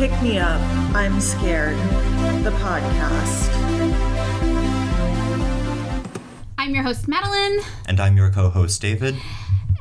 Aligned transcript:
Welcome 0.00 0.16
to 0.16 0.22
Pick 0.22 0.32
Me 0.32 0.38
Up, 0.38 0.60
I'm 0.94 1.20
Scared, 1.20 1.76
the 2.42 2.52
podcast. 2.52 3.50
I'm 6.56 6.74
your 6.74 6.82
host, 6.82 7.06
Madeline, 7.06 7.58
And 7.86 8.00
I'm 8.00 8.16
your 8.16 8.30
co 8.30 8.48
host, 8.48 8.80
David. 8.80 9.16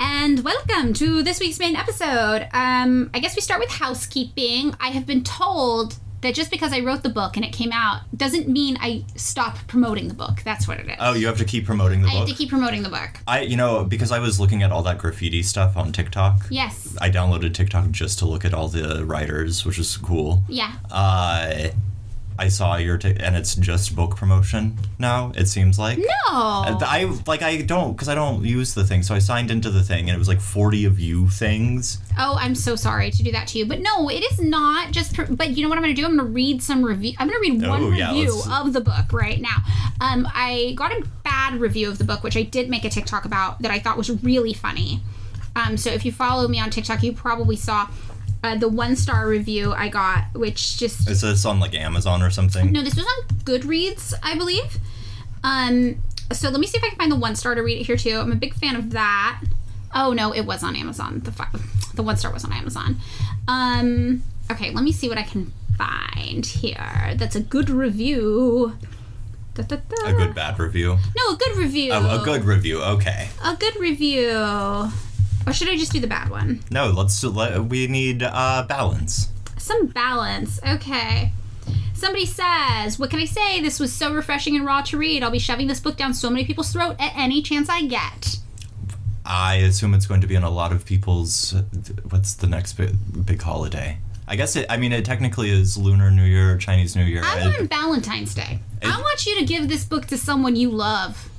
and 0.02 0.44
welcome 0.44 0.92
to 0.96 1.24
this 1.24 1.40
week's 1.40 1.58
main 1.58 1.78
episode. 1.78 2.50
Um, 2.52 3.10
I 3.14 3.20
guess 3.20 3.38
we 3.38 3.42
start 3.42 3.62
with 3.62 3.70
housekeeping. 3.70 4.76
I 4.82 4.90
have 4.90 5.06
been 5.06 5.24
told 5.24 5.96
that 6.22 6.36
just 6.36 6.52
because 6.52 6.74
I 6.74 6.80
wrote 6.82 7.04
the 7.04 7.10
book 7.10 7.36
and 7.36 7.46
it 7.46 7.54
came 7.54 7.72
out 7.72 8.02
doesn't 8.16 8.48
mean 8.48 8.78
I 8.80 9.06
stop 9.16 9.58
promoting 9.68 10.08
the 10.08 10.14
book. 10.14 10.42
That's 10.44 10.68
what 10.68 10.80
it 10.80 10.88
is. 10.88 10.96
Oh, 11.00 11.14
you 11.14 11.28
have 11.28 11.38
to 11.38 11.46
keep 11.46 11.66
promoting 11.66 12.02
the 12.02 12.08
book. 12.08 12.16
I 12.16 12.20
have 12.20 12.28
to 12.28 12.34
keep 12.34 12.50
promoting 12.50 12.84
the 12.84 12.90
book. 12.90 13.10
I, 13.28 13.42
you 13.42 13.56
know, 13.56 13.84
because 13.84 14.12
I 14.12 14.20
was 14.20 14.40
looking 14.40 14.64
at 14.64 14.72
all 14.72 14.84
that 14.84 14.98
graffiti 14.98 15.44
stuff 15.44 15.78
on 15.78 15.92
TikTok. 15.92 16.42
Yes. 16.50 16.98
I 17.00 17.10
downloaded 17.10 17.54
TikTok 17.54 17.92
just 17.92 18.20
to 18.20 18.26
look 18.26 18.44
at 18.46 18.54
all 18.54 18.68
the 18.68 19.06
writers, 19.06 19.66
which 19.66 19.80
is 19.80 19.96
cool. 19.98 20.44
Yeah. 20.48 20.74
Uh, 20.92 21.70
I 22.40 22.48
saw 22.48 22.78
your, 22.78 22.98
t- 22.98 23.16
and 23.20 23.36
it's 23.36 23.54
just 23.56 23.96
book 23.96 24.16
promotion 24.16 24.78
now, 24.98 25.32
it 25.36 25.48
seems 25.48 25.78
like. 25.78 25.98
No. 25.98 26.06
I 26.32 27.12
like 27.28 27.42
I 27.42 27.62
don't 27.62 27.94
because 27.94 28.08
I 28.10 28.16
don't 28.16 28.44
use 28.46 28.74
the 28.74 28.84
thing, 28.84 29.04
so 29.04 29.14
I 29.14 29.20
signed 29.20 29.52
into 29.52 29.70
the 29.70 29.84
thing 29.84 30.10
and 30.10 30.16
it 30.16 30.18
was 30.18 30.28
like 30.28 30.40
forty 30.42 30.86
of 30.86 31.00
you 31.00 31.28
things. 31.30 32.00
Oh, 32.18 32.38
I'm 32.40 32.56
so 32.56 32.76
sorry 32.76 33.12
to 33.12 33.24
do 33.24 33.32
that 33.34 33.48
to 33.50 33.58
you, 33.60 33.66
but 33.66 33.80
no, 33.82 34.10
it 34.10 34.24
is 34.32 34.40
not 34.40 34.92
just. 34.92 35.14
Pr- 35.16 35.32
but 35.34 35.52
you 35.52 35.64
know 35.64 35.70
what 35.70 35.78
I'm 35.78 35.84
going 35.84 35.96
to 35.96 36.02
do? 36.02 36.06
I'm 36.08 36.16
going 36.16 36.28
to 36.28 36.34
read 36.34 36.64
some 36.64 36.84
review. 36.84 37.14
I'm 37.20 37.28
going 37.28 37.42
to 37.44 37.52
read 37.52 37.62
one 37.68 37.84
Oh, 37.84 37.92
yeah, 37.92 38.10
review 38.12 38.34
let's- 38.36 38.48
of 38.48 38.74
the 38.74 38.82
book 38.82 39.12
right 39.12 39.40
now. 39.42 39.58
Um, 40.02 40.28
I 40.34 40.74
got 40.78 40.92
a 40.94 41.06
bad 41.24 41.56
review 41.60 41.90
of 41.90 41.98
the 41.98 42.04
book, 42.06 42.24
which 42.24 42.38
I 42.38 42.44
did 42.44 42.70
make 42.70 42.86
a 42.86 42.90
TikTok 42.90 43.26
about 43.26 43.62
that 43.62 43.72
I 43.72 43.80
thought 43.80 43.98
was 43.98 44.10
really 44.24 44.54
funny. 44.54 45.02
Um, 45.56 45.78
so 45.78 45.90
if 45.90 46.06
you 46.06 46.12
follow 46.12 46.48
me 46.48 46.60
on 46.60 46.70
TikTok, 46.70 47.04
you 47.04 47.12
probably 47.12 47.56
saw 47.56 47.88
uh, 48.44 48.56
the 48.58 48.70
one 48.70 48.96
star 48.96 49.28
review 49.28 49.74
I 49.74 49.90
got, 49.90 50.34
which 50.34 50.78
just 50.78 51.10
Is 51.10 51.22
this 51.22 51.46
on 51.46 51.60
like 51.60 51.76
Amazon 51.76 52.22
or 52.22 52.30
something? 52.30 52.72
no, 52.72 52.82
this 52.82 52.96
was 52.96 53.06
on 53.06 53.38
Goodreads, 53.44 54.14
I 54.24 54.36
believe. 54.36 54.78
Um, 55.44 56.02
so 56.32 56.50
let 56.50 56.60
me 56.60 56.68
see 56.68 56.78
if 56.78 56.84
I 56.84 56.90
can 56.90 56.98
find 56.98 57.12
the 57.12 57.16
one 57.18 57.36
star 57.36 57.56
to 57.56 57.62
read 57.62 57.80
it 57.80 57.86
here 57.86 57.98
too. 57.98 58.18
I'm 58.18 58.32
a 58.32 58.36
big 58.36 58.54
fan 58.54 58.76
of 58.76 58.92
that. 58.92 59.42
Oh 59.94 60.14
no, 60.14 60.32
it 60.34 60.42
was 60.46 60.64
on 60.64 60.76
Amazon. 60.76 61.22
The 61.24 61.32
fi- 61.32 61.50
the 61.96 62.04
one 62.04 62.18
star 62.18 62.32
was 62.32 62.46
on 62.46 62.54
Amazon. 62.54 62.98
Um, 63.48 64.24
okay, 64.52 64.72
let 64.72 64.84
me 64.84 64.92
see 64.92 65.10
what 65.10 65.18
I 65.18 65.24
can 65.24 65.52
find 65.78 66.46
here. 66.46 67.14
That's 67.18 67.36
a 67.36 67.42
good 67.42 67.70
review. 67.70 68.78
Da, 69.56 69.64
da, 69.64 69.78
da. 69.78 70.10
A 70.10 70.14
good 70.14 70.36
bad 70.36 70.60
review. 70.60 70.98
No, 71.18 71.34
a 71.34 71.38
good 71.38 71.58
review. 71.58 71.92
Oh, 71.94 72.22
a 72.22 72.24
good 72.24 72.46
review. 72.46 72.82
Okay. 72.82 73.30
A 73.44 73.56
good 73.56 73.76
review. 73.78 74.92
Or 75.48 75.54
should 75.54 75.70
I 75.70 75.76
just 75.78 75.92
do 75.92 76.00
the 76.00 76.08
bad 76.08 76.30
one? 76.30 76.62
No, 76.70 76.88
let's 76.88 77.24
let 77.24 77.66
we 77.66 77.88
need 77.88 78.24
uh 78.24 78.66
balance. 78.68 79.30
Some 79.58 79.88
balance. 79.88 80.60
Okay. 80.68 81.34
Somebody 81.94 82.26
says, 82.26 82.98
What 82.98 83.10
can 83.10 83.20
I 83.20 83.26
say? 83.26 83.62
This 83.62 83.80
was 83.80 83.92
so 83.92 84.14
refreshing 84.14 84.56
and 84.56 84.66
raw 84.66 84.82
to 84.84 84.98
read. 84.98 85.22
I'll 85.24 85.32
be 85.32 85.40
shoving 85.40 85.68
this 85.68 85.80
book 85.80 85.98
down 85.98 86.14
so 86.14 86.30
many 86.30 86.46
people's 86.46 86.72
throat 86.72 86.96
at 87.00 87.12
any 87.16 87.42
chance 87.42 87.68
I 87.70 87.86
get. 87.86 88.38
I 89.26 89.56
assume 89.56 89.94
it's 89.94 90.06
going 90.08 90.22
to 90.22 90.28
be 90.28 90.36
on 90.38 90.44
a 90.44 90.50
lot 90.50 90.72
of 90.72 90.86
people's. 90.86 91.54
What's 92.10 92.34
the 92.36 92.48
next 92.48 92.74
big, 92.74 92.96
big 93.26 93.42
holiday? 93.42 93.98
I 94.28 94.36
guess 94.36 94.56
it. 94.56 94.66
I 94.70 94.78
mean, 94.78 94.92
it 94.94 95.04
technically 95.06 95.50
is 95.50 95.78
Lunar 95.78 96.10
New 96.10 96.24
Year, 96.24 96.56
Chinese 96.58 96.96
New 96.96 97.04
Year. 97.04 97.22
I'm 97.26 97.52
It- 97.52 97.60
on 97.62 97.68
Valentine's 97.68 98.34
Day. 98.34 98.60
I 98.84 98.88
It- 98.88 99.02
want 99.02 99.26
you 99.26 99.38
to 99.40 99.46
give 99.46 99.68
this 99.68 99.84
book 99.84 100.06
to 100.08 100.18
someone 100.18 100.56
you 100.56 100.70
love. 100.72 101.30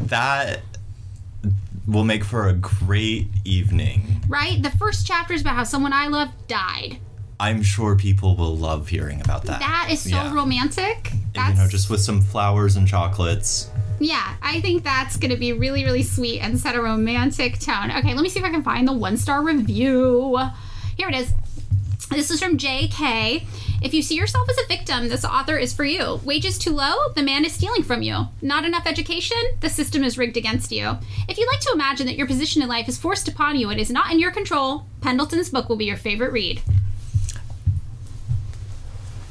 that 0.00 0.60
will 1.86 2.04
make 2.04 2.24
for 2.24 2.48
a 2.48 2.52
great 2.52 3.28
evening. 3.44 4.22
Right? 4.28 4.62
The 4.62 4.70
first 4.70 5.06
chapter 5.06 5.34
is 5.34 5.40
about 5.40 5.56
how 5.56 5.64
someone 5.64 5.92
I 5.92 6.06
love 6.08 6.28
died. 6.48 6.98
I'm 7.40 7.62
sure 7.62 7.96
people 7.96 8.36
will 8.36 8.56
love 8.56 8.86
hearing 8.88 9.20
about 9.20 9.44
that. 9.46 9.58
That 9.58 9.88
is 9.90 10.00
so 10.00 10.10
Yeah. 10.10 10.32
romantic. 10.32 11.12
you 11.34 11.54
know, 11.54 11.66
just 11.66 11.88
with 11.90 12.00
some 12.00 12.20
flowers 12.20 12.76
and 12.76 12.86
chocolates. 12.86 13.70
yeah. 13.98 14.34
I 14.42 14.60
think 14.60 14.84
that's 14.84 15.16
gonna 15.16 15.36
be 15.36 15.52
really, 15.54 15.82
really 15.84 16.02
sweet 16.02 16.40
and 16.40 16.58
set 16.60 16.74
a 16.76 16.82
romantic 16.82 17.58
tone. 17.58 17.90
Okay, 17.90 18.12
let 18.14 18.22
me 18.22 18.28
see 18.28 18.38
if 18.38 18.44
I 18.44 18.50
can 18.50 18.62
find 18.62 18.86
the 18.86 18.92
one 18.92 19.16
star 19.16 19.42
review. 19.42 20.38
Here 20.96 21.08
it 21.08 21.14
is. 21.14 21.32
This 22.10 22.30
is 22.30 22.40
from 22.42 22.58
JK. 22.58 23.44
If 23.84 23.92
you 23.92 24.02
see 24.02 24.14
yourself 24.14 24.48
as 24.48 24.58
a 24.58 24.66
victim, 24.68 25.08
this 25.08 25.24
author 25.24 25.58
is 25.58 25.72
for 25.72 25.84
you. 25.84 26.20
Wages 26.24 26.56
too 26.58 26.70
low? 26.72 27.08
The 27.14 27.22
man 27.22 27.44
is 27.44 27.52
stealing 27.52 27.82
from 27.82 28.02
you. 28.02 28.28
Not 28.40 28.64
enough 28.64 28.86
education? 28.86 29.38
The 29.60 29.68
system 29.68 30.04
is 30.04 30.16
rigged 30.16 30.36
against 30.36 30.70
you. 30.70 30.98
If 31.28 31.36
you 31.36 31.46
like 31.46 31.60
to 31.60 31.72
imagine 31.74 32.06
that 32.06 32.16
your 32.16 32.26
position 32.28 32.62
in 32.62 32.68
life 32.68 32.88
is 32.88 32.98
forced 32.98 33.26
upon 33.28 33.56
you 33.56 33.70
and 33.70 33.80
is 33.80 33.90
not 33.90 34.12
in 34.12 34.20
your 34.20 34.30
control, 34.30 34.86
Pendleton's 35.00 35.50
book 35.50 35.68
will 35.68 35.76
be 35.76 35.86
your 35.86 35.96
favorite 35.96 36.32
read. 36.32 36.62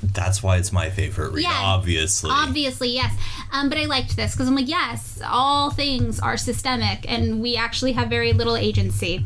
That's 0.03 0.41
why 0.41 0.57
it's 0.57 0.73
my 0.73 0.89
favorite 0.89 1.31
read, 1.31 1.44
Yeah. 1.44 1.53
obviously. 1.53 2.31
Obviously, 2.31 2.89
yes. 2.89 3.13
Um, 3.53 3.69
but 3.69 3.78
I 3.78 3.85
liked 3.85 4.16
this 4.16 4.33
because 4.33 4.47
I'm 4.47 4.56
like, 4.56 4.68
yes, 4.68 5.22
all 5.25 5.69
things 5.69 6.19
are 6.19 6.38
systemic 6.38 7.09
and 7.09 7.39
we 7.41 7.56
actually 7.56 7.94
have 7.94 8.09
very 8.09 8.33
little 8.33 8.57
agency. 8.57 9.25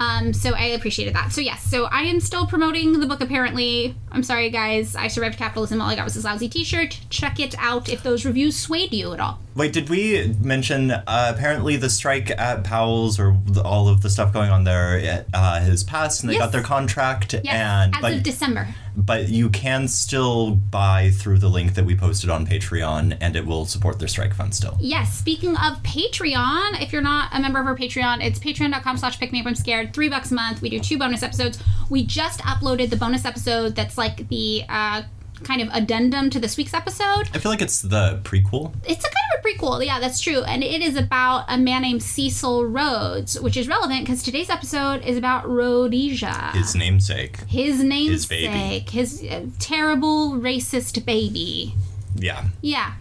Um, 0.00 0.32
so 0.32 0.54
I 0.54 0.64
appreciated 0.66 1.14
that. 1.14 1.32
So, 1.32 1.40
yes, 1.40 1.62
so 1.62 1.84
I 1.84 2.02
am 2.02 2.20
still 2.20 2.46
promoting 2.46 2.98
the 2.98 3.06
book 3.06 3.20
apparently. 3.20 3.96
I'm 4.10 4.22
sorry, 4.22 4.50
guys. 4.50 4.96
I 4.96 5.08
survived 5.08 5.38
capitalism. 5.38 5.80
All 5.80 5.88
I 5.88 5.96
got 5.96 6.04
was 6.04 6.14
this 6.14 6.24
lousy 6.24 6.48
t 6.48 6.64
shirt. 6.64 7.00
Check 7.10 7.38
it 7.40 7.54
out 7.58 7.88
if 7.88 8.02
those 8.02 8.24
reviews 8.24 8.56
swayed 8.56 8.92
you 8.92 9.12
at 9.12 9.20
all. 9.20 9.40
Wait, 9.56 9.72
did 9.72 9.88
we 9.88 10.34
mention 10.40 10.90
uh, 10.90 11.02
apparently 11.06 11.76
the 11.76 11.88
strike 11.88 12.28
at 12.30 12.64
Powell's 12.64 13.20
or 13.20 13.36
the, 13.46 13.62
all 13.62 13.88
of 13.88 14.02
the 14.02 14.10
stuff 14.10 14.32
going 14.32 14.50
on 14.50 14.64
there 14.64 15.24
uh, 15.32 15.60
has 15.60 15.84
passed 15.84 16.22
and 16.22 16.30
they 16.30 16.34
Yes. 16.34 16.42
got 16.42 16.52
their 16.52 16.62
contract 16.62 17.34
Yes, 17.34 17.44
and 17.54 17.94
as 17.94 18.00
but 18.00 18.12
of 18.14 18.22
December. 18.24 18.66
but 18.96 19.28
you 19.28 19.48
can 19.48 19.86
still 19.86 20.50
buy 20.50 21.10
through 21.12 21.38
the 21.38 21.48
link 21.48 21.74
that 21.74 21.84
we 21.84 21.94
posted 21.94 22.30
on 22.30 22.44
Patreon 22.46 23.16
and 23.20 23.36
it 23.36 23.46
will 23.46 23.64
support 23.64 24.00
their 24.00 24.08
strike 24.08 24.34
fund 24.34 24.54
still. 24.54 24.76
Yes, 24.80 25.14
speaking 25.16 25.50
of 25.56 25.80
Patreon, 25.84 26.82
if 26.82 26.92
you're 26.92 27.00
not 27.02 27.28
a 27.32 27.38
member 27.40 27.60
of 27.60 27.66
our 27.66 27.76
Patreon, 27.76 28.24
it's 28.24 28.38
patreon.com 28.40 28.96
slash 28.96 29.20
pick 29.20 29.30
me 29.32 29.40
up 29.40 29.46
I'm 29.46 29.54
scared. 29.54 29.92
Three 29.94 30.08
bucks 30.08 30.32
a 30.32 30.34
month. 30.34 30.62
We 30.62 30.68
do 30.70 30.80
two 30.80 30.98
bonus 30.98 31.22
episodes. 31.22 31.60
We 31.88 32.04
just 32.04 32.40
uploaded 32.40 32.90
the 32.90 32.96
bonus 32.96 33.24
episode 33.24 33.76
that's 33.76 33.96
like 33.96 34.28
the 34.28 34.64
uh, 34.68 35.02
kind 35.44 35.60
of 35.62 35.68
addendum 35.72 36.30
to 36.30 36.40
this 36.40 36.56
week's 36.56 36.74
episode. 36.74 37.28
I 37.34 37.38
feel 37.38 37.50
like 37.50 37.62
it's 37.62 37.82
the 37.82 38.20
prequel. 38.24 38.74
It's 38.86 39.04
a 39.04 39.08
kind 39.08 39.26
of 39.34 39.40
a 39.40 39.46
prequel, 39.46 39.84
yeah, 39.84 40.00
that's 40.00 40.20
true. 40.20 40.42
And 40.42 40.62
it 40.64 40.82
is 40.82 40.96
about 40.96 41.44
a 41.48 41.56
man 41.58 41.82
named 41.82 42.02
Cecil 42.02 42.66
Rhodes, 42.66 43.40
which 43.40 43.56
is 43.56 43.68
relevant 43.68 44.00
because 44.00 44.22
today's 44.22 44.50
episode 44.50 45.04
is 45.04 45.16
about 45.16 45.48
Rhodesia. 45.48 46.50
His 46.54 46.74
namesake. 46.74 47.38
his 47.48 47.76
His 47.78 47.84
namesake, 47.84 48.86
baby. 48.86 48.90
his 48.90 49.22
uh, 49.22 49.46
terrible 49.58 50.32
racist 50.32 51.04
baby. 51.04 51.74
Yeah. 52.16 52.44
Yeah. 52.60 52.94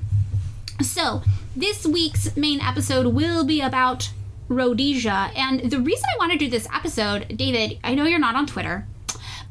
So, 0.81 1.21
this 1.55 1.85
week's 1.85 2.35
main 2.35 2.59
episode 2.59 3.07
will 3.13 3.43
be 3.43 3.61
about 3.61 4.09
Rhodesia. 4.49 5.31
And 5.35 5.71
the 5.71 5.79
reason 5.79 6.05
I 6.13 6.17
want 6.17 6.31
to 6.33 6.37
do 6.37 6.49
this 6.49 6.67
episode, 6.73 7.37
David, 7.37 7.79
I 7.83 7.95
know 7.95 8.05
you're 8.05 8.19
not 8.19 8.35
on 8.35 8.45
Twitter, 8.47 8.85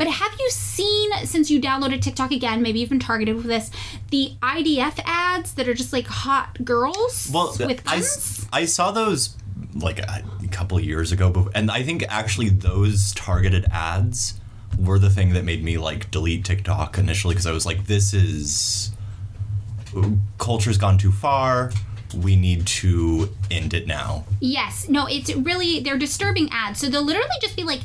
but 0.03 0.11
have 0.11 0.33
you 0.41 0.51
seen, 0.51 1.13
since 1.25 1.49
you 1.49 1.61
downloaded 1.61 2.01
TikTok 2.03 2.33
again, 2.33 2.61
maybe 2.61 2.81
you've 2.81 2.89
been 2.89 2.99
targeted 2.99 3.37
with 3.37 3.45
this, 3.45 3.71
the 4.11 4.33
IDF 4.43 4.99
ads 5.05 5.55
that 5.55 5.69
are 5.69 5.75
just 5.75 5.93
like 5.93 6.09
hot 6.09 6.65
girls 6.65 7.31
Well, 7.33 7.55
with 7.57 7.83
I, 7.87 7.97
guns? 7.99 8.45
I 8.53 8.65
saw 8.65 8.91
those 8.91 9.37
like 9.77 10.01
a 10.01 10.25
couple 10.51 10.81
years 10.81 11.13
ago, 11.13 11.51
and 11.55 11.71
I 11.71 11.85
think 11.85 12.05
actually 12.09 12.49
those 12.49 13.13
targeted 13.13 13.65
ads 13.71 14.41
were 14.77 14.99
the 14.99 15.09
thing 15.09 15.35
that 15.35 15.45
made 15.45 15.63
me 15.63 15.79
like 15.79 16.11
delete 16.11 16.45
TikTok 16.45 16.99
initially 16.99 17.35
because 17.35 17.47
I 17.47 17.53
was 17.53 17.65
like, 17.65 17.87
this 17.87 18.13
is 18.13 18.91
culture's 20.39 20.79
gone 20.79 20.99
too 20.99 21.13
far. 21.13 21.71
We 22.17 22.35
need 22.35 22.67
to 22.67 23.31
end 23.53 23.73
it 23.73 23.87
now. 23.87 24.25
Yes. 24.41 24.89
No, 24.89 25.07
it's 25.07 25.33
really 25.37 25.79
they're 25.79 25.97
disturbing 25.97 26.49
ads. 26.51 26.81
So 26.81 26.89
they'll 26.89 27.05
literally 27.05 27.29
just 27.41 27.55
be 27.55 27.63
like 27.63 27.81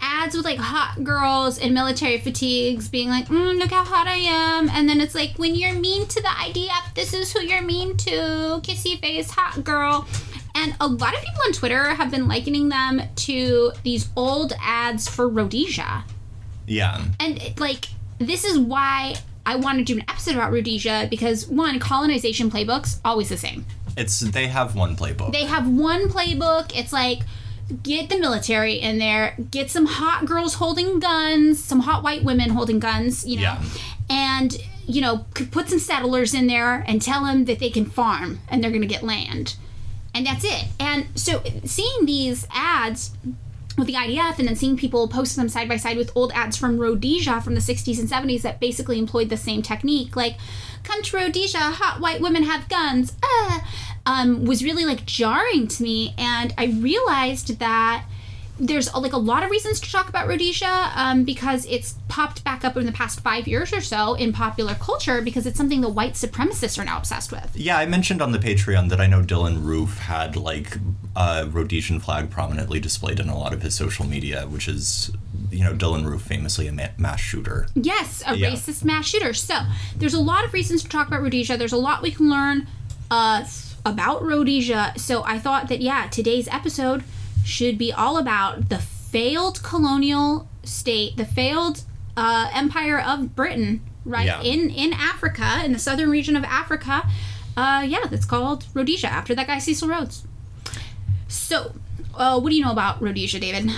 ads 0.00 0.36
with 0.36 0.44
like 0.44 0.58
hot 0.58 1.02
girls 1.02 1.58
in 1.58 1.74
military 1.74 2.18
fatigues 2.18 2.88
being 2.88 3.08
like, 3.08 3.26
mm, 3.28 3.58
look 3.58 3.70
how 3.70 3.84
hot 3.84 4.06
I 4.06 4.16
am. 4.16 4.68
And 4.70 4.88
then 4.88 5.00
it's 5.00 5.14
like, 5.14 5.38
when 5.38 5.54
you're 5.54 5.74
mean 5.74 6.06
to 6.06 6.22
the 6.22 6.28
IDF, 6.28 6.94
this 6.94 7.12
is 7.14 7.32
who 7.32 7.40
you're 7.40 7.62
mean 7.62 7.96
to. 7.98 8.10
Kissy 8.62 9.00
face, 9.00 9.30
hot 9.30 9.64
girl. 9.64 10.06
And 10.54 10.74
a 10.80 10.86
lot 10.86 11.14
of 11.14 11.20
people 11.20 11.40
on 11.46 11.52
Twitter 11.52 11.94
have 11.94 12.10
been 12.10 12.26
likening 12.26 12.68
them 12.68 13.02
to 13.16 13.72
these 13.84 14.08
old 14.16 14.52
ads 14.60 15.08
for 15.08 15.28
Rhodesia. 15.28 16.04
Yeah. 16.66 17.04
And 17.20 17.40
it, 17.40 17.60
like, 17.60 17.86
this 18.18 18.44
is 18.44 18.58
why 18.58 19.16
I 19.46 19.56
want 19.56 19.78
to 19.78 19.84
do 19.84 19.94
an 19.94 20.04
episode 20.08 20.34
about 20.34 20.52
Rhodesia 20.52 21.06
because 21.08 21.46
one, 21.46 21.78
colonization 21.78 22.50
playbooks 22.50 22.98
always 23.04 23.28
the 23.28 23.36
same. 23.36 23.64
It's 23.96 24.20
they 24.20 24.46
have 24.46 24.76
one 24.76 24.94
playbook. 24.94 25.32
They 25.32 25.44
have 25.44 25.68
one 25.68 26.08
playbook. 26.08 26.70
It's 26.78 26.92
like 26.92 27.20
get 27.82 28.08
the 28.08 28.18
military 28.18 28.74
in 28.74 28.98
there, 28.98 29.34
get 29.50 29.70
some 29.70 29.86
hot 29.86 30.24
girls 30.26 30.54
holding 30.54 30.98
guns, 31.00 31.62
some 31.62 31.80
hot 31.80 32.02
white 32.02 32.24
women 32.24 32.50
holding 32.50 32.78
guns, 32.78 33.26
you 33.26 33.36
know, 33.36 33.42
Yeah. 33.42 33.62
and 34.10 34.56
you 34.90 35.02
know, 35.02 35.26
put 35.50 35.68
some 35.68 35.78
settlers 35.78 36.32
in 36.32 36.46
there 36.46 36.82
and 36.88 37.02
tell 37.02 37.22
them 37.22 37.44
that 37.44 37.58
they 37.58 37.68
can 37.68 37.84
farm 37.84 38.40
and 38.48 38.64
they're 38.64 38.70
going 38.70 38.80
to 38.80 38.88
get 38.88 39.02
land. 39.02 39.54
And 40.14 40.24
that's 40.26 40.44
it. 40.44 40.64
And 40.80 41.08
so 41.14 41.42
seeing 41.66 42.06
these 42.06 42.46
ads 42.50 43.10
with 43.76 43.86
the 43.86 43.92
IDF 43.92 44.38
and 44.38 44.48
then 44.48 44.56
seeing 44.56 44.78
people 44.78 45.06
post 45.06 45.36
them 45.36 45.50
side 45.50 45.68
by 45.68 45.76
side 45.76 45.98
with 45.98 46.10
old 46.14 46.32
ads 46.32 46.56
from 46.56 46.78
Rhodesia 46.78 47.42
from 47.42 47.54
the 47.54 47.60
60s 47.60 47.98
and 47.98 48.08
70s 48.08 48.40
that 48.42 48.60
basically 48.60 48.98
employed 48.98 49.28
the 49.28 49.36
same 49.36 49.60
technique, 49.60 50.16
like 50.16 50.36
"Come 50.84 51.02
to 51.02 51.16
Rhodesia, 51.18 51.58
hot 51.58 52.00
white 52.00 52.22
women 52.22 52.44
have 52.44 52.68
guns," 52.70 53.12
uh, 53.22 53.58
um, 54.08 54.44
was 54.44 54.64
really 54.64 54.84
like 54.86 55.04
jarring 55.06 55.68
to 55.68 55.82
me, 55.82 56.14
and 56.16 56.54
I 56.56 56.66
realized 56.66 57.58
that 57.58 58.04
there's 58.60 58.92
like 58.92 59.12
a 59.12 59.18
lot 59.18 59.44
of 59.44 59.50
reasons 59.50 59.78
to 59.78 59.88
talk 59.92 60.08
about 60.08 60.26
Rhodesia 60.26 60.90
um, 60.96 61.22
because 61.22 61.64
it's 61.66 61.94
popped 62.08 62.42
back 62.42 62.64
up 62.64 62.76
in 62.76 62.86
the 62.86 62.92
past 62.92 63.20
five 63.20 63.46
years 63.46 63.72
or 63.72 63.80
so 63.80 64.14
in 64.14 64.32
popular 64.32 64.74
culture 64.74 65.22
because 65.22 65.46
it's 65.46 65.56
something 65.56 65.80
the 65.80 65.88
white 65.88 66.14
supremacists 66.14 66.76
are 66.76 66.84
now 66.84 66.98
obsessed 66.98 67.30
with. 67.30 67.52
Yeah, 67.54 67.78
I 67.78 67.86
mentioned 67.86 68.20
on 68.20 68.32
the 68.32 68.38
Patreon 68.40 68.88
that 68.88 69.00
I 69.00 69.06
know 69.06 69.22
Dylann 69.22 69.64
Roof 69.64 69.98
had 69.98 70.34
like 70.34 70.76
a 71.14 71.46
Rhodesian 71.46 72.00
flag 72.00 72.30
prominently 72.30 72.80
displayed 72.80 73.20
in 73.20 73.28
a 73.28 73.38
lot 73.38 73.52
of 73.52 73.62
his 73.62 73.76
social 73.76 74.04
media, 74.06 74.48
which 74.48 74.66
is, 74.66 75.12
you 75.52 75.62
know, 75.62 75.74
Dylann 75.74 76.04
Roof 76.04 76.22
famously 76.22 76.66
a 76.66 76.72
ma- 76.72 76.88
mass 76.96 77.20
shooter. 77.20 77.68
Yes, 77.76 78.24
a 78.26 78.36
Yeah. 78.36 78.50
racist 78.50 78.82
mass 78.84 79.06
shooter. 79.06 79.34
So 79.34 79.54
there's 79.96 80.14
a 80.14 80.20
lot 80.20 80.44
of 80.44 80.52
reasons 80.52 80.82
to 80.82 80.88
talk 80.88 81.06
about 81.06 81.22
Rhodesia. 81.22 81.56
There's 81.56 81.72
a 81.72 81.76
lot 81.76 82.02
we 82.02 82.10
can 82.10 82.28
learn 82.28 82.66
uh, 83.08 83.44
about 83.84 84.22
Rhodesia. 84.22 84.92
So 84.96 85.22
I 85.24 85.38
thought 85.38 85.68
that 85.68 85.80
yeah, 85.80 86.06
today's 86.08 86.48
episode 86.48 87.04
should 87.44 87.78
be 87.78 87.92
all 87.92 88.18
about 88.18 88.68
the 88.68 88.78
failed 88.78 89.62
colonial 89.62 90.48
state, 90.64 91.16
the 91.16 91.24
failed 91.24 91.82
uh, 92.16 92.50
empire 92.52 93.00
of 93.00 93.34
Britain, 93.34 93.80
right 94.04 94.26
Yeah. 94.26 94.40
in 94.42 94.70
in 94.70 94.92
Africa, 94.92 95.62
in 95.64 95.72
the 95.72 95.78
southern 95.78 96.10
region 96.10 96.36
of 96.36 96.44
Africa. 96.44 97.08
Uh, 97.56 97.84
yeah, 97.86 98.06
that's 98.10 98.26
called 98.26 98.66
Rhodesia 98.74 99.08
after 99.08 99.34
that 99.34 99.46
guy 99.46 99.58
Cecil 99.58 99.88
Rhodes. 99.88 100.24
So, 101.26 101.72
uh, 102.14 102.38
what 102.40 102.50
do 102.50 102.56
you 102.56 102.64
know 102.64 102.70
about 102.72 103.02
Rhodesia, 103.02 103.40
David? 103.40 103.70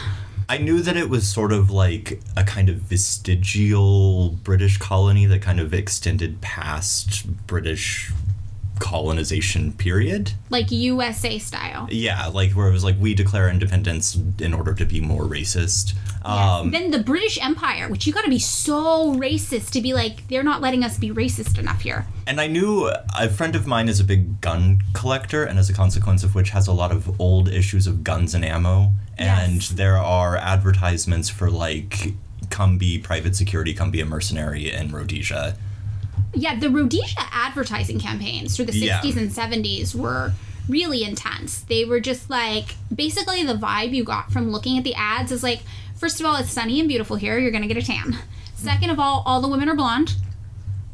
I 0.49 0.58
knew 0.58 0.81
that 0.82 0.96
it 0.96 1.08
was 1.08 1.29
sort 1.29 1.53
of 1.53 1.70
like 1.70 2.20
a 2.37 2.43
kind 2.44 2.69
of 2.69 2.76
vestigial 2.79 4.31
British 4.43 4.79
colony 4.79 5.25
that 5.26 5.41
kind 5.43 5.61
of 5.61 5.73
extended 5.73 6.41
past 6.41 7.46
British 7.46 8.12
colonization 8.81 9.73
period. 9.75 10.32
Like 10.50 10.71
USA 10.73 11.38
style. 11.38 11.87
Yeah, 11.91 12.27
like 12.27 12.53
where 12.53 12.69
it 12.69 12.73
was 12.73 12.82
like 12.82 12.97
we 12.99 13.15
declare 13.15 13.49
independence 13.49 14.19
in 14.41 14.53
order 14.53 14.75
to 14.75 14.85
be 14.85 15.00
more 15.00 15.23
racist. 15.25 15.94
Um, 16.25 16.71
then 16.73 16.91
the 16.91 16.99
British 16.99 17.38
Empire, 17.41 17.88
which 17.88 18.06
you 18.06 18.12
got 18.12 18.25
to 18.25 18.31
be 18.31 18.38
so 18.41 19.15
racist 19.15 19.71
to 19.71 19.81
be 19.81 19.94
like, 19.94 20.27
they're 20.29 20.43
not 20.43 20.61
letting 20.61 20.82
us 20.85 20.99
be 20.99 21.11
racist 21.11 21.59
enough 21.59 21.81
here. 21.82 22.06
and 22.27 22.41
I 22.41 22.47
knew 22.47 22.91
a 23.19 23.29
friend 23.29 23.55
of 23.56 23.67
mine 23.67 23.88
is 23.88 24.00
a 24.00 24.05
big 24.05 24.41
gun 24.41 24.81
collector, 24.93 25.44
and 25.44 25.59
as 25.59 25.69
a 25.71 25.73
consequence 25.73 26.23
of 26.25 26.35
which 26.35 26.50
has 26.50 26.67
a 26.69 26.73
lot 26.73 26.93
of 26.93 27.21
old 27.21 27.49
issues 27.49 27.87
of 27.87 28.03
guns 28.05 28.35
and 28.35 28.44
ammo. 28.44 28.93
And 29.19 29.55
Yes. 29.56 29.69
there 29.71 29.97
are 29.97 30.37
advertisements 30.37 31.29
for 31.29 31.50
like, 31.50 32.15
come 32.50 32.79
be 32.79 32.99
private 32.99 33.35
security, 33.37 33.73
come 33.75 33.91
be 33.91 34.00
a 34.00 34.06
mercenary 34.06 34.73
in 34.73 34.93
Rhodesia. 34.93 35.56
Yeah, 36.35 36.59
the 36.59 36.71
Rhodesia 36.71 37.21
advertising 37.32 37.99
campaigns 37.99 38.56
through 38.56 38.67
the 38.67 38.79
Yeah. 38.79 39.00
60s 39.00 39.17
and 39.17 39.31
70s 39.31 39.94
were 39.94 40.32
really 40.69 41.03
intense. 41.03 41.61
They 41.62 41.85
were 41.85 41.99
just 42.00 42.31
like, 42.31 42.77
basically, 42.94 43.43
the 43.44 43.55
vibe 43.55 43.93
you 43.94 44.05
got 44.05 44.32
from 44.32 44.53
looking 44.53 44.79
at 44.79 44.85
the 44.85 44.94
ads 44.94 45.32
is 45.32 45.43
like, 45.43 45.62
first 45.97 46.21
of 46.21 46.27
all, 46.27 46.37
it's 46.37 46.53
sunny 46.53 46.79
and 46.79 46.88
beautiful 46.88 47.17
here, 47.17 47.38
you're 47.38 47.50
going 47.50 47.67
to 47.67 47.73
get 47.73 47.77
a 47.77 47.85
tan. 47.85 48.17
Second 48.55 48.91
of 48.91 49.00
all, 49.00 49.23
all 49.27 49.41
the 49.41 49.49
women 49.49 49.69
are 49.69 49.75
blonde. 49.75 50.15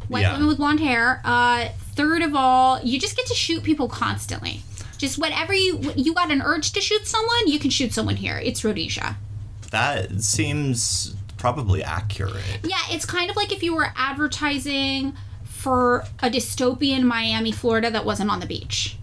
White 0.09 0.21
Yeah. 0.23 0.33
women 0.35 0.47
with 0.47 0.57
blonde 0.59 0.81
hair. 0.81 1.21
Uh, 1.25 1.69
third 1.97 2.23
of 2.23 2.35
all, 2.35 2.81
you 2.83 2.99
just 2.99 3.17
get 3.17 3.27
to 3.27 3.35
shoot 3.35 3.63
people 3.65 3.89
constantly. 3.89 4.63
Just 4.99 5.19
whatever 5.19 5.53
you 5.53 5.93
you 5.97 6.15
got 6.15 6.31
an 6.31 6.41
urge 6.41 6.73
to 6.73 6.81
shoot 6.81 7.07
someone, 7.07 7.49
you 7.49 7.59
can 7.59 7.69
shoot 7.71 7.93
someone 7.93 8.17
here. 8.17 8.39
It's 8.43 8.65
Rhodesia. 8.65 9.17
That 9.73 10.23
seems 10.23 11.16
probably 11.47 11.81
accurate. 11.85 12.59
Yeah, 12.65 12.77
it's 12.91 13.05
kind 13.05 13.31
of 13.31 13.37
like 13.37 13.53
if 13.53 13.63
you 13.63 13.73
were 13.73 13.93
advertising 13.95 15.15
for 15.45 16.05
a 16.21 16.29
dystopian 16.29 17.05
Miami, 17.05 17.53
Florida 17.53 17.89
that 17.89 18.05
wasn't 18.05 18.31
on 18.31 18.41
the 18.41 18.47
beach. 18.47 18.97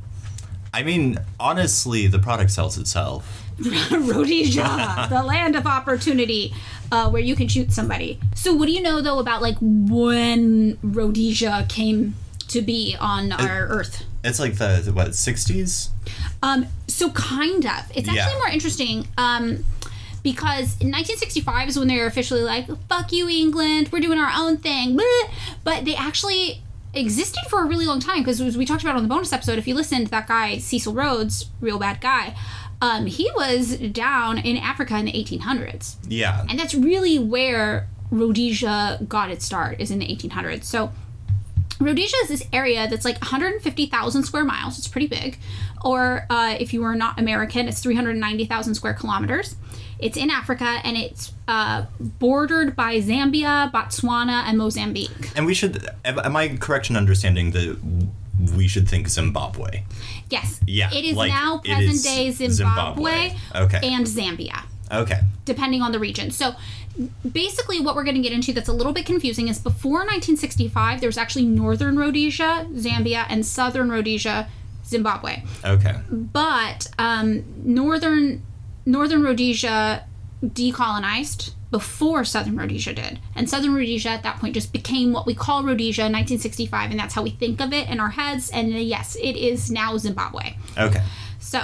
I 0.74 0.84
mean, 0.84 1.20
honestly, 1.40 2.08
the 2.08 2.20
product 2.20 2.52
sells 2.52 2.78
itself. 2.78 3.42
Rhodesia, 3.92 5.08
the 5.10 5.24
land 5.24 5.56
of 5.56 5.66
opportunity, 5.66 6.54
uh, 6.92 7.10
where 7.10 7.22
you 7.22 7.34
can 7.34 7.48
shoot 7.48 7.72
somebody. 7.72 8.20
So, 8.36 8.54
what 8.54 8.66
do 8.66 8.74
you 8.74 8.82
know 8.82 9.00
though 9.02 9.20
about 9.20 9.42
like 9.42 9.56
when 9.62 10.78
Rhodesia 10.84 11.66
came 11.70 12.16
to 12.50 12.62
be 12.62 12.98
on 13.00 13.32
our 13.32 13.68
Earth? 13.68 14.04
It's 14.26 14.40
like 14.40 14.56
the, 14.56 14.82
the 14.84 14.92
what, 14.92 15.10
60s? 15.12 15.90
Um, 16.42 16.66
so 16.88 17.10
kind 17.12 17.66
of. 17.66 17.90
It's 17.96 18.08
actually 18.10 18.16
Yeah. 18.16 18.38
more 18.38 18.48
interesting. 18.50 19.08
Um, 19.18 19.64
because 20.24 20.80
in 20.82 20.90
1965 20.90 21.70
is 21.70 21.78
when 21.78 21.88
they 21.88 21.98
were 21.98 22.06
officially 22.06 22.42
like, 22.42 22.68
"Fuck 22.88 23.12
you, 23.12 23.30
England! 23.30 23.90
We're 23.92 24.00
doing 24.00 24.18
our 24.18 24.32
own 24.36 24.58
thing." 24.58 24.98
But 25.64 25.86
they 25.86 25.96
actually 25.96 26.62
existed 26.96 27.44
for 27.50 27.64
a 27.64 27.66
really 27.68 27.86
long 27.86 28.00
time 28.00 28.20
because 28.20 28.40
as 28.40 28.56
we 28.58 28.66
talked 28.66 28.84
about 28.84 28.96
on 28.96 29.04
the 29.04 29.10
bonus 29.10 29.34
episode, 29.34 29.58
if 29.60 29.68
you 29.68 29.76
listened, 29.76 30.08
that 30.08 30.28
guy 30.28 30.58
Cecil 30.58 30.94
Rhodes, 30.94 31.46
real 31.60 31.80
bad 31.80 32.00
guy, 32.02 32.36
um, 32.82 33.06
he 33.08 33.30
was 33.36 33.78
down 33.78 34.38
in 34.38 34.58
Africa 34.58 34.98
in 34.98 35.06
the 35.06 35.12
1800s, 35.12 35.96
Yeah. 36.08 36.46
and 36.50 36.60
that's 36.60 36.76
really 36.76 37.18
where 37.20 37.88
Rhodesia 38.12 39.00
got 39.08 39.32
its 39.32 39.44
start 39.46 39.80
is 39.82 39.90
in 39.90 40.00
the 40.00 40.06
1800s. 40.06 40.66
So 40.66 40.92
Rhodesia 41.80 42.16
is 42.24 42.30
this 42.30 42.44
area 42.54 42.88
that's 42.88 43.04
like 43.06 43.20
150,000 43.22 44.24
square 44.24 44.46
miles. 44.46 44.78
It's 44.78 44.88
pretty 44.88 45.08
big. 45.08 45.38
Or 45.84 46.26
uh, 46.30 46.56
if 46.60 46.74
you 46.74 46.82
were 46.82 46.94
not 46.96 47.20
American, 47.20 47.68
it's 47.68 47.82
390,000 47.82 48.76
square 48.76 48.94
kilometers. 48.94 49.56
It's 50.04 50.18
in 50.18 50.30
Africa 50.30 50.80
and 50.84 50.98
it's 50.98 51.32
uh, 51.48 51.86
bordered 52.00 52.76
by 52.76 52.98
Zambia, 53.00 53.72
Botswana, 53.72 54.44
and 54.46 54.58
Mozambique. 54.58 55.32
And 55.36 55.46
we 55.46 55.54
should, 55.54 55.88
am 56.06 56.36
I 56.36 56.58
correct 56.60 56.90
in 56.90 56.98
understanding 56.98 57.52
that 57.52 57.78
we 58.58 58.68
should 58.68 58.90
think 58.90 59.08
Zimbabwe? 59.08 59.84
Yes. 60.30 60.60
Yeah, 60.68 60.92
It 60.94 61.06
is 61.06 61.16
like, 61.16 61.30
now 61.30 61.60
present 61.60 61.84
is 61.94 62.04
day 62.04 62.32
Zimbabwe. 62.32 63.30
Zimbabwe, 63.30 63.38
Okay. 63.56 63.80
and 63.94 64.06
Zambia. 64.06 64.64
Okay. 64.92 65.22
depending 65.46 65.82
on 65.82 65.92
the 65.92 65.98
region. 66.00 66.30
So 66.30 66.54
basically 67.32 67.80
what 67.80 67.96
we're 67.96 68.04
going 68.04 68.16
to 68.16 68.22
get 68.22 68.32
into 68.34 68.54
that's 68.54 68.68
a 68.70 68.74
little 68.74 68.94
bit 68.94 69.06
confusing 69.08 69.48
is 69.48 69.58
before 69.58 70.00
1965 70.06 71.00
there 71.00 71.08
was 71.08 71.18
actually 71.18 71.46
northern 71.46 71.98
Rhodesia, 71.98 72.68
Zambia 72.74 73.26
and 73.30 73.44
southern 73.44 73.90
Rhodesia, 73.90 74.48
Zimbabwe. 74.86 75.42
Okay. 75.66 75.96
But 76.12 76.92
um, 77.00 77.44
northern 77.64 78.44
northern 78.86 79.24
Rhodesia 79.24 80.06
decolonized 80.44 81.52
before 81.72 82.24
southern 82.24 82.56
Rhodesia 82.58 82.94
did. 82.94 83.20
And 83.36 83.50
southern 83.50 83.74
Rhodesia 83.74 84.10
at 84.10 84.24
that 84.24 84.40
point 84.40 84.54
just 84.54 84.72
became 84.72 85.12
what 85.12 85.26
we 85.26 85.34
call 85.34 85.64
Rhodesia 85.64 86.02
in 86.02 86.12
1965 86.12 86.92
and 86.92 87.00
that's 87.00 87.14
how 87.16 87.24
we 87.24 87.32
think 87.32 87.60
of 87.62 87.74
it 87.74 87.90
in 87.90 88.00
our 88.00 88.12
heads 88.12 88.50
and 88.52 88.70
yes, 88.72 89.16
it 89.16 89.36
is 89.36 89.72
now 89.72 89.98
Zimbabwe. 89.98 90.56
Okay. 90.78 91.02
So, 91.40 91.60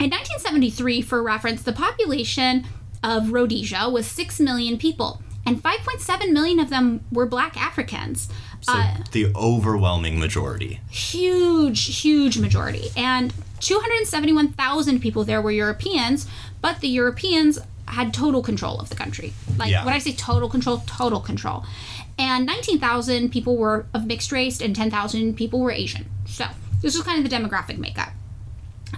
in 0.00 0.10
1973, 0.10 1.02
for 1.02 1.22
reference, 1.22 1.62
the 1.62 1.72
population 1.72 2.66
of 3.02 3.32
Rhodesia 3.32 3.88
was 3.88 4.06
6 4.06 4.40
million 4.40 4.76
people, 4.76 5.22
and 5.46 5.62
5.7 5.62 6.30
million 6.32 6.58
of 6.58 6.68
them 6.68 7.04
were 7.12 7.26
black 7.26 7.56
Africans. 7.56 8.28
So 8.60 8.72
Uh, 8.72 8.96
the 9.12 9.32
overwhelming 9.36 10.18
majority. 10.18 10.80
huge, 10.90 12.00
huge 12.00 12.38
majority. 12.38 12.88
And 12.96 13.32
271,000 13.60 15.00
people 15.00 15.24
there 15.24 15.40
were 15.42 15.50
Europeans, 15.50 16.26
but 16.60 16.80
the 16.80 16.88
Europeans 16.88 17.58
had 17.86 18.14
total 18.14 18.42
control 18.42 18.78
of 18.80 18.88
the 18.88 18.94
country. 18.96 19.32
Like, 19.58 19.70
Yeah. 19.70 19.84
when 19.84 19.94
I 19.94 19.98
say 19.98 20.12
total 20.12 20.48
control, 20.48 20.82
total 20.86 21.20
control. 21.20 21.64
And 22.18 22.46
19,000 22.46 23.30
people 23.30 23.56
were 23.56 23.86
of 23.92 24.06
mixed 24.06 24.32
race, 24.32 24.60
and 24.60 24.74
10,000 24.74 25.34
people 25.36 25.60
were 25.60 25.70
Asian. 25.72 26.06
So, 26.26 26.46
this 26.80 26.94
was 26.96 27.04
kind 27.04 27.22
of 27.24 27.28
the 27.28 27.34
demographic 27.36 27.78
makeup. 27.78 28.10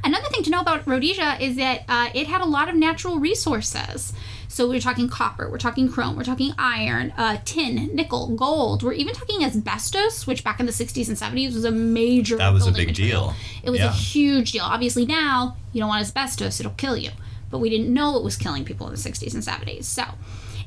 Another 0.05 0.29
thing 0.29 0.43
to 0.45 0.51
know 0.51 0.61
about 0.61 0.87
Rhodesia 0.87 1.37
is 1.41 1.57
that 1.57 1.85
uh, 1.89 2.11
it 2.15 2.27
had 2.27 2.41
a 2.43 2.45
lot 2.45 2.69
of 2.69 2.75
natural 2.75 3.19
resources. 3.19 4.13
So 4.49 4.69
we're 4.69 4.81
talking 4.81 5.09
copper, 5.09 5.51
we're 5.51 5.59
talking 5.59 5.91
chrome, 5.91 6.17
we're 6.17 6.25
talking 6.25 6.53
iron, 6.59 7.13
uh, 7.17 7.39
tin, 7.45 7.91
nickel, 7.95 8.35
gold. 8.37 8.83
We're 8.83 8.93
even 8.93 9.15
talking 9.15 9.45
asbestos, 9.45 10.27
which 10.27 10.45
back 10.45 10.61
in 10.61 10.67
the 10.67 10.73
60s 10.73 11.09
and 11.09 11.17
70s 11.17 11.55
was 11.55 11.65
a 11.65 11.71
major. 11.71 12.37
That 12.37 12.53
was 12.53 12.67
a 12.67 12.73
big 12.73 12.89
material. 12.89 13.29
deal. 13.29 13.35
It 13.65 13.71
was 13.71 13.81
a 13.81 13.91
huge 13.91 14.53
deal. 14.53 14.65
Obviously 14.65 15.05
now 15.05 15.57
you 15.73 15.81
don't 15.81 15.89
want 15.89 16.03
asbestos; 16.03 16.61
it'll 16.61 16.73
kill 16.73 16.97
you. 16.97 17.11
But 17.51 17.59
we 17.59 17.71
didn't 17.71 17.93
know 17.93 18.17
it 18.17 18.25
was 18.25 18.37
killing 18.37 18.65
people 18.65 18.87
in 18.89 18.93
the 18.93 18.99
60s 18.99 19.35
and 19.35 19.43
70s. 19.43 19.85
So 19.85 20.05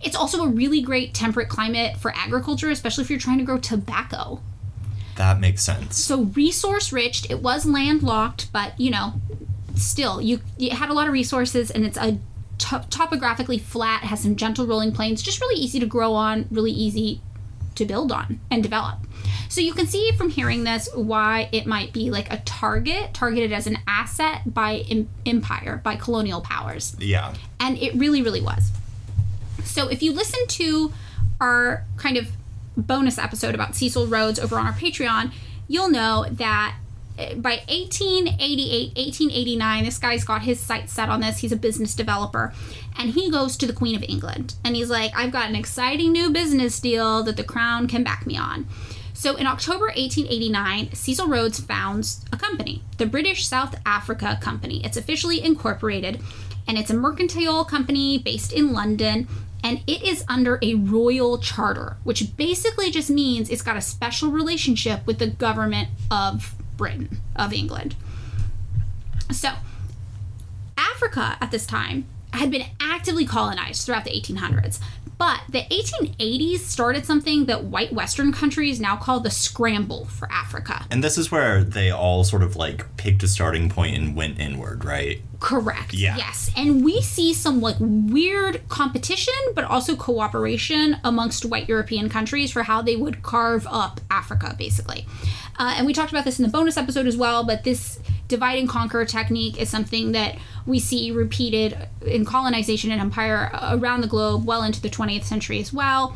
it's 0.01 0.15
also 0.15 0.43
a 0.43 0.48
really 0.48 0.81
great 0.81 1.13
temperate 1.13 1.50
climate 1.50 1.98
for 1.98 2.13
agriculture, 2.15 2.69
especially 2.69 3.03
if 3.03 3.09
you're 3.09 3.19
trying 3.19 3.38
to 3.39 3.43
grow 3.43 3.57
tobacco. 3.57 4.41
That 5.15 5.39
makes 5.41 5.62
sense. 5.63 5.98
so 5.98 6.24
resource 6.24 6.93
rich 6.93 7.29
it 7.29 7.41
was 7.41 7.65
landlocked 7.65 8.53
but 8.53 8.79
you 8.79 8.89
know 8.89 9.15
still 9.75 10.21
you 10.21 10.39
it 10.57 10.71
had 10.71 10.89
a 10.89 10.93
lot 10.93 11.07
of 11.07 11.13
resources 11.13 11.69
and 11.69 11.86
it's 11.86 11.98
a 11.98 12.17
to- 12.59 12.85
topographically 12.89 13.57
flat 13.57 14.03
has 14.03 14.21
some 14.21 14.35
gentle 14.35 14.67
rolling 14.67 14.91
plains 14.91 15.21
just 15.21 15.41
really 15.41 15.59
easy 15.59 15.79
to 15.79 15.85
grow 15.85 16.13
on 16.13 16.47
really 16.51 16.71
easy 16.71 17.21
to 17.75 17.85
build 17.85 18.11
on 18.11 18.39
and 18.51 18.61
develop. 18.61 18.99
So 19.47 19.61
you 19.61 19.73
can 19.73 19.87
see 19.87 20.11
from 20.11 20.29
hearing 20.29 20.63
this 20.63 20.89
why 20.93 21.49
it 21.51 21.65
might 21.65 21.91
be 21.93 22.11
like 22.11 22.31
a 22.31 22.37
target, 22.39 23.13
targeted 23.13 23.51
as 23.51 23.65
an 23.65 23.79
asset 23.87 24.53
by 24.53 24.83
em- 24.89 25.09
empire, 25.25 25.81
by 25.83 25.95
colonial 25.95 26.41
powers. 26.41 26.95
Yeah. 26.99 27.33
And 27.59 27.77
it 27.77 27.95
really, 27.95 28.21
really 28.21 28.41
was. 28.41 28.71
So 29.63 29.87
if 29.87 30.03
you 30.03 30.13
listen 30.13 30.45
to 30.47 30.93
our 31.39 31.85
kind 31.97 32.17
of 32.17 32.27
bonus 32.77 33.17
episode 33.17 33.55
about 33.55 33.75
Cecil 33.75 34.07
Rhodes 34.07 34.39
over 34.39 34.57
on 34.57 34.67
our 34.67 34.73
Patreon, 34.73 35.31
you'll 35.67 35.89
know 35.89 36.25
that 36.29 36.75
by 37.35 37.61
1888, 37.67 38.97
1889, 38.97 39.83
this 39.83 39.97
guy's 39.97 40.23
got 40.23 40.43
his 40.43 40.59
sights 40.59 40.93
set 40.93 41.09
on 41.09 41.21
this. 41.21 41.39
He's 41.39 41.51
a 41.51 41.57
business 41.57 41.95
developer. 41.95 42.53
And 42.97 43.11
he 43.11 43.29
goes 43.29 43.57
to 43.57 43.67
the 43.67 43.73
Queen 43.73 43.95
of 43.95 44.03
England. 44.03 44.55
And 44.63 44.75
he's 44.75 44.89
like, 44.89 45.11
I've 45.15 45.31
got 45.31 45.49
an 45.49 45.55
exciting 45.55 46.11
new 46.11 46.29
business 46.29 46.79
deal 46.79 47.23
that 47.23 47.38
the 47.38 47.43
crown 47.43 47.88
can 47.88 48.03
back 48.03 48.25
me 48.25 48.38
on. 48.38 48.67
So 49.13 49.35
in 49.35 49.47
October 49.47 49.88
1889, 49.88 50.93
Cecil 50.93 51.27
Rhodes 51.27 51.59
founds 51.59 52.23
a 52.31 52.38
company, 52.38 52.83
the 52.97 53.05
British 53.05 53.45
South 53.45 53.75
Africa 53.85 54.39
Company. 54.41 54.81
It's 54.85 54.95
officially 54.95 55.43
incorporated 55.43 56.21
and 56.69 56.77
it's 56.77 56.89
a 56.89 56.93
mercantile 56.93 57.65
company 57.65 58.17
based 58.17 58.53
in 58.53 58.71
London 58.71 59.27
and 59.61 59.81
it 59.88 60.03
is 60.03 60.23
under 60.29 60.57
a 60.61 60.75
royal 60.75 61.38
charter, 61.38 61.97
which 62.05 62.38
basically 62.38 62.91
just 62.91 63.09
means 63.09 63.49
it's 63.49 63.61
got 63.61 63.75
a 63.75 63.81
special 63.81 64.31
relationship 64.31 65.05
with 65.05 65.19
the 65.19 65.27
government 65.27 65.89
of 66.09 66.55
Britain, 66.79 67.19
of 67.36 67.51
England. 67.51 67.95
So, 69.31 69.50
Africa 70.77 71.38
at 71.41 71.51
this 71.51 71.65
time 71.65 72.07
had 72.31 72.50
been 72.50 72.67
actively 72.79 73.25
colonized 73.25 73.86
throughout 73.86 74.05
the 74.05 74.12
1800s, 74.12 74.79
but 75.19 75.41
the 75.49 75.63
1880s 75.63 76.59
started 76.59 77.05
something 77.05 77.45
that 77.45 77.65
white 77.65 77.91
Western 77.91 78.31
countries 78.31 78.79
now 78.79 78.95
call 78.95 79.19
the 79.19 79.29
scramble 79.29 80.05
for 80.05 80.31
Africa. 80.31 80.85
And 80.89 81.03
this 81.03 81.17
is 81.17 81.29
where 81.29 81.61
they 81.61 81.91
all 81.91 82.23
sort 82.23 82.41
of 82.41 82.55
like 82.55 82.95
picked 82.95 83.21
a 83.21 83.27
starting 83.27 83.69
point 83.69 83.97
and 83.97 84.15
went 84.15 84.39
inward, 84.39 84.85
right? 84.85 85.21
Correct. 85.41 85.93
Yeah. 85.93 86.15
Yes. 86.15 86.49
And 86.55 86.85
we 86.85 87.01
see 87.01 87.33
some 87.33 87.59
like 87.59 87.75
weird 87.79 88.67
competition, 88.69 89.33
but 89.55 89.65
also 89.65 89.97
cooperation 89.97 90.95
amongst 91.03 91.43
white 91.43 91.67
European 91.67 92.07
countries 92.07 92.49
for 92.51 92.63
how 92.63 92.81
they 92.81 92.95
would 92.95 93.21
carve 93.21 93.67
up 93.69 93.99
Africa, 94.09 94.55
basically. 94.57 95.05
Uh, 95.57 95.73
and 95.75 95.85
we 95.85 95.91
talked 95.91 96.11
about 96.11 96.23
this 96.23 96.39
in 96.39 96.43
the 96.43 96.51
bonus 96.51 96.77
episode 96.77 97.05
as 97.05 97.17
well, 97.17 97.43
but 97.43 97.65
this 97.65 97.99
divide 98.29 98.57
and 98.57 98.69
conquer 98.69 99.03
technique 99.03 99.59
is 99.59 99.69
something 99.69 100.13
that 100.13 100.38
we 100.69 100.79
see 100.79 101.09
repeated 101.11 101.75
in 102.05 102.23
colonization 102.23 102.91
and 102.91 103.01
empire 103.01 103.49
around 103.71 104.01
the 104.01 104.07
globe 104.07 104.45
well 104.45 104.61
into 104.63 104.79
the 104.79 104.89
20th 104.89 105.23
century 105.23 105.59
as 105.59 105.73
well. 105.73 106.15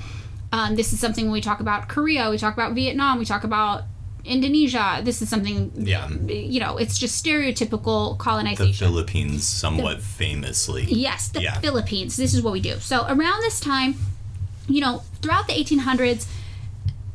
Um, 0.51 0.75
this 0.75 0.93
is 0.93 0.99
something 0.99 1.25
when 1.25 1.33
we 1.33 1.41
talk 1.41 1.59
about 1.59 1.89
Korea, 1.89 2.29
we 2.29 2.37
talk 2.37 2.53
about 2.53 2.73
Vietnam, 2.73 3.17
we 3.17 3.25
talk 3.25 3.43
about 3.43 3.83
Indonesia. 4.23 5.01
This 5.03 5.21
is 5.23 5.27
something, 5.27 5.71
Yeah. 5.75 6.07
you 6.27 6.59
know, 6.59 6.77
it's 6.77 6.97
just 6.99 7.23
stereotypical 7.25 8.17
colonization. 8.19 8.71
The. 8.71 8.91
Philippines, 8.91 9.43
somewhat 9.43 10.01
famously. 10.01 10.85
Yes, 10.87 11.27
the 11.29 11.41
Yeah. 11.41 11.59
Philippines. 11.59 12.15
This 12.15 12.33
is 12.35 12.41
what 12.43 12.53
we 12.53 12.61
do. 12.61 12.75
So 12.79 13.05
around 13.09 13.41
this 13.41 13.59
time, 13.59 13.95
you 14.69 14.79
know, 14.81 15.01
throughout 15.21 15.47
the 15.47 15.53
1800s, 15.53 16.27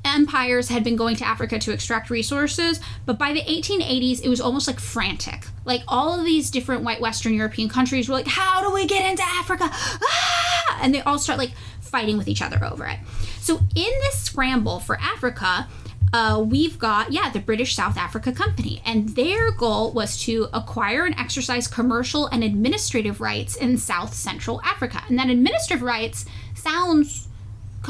empires 0.04 0.68
had 0.68 0.84
been 0.84 0.96
going 0.96 1.16
to 1.16 1.26
Africa 1.26 1.58
to 1.58 1.72
extract 1.72 2.10
resources, 2.10 2.80
but 3.06 3.18
by 3.18 3.32
the 3.32 3.42
1880s, 3.42 4.22
it 4.22 4.28
was 4.28 4.40
almost 4.40 4.66
like 4.66 4.80
frantic. 4.80 5.46
Like 5.64 5.82
all 5.88 6.18
of 6.18 6.24
these 6.24 6.50
different 6.50 6.82
white 6.82 7.00
Western 7.00 7.34
European 7.34 7.68
countries 7.68 8.08
were 8.08 8.14
like, 8.14 8.26
"How 8.26 8.62
do 8.62 8.72
we 8.72 8.86
get 8.86 9.08
into 9.08 9.22
Africa?" 9.22 9.68
Ah! 9.70 10.78
And 10.80 10.94
they 10.94 11.00
all 11.02 11.18
start 11.18 11.38
like 11.38 11.52
fighting 11.80 12.16
with 12.16 12.28
each 12.28 12.42
other 12.42 12.64
over 12.64 12.86
it. 12.86 12.98
So 13.40 13.56
in 13.74 13.92
this 14.02 14.20
scramble 14.22 14.80
for 14.80 14.98
Africa, 15.00 15.68
uh, 16.12 16.42
we've 16.46 16.78
got 16.78 17.12
yeah 17.12 17.30
the 17.30 17.40
British 17.40 17.74
South 17.74 17.96
Africa 17.96 18.32
Company, 18.32 18.82
and 18.84 19.10
their 19.10 19.50
goal 19.50 19.92
was 19.92 20.16
to 20.22 20.48
acquire 20.52 21.04
and 21.04 21.14
exercise 21.18 21.66
commercial 21.66 22.26
and 22.26 22.42
administrative 22.42 23.20
rights 23.20 23.56
in 23.56 23.76
South 23.76 24.14
Central 24.14 24.60
Africa. 24.62 25.02
And 25.08 25.18
that 25.18 25.28
administrative 25.28 25.82
rights 25.82 26.24
sounds 26.54 27.27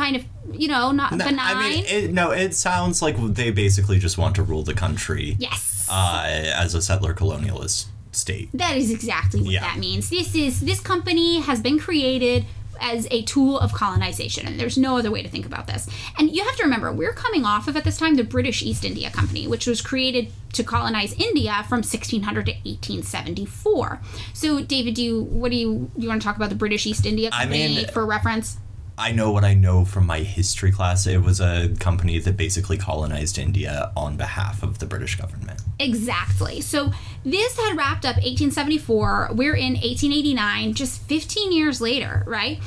kind 0.02 0.14
of 0.18 0.22
you 0.62 0.68
know 0.74 0.84
not 1.00 1.10
No, 1.12 1.24
benign. 1.28 1.56
I 1.56 1.68
mean, 1.70 1.84
it, 1.96 2.04
no, 2.20 2.26
it 2.44 2.52
sounds 2.66 2.96
like 3.04 3.16
they 3.40 3.50
basically 3.64 3.98
just 4.06 4.16
want 4.22 4.32
to 4.38 4.42
rule 4.50 4.62
the 4.70 4.74
country 4.84 5.36
yes, 5.46 5.86
uh, 5.90 6.22
as 6.64 6.70
a 6.74 6.82
settler 6.88 7.14
colonialist 7.20 7.86
state. 8.12 8.48
that 8.62 8.74
is 8.80 8.88
exactly 8.98 9.40
what 9.42 9.52
Yeah. 9.56 9.60
that 9.68 9.78
means. 9.86 10.04
This 10.16 10.34
is 10.34 10.60
this 10.70 10.80
company 10.92 11.30
has 11.48 11.58
been 11.66 11.78
created 11.86 12.40
as 12.80 13.08
a 13.10 13.20
tool 13.32 13.54
of 13.64 13.68
colonization 13.82 14.46
and 14.48 14.54
there's 14.60 14.78
no 14.78 14.90
other 14.98 15.10
way 15.14 15.20
to 15.26 15.30
think 15.34 15.44
about 15.52 15.66
this 15.66 15.82
and 16.16 16.24
you 16.34 16.42
have 16.48 16.54
to 16.58 16.62
remember 16.62 16.88
we're 16.92 17.12
coming 17.24 17.44
off 17.52 17.66
of 17.66 17.74
at 17.76 17.82
this 17.88 17.98
time 18.02 18.14
the 18.14 18.22
british 18.36 18.62
east 18.68 18.84
india 18.90 19.08
company 19.10 19.42
which 19.52 19.66
was 19.66 19.80
created 19.90 20.24
to 20.52 20.62
colonize 20.62 21.12
india 21.28 21.54
from 21.68 21.78
1600 21.82 22.46
to 22.46 22.52
1874 23.12 24.00
so 24.32 24.60
david 24.60 24.94
do 24.94 25.02
you 25.02 25.22
what 25.22 25.50
do 25.50 25.56
you 25.56 25.90
you 25.96 26.08
want 26.08 26.20
to 26.22 26.24
talk 26.26 26.36
about 26.36 26.50
the 26.50 26.54
british 26.64 26.86
east 26.86 27.04
india 27.04 27.30
I 27.32 27.42
company 27.42 27.76
mean- 27.76 27.88
for 27.88 28.06
reference 28.06 28.58
I 28.98 29.12
know 29.12 29.30
what 29.30 29.44
I 29.44 29.54
know 29.54 29.84
from 29.84 30.06
my 30.06 30.18
history 30.20 30.72
class. 30.72 31.06
It 31.06 31.22
was 31.22 31.40
a 31.40 31.68
company 31.78 32.18
that 32.18 32.36
basically 32.36 32.76
colonized 32.76 33.38
India 33.38 33.92
on 33.96 34.16
behalf 34.16 34.62
of 34.62 34.80
the 34.80 34.86
British 34.86 35.14
government. 35.16 35.60
Exactly. 35.78 36.60
So 36.60 36.90
this 37.24 37.56
had 37.56 37.76
wrapped 37.76 38.04
up 38.04 38.16
1874. 38.16 39.30
We're 39.32 39.54
in 39.54 39.74
1889, 39.74 40.74
just 40.74 41.00
15 41.02 41.52
years 41.52 41.80
later, 41.80 42.24
right? 42.26 42.58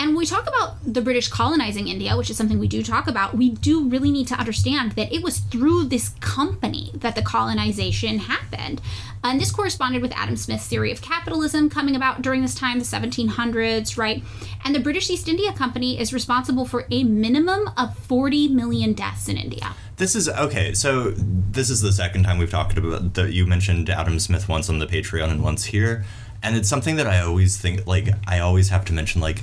And 0.00 0.12
when 0.12 0.16
we 0.16 0.24
talk 0.24 0.48
about 0.48 0.76
the 0.82 1.02
British 1.02 1.28
colonizing 1.28 1.86
India, 1.86 2.16
which 2.16 2.30
is 2.30 2.38
something 2.38 2.58
we 2.58 2.68
do 2.68 2.82
talk 2.82 3.06
about, 3.06 3.36
we 3.36 3.50
do 3.50 3.86
really 3.86 4.10
need 4.10 4.26
to 4.28 4.34
understand 4.34 4.92
that 4.92 5.12
it 5.12 5.22
was 5.22 5.40
through 5.40 5.84
this 5.84 6.08
company 6.20 6.90
that 6.94 7.14
the 7.16 7.20
colonization 7.20 8.20
happened. 8.20 8.80
And 9.22 9.38
this 9.38 9.50
corresponded 9.50 10.00
with 10.00 10.12
Adam 10.12 10.38
Smith's 10.38 10.66
theory 10.66 10.90
of 10.90 11.02
capitalism 11.02 11.68
coming 11.68 11.94
about 11.94 12.22
during 12.22 12.40
this 12.40 12.54
time, 12.54 12.78
the 12.78 12.86
1700s, 12.86 13.98
right? 13.98 14.22
And 14.64 14.74
the 14.74 14.80
British 14.80 15.10
East 15.10 15.28
India 15.28 15.52
Company 15.52 16.00
is 16.00 16.14
responsible 16.14 16.64
for 16.64 16.86
a 16.90 17.04
minimum 17.04 17.68
of 17.76 17.94
40 17.98 18.48
million 18.48 18.94
deaths 18.94 19.28
in 19.28 19.36
India. 19.36 19.74
This 19.98 20.16
is 20.16 20.30
okay. 20.30 20.72
So 20.72 21.10
this 21.10 21.68
is 21.68 21.82
the 21.82 21.92
second 21.92 22.22
time 22.22 22.38
we've 22.38 22.50
talked 22.50 22.78
about 22.78 23.12
that. 23.12 23.34
You 23.34 23.46
mentioned 23.46 23.90
Adam 23.90 24.18
Smith 24.18 24.48
once 24.48 24.70
on 24.70 24.78
the 24.78 24.86
Patreon 24.86 25.30
and 25.30 25.42
once 25.42 25.64
here, 25.64 26.06
and 26.42 26.56
it's 26.56 26.70
something 26.70 26.96
that 26.96 27.06
I 27.06 27.20
always 27.20 27.58
think 27.58 27.86
like 27.86 28.08
I 28.26 28.38
always 28.38 28.70
have 28.70 28.86
to 28.86 28.94
mention 28.94 29.20
like. 29.20 29.42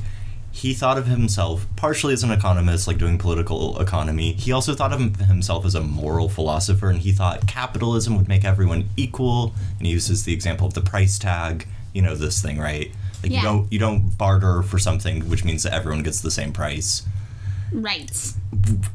He 0.62 0.74
thought 0.74 0.98
of 0.98 1.06
himself 1.06 1.68
partially 1.76 2.14
as 2.14 2.24
an 2.24 2.32
economist, 2.32 2.88
like 2.88 2.98
doing 2.98 3.18
political 3.20 3.80
economy. 3.80 4.34
He 4.34 4.52
also 4.52 4.74
thought 4.74 4.92
of 4.92 5.00
himself 5.18 5.66
as 5.66 5.76
a 5.76 5.82
moral 5.82 6.30
philosopher, 6.30 6.90
and 6.90 7.00
he 7.00 7.12
thought 7.12 7.46
capitalism 7.48 8.18
would 8.18 8.28
make 8.28 8.44
everyone 8.44 8.90
equal. 8.98 9.54
And 9.78 9.86
he 9.86 9.94
uses 9.94 10.24
the 10.24 10.34
example 10.34 10.66
of 10.66 10.74
the 10.74 10.82
price 10.82 11.20
tag. 11.20 11.68
You 11.94 12.02
know 12.02 12.16
this 12.16 12.42
thing, 12.42 12.58
right? 12.58 12.92
Like 13.22 13.32
Yeah. 13.32 13.38
you 13.40 13.44
don't 13.44 13.74
you 13.74 13.80
don't 13.80 14.18
barter 14.18 14.64
for 14.64 14.80
something, 14.80 15.30
which 15.30 15.44
means 15.46 15.62
that 15.64 15.74
everyone 15.74 16.02
gets 16.02 16.22
the 16.22 16.32
same 16.32 16.52
price 16.54 17.04
Right. 17.72 18.10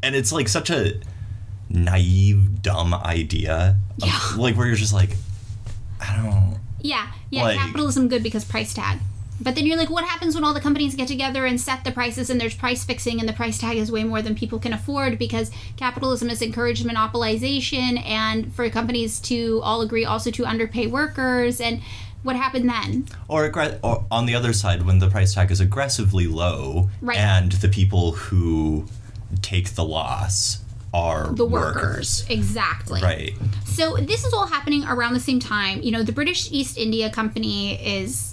and 0.03 0.15
it's 0.17 0.33
like 0.33 0.49
such 0.49 0.69
a 0.71 0.95
naive, 1.71 2.63
dumb 2.63 2.93
idea. 2.95 3.77
of- 4.01 4.09
Yeah. 4.09 4.19
like 4.37 4.57
where 4.57 4.67
you're 4.67 4.75
just 4.77 4.93
like, 4.95 5.17
I 6.01 6.17
don't. 6.17 6.59
Yeah, 6.81 7.07
yeah, 7.31 7.43
Like- 7.45 7.59
capitalism 7.59 8.09
good 8.09 8.23
because 8.25 8.45
price 8.45 8.75
tag. 8.75 8.99
But 9.41 9.57
then 9.57 9.67
you're 9.67 9.77
like, 9.77 9.91
what 9.91 10.05
happens 10.05 10.35
when 10.37 10.45
all 10.45 10.55
the 10.55 10.61
companies 10.61 10.95
get 10.95 11.09
together 11.09 11.47
and 11.47 11.61
set 11.61 11.83
the 11.83 11.91
prices 11.91 12.31
and 12.31 12.41
there's 12.41 12.55
price 12.55 12.85
fixing 12.85 13.19
and 13.19 13.29
the 13.29 13.33
price 13.33 13.59
tag 13.59 13.77
is 13.77 13.91
way 13.91 14.05
more 14.05 14.23
than 14.23 14.35
people 14.37 14.59
can 14.61 14.73
afford 14.73 15.19
because 15.19 15.51
capitalism 15.77 16.29
has 16.29 16.41
encouraged 16.43 16.87
monopolization 16.87 18.01
and 18.07 18.55
for 18.55 18.69
companies 18.71 19.19
to 19.21 19.61
all 19.65 19.81
agree 19.81 20.05
also 20.05 20.31
to 20.31 20.45
underpay 20.45 20.87
workers 20.87 21.61
and 21.61 21.81
what 22.23 22.37
happened 22.37 22.69
then? 22.69 23.07
Or, 23.27 23.51
or 23.83 24.05
on 24.11 24.27
the 24.27 24.35
other 24.37 24.53
side, 24.53 24.87
when 24.87 25.01
the 25.01 25.11
price 25.11 25.35
tag 25.35 25.51
is 25.51 25.59
aggressively 25.61 26.29
low, 26.29 26.89
Right. 27.01 27.19
and 27.19 27.51
the 27.51 27.69
people 27.69 28.13
who 28.13 28.87
take 29.41 29.71
the 29.75 29.83
loss 29.85 30.59
are 30.95 31.33
The 31.33 31.45
workers. 31.47 32.25
Exactly. 32.29 33.01
Right. 33.03 33.33
So 33.65 33.97
this 33.97 34.25
is 34.25 34.33
all 34.33 34.47
happening 34.47 34.85
around 34.85 35.15
the 35.15 35.21
same 35.21 35.41
time. 35.41 35.83
You 35.83 35.91
know, 35.91 36.05
the 36.05 36.13
British 36.13 36.53
East 36.53 36.79
India 36.79 37.11
Company 37.11 37.75
is 37.75 38.32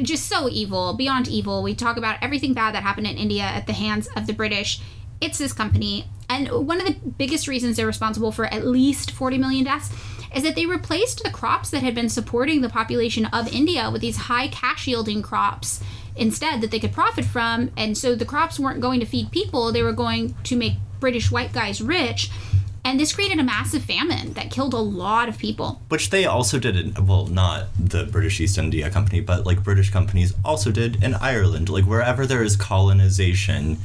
just 0.00 0.26
so 0.26 0.48
evil, 0.48 0.94
beyond 0.94 1.28
evil. 1.28 1.62
We 1.62 1.74
talk 1.74 1.96
about 1.96 2.18
everything 2.22 2.54
bad 2.54 2.74
that 2.74 2.82
happened 2.82 3.06
in 3.06 3.16
India 3.16 3.42
at 3.42 3.66
the 3.66 3.72
hands 3.72 4.08
of 4.16 4.26
the 4.26 4.32
British. 4.32 4.80
It's 5.20 5.38
this 5.38 5.52
company. 5.52 6.06
And 6.28 6.48
one 6.66 6.80
of 6.80 6.86
the 6.86 6.94
biggest 6.94 7.46
reasons 7.46 7.76
they're 7.76 7.86
responsible 7.86 8.32
for 8.32 8.46
at 8.46 8.66
least 8.66 9.10
40 9.10 9.38
million 9.38 9.64
deaths 9.64 9.90
is 10.34 10.42
that 10.42 10.54
they 10.54 10.66
replaced 10.66 11.22
the 11.22 11.30
crops 11.30 11.70
that 11.70 11.82
had 11.82 11.94
been 11.94 12.08
supporting 12.08 12.62
the 12.62 12.68
population 12.68 13.26
of 13.26 13.52
India 13.52 13.90
with 13.90 14.00
these 14.00 14.16
high 14.16 14.48
cash 14.48 14.86
yielding 14.88 15.20
crops 15.20 15.82
instead 16.16 16.60
that 16.60 16.70
they 16.70 16.78
could 16.78 16.92
profit 16.92 17.24
from. 17.24 17.70
And 17.76 17.96
so 17.96 18.14
the 18.14 18.24
crops 18.24 18.58
weren't 18.58 18.80
going 18.80 19.00
to 19.00 19.06
feed 19.06 19.30
people, 19.30 19.72
they 19.72 19.82
were 19.82 19.92
going 19.92 20.34
to 20.44 20.56
make 20.56 20.74
British 21.00 21.30
white 21.30 21.52
guys 21.52 21.82
rich. 21.82 22.30
And 22.84 22.98
this 22.98 23.14
created 23.14 23.38
a 23.38 23.44
massive 23.44 23.84
famine 23.84 24.32
that 24.32 24.50
killed 24.50 24.74
a 24.74 24.78
lot 24.78 25.28
of 25.28 25.38
people. 25.38 25.80
Which 25.88 26.10
they 26.10 26.24
also 26.24 26.58
did 26.58 26.76
in, 26.76 27.06
well, 27.06 27.26
not 27.26 27.66
the 27.78 28.04
British 28.04 28.40
East 28.40 28.58
India 28.58 28.90
Company, 28.90 29.20
but 29.20 29.46
like 29.46 29.62
British 29.62 29.90
companies 29.90 30.34
also 30.44 30.72
did 30.72 31.02
in 31.02 31.14
Ireland. 31.14 31.68
Like 31.68 31.84
wherever 31.84 32.26
there 32.26 32.42
is 32.42 32.56
colonization, 32.56 33.78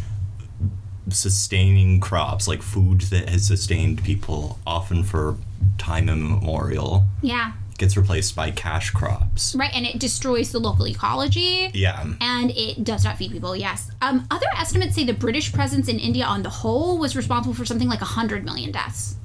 sustaining 1.09 1.99
crops, 1.99 2.47
like 2.47 2.61
food 2.61 3.01
that 3.01 3.29
has 3.29 3.47
sustained 3.47 4.03
people, 4.03 4.59
often 4.65 5.03
for 5.03 5.37
time 5.77 6.09
immemorial, 6.09 7.05
Yeah. 7.21 7.53
Gets 7.77 7.95
replaced 7.95 8.35
by 8.35 8.51
cash 8.51 8.91
crops. 8.91 9.55
Right, 9.55 9.71
and 9.73 9.85
it 9.85 9.99
destroys 9.99 10.51
the 10.51 10.59
local 10.59 10.87
ecology. 10.87 11.69
Yeah. 11.73 12.05
And 12.19 12.51
it 12.51 12.83
does 12.83 13.03
not 13.03 13.17
feed 13.17 13.31
people, 13.31 13.55
yes. 13.55 13.91
Um, 14.01 14.27
other 14.31 14.47
estimates 14.57 14.95
say 14.95 15.03
the 15.03 15.13
British 15.13 15.53
presence 15.53 15.87
in 15.87 15.99
India 15.99 16.25
on 16.25 16.43
the 16.43 16.49
whole 16.49 16.97
was 16.97 17.15
responsible 17.15 17.53
for 17.53 17.65
something 17.65 17.87
like 17.87 18.01
100 18.01 18.43
million 18.43 18.71
deaths. 18.71 19.15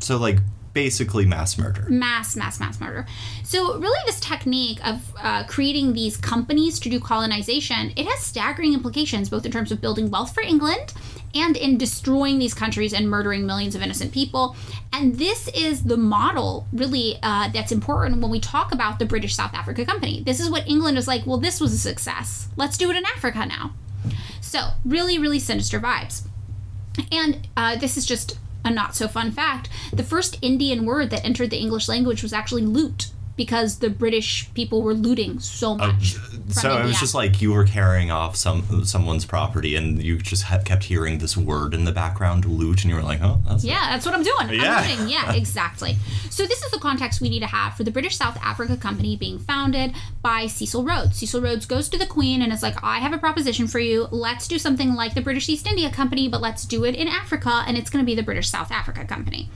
So, 0.00 0.16
like, 0.16 0.38
basically 0.72 1.26
mass 1.26 1.58
murder. 1.58 1.84
mass, 1.88 2.36
mass, 2.36 2.60
mass 2.60 2.80
murder. 2.80 3.06
So 3.42 3.78
really, 3.78 3.98
this 4.06 4.20
technique 4.20 4.84
of 4.86 5.12
uh, 5.18 5.44
creating 5.44 5.92
these 5.94 6.16
companies 6.16 6.78
to 6.80 6.88
do 6.88 7.00
colonization, 7.00 7.92
it 7.96 8.06
has 8.06 8.20
staggering 8.20 8.74
implications 8.74 9.28
both 9.28 9.44
in 9.44 9.52
terms 9.52 9.72
of 9.72 9.80
building 9.80 10.10
wealth 10.10 10.32
for 10.32 10.42
England 10.42 10.92
and 11.34 11.56
in 11.56 11.78
destroying 11.78 12.38
these 12.38 12.54
countries 12.54 12.92
and 12.92 13.08
murdering 13.08 13.46
millions 13.46 13.74
of 13.74 13.82
innocent 13.82 14.12
people. 14.12 14.56
And 14.92 15.16
this 15.16 15.48
is 15.48 15.84
the 15.84 15.96
model, 15.96 16.66
really, 16.72 17.18
uh, 17.22 17.48
that's 17.48 17.72
important 17.72 18.20
when 18.20 18.30
we 18.30 18.40
talk 18.40 18.72
about 18.72 18.98
the 18.98 19.06
British 19.06 19.34
South 19.34 19.54
Africa 19.54 19.84
Company. 19.84 20.22
This 20.24 20.40
is 20.40 20.50
what 20.50 20.68
England 20.68 20.98
is 20.98 21.06
like. 21.06 21.26
Well, 21.26 21.38
this 21.38 21.60
was 21.60 21.72
a 21.72 21.78
success. 21.78 22.48
Let's 22.56 22.76
do 22.76 22.90
it 22.90 22.96
in 22.96 23.04
Africa 23.16 23.46
now. 23.46 23.74
So 24.40 24.70
really, 24.84 25.18
really 25.18 25.38
sinister 25.38 25.78
vibes. 25.78 26.22
And 27.12 27.46
uh, 27.56 27.76
this 27.76 27.96
is 27.96 28.04
just 28.04 28.38
a 28.64 28.70
not 28.70 28.94
so 28.94 29.08
fun 29.08 29.30
fact. 29.30 29.68
The 29.92 30.02
first 30.02 30.38
Indian 30.42 30.84
word 30.84 31.10
that 31.10 31.24
entered 31.24 31.50
the 31.50 31.58
English 31.58 31.88
language 31.88 32.22
was 32.22 32.32
actually 32.32 32.62
loot 32.62 33.10
because 33.40 33.78
the 33.78 33.88
British 33.88 34.52
people 34.52 34.82
were 34.82 34.92
looting 34.92 35.40
so 35.40 35.74
much. 35.74 36.16
Oh, 36.18 36.38
So 36.50 36.76
it 36.76 36.84
was 36.84 37.00
just 37.00 37.14
like 37.14 37.40
you 37.40 37.54
were 37.54 37.64
carrying 37.64 38.10
off 38.10 38.36
some 38.36 38.84
someone's 38.84 39.24
property, 39.24 39.76
and 39.76 40.02
you 40.02 40.18
just 40.18 40.44
kept 40.66 40.84
hearing 40.84 41.20
this 41.20 41.38
word 41.38 41.72
in 41.72 41.86
the 41.86 41.92
background, 41.92 42.44
loot, 42.44 42.82
and 42.82 42.90
you 42.90 42.96
were 42.96 43.02
like, 43.02 43.20
"Oh, 43.22 43.40
that's 43.48 43.64
Yeah, 43.64 43.88
that's 43.92 44.04
what 44.04 44.14
I'm 44.14 44.22
doing. 44.22 44.60
Yeah. 44.60 44.76
I'm 44.76 44.90
looting. 44.90 45.08
Yeah, 45.08 45.32
exactly. 45.42 45.96
So 46.28 46.44
this 46.44 46.62
is 46.62 46.70
the 46.70 46.78
context 46.78 47.22
we 47.22 47.30
need 47.30 47.40
to 47.40 47.46
have 47.46 47.78
for 47.78 47.82
the 47.82 47.90
British 47.90 48.14
South 48.14 48.36
Africa 48.42 48.76
Company 48.76 49.16
being 49.16 49.38
founded 49.38 49.94
by 50.20 50.46
Cecil 50.46 50.84
Rhodes. 50.84 51.16
Cecil 51.16 51.40
Rhodes 51.40 51.64
goes 51.64 51.88
to 51.88 51.96
the 51.96 52.04
Queen 52.04 52.42
and 52.42 52.52
is 52.52 52.62
like, 52.62 52.76
I 52.82 52.98
have 52.98 53.14
a 53.14 53.18
proposition 53.18 53.66
for 53.68 53.78
you. 53.78 54.06
Let's 54.10 54.46
do 54.48 54.58
something 54.58 54.94
like 54.94 55.14
the 55.14 55.22
British 55.22 55.48
East 55.48 55.66
India 55.66 55.88
Company, 55.90 56.28
but 56.28 56.42
let's 56.42 56.66
do 56.66 56.84
it 56.84 56.94
in 56.94 57.08
Africa, 57.08 57.64
and 57.66 57.78
it's 57.78 57.88
going 57.88 58.04
to 58.04 58.06
be 58.06 58.14
the 58.14 58.22
British 58.22 58.50
South 58.50 58.70
Africa 58.70 59.06
Company. 59.06 59.48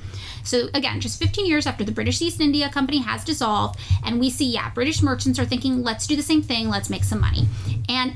So 0.44 0.68
again, 0.74 1.00
just 1.00 1.18
15 1.18 1.46
years 1.46 1.66
after 1.66 1.84
the 1.84 1.92
British 1.92 2.20
East 2.22 2.40
India 2.40 2.68
Company 2.68 2.98
has 2.98 3.24
dissolved, 3.24 3.78
and 4.04 4.20
we 4.20 4.30
see, 4.30 4.46
yeah, 4.46 4.70
British 4.70 5.02
merchants 5.02 5.38
are 5.38 5.44
thinking, 5.44 5.82
let's 5.82 6.06
do 6.06 6.16
the 6.16 6.22
same 6.22 6.42
thing, 6.42 6.68
let's 6.68 6.90
make 6.90 7.04
some 7.04 7.20
money. 7.20 7.46
And 7.88 8.14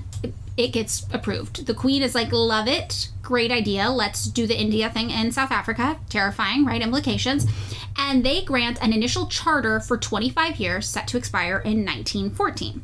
it 0.57 0.73
gets 0.73 1.07
approved. 1.13 1.67
The 1.67 1.75
Queen 1.75 2.03
is 2.03 2.15
like, 2.15 2.33
love 2.33 2.67
it, 2.67 3.11
great 3.23 3.53
idea, 3.53 3.91
let's 3.91 4.27
do 4.27 4.47
the 4.47 4.59
India 4.61 4.91
thing 4.91 5.11
in 5.11 5.31
South 5.33 5.53
Africa. 5.53 5.99
Terrifying, 6.09 6.65
right? 6.65 6.83
Implications. 6.83 7.47
And 7.97 8.25
they 8.25 8.43
grant 8.43 8.83
an 8.83 8.93
initial 8.93 9.27
charter 9.27 9.81
for 9.81 9.97
25 9.97 10.57
years 10.57 10.89
set 10.89 11.07
to 11.09 11.17
expire 11.17 11.59
in 11.59 11.85
1914. 11.85 12.83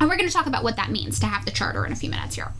And 0.00 0.08
we're 0.08 0.16
going 0.16 0.28
to 0.28 0.34
talk 0.34 0.46
about 0.46 0.64
what 0.64 0.76
that 0.76 0.90
means 0.90 1.20
to 1.20 1.26
have 1.26 1.44
the 1.44 1.50
charter 1.50 1.84
in 1.86 1.92
a 1.92 1.96
few 1.96 2.10
minutes 2.10 2.36
here. 2.36 2.52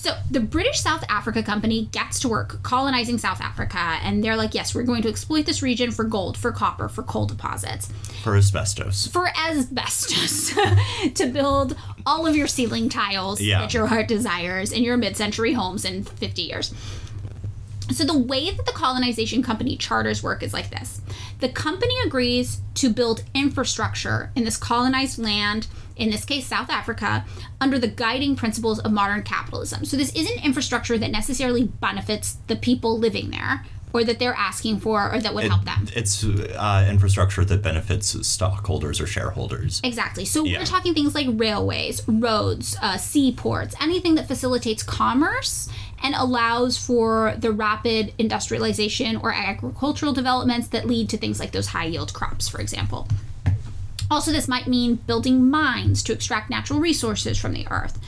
So, 0.00 0.16
the 0.30 0.38
British 0.38 0.78
South 0.78 1.04
Africa 1.08 1.42
Company 1.42 1.86
gets 1.90 2.20
to 2.20 2.28
work 2.28 2.62
colonizing 2.62 3.18
South 3.18 3.40
Africa, 3.40 3.98
and 4.04 4.22
they're 4.22 4.36
like, 4.36 4.54
yes, 4.54 4.72
we're 4.72 4.84
going 4.84 5.02
to 5.02 5.08
exploit 5.08 5.44
this 5.44 5.60
region 5.60 5.90
for 5.90 6.04
gold, 6.04 6.36
for 6.38 6.52
copper, 6.52 6.88
for 6.88 7.02
coal 7.02 7.26
deposits, 7.26 7.88
for 8.22 8.36
asbestos." 8.36 9.08
for 9.08 9.28
asbestos, 9.36 10.54
to 11.14 11.26
build 11.26 11.76
all 12.06 12.28
of 12.28 12.36
your 12.36 12.46
ceiling 12.46 12.88
tiles 12.88 13.40
Yeah. 13.40 13.60
that 13.62 13.74
your 13.74 13.88
heart 13.88 14.06
desires 14.06 14.70
in 14.70 14.84
your 14.84 14.96
mid 14.96 15.16
century 15.16 15.52
homes 15.54 15.84
in 15.84 16.04
50 16.04 16.42
years. 16.42 16.72
So, 17.90 18.04
the 18.04 18.18
way 18.18 18.50
that 18.50 18.66
the 18.66 18.72
colonization 18.72 19.42
company 19.42 19.76
charters 19.76 20.22
work 20.22 20.42
is 20.42 20.52
like 20.52 20.70
this 20.70 21.00
the 21.40 21.48
company 21.48 21.94
agrees 22.04 22.60
to 22.74 22.90
build 22.90 23.24
infrastructure 23.34 24.30
in 24.34 24.44
this 24.44 24.56
colonized 24.56 25.18
land, 25.18 25.68
in 25.96 26.10
this 26.10 26.24
case, 26.24 26.46
South 26.46 26.70
Africa, 26.70 27.24
under 27.60 27.78
the 27.78 27.88
guiding 27.88 28.36
principles 28.36 28.78
of 28.78 28.92
modern 28.92 29.22
capitalism. 29.22 29.84
So, 29.84 29.96
this 29.96 30.14
isn't 30.14 30.44
infrastructure 30.44 30.98
that 30.98 31.10
necessarily 31.10 31.64
benefits 31.64 32.36
the 32.46 32.56
people 32.56 32.98
living 32.98 33.30
there 33.30 33.64
or 33.92 34.04
that 34.04 34.18
they're 34.18 34.34
asking 34.34 34.80
for 34.80 35.12
or 35.12 35.20
that 35.20 35.34
would 35.34 35.44
help 35.44 35.64
them. 35.64 35.86
It's 35.94 36.22
uh, 36.24 36.86
infrastructure 36.90 37.44
that 37.44 37.62
benefits 37.62 38.26
stockholders 38.26 39.00
or 39.00 39.06
shareholders. 39.06 39.80
Exactly. 39.82 40.24
So 40.24 40.44
Yeah. 40.44 40.58
we're 40.58 40.66
talking 40.66 40.94
things 40.94 41.14
like 41.14 41.26
railways, 41.30 42.02
roads, 42.06 42.76
uh, 42.82 42.96
seaports, 42.98 43.74
anything 43.80 44.14
that 44.16 44.28
facilitates 44.28 44.82
commerce 44.82 45.68
and 46.02 46.14
allows 46.14 46.76
for 46.78 47.34
the 47.38 47.50
rapid 47.50 48.12
industrialization 48.18 49.16
or 49.16 49.32
agricultural 49.32 50.12
developments 50.12 50.68
that 50.68 50.86
lead 50.86 51.08
to 51.10 51.16
things 51.16 51.40
like 51.40 51.52
those 51.52 51.68
high 51.68 51.86
yield 51.86 52.12
crops, 52.12 52.48
for 52.48 52.60
example. 52.60 53.08
Also, 54.10 54.32
this 54.32 54.48
might 54.48 54.66
mean 54.66 54.94
building 55.06 55.50
mines 55.50 56.02
to 56.04 56.12
extract 56.12 56.48
natural 56.50 56.80
resources 56.80 57.36
from 57.36 57.52
the 57.52 57.66
earth. 57.70 57.98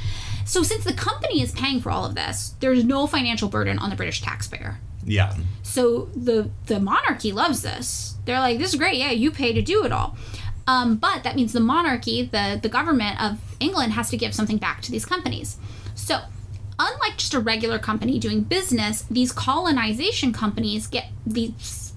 So, 0.47 0.62
since 0.62 0.83
the 0.85 0.95
company 0.95 1.43
is 1.43 1.53
paying 1.53 1.81
for 1.81 1.90
all 1.90 2.07
of 2.07 2.14
this, 2.14 2.55
there's 2.61 2.85
no 2.85 3.07
financial 3.07 3.49
burden 3.49 3.79
on 3.79 3.90
the 3.90 3.97
British 3.97 4.23
taxpayer. 4.23 4.79
Yeah. 5.11 5.35
So 5.62 6.09
the 6.14 6.51
the 6.66 6.79
monarchy 6.79 7.33
loves 7.33 7.62
this. 7.62 8.16
They're 8.25 8.40
like, 8.40 8.59
this 8.59 8.73
is 8.73 8.79
great. 8.79 8.96
Yeah, 8.96 9.11
you 9.11 9.31
pay 9.31 9.53
to 9.53 9.62
do 9.62 9.85
it 9.85 9.92
all. 9.92 10.16
Um, 10.66 10.96
but 10.96 11.25
that 11.25 11.35
means 11.37 11.53
the 11.53 11.61
monarchy, 11.61 12.23
the 12.23 12.59
the 12.62 12.68
government 12.68 13.20
of 13.20 13.38
England, 13.59 13.92
has 13.94 14.09
to 14.11 14.16
give 14.16 14.35
something 14.35 14.59
back 14.59 14.83
to 14.83 14.90
these 14.90 15.05
companies. 15.05 15.59
So. 15.94 16.20
Unlike 16.83 17.18
just 17.18 17.35
a 17.35 17.40
regular 17.40 17.79
company 17.79 18.18
doing 18.18 18.40
business, 18.40 19.03
these 19.11 19.33
colonization 19.33 20.33
companies 20.33 20.87
get 20.87 21.09
these 21.27 21.89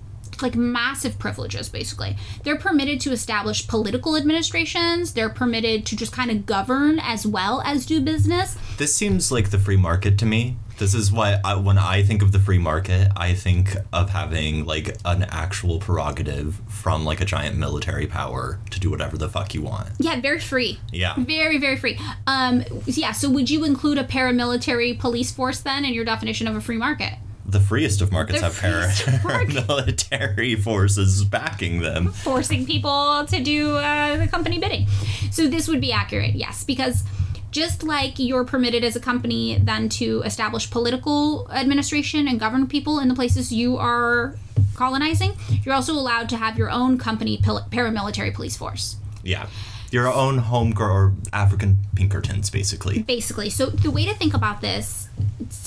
like 0.43 0.56
massive 0.56 1.17
privileges 1.17 1.69
basically. 1.69 2.15
They're 2.43 2.58
permitted 2.58 2.99
to 3.01 3.12
establish 3.12 3.67
political 3.67 4.15
administrations, 4.15 5.13
they're 5.13 5.29
permitted 5.29 5.86
to 5.88 5.95
just 5.95 6.12
kind 6.12 6.29
of 6.29 6.45
govern 6.45 6.99
as 6.99 7.25
well 7.25 7.62
as 7.62 7.86
do 7.86 8.01
business. 8.01 8.58
This 8.77 8.95
seems 8.95 9.32
like 9.32 9.49
the 9.49 9.60
free 9.60 9.77
market 9.77 10.17
to 10.19 10.25
me. 10.25 10.58
This 10.79 10.95
is 10.95 11.12
why 11.12 11.39
I, 11.45 11.56
when 11.56 11.77
I 11.77 12.03
think 12.03 12.21
of 12.23 12.32
the 12.32 12.39
free 12.39 12.58
market, 12.58 13.12
I 13.15 13.36
think 13.36 13.75
of 13.93 14.10
having 14.10 14.65
like 14.65 14.97
an 15.06 15.23
actual 15.29 15.79
prerogative 15.79 16.60
from 16.67 17.06
like 17.06 17.21
a 17.21 17.25
giant 17.25 17.58
military 17.58 18.08
power 18.08 18.60
to 18.71 18.79
do 18.79 18.89
whatever 18.89 19.17
the 19.17 19.29
fuck 19.29 19.53
you 19.53 19.62
want. 19.62 19.89
Yeah, 19.99 20.19
very 20.19 20.39
free. 20.39 20.79
Yeah. 20.91 21.13
Very, 21.17 21.60
very 21.60 21.77
free. 21.77 21.99
Um, 22.25 22.63
yeah, 22.86 23.12
so 23.12 23.29
would 23.29 23.49
you 23.49 23.63
include 23.63 23.99
a 23.99 24.03
paramilitary 24.03 24.97
police 24.97 25.32
force 25.32 25.60
then 25.60 25.86
in 25.86 25.93
your 25.93 26.06
definition 26.06 26.47
of 26.47 26.56
a 26.56 26.62
free 26.62 26.77
market? 26.77 27.13
The 27.54 27.60
freest 27.60 28.02
of 28.02 28.12
markets 28.12 28.39
The 28.39 28.46
have 28.46 28.56
freest 28.56 29.08
of 29.08 29.24
markets. 29.24 29.54
paramilitary 29.54 30.62
forces 30.62 31.24
backing 31.24 31.80
them. 31.82 32.12
Forcing 32.12 32.66
people 32.66 33.26
to 33.28 33.39
do 33.44 33.76
uh, 33.78 34.18
the 34.18 34.28
company 34.28 34.58
bidding. 34.60 34.88
So 35.32 35.48
this 35.48 35.68
would 35.68 35.80
be 35.80 35.92
accurate, 35.92 36.34
yes, 36.36 36.63
because 36.63 37.04
just 37.52 37.84
like 37.84 38.18
you're 38.18 38.44
permitted 38.44 38.84
as 38.84 38.96
a 38.96 39.00
company 39.00 39.60
then 39.62 39.88
to 39.88 40.24
establish 40.26 40.72
political 40.72 41.48
administration 41.52 42.28
and 42.28 42.39
govern 42.39 42.66
people 42.68 42.98
in 43.00 43.08
the 43.08 43.13
places 43.13 43.54
you 43.54 43.78
are 43.78 44.36
colonizing, 44.76 45.34
you're 45.63 45.76
also 45.76 45.94
allowed 45.94 46.30
to 46.30 46.38
have 46.38 46.58
your 46.58 46.72
own 46.72 46.98
company 46.98 47.38
paramilitary 47.38 48.34
police 48.34 48.58
force. 48.58 48.96
Yeah. 49.24 49.46
Your 49.93 50.12
own 50.12 50.39
home 50.39 50.73
or 50.79 51.13
African 51.32 51.77
Pinkertons, 51.93 52.49
basically. 52.49 53.03
basically. 53.03 53.51
So 53.51 53.67
the 53.67 53.91
way 53.91 54.06
to 54.06 54.15
think 54.15 54.34
about 54.34 54.60
this 54.60 55.08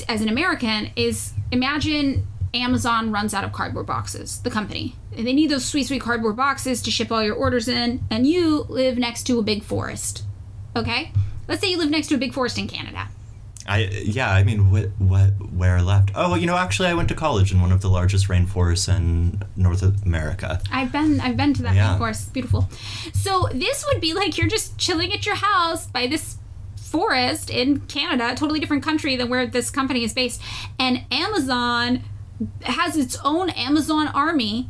as 0.08 0.20
an 0.20 0.28
American 0.28 0.90
is 0.96 1.32
imagine 1.52 2.26
Amazon 2.52 3.12
runs 3.12 3.34
out 3.34 3.44
of 3.44 3.52
cardboard 3.52 3.86
boxes, 3.86 4.40
the 4.40 4.50
company. 4.50 4.96
And 5.16 5.24
they 5.28 5.32
need 5.32 5.50
those 5.50 5.64
sweet, 5.64 5.86
sweet 5.86 6.02
cardboard 6.02 6.34
boxes 6.34 6.82
to 6.82 6.90
ship 6.90 7.12
all 7.12 7.22
your 7.22 7.36
orders 7.36 7.68
in, 7.68 8.02
and 8.10 8.26
you 8.26 8.66
live 8.68 8.98
next 8.98 9.28
to 9.28 9.38
a 9.38 9.44
big 9.44 9.62
forest. 9.62 10.24
Okay? 10.74 11.12
Let's 11.46 11.60
say 11.60 11.70
you 11.70 11.78
live 11.78 11.90
next 11.90 12.08
to 12.08 12.16
a 12.16 12.18
big 12.18 12.34
forest 12.34 12.58
in 12.58 12.66
Canada. 12.66 13.06
I 13.68 13.78
yeah, 14.04 14.30
I 14.30 14.44
mean, 14.44 14.70
what 14.70 14.86
what 14.98 15.30
where 15.52 15.80
left? 15.82 16.10
Oh, 16.14 16.34
you 16.34 16.46
know, 16.46 16.56
actually, 16.56 16.88
I 16.88 16.94
went 16.94 17.08
to 17.08 17.14
college 17.14 17.52
in 17.52 17.60
one 17.60 17.72
of 17.72 17.80
the 17.80 17.88
largest 17.90 18.28
rainforests 18.28 18.88
in 18.94 19.42
North 19.56 19.82
America. 20.04 20.60
I've 20.70 20.92
been 20.92 21.20
I've 21.20 21.36
been 21.36 21.54
to 21.54 21.62
that 21.62 21.74
Yeah. 21.74 21.96
rainforest. 21.98 22.22
It's 22.22 22.28
beautiful. 22.30 22.68
So 23.12 23.48
this 23.52 23.84
would 23.92 24.00
be 24.00 24.14
like 24.14 24.38
you're 24.38 24.48
just 24.48 24.78
chilling 24.78 25.12
at 25.12 25.26
your 25.26 25.36
house 25.36 25.86
by 25.86 26.06
this 26.06 26.36
forest 26.76 27.50
in 27.50 27.80
Canada, 27.80 28.30
a 28.32 28.34
totally 28.36 28.60
different 28.60 28.82
country 28.82 29.16
than 29.16 29.28
where 29.28 29.46
this 29.46 29.70
company 29.70 30.04
is 30.04 30.12
based. 30.14 30.40
And 30.78 31.04
Amazon 31.10 32.02
has 32.62 32.96
its 32.96 33.18
own 33.24 33.50
Amazon 33.50 34.08
army. 34.08 34.68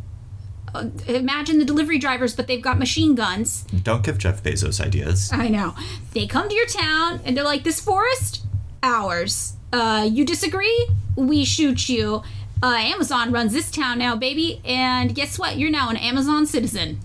Uh, 0.74 0.86
imagine 1.06 1.58
the 1.58 1.64
delivery 1.64 1.98
drivers, 1.98 2.34
but 2.34 2.46
they've 2.46 2.62
got 2.62 2.78
machine 2.78 3.14
guns. 3.14 3.62
Don't 3.82 4.02
give 4.04 4.18
Jeff 4.18 4.42
Bezos 4.42 4.80
ideas. 4.80 5.30
I 5.32 5.48
know. 5.48 5.74
They 6.14 6.26
come 6.26 6.48
to 6.48 6.54
your 6.54 6.66
town 6.66 7.20
and 7.24 7.36
they're 7.36 7.44
like, 7.44 7.62
"This 7.64 7.80
forest, 7.80 8.42
ours. 8.82 9.54
Uh, 9.72 10.08
you 10.10 10.24
disagree? 10.24 10.88
We 11.16 11.44
shoot 11.44 11.88
you." 11.88 12.22
Uh, 12.62 12.74
Amazon 12.78 13.32
runs 13.32 13.52
this 13.52 13.70
town 13.70 13.98
now, 13.98 14.16
baby, 14.16 14.60
and 14.64 15.14
guess 15.14 15.38
what? 15.38 15.58
You're 15.58 15.70
now 15.70 15.90
an 15.90 15.96
Amazon 15.96 16.46
citizen. 16.46 17.00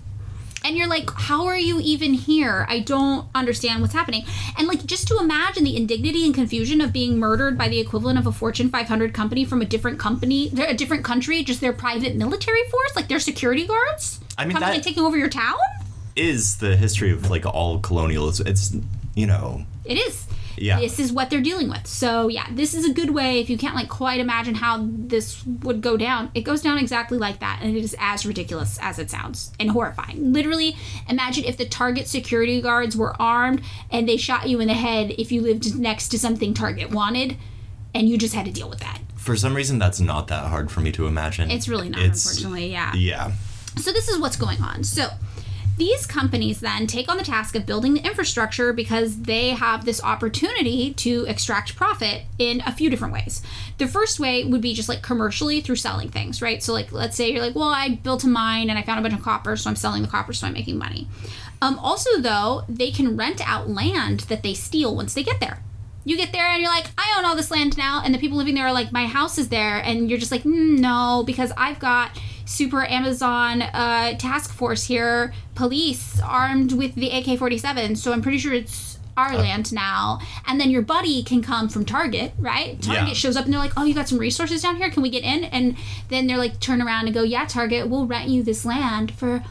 and 0.64 0.76
you're 0.76 0.86
like 0.86 1.10
how 1.28 1.46
are 1.46 1.58
you 1.58 1.80
even 1.80 2.14
here 2.14 2.64
i 2.68 2.78
don't 2.78 3.26
understand 3.34 3.80
what's 3.82 3.92
happening 3.94 4.24
and 4.56 4.68
like 4.68 4.86
just 4.86 5.08
to 5.08 5.18
imagine 5.18 5.64
the 5.64 5.76
indignity 5.76 6.24
and 6.24 6.36
confusion 6.36 6.80
of 6.80 6.92
being 6.92 7.18
murdered 7.18 7.58
by 7.58 7.68
the 7.68 7.80
equivalent 7.80 8.16
of 8.16 8.28
a 8.28 8.32
fortune 8.32 8.70
500 8.70 9.12
company 9.12 9.44
from 9.44 9.60
a 9.60 9.64
different 9.64 9.98
company 9.98 10.50
they're 10.52 10.70
a 10.70 10.74
different 10.74 11.02
country 11.04 11.42
just 11.42 11.60
their 11.60 11.72
private 11.72 12.14
military 12.14 12.62
force 12.70 12.94
like 12.94 13.08
their 13.08 13.18
security 13.18 13.66
guards 13.66 14.20
I 14.38 14.44
mean, 14.44 14.52
coming 14.56 14.76
and 14.76 14.84
taking 14.84 15.02
over 15.02 15.18
your 15.18 15.28
town 15.28 15.58
Is 16.14 16.58
the 16.58 16.76
history 16.76 17.10
of 17.10 17.28
like 17.28 17.44
all 17.44 17.80
colonialism? 17.80 18.46
It's 18.46 18.72
you 19.16 19.26
know 19.26 19.64
it 19.84 19.98
is 19.98 20.26
Yeah. 20.56 20.78
this 20.80 20.98
is 20.98 21.12
what 21.12 21.30
they're 21.30 21.40
dealing 21.40 21.68
with 21.68 21.86
so 21.86 22.28
yeah 22.28 22.46
this 22.52 22.74
is 22.74 22.84
a 22.88 22.92
good 22.92 23.10
way 23.10 23.40
if 23.40 23.48
you 23.50 23.56
can't 23.58 23.74
like 23.74 23.88
quite 23.88 24.20
imagine 24.20 24.54
how 24.54 24.86
this 24.88 25.44
would 25.62 25.80
go 25.80 25.96
down 25.96 26.30
it 26.34 26.42
goes 26.42 26.62
down 26.62 26.78
exactly 26.78 27.18
like 27.18 27.40
that 27.40 27.60
and 27.62 27.76
it 27.76 27.82
is 27.82 27.96
as 27.98 28.24
ridiculous 28.26 28.78
as 28.82 28.98
it 28.98 29.10
sounds 29.10 29.52
and 29.58 29.70
horrifying 29.70 30.32
literally 30.32 30.76
imagine 31.08 31.44
if 31.44 31.56
the 31.56 31.64
target 31.64 32.06
security 32.08 32.60
guards 32.60 32.96
were 32.96 33.14
armed 33.20 33.62
and 33.90 34.08
they 34.08 34.16
shot 34.16 34.48
you 34.48 34.60
in 34.60 34.68
the 34.68 34.74
head 34.74 35.10
if 35.18 35.32
you 35.32 35.40
lived 35.40 35.78
next 35.78 36.08
to 36.08 36.18
something 36.18 36.54
target 36.54 36.90
wanted 36.90 37.36
and 37.94 38.08
you 38.08 38.16
just 38.18 38.34
had 38.34 38.44
to 38.46 38.52
deal 38.52 38.68
with 38.68 38.80
that 38.80 39.00
for 39.16 39.36
some 39.36 39.54
reason 39.54 39.78
that's 39.78 40.00
not 40.00 40.28
that 40.28 40.46
hard 40.46 40.70
for 40.70 40.80
me 40.80 40.90
to 40.92 41.06
imagine. 41.06 41.50
it's 41.50 41.68
really 41.68 41.88
not 41.88 42.00
It's- 42.00 42.24
unfortunately 42.26 42.70
yeah 42.72 42.92
Yeah. 42.94 43.32
so 43.76 43.92
this 43.92 44.08
is 44.08 44.18
what's 44.18 44.36
going 44.36 44.60
on. 44.60 44.84
So 44.84 45.08
these 45.78 46.06
companies 46.06 46.60
then 46.60 46.86
take 46.86 47.10
on 47.10 47.16
the 47.16 47.24
task 47.24 47.54
of 47.54 47.66
building 47.66 47.94
the 47.94 48.04
infrastructure 48.04 48.72
because 48.72 49.22
they 49.22 49.50
have 49.50 49.84
this 49.84 50.02
opportunity 50.02 50.92
to 50.94 51.24
extract 51.26 51.76
profit 51.76 52.22
in 52.38 52.62
a 52.66 52.72
few 52.72 52.90
different 52.90 53.14
ways. 53.14 53.42
The 53.78 53.88
first 53.88 54.20
way 54.20 54.44
would 54.44 54.60
be 54.60 54.74
just 54.74 54.88
like 54.88 55.02
commercially 55.02 55.60
through 55.60 55.76
selling 55.76 56.08
things, 56.08 56.42
right? 56.42 56.62
So 56.62 56.72
like 56.72 56.92
let's 56.92 57.16
say 57.16 57.30
you're 57.32 57.42
like, 57.42 57.54
well, 57.54 57.68
I 57.68 57.88
built 57.90 58.24
a 58.24 58.28
mine 58.28 58.70
and 58.70 58.78
I 58.78 58.82
found 58.82 58.98
a 58.98 59.02
bunch 59.02 59.14
of 59.14 59.22
copper, 59.22 59.56
so 59.56 59.70
I'm 59.70 59.76
selling 59.76 60.02
the 60.02 60.08
copper, 60.08 60.32
so 60.32 60.46
I'm 60.46 60.52
making 60.52 60.78
money. 60.78 61.08
Um, 61.62 61.78
also, 61.78 62.18
though, 62.18 62.64
they 62.68 62.90
can 62.90 63.16
rent 63.16 63.40
out 63.48 63.70
land 63.70 64.20
that 64.20 64.42
they 64.42 64.52
steal 64.52 64.96
once 64.96 65.14
they 65.14 65.22
get 65.22 65.38
there. 65.38 65.62
You 66.04 66.16
get 66.16 66.32
there 66.32 66.46
and 66.46 66.60
you're 66.60 66.72
like, 66.72 66.86
I 66.98 67.14
own 67.16 67.24
all 67.24 67.36
this 67.36 67.52
land 67.52 67.78
now, 67.78 68.02
and 68.04 68.12
the 68.12 68.18
people 68.18 68.36
living 68.36 68.56
there 68.56 68.66
are 68.66 68.72
like, 68.72 68.90
my 68.90 69.06
house 69.06 69.38
is 69.38 69.48
there, 69.48 69.78
and 69.78 70.10
you're 70.10 70.18
just 70.18 70.32
like, 70.32 70.42
"Mm, 70.42 70.80
no, 70.80 71.22
because 71.24 71.52
I've 71.56 71.78
got 71.78 72.18
super 72.44 72.84
Amazon 72.84 73.62
uh, 73.62 74.16
task 74.18 74.52
force 74.52 74.84
here, 74.84 75.32
police 75.54 76.20
armed 76.20 76.72
with 76.72 76.94
the 76.94 77.10
AK-47, 77.10 77.96
so 77.96 78.12
I'm 78.12 78.22
pretty 78.22 78.38
sure 78.38 78.52
it's 78.54 78.98
our 79.16 79.36
land 79.36 79.72
now. 79.74 80.20
And 80.46 80.58
then 80.58 80.70
your 80.70 80.80
buddy 80.82 81.22
can 81.22 81.42
come 81.42 81.68
from 81.68 81.84
Target, 81.84 82.32
right? 82.38 82.80
Target 82.80 83.08
Yeah. 83.08 83.12
shows 83.14 83.36
up 83.36 83.44
and 83.44 83.52
they're 83.52 83.60
like, 83.60 83.72
oh, 83.76 83.84
you 83.84 83.94
got 83.94 84.08
some 84.08 84.16
resources 84.18 84.62
down 84.62 84.76
here? 84.76 84.90
Can 84.90 85.02
we 85.02 85.10
get 85.10 85.22
in? 85.22 85.44
And 85.44 85.76
then 86.08 86.26
they're 86.26 86.38
like, 86.38 86.60
turn 86.60 86.80
around 86.80 87.06
and 87.06 87.14
go, 87.14 87.22
yeah, 87.22 87.44
Target, 87.46 87.88
we'll 87.90 88.06
rent 88.06 88.28
you 88.30 88.42
this 88.42 88.64
land 88.64 89.12
for. 89.12 89.44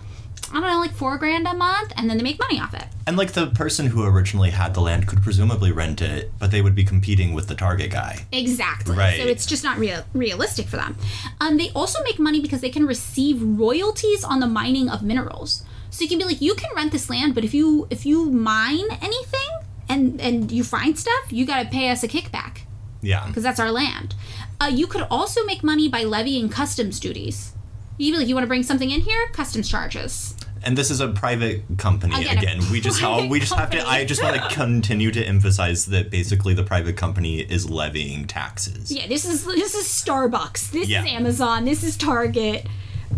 I 0.52 0.60
don't 0.60 0.64
know, 0.70 0.80
like 0.80 0.92
four 0.94 1.18
grand 1.18 1.48
a 1.48 1.54
month, 1.54 1.94
and 1.96 2.10
then 2.10 2.18
they 2.18 2.24
make 2.24 2.38
money 2.40 2.60
off 2.60 2.74
it. 2.74 2.86
And 3.08 3.18
like 3.18 3.32
the 3.34 3.48
person 3.48 3.88
who 3.88 4.04
originally 4.06 4.50
had 4.52 4.74
the 4.74 4.82
land 4.82 5.08
could 5.08 5.22
presumably 5.22 5.72
rent 5.72 6.02
it, 6.02 6.32
but 6.40 6.52
they 6.52 6.62
would 6.62 6.76
be 6.76 6.84
competing 6.84 7.34
with 7.34 7.48
the 7.48 7.56
target 7.56 7.92
guy. 7.92 8.26
Exactly. 8.32 8.96
Right. 8.96 9.18
So 9.20 9.26
it's 9.28 9.46
just 9.46 9.64
not 9.64 9.78
real 9.78 10.04
realistic 10.14 10.68
for 10.68 10.76
them. 10.78 10.98
Um, 11.40 11.58
they 11.58 11.70
also 11.72 12.04
make 12.04 12.20
money 12.20 12.42
because 12.42 12.62
they 12.62 12.70
can 12.70 12.86
receive 12.86 13.42
royalties 13.42 14.24
on 14.24 14.40
the 14.40 14.48
mining 14.48 14.90
of 14.90 15.02
minerals. 15.04 15.64
So 15.90 16.04
you 16.04 16.10
can 16.10 16.18
be 16.20 16.26
like, 16.26 16.42
you 16.42 16.54
can 16.56 16.70
rent 16.76 16.92
this 16.92 17.10
land, 17.10 17.34
but 17.36 17.44
if 17.44 17.54
you 17.54 17.88
if 17.90 18.06
you 18.06 18.30
mine 18.32 18.86
anything 19.02 19.50
and 19.90 20.20
and 20.22 20.52
you 20.52 20.64
find 20.64 20.98
stuff, 20.98 21.32
you 21.32 21.46
got 21.46 21.64
to 21.64 21.70
pay 21.70 21.90
us 21.90 22.04
a 22.04 22.08
kickback 22.08 22.60
Yeah. 23.02 23.26
because 23.28 23.44
that's 23.44 23.60
our 23.60 23.72
land. 23.72 24.16
Uh, 24.62 24.68
you 24.68 24.86
could 24.88 25.08
also 25.10 25.44
make 25.46 25.64
money 25.64 25.90
by 25.90 26.04
levying 26.04 26.48
customs 26.50 27.00
duties. 27.00 27.54
You'd 28.02 28.18
like, 28.18 28.28
you 28.28 28.34
want 28.34 28.46
to 28.46 28.48
bring 28.48 28.64
something 28.64 28.90
in 28.90 29.02
here? 29.02 29.28
Customs 29.32 29.70
charges. 29.70 30.36
And 30.64 30.76
this 30.76 30.90
is 30.90 31.02
a 31.02 31.10
private 31.10 31.62
company 31.78 32.16
Again, 32.16 32.38
again. 32.40 32.60
we 32.72 32.82
just 32.82 33.02
we 33.30 33.40
just 33.40 33.54
have 33.54 33.70
to. 33.72 33.88
I 33.88 34.06
just 34.06 34.24
want 34.24 34.36
to 34.42 34.50
continue 34.56 35.12
to 35.12 35.24
emphasize 35.24 35.86
that 35.88 36.10
basically 36.10 36.56
the 36.56 36.64
private 36.64 36.98
company 36.98 37.42
is 37.42 37.70
levying 37.70 38.26
taxes. 38.26 38.92
Yeah, 38.92 39.08
this 39.08 39.26
is 39.26 39.46
this 39.46 39.76
is 39.76 39.86
Starbucks. 39.86 40.72
This 40.72 40.88
Yeah. 40.90 41.04
is 41.04 41.12
Amazon. 41.12 41.66
This 41.66 41.84
is 41.84 41.96
Target. 41.96 42.66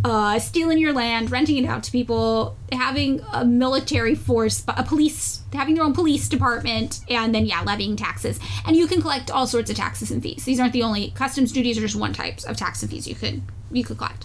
Uh, 0.04 0.38
stealing 0.39 0.80
your 0.80 0.91
land, 0.91 1.32
renting 1.32 1.63
it 1.63 1.65
out 1.67 1.84
to 1.84 1.91
people, 1.91 2.58
having 2.74 3.22
a 3.32 3.46
military 3.46 4.15
force, 4.15 4.63
a 4.67 4.84
police, 4.84 5.43
having 5.54 5.76
their 5.76 5.84
own 5.84 5.93
police 5.93 6.28
department, 6.28 7.00
and 7.10 7.34
then 7.34 7.46
yeah, 7.46 7.62
levying 7.62 7.96
taxes. 7.96 8.38
And 8.65 8.76
you 8.76 8.88
can 8.88 9.02
collect 9.02 9.32
all 9.32 9.48
sorts 9.48 9.69
of 9.69 9.78
taxes 9.78 10.12
and 10.12 10.22
fees. 10.22 10.43
These 10.43 10.60
aren't 10.60 10.74
the 10.74 10.84
only 10.84 11.12
customs 11.12 11.52
duties; 11.54 11.78
are 11.78 11.82
just 11.82 11.96
one 11.96 12.12
types 12.12 12.43
of 12.43 12.58
tax 12.58 12.82
and 12.82 12.91
fees 12.91 13.08
you 13.08 13.15
could 13.15 13.43
you 13.72 13.84
could 13.84 13.98
collect. 13.98 14.23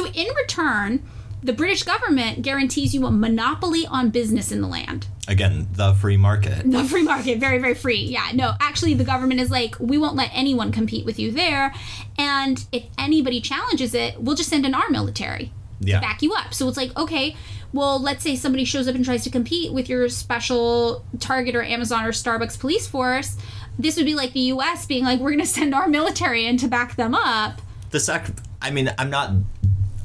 So 0.00 0.06
in 0.12 0.28
return, 0.34 1.02
the 1.42 1.52
British 1.52 1.82
government 1.82 2.40
guarantees 2.40 2.94
you 2.94 3.04
a 3.04 3.10
monopoly 3.10 3.86
on 3.86 4.08
business 4.08 4.50
in 4.50 4.62
the 4.62 4.66
land. 4.66 5.08
Again, 5.28 5.68
the 5.74 5.92
free 5.92 6.16
market. 6.16 6.70
The 6.70 6.84
free 6.84 7.02
market, 7.02 7.38
very, 7.38 7.58
very 7.58 7.74
free. 7.74 8.00
Yeah, 8.00 8.30
no, 8.32 8.54
actually, 8.60 8.94
the 8.94 9.04
government 9.04 9.40
is 9.42 9.50
like, 9.50 9.78
we 9.78 9.98
won't 9.98 10.16
let 10.16 10.30
anyone 10.32 10.72
compete 10.72 11.04
with 11.04 11.18
you 11.18 11.32
there. 11.32 11.74
And 12.16 12.64
if 12.72 12.84
anybody 12.96 13.42
challenges 13.42 13.92
it, 13.92 14.18
we'll 14.18 14.36
just 14.36 14.48
send 14.48 14.64
in 14.64 14.74
our 14.74 14.88
military 14.88 15.52
Yeah. 15.80 15.96
to 15.96 16.00
back 16.00 16.22
you 16.22 16.32
up. 16.32 16.54
So 16.54 16.66
it's 16.66 16.78
like, 16.78 16.96
okay, 16.98 17.36
well, 17.74 18.00
let's 18.00 18.22
say 18.22 18.36
somebody 18.36 18.64
shows 18.64 18.88
up 18.88 18.94
and 18.94 19.04
tries 19.04 19.22
to 19.24 19.30
compete 19.30 19.70
with 19.70 19.90
your 19.90 20.08
special 20.08 21.04
Target 21.18 21.54
or 21.54 21.62
Amazon 21.62 22.06
or 22.06 22.12
Starbucks 22.12 22.58
police 22.58 22.86
force. 22.86 23.36
This 23.78 23.96
would 23.98 24.06
be 24.06 24.14
like 24.14 24.32
the 24.32 24.40
US 24.54 24.86
being 24.86 25.04
like, 25.04 25.20
we're 25.20 25.30
going 25.30 25.40
to 25.40 25.46
send 25.46 25.74
our 25.74 25.88
military 25.88 26.46
in 26.46 26.56
to 26.56 26.68
back 26.68 26.96
them 26.96 27.14
up. 27.14 27.60
The 27.90 28.00
sec 28.00 28.30
I 28.62 28.70
mean, 28.70 28.90
I'm 28.96 29.10
not 29.10 29.32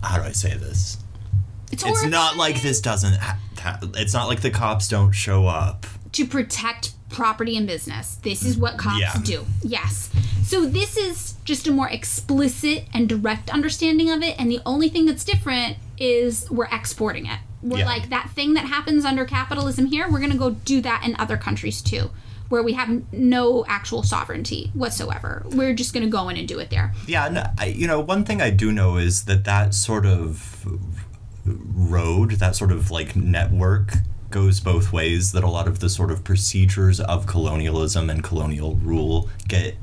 how 0.05 0.17
do 0.17 0.23
I 0.23 0.31
say 0.31 0.55
this? 0.55 0.97
It's, 1.71 1.83
It's 1.85 2.05
not 2.05 2.37
like 2.37 2.61
this 2.61 2.79
doesn't 2.79 3.15
ha- 3.17 3.39
ha- 3.59 3.79
it's 3.95 4.13
not 4.13 4.27
like 4.27 4.41
the 4.41 4.51
cops 4.51 4.87
don't 4.87 5.11
show 5.11 5.47
up. 5.47 5.85
to 6.13 6.25
protect 6.25 6.93
property 7.09 7.57
and 7.57 7.67
business. 7.67 8.15
This 8.21 8.43
is 8.45 8.55
mm, 8.55 8.61
what 8.61 8.77
cops 8.77 8.99
Yeah. 8.99 9.13
do. 9.23 9.45
Yes. 9.63 10.09
So 10.45 10.65
this 10.65 10.95
is 10.95 11.33
just 11.43 11.67
a 11.67 11.71
more 11.71 11.89
explicit 11.89 12.85
and 12.93 13.09
direct 13.09 13.49
understanding 13.49 14.09
of 14.11 14.21
it, 14.23 14.35
and 14.39 14.49
the 14.49 14.59
only 14.65 14.87
thing 14.89 15.05
that's 15.05 15.25
different 15.25 15.77
is 15.97 16.49
we're 16.49 16.69
exporting 16.71 17.25
it. 17.25 17.39
We're 17.61 17.79
Yeah. 17.79 17.85
like 17.85 18.09
that 18.09 18.29
thing 18.31 18.53
that 18.53 18.65
happens 18.65 19.03
under 19.05 19.25
capitalism 19.25 19.87
here, 19.87 20.09
we're 20.09 20.19
gonna 20.19 20.37
go 20.37 20.51
do 20.51 20.81
that 20.81 21.03
in 21.05 21.15
other 21.17 21.35
countries 21.35 21.81
too. 21.81 22.11
Where 22.49 22.63
we 22.63 22.73
have 22.73 23.11
no 23.11 23.65
actual 23.67 24.03
sovereignty 24.03 24.71
whatsoever. 24.73 25.43
We're 25.47 25.73
just 25.73 25.93
going 25.93 26.05
to 26.05 26.09
go 26.09 26.29
in 26.29 26.37
and 26.37 26.47
do 26.47 26.59
it 26.59 26.69
there. 26.69 26.93
Yeah, 27.07 27.25
and 27.25 27.49
I, 27.57 27.65
you 27.65 27.87
know, 27.87 27.99
one 27.99 28.23
thing 28.23 28.41
I 28.41 28.49
do 28.51 28.71
know 28.71 28.97
is 28.97 29.25
that 29.25 29.45
that 29.45 29.73
sort 29.73 30.05
of 30.05 30.65
road, 31.45 32.31
that 32.31 32.55
sort 32.55 32.71
of 32.71 32.91
like 32.91 33.15
network 33.15 33.93
goes 34.31 34.59
both 34.59 34.91
ways 34.91 35.31
that 35.31 35.43
a 35.43 35.49
lot 35.49 35.67
of 35.67 35.79
the 35.79 35.89
sort 35.89 36.11
of 36.11 36.23
procedures 36.23 36.99
of 36.99 37.25
colonialism 37.25 38.09
and 38.09 38.23
colonial 38.23 38.75
rule 38.75 39.29
get 39.47 39.75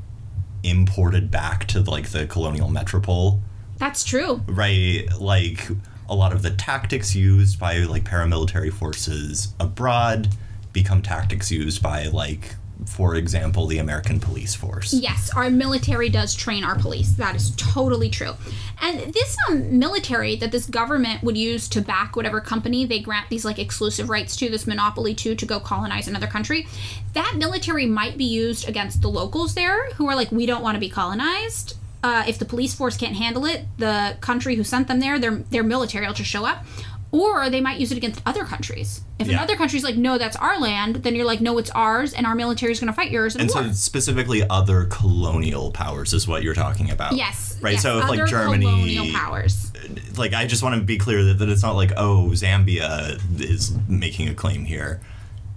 imported 0.62 1.30
back 1.30 1.64
to 1.66 1.80
like 1.80 2.10
the 2.10 2.26
colonial 2.26 2.68
metropole 2.68 3.40
That's 3.78 4.04
true. 4.04 4.42
right 4.46 5.06
like 5.18 5.68
a 6.08 6.14
lot 6.14 6.32
of 6.32 6.42
the 6.42 6.50
tactics 6.50 7.14
used 7.16 7.58
by 7.58 7.78
like 7.78 8.04
paramilitary 8.04 8.72
forces 8.72 9.54
abroad 9.58 10.28
become 10.72 11.02
tactics 11.02 11.50
used 11.50 11.82
by 11.82 12.06
like 12.06 12.54
for 12.86 13.14
example 13.14 13.66
the 13.66 13.78
american 13.78 14.18
police 14.18 14.54
force 14.54 14.92
Yes, 14.92 15.30
our 15.34 15.50
military 15.50 16.08
does 16.08 16.34
train 16.34 16.62
our 16.62 16.78
police. 16.78 17.12
That 17.12 17.34
is 17.34 17.50
totally 17.56 18.08
true. 18.08 18.34
And 18.80 19.12
this 19.12 19.36
um, 19.48 19.78
military 19.78 20.36
that 20.36 20.52
this 20.52 20.66
government 20.66 21.22
would 21.22 21.36
use 21.36 21.68
to 21.70 21.80
back 21.80 22.14
whatever 22.14 22.40
company 22.40 22.84
they 22.84 23.00
grant 23.00 23.28
these 23.30 23.44
like 23.44 23.58
exclusive 23.58 24.08
rights 24.08 24.36
to, 24.36 24.48
this 24.48 24.66
monopoly 24.66 25.14
to, 25.16 25.34
to 25.34 25.46
go 25.46 25.58
colonize 25.58 26.06
another 26.06 26.26
country, 26.26 26.66
that 27.14 27.34
military 27.36 27.86
might 27.86 28.16
be 28.16 28.24
used 28.24 28.68
against 28.68 29.02
the 29.02 29.08
locals 29.08 29.54
there 29.54 29.90
who 29.92 30.06
are 30.06 30.14
like, 30.14 30.30
we 30.30 30.46
don't 30.46 30.62
want 30.62 30.76
to 30.76 30.80
be 30.80 30.88
colonized. 30.88 31.76
Uh, 32.04 32.24
if 32.26 32.38
the 32.38 32.44
police 32.44 32.74
force 32.74 32.96
can't 32.96 33.16
handle 33.16 33.44
it, 33.44 33.64
the 33.78 34.16
country 34.20 34.56
who 34.56 34.64
sent 34.64 34.88
them 34.88 34.98
there, 34.98 35.18
their 35.20 35.36
their 35.50 35.62
military 35.62 36.06
will 36.06 36.14
just 36.14 36.30
show 36.30 36.44
up. 36.44 36.64
Or 37.12 37.50
they 37.50 37.60
might 37.60 37.78
use 37.78 37.92
it 37.92 37.98
against 37.98 38.22
other 38.24 38.44
countries. 38.44 39.02
If 39.18 39.28
Yeah. 39.28 39.34
another 39.34 39.54
country's 39.54 39.84
like, 39.84 39.96
no, 39.96 40.16
that's 40.18 40.34
our 40.36 40.58
land, 40.58 40.96
then 40.96 41.14
you're 41.14 41.26
like, 41.26 41.42
no, 41.42 41.58
it's 41.58 41.68
ours, 41.70 42.14
and 42.14 42.26
our 42.26 42.34
military 42.34 42.72
is 42.72 42.80
going 42.80 42.88
to 42.90 42.94
fight 42.96 43.10
yours 43.10 43.34
in 43.36 43.42
and 43.42 43.50
war. 43.54 43.64
so 43.64 43.72
specifically 43.72 44.42
other 44.48 44.86
colonial 44.86 45.70
powers 45.72 46.14
is 46.14 46.26
what 46.26 46.42
you're 46.42 46.54
talking 46.54 46.90
about 46.90 47.14
Yes. 47.14 47.58
right 47.60 47.74
yes, 47.74 47.82
so 47.82 47.98
if 47.98 48.08
like 48.08 48.26
germany 48.26 48.64
colonial 48.64 49.06
powers. 49.12 49.70
like 50.16 50.32
i 50.32 50.46
just 50.46 50.62
want 50.62 50.74
to 50.74 50.80
be 50.80 50.96
clear 50.98 51.22
that, 51.24 51.38
that 51.38 51.48
it's 51.50 51.62
not 51.62 51.76
like 51.76 51.92
oh 51.98 52.28
zambia 52.32 53.20
is 53.40 53.72
making 53.88 54.28
a 54.28 54.34
claim 54.34 54.64
here 54.64 55.00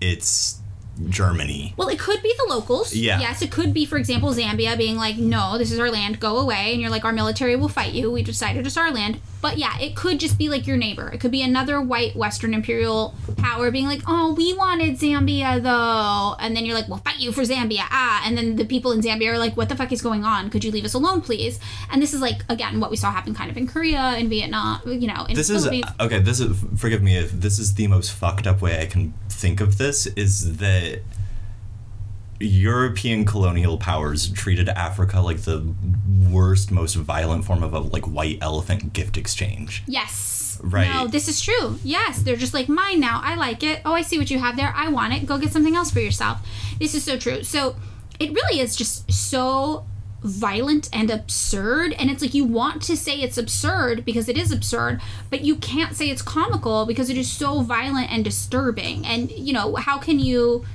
it's 0.02 0.60
Germany. 1.10 1.74
Well, 1.78 1.90
it 1.90 2.00
could 2.00 2.22
be 2.22 2.34
the 2.38 2.46
locals. 2.48 2.94
Yeah. 2.94 3.20
Yes, 3.20 3.42
it 3.42 3.52
could 3.52 3.74
be, 3.74 3.86
for 3.86 3.98
example, 3.98 4.34
Zambia 4.34 4.78
being 4.78 4.96
like, 4.96 5.18
no, 5.18 5.58
this 5.58 5.72
is 5.72 5.80
our 5.80 5.92
land, 5.92 6.20
go 6.20 6.38
away. 6.38 6.72
And 6.72 6.82
you're 6.82 6.90
like, 6.90 7.06
our 7.06 7.12
military 7.12 7.56
will 7.56 7.68
fight 7.70 7.94
you. 7.94 8.12
We 8.12 8.24
decided 8.24 8.66
it's 8.66 8.78
our 8.78 8.92
land. 8.92 9.20
But 9.42 9.60
yeah, 9.60 9.78
it 9.80 9.96
could 9.96 10.20
just 10.20 10.40
be 10.40 10.50
like 10.50 10.66
your 10.66 10.78
neighbor. 10.78 11.08
It 11.10 11.20
could 11.20 11.30
be 11.30 11.44
another 11.44 11.80
white 11.80 12.16
Western 12.16 12.54
imperial 12.54 13.14
power 13.38 13.70
being 13.70 13.86
like, 13.86 14.02
oh, 14.08 14.34
we 14.34 14.54
wanted 14.54 14.96
Zambia 14.98 15.62
though. 15.62 16.36
And 16.40 16.56
then 16.56 16.66
you're 16.66 16.74
like, 16.74 16.88
we'll 16.88 16.98
fight 16.98 17.20
you 17.20 17.32
for 17.32 17.42
Zambia. 17.42 17.82
Ah. 17.82 18.24
And 18.26 18.36
then 18.36 18.56
the 18.56 18.66
people 18.66 18.92
in 18.92 19.02
Zambia 19.02 19.34
are 19.34 19.38
like, 19.38 19.56
what 19.56 19.70
the 19.70 19.76
fuck 19.76 19.92
is 19.92 20.02
going 20.02 20.24
on? 20.24 20.50
Could 20.50 20.64
you 20.64 20.72
leave 20.72 20.86
us 20.86 20.96
alone, 20.96 21.22
please? 21.22 21.60
And 21.92 22.02
this 22.02 22.12
is 22.12 22.22
like, 22.22 22.44
again, 22.50 22.80
what 22.80 22.90
we 22.90 22.98
saw 22.98 23.12
happen 23.12 23.36
kind 23.36 23.52
of 23.52 23.58
in 23.58 23.68
Korea, 23.68 24.16
in 24.18 24.30
Vietnam, 24.30 24.82
you 24.86 25.08
know, 25.08 25.26
in 25.26 25.36
This 25.36 25.52
is 25.52 25.68
okay. 26.00 26.20
This 26.20 26.40
is 26.40 26.58
forgive 26.78 27.04
me 27.04 27.16
if 27.18 27.32
this 27.32 27.60
is 27.60 27.76
the 27.76 27.88
most 27.88 28.14
fucked 28.14 28.48
up 28.48 28.64
way 28.64 28.82
I 28.82 28.88
can 28.88 29.14
think 29.36 29.62
of 29.62 29.78
this. 29.78 30.08
Is 30.08 30.58
that 30.58 31.02
European 32.40 33.26
colonial 33.26 33.78
powers 33.78 34.30
treated 34.30 34.68
Africa 34.70 35.22
like 35.22 35.42
the 35.42 35.74
worst, 36.30 36.72
most 36.72 36.96
violent 36.96 37.46
form 37.46 37.64
of 37.64 37.74
a 37.74 37.80
like 37.80 38.06
white 38.06 38.40
elephant 38.42 38.94
gift 38.94 39.18
exchange. 39.18 39.84
Yes. 39.88 40.60
Right. 40.62 40.90
No, 40.90 41.08
this 41.08 41.28
is 41.28 41.42
true. 41.42 41.80
Yes, 41.84 42.22
they're 42.24 42.36
just 42.36 42.54
like 42.54 42.68
mine 42.68 43.00
now. 43.00 43.22
I 43.24 43.36
like 43.36 43.64
it. 43.64 43.82
Oh, 43.86 43.94
I 43.94 44.02
see 44.02 44.18
what 44.18 44.32
you 44.32 44.40
have 44.40 44.58
there. 44.58 44.74
I 44.76 44.90
want 44.90 45.14
it. 45.14 45.26
Go 45.26 45.38
get 45.38 45.52
something 45.52 45.76
else 45.76 45.92
for 45.92 46.00
yourself. 46.00 46.40
This 46.80 46.96
is 46.96 47.04
so 47.04 47.18
true. 47.18 47.44
So 47.44 47.76
it 48.20 48.32
really 48.32 48.60
is 48.60 48.76
just 48.76 49.12
so 49.12 49.86
violent 50.26 50.90
and 50.92 51.10
absurd 51.12 51.94
and 52.00 52.10
it's 52.10 52.22
like 52.22 52.34
you 52.34 52.44
want 52.44 52.82
to 52.82 52.98
say 52.98 53.22
it's 53.22 53.38
absurd 53.38 54.04
because 54.04 54.28
it 54.28 54.38
is 54.38 54.52
absurd 54.52 55.00
but 55.30 55.42
you 55.42 55.56
can't 55.56 55.96
say 55.96 56.10
it's 56.10 56.22
comical 56.22 56.86
because 56.86 57.10
it 57.10 57.18
is 57.18 57.32
so 57.32 57.62
violent 57.62 58.12
and 58.12 58.24
disturbing 58.24 59.06
and 59.06 59.32
you 59.32 59.54
know 59.54 59.76
how 59.76 59.98
can 59.98 60.20
you 60.20 60.66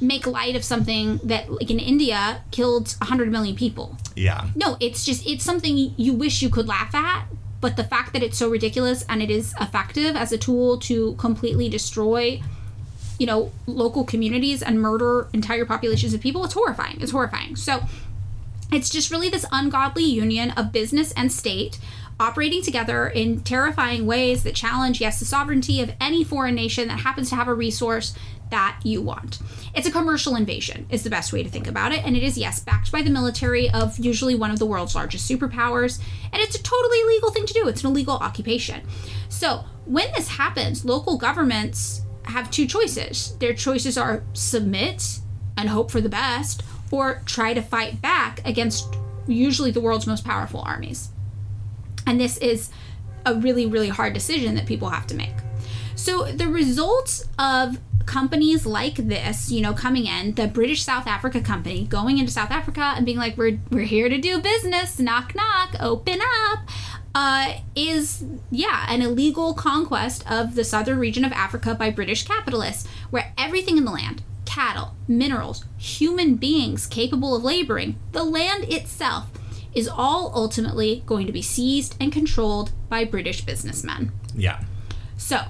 make 0.00 0.26
light 0.26 0.56
of 0.56 0.64
something 0.64 1.20
that 1.22 1.50
like 1.52 1.70
in 1.70 1.78
india 1.78 2.42
killed 2.50 2.96
100 2.98 3.30
million 3.30 3.54
people 3.54 3.96
Yeah. 4.16 4.48
no, 4.56 4.76
it's 4.80 5.04
just 5.04 5.26
it's 5.26 5.44
something 5.44 5.76
you 5.96 6.12
wish 6.12 6.42
you 6.42 6.48
could 6.48 6.66
laugh 6.66 6.94
at, 6.94 7.26
but 7.60 7.76
the 7.76 7.84
fact 7.84 8.12
that 8.14 8.22
it's 8.22 8.38
so 8.38 8.48
ridiculous 8.50 9.04
and 9.08 9.22
it 9.22 9.30
is 9.30 9.54
effective 9.60 10.16
as 10.16 10.32
a 10.32 10.38
tool 10.38 10.78
to 10.80 11.14
completely 11.14 11.68
destroy 11.68 12.40
you 13.16 13.26
know, 13.26 13.52
local 13.68 14.02
communities 14.02 14.60
and 14.60 14.80
murder 14.82 15.28
entire 15.32 15.64
populations 15.64 16.12
of 16.14 16.20
people, 16.20 16.44
it's 16.44 16.54
horrifying. 16.54 17.00
It's 17.00 17.12
horrifying. 17.12 17.54
So 17.54 17.84
it's 18.74 18.90
just 18.90 19.10
really 19.10 19.28
this 19.28 19.46
ungodly 19.52 20.04
union 20.04 20.50
of 20.52 20.72
business 20.72 21.12
and 21.12 21.30
state 21.32 21.78
operating 22.20 22.62
together 22.62 23.08
in 23.08 23.40
terrifying 23.40 24.06
ways 24.06 24.44
that 24.44 24.54
challenge, 24.54 25.00
yes, 25.00 25.18
the 25.18 25.24
sovereignty 25.24 25.80
of 25.80 25.92
any 26.00 26.22
foreign 26.22 26.54
nation 26.54 26.88
that 26.88 27.00
happens 27.00 27.28
to 27.28 27.36
have 27.36 27.48
a 27.48 27.54
resource 27.54 28.14
that 28.50 28.78
you 28.84 29.02
want. 29.02 29.40
It's 29.74 29.88
a 29.88 29.90
commercial 29.90 30.36
invasion, 30.36 30.86
is 30.90 31.02
the 31.02 31.10
best 31.10 31.32
way 31.32 31.42
to 31.42 31.48
think 31.48 31.66
about 31.66 31.92
it. 31.92 32.04
And 32.04 32.16
it 32.16 32.22
is, 32.22 32.38
yes, 32.38 32.60
backed 32.60 32.92
by 32.92 33.02
the 33.02 33.10
military 33.10 33.68
of 33.70 33.98
usually 33.98 34.34
one 34.34 34.50
of 34.50 34.58
the 34.58 34.66
world's 34.66 34.94
largest 34.94 35.28
superpowers. 35.28 36.00
And 36.32 36.40
it's 36.40 36.54
a 36.54 36.62
totally 36.62 37.00
illegal 37.00 37.30
thing 37.30 37.46
to 37.46 37.54
do, 37.54 37.66
it's 37.66 37.82
an 37.82 37.90
illegal 37.90 38.16
occupation. 38.16 38.82
So 39.28 39.64
when 39.86 40.12
this 40.12 40.28
happens, 40.28 40.84
local 40.84 41.18
governments 41.18 42.02
have 42.24 42.50
two 42.50 42.66
choices. 42.66 43.36
Their 43.38 43.54
choices 43.54 43.98
are 43.98 44.22
submit 44.34 45.18
and 45.56 45.68
hope 45.68 45.90
for 45.90 46.00
the 46.00 46.08
best, 46.08 46.62
or 46.94 47.22
try 47.26 47.52
to 47.54 47.60
fight 47.60 48.00
back 48.00 48.40
against 48.46 48.96
usually 49.26 49.70
the 49.70 49.80
world's 49.80 50.06
most 50.06 50.24
powerful 50.24 50.60
armies. 50.60 51.08
And 52.06 52.20
this 52.20 52.36
is 52.38 52.70
a 53.26 53.34
really, 53.34 53.66
really 53.66 53.88
hard 53.88 54.12
decision 54.12 54.54
that 54.54 54.66
people 54.66 54.90
have 54.90 55.06
to 55.08 55.14
make. 55.14 55.34
So 55.96 56.24
the 56.24 56.48
results 56.48 57.28
of 57.38 57.78
companies 58.06 58.66
like 58.66 58.96
this, 58.96 59.50
you 59.50 59.60
know, 59.60 59.72
coming 59.72 60.06
in, 60.06 60.34
the 60.34 60.46
British 60.46 60.82
South 60.82 61.06
Africa 61.06 61.40
company 61.40 61.86
going 61.86 62.18
into 62.18 62.30
South 62.30 62.50
Africa 62.50 62.92
and 62.96 63.04
being 63.06 63.18
like, 63.18 63.36
we're, 63.36 63.58
we're 63.70 63.84
here 63.84 64.08
to 64.08 64.18
do 64.18 64.40
business, 64.40 64.98
knock, 64.98 65.34
knock, 65.34 65.74
open 65.80 66.20
up, 66.46 66.68
uh, 67.14 67.54
is, 67.74 68.24
yeah, 68.50 68.86
an 68.88 69.00
illegal 69.00 69.54
conquest 69.54 70.30
of 70.30 70.54
the 70.54 70.64
southern 70.64 70.98
region 70.98 71.24
of 71.24 71.32
Africa 71.32 71.74
by 71.74 71.88
British 71.90 72.24
capitalists, 72.24 72.86
where 73.10 73.32
everything 73.38 73.78
in 73.78 73.84
the 73.84 73.90
land, 73.90 74.22
cattle, 74.54 74.94
minerals, 75.08 75.64
human 75.76 76.36
beings 76.36 76.86
capable 76.86 77.34
of 77.34 77.42
laboring, 77.42 77.98
the 78.12 78.22
land 78.22 78.62
itself, 78.72 79.26
is 79.74 79.88
all 79.88 80.30
ultimately 80.32 81.02
going 81.06 81.26
to 81.26 81.32
be 81.32 81.42
seized 81.42 81.96
and 81.98 82.12
controlled 82.12 82.70
by 82.88 83.04
British 83.04 83.40
businessmen. 83.40 84.12
Yeah. 84.32 84.62
So, 85.16 85.40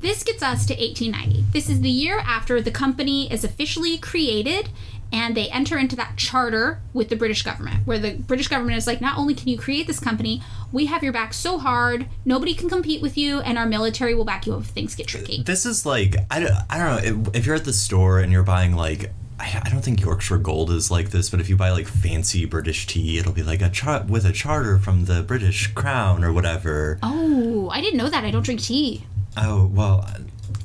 this 0.00 0.22
gets 0.22 0.42
us 0.42 0.64
to 0.64 0.74
1890. 0.74 1.44
This 1.52 1.68
is 1.68 1.82
the 1.82 1.90
year 1.90 2.20
after 2.20 2.62
the 2.62 2.70
company 2.70 3.30
is 3.30 3.44
officially 3.44 3.98
created 3.98 4.70
and 5.12 5.36
they 5.36 5.48
enter 5.48 5.78
into 5.78 5.96
that 5.96 6.16
charter 6.16 6.80
with 6.92 7.08
the 7.08 7.16
British 7.16 7.42
government, 7.42 7.86
where 7.86 7.98
the 7.98 8.14
British 8.14 8.48
government 8.48 8.76
is 8.76 8.86
like, 8.86 9.00
not 9.00 9.16
only 9.18 9.34
can 9.34 9.48
you 9.48 9.58
create 9.58 9.86
this 9.86 10.00
company, 10.00 10.42
we 10.72 10.86
have 10.86 11.02
your 11.02 11.12
back 11.12 11.32
so 11.34 11.58
hard, 11.58 12.08
nobody 12.24 12.54
can 12.54 12.68
compete 12.68 13.00
with 13.00 13.16
you, 13.16 13.40
and 13.40 13.56
our 13.58 13.66
military 13.66 14.14
will 14.14 14.24
back 14.24 14.46
you 14.46 14.54
up 14.54 14.60
if 14.62 14.66
things 14.66 14.94
get 14.94 15.06
tricky. 15.06 15.42
This 15.42 15.64
is 15.66 15.86
like 15.86 16.16
I 16.30 16.40
don't, 16.40 16.52
I 16.68 16.78
don't 16.78 17.14
know 17.24 17.30
if, 17.34 17.46
you're 17.46 17.54
at 17.54 17.64
the 17.64 17.72
store 17.72 18.18
and 18.20 18.32
you're 18.32 18.42
buying 18.42 18.74
like 18.74 19.10
I, 19.38 19.62
I 19.64 19.68
don't 19.70 19.82
think 19.82 20.00
Yorkshire 20.00 20.38
Gold 20.38 20.70
is 20.70 20.90
like 20.90 21.10
this, 21.10 21.30
but 21.30 21.40
if 21.40 21.48
you 21.48 21.56
buy 21.56 21.70
like 21.70 21.86
fancy 21.86 22.44
British 22.44 22.86
tea, 22.86 23.18
it'll 23.18 23.32
be 23.32 23.42
like 23.42 23.62
a 23.62 23.68
chart 23.68 24.06
with 24.06 24.24
a 24.24 24.32
charter 24.32 24.78
from 24.78 25.04
the 25.06 25.22
British 25.22 25.68
Crown 25.74 26.24
or 26.24 26.32
whatever. 26.32 26.98
Oh, 27.02 27.68
I 27.70 27.80
didn't 27.80 27.98
know 27.98 28.08
that. 28.08 28.24
I 28.24 28.30
don't 28.30 28.44
drink 28.44 28.60
tea. 28.60 29.04
Oh 29.36 29.66
well, 29.72 30.08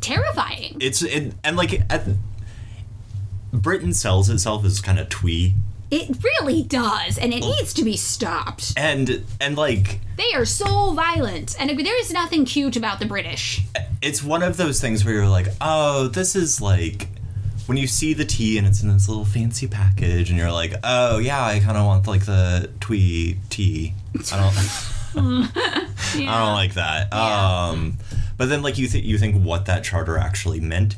Terrifying. 0.01 0.77
it's 0.79 1.01
it, 1.01 1.33
and 1.43 1.57
like 1.57 1.81
at, 1.91 2.03
Britain 3.51 3.93
sells 3.93 4.29
itself 4.29 4.63
as 4.65 4.79
kind 4.81 4.99
of 4.99 5.09
twee, 5.09 5.53
It 5.91 6.23
really 6.23 6.61
does, 6.63 7.17
and 7.17 7.33
it 7.33 7.39
needs 7.41 7.73
to 7.73 7.83
be 7.83 7.97
stopped. 7.97 8.73
and 8.77 9.23
and 9.41 9.57
like 9.57 9.99
They 10.17 10.33
are 10.33 10.45
so 10.45 10.93
violent, 10.93 11.55
and 11.59 11.69
there 11.69 11.99
is 11.99 12.11
nothing 12.11 12.45
cute 12.45 12.75
about 12.75 12.99
the 12.99 13.05
British. 13.05 13.61
it's 14.01 14.23
one 14.23 14.43
of 14.43 14.57
those 14.57 14.79
things 14.79 15.03
where 15.03 15.13
you're 15.13 15.27
like, 15.27 15.47
oh, 15.61 16.07
this 16.07 16.35
is 16.35 16.61
like 16.61 17.07
when 17.65 17.77
you 17.77 17.85
see 17.87 18.13
the 18.15 18.25
tea 18.25 18.57
and 18.57 18.65
it's 18.65 18.81
in 18.81 18.89
this 18.89 19.07
little 19.07 19.25
fancy 19.25 19.67
package, 19.67 20.29
and 20.29 20.37
you're 20.39 20.51
like, 20.51 20.73
oh 20.83 21.17
yeah, 21.19 21.43
I 21.43 21.59
kind 21.59 21.77
of 21.77 21.85
want 21.85 22.07
like 22.07 22.25
the 22.25 22.69
twee 22.79 23.37
tea. 23.49 23.93
I 24.31 24.37
don't, 24.37 24.55
I 26.15 26.15
don't 26.15 26.53
like 26.53 26.75
that. 26.75 27.07
Yeah. 27.11 27.67
Um, 27.69 27.97
but 28.37 28.47
then 28.49 28.61
like 28.61 28.77
you 28.77 28.87
think 28.87 29.05
you 29.05 29.17
think 29.17 29.43
what 29.43 29.65
that 29.65 29.83
charter 29.83 30.17
actually 30.17 30.59
meant. 30.59 30.95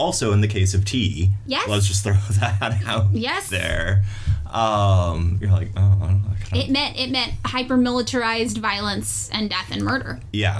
Also, 0.00 0.32
in 0.32 0.40
the 0.40 0.48
case 0.48 0.72
of 0.72 0.84
tea, 0.84 1.30
Yes. 1.46 1.68
let's 1.68 1.86
just 1.86 2.02
throw 2.02 2.14
that 2.40 2.82
out 2.86 3.06
Yes. 3.12 3.48
there. 3.50 4.02
Um, 4.50 5.38
you're 5.40 5.50
like, 5.50 5.70
oh, 5.76 5.80
I 6.02 6.06
don't 6.06 6.22
know. 6.22 6.30
I 6.52 6.58
It 6.58 6.70
meant 6.70 6.98
it 6.98 7.10
meant 7.10 7.34
hyper 7.44 7.76
militarized 7.76 8.56
violence 8.58 9.28
and 9.32 9.48
death 9.50 9.68
and 9.70 9.82
murder. 9.84 10.20
yeah. 10.32 10.58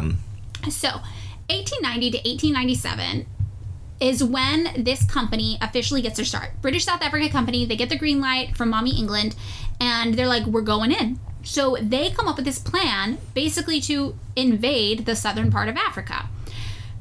So, 0.68 0.88
1890 1.48 2.10
to 2.10 2.18
1897 2.18 3.26
is 3.98 4.22
when 4.22 4.68
this 4.84 5.04
company 5.04 5.56
officially 5.62 6.02
gets 6.02 6.16
their 6.16 6.24
start. 6.26 6.50
British 6.62 6.84
South 6.84 7.02
Africa 7.02 7.28
Company, 7.30 7.64
they 7.64 7.76
get 7.76 7.88
the 7.88 7.98
green 7.98 8.20
light 8.20 8.56
from 8.56 8.68
Mommy 8.70 8.96
England 8.98 9.34
and 9.80 10.14
they're 10.14 10.28
like, 10.28 10.44
we're 10.46 10.60
going 10.60 10.92
in. 10.92 11.18
So 11.42 11.76
they 11.80 12.10
come 12.10 12.28
up 12.28 12.36
with 12.36 12.44
this 12.44 12.58
plan 12.58 13.18
basically 13.34 13.80
to 13.82 14.14
invade 14.36 15.06
the 15.06 15.16
southern 15.16 15.50
part 15.50 15.68
of 15.70 15.76
Africa. 15.76 16.28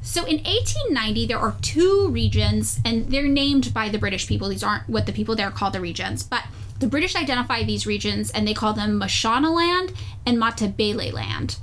So 0.01 0.21
in 0.25 0.37
1890, 0.37 1.27
there 1.27 1.37
are 1.39 1.55
two 1.61 2.09
regions, 2.09 2.79
and 2.85 3.11
they're 3.11 3.27
named 3.27 3.73
by 3.73 3.89
the 3.89 3.97
British 3.97 4.27
people. 4.27 4.49
These 4.49 4.63
aren't 4.63 4.87
what 4.89 5.05
the 5.05 5.11
people 5.11 5.35
there 5.35 5.51
call 5.51 5.71
the 5.71 5.81
regions, 5.81 6.23
but 6.23 6.43
the 6.79 6.87
British 6.87 7.15
identify 7.15 7.63
these 7.63 7.85
regions 7.85 8.31
and 8.31 8.47
they 8.47 8.53
call 8.53 8.73
them 8.73 8.99
Mashonaland 8.99 9.93
and 10.25 10.37
Matabele 10.37 11.11
land. 11.11 11.57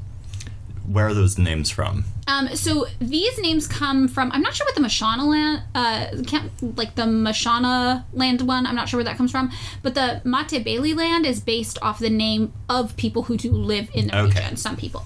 Where 0.87 1.07
are 1.09 1.14
those 1.14 1.38
names 1.38 1.70
from? 1.70 2.05
Um, 2.29 2.49
so 2.55 2.87
these 3.01 3.38
names 3.40 3.66
come 3.66 4.09
from 4.09 4.31
I'm 4.33 4.42
not 4.42 4.55
sure 4.55 4.66
what 4.66 4.75
the 4.75 4.81
Mashana 4.83 5.25
land, 5.25 5.62
uh, 5.75 6.22
can't, 6.27 6.53
like 6.77 6.94
the 6.96 7.03
Mashana 7.05 8.05
land 8.12 8.42
one. 8.42 8.66
I'm 8.66 8.75
not 8.75 8.88
sure 8.88 8.99
where 8.99 9.05
that 9.05 9.16
comes 9.16 9.31
from, 9.31 9.51
but 9.83 9.94
the 9.94 10.20
Matabele 10.25 10.94
land 10.94 11.25
is 11.25 11.40
based 11.40 11.79
off 11.83 11.99
the 11.99 12.11
name 12.11 12.53
of 12.68 12.94
people 12.96 13.22
who 13.25 13.37
do 13.37 13.51
live 13.53 13.88
in 13.94 14.09
the 14.09 14.18
Okay. 14.18 14.27
region. 14.40 14.57
Some 14.57 14.77
people. 14.77 15.05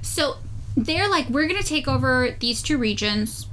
So 0.00 0.36
they're 0.76 1.08
like, 1.08 1.28
we're 1.28 1.46
gonna 1.48 1.62
take 1.62 1.88
over 1.88 2.36
these 2.40 2.62
two 2.62 2.78
regions 2.78 3.46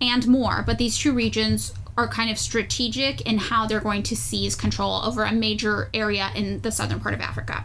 and 0.00 0.26
more, 0.26 0.62
but 0.66 0.78
these 0.78 0.96
two 0.96 1.12
regions 1.12 1.72
are 1.96 2.08
kind 2.08 2.30
of 2.30 2.38
strategic 2.38 3.20
in 3.22 3.36
how 3.38 3.66
they're 3.66 3.80
going 3.80 4.02
to 4.04 4.16
seize 4.16 4.54
control 4.54 5.02
over 5.04 5.24
a 5.24 5.32
major 5.32 5.90
area 5.92 6.30
in 6.34 6.60
the 6.62 6.72
southern 6.72 7.00
part 7.00 7.12
of 7.14 7.20
Africa. 7.20 7.64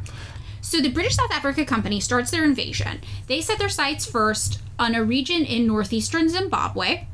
So 0.62 0.82
the 0.82 0.90
British 0.90 1.16
South 1.16 1.32
Africa 1.32 1.64
Company 1.64 2.00
starts 2.00 2.32
their 2.32 2.44
invasion. 2.44 3.02
They 3.28 3.40
set 3.40 3.60
their 3.60 3.70
sights 3.70 4.06
first 4.06 4.60
on 4.80 4.96
a 4.96 5.04
region 5.04 5.46
in 5.46 5.68
northeastern 5.68 6.28
Zimbabwe, 6.28 7.06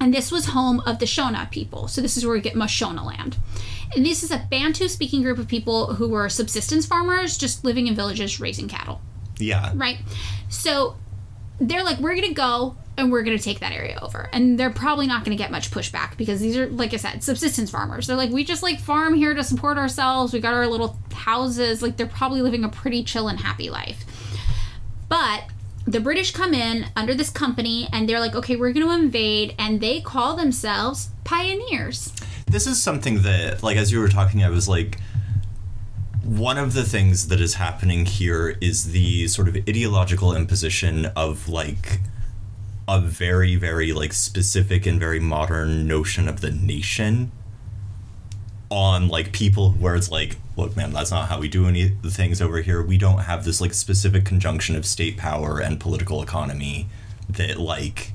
and 0.00 0.14
this 0.14 0.30
was 0.30 0.46
home 0.46 0.80
of 0.86 0.98
the 1.00 1.04
Shona 1.06 1.50
people. 1.50 1.88
So 1.88 2.00
this 2.00 2.16
is 2.16 2.24
where 2.24 2.34
we 2.34 2.40
get 2.40 2.54
Mashona 2.54 3.04
land. 3.04 3.36
And 3.94 4.06
this 4.06 4.22
is 4.22 4.30
a 4.30 4.46
Bantu 4.50 4.88
speaking 4.88 5.22
group 5.22 5.38
of 5.38 5.48
people 5.48 5.94
who 5.94 6.08
were 6.08 6.28
subsistence 6.28 6.86
farmers 6.86 7.36
just 7.36 7.64
living 7.64 7.86
in 7.88 7.94
villages 7.94 8.40
raising 8.40 8.68
cattle 8.68 9.00
Yeah. 9.38 9.72
right? 9.74 9.98
So 10.48 10.96
they're 11.60 11.84
like, 11.84 11.98
we're 11.98 12.14
gonna 12.14 12.34
go 12.34 12.76
and 12.96 13.12
we're 13.12 13.22
going 13.22 13.36
to 13.36 13.42
take 13.42 13.60
that 13.60 13.72
area 13.72 13.98
over. 14.00 14.28
And 14.32 14.58
they're 14.58 14.70
probably 14.70 15.06
not 15.06 15.24
going 15.24 15.36
to 15.36 15.42
get 15.42 15.50
much 15.50 15.70
pushback 15.70 16.16
because 16.16 16.40
these 16.40 16.56
are, 16.56 16.66
like 16.68 16.94
I 16.94 16.96
said, 16.96 17.22
subsistence 17.22 17.70
farmers. 17.70 18.06
They're 18.06 18.16
like, 18.16 18.30
we 18.30 18.44
just 18.44 18.62
like 18.62 18.80
farm 18.80 19.14
here 19.14 19.34
to 19.34 19.44
support 19.44 19.76
ourselves. 19.76 20.32
We 20.32 20.40
got 20.40 20.54
our 20.54 20.66
little 20.66 20.98
houses. 21.12 21.82
Like 21.82 21.96
they're 21.96 22.06
probably 22.06 22.42
living 22.42 22.64
a 22.64 22.68
pretty 22.68 23.04
chill 23.04 23.28
and 23.28 23.38
happy 23.38 23.68
life. 23.70 24.04
But 25.08 25.44
the 25.86 26.00
British 26.00 26.32
come 26.32 26.54
in 26.54 26.86
under 26.96 27.14
this 27.14 27.30
company 27.30 27.88
and 27.92 28.08
they're 28.08 28.20
like, 28.20 28.34
okay, 28.34 28.56
we're 28.56 28.72
going 28.72 28.86
to 28.86 28.94
invade. 28.94 29.54
And 29.58 29.80
they 29.80 30.00
call 30.00 30.36
themselves 30.36 31.10
pioneers. 31.24 32.12
This 32.46 32.66
is 32.66 32.82
something 32.82 33.22
that, 33.22 33.62
like, 33.62 33.76
as 33.76 33.92
you 33.92 34.00
were 34.00 34.08
talking, 34.08 34.42
I 34.42 34.50
was 34.50 34.68
like, 34.68 34.98
one 36.26 36.58
of 36.58 36.74
the 36.74 36.82
things 36.82 37.28
that 37.28 37.40
is 37.40 37.54
happening 37.54 38.04
here 38.04 38.56
is 38.60 38.90
the 38.90 39.28
sort 39.28 39.46
of 39.46 39.54
ideological 39.56 40.34
imposition 40.34 41.06
of 41.14 41.48
like 41.48 42.00
a 42.88 43.00
very 43.00 43.54
very 43.54 43.92
like 43.92 44.12
specific 44.12 44.86
and 44.86 44.98
very 44.98 45.20
modern 45.20 45.86
notion 45.86 46.28
of 46.28 46.40
the 46.40 46.50
nation 46.50 47.30
on 48.70 49.06
like 49.06 49.32
people 49.32 49.70
where 49.72 49.94
it's 49.94 50.10
like 50.10 50.36
look 50.56 50.76
man 50.76 50.92
that's 50.92 51.12
not 51.12 51.28
how 51.28 51.38
we 51.38 51.46
do 51.46 51.68
any 51.68 51.88
the 52.02 52.10
things 52.10 52.42
over 52.42 52.60
here. 52.60 52.82
We 52.82 52.98
don't 52.98 53.20
have 53.20 53.44
this 53.44 53.60
like 53.60 53.72
specific 53.72 54.24
conjunction 54.24 54.74
of 54.74 54.84
state 54.84 55.16
power 55.16 55.60
and 55.60 55.78
political 55.78 56.22
economy 56.22 56.88
that 57.28 57.56
like 57.58 58.12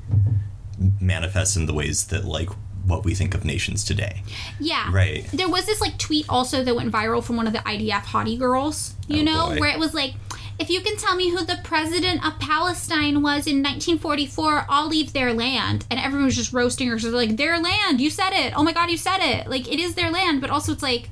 manifests 1.00 1.56
in 1.56 1.64
the 1.64 1.72
ways 1.72 2.08
that 2.08 2.26
like 2.26 2.50
what 2.86 3.04
we 3.04 3.14
think 3.14 3.34
of 3.34 3.44
nations 3.44 3.84
today 3.84 4.22
Yeah. 4.60 4.88
Right. 4.92 5.24
There 5.32 5.48
was 5.48 5.66
this 5.66 5.80
like 5.80 5.98
tweet 5.98 6.26
also 6.28 6.62
that 6.64 6.74
went 6.74 6.90
viral 6.92 7.22
from 7.22 7.36
one 7.36 7.46
of 7.46 7.52
the 7.52 7.60
IDF 7.60 8.02
hottie 8.04 8.38
girls, 8.38 8.94
you 9.08 9.20
Oh, 9.20 9.24
know, 9.24 9.48
boy. 9.50 9.60
where 9.60 9.70
it 9.70 9.78
was 9.78 9.94
like, 9.94 10.14
if 10.58 10.68
you 10.70 10.80
can 10.80 10.96
tell 10.96 11.16
me 11.16 11.30
who 11.30 11.44
the 11.44 11.58
president 11.64 12.24
of 12.24 12.38
Palestine 12.38 13.22
was 13.22 13.46
in 13.46 13.62
1944, 13.62 14.66
I'll 14.68 14.88
leave 14.88 15.12
their 15.12 15.32
land. 15.32 15.86
And 15.90 15.98
everyone 15.98 16.26
was 16.26 16.36
just 16.36 16.52
roasting 16.52 16.88
her. 16.88 16.98
So 16.98 17.10
they're 17.10 17.16
like, 17.26 17.36
their 17.36 17.58
land, 17.60 18.00
you 18.00 18.10
said 18.10 18.30
it. 18.32 18.52
Oh 18.56 18.62
my 18.62 18.72
God, 18.72 18.90
you 18.90 18.96
said 18.96 19.18
it. 19.20 19.48
Like, 19.48 19.66
it 19.72 19.80
is 19.80 19.94
their 19.94 20.10
land. 20.10 20.40
But 20.40 20.50
also, 20.50 20.72
it's 20.72 20.82
like, 20.82 21.08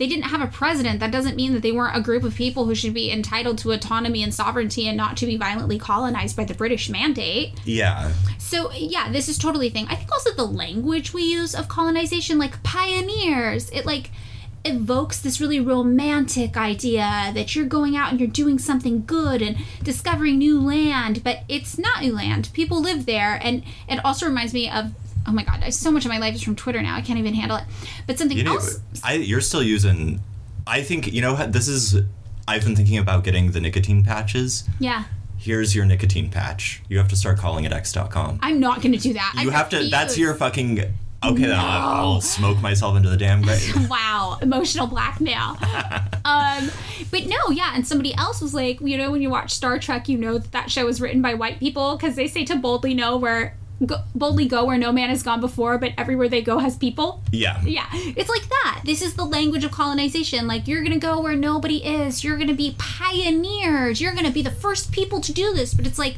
they 0.00 0.06
didn't 0.06 0.24
have 0.24 0.40
a 0.40 0.46
president. 0.46 0.98
That 0.98 1.12
doesn't 1.12 1.36
mean 1.36 1.52
that 1.52 1.60
they 1.60 1.72
weren't 1.72 1.94
a 1.94 2.00
group 2.00 2.24
of 2.24 2.34
people 2.34 2.64
who 2.64 2.74
should 2.74 2.94
be 2.94 3.12
entitled 3.12 3.58
to 3.58 3.70
autonomy 3.70 4.22
and 4.22 4.34
sovereignty 4.34 4.88
and 4.88 4.96
not 4.96 5.18
to 5.18 5.26
be 5.26 5.36
violently 5.36 5.78
colonized 5.78 6.36
by 6.36 6.44
the 6.44 6.54
British 6.54 6.88
mandate. 6.88 7.52
yeah 7.64 8.10
So 8.38 8.72
yeah, 8.72 9.12
this 9.12 9.28
is 9.28 9.36
totally 9.36 9.68
a 9.68 9.70
thing. 9.70 9.86
I 9.90 9.96
think 9.96 10.10
also 10.10 10.32
the 10.32 10.46
language 10.46 11.12
we 11.12 11.24
use 11.24 11.54
of 11.54 11.68
colonization, 11.68 12.38
like 12.38 12.62
pioneers, 12.62 13.68
it 13.70 13.84
like 13.84 14.10
evokes 14.64 15.20
this 15.20 15.38
really 15.40 15.60
romantic 15.60 16.56
idea 16.56 17.30
that 17.34 17.54
you're 17.54 17.66
going 17.66 17.94
out 17.94 18.10
and 18.10 18.20
you're 18.20 18.28
doing 18.28 18.58
something 18.58 19.04
good 19.04 19.42
and 19.42 19.58
discovering 19.82 20.38
new 20.38 20.60
land, 20.60 21.22
but 21.22 21.40
it's 21.46 21.78
not 21.78 22.02
new 22.02 22.14
land. 22.14 22.50
People 22.54 22.80
live 22.80 23.06
there, 23.06 23.38
and 23.42 23.62
it 23.86 24.02
also 24.04 24.26
reminds 24.26 24.54
me 24.54 24.70
of. 24.70 24.92
Oh 25.26 25.32
my 25.32 25.42
god, 25.44 25.60
I- 25.62 25.70
so 25.70 25.90
much 25.90 26.04
of 26.04 26.10
my 26.10 26.18
life 26.18 26.34
is 26.34 26.42
from 26.42 26.56
Twitter 26.56 26.80
now. 26.82 26.94
I 26.96 27.00
can't 27.02 27.18
even 27.18 27.34
handle 27.34 27.56
it. 27.58 27.64
But 28.06 28.18
something 28.18 28.36
You 28.36 28.44
know, 28.44 28.54
else. 28.54 28.80
I 29.04 29.14
you're 29.14 29.40
still 29.40 29.62
using. 29.62 30.20
I 30.66 30.82
think 30.82 31.12
you 31.12 31.20
know 31.22 31.34
this 31.46 31.68
is. 31.68 31.96
I've 32.48 32.64
been 32.64 32.74
thinking 32.74 32.98
about 32.98 33.22
getting 33.24 33.52
the 33.52 33.60
nicotine 33.60 34.02
patches. 34.04 34.64
Yeah, 34.80 35.04
Here's 35.40 35.74
your 35.74 35.86
nicotine 35.86 36.30
patch. 36.30 36.82
You 36.90 36.98
have 36.98 37.08
to 37.08 37.16
start 37.16 37.38
calling 37.38 37.64
it 37.64 37.72
X.com. 37.72 38.40
I'm 38.42 38.60
not 38.60 38.82
going 38.82 38.92
to 38.92 38.98
do 38.98 39.14
that. 39.14 39.34
I 39.36 39.42
You 39.42 39.50
have 39.50 39.70
to. 39.70 39.88
That's 39.88 40.18
your 40.18 40.34
fucking. 40.34 40.80
Okay, 41.22 41.42
then 41.42 41.52
I'll, 41.58 42.12
I'll 42.14 42.20
smoke 42.20 42.60
myself 42.60 42.96
into 42.96 43.08
the 43.10 43.16
damn 43.16 43.42
grave. 43.42 43.88
wow 43.90 44.38
emotional 44.40 44.86
blackmail 44.86 45.54
um 46.24 46.70
but 47.10 47.26
no 47.26 47.36
yeah 47.52 47.72
and 47.74 47.86
somebody 47.86 48.14
else 48.14 48.40
was 48.40 48.54
like 48.54 48.80
you 48.80 48.96
know 48.96 49.10
when 49.10 49.20
you 49.20 49.28
watch 49.28 49.52
star 49.52 49.78
trek 49.78 50.08
you 50.08 50.16
know 50.16 50.38
that 50.38 50.50
that 50.52 50.70
show 50.70 50.86
was 50.86 50.98
written 50.98 51.20
by 51.20 51.34
white 51.34 51.58
people 51.58 51.94
because 51.96 52.16
they 52.16 52.26
say 52.26 52.42
to 52.46 52.56
boldly 52.56 52.94
know 52.94 53.18
where 53.18 53.54
go, 53.84 54.02
boldly 54.14 54.46
go 54.46 54.64
where 54.64 54.78
no 54.78 54.92
man 54.92 55.08
has 55.08 55.22
gone 55.22 55.40
before 55.40 55.78
but 55.78 55.92
everywhere 55.96 56.28
they 56.28 56.42
go 56.42 56.58
has 56.58 56.76
people. 56.76 57.22
Yeah. 57.32 57.60
yeah. 57.64 57.88
It's 57.92 58.28
like 58.28 58.48
that. 58.48 58.82
This 58.84 59.02
is 59.02 59.14
the 59.14 59.24
language 59.24 59.64
of 59.64 59.70
colonization. 59.70 60.46
Like 60.46 60.68
you're 60.68 60.82
gonna 60.82 60.98
go 60.98 61.20
where 61.20 61.36
nobody 61.36 61.84
is. 61.84 62.24
You're 62.24 62.38
gonna 62.38 62.54
be 62.54 62.74
pioneers. 62.78 64.00
You're 64.00 64.14
gonna 64.14 64.30
be 64.30 64.42
the 64.42 64.50
first 64.50 64.92
people 64.92 65.20
to 65.20 65.32
do 65.32 65.52
this. 65.52 65.74
But 65.74 65.86
it's 65.86 65.98
like 65.98 66.16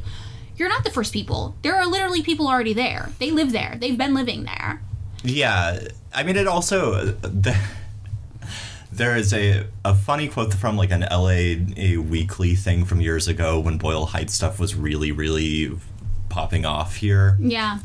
you're 0.56 0.68
not 0.68 0.84
the 0.84 0.90
first 0.90 1.12
people. 1.12 1.56
There 1.62 1.74
are 1.76 1.86
literally 1.86 2.22
people 2.22 2.48
already 2.48 2.72
there. 2.72 3.10
They 3.18 3.30
live 3.30 3.52
there. 3.52 3.76
They've 3.80 3.98
been 3.98 4.14
living 4.14 4.44
there. 4.44 4.80
Yeah, 5.24 5.78
I 6.12 6.22
mean, 6.24 6.36
it 6.36 6.46
also 6.46 7.04
the, 7.04 7.56
there 8.92 9.16
is 9.16 9.32
a 9.32 9.66
a 9.84 9.94
funny 9.94 10.28
quote 10.28 10.52
from 10.54 10.76
like 10.76 10.90
an 10.90 11.00
LA 11.10 11.64
a 11.76 11.96
weekly 11.96 12.54
thing 12.54 12.84
from 12.84 13.00
years 13.00 13.28
ago 13.28 13.58
when 13.58 13.78
Boyle 13.78 14.06
Heights 14.06 14.34
stuff 14.34 14.58
was 14.58 14.74
really 14.74 15.12
really 15.12 15.72
popping 16.32 16.64
off 16.64 16.96
here. 16.96 17.36
yeah 17.38 17.78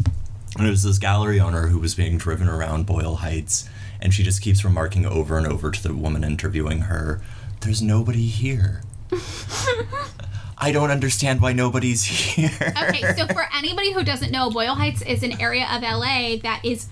And 0.58 0.66
it 0.66 0.70
was 0.70 0.84
this 0.84 0.98
gallery 0.98 1.40
owner 1.40 1.68
who 1.68 1.80
was 1.80 1.94
being 1.94 2.18
driven 2.18 2.48
around 2.48 2.86
Boyle 2.86 3.18
Heights, 3.18 3.68
and 4.02 4.14
she 4.14 4.24
just 4.24 4.42
keeps 4.42 4.64
remarking 4.64 5.06
over 5.06 5.38
and 5.38 5.46
over 5.46 5.70
to 5.70 5.84
the 5.84 5.94
woman 5.94 6.24
interviewing 6.24 6.82
her, 6.82 7.22
"There's 7.62 7.82
nobody 7.82 8.28
here." 8.28 8.82
I 10.58 10.72
don't 10.72 10.90
understand 10.90 11.42
why 11.42 11.54
nobody's 11.54 12.04
here. 12.04 12.74
Okay, 12.84 13.14
so 13.16 13.28
for 13.28 13.46
anybody 13.56 13.92
who 13.94 14.04
doesn't 14.04 14.32
know, 14.32 14.50
Boyle 14.50 14.74
Heights 14.76 15.02
is 15.04 15.22
an 15.22 15.40
area 15.40 15.68
of 15.72 15.82
LA 15.84 16.38
that 16.42 16.62
is 16.64 16.88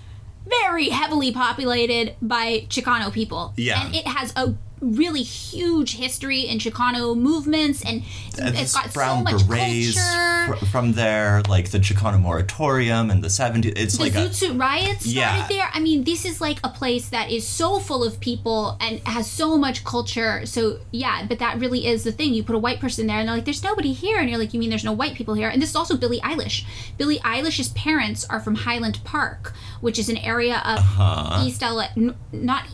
very 0.46 0.90
heavily 0.90 1.32
populated 1.32 2.14
by 2.22 2.66
Chicano 2.68 3.12
people. 3.12 3.52
Yeah. 3.56 3.84
And 3.84 3.94
it 3.94 4.06
has 4.06 4.32
a 4.36 4.54
really 4.80 5.22
huge 5.22 5.96
history 5.96 6.40
in 6.42 6.58
Chicano 6.58 7.16
movements 7.16 7.82
and 7.82 8.02
And 8.38 8.48
it's 8.50 8.60
this 8.60 8.74
got 8.74 8.92
brown 8.92 9.18
so 9.26 9.32
much 9.32 9.48
berets 9.48 9.94
culture. 9.94 10.56
fr- 10.58 10.66
from 10.66 10.92
there, 10.92 11.42
like 11.48 11.70
the 11.70 11.78
Chicano 11.78 12.20
moratorium 12.20 13.10
and 13.10 13.24
the 13.24 13.28
70s. 13.28 13.72
It's 13.76 13.96
the 13.96 14.02
like 14.04 14.12
Zoot 14.12 14.50
a 14.50 14.52
riots 14.54 15.06
started 15.10 15.14
Yeah. 15.14 15.46
there. 15.48 15.70
I 15.72 15.80
mean, 15.80 16.04
this 16.04 16.24
is 16.26 16.40
like 16.42 16.58
a 16.62 16.68
place 16.68 17.08
that 17.08 17.30
is 17.30 17.46
so 17.48 17.78
full 17.78 18.04
of 18.04 18.20
people 18.20 18.76
and 18.80 19.00
has 19.06 19.26
so 19.30 19.56
much 19.56 19.82
culture. 19.84 20.44
So 20.44 20.78
yeah, 20.90 21.24
but 21.26 21.38
that 21.38 21.58
really 21.58 21.86
is 21.86 22.04
the 22.04 22.12
thing. 22.12 22.34
You 22.34 22.42
put 22.44 22.54
a 22.54 22.58
white 22.58 22.78
person 22.80 23.06
there, 23.06 23.18
and 23.18 23.26
they're 23.28 23.36
like, 23.36 23.46
"There's 23.46 23.62
nobody 23.62 23.92
here," 23.94 24.18
and 24.18 24.28
you're 24.28 24.38
like, 24.38 24.52
"You 24.52 24.60
mean 24.60 24.68
there's 24.70 24.84
no 24.84 24.92
white 24.92 25.14
people 25.14 25.34
here?" 25.34 25.48
And 25.48 25.62
this 25.62 25.70
is 25.70 25.76
also 25.76 25.96
Billie 25.96 26.20
Eilish. 26.20 26.64
Billie 26.98 27.18
Eilish's 27.20 27.70
parents 27.70 28.26
are 28.28 28.40
from 28.40 28.56
Highland 28.56 29.00
Park, 29.04 29.54
which 29.80 29.98
is 29.98 30.08
an 30.10 30.18
area 30.18 30.56
of 30.66 30.78
Uh-huh. 30.80 31.44
East 31.46 31.62
LA. 31.62 31.88
n- 31.96 32.14
Not. 32.32 32.64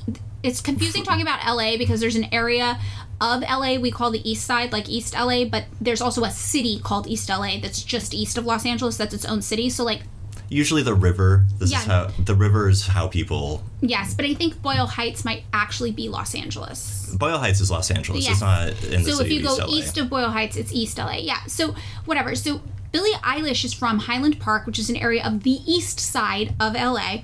It's 0.43 0.61
confusing 0.61 1.05
talking 1.05 1.23
about 1.23 1.45
LA 1.47 1.77
because 1.77 2.01
there's 2.01 2.17
an 2.17 2.33
area 2.33 2.79
of 3.21 3.43
LA 3.43 3.77
we 3.79 3.91
call 3.91 4.11
the 4.11 4.29
East 4.29 4.45
Side, 4.45 4.73
like 4.73 4.89
East 4.89 5.15
LA, 5.15 5.45
but 5.45 5.67
there's 5.81 6.01
also 6.01 6.25
a 6.25 6.31
city 6.31 6.81
called 6.81 7.07
East 7.07 7.29
LA 7.29 7.59
that's 7.61 7.83
just 7.83 8.13
east 8.15 8.37
of 8.37 8.45
Los 8.45 8.67
Angeles. 8.67 8.97
That's 8.97 9.15
its 9.15 9.25
own 9.25 9.43
city. 9.43 9.71
So 9.71 9.85
like 9.85 10.03
usually 10.49 10.83
the 10.83 10.95
river. 10.95 11.47
This 11.59 11.71
Yeah. 11.71 11.81
is 11.81 11.85
how 11.87 12.11
the 12.19 12.35
river 12.35 12.69
is 12.69 12.87
how 12.89 13.07
people. 13.09 13.63
Yes, 13.81 14.15
but 14.15 14.25
I 14.27 14.35
think 14.35 14.61
Boyle 14.61 14.87
Heights 14.87 15.25
might 15.25 15.45
actually 15.53 15.93
be 15.93 16.09
Los 16.09 16.35
Angeles. 16.35 17.15
Boyle 17.15 17.39
Heights 17.39 17.61
is 17.61 17.71
Los 17.71 17.91
Angeles. 17.91 18.25
Yes. 18.25 18.33
It's 18.33 18.41
not 18.41 18.69
in 18.69 18.75
the 18.75 19.11
city. 19.11 19.13
So 19.13 19.21
if 19.23 19.31
you 19.31 19.43
go 19.43 19.55
East 19.69 19.69
east 19.69 19.99
of 19.99 20.11
Boyle 20.11 20.31
Heights, 20.31 20.57
it's 20.57 20.73
East 20.73 20.99
LA. 20.99 21.19
Yeah. 21.19 21.39
So 21.47 21.75
whatever. 22.05 22.35
So 22.35 22.61
Billie 22.91 23.13
Eilish 23.23 23.65
is 23.65 23.73
from 23.73 24.01
Highland 24.01 24.39
Park, 24.41 24.67
which 24.67 24.79
is 24.79 24.91
an 24.91 24.97
area 24.97 25.25
of 25.25 25.45
the 25.45 25.61
east 25.67 25.99
side 25.99 26.55
of 26.61 26.75
LA, 26.75 27.23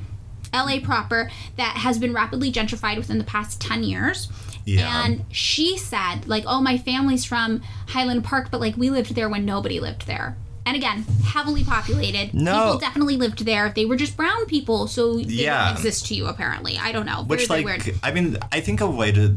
LA 0.52 0.78
proper, 0.82 1.30
that 1.56 1.76
has 1.78 1.98
been 1.98 2.12
rapidly 2.12 2.50
gentrified 2.52 2.96
within 2.96 3.18
the 3.18 3.24
past 3.24 3.60
10 3.60 3.82
years. 3.84 4.28
Yeah. 4.64 5.04
And 5.04 5.24
she 5.30 5.78
said, 5.78 6.26
like, 6.26 6.44
oh, 6.46 6.60
my 6.60 6.76
family's 6.78 7.24
from 7.24 7.62
Highland 7.88 8.24
Park, 8.24 8.48
but 8.50 8.60
like 8.60 8.76
we 8.76 8.90
lived 8.90 9.14
there 9.14 9.28
when 9.28 9.44
nobody 9.44 9.80
lived 9.80 10.06
there. 10.06 10.36
And 10.66 10.76
again, 10.76 11.04
heavily 11.24 11.64
populated. 11.64 12.34
No. 12.34 12.52
People 12.52 12.78
definitely 12.78 13.16
lived 13.16 13.46
there. 13.46 13.70
They 13.74 13.86
were 13.86 13.96
just 13.96 14.14
brown 14.18 14.44
people, 14.44 14.86
so 14.86 15.16
they 15.16 15.22
Yeah. 15.22 15.68
don't 15.68 15.76
exist 15.78 16.06
to 16.08 16.14
you, 16.14 16.26
apparently. 16.26 16.76
I 16.76 16.92
don't 16.92 17.06
know. 17.06 17.24
Which, 17.24 17.46
Very, 17.48 17.64
like. 17.64 17.94
I 18.02 18.10
mean, 18.10 18.36
I 18.52 18.60
think 18.60 18.82
a 18.82 18.86
way 18.90 19.10
to 19.12 19.34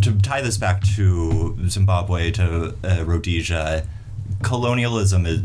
to 0.00 0.12
tie 0.20 0.40
this 0.40 0.56
back 0.56 0.82
to 0.96 1.56
Zimbabwe 1.68 2.30
to 2.32 2.74
uh, 2.82 3.04
Rhodesia, 3.04 3.86
colonialism 4.42 5.26
is 5.26 5.42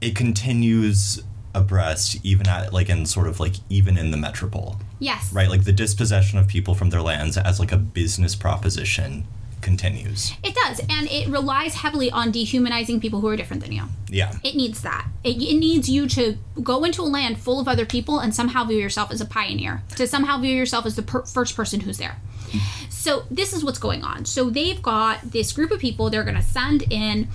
it 0.00 0.14
continues 0.14 1.22
abreast 1.54 2.18
even 2.24 2.48
at 2.48 2.72
like 2.72 2.88
in 2.88 3.06
sort 3.06 3.26
of 3.28 3.40
like 3.40 3.54
even 3.70 3.96
in 3.96 4.10
the 4.10 4.16
metropole, 4.16 4.76
Yes. 4.98 5.32
right? 5.32 5.48
Like 5.48 5.64
the 5.64 5.72
dispossession 5.72 6.38
of 6.38 6.48
people 6.48 6.74
from 6.74 6.90
their 6.90 7.02
lands 7.02 7.36
as 7.38 7.60
like 7.60 7.72
a 7.72 7.76
business 7.76 8.34
proposition 8.34 9.24
continues. 9.60 10.32
It 10.42 10.54
does, 10.54 10.78
and 10.90 11.08
it 11.10 11.26
relies 11.28 11.74
heavily 11.76 12.10
on 12.10 12.30
dehumanizing 12.30 13.00
people 13.00 13.20
who 13.20 13.28
are 13.28 13.36
different 13.36 13.62
than 13.62 13.72
you. 13.72 13.84
Yeah. 14.10 14.34
It 14.44 14.56
needs 14.56 14.82
that. 14.82 15.06
It, 15.22 15.36
it 15.40 15.56
needs 15.58 15.88
you 15.88 16.06
to 16.08 16.36
go 16.62 16.84
into 16.84 17.00
a 17.00 17.08
land 17.08 17.38
full 17.38 17.58
of 17.60 17.66
other 17.66 17.86
people 17.86 18.18
and 18.18 18.34
somehow 18.34 18.64
view 18.64 18.76
yourself 18.76 19.10
as 19.10 19.22
a 19.22 19.24
pioneer, 19.24 19.82
to 19.96 20.06
somehow 20.06 20.36
view 20.38 20.54
yourself 20.54 20.84
as 20.84 20.96
the 20.96 21.02
per- 21.02 21.24
first 21.24 21.56
person 21.56 21.80
who's 21.80 21.96
there. 21.96 22.16
So 22.90 23.24
this 23.30 23.52
is 23.54 23.64
what's 23.64 23.78
going 23.78 24.02
on. 24.04 24.26
So 24.26 24.50
they've 24.50 24.80
got 24.82 25.22
this 25.32 25.52
group 25.52 25.70
of 25.70 25.80
people 25.80 26.10
they're 26.10 26.22
going 26.24 26.36
to 26.36 26.42
send 26.42 26.82
in 26.90 27.28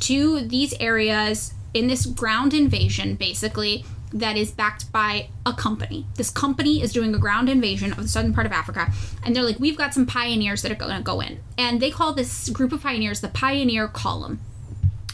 to 0.00 0.40
these 0.40 0.72
areas 0.80 1.52
in 1.74 1.86
this 1.86 2.06
ground 2.06 2.54
invasion, 2.54 3.14
basically, 3.14 3.84
that 4.12 4.36
is 4.36 4.50
backed 4.50 4.90
by 4.90 5.28
a 5.44 5.52
company. 5.52 6.06
This 6.16 6.30
company 6.30 6.82
is 6.82 6.92
doing 6.92 7.14
a 7.14 7.18
ground 7.18 7.48
invasion 7.48 7.92
of 7.92 7.98
the 7.98 8.08
southern 8.08 8.32
part 8.32 8.46
of 8.46 8.52
Africa, 8.52 8.90
and 9.24 9.34
they're 9.34 9.42
like, 9.42 9.60
we've 9.60 9.76
got 9.76 9.92
some 9.92 10.06
pioneers 10.06 10.62
that 10.62 10.72
are 10.72 10.76
going 10.76 10.96
to 10.96 11.02
go 11.02 11.20
in. 11.20 11.40
And 11.58 11.80
they 11.80 11.90
call 11.90 12.14
this 12.14 12.48
group 12.48 12.72
of 12.72 12.82
pioneers 12.82 13.20
the 13.20 13.28
Pioneer 13.28 13.88
Column. 13.88 14.40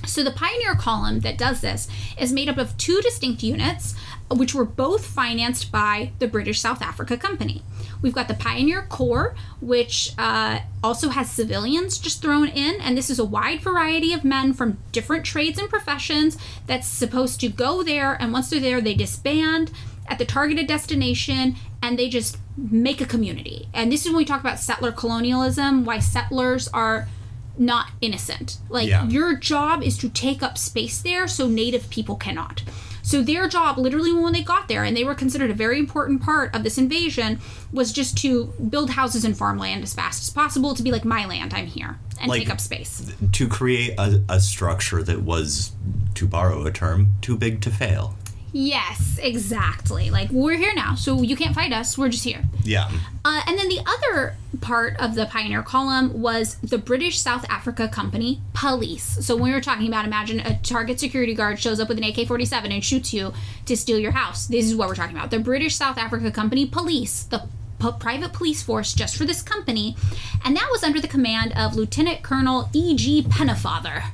So 0.07 0.23
the 0.23 0.31
Pioneer 0.31 0.75
Column 0.75 1.21
that 1.21 1.39
does 1.39 1.61
this 1.61 1.89
is 2.19 2.33
made 2.33 2.49
up 2.49 2.59
of 2.59 2.77
two 2.77 3.01
distinct 3.01 3.43
units, 3.43 3.95
which 4.31 4.55
were 4.55 4.64
both 4.64 5.07
financed 5.07 5.70
by 5.70 6.12
the 6.18 6.27
British 6.27 6.61
South 6.61 6.83
Africa 6.83 7.16
Company. 7.16 7.62
We've 8.03 8.14
got 8.14 8.29
the 8.29 8.35
Pioneer 8.35 8.83
Corps, 8.83 9.35
which 9.61 10.12
uh, 10.18 10.61
also 10.83 11.11
has 11.11 11.31
civilians 11.31 11.99
just 11.99 12.20
thrown 12.22 12.49
in, 12.49 12.81
and 12.81 12.97
this 12.97 13.11
is 13.11 13.18
a 13.18 13.25
wide 13.25 13.61
variety 13.61 14.12
of 14.12 14.25
men 14.25 14.53
from 14.53 14.79
different 14.93 15.25
trades 15.25 15.59
and 15.59 15.68
professions 15.68 16.37
that's 16.66 16.87
supposed 16.89 17.41
to 17.41 17.49
go 17.49 17.83
there, 17.83 18.14
and 18.20 18.33
once 18.33 18.51
they're 18.51 18.61
there, 18.61 18.81
they 18.81 18.95
disband 18.95 19.70
at 20.07 20.18
the 20.18 20.25
targeted 20.25 20.66
destination 20.66 21.57
and 21.83 21.99
they 21.99 22.09
just 22.09 22.37
make 22.57 23.01
a 23.01 23.07
community. 23.07 23.68
And 23.72 23.91
this 23.91 24.05
is 24.05 24.09
when 24.11 24.18
we 24.18 24.25
talk 24.25 24.41
about 24.41 24.59
settler 24.59 24.93
colonialism, 24.93 25.85
why 25.85 25.99
settlers 25.99 26.68
are 26.68 27.09
not 27.57 27.89
innocent. 28.01 28.59
Like 28.68 28.89
Yeah. 28.89 29.07
your 29.09 29.37
job 29.37 29.83
is 29.83 29.97
to 29.99 30.09
take 30.09 30.43
up 30.43 30.59
space 30.59 31.01
there 31.01 31.27
so 31.29 31.47
native 31.49 31.89
people 31.89 32.16
cannot. 32.16 32.62
So 33.05 33.23
their 33.23 33.47
job 33.49 33.77
literally 33.79 34.13
when 34.13 34.33
they 34.33 34.43
got 34.43 34.67
there 34.67 34.83
and 34.83 34.97
they 34.97 35.05
were 35.05 35.15
considered 35.15 35.51
a 35.51 35.55
very 35.55 35.79
important 35.79 36.23
part 36.23 36.55
of 36.55 36.65
this 36.65 36.79
invasion 36.79 37.39
was 37.71 37.93
just 37.93 38.17
to 38.19 38.47
build 38.71 38.91
houses 38.91 39.25
and 39.25 39.37
farmland 39.37 39.83
as 39.85 39.93
fast 39.95 40.23
as 40.23 40.31
possible 40.31 40.75
to 40.75 40.83
be 40.83 40.91
like 40.91 41.05
my 41.05 41.27
land, 41.27 41.53
I'm 41.55 41.67
here 41.67 41.99
and 42.21 42.29
Like- 42.31 42.41
take 42.41 42.51
up 42.51 42.61
space. 42.61 43.13
to 43.33 43.47
create 43.47 43.95
a, 43.99 44.23
a 44.29 44.41
structure 44.41 45.03
that 45.03 45.21
was, 45.23 45.73
to 46.15 46.27
borrow 46.27 46.65
a 46.65 46.73
term, 46.73 47.15
too 47.21 47.37
big 47.37 47.61
to 47.61 47.71
fail. 47.71 48.17
Yes, 48.57 49.19
exactly. 49.21 50.11
Like 50.11 50.31
we're 50.31 50.57
here 50.57 50.73
now, 50.75 50.95
so 50.95 51.23
you 51.23 51.35
can't 51.35 51.55
fight 51.57 51.73
us. 51.73 51.99
We're 51.99 52.09
just 52.09 52.23
here. 52.23 52.45
Yeah. 52.63 52.89
Uh, 53.25 53.41
and 53.49 53.59
then 53.59 53.69
the 53.69 53.81
other 53.85 54.37
part 54.61 54.97
of 55.01 55.17
the 55.17 55.27
Pioneer 55.27 55.65
column 55.65 56.23
was 56.23 56.55
the 56.63 56.79
British 56.79 57.19
South 57.21 57.45
Africa 57.51 57.89
Company 57.89 58.41
police. 58.53 59.19
So 59.27 59.35
when 59.35 59.45
we 59.47 59.53
were 59.53 59.61
talking 59.61 59.89
about, 59.89 60.05
imagine 60.05 60.39
a 60.39 60.57
Target 60.63 61.01
security 61.01 61.35
guard 61.35 61.59
shows 61.59 61.81
up 61.81 61.89
with 61.89 61.99
an 61.99 62.05
AK 62.05 62.29
47 62.29 62.71
and 62.71 62.85
shoots 62.85 63.13
you 63.13 63.35
to 63.67 63.77
steal 63.77 63.99
your 63.99 64.13
house. 64.13 64.47
This 64.47 64.67
is 64.67 64.77
what 64.77 64.89
we're 64.89 64.95
talking 64.95 65.17
about. 65.17 65.33
The 65.33 65.41
British 65.41 65.75
South 65.75 65.99
Africa 65.99 66.31
Company 66.31 66.65
police, 66.65 67.25
the 67.25 67.49
p- 67.81 67.91
private 67.99 68.33
police 68.33 68.63
force 68.63 68.95
just 68.95 69.17
for 69.17 69.25
this 69.25 69.43
company. 69.43 69.97
And 70.45 70.57
that 70.57 70.69
was 70.71 70.85
under 70.85 71.01
the 71.01 71.09
command 71.09 71.53
of 71.57 71.75
Lieutenant 71.75 72.23
Colonel 72.23 72.69
E.G. 72.73 73.25
Pennefather, 73.25 74.05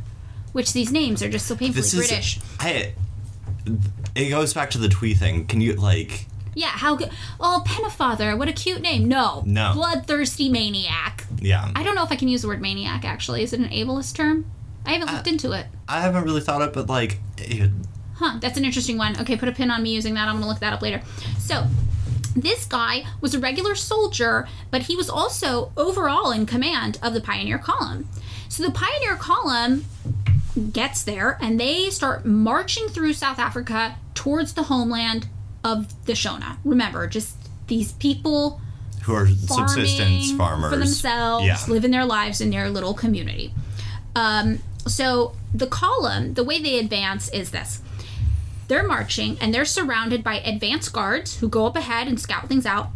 which 0.53 0.73
these 0.73 0.91
names 0.91 1.23
are 1.23 1.29
just 1.29 1.47
so 1.47 1.55
painfully 1.57 1.83
This 1.83 1.95
British. 1.95 2.39
is. 2.39 2.43
I. 2.59 2.95
It 4.15 4.29
goes 4.31 4.53
back 4.53 4.71
to 4.71 4.79
the 4.79 4.89
twee 4.89 5.15
thing. 5.15 5.47
Can 5.47 5.61
you 5.61 5.75
like? 5.75 6.27
Yeah, 6.55 6.69
how 6.69 6.97
good. 6.97 7.11
Oh, 7.39 7.63
Pennefather, 7.67 8.37
what 8.37 8.49
a 8.49 8.53
cute 8.53 8.83
name. 8.83 9.09
No. 9.09 9.43
No. 9.47 9.73
Bloodthirsty 9.75 10.49
maniac. 10.49 11.27
Yeah. 11.41 11.71
I 11.75 11.83
don't 11.83 11.95
know 11.95 12.03
if 12.03 12.11
I 12.11 12.17
can 12.17 12.29
use 12.29 12.43
the 12.43 12.49
word 12.49 12.61
maniac 12.61 13.05
actually. 13.05 13.43
Is 13.43 13.53
it 13.53 13.61
an 13.61 13.69
ableist 13.69 14.17
term? 14.17 14.51
I 14.85 14.93
haven't 14.93 15.09
uh, 15.09 15.13
looked 15.13 15.29
into 15.29 15.53
it. 15.53 15.67
I 15.89 16.01
haven't 16.01 16.25
really 16.25 16.41
thought 16.41 16.63
it, 16.63 16.73
but 16.73 16.89
like, 16.89 17.19
it, 17.39 17.71
Huh, 18.21 18.39
that's 18.39 18.59
an 18.59 18.67
interesting 18.67 18.99
one. 18.99 19.19
Okay, 19.19 19.35
put 19.35 19.49
a 19.49 19.53
pin 19.53 19.71
on 19.71 19.83
me 19.83 19.95
using 19.95 20.13
that. 20.13 20.29
I'm 20.29 20.35
going 20.35 20.43
to 20.43 20.49
look 20.49 20.59
that 20.59 20.75
up 20.75 20.83
later. 20.83 21.01
So, 21.39 21.67
this 22.37 22.67
guy 22.67 23.07
was 23.23 23.35
a 23.35 23.39
regular 23.39 23.75
soldier, 23.75 24.47
but 24.71 24.83
he 24.83 24.95
was 24.95 25.09
also 25.09 25.73
overall 25.75 26.31
in 26.31 26.45
command 26.45 26.99
of 27.03 27.15
the 27.15 27.23
Pioneer 27.23 27.57
Column. 27.57 28.07
So, 28.51 28.63
the 28.63 28.73
Pioneer 28.73 29.17
Column 29.17 29.87
gets 30.61 31.03
there 31.03 31.39
and 31.41 31.59
they 31.59 31.91
start 31.91 32.25
marching 32.27 32.89
through 32.89 33.13
South 33.15 33.39
Africa 33.39 33.97
towards 34.15 34.53
the 34.55 34.65
homeland 34.65 35.27
of 35.65 36.05
the 36.07 36.13
Shona. 36.15 36.57
Remember, 36.65 37.07
just 37.07 37.37
these 37.67 37.93
people 37.93 38.61
who 39.03 39.15
are 39.15 39.27
subsistence 39.27 40.33
farmers 40.33 40.71
for 40.73 40.77
themselves, 40.79 41.45
Yeah. 41.47 41.59
living 41.69 41.91
their 41.91 42.05
lives 42.05 42.41
in 42.41 42.51
their 42.51 42.69
little 42.71 42.95
community. 42.95 43.53
Um, 44.15 44.59
so 44.87 45.35
the 45.55 45.67
column, 45.67 46.35
the 46.35 46.45
way 46.45 46.61
they 46.63 46.79
advance 46.79 47.29
is 47.31 47.51
this. 47.51 47.81
They're 48.69 48.87
marching 48.87 49.37
and 49.41 49.53
they're 49.53 49.65
surrounded 49.65 50.23
by 50.23 50.41
advance 50.41 50.89
guards 50.89 51.39
who 51.39 51.49
go 51.49 51.67
up 51.67 51.77
ahead 51.77 52.07
and 52.07 52.21
scout 52.21 52.49
things 52.49 52.67
out, 52.67 52.91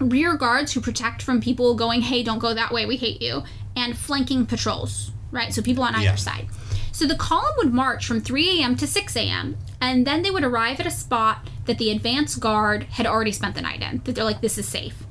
rear 0.00 0.36
guards 0.36 0.72
who 0.72 0.80
protect 0.80 1.22
from 1.22 1.40
people 1.40 1.74
going, 1.74 2.02
hey, 2.02 2.22
don't 2.22 2.38
go 2.38 2.52
that 2.54 2.72
way, 2.72 2.84
we 2.86 2.96
hate 2.96 3.22
you, 3.22 3.42
and 3.74 3.96
flanking 3.96 4.44
patrols, 4.46 5.12
right? 5.30 5.52
So 5.54 5.62
people 5.62 5.82
on 5.84 5.94
either 5.94 6.04
Yeah. 6.04 6.14
side. 6.16 6.48
So 6.98 7.06
the 7.06 7.14
column 7.14 7.54
would 7.58 7.72
march 7.72 8.04
from 8.04 8.20
3 8.20 8.58
a.m. 8.58 8.74
to 8.74 8.84
6 8.84 9.16
a.m., 9.16 9.56
and 9.80 10.04
then 10.04 10.22
they 10.22 10.32
would 10.32 10.42
arrive 10.42 10.80
at 10.80 10.86
a 10.86 10.90
spot 10.90 11.48
that 11.66 11.78
the 11.78 11.92
advance 11.92 12.34
guard 12.34 12.82
had 12.82 13.06
already 13.06 13.30
spent 13.30 13.54
the 13.54 13.60
night 13.60 13.82
in, 13.82 14.00
that 14.02 14.16
they're 14.16 14.24
like, 14.24 14.40
this 14.40 14.58
is 14.58 14.66
safe. 14.66 15.04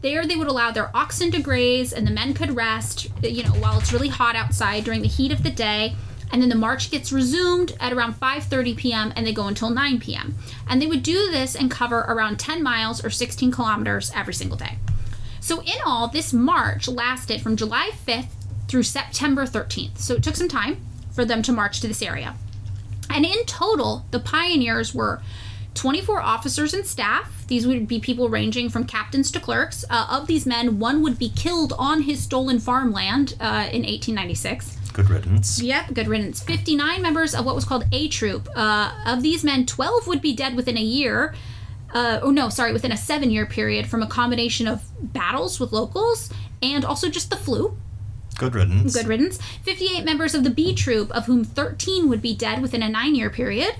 There, 0.00 0.26
they 0.26 0.34
would 0.34 0.48
allow 0.48 0.70
their 0.70 0.96
oxen 0.96 1.30
to 1.32 1.42
graze, 1.42 1.92
and 1.92 2.06
the 2.06 2.10
men 2.10 2.32
could 2.32 2.56
rest, 2.56 3.10
you 3.22 3.42
know, 3.42 3.50
while 3.50 3.78
it's 3.78 3.92
really 3.92 4.08
hot 4.08 4.34
outside 4.34 4.84
during 4.84 5.02
the 5.02 5.08
heat 5.08 5.30
of 5.30 5.42
the 5.42 5.50
day. 5.50 5.94
And 6.32 6.40
then 6.40 6.48
the 6.48 6.54
march 6.54 6.90
gets 6.90 7.12
resumed 7.12 7.76
at 7.80 7.92
around 7.92 8.14
5:30 8.14 8.74
p.m. 8.74 9.12
and 9.14 9.26
they 9.26 9.34
go 9.34 9.46
until 9.46 9.68
9 9.68 10.00
p.m. 10.00 10.36
And 10.66 10.80
they 10.80 10.86
would 10.86 11.02
do 11.02 11.30
this 11.30 11.54
and 11.54 11.70
cover 11.70 11.98
around 11.98 12.38
10 12.38 12.62
miles 12.62 13.04
or 13.04 13.10
16 13.10 13.50
kilometers 13.52 14.10
every 14.14 14.32
single 14.32 14.56
day. 14.56 14.78
So 15.40 15.60
in 15.60 15.76
all, 15.84 16.08
this 16.08 16.32
march 16.32 16.88
lasted 16.88 17.42
from 17.42 17.56
July 17.56 17.90
5th 18.06 18.30
through 18.68 18.84
September 18.84 19.44
13th. 19.44 19.98
So 19.98 20.14
it 20.14 20.22
took 20.22 20.34
some 20.34 20.48
time 20.48 20.85
for 21.16 21.24
them 21.24 21.42
to 21.42 21.50
march 21.50 21.80
to 21.80 21.88
this 21.88 22.02
area. 22.02 22.36
And 23.10 23.24
in 23.24 23.44
total, 23.46 24.04
the 24.12 24.20
pioneers 24.20 24.94
were 24.94 25.20
24 25.74 26.20
officers 26.20 26.74
and 26.74 26.86
staff. 26.86 27.44
These 27.48 27.66
would 27.66 27.88
be 27.88 27.98
people 27.98 28.28
ranging 28.28 28.68
from 28.68 28.84
captains 28.84 29.30
to 29.32 29.40
clerks. 29.40 29.84
Uh, 29.90 30.06
of 30.10 30.26
these 30.26 30.46
men, 30.46 30.78
one 30.78 31.02
would 31.02 31.18
be 31.18 31.30
killed 31.30 31.72
on 31.78 32.02
his 32.02 32.22
stolen 32.22 32.58
farmland 32.58 33.34
uh, 33.40 33.68
in 33.72 33.82
1896. 33.82 34.76
Good 34.92 35.10
riddance. 35.10 35.60
Yep, 35.60 35.94
good 35.94 36.08
riddance. 36.08 36.42
59 36.42 37.02
members 37.02 37.34
of 37.34 37.44
what 37.44 37.54
was 37.54 37.64
called 37.64 37.84
A 37.92 38.08
Troop. 38.08 38.48
Uh, 38.56 38.92
of 39.06 39.22
these 39.22 39.44
men, 39.44 39.66
12 39.66 40.06
would 40.06 40.22
be 40.22 40.34
dead 40.34 40.56
within 40.56 40.76
a 40.76 40.82
year. 40.82 41.34
Uh, 41.92 42.20
oh, 42.22 42.30
no, 42.30 42.48
sorry, 42.48 42.72
within 42.72 42.92
a 42.92 42.96
seven 42.96 43.30
year 43.30 43.46
period 43.46 43.86
from 43.86 44.02
a 44.02 44.06
combination 44.06 44.66
of 44.66 44.82
battles 45.12 45.60
with 45.60 45.72
locals 45.72 46.30
and 46.62 46.84
also 46.84 47.08
just 47.08 47.30
the 47.30 47.36
flu. 47.36 47.76
Good 48.38 48.54
riddance. 48.54 48.94
Good 48.94 49.06
riddance. 49.06 49.38
58 49.62 50.04
members 50.04 50.34
of 50.34 50.44
the 50.44 50.50
B 50.50 50.74
Troop, 50.74 51.10
of 51.12 51.26
whom 51.26 51.44
13 51.44 52.08
would 52.08 52.22
be 52.22 52.34
dead 52.34 52.60
within 52.60 52.82
a 52.82 52.88
nine 52.88 53.14
year 53.14 53.30
period. 53.30 53.76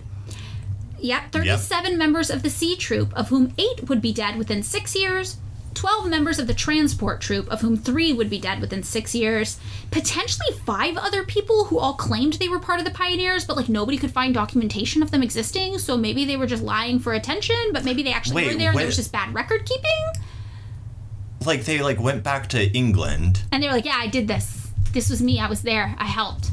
Yep, 0.98 1.32
37 1.32 1.98
members 1.98 2.30
of 2.30 2.42
the 2.42 2.50
C 2.50 2.74
Troop, 2.74 3.12
of 3.14 3.28
whom 3.28 3.52
8 3.58 3.88
would 3.88 4.00
be 4.00 4.12
dead 4.12 4.38
within 4.38 4.62
6 4.62 4.96
years. 4.96 5.36
12 5.74 6.08
members 6.08 6.38
of 6.38 6.46
the 6.46 6.54
Transport 6.54 7.20
Troop, 7.20 7.46
of 7.52 7.60
whom 7.60 7.76
3 7.76 8.14
would 8.14 8.30
be 8.30 8.40
dead 8.40 8.62
within 8.62 8.82
6 8.82 9.14
years. 9.14 9.58
Potentially 9.90 10.58
5 10.64 10.96
other 10.96 11.22
people 11.22 11.66
who 11.66 11.78
all 11.78 11.92
claimed 11.92 12.32
they 12.34 12.48
were 12.48 12.58
part 12.58 12.78
of 12.78 12.86
the 12.86 12.90
Pioneers, 12.90 13.44
but 13.44 13.58
like 13.58 13.68
nobody 13.68 13.98
could 13.98 14.10
find 14.10 14.32
documentation 14.32 15.02
of 15.02 15.10
them 15.10 15.22
existing, 15.22 15.78
so 15.78 15.98
maybe 15.98 16.24
they 16.24 16.38
were 16.38 16.46
just 16.46 16.62
lying 16.62 16.98
for 16.98 17.12
attention, 17.12 17.72
but 17.74 17.84
maybe 17.84 18.02
they 18.02 18.12
actually 18.12 18.36
Wait, 18.36 18.46
were 18.46 18.58
there 18.58 18.70
and 18.70 18.78
there 18.78 18.86
was 18.86 18.96
just 18.96 19.12
bad 19.12 19.34
record 19.34 19.66
keeping. 19.66 20.24
Like 21.46 21.64
they 21.64 21.80
like 21.80 22.00
went 22.00 22.22
back 22.22 22.48
to 22.48 22.66
England. 22.72 23.42
And 23.52 23.62
they 23.62 23.68
were 23.68 23.74
like, 23.74 23.84
yeah, 23.84 23.98
I 23.98 24.08
did 24.08 24.28
this. 24.28 24.68
This 24.92 25.10
was 25.10 25.22
me. 25.22 25.38
I 25.40 25.48
was 25.48 25.62
there. 25.62 25.94
I 25.98 26.06
helped. 26.06 26.50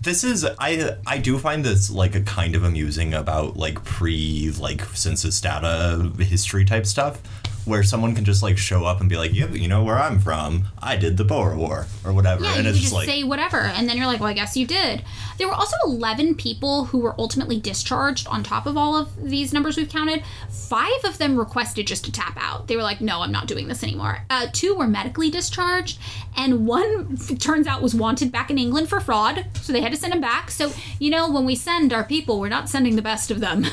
This 0.00 0.22
is 0.22 0.46
I 0.58 0.96
I 1.06 1.18
do 1.18 1.38
find 1.38 1.64
this 1.64 1.90
like 1.90 2.14
a 2.14 2.20
kind 2.20 2.54
of 2.54 2.62
amusing 2.62 3.14
about 3.14 3.56
like 3.56 3.82
pre 3.84 4.50
like 4.52 4.84
census 4.94 5.40
data 5.40 6.12
history 6.18 6.64
type 6.64 6.86
stuff 6.86 7.20
where 7.68 7.82
someone 7.82 8.14
can 8.14 8.24
just 8.24 8.42
like 8.42 8.58
show 8.58 8.84
up 8.84 9.00
and 9.00 9.08
be 9.08 9.16
like, 9.16 9.34
"Yep, 9.34 9.54
you 9.54 9.68
know 9.68 9.84
where 9.84 9.98
I'm 9.98 10.18
from. 10.18 10.68
I 10.82 10.96
did 10.96 11.16
the 11.16 11.24
Boer 11.24 11.54
War 11.54 11.86
or 12.04 12.12
whatever." 12.12 12.44
Yeah, 12.44 12.54
and 12.54 12.64
you 12.64 12.70
it's 12.70 12.78
could 12.78 12.82
just 12.82 12.94
like 12.94 13.08
say 13.08 13.22
whatever, 13.24 13.60
and 13.60 13.88
then 13.88 13.96
you're 13.96 14.06
like, 14.06 14.20
well, 14.20 14.28
I 14.28 14.32
guess 14.32 14.56
you 14.56 14.66
did. 14.66 15.04
There 15.36 15.46
were 15.46 15.54
also 15.54 15.76
11 15.84 16.34
people 16.34 16.86
who 16.86 16.98
were 16.98 17.14
ultimately 17.18 17.60
discharged 17.60 18.26
on 18.26 18.42
top 18.42 18.66
of 18.66 18.76
all 18.76 18.96
of 18.96 19.08
these 19.22 19.52
numbers 19.52 19.76
we've 19.76 19.88
counted. 19.88 20.24
Five 20.50 21.04
of 21.04 21.18
them 21.18 21.38
requested 21.38 21.86
just 21.86 22.04
to 22.06 22.12
tap 22.12 22.36
out. 22.40 22.66
They 22.66 22.74
were 22.74 22.82
like, 22.82 23.00
no, 23.00 23.20
I'm 23.20 23.30
not 23.30 23.46
doing 23.46 23.68
this 23.68 23.84
anymore. 23.84 24.24
Uh, 24.30 24.48
two 24.52 24.74
were 24.74 24.88
medically 24.88 25.30
discharged, 25.30 26.00
and 26.36 26.66
one, 26.66 27.16
turns 27.38 27.66
out, 27.66 27.82
was 27.82 27.94
wanted 27.94 28.32
back 28.32 28.50
in 28.50 28.58
England 28.58 28.88
for 28.88 29.00
fraud, 29.00 29.46
so 29.60 29.72
they 29.72 29.80
had 29.80 29.92
to 29.92 29.98
send 29.98 30.12
him 30.12 30.20
back. 30.20 30.50
So, 30.50 30.72
you 30.98 31.10
know, 31.10 31.30
when 31.30 31.44
we 31.44 31.54
send 31.54 31.92
our 31.92 32.04
people, 32.04 32.40
we're 32.40 32.48
not 32.48 32.68
sending 32.68 32.96
the 32.96 33.02
best 33.02 33.30
of 33.30 33.40
them. 33.40 33.62
to, 33.64 33.68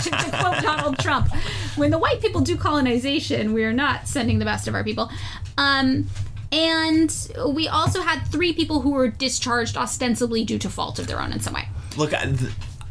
to 0.00 0.38
quote 0.40 0.62
Donald 0.62 0.98
Trump, 0.98 1.28
when 1.76 1.90
the 1.90 1.98
white 1.98 2.20
people 2.20 2.40
do 2.40 2.56
colonization, 2.56 3.19
we 3.28 3.64
are 3.64 3.72
not 3.72 4.08
sending 4.08 4.38
the 4.38 4.44
best 4.44 4.66
of 4.68 4.74
our 4.74 4.84
people. 4.84 5.10
Um, 5.58 6.06
and 6.52 7.14
we 7.48 7.68
also 7.68 8.02
had 8.02 8.20
three 8.26 8.52
people 8.52 8.80
who 8.80 8.90
were 8.90 9.08
discharged 9.08 9.76
ostensibly 9.76 10.44
due 10.44 10.58
to 10.58 10.68
fault 10.68 10.98
of 10.98 11.06
their 11.06 11.20
own 11.20 11.32
in 11.32 11.40
some 11.40 11.54
way. 11.54 11.68
look 11.96 12.12
I, 12.14 12.32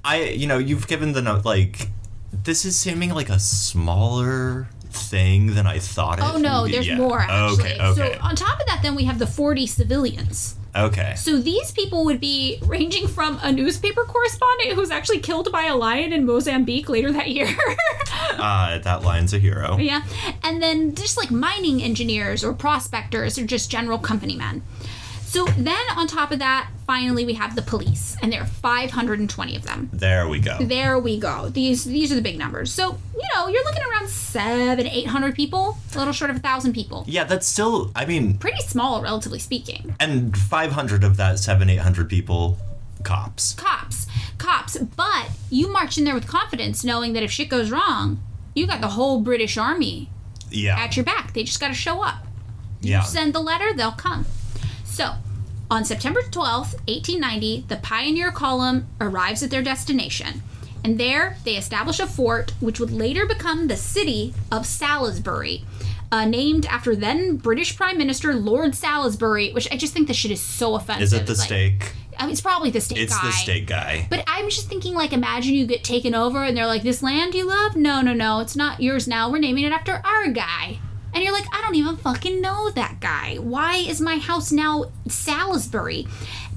I 0.05 0.23
you 0.23 0.47
know, 0.47 0.57
you've 0.57 0.87
given 0.87 1.11
the 1.13 1.21
note 1.21 1.43
like 1.45 1.89
this 2.31 2.63
is 2.65 2.75
seeming 2.77 3.09
like 3.13 3.29
a 3.29 3.39
smaller 3.39 4.69
thing 4.91 5.55
than 5.55 5.67
I 5.67 5.79
thought 5.79 6.19
it 6.19 6.23
Oh 6.25 6.37
no, 6.37 6.61
would 6.61 6.67
be. 6.67 6.71
there's 6.73 6.87
Yeah. 6.87 6.95
more 6.97 7.19
actually. 7.19 7.73
Okay, 7.73 7.81
okay. 7.81 8.13
So 8.13 8.19
on 8.21 8.35
top 8.35 8.59
of 8.59 8.65
that, 8.67 8.79
then 8.81 8.95
we 8.95 9.03
have 9.05 9.19
the 9.19 9.27
40 9.27 9.67
civilians. 9.67 10.55
Okay. 10.75 11.15
So 11.15 11.37
these 11.39 11.71
people 11.71 12.05
would 12.05 12.19
be 12.19 12.59
ranging 12.65 13.07
from 13.07 13.39
a 13.41 13.51
newspaper 13.51 14.03
correspondent 14.03 14.73
who's 14.73 14.91
actually 14.91 15.19
killed 15.19 15.51
by 15.51 15.65
a 15.65 15.75
lion 15.75 16.13
in 16.13 16.25
Mozambique 16.25 16.89
later 16.89 17.11
that 17.11 17.29
year. 17.29 17.47
Uh, 18.31 18.77
that 18.79 19.03
lion's 19.03 19.33
a 19.33 19.39
hero. 19.39 19.77
yeah. 19.77 20.01
And 20.43 20.61
then 20.63 20.95
just 20.95 21.17
like 21.17 21.29
mining 21.29 21.81
engineers 21.81 22.43
or 22.43 22.53
prospectors 22.53 23.37
or 23.37 23.45
just 23.45 23.69
general 23.69 23.97
company 23.97 24.35
men. 24.37 24.61
So 25.29 25.45
then 25.45 25.77
on 25.95 26.07
top 26.07 26.31
of 26.31 26.39
that, 26.39 26.69
finally 26.87 27.23
we 27.23 27.35
have 27.35 27.55
the 27.55 27.61
police, 27.61 28.17
and 28.23 28.33
there 28.33 28.41
are 28.41 28.47
520 28.47 29.55
of 29.55 29.61
them. 29.63 29.89
There 29.93 30.27
we 30.27 30.39
go. 30.39 30.57
There 30.59 30.97
we 30.97 31.19
go. 31.19 31.49
These 31.49 31.85
these 31.85 32.11
are 32.11 32.15
the 32.15 32.21
big 32.23 32.39
numbers. 32.39 32.73
So 32.73 32.97
you 33.15 33.21
know 33.35 33.47
you're 33.47 33.63
looking 33.63 33.83
around 33.83 34.09
seven, 34.09 34.87
eight 34.87 35.05
hundred 35.05 35.35
people, 35.35 35.77
a 35.93 35.97
little 35.99 36.13
short 36.13 36.31
of 36.31 36.37
a 36.37 36.39
thousand 36.39 36.73
people. 36.73 37.05
Yeah, 37.07 37.25
that's 37.25 37.45
still. 37.45 37.91
I 37.95 38.05
mean, 38.05 38.39
Pretty 38.39 38.61
small, 38.63 39.03
relatively 39.03 39.37
speaking. 39.39 39.95
and 39.99 40.35
500 40.35 41.03
of 41.03 41.17
that 41.17 41.37
seven, 41.37 41.69
800 41.69 42.09
people, 42.09 42.57
cops. 43.03 43.53
Cops, 43.53 44.07
cops. 44.39 44.77
But 44.77 45.29
you 45.51 45.71
march 45.71 45.99
in 45.99 46.05
there 46.05 46.15
with 46.15 46.25
confidence, 46.27 46.83
knowing 46.83 47.13
that 47.13 47.21
if 47.21 47.29
shit 47.31 47.49
goes 47.49 47.69
wrong, 47.69 48.19
you 48.55 48.65
got 48.65 48.81
the 48.81 48.89
whole 48.89 49.21
British 49.21 49.57
Army 49.59 50.09
Yeah. 50.49 50.79
at 50.79 50.95
your 50.97 51.05
back. 51.05 51.33
They 51.35 51.43
just 51.43 51.59
got 51.59 51.67
to 51.67 51.75
show 51.75 52.03
up. 52.03 52.25
You 52.81 52.91
yeah. 52.93 53.03
send 53.03 53.33
the 53.33 53.39
letter, 53.41 53.73
they'll 53.73 53.91
come. 53.91 54.25
So, 54.89 55.13
on 55.71 55.85
September 55.85 56.21
12th, 56.21 56.73
1890, 56.87 57.65
the 57.67 57.77
Pioneer 57.77 58.31
Column 58.31 58.87
arrives 58.99 59.43
at 59.43 59.51
their 59.51 59.61
destination. 59.61 60.41
And 60.83 60.99
there, 60.99 61.37
they 61.45 61.55
establish 61.55 61.99
a 61.99 62.07
fort 62.07 62.53
which 62.59 62.79
would 62.79 62.91
later 62.91 63.25
become 63.25 63.67
the 63.67 63.77
city 63.77 64.33
of 64.51 64.65
Salisbury, 64.65 65.63
uh, 66.11 66.25
named 66.25 66.65
after 66.65 66.95
then 66.95 67.37
British 67.37 67.77
Prime 67.77 67.97
Minister 67.97 68.33
Lord 68.33 68.73
Salisbury, 68.75 69.51
which 69.51 69.71
I 69.71 69.77
just 69.77 69.93
think 69.93 70.07
this 70.07 70.17
shit 70.17 70.31
is 70.31 70.41
so 70.41 70.75
offensive. 70.75 71.03
Is 71.03 71.13
it 71.13 71.27
the 71.27 71.33
like- 71.35 71.45
steak? 71.45 71.93
I 72.17 72.23
mean, 72.23 72.31
it's 72.31 72.41
probably 72.41 72.69
the 72.69 72.81
steak 72.81 72.97
guy. 72.97 73.03
It's 73.03 73.17
guy. 73.17 73.27
the 73.27 73.31
steak 73.31 73.67
guy. 73.67 74.07
But 74.09 74.25
I'm 74.27 74.49
just 74.49 74.67
thinking, 74.67 74.93
like, 74.93 75.13
imagine 75.13 75.53
you 75.53 75.65
get 75.65 75.85
taken 75.85 76.13
over 76.13 76.43
and 76.43 76.57
they're 76.57 76.67
like, 76.67 76.83
this 76.83 77.01
land 77.01 77.33
you 77.33 77.45
love? 77.45 77.77
No, 77.77 78.01
no, 78.01 78.13
no, 78.13 78.41
it's 78.41 78.57
not 78.57 78.81
yours 78.81 79.07
now. 79.07 79.31
We're 79.31 79.37
naming 79.39 79.63
it 79.63 79.71
after 79.71 80.01
our 80.03 80.27
guy. 80.27 80.79
And 81.13 81.23
you're 81.23 81.33
like, 81.33 81.47
I 81.51 81.61
don't 81.61 81.75
even 81.75 81.97
fucking 81.97 82.41
know 82.41 82.69
that 82.71 82.99
guy. 82.99 83.35
Why 83.35 83.77
is 83.77 83.99
my 83.99 84.17
house 84.17 84.51
now 84.51 84.91
Salisbury? 85.07 86.07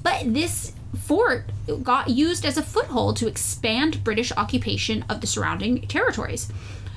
But 0.01 0.33
this 0.33 0.73
fort 0.97 1.45
got 1.81 2.09
used 2.09 2.45
as 2.45 2.57
a 2.57 2.63
foothold 2.63 3.17
to 3.17 3.27
expand 3.27 4.03
British 4.03 4.31
occupation 4.33 5.03
of 5.09 5.21
the 5.21 5.27
surrounding 5.27 5.87
territories. 5.87 6.51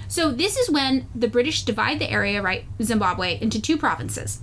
So 0.08 0.30
this 0.30 0.56
is 0.56 0.70
when 0.70 1.06
the 1.14 1.28
British 1.28 1.64
divide 1.64 1.98
the 1.98 2.10
area, 2.10 2.42
right, 2.42 2.64
Zimbabwe, 2.82 3.40
into 3.40 3.60
two 3.60 3.76
provinces. 3.76 4.40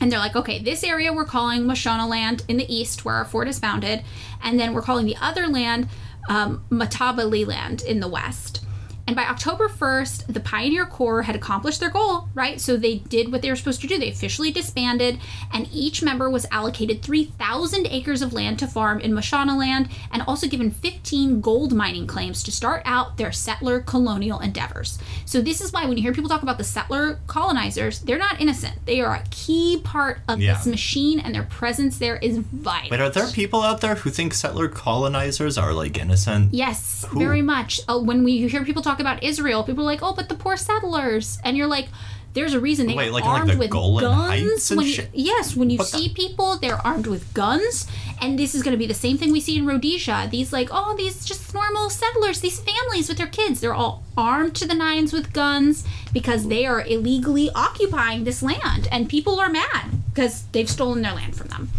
And 0.00 0.12
they're 0.12 0.18
like, 0.18 0.36
okay, 0.36 0.58
this 0.62 0.84
area 0.84 1.12
we're 1.12 1.24
calling 1.24 1.62
Mashonaland 1.62 2.44
in 2.48 2.58
the 2.58 2.74
east, 2.74 3.04
where 3.04 3.14
our 3.14 3.24
fort 3.24 3.48
is 3.48 3.58
founded, 3.58 4.02
and 4.42 4.58
then 4.60 4.74
we're 4.74 4.82
calling 4.82 5.06
the 5.06 5.16
other 5.20 5.46
land 5.46 5.88
um, 6.28 6.64
Matabele 6.70 7.46
land 7.46 7.82
in 7.82 8.00
the 8.00 8.08
west. 8.08 8.62
And 9.06 9.14
by 9.14 9.22
October 9.24 9.68
1st, 9.68 10.26
the 10.32 10.40
Pioneer 10.40 10.84
Corps 10.84 11.22
had 11.22 11.36
accomplished 11.36 11.78
their 11.80 11.90
goal, 11.90 12.28
right? 12.34 12.60
So 12.60 12.76
they 12.76 12.96
did 12.98 13.30
what 13.30 13.40
they 13.42 13.48
were 13.50 13.56
supposed 13.56 13.80
to 13.82 13.86
do. 13.86 13.98
They 13.98 14.08
officially 14.10 14.50
disbanded, 14.50 15.18
and 15.52 15.68
each 15.72 16.02
member 16.02 16.28
was 16.28 16.44
allocated 16.50 17.02
3,000 17.02 17.86
acres 17.86 18.20
of 18.20 18.32
land 18.32 18.58
to 18.58 18.66
farm 18.66 18.98
in 19.00 19.12
Mashonaland 19.12 19.90
and 20.10 20.22
also 20.26 20.48
given 20.48 20.70
15 20.70 21.40
gold 21.40 21.72
mining 21.72 22.06
claims 22.08 22.42
to 22.42 22.50
start 22.50 22.82
out 22.84 23.16
their 23.16 23.30
settler 23.30 23.80
colonial 23.80 24.40
endeavors. 24.40 24.98
So 25.24 25.40
this 25.40 25.60
is 25.60 25.72
why 25.72 25.86
when 25.86 25.96
you 25.96 26.02
hear 26.02 26.12
people 26.12 26.28
talk 26.28 26.42
about 26.42 26.58
the 26.58 26.64
settler 26.64 27.20
colonizers, 27.28 28.00
they're 28.00 28.18
not 28.18 28.40
innocent. 28.40 28.74
They 28.86 29.00
are 29.00 29.14
a 29.14 29.24
key 29.30 29.80
part 29.84 30.18
of 30.28 30.40
Yeah. 30.40 30.54
this 30.54 30.66
machine, 30.66 31.20
and 31.20 31.32
their 31.34 31.44
presence 31.44 31.98
there 31.98 32.16
is 32.16 32.38
vital. 32.38 32.90
But 32.90 33.00
are 33.00 33.10
there 33.10 33.28
people 33.28 33.62
out 33.62 33.80
there 33.80 33.94
who 33.94 34.10
think 34.10 34.34
settler 34.34 34.68
colonizers 34.68 35.56
are 35.56 35.72
like 35.72 35.96
innocent? 35.96 36.52
Yes, 36.52 37.04
very 37.14 37.42
much. 37.42 37.80
Uh, 37.88 37.98
when 38.00 38.24
we 38.24 38.48
hear 38.48 38.64
people 38.64 38.82
talk 38.82 38.95
about 39.00 39.22
Israel, 39.22 39.62
people 39.62 39.82
are 39.82 39.86
like, 39.86 40.02
"Oh, 40.02 40.14
but 40.14 40.28
the 40.28 40.34
poor 40.34 40.56
settlers," 40.56 41.38
and 41.44 41.56
you're 41.56 41.66
like, 41.66 41.88
"There's 42.34 42.52
a 42.54 42.60
reason 42.60 42.86
they 42.86 42.94
Wait, 42.94 43.08
are 43.08 43.12
like 43.12 43.24
in, 43.24 43.30
like, 43.30 43.38
armed 43.40 43.50
the 43.52 43.56
with 43.58 43.70
Golan 43.70 44.04
guns." 44.04 44.28
Heights 44.28 44.70
and 44.70 44.78
when 44.78 44.86
you- 44.86 44.92
shit? 44.92 45.10
yes, 45.14 45.56
when 45.56 45.70
you 45.70 45.78
What 45.78 45.90
the- 45.90 45.98
see 45.98 46.08
people, 46.10 46.58
they're 46.58 46.84
armed 46.86 47.06
with 47.06 47.32
guns, 47.34 47.86
and 48.20 48.38
this 48.38 48.54
is 48.54 48.62
going 48.62 48.72
to 48.72 48.78
be 48.78 48.86
the 48.86 48.94
same 48.94 49.16
thing 49.18 49.32
we 49.32 49.40
see 49.40 49.56
in 49.56 49.66
Rhodesia. 49.66 50.28
These 50.30 50.52
like, 50.52 50.68
oh, 50.70 50.94
these 50.96 51.24
just 51.24 51.52
normal 51.54 51.88
settlers, 51.90 52.40
these 52.40 52.58
families 52.60 53.08
with 53.08 53.18
their 53.18 53.26
kids, 53.26 53.60
they're 53.60 53.74
all 53.74 54.02
armed 54.16 54.54
to 54.56 54.66
the 54.66 54.74
nines 54.74 55.12
with 55.12 55.32
guns 55.32 55.84
because 56.12 56.48
they 56.48 56.66
are 56.66 56.82
illegally 56.82 57.50
occupying 57.54 58.24
this 58.24 58.42
land, 58.42 58.88
and 58.90 59.08
people 59.08 59.38
are 59.40 59.50
mad 59.50 59.86
because 60.12 60.44
they've 60.52 60.70
stolen 60.70 61.02
their 61.02 61.14
land 61.14 61.34
from 61.36 61.48
them. 61.48 61.70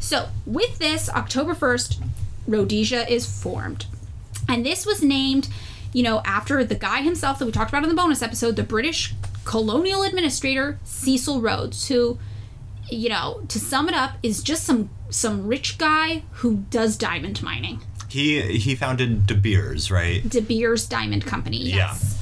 So, 0.00 0.28
with 0.46 0.78
this, 0.78 1.08
October 1.10 1.54
1st, 1.54 1.98
Rhodesia 2.48 3.08
is 3.12 3.24
formed. 3.24 3.86
And 4.48 4.66
this 4.66 4.84
was 4.84 5.00
named, 5.00 5.48
you 5.92 6.02
know, 6.02 6.22
after 6.24 6.64
the 6.64 6.74
guy 6.74 7.02
himself 7.02 7.38
that 7.38 7.46
we 7.46 7.52
talked 7.52 7.70
about 7.70 7.82
in 7.82 7.88
the 7.88 7.94
bonus 7.94 8.22
episode, 8.22 8.56
the 8.56 8.62
British 8.62 9.14
colonial 9.44 10.02
administrator 10.02 10.78
Cecil 10.84 11.40
Rhodes, 11.40 11.88
who, 11.88 12.18
you 12.90 13.08
know, 13.08 13.42
to 13.48 13.58
sum 13.58 13.88
it 13.88 13.94
up, 13.94 14.12
is 14.22 14.42
just 14.42 14.64
some 14.64 14.90
some 15.10 15.46
rich 15.46 15.76
guy 15.78 16.22
who 16.32 16.64
does 16.70 16.96
diamond 16.96 17.42
mining. 17.42 17.82
He 18.08 18.58
he 18.58 18.74
founded 18.74 19.26
De 19.26 19.34
Beers, 19.34 19.90
right? 19.90 20.26
De 20.28 20.40
Beers 20.40 20.86
Diamond 20.86 21.26
Company. 21.26 21.58
Yeah. 21.58 21.76
Yes. 21.76 22.18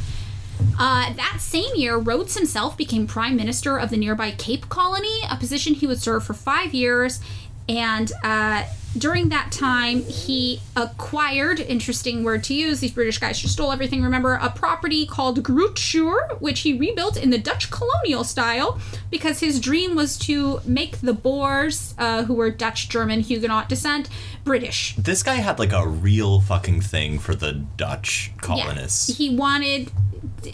Uh, 0.78 1.12
that 1.14 1.38
same 1.40 1.74
year, 1.74 1.96
Rhodes 1.96 2.36
himself 2.36 2.76
became 2.76 3.06
prime 3.06 3.34
minister 3.34 3.78
of 3.78 3.90
the 3.90 3.96
nearby 3.96 4.30
Cape 4.32 4.68
Colony, 4.68 5.22
a 5.30 5.36
position 5.36 5.74
he 5.74 5.86
would 5.86 6.00
serve 6.00 6.24
for 6.24 6.34
five 6.34 6.74
years. 6.74 7.20
And 7.68 8.12
uh, 8.22 8.64
during 8.96 9.28
that 9.28 9.52
time, 9.52 10.02
he 10.02 10.60
acquired, 10.76 11.60
interesting 11.60 12.24
word 12.24 12.44
to 12.44 12.54
use, 12.54 12.80
these 12.80 12.92
British 12.92 13.18
guys 13.18 13.38
just 13.38 13.54
stole 13.54 13.72
everything, 13.72 14.02
remember, 14.02 14.34
a 14.34 14.50
property 14.50 15.06
called 15.06 15.42
Groote 15.42 15.76
Schuur, 15.76 16.40
which 16.40 16.60
he 16.60 16.76
rebuilt 16.76 17.16
in 17.16 17.30
the 17.30 17.38
Dutch 17.38 17.70
colonial 17.70 18.24
style 18.24 18.80
because 19.10 19.40
his 19.40 19.60
dream 19.60 19.94
was 19.94 20.18
to 20.18 20.60
make 20.64 21.00
the 21.00 21.12
Boers, 21.12 21.94
uh, 21.98 22.24
who 22.24 22.34
were 22.34 22.50
Dutch, 22.50 22.88
German, 22.88 23.20
Huguenot 23.20 23.68
descent, 23.68 24.08
British. 24.44 24.96
This 24.96 25.22
guy 25.22 25.34
had 25.34 25.58
like 25.58 25.72
a 25.72 25.86
real 25.86 26.40
fucking 26.40 26.80
thing 26.80 27.18
for 27.18 27.34
the 27.34 27.52
Dutch 27.52 28.32
colonists. 28.38 29.16
He 29.16 29.34
wanted 29.34 29.90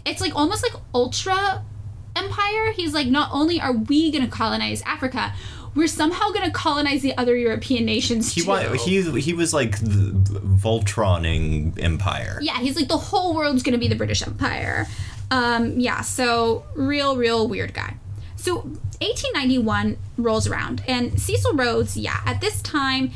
it's 0.04 0.20
like 0.20 0.34
almost 0.34 0.62
like 0.62 0.80
ultra 0.94 1.64
empire. 2.16 2.72
He's 2.72 2.94
like 2.94 3.06
not 3.06 3.30
only 3.32 3.60
are 3.60 3.72
we 3.72 4.10
going 4.10 4.24
to 4.24 4.30
colonize 4.30 4.82
Africa, 4.82 5.34
we're 5.76 5.86
somehow 5.86 6.30
going 6.30 6.44
to 6.46 6.50
colonize 6.50 7.02
the 7.02 7.16
other 7.18 7.36
European 7.36 7.84
nations 7.84 8.32
He 8.34 8.40
too. 8.42 8.48
wa- 8.48 8.72
he 8.72 9.02
he 9.20 9.32
was 9.32 9.52
like 9.54 9.78
the 9.80 10.12
Voltroning 10.80 11.78
Empire. 11.82 12.38
yeah, 12.42 12.58
he's 12.58 12.76
like 12.76 12.88
the 12.88 12.96
whole 12.96 13.34
world's 13.34 13.62
going 13.62 13.72
to 13.74 13.78
be 13.78 13.88
the 13.88 13.94
British 13.94 14.22
Empire. 14.26 14.86
Um, 15.30 15.78
yeah, 15.78 16.00
so 16.02 16.64
real, 16.74 17.16
real 17.16 17.46
weird 17.48 17.74
guy. 17.74 17.94
So 18.36 18.56
1891 19.00 19.96
rolls 20.18 20.46
around, 20.46 20.82
and 20.86 21.20
Cecil 21.20 21.52
Rhodes, 21.54 21.96
yeah, 21.96 22.20
at 22.24 22.40
this 22.40 22.62
time, 22.62 23.10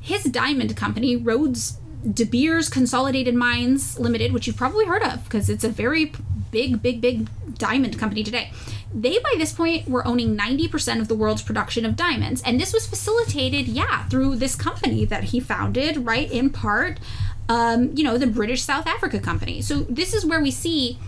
his 0.00 0.24
diamond 0.24 0.76
company, 0.76 1.16
Rhodes 1.16 1.78
De 2.12 2.24
Beers 2.24 2.68
Consolidated 2.68 3.34
Mines 3.34 3.98
Limited, 3.98 4.32
which 4.32 4.46
you've 4.46 4.56
probably 4.56 4.86
heard 4.86 5.02
of 5.02 5.24
because 5.24 5.50
it's 5.50 5.64
a 5.64 5.68
very 5.68 6.12
big, 6.52 6.80
big, 6.82 7.00
big 7.00 7.28
diamond 7.58 7.98
company 7.98 8.22
today. 8.22 8.52
They, 8.94 9.18
by 9.18 9.34
this 9.36 9.52
point, 9.52 9.88
were 9.88 10.06
owning 10.06 10.36
90% 10.36 11.00
of 11.00 11.08
the 11.08 11.14
world's 11.14 11.42
production 11.42 11.84
of 11.84 11.96
diamonds. 11.96 12.42
And 12.44 12.60
this 12.60 12.72
was 12.72 12.86
facilitated, 12.86 13.68
yeah, 13.68 14.04
through 14.08 14.36
this 14.36 14.54
company 14.54 15.04
that 15.04 15.24
he 15.24 15.40
founded, 15.40 16.06
right, 16.06 16.30
in 16.30 16.50
part, 16.50 17.00
um, 17.48 17.90
you 17.94 18.04
know, 18.04 18.16
the 18.16 18.26
British 18.26 18.62
South 18.62 18.86
Africa 18.86 19.18
Company. 19.18 19.60
So 19.60 19.80
this 19.80 20.14
is 20.14 20.24
where 20.24 20.40
we 20.40 20.50
see, 20.50 20.98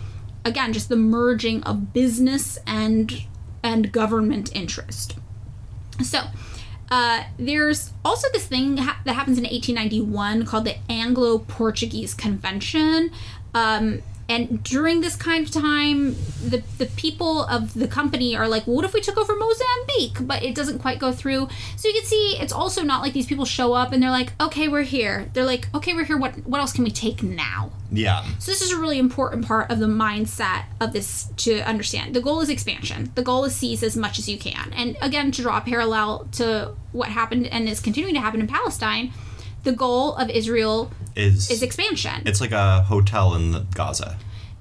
again, 0.45 0.73
just 0.73 0.89
the 0.89 0.97
merging 0.97 1.63
of 1.63 1.93
business 1.93 2.59
and 2.67 3.25
and 3.63 3.91
government 3.91 4.55
interest. 4.55 5.17
So, 6.03 6.21
uh, 6.91 7.25
there's 7.39 7.93
also 8.05 8.29
this 8.33 8.47
thing 8.47 8.79
ha- 8.79 9.01
that 9.05 9.15
happens 9.15 9.37
in 9.37 9.45
1891 9.45 10.47
called 10.47 10.65
the 10.65 10.77
Anglo 10.89 11.39
Portuguese 11.39 12.15
Convention. 12.15 13.11
Um, 13.55 14.03
and 14.29 14.63
during 14.63 15.01
this 15.01 15.17
kind 15.17 15.47
of 15.47 15.51
time, 15.51 16.15
the, 16.45 16.63
the 16.77 16.85
people 16.97 17.45
of 17.45 17.73
the 17.73 17.89
company 17.89 18.37
are 18.37 18.47
like, 18.47 18.67
well, 18.67 18.77
what 18.77 18.85
if 18.85 18.93
we 18.93 19.01
took 19.01 19.17
over 19.17 19.35
Mozambique? 19.35 20.19
But 20.21 20.43
it 20.43 20.55
doesn't 20.55 20.81
quite 20.81 20.99
go 20.99 21.13
through. 21.13 21.49
So 21.77 21.89
you 21.89 21.95
can 21.95 22.05
see 22.05 22.37
it's 22.39 22.53
also 22.53 22.83
not 22.83 23.01
like 23.01 23.15
these 23.15 23.27
people 23.27 23.47
show 23.47 23.73
up 23.73 23.91
and 23.91 24.03
they're 24.03 24.11
like, 24.11 24.35
okay, 24.39 24.69
we're 24.69 24.83
here. 24.83 25.31
They're 25.33 25.47
like, 25.47 25.69
okay, 25.75 25.95
we're 25.95 26.05
here. 26.05 26.19
What, 26.19 26.47
what 26.47 26.61
else 26.61 26.75
can 26.75 26.85
we 26.85 26.91
take 26.91 27.23
now? 27.23 27.71
Yeah. 27.91 28.23
So 28.39 28.51
this 28.51 28.61
is 28.61 28.71
a 28.71 28.77
really 28.77 28.99
important 28.99 29.47
part 29.47 29.71
of 29.71 29.79
the 29.79 29.87
mindset 29.87 30.65
of 30.79 30.93
this 30.93 31.29
to 31.39 31.61
understand. 31.61 32.15
The 32.15 32.21
goal 32.21 32.43
is 32.43 32.51
expansion. 32.51 33.11
The 33.15 33.23
goal 33.23 33.47
is 33.47 33.57
seize 33.57 33.83
as 33.83 33.97
much 33.97 34.19
as 34.19 34.29
you 34.29 34.37
can. 34.37 34.75
And 34.75 34.99
again, 35.01 35.33
to 35.33 35.43
draw 35.43 35.57
a 35.57 35.63
parallel 35.63 36.29
to 36.33 36.75
what 36.93 37.09
happened 37.09 37.47
and 37.47 37.67
is 37.67 37.81
continuing 37.81 38.15
to 38.15 38.21
happen 38.21 38.41
in 38.41 38.47
Palestine, 38.47 39.13
the 39.69 39.77
goal 39.87 40.05
of 40.23 40.27
Israel 40.41 40.77
Is 41.27 41.51
is 41.55 41.63
expansion. 41.69 42.17
it's 42.31 42.41
like 42.45 42.53
a 42.67 42.83
hotel 42.93 43.27
in 43.39 43.45
the 43.55 43.61
Gaza. 43.79 44.11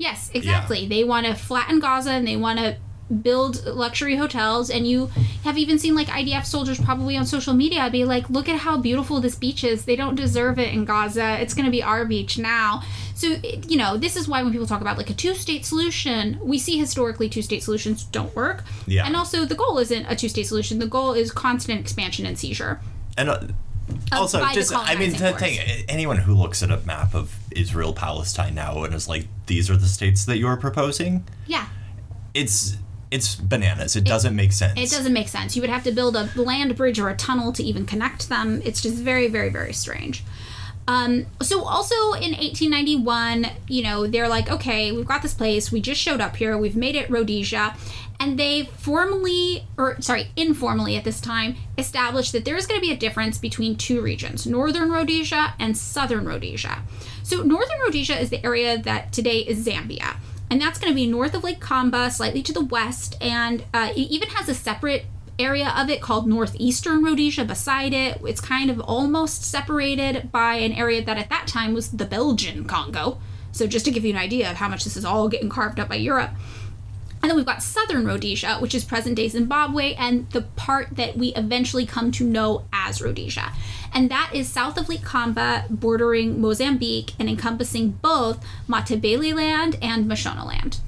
Yes, 0.05 0.19
exactly. 0.39 0.81
They 0.93 1.03
want 1.11 1.23
to 1.27 1.33
flatten 1.49 1.77
Gaza 1.87 2.11
and 2.17 2.25
they 2.27 2.37
want 2.47 2.57
to 2.59 2.69
build 3.27 3.53
luxury 3.83 4.15
hotels 4.23 4.65
and 4.75 4.85
you 4.91 4.99
have 5.47 5.57
even 5.63 5.75
seen 5.79 5.95
like 5.95 6.07
IDF 6.21 6.45
soldiers 6.45 6.77
probably 6.87 7.15
on 7.15 7.25
social 7.25 7.53
media 7.63 7.89
be 7.89 8.03
like 8.13 8.25
look 8.37 8.47
at 8.53 8.57
how 8.65 8.75
beautiful 8.89 9.15
this 9.21 9.33
beach 9.43 9.61
is 9.71 9.85
they 9.85 9.95
don't 10.01 10.15
deserve 10.15 10.55
it 10.65 10.73
in 10.73 10.83
Gaza 10.83 11.27
it's 11.41 11.53
going 11.57 11.63
to 11.71 11.71
be 11.71 11.81
our 11.91 12.03
beach 12.13 12.33
now 12.37 12.69
so 13.15 13.27
it- 13.49 13.71
you 13.71 13.77
know 13.81 13.91
this 14.05 14.17
is 14.19 14.27
why 14.27 14.43
when 14.43 14.51
people 14.51 14.67
talk 14.73 14.81
about 14.81 14.97
like 15.01 15.09
a 15.09 15.13
two-state 15.23 15.63
solution 15.65 16.37
we 16.53 16.57
see 16.59 16.75
historically 16.85 17.27
two-state 17.29 17.63
solutions 17.63 18.03
don't 18.17 18.33
work 18.35 18.65
Yeah. 18.95 19.05
and 19.07 19.15
also 19.15 19.45
the 19.45 19.55
goal 19.63 19.75
isn't 19.85 20.05
a 20.13 20.15
two-state 20.21 20.45
solution 20.51 20.73
the 20.85 20.91
goal 20.97 21.13
is 21.13 21.31
constant 21.31 21.79
expansion 21.79 22.25
and 22.25 22.35
seizure 22.37 22.73
And 23.17 23.29
uh, 23.29 23.39
also, 24.11 24.45
just 24.53 24.73
I 24.73 24.95
mean, 24.95 25.11
to 25.13 25.29
force. 25.29 25.39
think 25.39 25.85
anyone 25.87 26.17
who 26.17 26.33
looks 26.33 26.61
at 26.63 26.71
a 26.71 26.77
map 26.77 27.15
of 27.15 27.37
Israel 27.51 27.93
Palestine 27.93 28.55
now 28.55 28.83
and 28.83 28.93
is 28.93 29.07
like, 29.07 29.27
these 29.45 29.69
are 29.69 29.77
the 29.77 29.87
states 29.87 30.25
that 30.25 30.37
you're 30.37 30.57
proposing, 30.57 31.25
yeah 31.45 31.67
it's 32.37 32.77
it's 33.09 33.35
bananas. 33.35 33.95
It, 33.95 34.03
doesn't 34.03 34.35
make 34.35 34.51
sense. 34.51 34.77
It 34.77 34.93
doesn't 34.93 35.13
make 35.13 35.29
sense. 35.29 35.55
You 35.55 35.61
would 35.61 35.69
have 35.69 35.85
to 35.85 35.93
build 35.93 36.17
a 36.17 36.29
land 36.35 36.75
bridge 36.75 36.99
or 36.99 37.07
a 37.07 37.15
tunnel 37.15 37.53
to 37.53 37.63
even 37.63 37.85
connect 37.85 38.27
them. 38.27 38.61
It's 38.65 38.81
just 38.81 38.97
very, 38.97 39.29
very, 39.29 39.47
very 39.47 39.71
strange. 39.71 40.25
Um, 40.89 41.25
so 41.41 41.63
also 41.63 41.95
in 42.13 42.31
1891, 42.33 43.47
you 43.69 43.81
know, 43.83 44.07
they're 44.07 44.27
like, 44.27 44.51
okay, 44.51 44.91
we've 44.91 45.07
got 45.07 45.21
this 45.21 45.33
place. 45.33 45.71
We 45.71 45.79
just 45.79 46.01
showed 46.01 46.19
up 46.19 46.35
here. 46.35 46.57
We've 46.57 46.75
made 46.75 46.95
it 46.95 47.09
Rhodesia. 47.09 47.75
And 48.19 48.39
they 48.39 48.65
formally, 48.65 49.67
or 49.77 50.01
sorry, 50.01 50.29
informally 50.35 50.95
at 50.95 51.03
this 51.03 51.21
time, 51.21 51.55
established 51.77 52.31
that 52.31 52.45
there 52.45 52.55
is 52.55 52.65
going 52.65 52.79
to 52.79 52.85
be 52.85 52.91
a 52.91 52.97
difference 52.97 53.37
between 53.37 53.75
two 53.75 54.01
regions, 54.01 54.47
Northern 54.47 54.91
Rhodesia 54.91 55.53
and 55.59 55.77
Southern 55.77 56.25
Rhodesia. 56.25 56.81
So 57.23 57.43
Northern 57.43 57.79
Rhodesia 57.79 58.19
is 58.19 58.29
the 58.29 58.43
area 58.45 58.77
that 58.79 59.13
today 59.13 59.39
is 59.39 59.65
Zambia. 59.65 60.17
And 60.49 60.61
that's 60.61 60.79
going 60.79 60.91
to 60.91 60.95
be 60.95 61.07
north 61.07 61.33
of 61.33 61.43
Lake 61.43 61.59
Kariba, 61.59 62.11
slightly 62.11 62.41
to 62.43 62.53
the 62.53 62.63
west, 62.63 63.17
and 63.19 63.65
uh, 63.73 63.91
it 63.95 63.99
even 63.99 64.29
has 64.29 64.47
a 64.47 64.53
separate 64.53 65.05
area 65.37 65.73
of 65.77 65.89
it 65.89 66.01
called 66.01 66.27
Northeastern 66.27 67.03
Rhodesia 67.03 67.45
beside 67.45 67.93
it. 67.93 68.19
It's 68.25 68.41
kind 68.41 68.69
of 68.69 68.79
almost 68.79 69.43
separated 69.43 70.31
by 70.31 70.55
an 70.55 70.71
area 70.71 71.03
that 71.03 71.17
at 71.17 71.29
that 71.29 71.47
time 71.47 71.73
was 71.73 71.91
the 71.91 72.05
Belgian 72.05 72.63
Congo. 72.63 73.19
So 73.51 73.67
just 73.67 73.85
to 73.85 73.91
give 73.91 74.03
you 74.05 74.11
an 74.11 74.17
idea 74.17 74.49
of 74.49 74.57
how 74.57 74.67
much 74.67 74.83
this 74.83 74.97
is 74.97 75.05
all 75.05 75.29
getting 75.29 75.49
carved 75.49 75.79
up 75.79 75.89
by 75.89 75.95
Europe. 75.95 76.31
And 77.27 77.31
then 77.31 77.35
we've 77.35 77.45
got 77.45 77.61
southern 77.61 78.07
Rhodesia, 78.07 78.55
which 78.59 78.73
is 78.73 78.85
present 78.85 79.17
day 79.17 79.27
Zimbabwe, 79.27 79.95
and 79.95 80.31
the 80.31 80.43
part 80.43 80.95
that 80.95 81.17
we 81.17 81.33
eventually 81.35 81.85
come 81.85 82.09
to 82.13 82.23
know 82.23 82.63
as 82.71 83.01
Rhodesia. 83.01 83.51
And 83.93 84.09
that 84.09 84.31
is 84.33 84.47
south 84.47 84.77
of 84.77 84.87
Lake 84.87 85.01
Kariba, 85.01 85.67
bordering 85.69 86.39
Mozambique 86.39 87.15
and 87.19 87.27
encompassing 87.27 87.99
both 88.01 88.41
Matabeleland 88.69 89.77
and 89.81 90.09
Mashonaland. 90.09 90.79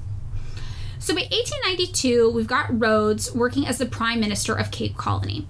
So 0.98 1.12
by 1.14 1.28
1892, 1.30 2.30
we've 2.30 2.46
got 2.46 2.80
Rhodes 2.80 3.34
working 3.34 3.66
as 3.66 3.76
the 3.76 3.84
prime 3.84 4.18
minister 4.18 4.54
of 4.54 4.70
Cape 4.70 4.96
Colony. 4.96 5.46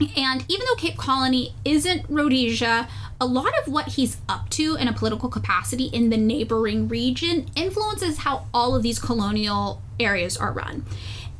And 0.00 0.44
even 0.48 0.66
though 0.66 0.76
Cape 0.76 0.96
Colony 0.96 1.54
isn't 1.64 2.06
Rhodesia, 2.08 2.88
a 3.20 3.26
lot 3.26 3.52
of 3.58 3.72
what 3.72 3.88
he's 3.88 4.18
up 4.28 4.48
to 4.50 4.76
in 4.76 4.86
a 4.86 4.92
political 4.92 5.28
capacity 5.28 5.86
in 5.86 6.10
the 6.10 6.16
neighboring 6.16 6.88
region 6.88 7.46
influences 7.56 8.18
how 8.18 8.46
all 8.54 8.76
of 8.76 8.82
these 8.82 8.98
colonial 8.98 9.82
areas 9.98 10.36
are 10.36 10.52
run. 10.52 10.84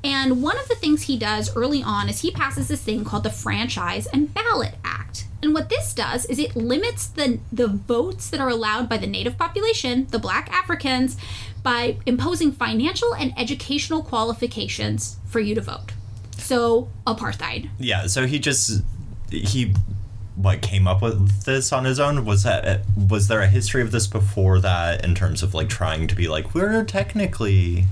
And 0.02 0.42
one 0.42 0.58
of 0.58 0.68
the 0.68 0.74
things 0.74 1.02
he 1.02 1.16
does 1.16 1.54
early 1.56 1.82
on 1.82 2.08
is 2.08 2.20
he 2.20 2.30
passes 2.30 2.68
this 2.68 2.82
thing 2.82 3.04
called 3.04 3.24
the 3.24 3.30
Franchise 3.30 4.06
and 4.06 4.32
Ballot 4.32 4.74
Act. 4.84 5.26
And 5.42 5.54
what 5.54 5.68
this 5.68 5.94
does 5.94 6.24
is 6.26 6.38
it 6.38 6.56
limits 6.56 7.06
the, 7.06 7.38
the 7.52 7.68
votes 7.68 8.30
that 8.30 8.40
are 8.40 8.48
allowed 8.48 8.88
by 8.88 8.96
the 8.96 9.06
native 9.06 9.38
population, 9.38 10.06
the 10.10 10.18
black 10.18 10.50
Africans, 10.52 11.16
by 11.62 11.96
imposing 12.06 12.52
financial 12.52 13.14
and 13.14 13.32
educational 13.36 14.02
qualifications 14.02 15.16
for 15.26 15.40
you 15.40 15.54
to 15.54 15.60
vote. 15.60 15.92
So, 16.48 16.88
apartheid. 17.06 17.68
yeah. 17.78 18.06
So 18.06 18.26
he 18.26 18.38
just 18.38 18.82
he 19.30 19.74
what 20.34 20.62
came 20.62 20.86
up 20.86 21.02
with 21.02 21.42
this 21.44 21.72
on 21.72 21.84
his 21.84 21.98
own 21.98 22.24
was 22.24 22.44
that 22.44 22.82
was 22.96 23.26
there 23.26 23.40
a 23.40 23.48
history 23.48 23.82
of 23.82 23.90
this 23.90 24.06
before 24.06 24.60
that 24.60 25.04
in 25.04 25.12
terms 25.14 25.42
of 25.42 25.52
like 25.52 25.68
trying 25.68 26.06
to 26.06 26.14
be 26.14 26.28
like 26.28 26.54
we're 26.54 26.84
technically 26.84 27.84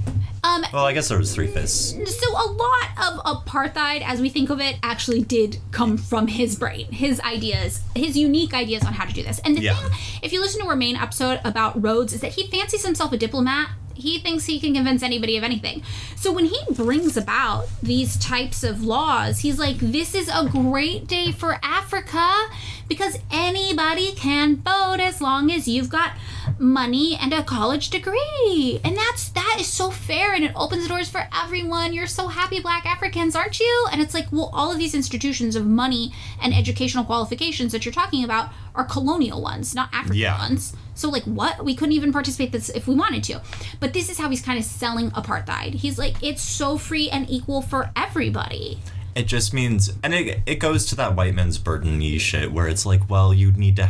Um, 0.44 0.64
well 0.72 0.84
I 0.84 0.92
guess 0.92 1.08
there 1.08 1.18
was 1.18 1.34
three 1.34 1.48
fifths 1.48 1.90
so 1.90 2.30
a 2.30 2.46
lot 2.52 2.88
of 3.04 3.18
apartheid 3.24 4.02
as 4.06 4.20
we 4.20 4.28
think 4.28 4.48
of 4.50 4.60
it 4.60 4.76
actually 4.80 5.22
did 5.22 5.58
come 5.72 5.96
from 5.96 6.28
his 6.28 6.54
brain 6.56 6.86
his 6.92 7.18
ideas 7.22 7.80
his 7.96 8.16
unique 8.16 8.54
ideas 8.54 8.84
on 8.84 8.92
how 8.92 9.04
to 9.06 9.12
do 9.12 9.24
this 9.24 9.40
and 9.40 9.56
the 9.56 9.62
Yeah. 9.62 9.74
thing 9.74 9.98
if 10.22 10.32
you 10.32 10.40
listen 10.40 10.60
to 10.62 10.68
our 10.68 10.76
main 10.76 10.94
episode 10.94 11.40
about 11.44 11.82
rhodes 11.82 12.12
is 12.12 12.20
that 12.20 12.34
he 12.34 12.46
fancies 12.46 12.86
himself 12.86 13.12
a 13.12 13.16
diplomat 13.16 13.70
he 13.96 14.18
thinks 14.18 14.44
he 14.44 14.60
can 14.60 14.74
convince 14.74 15.02
anybody 15.02 15.36
of 15.36 15.44
anything. 15.44 15.82
So 16.16 16.32
when 16.32 16.46
he 16.46 16.58
brings 16.70 17.16
about 17.16 17.68
these 17.82 18.16
types 18.16 18.62
of 18.64 18.82
laws 18.82 19.40
he's 19.40 19.58
like 19.58 19.78
this 19.78 20.14
is 20.14 20.28
a 20.28 20.48
great 20.48 21.06
day 21.06 21.32
for 21.32 21.58
africa 21.62 22.34
because 22.88 23.18
anybody 23.30 24.12
can 24.14 24.56
vote 24.56 24.98
as 25.00 25.20
long 25.20 25.50
as 25.50 25.66
you've 25.68 25.88
got 25.88 26.12
money 26.58 27.16
and 27.20 27.32
a 27.32 27.42
college 27.42 27.90
degree. 27.90 28.80
And 28.84 28.96
that's 28.96 29.28
that 29.30 29.56
is 29.58 29.66
so 29.66 29.90
fair 29.90 30.32
and 30.32 30.44
it 30.44 30.52
opens 30.54 30.88
doors 30.88 31.08
for 31.08 31.28
everyone. 31.34 31.92
You're 31.92 32.06
so 32.06 32.28
happy 32.28 32.60
black 32.60 32.86
africans 32.86 33.34
aren't 33.36 33.60
you? 33.60 33.86
And 33.92 34.00
it's 34.00 34.14
like 34.14 34.26
well 34.30 34.50
all 34.52 34.72
of 34.72 34.78
these 34.78 34.94
institutions 34.94 35.56
of 35.56 35.66
money 35.66 36.12
and 36.40 36.54
educational 36.54 37.04
qualifications 37.04 37.72
that 37.72 37.84
you're 37.84 37.92
talking 37.92 38.24
about 38.24 38.50
are 38.74 38.84
colonial 38.84 39.42
ones 39.42 39.74
not 39.74 39.88
african 39.92 40.16
Yeah. 40.16 40.38
ones. 40.38 40.74
So 40.94 41.10
like 41.10 41.24
what? 41.24 41.62
We 41.62 41.74
couldn't 41.74 41.92
even 41.92 42.10
participate 42.12 42.52
this 42.52 42.70
if 42.70 42.86
we 42.88 42.94
wanted 42.94 43.22
to. 43.24 43.42
But 43.80 43.92
this 43.92 44.08
is 44.08 44.16
how 44.18 44.30
he's 44.30 44.40
kind 44.40 44.58
of 44.58 44.64
selling 44.64 45.10
apartheid. 45.10 45.74
He's 45.74 45.98
like 45.98 46.14
it's 46.22 46.40
so 46.42 46.78
free 46.78 47.10
and 47.10 47.28
equal 47.28 47.60
for 47.60 47.90
everybody 47.96 48.78
it 49.16 49.26
just 49.26 49.54
means 49.54 49.92
and 50.02 50.12
it, 50.12 50.40
it 50.46 50.56
goes 50.56 50.84
to 50.86 50.94
that 50.94 51.16
white 51.16 51.34
man's 51.34 51.56
burden 51.56 51.98
shit 52.18 52.52
where 52.52 52.68
it's 52.68 52.84
like 52.84 53.08
well 53.08 53.32
you 53.32 53.50
need 53.52 53.74
to 53.74 53.86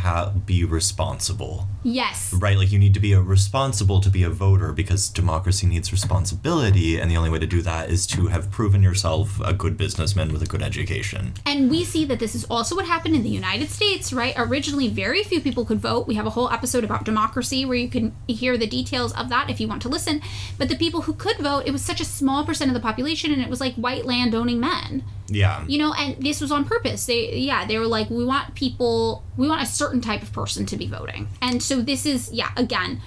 be 0.47 0.65
responsible 0.65 1.69
yes 1.87 2.33
right 2.35 2.59
like 2.59 2.73
you 2.73 2.79
need 2.79 2.95
to 2.95 3.01
be 3.01 3.13
a 3.13 3.21
responsible 3.21 4.01
to 4.01 4.11
be 4.11 4.23
a 4.23 4.31
voter 4.31 4.73
because 4.73 5.09
democracy 5.09 5.67
needs 5.67 5.93
responsibility 5.93 6.99
and 6.99 7.11
the 7.11 7.17
only 7.17 7.31
way 7.31 7.39
to 7.39 7.47
do 7.47 7.63
that 7.63 7.89
is 7.89 8.07
to 8.07 8.27
have 8.27 8.51
proven 8.51 8.83
yourself 8.83 9.41
a 9.45 9.53
good 9.53 9.77
businessman 9.77 10.33
with 10.33 10.43
a 10.43 10.47
good 10.47 10.63
education 10.63 11.33
And 11.47 11.71
we 11.71 11.85
see 11.85 12.05
that 12.07 12.19
this 12.19 12.35
is 12.35 12.45
also 12.51 12.75
what 12.75 12.87
happened 12.87 13.15
in 13.15 13.23
the 13.23 13.29
United 13.29 13.71
States, 13.71 14.13
right? 14.13 14.35
Originally, 14.37 14.89
very 14.89 15.23
few 15.23 15.41
people 15.41 15.65
could 15.65 15.79
vote. 15.81 16.07
We 16.07 16.15
have 16.17 16.27
a 16.27 16.31
whole 16.31 16.51
episode 16.51 16.85
about 16.85 17.05
democracy 17.05 17.65
where 17.65 17.77
you 17.77 17.89
can 17.89 18.15
hear 18.27 18.57
the 18.59 18.67
details 18.67 19.13
of 19.15 19.29
that 19.29 19.49
if 19.49 19.61
you 19.61 19.69
want 19.69 19.83
to 19.83 19.89
listen. 19.89 20.21
But 20.59 20.69
the 20.69 20.77
people 20.77 21.03
who 21.03 21.13
could 21.15 21.39
vote, 21.39 21.65
it 21.67 21.71
was 21.71 21.83
such 21.83 22.01
a 22.01 22.05
small 22.05 22.45
percent 22.45 22.71
of 22.71 22.75
the 22.75 22.81
population, 22.81 23.33
and 23.33 23.41
it 23.41 23.49
was 23.49 23.61
like 23.61 23.75
white 23.75 24.05
landowning 24.05 24.59
men, 24.61 25.05
yeah 25.29 25.65
you 25.67 25.79
know. 25.79 25.93
And 25.95 26.17
this 26.23 26.41
was 26.41 26.51
on 26.51 26.65
purpose. 26.65 27.07
They, 27.07 27.37
yeah, 27.37 27.67
they 27.67 27.79
were 27.79 27.87
like, 27.87 28.11
we 28.11 28.25
want 28.25 28.55
people, 28.55 29.23
we 29.37 29.49
want 29.49 29.63
a 29.63 29.67
certain 29.67 30.01
type 30.01 30.23
of 30.23 30.33
person 30.33 30.67
to 30.67 30.77
be 30.77 30.87
voting. 30.87 31.29
And 31.41 31.63
so 31.63 31.76
this 31.83 32.07
is, 32.07 32.33
yeah, 32.33 32.51
again, 32.57 33.01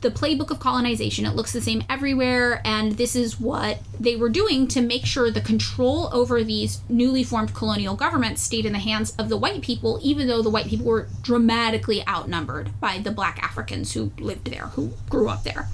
the 0.00 0.10
playbook 0.10 0.50
of 0.50 0.60
colonization. 0.60 1.26
It 1.26 1.34
looks 1.34 1.52
the 1.52 1.60
same 1.60 1.82
everywhere, 1.88 2.60
and 2.64 2.92
this 2.92 3.16
is 3.16 3.40
what 3.40 3.80
they 3.98 4.16
were 4.16 4.28
doing 4.28 4.68
to 4.68 4.80
make 4.80 5.04
sure 5.04 5.30
the 5.30 5.40
control 5.40 6.08
over 6.12 6.42
these 6.44 6.80
newly 6.88 7.24
formed 7.24 7.54
colonial 7.54 7.96
governments 7.96 8.42
stayed 8.42 8.66
in 8.66 8.72
the 8.72 8.78
hands 8.78 9.14
of 9.18 9.28
the 9.28 9.36
white 9.36 9.62
people, 9.62 9.98
even 10.02 10.28
though 10.28 10.42
the 10.42 10.50
white 10.50 10.66
people 10.66 10.86
were 10.86 11.08
dramatically 11.22 12.06
outnumbered 12.06 12.78
by 12.80 12.98
the 12.98 13.10
black 13.10 13.42
Africans 13.42 13.92
who 13.92 14.12
lived 14.18 14.50
there, 14.50 14.68
who 14.68 14.92
grew 15.08 15.28
up 15.28 15.42
there. 15.42 15.68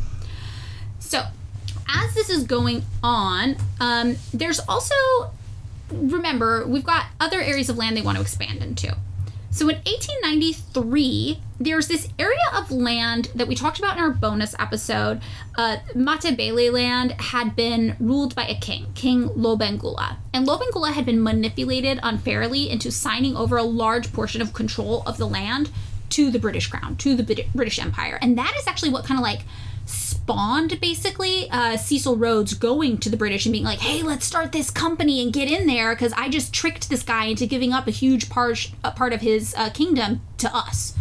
So, 0.99 1.24
as 1.88 2.14
this 2.14 2.30
is 2.30 2.45
going 2.45 2.84
on, 3.03 3.57
um, 3.80 4.16
there's 4.32 4.61
also 4.61 4.95
remember, 5.93 6.66
we've 6.66 6.84
got 6.84 7.07
other 7.18 7.41
areas 7.41 7.68
of 7.68 7.76
land 7.76 7.97
they 7.97 8.03
want 8.03 8.16
to 8.16 8.22
expand 8.22 8.62
into. 8.62 8.97
So 9.53 9.68
in 9.68 9.76
1893, 9.78 11.40
there's 11.59 11.88
this 11.88 12.09
area 12.20 12.38
of 12.55 12.70
land 12.70 13.30
that 13.34 13.48
we 13.48 13.57
talked 13.57 13.80
about 13.80 13.96
in 13.96 14.03
our 14.03 14.11
bonus 14.11 14.55
episode. 14.61 15.20
Uh, 15.59 15.78
Matabele 15.94 16.72
land 16.72 17.12
had 17.20 17.57
been 17.57 17.96
ruled 17.98 18.36
by 18.36 18.46
a 18.46 18.55
king, 18.55 18.86
King 18.94 19.28
Lobengula. 19.30 20.18
And 20.32 20.46
Lobengula 20.46 20.92
had 20.92 21.05
been 21.05 21.20
manipulated 21.20 21.98
unfairly 22.01 22.70
into 22.70 22.92
signing 22.92 23.36
over 23.36 23.57
a 23.57 23.64
large 23.64 24.12
portion 24.12 24.40
of 24.40 24.53
control 24.53 25.03
of 25.05 25.18
the 25.18 25.26
land 25.26 25.70
to 26.11 26.30
the 26.30 26.38
British 26.38 26.68
crown, 26.68 26.96
to 26.96 27.16
the 27.16 27.24
Brit- 27.24 27.53
British 27.53 27.80
Empire. 27.80 28.20
And 28.22 28.38
that 28.38 28.55
is 28.57 28.68
actually 28.68 28.90
what 28.90 29.05
kind 29.05 29.18
of 29.18 29.22
like 29.22 29.40
spawned 29.87 30.81
basically 30.81 31.51
uh, 31.51 31.76
Cecil 31.76 32.16
Rhodes 32.16 32.55
going 32.55 32.99
to 32.99 33.11
the 33.11 33.16
British 33.16 33.47
and 33.47 33.53
being 33.53 33.64
like, 33.64 33.81
"Hey, 33.81 34.03
let's 34.03 34.24
start 34.24 34.53
this 34.53 34.70
company 34.70 35.22
and 35.22 35.33
get 35.33 35.51
in 35.51 35.66
there 35.66 35.95
because 35.95 36.12
I 36.14 36.28
just 36.28 36.53
tricked 36.53 36.89
this 36.89 37.03
guy 37.03 37.24
into 37.26 37.47
giving 37.47 37.72
up 37.72 37.87
a 37.87 37.91
huge 37.91 38.31
part 38.31 38.70
a 38.85 38.91
part 38.93 39.12
of 39.12 39.20
his 39.20 39.55
uh, 39.57 39.70
kingdom 39.70 40.20
to 40.39 40.55
us." 40.55 40.95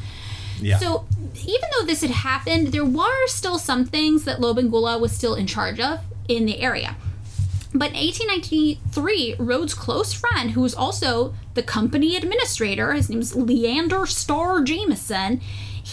yeah 0.62 0.78
So 0.78 1.06
even 1.36 1.70
though 1.78 1.86
this 1.86 2.02
had 2.02 2.12
happened, 2.12 2.68
there 2.68 2.86
were 2.86 3.28
still 3.28 3.58
some 3.58 3.86
things 3.86 4.26
that 4.26 4.40
Lobengula 4.40 5.00
was 5.00 5.12
still 5.12 5.36
in 5.36 5.48
charge 5.48 5.80
of 5.80 6.00
in 6.28 6.46
the 6.46 6.60
area. 6.60 6.96
But 7.72 7.92
in 7.92 7.98
1893, 7.98 9.36
Rhodes' 9.38 9.76
close 9.76 10.12
friend, 10.12 10.52
who 10.52 10.62
was 10.62 10.74
also 10.74 11.36
the 11.54 11.62
company 11.62 12.16
administrator, 12.16 12.94
his 12.94 13.10
name's 13.10 13.36
Leander 13.36 14.08
Starr 14.08 14.64
Jameson, 14.64 15.40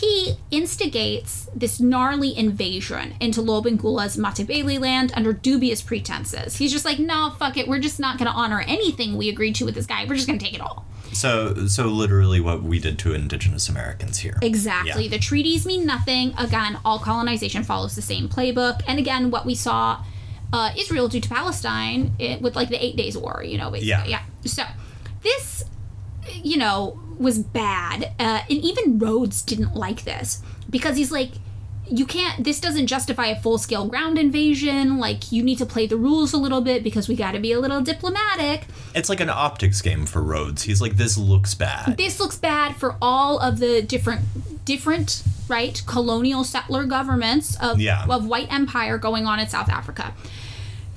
he 0.01 0.37
instigates 0.51 1.49
this 1.55 1.81
gnarly 1.81 2.37
invasion 2.37 3.15
into 3.21 3.41
Lobengula's 3.41 4.17
Matabele 4.17 4.79
land 4.79 5.13
under 5.15 5.33
dubious 5.33 5.81
pretenses. 5.81 6.57
He's 6.57 6.73
just 6.73 6.85
like, 6.85 6.99
no, 6.99 7.35
fuck 7.39 7.57
it. 7.57 7.67
We're 7.67 7.79
just 7.79 7.99
not 7.99 8.19
going 8.19 8.31
to 8.31 8.37
honor 8.37 8.61
anything 8.67 9.17
we 9.17 9.29
agreed 9.31 9.55
to 9.57 9.65
with 9.65 9.75
this 9.75 9.87
guy. 9.87 10.05
We're 10.05 10.17
just 10.17 10.27
going 10.27 10.39
to 10.39 10.45
take 10.45 10.55
it 10.55 10.61
all. 10.61 10.87
So, 11.13 11.67
so 11.67 11.87
literally, 11.87 12.41
what 12.41 12.63
we 12.63 12.79
did 12.79 12.99
to 13.01 13.15
Indigenous 13.15 13.71
Americans 13.71 14.19
here. 14.19 14.39
Exactly. 14.43 15.05
Yeah. 15.05 15.11
The 15.11 15.19
treaties 15.19 15.65
mean 15.65 15.87
nothing. 15.87 16.35
Again, 16.37 16.79
all 16.85 16.99
colonization 16.99 17.63
follows 17.63 17.97
the 17.97 18.03
same 18.03 18.29
playbook. 18.29 18.83
And 18.87 18.99
again, 18.99 19.31
what 19.31 19.47
we 19.47 19.55
saw 19.55 20.05
uh, 20.53 20.73
Israel 20.77 21.09
do 21.09 21.21
to 21.21 21.29
Palestine 21.29 22.13
it, 22.19 22.43
with 22.43 22.55
like 22.55 22.69
the 22.69 22.85
Eight 22.85 22.97
Days 22.97 23.17
War, 23.17 23.43
you 23.43 23.57
know, 23.57 23.71
basically. 23.71 23.89
Yeah. 23.89 24.05
yeah. 24.05 24.23
So 24.45 24.65
this, 25.23 25.65
you 26.35 26.57
know, 26.57 26.99
was 27.19 27.39
bad. 27.39 28.13
Uh, 28.19 28.41
and 28.49 28.51
even 28.51 28.99
Rhodes 28.99 29.43
didn't 29.43 29.75
like 29.75 30.05
this 30.05 30.43
because 30.69 30.97
he's 30.97 31.11
like, 31.13 31.33
you 31.89 32.05
can't, 32.05 32.43
this 32.43 32.59
doesn't 32.61 32.89
justify 32.89 33.27
a 33.27 33.41
full 33.41 33.59
scale 33.59 33.87
ground 33.87 34.19
invasion. 34.19 34.99
Like, 34.99 35.31
you 35.31 35.43
need 35.43 35.59
to 35.59 35.67
play 35.67 35.87
the 35.87 35.97
rules 35.97 36.33
a 36.33 36.37
little 36.37 36.61
bit 36.61 36.83
because 36.83 37.09
we 37.09 37.15
got 37.15 37.33
to 37.33 37.39
be 37.39 37.53
a 37.53 37.61
little 37.61 37.81
diplomatic. 37.81 38.67
It's 38.95 39.09
like 39.09 39.21
an 39.21 39.31
optics 39.31 39.81
game 39.83 40.05
for 40.05 40.21
Rhodes. 40.21 40.65
He's 40.65 40.81
like, 40.81 40.97
this 40.97 41.17
looks 41.17 41.55
bad. 41.55 41.97
this 41.97 42.19
looks 42.19 42.37
bad 42.39 42.75
for 42.77 42.97
all 43.01 43.39
of 43.39 43.59
the 43.61 43.83
different 43.83 44.23
different 44.65 45.23
right 45.49 45.81
colonial 45.87 46.43
settler 46.43 46.85
governments 46.87 47.57
of, 47.61 47.79
Yeah. 47.81 48.05
of 48.09 48.27
white 48.27 48.53
empire 48.53 48.99
going 48.99 49.27
on 49.27 49.39
in 49.39 49.47
south 49.47 49.69
africa 49.69 50.13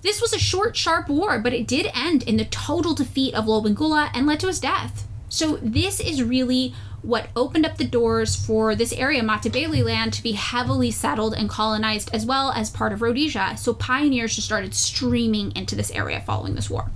this 0.01 0.19
was 0.19 0.33
a 0.33 0.39
short 0.39 0.75
sharp 0.75 1.07
war 1.07 1.37
but 1.37 1.53
it 1.53 1.67
did 1.67 1.87
end 1.93 2.23
in 2.23 2.37
the 2.37 2.45
total 2.45 2.95
defeat 2.95 3.35
of 3.35 3.45
lobengula 3.45 4.09
and 4.15 4.25
led 4.25 4.39
to 4.39 4.47
his 4.47 4.59
death 4.59 5.07
so 5.29 5.57
this 5.61 5.99
is 5.99 6.21
really 6.21 6.73
what 7.01 7.29
opened 7.35 7.65
up 7.65 7.77
the 7.77 7.85
doors 7.85 8.35
for 8.35 8.75
this 8.75 8.91
area 8.93 9.21
matabele 9.21 9.83
land 9.83 10.11
to 10.11 10.23
be 10.23 10.33
heavily 10.33 10.91
settled 10.91 11.33
and 11.33 11.49
colonized 11.49 12.09
as 12.13 12.25
well 12.25 12.51
as 12.51 12.69
part 12.69 12.91
of 12.91 13.01
rhodesia 13.01 13.55
so 13.57 13.73
pioneers 13.73 14.35
just 14.35 14.47
started 14.47 14.73
streaming 14.73 15.55
into 15.55 15.75
this 15.75 15.91
area 15.91 16.21
following 16.21 16.55
this 16.55 16.69
war 16.69 16.91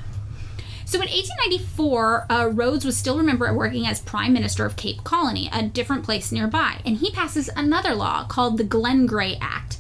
so 0.86 1.00
in 1.00 1.10
1894, 1.10 2.26
uh, 2.30 2.46
Rhodes 2.50 2.86
was 2.86 2.96
still 2.96 3.18
remembered 3.18 3.56
working 3.56 3.88
as 3.88 4.00
Prime 4.00 4.32
Minister 4.32 4.64
of 4.64 4.76
Cape 4.76 5.04
Colony, 5.04 5.50
a 5.52 5.64
different 5.64 6.04
place 6.04 6.32
nearby, 6.32 6.82
and 6.86 6.98
he 6.98 7.10
passes 7.10 7.50
another 7.56 7.96
law 7.96 8.26
called 8.26 8.60
the 8.60 8.64
Glen 8.64 9.08
Grey 9.08 9.36
Act. 9.42 9.78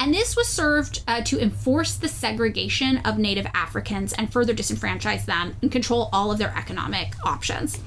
And 0.00 0.14
this 0.14 0.34
was 0.34 0.48
served 0.48 1.02
uh, 1.06 1.20
to 1.24 1.38
enforce 1.38 1.94
the 1.94 2.08
segregation 2.08 2.98
of 3.04 3.18
Native 3.18 3.46
Africans 3.54 4.14
and 4.14 4.32
further 4.32 4.54
disenfranchise 4.54 5.26
them 5.26 5.54
and 5.60 5.70
control 5.70 6.08
all 6.12 6.32
of 6.32 6.38
their 6.38 6.52
economic 6.56 7.14
options. 7.24 7.78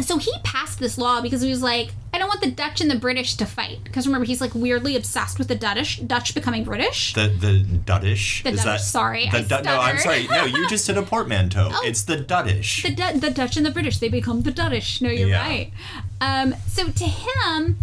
So 0.00 0.18
he 0.18 0.32
passed 0.42 0.80
this 0.80 0.98
law 0.98 1.20
because 1.20 1.42
he 1.42 1.50
was 1.50 1.62
like, 1.62 1.92
I 2.12 2.18
don't 2.18 2.26
want 2.26 2.40
the 2.40 2.50
Dutch 2.50 2.80
and 2.80 2.90
the 2.90 2.98
British 2.98 3.34
to 3.36 3.46
fight. 3.46 3.84
Because 3.84 4.06
remember, 4.06 4.24
he's 4.24 4.40
like 4.40 4.52
weirdly 4.54 4.96
obsessed 4.96 5.38
with 5.38 5.46
the 5.48 5.54
Dutch, 5.54 6.04
Dutch 6.06 6.34
becoming 6.34 6.64
British. 6.64 7.12
The 7.14 7.28
the 7.28 7.62
Duttish. 7.62 8.42
The 8.42 8.50
is 8.50 8.60
Duttish, 8.60 8.64
that 8.64 8.80
sorry, 8.80 9.28
The 9.30 9.42
Du- 9.42 9.62
no, 9.62 9.78
I'm 9.80 9.98
sorry. 9.98 10.26
No, 10.26 10.44
you 10.46 10.68
just 10.68 10.86
did 10.86 10.98
a 10.98 11.02
portmanteau. 11.02 11.70
It's 11.84 12.02
the 12.02 12.16
Duttish. 12.16 12.82
the, 12.82 12.90
Du- 12.94 13.20
the 13.20 13.30
Dutch 13.30 13.56
and 13.56 13.64
the 13.64 13.70
British, 13.70 13.98
they 13.98 14.08
become 14.08 14.42
the 14.42 14.50
Duttish. 14.50 15.00
No, 15.02 15.08
you're 15.10 15.28
Yeah. 15.28 15.46
right. 15.46 15.70
Um, 16.20 16.54
so 16.66 16.88
to 16.88 17.04
him, 17.04 17.76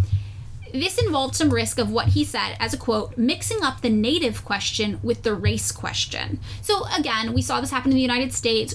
this 0.72 0.98
involved 0.98 1.34
some 1.34 1.50
risk 1.50 1.78
of 1.78 1.90
what 1.90 2.08
he 2.08 2.24
said 2.24 2.56
as 2.58 2.74
a 2.74 2.78
quote, 2.78 3.16
mixing 3.16 3.62
up 3.62 3.80
the 3.80 3.90
native 3.90 4.44
question 4.44 5.00
with 5.02 5.22
the 5.22 5.34
race 5.34 5.72
question. 5.72 6.40
So 6.62 6.84
again, 6.96 7.32
we 7.32 7.42
saw 7.42 7.60
this 7.60 7.70
happen 7.70 7.90
in 7.90 7.96
the 7.96 8.02
United 8.02 8.32
States. 8.32 8.74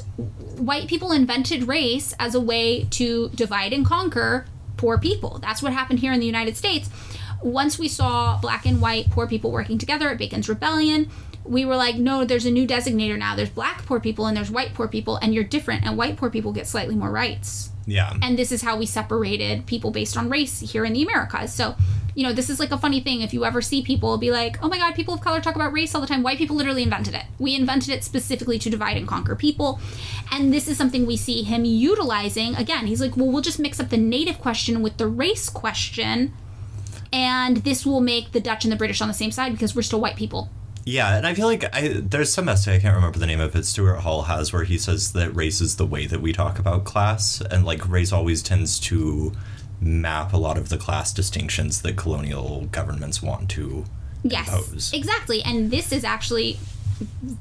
White 0.57 0.87
people 0.87 1.11
invented 1.11 1.67
race 1.67 2.13
as 2.19 2.35
a 2.35 2.39
way 2.39 2.85
to 2.91 3.29
divide 3.29 3.73
and 3.73 3.85
conquer 3.85 4.45
poor 4.77 4.97
people. 4.97 5.39
That's 5.39 5.61
what 5.61 5.73
happened 5.73 5.99
here 5.99 6.13
in 6.13 6.19
the 6.19 6.25
United 6.25 6.57
States. 6.57 6.89
Once 7.41 7.77
we 7.77 7.87
saw 7.87 8.39
black 8.39 8.65
and 8.65 8.81
white 8.81 9.09
poor 9.09 9.27
people 9.27 9.51
working 9.51 9.77
together 9.77 10.09
at 10.09 10.17
Bacon's 10.17 10.49
Rebellion, 10.49 11.09
we 11.43 11.63
were 11.63 11.75
like, 11.75 11.95
no, 11.95 12.25
there's 12.25 12.45
a 12.45 12.51
new 12.51 12.67
designator 12.67 13.17
now. 13.17 13.35
There's 13.35 13.49
black 13.49 13.85
poor 13.85 13.99
people 13.99 14.25
and 14.25 14.35
there's 14.35 14.49
white 14.49 14.73
poor 14.73 14.87
people, 14.87 15.17
and 15.17 15.33
you're 15.33 15.43
different, 15.43 15.85
and 15.85 15.97
white 15.97 16.17
poor 16.17 16.29
people 16.29 16.53
get 16.53 16.67
slightly 16.67 16.95
more 16.95 17.11
rights 17.11 17.69
yeah. 17.85 18.13
and 18.21 18.37
this 18.37 18.51
is 18.51 18.61
how 18.61 18.77
we 18.77 18.85
separated 18.85 19.65
people 19.65 19.91
based 19.91 20.17
on 20.17 20.29
race 20.29 20.59
here 20.59 20.85
in 20.85 20.93
the 20.93 21.03
Americas. 21.03 21.53
So, 21.53 21.75
you 22.15 22.23
know, 22.23 22.33
this 22.33 22.49
is 22.49 22.59
like 22.59 22.71
a 22.71 22.77
funny 22.77 23.01
thing. 23.01 23.21
If 23.21 23.33
you 23.33 23.43
ever 23.45 23.61
see 23.61 23.81
people 23.81 24.17
be 24.17 24.31
like, 24.31 24.57
oh 24.63 24.69
my 24.69 24.77
God, 24.77 24.95
people 24.95 25.13
of 25.13 25.21
color 25.21 25.41
talk 25.41 25.55
about 25.55 25.73
race 25.73 25.93
all 25.93 26.01
the 26.01 26.07
time, 26.07 26.23
white 26.23 26.37
people 26.37 26.55
literally 26.55 26.83
invented 26.83 27.13
it. 27.13 27.25
We 27.37 27.55
invented 27.55 27.89
it 27.89 28.03
specifically 28.03 28.57
to 28.59 28.69
divide 28.69 28.97
and 28.97 29.07
conquer 29.07 29.35
people. 29.35 29.79
And 30.31 30.53
this 30.53 30.67
is 30.67 30.77
something 30.77 31.05
we 31.05 31.17
see 31.17 31.43
him 31.43 31.65
utilizing. 31.65 32.55
Again, 32.55 32.87
he's 32.87 33.01
like, 33.01 33.17
well, 33.17 33.27
we'll 33.27 33.41
just 33.41 33.59
mix 33.59 33.79
up 33.79 33.89
the 33.89 33.97
native 33.97 34.39
question 34.39 34.81
with 34.81 34.97
the 34.97 35.07
race 35.07 35.49
question. 35.49 36.33
And 37.11 37.57
this 37.57 37.85
will 37.85 38.01
make 38.01 38.31
the 38.31 38.39
Dutch 38.39 38.63
and 38.63 38.71
the 38.71 38.77
British 38.77 39.01
on 39.01 39.07
the 39.07 39.13
same 39.13 39.31
side 39.31 39.51
because 39.51 39.75
we're 39.75 39.81
still 39.81 40.01
white 40.01 40.15
people. 40.15 40.49
Yeah, 40.85 41.17
and 41.17 41.25
I 41.25 41.33
feel 41.33 41.47
like 41.47 41.65
I 41.75 41.87
there's 41.99 42.31
some 42.31 42.47
essay 42.47 42.75
I 42.75 42.79
can't 42.79 42.95
remember 42.95 43.17
the 43.17 43.25
name 43.25 43.39
of 43.41 43.55
it. 43.55 43.65
Stuart 43.65 44.01
Hall 44.01 44.23
has 44.23 44.53
where 44.53 44.63
he 44.65 44.77
says 44.77 45.13
that 45.13 45.35
race 45.35 45.59
is 45.59 45.77
the 45.77 45.85
way 45.85 46.05
that 46.05 46.21
we 46.21 46.31
talk 46.31 46.59
about 46.59 46.83
class, 46.83 47.41
and 47.41 47.65
like 47.65 47.87
race 47.89 48.11
always 48.13 48.43
tends 48.43 48.79
to 48.81 49.31
map 49.81 50.31
a 50.31 50.37
lot 50.37 50.57
of 50.57 50.69
the 50.69 50.77
class 50.77 51.11
distinctions 51.11 51.81
that 51.81 51.95
colonial 51.97 52.67
governments 52.71 53.21
want 53.21 53.49
to 53.49 53.83
Yes, 54.23 54.47
impose. 54.47 54.93
exactly. 54.93 55.41
And 55.43 55.69
this 55.71 55.91
is 55.91 56.03
actually 56.03 56.59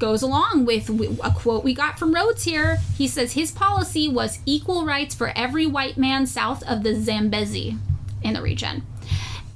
goes 0.00 0.20
along 0.22 0.64
with 0.64 0.88
a 1.22 1.30
quote 1.30 1.62
we 1.62 1.74
got 1.74 1.98
from 1.98 2.12
Rhodes 2.14 2.42
here. 2.44 2.78
He 2.96 3.06
says 3.06 3.32
his 3.34 3.52
policy 3.52 4.08
was 4.08 4.40
equal 4.46 4.84
rights 4.84 5.14
for 5.14 5.32
every 5.36 5.64
white 5.66 5.96
man 5.96 6.26
south 6.26 6.62
of 6.64 6.82
the 6.82 6.94
Zambezi 6.94 7.76
in 8.22 8.34
the 8.34 8.42
region. 8.42 8.82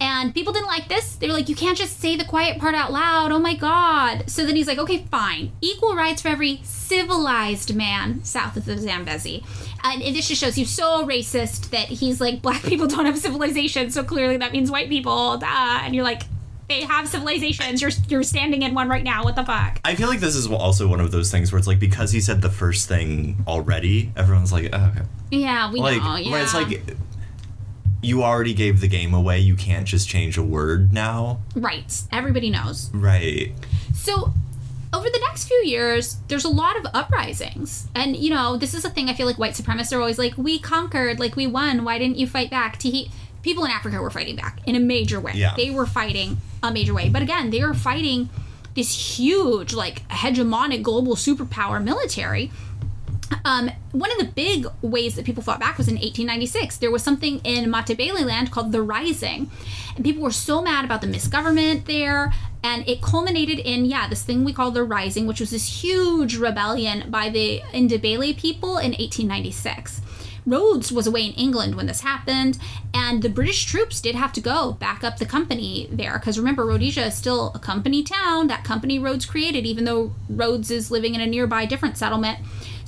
And 0.00 0.32
people 0.32 0.52
didn't 0.52 0.68
like 0.68 0.88
this. 0.88 1.16
They 1.16 1.26
were 1.26 1.32
like, 1.32 1.48
you 1.48 1.56
can't 1.56 1.76
just 1.76 1.98
say 2.00 2.14
the 2.16 2.24
quiet 2.24 2.58
part 2.60 2.74
out 2.74 2.92
loud. 2.92 3.32
Oh 3.32 3.38
my 3.40 3.54
God. 3.56 4.30
So 4.30 4.46
then 4.46 4.54
he's 4.54 4.68
like, 4.68 4.78
okay, 4.78 5.04
fine. 5.10 5.50
Equal 5.60 5.96
rights 5.96 6.22
for 6.22 6.28
every 6.28 6.60
civilized 6.62 7.74
man 7.74 8.22
south 8.24 8.56
of 8.56 8.64
the 8.64 8.78
Zambezi. 8.78 9.42
And 9.82 10.00
this 10.02 10.28
just 10.28 10.40
shows 10.40 10.54
he's 10.54 10.70
so 10.70 11.04
racist 11.06 11.70
that 11.70 11.88
he's 11.88 12.20
like, 12.20 12.42
black 12.42 12.62
people 12.62 12.86
don't 12.86 13.06
have 13.06 13.18
civilization. 13.18 13.90
So 13.90 14.04
clearly 14.04 14.36
that 14.36 14.52
means 14.52 14.70
white 14.70 14.88
people. 14.88 15.36
Duh. 15.38 15.46
And 15.48 15.94
you're 15.94 16.04
like, 16.04 16.22
they 16.68 16.82
have 16.82 17.08
civilizations. 17.08 17.80
You're, 17.82 17.90
you're 18.08 18.22
standing 18.22 18.62
in 18.62 18.74
one 18.74 18.88
right 18.88 19.02
now. 19.02 19.24
What 19.24 19.36
the 19.36 19.44
fuck? 19.44 19.80
I 19.84 19.94
feel 19.94 20.06
like 20.08 20.20
this 20.20 20.36
is 20.36 20.46
also 20.48 20.86
one 20.86 21.00
of 21.00 21.10
those 21.10 21.30
things 21.30 21.50
where 21.50 21.58
it's 21.58 21.66
like 21.66 21.80
because 21.80 22.12
he 22.12 22.20
said 22.20 22.42
the 22.42 22.50
first 22.50 22.86
thing 22.88 23.36
already, 23.48 24.12
everyone's 24.16 24.52
like, 24.52 24.68
oh, 24.72 24.92
okay. 24.94 25.06
Yeah, 25.30 25.72
we 25.72 25.80
Like, 25.80 26.02
know. 26.02 26.16
Yeah. 26.16 26.30
where 26.30 26.42
it's 26.42 26.54
like 26.54 26.68
you 28.02 28.22
already 28.22 28.54
gave 28.54 28.80
the 28.80 28.88
game 28.88 29.12
away. 29.14 29.40
You 29.40 29.56
can't 29.56 29.86
just 29.86 30.08
change 30.08 30.36
a 30.38 30.42
word 30.42 30.92
now, 30.92 31.40
right. 31.56 32.00
Everybody 32.12 32.50
knows. 32.50 32.90
right? 32.94 33.52
So, 33.94 34.32
over 34.92 35.10
the 35.10 35.18
next 35.28 35.46
few 35.48 35.62
years, 35.66 36.16
there's 36.28 36.44
a 36.44 36.48
lot 36.48 36.76
of 36.78 36.86
uprisings. 36.94 37.88
And, 37.94 38.16
you 38.16 38.30
know, 38.30 38.56
this 38.56 38.72
is 38.72 38.84
a 38.84 38.90
thing 38.90 39.08
I 39.10 39.14
feel 39.14 39.26
like 39.26 39.38
white 39.38 39.52
supremacists 39.54 39.92
are 39.92 40.00
always 40.00 40.18
like, 40.18 40.38
we 40.38 40.58
conquered, 40.58 41.18
like, 41.20 41.36
we 41.36 41.46
won. 41.46 41.84
Why 41.84 41.98
didn't 41.98 42.16
you 42.18 42.26
fight 42.26 42.50
back? 42.50 42.78
Tahi- 42.78 43.10
People 43.42 43.64
in 43.64 43.70
Africa 43.70 44.00
were 44.00 44.10
fighting 44.10 44.36
back 44.36 44.60
in 44.66 44.74
a 44.76 44.80
major 44.80 45.20
way. 45.20 45.32
Yeah. 45.34 45.54
They 45.56 45.70
were 45.70 45.86
fighting 45.86 46.38
a 46.62 46.72
major 46.72 46.92
way. 46.94 47.08
But 47.08 47.22
again, 47.22 47.50
they 47.50 47.62
were 47.62 47.74
fighting 47.74 48.30
this 48.74 49.18
huge, 49.18 49.74
like, 49.74 50.06
hegemonic 50.08 50.82
global 50.82 51.14
superpower 51.16 51.82
military. 51.82 52.50
Um, 53.44 53.70
one 53.92 54.10
of 54.10 54.18
the 54.18 54.24
big 54.24 54.66
ways 54.82 55.16
that 55.16 55.24
people 55.24 55.42
fought 55.42 55.60
back 55.60 55.78
was 55.78 55.88
in 55.88 55.94
1896. 55.94 56.78
There 56.78 56.90
was 56.90 57.02
something 57.02 57.40
in 57.44 57.70
Matabele 57.70 58.24
land 58.24 58.50
called 58.50 58.72
the 58.72 58.82
Rising. 58.82 59.50
And 59.96 60.04
people 60.04 60.22
were 60.22 60.30
so 60.30 60.62
mad 60.62 60.84
about 60.84 61.00
the 61.00 61.06
misgovernment 61.06 61.86
there. 61.86 62.32
And 62.62 62.88
it 62.88 63.02
culminated 63.02 63.58
in, 63.58 63.84
yeah, 63.84 64.08
this 64.08 64.22
thing 64.22 64.44
we 64.44 64.52
call 64.52 64.70
the 64.70 64.84
Rising, 64.84 65.26
which 65.26 65.40
was 65.40 65.50
this 65.50 65.82
huge 65.82 66.36
rebellion 66.36 67.10
by 67.10 67.28
the 67.28 67.60
Ndebele 67.72 68.36
people 68.36 68.78
in 68.78 68.92
1896. 68.92 70.00
Rhodes 70.48 70.90
was 70.90 71.06
away 71.06 71.26
in 71.26 71.32
England 71.32 71.74
when 71.74 71.86
this 71.86 72.00
happened, 72.00 72.58
and 72.94 73.22
the 73.22 73.28
British 73.28 73.66
troops 73.66 74.00
did 74.00 74.14
have 74.14 74.32
to 74.32 74.40
go 74.40 74.72
back 74.72 75.04
up 75.04 75.18
the 75.18 75.26
company 75.26 75.88
there. 75.92 76.14
Because 76.14 76.38
remember, 76.38 76.64
Rhodesia 76.64 77.06
is 77.06 77.14
still 77.14 77.52
a 77.54 77.58
company 77.58 78.02
town 78.02 78.46
that 78.46 78.64
company 78.64 78.98
Rhodes 78.98 79.26
created, 79.26 79.66
even 79.66 79.84
though 79.84 80.12
Rhodes 80.28 80.70
is 80.70 80.90
living 80.90 81.14
in 81.14 81.20
a 81.20 81.26
nearby 81.26 81.66
different 81.66 81.98
settlement. 81.98 82.38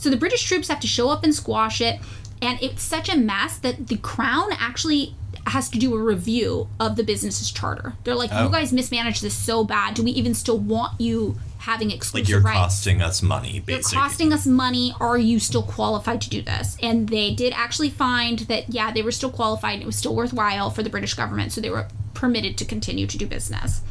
So 0.00 0.08
the 0.10 0.16
British 0.16 0.44
troops 0.44 0.68
have 0.68 0.80
to 0.80 0.86
show 0.86 1.10
up 1.10 1.24
and 1.24 1.34
squash 1.34 1.80
it, 1.80 2.00
and 2.40 2.58
it's 2.62 2.82
such 2.82 3.08
a 3.08 3.16
mess 3.16 3.58
that 3.58 3.88
the 3.88 3.98
Crown 3.98 4.48
actually 4.58 5.14
has 5.46 5.68
to 5.70 5.78
do 5.78 5.94
a 5.94 5.98
review 6.02 6.68
of 6.78 6.96
the 6.96 7.02
business's 7.04 7.50
charter. 7.50 7.94
They're 8.04 8.14
like, 8.14 8.30
Oh. 8.32 8.44
you 8.44 8.50
guys 8.50 8.72
mismanaged 8.72 9.22
this 9.22 9.34
so 9.34 9.62
bad. 9.64 9.94
Do 9.94 10.02
we 10.02 10.10
even 10.12 10.34
still 10.34 10.58
want 10.58 10.98
you 11.00 11.38
having 11.58 11.90
Like 12.14 12.28
you're 12.28 12.40
rights? 12.40 12.56
costing 12.58 13.02
us 13.02 13.20
money, 13.22 13.62
You're 13.66 13.80
costing 13.82 14.32
us 14.32 14.46
money. 14.46 14.94
Are 15.00 15.18
you 15.18 15.38
still 15.38 15.62
qualified 15.62 16.20
to 16.22 16.30
do 16.30 16.40
this? 16.40 16.76
And 16.82 17.08
they 17.10 17.34
did 17.34 17.52
actually 17.54 17.90
find 17.90 18.40
that, 18.40 18.72
yeah, 18.72 18.90
they 18.92 19.02
were 19.02 19.12
still 19.12 19.30
qualified 19.30 19.74
and 19.74 19.82
it 19.82 19.86
was 19.86 19.96
still 19.96 20.14
worthwhile 20.14 20.70
for 20.70 20.82
the 20.82 20.90
British 20.90 21.12
government, 21.14 21.52
so 21.52 21.60
they 21.60 21.68
were 21.70 21.88
permitted 22.14 22.56
to 22.58 22.64
continue 22.64 23.06
to 23.06 23.18
do 23.18 23.26
business. 23.26 23.82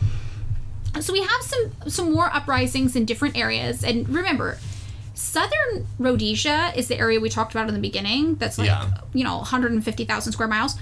So 1.02 1.14
we 1.14 1.22
have 1.22 1.42
some 1.44 1.72
some 1.88 2.12
more 2.12 2.34
uprisings 2.34 2.96
in 2.96 3.06
different 3.06 3.38
areas, 3.38 3.84
and 3.84 4.10
remember, 4.10 4.58
southern 5.20 5.86
Rhodesia 6.00 6.74
is 6.76 6.88
the 6.88 6.98
area 6.98 7.20
we 7.20 7.30
talked 7.30 7.54
about 7.54 7.68
in 7.68 7.74
the 7.74 7.80
beginning. 7.80 8.36
That's 8.36 8.58
like 8.58 8.68
Yeah. 8.68 8.90
you 9.14 9.24
know 9.24 9.38
150,000 9.38 10.34
square 10.34 10.48
miles. 10.48 10.76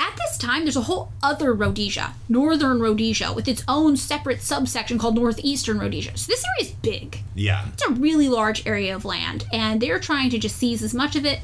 At 0.00 0.12
at 0.16 0.30
this 0.30 0.38
time, 0.38 0.64
there's 0.64 0.76
a 0.76 0.80
whole 0.82 1.12
other 1.22 1.52
Rhodesia, 1.52 2.14
Northern 2.28 2.80
Rhodesia, 2.80 3.32
with 3.34 3.46
its 3.48 3.62
own 3.68 3.96
separate 3.98 4.40
subsection 4.42 4.98
called 4.98 5.14
Northeastern 5.14 5.78
Rhodesia. 5.78 6.16
So 6.16 6.32
this 6.32 6.42
area 6.58 6.70
is 6.70 6.74
big. 6.80 7.18
Yeah. 7.34 7.66
It's 7.72 7.82
a 7.84 7.90
really 7.90 8.28
large 8.28 8.66
area 8.66 8.94
of 8.96 9.04
land, 9.04 9.44
and 9.52 9.78
they're 9.80 10.00
trying 10.00 10.30
to 10.30 10.38
just 10.38 10.56
seize 10.56 10.82
as 10.82 10.94
much 10.94 11.16
of 11.16 11.26
it 11.26 11.40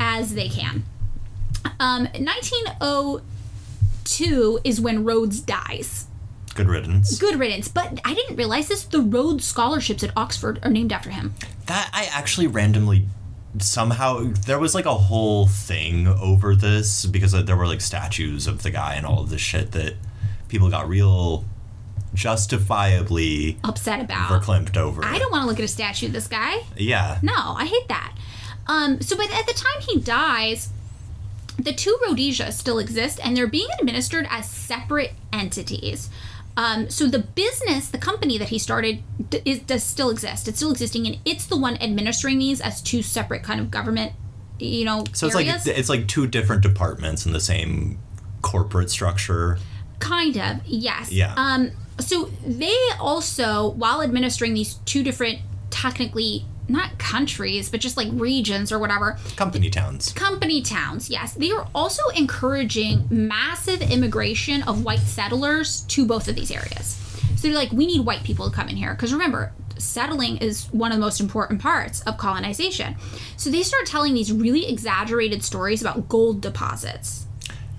as 0.00 0.34
they 0.34 0.48
can. 0.48 0.82
Um, 1.78 2.08
1902 2.18 4.60
is 4.64 4.80
when 4.80 5.04
Rhodes 5.04 5.40
dies. 5.40 6.06
Good 6.56 6.68
riddance. 6.68 7.18
Good 7.18 7.38
riddance. 7.38 7.68
But 7.68 8.00
I 8.04 8.14
didn't 8.14 8.36
realize 8.36 8.68
this. 8.68 8.84
The 8.84 9.00
Rhodes 9.00 9.44
scholarships 9.44 10.02
at 10.02 10.10
Oxford 10.16 10.58
are 10.62 10.70
named 10.70 10.92
after 10.92 11.10
him. 11.10 11.34
That 11.66 11.90
I 11.92 12.08
actually 12.12 12.46
randomly 12.46 13.06
somehow 13.58 14.32
there 14.46 14.58
was 14.58 14.74
like 14.74 14.84
a 14.84 14.94
whole 14.94 15.46
thing 15.46 16.06
over 16.06 16.54
this 16.54 17.06
because 17.06 17.32
there 17.32 17.56
were 17.56 17.66
like 17.66 17.80
statues 17.80 18.46
of 18.46 18.62
the 18.62 18.70
guy 18.70 18.94
and 18.94 19.06
all 19.06 19.20
of 19.22 19.30
this 19.30 19.40
shit 19.40 19.72
that 19.72 19.94
people 20.48 20.68
got 20.68 20.88
real 20.88 21.44
justifiably 22.14 23.58
Upset 23.64 24.00
about. 24.00 24.30
verklempt 24.30 24.76
over. 24.76 25.04
I 25.04 25.18
don't 25.18 25.30
want 25.30 25.42
to 25.42 25.46
look 25.48 25.58
at 25.58 25.64
a 25.64 25.68
statue 25.68 26.06
of 26.06 26.12
this 26.12 26.28
guy. 26.28 26.62
Yeah. 26.76 27.18
No, 27.22 27.34
I 27.34 27.66
hate 27.66 27.88
that. 27.88 28.14
Um, 28.66 29.00
so, 29.00 29.16
but 29.16 29.30
at 29.32 29.46
the 29.46 29.52
time 29.52 29.80
he 29.80 30.00
dies, 30.00 30.70
the 31.58 31.72
two 31.72 31.96
Rhodesia 32.06 32.52
still 32.52 32.78
exist 32.78 33.20
and 33.24 33.36
they're 33.36 33.46
being 33.46 33.68
administered 33.80 34.26
as 34.28 34.48
separate 34.50 35.12
entities. 35.32 36.10
Um, 36.56 36.88
so 36.88 37.06
the 37.06 37.18
business, 37.18 37.88
the 37.88 37.98
company 37.98 38.38
that 38.38 38.48
he 38.48 38.58
started, 38.58 39.02
d- 39.28 39.42
is, 39.44 39.58
does 39.60 39.82
still 39.82 40.08
exist. 40.10 40.48
It's 40.48 40.56
still 40.58 40.70
existing, 40.72 41.06
and 41.06 41.18
it's 41.24 41.46
the 41.46 41.56
one 41.56 41.76
administering 41.76 42.38
these 42.38 42.60
as 42.60 42.80
two 42.80 43.02
separate 43.02 43.42
kind 43.42 43.60
of 43.60 43.70
government, 43.70 44.12
you 44.58 44.84
know, 44.84 45.04
So 45.12 45.26
it's 45.26 45.34
like 45.34 45.46
it's 45.48 45.88
like 45.88 46.08
two 46.08 46.26
different 46.26 46.62
departments 46.62 47.26
in 47.26 47.32
the 47.32 47.40
same 47.40 47.98
corporate 48.40 48.90
structure. 48.90 49.58
Kind 49.98 50.36
of, 50.38 50.60
yes. 50.66 51.12
Yeah. 51.12 51.34
Um, 51.36 51.72
so 51.98 52.30
they 52.46 52.76
also, 53.00 53.70
while 53.70 54.02
administering 54.02 54.54
these 54.54 54.74
two 54.86 55.02
different, 55.02 55.40
technically 55.70 56.46
not 56.68 56.98
countries, 56.98 57.70
but 57.70 57.80
just 57.80 57.96
like 57.96 58.08
regions 58.12 58.72
or 58.72 58.78
whatever, 58.78 59.18
Company 59.36 59.70
towns. 59.70 60.12
company 60.12 60.62
towns, 60.62 61.08
yes, 61.10 61.34
they 61.34 61.50
are 61.52 61.68
also 61.74 62.02
encouraging 62.16 63.06
massive 63.10 63.80
immigration 63.82 64.62
of 64.64 64.84
white 64.84 64.98
settlers 65.00 65.82
to 65.82 66.04
both 66.06 66.28
of 66.28 66.34
these 66.34 66.50
areas. 66.50 67.00
So 67.36 67.48
they're 67.48 67.56
like, 67.56 67.72
we 67.72 67.86
need 67.86 68.04
white 68.04 68.24
people 68.24 68.48
to 68.48 68.54
come 68.54 68.68
in 68.68 68.76
here. 68.76 68.94
Because 68.94 69.12
remember, 69.12 69.52
settling 69.78 70.38
is 70.38 70.66
one 70.72 70.90
of 70.90 70.96
the 70.96 71.00
most 71.00 71.20
important 71.20 71.60
parts 71.60 72.00
of 72.02 72.16
colonization. 72.16 72.96
So 73.36 73.50
they 73.50 73.62
start 73.62 73.86
telling 73.86 74.14
these 74.14 74.32
really 74.32 74.66
exaggerated 74.68 75.44
stories 75.44 75.82
about 75.82 76.08
gold 76.08 76.40
deposits. 76.40 77.26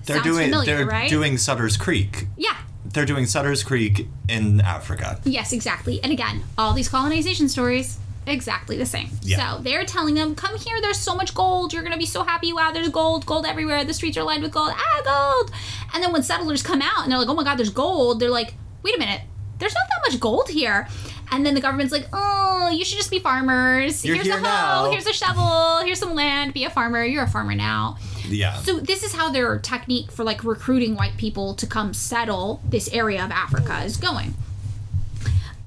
They're 0.04 0.16
Sounds 0.16 0.26
doing 0.26 0.44
familiar, 0.50 0.76
they're 0.76 0.86
right? 0.86 1.10
doing 1.10 1.36
Sutter's 1.36 1.76
Creek. 1.76 2.28
Yeah, 2.36 2.56
They're 2.86 3.04
doing 3.04 3.26
Sutter's 3.26 3.62
Creek 3.62 4.08
in 4.28 4.60
Africa. 4.62 5.20
Yes, 5.24 5.52
exactly. 5.52 6.00
And 6.02 6.12
again, 6.12 6.44
all 6.56 6.72
these 6.72 6.88
colonization 6.88 7.48
stories, 7.50 7.98
exactly 8.30 8.76
the 8.76 8.86
same. 8.86 9.08
Yeah. 9.22 9.56
So 9.56 9.62
they're 9.62 9.84
telling 9.84 10.14
them, 10.14 10.34
come 10.34 10.56
here, 10.56 10.80
there's 10.80 10.98
so 10.98 11.14
much 11.14 11.34
gold. 11.34 11.72
You're 11.72 11.82
going 11.82 11.92
to 11.92 11.98
be 11.98 12.06
so 12.06 12.22
happy. 12.22 12.52
Wow, 12.52 12.72
there's 12.72 12.88
gold, 12.88 13.26
gold 13.26 13.46
everywhere. 13.46 13.84
The 13.84 13.94
streets 13.94 14.16
are 14.16 14.22
lined 14.22 14.42
with 14.42 14.52
gold. 14.52 14.72
Ah, 14.72 15.02
gold. 15.04 15.52
And 15.94 16.02
then 16.02 16.12
when 16.12 16.22
settlers 16.22 16.62
come 16.62 16.82
out 16.82 17.02
and 17.02 17.12
they're 17.12 17.18
like, 17.18 17.28
oh 17.28 17.34
my 17.34 17.44
God, 17.44 17.58
there's 17.58 17.70
gold, 17.70 18.20
they're 18.20 18.30
like, 18.30 18.54
wait 18.82 18.96
a 18.96 18.98
minute, 18.98 19.22
there's 19.58 19.74
not 19.74 19.84
that 19.88 20.10
much 20.10 20.20
gold 20.20 20.48
here. 20.48 20.88
And 21.30 21.44
then 21.44 21.54
the 21.54 21.60
government's 21.60 21.92
like, 21.92 22.06
oh, 22.12 22.70
you 22.72 22.84
should 22.84 22.96
just 22.96 23.10
be 23.10 23.18
farmers. 23.18 24.04
You're 24.04 24.14
here's 24.14 24.26
here 24.26 24.36
a 24.36 24.38
hoe, 24.38 24.44
now." 24.44 24.90
here's 24.90 25.06
a 25.06 25.12
shovel, 25.12 25.84
here's 25.84 25.98
some 25.98 26.14
land, 26.14 26.54
be 26.54 26.64
a 26.64 26.70
farmer. 26.70 27.04
You're 27.04 27.24
a 27.24 27.28
farmer 27.28 27.54
now. 27.54 27.98
Yeah. 28.28 28.56
So 28.56 28.78
this 28.80 29.02
is 29.02 29.12
how 29.12 29.30
their 29.30 29.58
technique 29.58 30.10
for 30.10 30.24
like 30.24 30.44
recruiting 30.44 30.94
white 30.94 31.16
people 31.16 31.54
to 31.54 31.66
come 31.66 31.92
settle 31.92 32.62
this 32.68 32.88
area 32.92 33.24
of 33.24 33.30
Africa 33.30 33.82
is 33.84 33.96
going. 33.96 34.34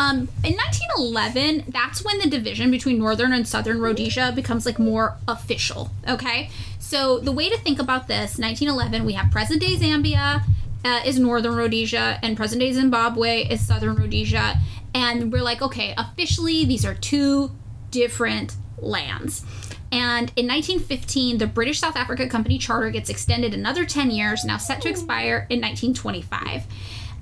Um, 0.02 0.28
in 0.44 0.56
1911, 0.56 1.66
that's 1.68 2.04
when 2.04 2.18
the 2.18 2.28
division 2.28 2.72
between 2.72 2.98
northern 2.98 3.34
and 3.34 3.48
southern 3.48 3.80
Rhodesia 3.80 4.32
becomes 4.36 4.66
like 4.66 4.80
more 4.80 5.18
official. 5.28 5.92
Okay, 6.10 6.50
so 6.80 7.20
the 7.20 7.32
way 7.32 7.50
to 7.50 7.58
think 7.60 7.78
about 7.80 8.08
this, 8.08 8.40
1911, 8.40 9.06
we 9.06 9.14
have 9.14 9.30
present 9.30 9.62
day 9.62 9.76
Zambia 9.76 10.42
uh, 10.84 11.02
is 11.06 11.20
northern 11.20 11.56
Rhodesia, 11.56 12.18
and 12.24 12.36
present 12.36 12.62
day 12.62 12.74
Zimbabwe 12.74 13.44
is 13.44 13.66
southern 13.66 13.96
Rhodesia, 13.96 14.56
and 14.96 15.32
we're 15.32 15.44
like, 15.44 15.62
okay, 15.62 15.94
officially 15.96 16.66
these 16.66 16.84
are 16.84 16.96
two 16.96 17.52
different 17.92 18.56
lands. 18.80 19.46
And 19.92 20.32
in 20.36 20.48
1915, 20.48 21.38
the 21.38 21.46
British 21.46 21.80
South 21.80 21.96
Africa 21.96 22.28
Company 22.28 22.58
Charter 22.58 22.90
gets 22.90 23.12
extended 23.12 23.54
another 23.54 23.86
10 23.86 24.10
years, 24.10 24.44
now 24.46 24.58
set 24.58 24.82
to 24.82 24.90
expire 24.90 25.46
in 25.52 25.62
1925. 25.62 26.64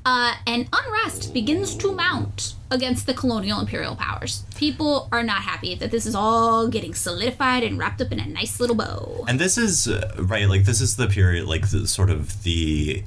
Uh, 0.06 0.36
and 0.48 0.68
unrest 0.72 1.34
begins 1.34 1.76
to 1.76 1.92
mount 1.92 2.56
against 2.72 3.06
the 3.06 3.14
colonial 3.14 3.60
imperial 3.60 3.96
powers. 3.96 4.44
People 4.56 5.08
are 5.12 5.24
not 5.24 5.42
happy 5.42 5.76
that 5.76 5.92
this 5.92 6.06
is 6.06 6.16
all 6.16 6.68
getting 6.68 6.94
solidified 6.94 7.64
and 7.64 7.78
wrapped 7.78 8.02
up 8.02 8.12
in 8.12 8.20
a 8.20 8.26
nice 8.28 8.60
little 8.60 8.76
bow. 8.76 9.26
And 9.28 9.40
this 9.40 9.58
is 9.58 9.88
uh, 9.88 10.16
right, 10.20 10.48
like 10.48 10.64
this 10.66 10.82
is 10.82 10.96
the 10.96 11.08
period, 11.08 11.46
like 11.48 11.70
the, 11.70 11.88
sort 11.88 12.10
of 12.10 12.44
the 12.44 13.04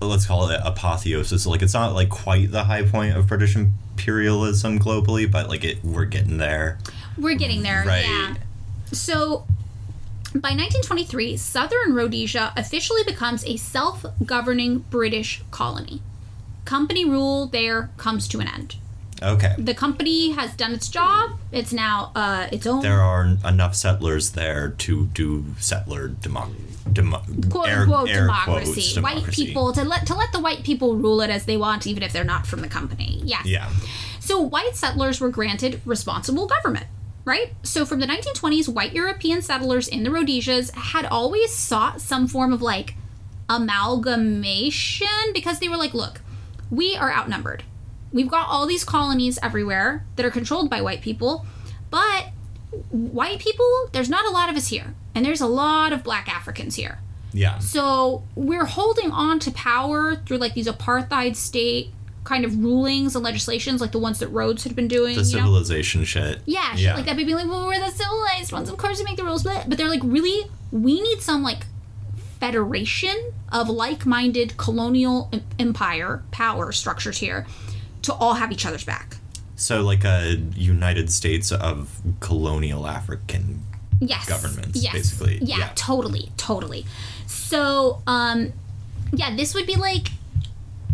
let's 0.00 0.26
call 0.26 0.48
it 0.50 0.60
apotheosis. 0.64 1.46
Like 1.46 1.62
it's 1.62 1.74
not 1.74 1.94
like 1.94 2.08
quite 2.08 2.50
the 2.50 2.64
high 2.64 2.82
point 2.82 3.16
of 3.16 3.28
British 3.28 3.54
imperialism 3.54 4.78
globally, 4.78 5.30
but 5.30 5.48
like 5.48 5.62
it, 5.64 5.84
we're 5.84 6.04
getting 6.06 6.38
there. 6.38 6.78
We're 7.16 7.36
getting 7.36 7.62
there, 7.62 7.84
Right. 7.86 8.04
yeah. 8.04 8.34
So 8.92 9.46
by 10.32 10.50
1923, 10.50 11.36
Southern 11.36 11.94
Rhodesia 11.94 12.52
officially 12.56 13.02
becomes 13.04 13.44
a 13.44 13.56
self 13.56 14.04
governing 14.24 14.78
British 14.90 15.42
colony. 15.50 16.00
Company 16.64 17.04
rule 17.04 17.46
there 17.46 17.90
comes 17.96 18.26
to 18.28 18.40
an 18.40 18.48
end. 18.48 18.76
Okay. 19.22 19.54
The 19.56 19.74
company 19.74 20.30
has 20.32 20.54
done 20.56 20.72
its 20.72 20.88
job. 20.88 21.38
It's 21.52 21.72
now 21.72 22.10
uh, 22.16 22.48
its 22.50 22.66
own 22.66 22.82
There 22.82 23.00
are 23.00 23.36
enough 23.44 23.76
settlers 23.76 24.32
there 24.32 24.70
to 24.78 25.06
do 25.06 25.44
settler 25.60 26.08
democ 26.08 26.50
demo- 26.92 27.22
quote 27.48 27.68
air- 27.68 27.82
unquote 27.82 28.08
air 28.10 28.22
democracy. 28.22 28.72
quotes, 28.72 28.96
White 28.96 29.14
democracy. 29.14 29.46
people 29.46 29.72
to 29.74 29.84
let 29.84 30.06
to 30.08 30.14
let 30.16 30.32
the 30.32 30.40
white 30.40 30.64
people 30.64 30.96
rule 30.96 31.20
it 31.20 31.30
as 31.30 31.44
they 31.46 31.56
want, 31.56 31.86
even 31.86 32.02
if 32.02 32.12
they're 32.12 32.24
not 32.24 32.46
from 32.48 32.62
the 32.62 32.68
company. 32.68 33.20
Yes. 33.24 33.46
Yeah. 33.46 33.70
So 34.18 34.40
white 34.40 34.74
settlers 34.76 35.20
were 35.20 35.30
granted 35.30 35.80
responsible 35.84 36.46
government, 36.46 36.86
right? 37.24 37.54
So 37.62 37.84
from 37.84 38.00
the 38.00 38.06
1920s, 38.06 38.68
white 38.68 38.92
European 38.92 39.42
settlers 39.42 39.88
in 39.88 40.02
the 40.02 40.10
Rhodesias 40.10 40.70
had 40.70 41.06
always 41.06 41.52
sought 41.54 42.00
some 42.00 42.26
form 42.26 42.52
of 42.52 42.62
like 42.62 42.94
amalgamation 43.48 45.06
because 45.32 45.58
they 45.58 45.68
were 45.68 45.76
like, 45.76 45.94
look, 45.94 46.20
we 46.70 46.96
are 46.96 47.12
outnumbered. 47.12 47.64
We've 48.12 48.28
got 48.28 48.48
all 48.48 48.66
these 48.66 48.84
colonies 48.84 49.38
everywhere 49.42 50.04
that 50.16 50.26
are 50.26 50.30
controlled 50.30 50.68
by 50.68 50.80
white 50.82 51.00
people, 51.00 51.46
but 51.90 52.28
white 52.90 53.38
people, 53.38 53.88
there's 53.92 54.10
not 54.10 54.26
a 54.26 54.30
lot 54.30 54.50
of 54.50 54.56
us 54.56 54.68
here. 54.68 54.94
And 55.14 55.24
there's 55.24 55.40
a 55.40 55.46
lot 55.46 55.92
of 55.92 56.02
black 56.02 56.28
Africans 56.28 56.76
here. 56.76 56.98
Yeah. 57.32 57.58
So 57.58 58.24
we're 58.34 58.64
holding 58.64 59.10
on 59.10 59.38
to 59.40 59.50
power 59.50 60.16
through 60.16 60.38
like 60.38 60.54
these 60.54 60.66
apartheid 60.66 61.36
state 61.36 61.92
kind 62.24 62.44
of 62.44 62.56
rulings 62.62 63.14
and 63.16 63.24
legislations, 63.24 63.80
like 63.80 63.92
the 63.92 63.98
ones 63.98 64.18
that 64.20 64.28
Rhodes 64.28 64.64
had 64.64 64.76
been 64.76 64.88
doing. 64.88 65.16
The 65.16 65.22
you 65.22 65.36
know? 65.36 65.42
civilization 65.44 66.04
shit. 66.04 66.40
Yeah, 66.46 66.74
shit 66.74 66.94
like 66.94 67.06
that. 67.06 67.16
Being 67.16 67.30
like, 67.30 67.48
well, 67.48 67.66
we're 67.66 67.78
the 67.80 67.90
civilized 67.90 68.52
ones. 68.52 68.68
Of 68.68 68.76
course, 68.76 68.98
we 68.98 69.04
make 69.04 69.16
the 69.16 69.24
rules. 69.24 69.42
But, 69.42 69.68
but 69.68 69.78
they're 69.78 69.88
like, 69.88 70.02
really, 70.04 70.48
we 70.70 71.00
need 71.00 71.20
some 71.20 71.42
like 71.42 71.66
federation 72.38 73.32
of 73.50 73.68
like-minded 73.68 74.56
colonial 74.56 75.30
empire 75.58 76.22
power 76.30 76.72
structures 76.72 77.18
here 77.18 77.46
to 78.02 78.12
all 78.14 78.34
have 78.34 78.50
each 78.50 78.66
other's 78.66 78.84
back. 78.84 79.16
So 79.56 79.82
like 79.82 80.04
a 80.04 80.40
United 80.56 81.10
States 81.12 81.52
of 81.52 82.00
colonial 82.20 82.86
African 82.86 83.62
yes 84.00 84.28
governments, 84.28 84.82
yes. 84.82 84.92
basically. 84.92 85.38
yeah, 85.42 85.58
Yeah. 85.58 85.70
totally 85.76 86.32
totally 86.36 86.84
so 87.26 88.02
um 88.08 88.52
yeah 89.12 89.36
this 89.36 89.54
would 89.54 89.66
be 89.66 89.76
like 89.76 90.08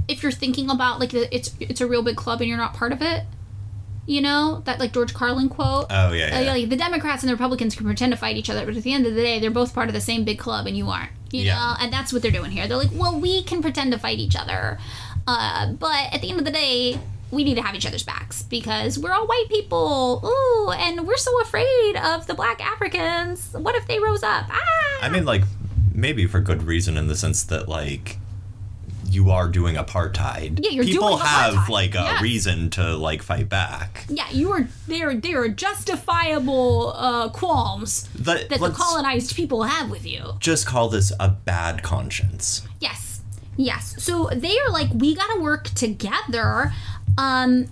if 0.09 0.23
you're 0.23 0.33
thinking 0.33 0.71
about 0.71 0.99
like 0.99 1.11
the, 1.11 1.33
it's 1.35 1.55
it's 1.61 1.81
a 1.81 1.87
real 1.87 2.03
big 2.03 2.17
club 2.17 2.41
and 2.41 2.49
you're 2.49 2.59
not 2.59 2.75
part 2.75 2.93
of 2.93 3.01
it 3.03 3.25
you 4.07 4.21
know 4.23 4.63
that 4.65 4.79
like 4.81 4.93
george 4.93 5.13
carlin 5.13 5.49
quote 5.49 5.87
Oh 5.91 6.13
yeah. 6.13 6.37
Uh, 6.37 6.41
yeah. 6.41 6.53
like 6.53 6.69
the 6.71 6.77
democrats 6.77 7.23
and 7.23 7.29
the 7.29 7.35
republicans 7.35 7.75
can 7.75 7.85
pretend 7.85 8.13
to 8.13 8.17
fight 8.19 8.37
each 8.37 8.49
other 8.49 8.65
but 8.65 8.77
at 8.77 8.83
the 8.83 8.93
end 8.93 9.07
of 9.07 9.15
the 9.15 9.21
day 9.23 9.39
they're 9.39 9.51
both 9.51 9.75
part 9.75 9.89
of 9.89 9.95
the 9.95 10.01
same 10.01 10.25
big 10.25 10.39
club 10.39 10.67
and 10.67 10.77
you 10.77 10.89
aren't 10.89 11.11
you 11.31 11.43
Yeah. 11.43 11.55
know 11.57 11.75
and 11.81 11.93
that's 11.93 12.13
what 12.13 12.23
they're 12.23 12.31
doing 12.31 12.51
here 12.51 12.67
they're 12.67 12.79
like 12.79 12.91
well 12.93 13.19
we 13.21 13.43
can 13.43 13.61
pretend 13.61 13.93
to 13.93 13.99
fight 13.99 14.19
each 14.19 14.35
other 14.35 14.79
uh, 15.27 15.73
but 15.73 16.13
at 16.15 16.23
the 16.23 16.31
end 16.31 16.39
of 16.39 16.47
the 16.47 16.51
day 16.51 16.99
we 17.31 17.45
need 17.45 17.57
to 17.57 17.61
have 17.63 17.75
each 17.75 17.85
other's 17.85 18.03
backs 18.03 18.43
because 18.45 18.99
we're 18.99 19.13
all 19.13 19.27
white 19.27 19.45
people 19.51 20.23
ooh 20.25 20.71
and 20.71 21.07
we're 21.07 21.19
so 21.19 21.39
afraid 21.43 21.95
of 22.03 22.27
the 22.27 22.33
black 22.33 22.65
africans 22.65 23.51
what 23.53 23.75
if 23.75 23.87
they 23.87 23.99
rose 23.99 24.23
up 24.23 24.47
ah 24.49 24.99
I 25.03 25.11
mean, 25.11 25.25
like, 25.27 25.43
maybe 25.95 26.27
for 26.27 26.41
good 26.41 26.63
reason 26.65 26.97
in 26.97 27.07
the 27.07 27.15
sense 27.15 27.45
that, 27.45 27.69
like, 27.69 28.19
you 29.11 29.31
are 29.31 29.49
doing 29.49 29.77
apartheid. 29.77 30.61
Yeah, 30.63 30.71
you're 30.71 30.85
People 30.85 31.09
doing 31.09 31.21
have 31.21 31.55
apartheid. 31.55 31.69
like 31.69 31.95
a 31.95 31.99
Yes. 31.99 32.23
reason 32.23 32.71
to 32.71 32.97
like 32.97 33.23
fight 33.23 33.49
back. 33.49 34.05
Yeah, 34.09 34.29
you 34.31 34.51
are 34.53 34.69
there. 34.87 35.15
There 35.15 35.43
are 35.43 35.49
justifiable 35.49 36.93
uh, 36.97 37.29
qualms 37.31 38.09
The- 38.15 38.47
that 38.49 38.61
the 38.61 38.71
colonized 38.71 39.35
people 39.35 39.65
have 39.65 39.91
with 39.91 40.07
you. 40.07 40.37
just 40.41 40.67
call 40.67 40.89
this 40.89 41.13
a 41.19 41.29
bad 41.29 41.83
conscience. 41.83 42.63
Yes. 42.81 43.21
Yes. 43.57 43.95
So 43.99 44.31
they 44.35 44.59
are 44.59 44.71
like, 44.71 44.89
we 44.95 45.15
got 45.15 45.33
to 45.35 45.41
work 45.41 45.65
together. 45.71 46.73
Um, 47.17 47.67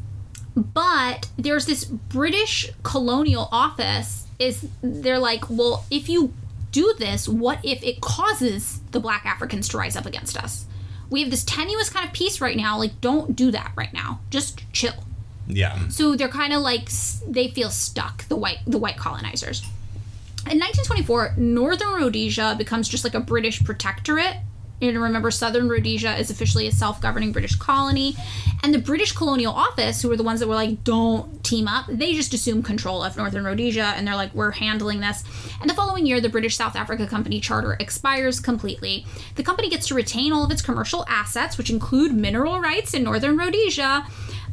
but 0.56 1.28
there's 1.36 1.66
this 1.66 1.84
British 1.84 2.70
colonial 2.82 3.48
office 3.52 4.26
is 4.38 4.66
they're 4.82 5.18
like, 5.18 5.44
well, 5.48 5.84
if 5.90 6.08
you 6.08 6.32
do 6.72 6.94
this, 6.98 7.28
what 7.28 7.58
if 7.64 7.82
it 7.82 8.00
causes 8.00 8.80
the 8.90 9.00
black 9.00 9.24
Africans 9.24 9.68
to 9.68 9.78
rise 9.78 9.96
up 9.96 10.06
against 10.06 10.36
us? 10.36 10.66
We 11.10 11.22
have 11.22 11.30
this 11.30 11.44
tenuous 11.44 11.90
kind 11.90 12.06
of 12.06 12.12
peace 12.12 12.40
right 12.40 12.56
now. 12.56 12.78
Like, 12.78 13.00
don't 13.00 13.36
do 13.36 13.50
that 13.50 13.72
right 13.76 13.92
now. 13.92 14.20
Just 14.30 14.62
chill. 14.72 15.04
Yeah. 15.46 15.88
So 15.88 16.16
they're 16.16 16.28
kind 16.28 16.52
of 16.52 16.62
like 16.62 16.90
they 17.26 17.48
feel 17.48 17.70
stuck. 17.70 18.26
The 18.28 18.36
white 18.36 18.58
the 18.66 18.78
white 18.78 18.96
colonizers. 18.96 19.62
In 20.48 20.60
1924, 20.60 21.34
Northern 21.38 21.94
Rhodesia 21.94 22.54
becomes 22.56 22.88
just 22.88 23.02
like 23.02 23.14
a 23.14 23.20
British 23.20 23.64
protectorate. 23.64 24.36
And 24.80 25.00
remember, 25.00 25.30
Southern 25.30 25.68
Rhodesia 25.68 26.16
is 26.18 26.30
officially 26.30 26.66
a 26.66 26.72
self-governing 26.72 27.32
British 27.32 27.56
colony, 27.56 28.16
and 28.62 28.74
the 28.74 28.78
British 28.78 29.12
Colonial 29.12 29.54
Office, 29.54 30.02
who 30.02 30.08
were 30.08 30.16
the 30.16 30.22
ones 30.22 30.40
that 30.40 30.48
were 30.48 30.54
like, 30.54 30.84
"Don't 30.84 31.42
team 31.42 31.66
up," 31.66 31.86
they 31.88 32.12
just 32.12 32.34
assume 32.34 32.62
control 32.62 33.02
of 33.02 33.16
Northern 33.16 33.44
Rhodesia, 33.44 33.94
and 33.96 34.06
they're 34.06 34.16
like, 34.16 34.34
"We're 34.34 34.50
handling 34.50 35.00
this." 35.00 35.24
And 35.60 35.70
the 35.70 35.74
following 35.74 36.04
year, 36.06 36.20
the 36.20 36.28
British 36.28 36.56
South 36.56 36.76
Africa 36.76 37.06
Company 37.06 37.40
charter 37.40 37.76
expires 37.80 38.38
completely. 38.38 39.06
The 39.36 39.42
company 39.42 39.70
gets 39.70 39.86
to 39.88 39.94
retain 39.94 40.32
all 40.32 40.44
of 40.44 40.50
its 40.50 40.62
commercial 40.62 41.06
assets, 41.08 41.56
which 41.56 41.70
include 41.70 42.12
mineral 42.12 42.60
rights 42.60 42.92
in 42.92 43.02
Northern 43.02 43.36
Rhodesia, 43.36 44.06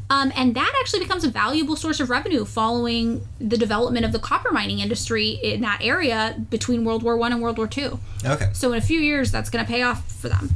um, 0.10 0.32
and 0.36 0.56
that 0.56 0.74
actually 0.80 1.00
becomes 1.00 1.24
a 1.24 1.30
valuable 1.30 1.76
source 1.76 2.00
of 2.00 2.10
revenue 2.10 2.46
following 2.46 3.26
the 3.40 3.58
development 3.58 4.06
of 4.06 4.12
the 4.12 4.20
copper 4.20 4.52
mining 4.52 4.80
industry 4.80 5.40
in 5.42 5.62
that 5.62 5.80
area 5.82 6.36
between 6.50 6.86
World 6.86 7.04
War 7.04 7.18
One 7.18 7.32
and 7.32 7.42
World 7.42 7.58
War 7.58 7.68
Two. 7.68 8.00
Okay. 8.26 8.50
So 8.54 8.72
in 8.72 8.78
a 8.78 8.82
few 8.82 9.00
years, 9.00 9.32
that's 9.32 9.50
going 9.50 9.66
to 9.66 9.70
pay 9.70 9.82
off 9.82 10.12
for 10.12 10.30
them. 10.30 10.50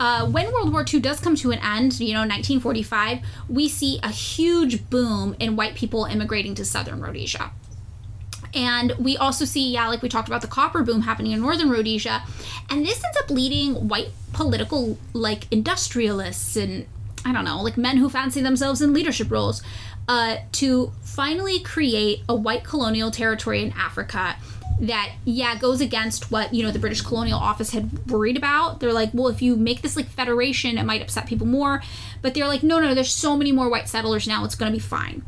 Uh, 0.00 0.26
when 0.26 0.52
World 0.52 0.72
War 0.72 0.84
II 0.92 1.00
does 1.00 1.20
come 1.20 1.34
to 1.36 1.50
an 1.50 1.58
end, 1.58 1.98
you 1.98 2.12
know, 2.14 2.20
1945, 2.20 3.18
we 3.48 3.68
see 3.68 3.98
a 4.02 4.10
huge 4.10 4.88
boom 4.90 5.34
in 5.40 5.56
white 5.56 5.74
people 5.74 6.04
immigrating 6.04 6.54
to 6.54 6.64
southern 6.64 7.00
Rhodesia. 7.00 7.50
And 8.54 8.92
we 8.92 9.16
also 9.16 9.44
see, 9.44 9.72
yeah, 9.72 9.88
like 9.88 10.00
we 10.00 10.08
talked 10.08 10.28
about 10.28 10.40
the 10.40 10.48
copper 10.48 10.82
boom 10.82 11.02
happening 11.02 11.32
in 11.32 11.40
northern 11.40 11.68
Rhodesia. 11.68 12.22
And 12.70 12.86
this 12.86 13.04
ends 13.04 13.18
up 13.18 13.30
leading 13.30 13.88
white 13.88 14.08
political, 14.32 14.98
like 15.12 15.50
industrialists 15.50 16.56
and 16.56 16.86
I 17.24 17.32
don't 17.32 17.44
know, 17.44 17.62
like 17.62 17.76
men 17.76 17.96
who 17.96 18.08
fancy 18.08 18.40
themselves 18.40 18.80
in 18.80 18.92
leadership 18.92 19.30
roles, 19.30 19.62
uh, 20.08 20.36
to 20.52 20.92
finally 21.02 21.60
create 21.60 22.22
a 22.28 22.34
white 22.34 22.64
colonial 22.64 23.10
territory 23.10 23.62
in 23.62 23.72
Africa 23.72 24.36
that, 24.80 25.12
yeah, 25.24 25.56
goes 25.56 25.80
against 25.80 26.30
what, 26.30 26.54
you 26.54 26.62
know, 26.62 26.70
the 26.70 26.78
British 26.78 27.00
Colonial 27.00 27.38
Office 27.38 27.70
had 27.70 28.08
worried 28.08 28.36
about. 28.36 28.80
They're 28.80 28.92
like, 28.92 29.10
well, 29.12 29.28
if 29.28 29.42
you 29.42 29.56
make 29.56 29.82
this 29.82 29.96
like 29.96 30.06
federation, 30.06 30.78
it 30.78 30.84
might 30.84 31.02
upset 31.02 31.26
people 31.26 31.46
more. 31.46 31.82
But 32.22 32.34
they're 32.34 32.46
like, 32.46 32.62
no, 32.62 32.78
no, 32.78 32.94
there's 32.94 33.12
so 33.12 33.36
many 33.36 33.52
more 33.52 33.68
white 33.68 33.88
settlers 33.88 34.28
now, 34.28 34.44
it's 34.44 34.54
going 34.54 34.70
to 34.70 34.76
be 34.76 34.82
fine. 34.82 35.22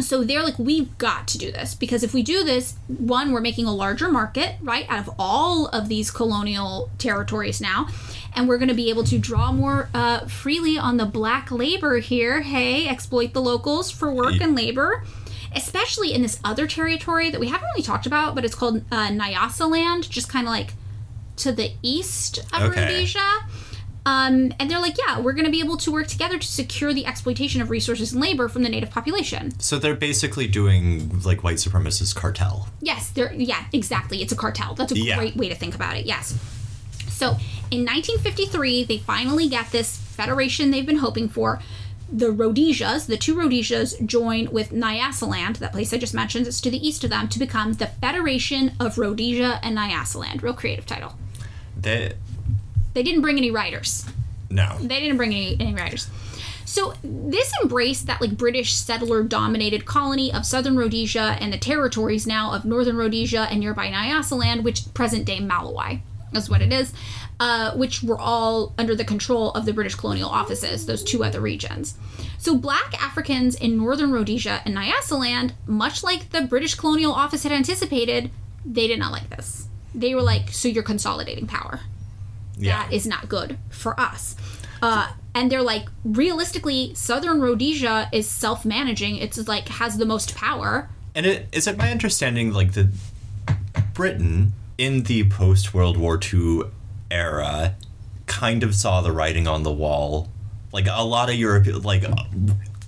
So 0.00 0.24
they're 0.24 0.42
like, 0.42 0.58
we've 0.58 0.96
got 0.96 1.28
to 1.28 1.38
do 1.38 1.52
this 1.52 1.74
because 1.74 2.02
if 2.02 2.14
we 2.14 2.22
do 2.22 2.44
this, 2.44 2.76
one, 2.86 3.30
we're 3.30 3.42
making 3.42 3.66
a 3.66 3.74
larger 3.74 4.08
market, 4.08 4.56
right, 4.62 4.86
out 4.88 5.00
of 5.00 5.14
all 5.18 5.66
of 5.66 5.88
these 5.88 6.10
colonial 6.10 6.90
territories 6.98 7.60
now. 7.60 7.88
And 8.34 8.48
we're 8.48 8.58
going 8.58 8.68
to 8.68 8.74
be 8.74 8.88
able 8.88 9.04
to 9.04 9.18
draw 9.18 9.52
more 9.52 9.88
uh, 9.92 10.26
freely 10.26 10.78
on 10.78 10.96
the 10.96 11.04
black 11.06 11.50
labor 11.50 11.98
here. 11.98 12.40
Hey, 12.40 12.88
exploit 12.88 13.34
the 13.34 13.42
locals 13.42 13.90
for 13.90 14.12
work 14.12 14.40
and 14.40 14.56
labor, 14.56 15.04
especially 15.54 16.14
in 16.14 16.22
this 16.22 16.40
other 16.42 16.66
territory 16.66 17.28
that 17.30 17.40
we 17.40 17.48
haven't 17.48 17.68
really 17.74 17.82
talked 17.82 18.06
about, 18.06 18.34
but 18.34 18.44
it's 18.44 18.54
called 18.54 18.84
uh, 18.90 19.08
Nyasaland, 19.08 20.08
just 20.08 20.28
kind 20.30 20.46
of 20.46 20.50
like 20.50 20.72
to 21.36 21.52
the 21.52 21.72
east 21.82 22.38
of 22.54 22.70
Okay. 22.70 22.80
Rhodesia. 22.80 23.38
Um, 24.04 24.52
and 24.58 24.68
they're 24.68 24.80
like, 24.80 24.96
yeah, 24.98 25.20
we're 25.20 25.32
going 25.34 25.44
to 25.44 25.50
be 25.50 25.60
able 25.60 25.76
to 25.76 25.92
work 25.92 26.08
together 26.08 26.36
to 26.36 26.46
secure 26.46 26.92
the 26.92 27.06
exploitation 27.06 27.60
of 27.62 27.70
resources 27.70 28.12
and 28.12 28.20
labor 28.20 28.48
from 28.48 28.62
the 28.64 28.68
native 28.68 28.90
population. 28.90 29.58
So 29.60 29.78
they're 29.78 29.94
basically 29.94 30.48
doing 30.48 31.20
like 31.22 31.44
white 31.44 31.58
supremacist 31.58 32.16
cartel. 32.16 32.68
Yes, 32.80 33.10
they're 33.10 33.32
yeah, 33.32 33.64
exactly. 33.72 34.20
It's 34.22 34.32
a 34.32 34.36
cartel. 34.36 34.74
That's 34.74 34.90
a 34.90 34.98
Yeah. 34.98 35.16
great 35.18 35.36
way 35.36 35.48
to 35.50 35.54
think 35.54 35.74
about 35.76 35.96
it. 35.96 36.04
Yes. 36.06 36.36
So 37.12 37.36
in 37.70 37.84
1953, 37.84 38.84
they 38.84 38.98
finally 38.98 39.48
get 39.48 39.70
this 39.70 39.96
federation 39.96 40.70
they've 40.70 40.86
been 40.86 40.98
hoping 40.98 41.28
for. 41.28 41.60
The 42.10 42.30
Rhodesias, 42.30 43.06
the 43.06 43.16
two 43.16 43.34
Rhodesias, 43.34 43.94
join 44.04 44.50
with 44.52 44.70
Nyasaland, 44.70 45.58
that 45.58 45.72
place 45.72 45.94
I 45.94 45.98
just 45.98 46.12
mentioned, 46.12 46.46
it's 46.46 46.60
to 46.60 46.70
the 46.70 46.86
east 46.86 47.04
of 47.04 47.10
them, 47.10 47.28
to 47.28 47.38
become 47.38 47.72
the 47.74 47.86
Federation 47.86 48.72
of 48.78 48.98
Rhodesia 48.98 49.60
and 49.62 49.78
Nyasaland. 49.78 50.42
Real 50.42 50.52
creative 50.52 50.84
title. 50.84 51.14
They 51.74 52.12
They 52.92 53.02
didn't 53.02 53.22
bring 53.22 53.38
any 53.38 53.50
writers. 53.50 54.04
no. 54.50 54.76
They 54.80 55.00
didn't 55.00 55.16
bring 55.16 55.30
any, 55.30 55.56
any 55.58 55.74
writers. 55.74 56.08
So 56.66 56.94
this 57.02 57.52
embraced 57.62 58.06
that 58.06 58.20
like 58.20 58.36
British 58.36 58.74
settler 58.74 59.22
dominated 59.22 59.84
colony 59.86 60.32
of 60.32 60.44
southern 60.46 60.76
Rhodesia 60.76 61.36
and 61.40 61.52
the 61.52 61.58
territories 61.58 62.26
now 62.26 62.52
of 62.52 62.64
northern 62.64 62.96
Rhodesia 62.96 63.48
and 63.50 63.60
nearby 63.60 63.88
Nyasaland, 63.88 64.62
which 64.62 64.92
present 64.92 65.24
day 65.24 65.38
Malawi 65.38 66.02
is 66.34 66.48
what 66.50 66.62
it 66.62 66.72
is, 66.72 66.92
uh, 67.40 67.72
which 67.76 68.02
were 68.02 68.18
all 68.18 68.74
under 68.78 68.94
the 68.94 69.04
control 69.04 69.50
of 69.52 69.64
the 69.66 69.72
British 69.72 69.94
colonial 69.94 70.28
offices, 70.28 70.86
those 70.86 71.02
two 71.04 71.22
other 71.24 71.40
regions. 71.40 71.96
So 72.38 72.56
black 72.56 73.00
Africans 73.02 73.54
in 73.54 73.76
northern 73.76 74.10
Rhodesia 74.12 74.62
and 74.64 74.76
Nyasaland, 74.76 75.52
much 75.66 76.02
like 76.02 76.30
the 76.30 76.42
British 76.42 76.74
colonial 76.74 77.12
office 77.12 77.42
had 77.42 77.52
anticipated, 77.52 78.30
they 78.64 78.86
did 78.86 78.98
not 78.98 79.12
like 79.12 79.28
this. 79.30 79.68
They 79.94 80.14
were 80.14 80.22
like, 80.22 80.50
so 80.50 80.68
you're 80.68 80.82
consolidating 80.82 81.46
power 81.46 81.80
Yeah. 82.56 82.82
that 82.84 82.92
is 82.92 83.06
not 83.06 83.28
good 83.28 83.58
for 83.70 83.98
us. 84.00 84.36
Uh, 84.80 85.12
and 85.34 85.50
they're 85.50 85.62
like, 85.62 85.86
realistically, 86.04 86.92
Southern 86.94 87.40
Rhodesia 87.40 88.08
is 88.12 88.28
self-managing. 88.28 89.16
It's 89.16 89.46
like 89.46 89.68
has 89.68 89.96
the 89.96 90.04
most 90.06 90.34
power. 90.34 90.88
And 91.14 91.24
it 91.26 91.46
is 91.52 91.66
it 91.66 91.76
my 91.78 91.90
understanding 91.90 92.52
like 92.52 92.72
that 92.72 92.88
Britain 93.94 94.52
in 94.78 95.04
the 95.04 95.28
post 95.28 95.74
World 95.74 95.96
War 95.96 96.18
II 96.32 96.62
era 97.10 97.76
kind 98.26 98.62
of 98.62 98.74
saw 98.74 99.00
the 99.00 99.12
writing 99.12 99.46
on 99.46 99.62
the 99.62 99.72
wall. 99.72 100.28
Like 100.72 100.86
a 100.90 101.04
lot 101.04 101.28
of 101.28 101.34
Europe 101.36 101.66
like 101.84 102.04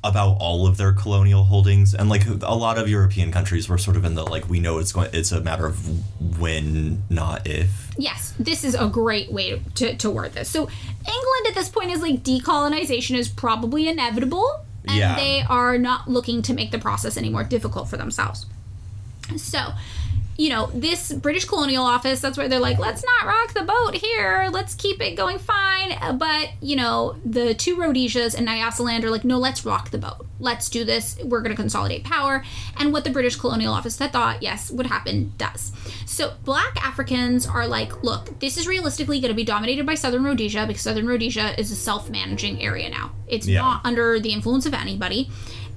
about 0.03 0.37
all 0.39 0.67
of 0.67 0.77
their 0.77 0.93
colonial 0.93 1.45
holdings 1.45 1.95
and 1.95 2.11
like 2.11 2.27
a 2.27 2.55
lot 2.55 2.77
of 2.79 2.89
European 2.89 3.33
countries 3.33 3.69
were 3.71 3.79
sort 3.79 3.97
of 3.97 4.05
in 4.05 4.15
the 4.15 4.23
like 4.25 4.49
we 4.51 4.61
know 4.61 4.79
it's 4.79 4.93
going 4.93 5.09
it's 5.15 5.33
a 5.33 5.41
matter 5.41 5.67
of 5.67 6.39
when 6.39 7.03
not 7.11 7.47
if. 7.47 7.91
Yes, 7.97 8.35
this 8.39 8.65
is 8.65 8.75
a 8.75 8.87
great 8.89 9.33
way 9.33 9.63
to, 9.77 9.97
to 9.97 10.11
word 10.11 10.33
this. 10.33 10.49
So 10.49 10.63
England 10.63 11.47
at 11.49 11.55
this 11.55 11.69
point 11.69 11.91
is 11.91 12.01
like 12.03 12.23
decolonization 12.23 13.17
is 13.17 13.29
probably 13.29 13.89
inevitable, 13.89 14.65
and 14.87 14.97
Yeah. 14.97 15.17
they 15.17 15.43
are 15.43 15.79
not 15.79 16.09
looking 16.09 16.43
to 16.43 16.55
make 16.55 16.71
the 16.71 16.79
process 16.79 17.17
any 17.17 17.29
more 17.31 17.45
difficult 17.45 17.89
for 17.89 17.97
themselves. 17.97 18.47
So, 19.37 19.73
you 20.37 20.49
know, 20.49 20.67
this 20.75 21.13
British 21.13 21.45
Colonial 21.45 21.85
Office, 21.85 22.21
that's 22.21 22.37
where 22.37 22.49
they're 22.49 22.59
like, 22.59 22.79
let's 22.79 23.05
not 23.05 23.27
rock 23.27 23.53
the 23.55 23.63
boat 23.63 23.95
here. 23.95 24.49
Let's 24.51 24.75
keep 24.75 25.01
it 25.01 25.15
going 25.17 25.39
fine. 25.39 25.93
Uh, 25.93 26.13
But, 26.13 26.51
you 26.61 26.75
know, 26.77 27.17
the 27.25 27.55
two 27.55 27.77
Rhodesias 27.77 28.35
and 28.35 28.49
Nyasaland 28.49 29.05
are 29.05 29.11
like, 29.11 29.25
no, 29.25 29.39
let's 29.39 29.65
rock 29.65 29.91
the 29.91 29.99
boat. 29.99 30.27
Let's 30.41 30.69
do 30.69 30.85
this. 30.85 31.17
We're 31.25 31.41
going 31.41 31.55
to 31.55 31.61
consolidate 31.61 32.03
power. 32.05 32.45
And 32.79 32.93
what 32.93 33.05
the 33.05 33.11
British 33.11 33.37
Colonial 33.37 33.73
Office 33.73 33.99
had 33.99 34.13
thought, 34.13 34.43
yes, 34.43 34.71
would 34.71 34.87
happen, 34.87 35.33
does. 35.39 35.73
So, 36.07 36.35
black 36.45 36.85
Africans 36.85 37.47
are 37.47 37.67
like, 37.69 38.03
look, 38.03 38.39
this 38.41 38.57
is 38.57 38.67
realistically 38.67 39.21
going 39.21 39.31
to 39.31 39.37
be 39.37 39.45
dominated 39.45 39.87
by 39.87 39.95
Southern 39.95 40.25
Rhodesia 40.25 40.67
because 40.67 40.83
Southern 40.83 41.07
Rhodesia 41.07 41.59
is 41.59 41.71
a 41.71 41.77
self 41.77 42.11
managing 42.11 42.61
area 42.61 42.89
now. 42.91 43.13
It's 43.29 43.47
Yeah. 43.47 43.61
not 43.61 43.87
under 43.87 44.19
the 44.19 44.33
influence 44.33 44.67
of 44.67 44.75
anybody. 44.75 45.31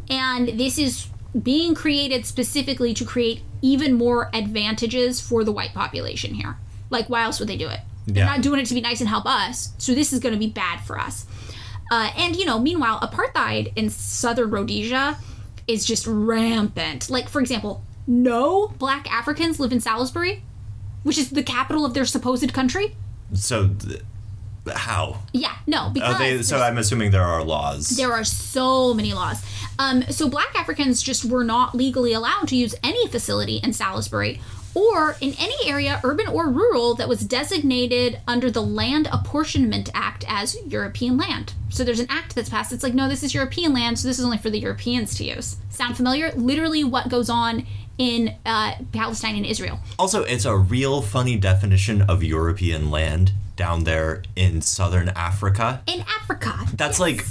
And 0.10 0.48
this 0.60 0.78
is 0.78 1.08
being 1.44 1.76
created 1.76 2.26
specifically 2.26 2.94
to 2.94 3.06
create 3.06 3.42
even 3.62 3.94
more 3.94 4.30
advantages 4.34 5.20
for 5.22 5.44
the 5.44 5.52
white 5.52 5.74
population 5.74 6.34
here. 6.34 6.58
Like, 6.90 7.10
why 7.10 7.24
else 7.24 7.40
would 7.40 7.50
they 7.50 7.58
do 7.58 7.68
it? 7.68 7.80
They're 8.08 8.24
Yeah. 8.26 8.32
not 8.36 8.42
doing 8.42 8.60
it 8.60 8.66
to 8.68 8.74
be 8.74 8.82
nice 8.82 9.00
and 9.02 9.10
help 9.10 9.26
us, 9.26 9.72
so 9.78 9.94
this 9.94 10.14
is 10.14 10.20
going 10.20 10.34
to 10.34 10.40
be 10.40 10.48
bad 10.48 10.80
for 10.82 10.98
us. 11.00 11.26
Uh, 11.92 12.12
and, 12.18 12.36
you 12.36 12.46
know, 12.46 12.60
meanwhile, 12.60 13.00
apartheid 13.00 13.72
in 13.76 13.90
southern 13.90 14.50
Rhodesia 14.50 15.18
is 15.68 15.86
just 15.86 16.06
rampant. 16.08 17.10
Like, 17.10 17.28
for 17.30 17.40
example, 17.42 17.84
no 18.06 18.68
black 18.78 19.12
Africans 19.12 19.60
live 19.60 19.72
in 19.74 19.82
Salisbury, 19.82 20.44
which 21.04 21.18
is 21.18 21.30
the 21.32 21.44
capital 21.44 21.86
of 21.86 21.94
their 21.94 22.06
supposed 22.06 22.52
country. 22.54 22.96
So 23.34 23.68
th- 23.70 24.02
How? 24.74 25.20
Yeah, 25.34 25.56
no, 25.66 25.90
because 25.94 26.18
they, 26.18 26.42
so 26.44 26.58
I'm 26.60 26.78
assuming 26.78 27.12
there 27.12 27.24
are 27.24 27.42
laws. 27.44 27.90
there 27.96 28.12
are 28.12 28.26
so 28.26 28.94
many 28.94 29.14
laws. 29.14 29.42
Um, 29.80 30.04
so 30.10 30.28
black 30.30 30.56
Africans 30.56 31.02
just 31.02 31.26
were 31.26 31.44
not 31.44 31.76
legally 31.76 32.14
allowed 32.14 32.48
to 32.50 32.56
use 32.56 32.76
any 32.84 33.08
facility 33.08 33.58
in 33.58 33.74
Salisbury 33.74 34.40
or 34.74 35.16
in 35.22 35.34
any 35.40 35.56
area, 35.68 36.00
urban 36.04 36.28
or 36.28 36.50
rural, 36.50 36.94
that 36.96 37.10
was 37.10 37.22
designated 37.22 38.20
under 38.28 38.52
the 38.52 38.62
Land 38.62 39.08
Apportionment 39.12 39.90
Act 39.96 40.24
as 40.28 40.56
European 40.68 41.18
land. 41.18 41.54
So 41.70 41.84
there's 41.84 42.00
an 42.00 42.08
act 42.12 42.36
that's 42.36 42.50
passed. 42.50 42.72
It's 42.72 42.84
like, 42.84 42.94
no, 42.94 43.10
this 43.10 43.24
is 43.24 43.34
European 43.34 43.74
land, 43.74 43.98
so 43.98 44.08
this 44.08 44.20
is 44.20 44.26
only 44.26 44.38
for 44.38 44.52
the 44.52 44.60
Europeans 44.60 45.16
to 45.16 45.24
use. 45.24 45.58
Sound 45.72 45.98
familiar? 45.98 46.32
Literally, 46.34 46.84
what 46.84 47.10
goes 47.10 47.28
on 47.28 47.66
in 47.98 48.36
uh, 48.46 48.76
Palestine 48.94 49.36
and 49.36 49.46
Israel. 49.48 49.80
Also, 49.98 50.24
it's 50.24 50.46
a 50.46 50.56
real 50.56 51.02
funny 51.02 51.38
definition 51.38 52.04
of 52.04 52.24
European 52.24 52.92
land 52.92 53.32
down 53.56 53.84
there 53.84 54.22
in 54.36 54.62
southern 54.62 55.10
Africa. 55.10 55.82
In 55.88 56.02
Africa. 56.22 56.54
That's 56.74 57.00
Yes. 57.00 57.00
like 57.00 57.26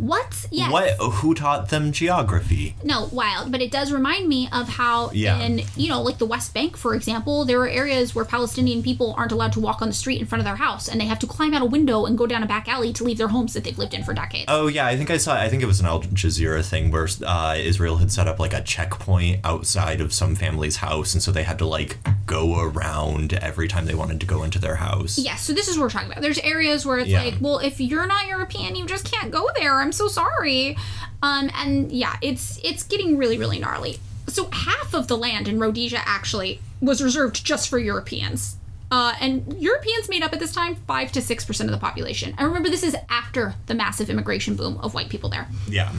What? 0.00 0.46
Yes. 0.50 0.70
what? 0.72 0.90
Who 0.98 1.34
taught 1.34 1.68
them 1.68 1.92
geography? 1.92 2.74
No, 2.82 3.08
wild, 3.12 3.52
but 3.52 3.60
it 3.60 3.70
does 3.70 3.92
remind 3.92 4.28
me 4.28 4.48
of 4.52 4.68
how 4.68 5.10
Yeah. 5.12 5.38
in 5.40 5.62
you 5.76 5.88
know, 5.88 6.00
like 6.02 6.18
the 6.18 6.26
West 6.26 6.54
Bank, 6.54 6.76
for 6.76 6.94
example, 6.94 7.44
there 7.44 7.60
are 7.60 7.68
areas 7.68 8.14
where 8.14 8.24
Palestinian 8.24 8.82
people 8.82 9.14
aren't 9.18 9.32
allowed 9.32 9.52
to 9.52 9.60
walk 9.60 9.82
on 9.82 9.88
the 9.88 9.94
street 9.94 10.20
in 10.20 10.26
front 10.26 10.40
of 10.40 10.44
their 10.46 10.56
house, 10.56 10.88
and 10.88 11.00
they 11.00 11.04
have 11.06 11.18
to 11.18 11.26
climb 11.26 11.52
out 11.54 11.62
a 11.62 11.66
window 11.66 12.06
and 12.06 12.16
go 12.16 12.26
down 12.26 12.42
a 12.42 12.46
back 12.46 12.66
alley 12.68 12.92
to 12.94 13.04
leave 13.04 13.18
their 13.18 13.28
homes 13.28 13.52
that 13.54 13.64
they've 13.64 13.78
lived 13.78 13.94
in 13.94 14.02
for 14.02 14.14
decades. 14.14 14.46
Oh 14.48 14.66
yeah, 14.68 14.86
I 14.86 14.96
think 14.96 15.10
I 15.10 15.16
saw. 15.18 15.34
I 15.34 15.48
think 15.48 15.62
it 15.62 15.66
was 15.66 15.80
an 15.80 15.86
Al 15.86 16.00
Jazeera 16.02 16.64
thing 16.64 16.90
where 16.90 17.08
uh, 17.26 17.56
Israel 17.58 17.98
had 17.98 18.10
set 18.10 18.26
up 18.26 18.38
like 18.38 18.54
a 18.54 18.62
checkpoint 18.62 19.40
outside 19.44 20.00
of 20.00 20.12
some 20.12 20.34
family's 20.34 20.76
house, 20.76 21.12
and 21.14 21.22
so 21.22 21.30
they 21.30 21.42
had 21.42 21.58
to 21.58 21.66
like 21.66 21.98
go 22.26 22.60
around 22.60 23.32
every 23.34 23.68
time 23.68 23.86
they 23.86 23.94
wanted 23.94 24.20
to 24.20 24.26
go 24.26 24.42
into 24.42 24.58
their 24.58 24.76
house. 24.76 25.18
Yes, 25.18 25.42
so 25.42 25.52
this 25.52 25.68
is 25.68 25.76
what 25.76 25.84
we're 25.84 25.90
talking 25.90 26.10
about. 26.10 26.22
There's 26.22 26.38
areas 26.38 26.86
where 26.86 26.98
it's 26.98 27.08
Yeah. 27.08 27.22
like, 27.22 27.34
well, 27.40 27.58
if 27.58 27.80
you're 27.80 28.06
not 28.06 28.26
European, 28.26 28.76
you 28.76 28.86
just 28.86 29.10
can't 29.10 29.30
go 29.30 29.48
there. 29.56 29.80
I'm 29.80 29.89
so 29.92 30.08
sorry. 30.08 30.76
Um, 31.22 31.50
and 31.54 31.92
yeah, 31.92 32.16
it's 32.22 32.58
it's 32.64 32.82
getting 32.82 33.16
really 33.16 33.38
really 33.38 33.58
gnarly. 33.58 33.98
So 34.28 34.48
half 34.50 34.94
of 34.94 35.08
the 35.08 35.16
land 35.16 35.48
in 35.48 35.58
Rhodesia 35.58 36.00
actually 36.04 36.60
was 36.80 37.02
reserved 37.02 37.44
just 37.44 37.68
for 37.68 37.78
Europeans. 37.78 38.56
Uh, 38.92 39.14
and 39.20 39.60
Europeans 39.62 40.08
made 40.08 40.22
up 40.22 40.32
at 40.32 40.40
this 40.40 40.52
time 40.52 40.74
five 40.86 41.12
to 41.12 41.22
six 41.22 41.44
percent 41.44 41.68
of 41.68 41.72
the 41.72 41.80
population. 41.80 42.34
And 42.38 42.48
remember, 42.48 42.68
this 42.68 42.82
is 42.82 42.96
after 43.08 43.54
the 43.66 43.74
massive 43.74 44.10
immigration 44.10 44.56
boom 44.56 44.78
of 44.78 44.94
white 44.94 45.08
people 45.08 45.30
there. 45.30 45.46
Yeah. 45.68 45.92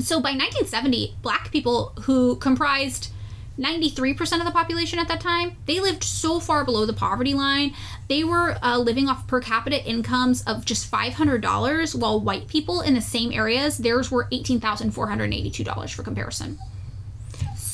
So 0.00 0.20
by 0.20 0.30
1970, 0.30 1.16
black 1.22 1.50
people 1.50 1.92
who 2.02 2.36
comprised 2.36 3.12
93% 3.58 4.38
of 4.38 4.44
the 4.44 4.52
population 4.52 4.98
at 4.98 5.08
that 5.08 5.20
time, 5.20 5.56
they 5.66 5.80
lived 5.80 6.04
so 6.04 6.38
far 6.38 6.64
below 6.64 6.86
the 6.86 6.92
poverty 6.92 7.34
line. 7.34 7.74
They 8.08 8.22
were 8.22 8.56
uh, 8.62 8.78
living 8.78 9.08
off 9.08 9.26
per 9.26 9.40
capita 9.40 9.84
incomes 9.84 10.42
of 10.42 10.64
just 10.64 10.90
$500, 10.90 11.94
while 11.94 12.20
white 12.20 12.46
people 12.46 12.80
in 12.80 12.94
the 12.94 13.00
same 13.00 13.32
areas, 13.32 13.78
theirs 13.78 14.10
were 14.10 14.28
$18,482 14.30 15.90
for 15.94 16.02
comparison. 16.02 16.58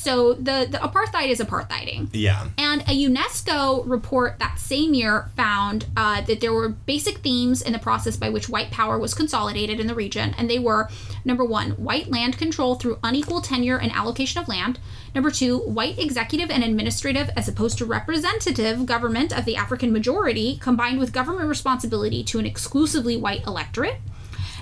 So 0.05 0.35
the, 0.35 0.69
the 0.71 0.77
apartheid 0.79 1.29
is 1.31 1.41
apartheiding. 1.41 2.11
Yeah. 2.13 2.49
And 2.59 2.83
a 2.83 3.07
UNESCO 3.07 3.89
report 3.89 4.39
that 4.39 4.59
same 4.59 4.93
year 4.93 5.31
found 5.35 5.87
uh, 5.97 6.21
that 6.21 6.43
there 6.43 6.53
were 6.53 6.69
basic 6.69 7.19
themes 7.19 7.63
in 7.63 7.73
the 7.73 7.79
process 7.79 8.15
by 8.15 8.29
which 8.29 8.47
white 8.47 8.71
power 8.71 8.99
was 8.99 9.15
consolidated 9.15 9.81
in 9.81 9.87
the 9.87 9.95
region. 9.95 10.35
And 10.37 10.51
they 10.51 10.59
were 10.59 10.91
number 11.25 11.43
one, 11.43 11.71
white 11.71 12.11
land 12.11 12.37
control 12.37 12.75
through 12.75 12.99
unequal 13.03 13.41
tenure 13.41 13.79
and 13.79 13.91
allocation 13.93 14.43
of 14.43 14.47
land. 14.47 14.79
Number 15.15 15.31
two, 15.31 15.59
white 15.59 15.99
executive 15.99 16.51
and 16.51 16.65
administrative 16.65 17.31
as 17.37 17.47
opposed 17.47 17.79
to 17.79 17.85
representative 17.85 18.85
government 18.85 19.33
of 19.37 19.45
the 19.45 19.57
African 19.57 19.93
majority, 19.93 20.57
combined 20.61 20.99
with 20.99 21.13
government 21.13 21.49
responsibility 21.49 22.25
to 22.25 22.41
an 22.41 22.47
exclusively 22.47 23.17
white 23.17 23.47
electorate. 23.47 23.99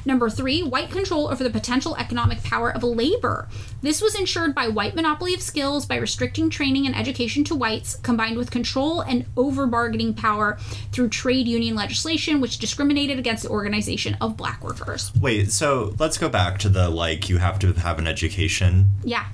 Number 0.04 0.28
three, 0.28 0.62
white 0.62 0.90
control 0.90 1.28
over 1.28 1.44
the 1.44 1.50
potential 1.50 1.96
economic 1.96 2.42
power 2.42 2.70
of 2.70 2.82
labor. 2.82 3.48
This 3.82 4.02
was 4.02 4.16
ensured 4.16 4.54
by 4.54 4.68
white 4.68 4.94
monopoly 4.94 5.32
of 5.32 5.40
skills 5.40 5.86
by 5.86 5.96
restricting 5.96 6.50
training 6.50 6.86
and 6.86 6.96
education 6.96 7.44
to 7.44 7.54
whites, 7.54 7.94
combined 7.96 8.36
with 8.36 8.50
control 8.50 9.00
and 9.00 9.26
over 9.36 9.66
bargaining 9.66 10.12
power 10.12 10.58
through 10.90 11.08
trade 11.08 11.46
union 11.46 11.76
legislation, 11.76 12.40
which 12.40 12.58
discriminated 12.58 13.18
against 13.18 13.44
the 13.44 13.50
organization 13.50 14.16
of 14.20 14.36
black 14.36 14.62
workers. 14.64 15.12
Wait. 15.20 15.52
So 15.52 15.94
let's 15.98 16.18
go 16.18 16.28
back 16.28 16.58
to 16.58 16.68
the 16.68 16.90
like 16.90 17.28
you 17.28 17.38
have 17.38 17.58
to 17.60 17.72
have 17.72 18.00
an 18.00 18.08
education. 18.08 18.90
Yeah, 19.04 19.26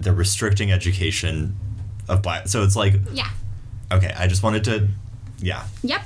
They're 0.00 0.12
restricting 0.14 0.72
education 0.72 1.56
of 2.08 2.22
black. 2.22 2.48
So 2.48 2.62
it's 2.62 2.76
like 2.76 2.94
yeah. 3.12 3.28
okay. 3.92 4.12
I 4.16 4.26
just 4.26 4.42
wanted 4.42 4.64
to. 4.64 4.88
Yeah. 5.38 5.64
Yep. 5.82 6.02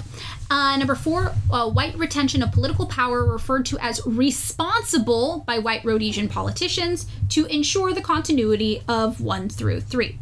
Uh, 0.50 0.76
number 0.76 0.94
four, 0.94 1.32
uh, 1.50 1.68
white 1.68 1.96
retention 1.96 2.42
of 2.42 2.52
political 2.52 2.86
power 2.86 3.24
referred 3.24 3.66
to 3.66 3.78
as 3.78 4.00
responsible 4.06 5.42
by 5.46 5.58
white 5.58 5.84
Rhodesian 5.84 6.28
politicians 6.28 7.06
to 7.30 7.46
ensure 7.46 7.92
the 7.92 8.02
continuity 8.02 8.82
of 8.86 9.20
one 9.20 9.48
through 9.48 9.80
three. 9.80 10.18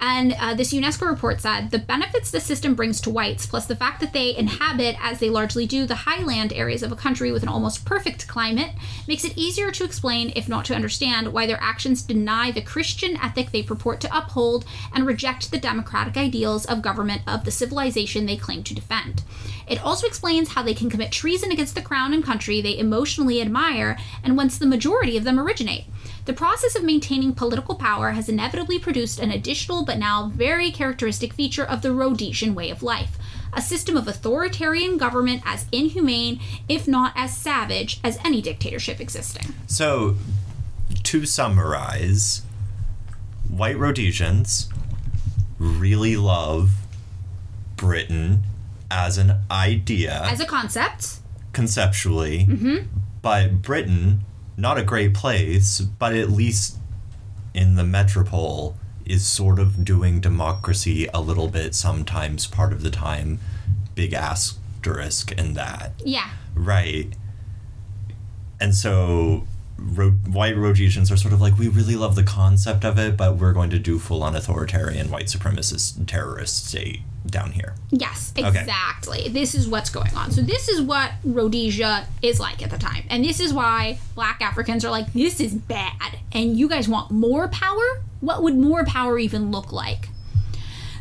And 0.00 0.34
uh, 0.38 0.54
this 0.54 0.72
UNESCO 0.72 1.08
report 1.08 1.40
said 1.40 1.70
the 1.70 1.78
benefits 1.78 2.30
the 2.30 2.40
system 2.40 2.74
brings 2.74 3.00
to 3.02 3.10
whites, 3.10 3.46
plus 3.46 3.66
the 3.66 3.76
fact 3.76 4.00
that 4.00 4.12
they 4.12 4.36
inhabit, 4.36 4.96
as 5.00 5.18
they 5.18 5.30
largely 5.30 5.66
do, 5.66 5.86
the 5.86 5.94
highland 5.94 6.52
areas 6.52 6.82
of 6.82 6.92
a 6.92 6.96
country 6.96 7.32
with 7.32 7.42
an 7.42 7.48
almost 7.48 7.84
perfect 7.84 8.28
climate, 8.28 8.72
makes 9.08 9.24
it 9.24 9.36
easier 9.36 9.70
to 9.70 9.84
explain, 9.84 10.32
if 10.36 10.48
not 10.48 10.64
to 10.66 10.74
understand, 10.74 11.32
why 11.32 11.46
their 11.46 11.62
actions 11.62 12.02
deny 12.02 12.50
the 12.50 12.62
Christian 12.62 13.16
ethic 13.16 13.50
they 13.50 13.62
purport 13.62 14.00
to 14.00 14.16
uphold 14.16 14.64
and 14.94 15.06
reject 15.06 15.50
the 15.50 15.58
democratic 15.58 16.16
ideals 16.16 16.66
of 16.66 16.82
government 16.82 17.22
of 17.26 17.44
the 17.44 17.50
civilization 17.50 18.26
they 18.26 18.36
claim 18.36 18.62
to 18.64 18.74
defend. 18.74 19.22
It 19.66 19.82
also 19.84 20.06
explains 20.06 20.50
how 20.50 20.62
they 20.62 20.74
can 20.74 20.90
commit 20.90 21.10
treason 21.10 21.50
against 21.50 21.74
the 21.74 21.82
crown 21.82 22.12
and 22.12 22.22
country 22.22 22.60
they 22.60 22.78
emotionally 22.78 23.40
admire 23.40 23.98
and 24.22 24.36
whence 24.36 24.58
the 24.58 24.66
majority 24.66 25.16
of 25.16 25.24
them 25.24 25.40
originate. 25.40 25.84
The 26.26 26.32
process 26.32 26.74
of 26.74 26.82
maintaining 26.82 27.34
political 27.34 27.76
power 27.76 28.10
has 28.10 28.28
inevitably 28.28 28.80
produced 28.80 29.20
an 29.20 29.30
additional 29.30 29.84
but 29.84 29.96
now 29.96 30.26
very 30.34 30.72
characteristic 30.72 31.32
feature 31.32 31.64
of 31.64 31.82
the 31.82 31.92
Rhodesian 31.92 32.54
way 32.54 32.68
of 32.68 32.82
life 32.82 33.16
a 33.52 33.62
system 33.62 33.96
of 33.96 34.06
authoritarian 34.06 34.98
government 34.98 35.40
as 35.46 35.64
inhumane, 35.72 36.38
if 36.68 36.86
not 36.86 37.12
as 37.16 37.34
savage, 37.34 38.00
as 38.04 38.18
any 38.22 38.42
dictatorship 38.42 39.00
existing. 39.00 39.54
So, 39.66 40.16
to 41.04 41.24
summarize, 41.24 42.42
white 43.48 43.78
Rhodesians 43.78 44.68
really 45.58 46.16
love 46.16 46.72
Britain 47.76 48.42
as 48.90 49.16
an 49.16 49.40
idea, 49.50 50.22
As 50.24 50.40
a 50.40 50.46
concept, 50.46 51.20
conceptually, 51.52 52.46
mm-hmm. 52.46 52.86
but 53.22 53.62
Britain, 53.62 54.20
not 54.56 54.78
a 54.78 54.82
great 54.82 55.14
place, 55.14 55.80
but 55.80 56.14
at 56.14 56.30
least 56.30 56.78
in 57.54 57.74
the 57.74 57.84
metropole, 57.84 58.76
is 59.04 59.26
sort 59.26 59.58
of 59.58 59.84
doing 59.84 60.20
democracy 60.20 61.08
a 61.14 61.20
little 61.20 61.48
bit 61.48 61.74
sometimes, 61.74 62.46
part 62.46 62.72
of 62.72 62.82
the 62.82 62.90
time. 62.90 63.38
Big 63.94 64.12
asterisk 64.12 65.32
in 65.32 65.54
that. 65.54 65.92
yeah. 66.04 66.30
Right. 66.54 67.14
And 68.60 68.74
so 68.74 69.46
Ro- 69.78 70.10
white 70.10 70.56
Rhodesians 70.56 71.10
are 71.12 71.16
sort 71.16 71.34
of 71.34 71.40
like, 71.40 71.58
we 71.58 71.68
really 71.68 71.96
love 71.96 72.14
the 72.16 72.22
concept 72.22 72.84
of 72.84 72.98
it, 72.98 73.16
but 73.16 73.36
we're 73.36 73.52
going 73.52 73.70
to 73.70 73.78
do 73.78 73.98
full 73.98 74.22
on 74.22 74.34
authoritarian 74.34 75.10
white 75.10 75.26
supremacist 75.26 76.06
terrorist 76.06 76.66
state 76.66 77.00
down 77.26 77.52
here. 77.52 77.74
Yes, 77.90 78.32
exactly. 78.36 79.28
This 79.28 79.54
is 79.54 79.68
what's 79.68 79.90
going 79.90 80.14
on. 80.14 80.30
So 80.30 80.42
this 80.42 80.68
is 80.68 80.80
what 80.80 81.12
Rhodesia 81.24 82.06
is 82.22 82.40
like 82.40 82.62
at 82.62 82.70
the 82.70 82.78
time. 82.78 83.04
And 83.08 83.24
this 83.24 83.40
is 83.40 83.52
why 83.52 83.98
black 84.14 84.40
Africans 84.40 84.84
are 84.84 84.90
like, 84.90 85.12
this 85.12 85.40
is 85.40 85.54
bad. 85.54 86.18
And 86.32 86.58
you 86.58 86.68
guys 86.68 86.88
want 86.88 87.10
more 87.10 87.48
power? 87.48 88.02
What 88.20 88.42
would 88.42 88.56
more 88.56 88.84
power 88.84 89.18
even 89.18 89.50
look 89.50 89.72
like? 89.72 90.08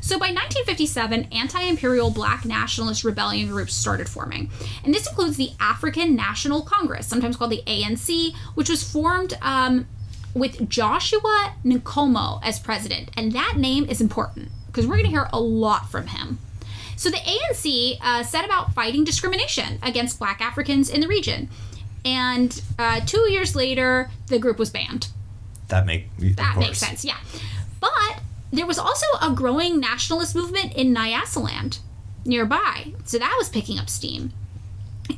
So 0.01 0.19
by 0.19 0.27
1957, 0.27 1.29
anti-imperial 1.31 2.11
black 2.11 2.45
nationalist 2.45 3.03
rebellion 3.03 3.47
groups 3.47 3.73
started 3.73 4.07
forming. 4.07 4.51
And 4.83 4.93
this 4.93 5.07
includes 5.07 5.35
the 5.35 5.49
African 5.59 6.15
National 6.15 6.61
Congress, 6.61 7.07
sometimes 7.07 7.35
called 7.35 7.49
the 7.49 7.63
ANC, 7.65 8.35
which 8.53 8.69
was 8.69 8.83
formed 8.83 9.35
um, 9.41 9.87
with 10.35 10.69
Joshua 10.69 11.55
Nkomo 11.65 12.39
as 12.43 12.59
president. 12.59 13.09
And 13.17 13.31
that 13.31 13.55
name 13.57 13.85
is 13.85 13.99
important 13.99 14.49
because 14.75 14.87
we're 14.87 14.95
going 14.95 15.05
to 15.05 15.11
hear 15.11 15.29
a 15.31 15.39
lot 15.39 15.89
from 15.89 16.07
him. 16.07 16.37
So 16.97 17.09
the 17.09 17.17
ANC 17.17 17.97
uh, 18.01 18.23
set 18.23 18.43
about 18.43 18.73
fighting 18.73 19.05
discrimination 19.05 19.79
against 19.81 20.19
black 20.19 20.41
Africans 20.41 20.89
in 20.89 20.99
the 20.99 21.07
region. 21.07 21.49
And 22.03 22.61
uh, 22.77 22.99
two 23.05 23.31
years 23.31 23.55
later, 23.55 24.11
the 24.27 24.37
group 24.37 24.59
was 24.59 24.69
banned. 24.69 25.07
That 25.69 25.85
make 25.85 26.09
That 26.35 26.57
makes 26.57 26.77
sense, 26.77 27.05
yeah. 27.05 27.17
But 27.79 28.19
there 28.51 28.65
was 28.65 28.77
also 28.77 29.05
a 29.21 29.31
growing 29.31 29.79
nationalist 29.79 30.35
movement 30.35 30.73
in 30.73 30.93
Nyasaland 30.93 31.79
nearby. 32.25 32.93
So 33.05 33.17
that 33.17 33.33
was 33.37 33.49
picking 33.49 33.79
up 33.79 33.89
steam. 33.89 34.33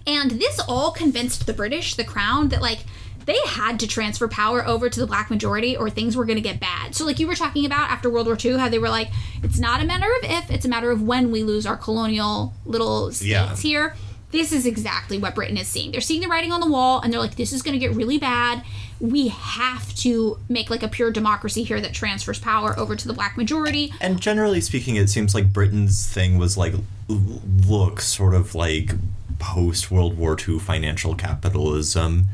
And 0.06 0.32
this 0.32 0.60
all 0.68 0.92
convinced 0.92 1.48
the 1.48 1.54
British, 1.54 1.96
the 1.96 2.04
crown, 2.04 2.50
that 2.50 2.62
like 2.62 2.86
they 3.28 3.38
had 3.46 3.80
to 3.82 3.88
transfer 3.88 4.28
power 4.28 4.66
over 4.66 4.90
to 4.90 5.00
the 5.00 5.06
black 5.06 5.30
majority 5.30 5.78
or 5.78 5.90
things 5.90 6.18
were 6.18 6.26
going 6.26 6.38
to 6.38 6.42
get 6.42 6.60
bad. 6.60 6.96
So 6.96 7.06
like 7.06 7.20
you 7.20 7.28
were 7.28 7.36
talking 7.36 7.66
about 7.66 7.92
after 7.92 8.10
World 8.10 8.26
War 8.26 8.38
II 8.44 8.58
how 8.58 8.70
they 8.70 8.80
were 8.80 8.90
like 8.90 9.10
it's 9.44 9.60
not 9.60 9.82
a 9.82 9.86
matter 9.86 10.06
of 10.06 10.24
if, 10.32 10.50
it's 10.50 10.66
a 10.66 10.70
matter 10.70 10.90
of 10.90 11.02
when 11.04 11.30
we 11.32 11.44
lose 11.44 11.66
our 11.68 11.78
colonial 11.78 12.54
little 12.66 13.12
states 13.12 13.28
Yeah. 13.30 13.56
here. 13.56 13.96
this 14.32 14.52
is 14.52 14.66
exactly 14.66 15.18
what 15.18 15.36
Britain 15.36 15.58
is 15.58 15.68
seeing. 15.68 15.92
They're 15.92 16.02
seeing 16.02 16.22
the 16.22 16.28
writing 16.28 16.52
on 16.52 16.60
the 16.62 16.70
wall 16.70 17.00
and 17.02 17.14
they're 17.14 17.20
like, 17.20 17.36
this 17.36 17.54
is 17.54 17.62
going 17.62 17.74
to 17.74 17.80
get 17.80 17.96
really 17.96 18.18
bad. 18.18 18.64
We 19.00 19.28
have 19.28 19.94
to 19.98 20.38
make 20.50 20.70
like 20.70 20.84
a 20.84 20.88
pure 20.90 21.12
democracy 21.12 21.64
here 21.64 21.80
that 21.80 21.94
transfers 21.94 22.38
power 22.40 22.78
over 22.80 22.96
to 22.96 23.08
the 23.08 23.14
black 23.14 23.38
majority. 23.38 23.94
And 24.02 24.20
generally 24.20 24.60
speaking, 24.60 24.96
it 24.98 25.10
seems 25.10 25.34
like 25.36 25.54
Britain's 25.54 26.08
thing 26.08 26.38
was 26.38 26.58
like, 26.58 26.74
look, 27.08 28.02
sort 28.02 28.34
of 28.34 28.56
like 28.56 28.92
post 29.40 29.92
World 29.92 30.18
War 30.18 30.36
II 30.38 30.60
financial 30.60 31.14
capitalism 31.16 32.26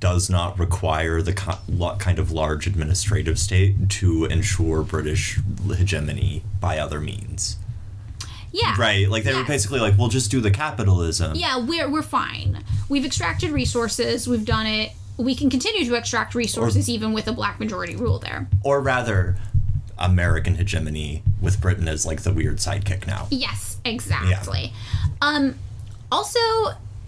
does 0.00 0.30
not 0.30 0.58
require 0.58 1.20
the 1.20 1.32
kind 1.34 2.18
of 2.18 2.32
large 2.32 2.66
administrative 2.66 3.38
state 3.38 3.88
to 3.90 4.24
ensure 4.24 4.82
British 4.82 5.38
hegemony 5.76 6.42
by 6.58 6.78
other 6.78 7.00
means. 7.00 7.58
Yeah. 8.50 8.74
Right? 8.78 9.08
Like 9.08 9.24
they 9.24 9.34
were 9.34 9.44
basically 9.44 9.78
like, 9.78 9.96
we'll 9.96 10.08
just 10.08 10.30
do 10.30 10.40
the 10.40 10.50
capitalism. 10.50 11.36
Yeah, 11.36 11.58
we're 11.58 11.88
we're 11.88 12.02
fine. 12.02 12.64
We've 12.88 13.04
extracted 13.04 13.50
resources. 13.50 14.26
We've 14.26 14.44
done 14.44 14.66
it. 14.66 14.92
We 15.18 15.34
can 15.34 15.50
continue 15.50 15.84
to 15.84 15.94
extract 15.94 16.34
resources 16.34 16.88
even 16.88 17.12
with 17.12 17.28
a 17.28 17.32
black 17.32 17.60
majority 17.60 17.94
rule 17.94 18.18
there. 18.18 18.48
Or 18.64 18.80
rather, 18.80 19.36
American 19.98 20.54
hegemony 20.54 21.22
with 21.40 21.60
Britain 21.60 21.86
as 21.86 22.06
like 22.06 22.22
the 22.22 22.32
weird 22.32 22.56
sidekick 22.56 23.06
now. 23.06 23.28
Yes, 23.30 23.76
exactly. 23.84 24.72
Um, 25.20 25.56
also, 26.10 26.40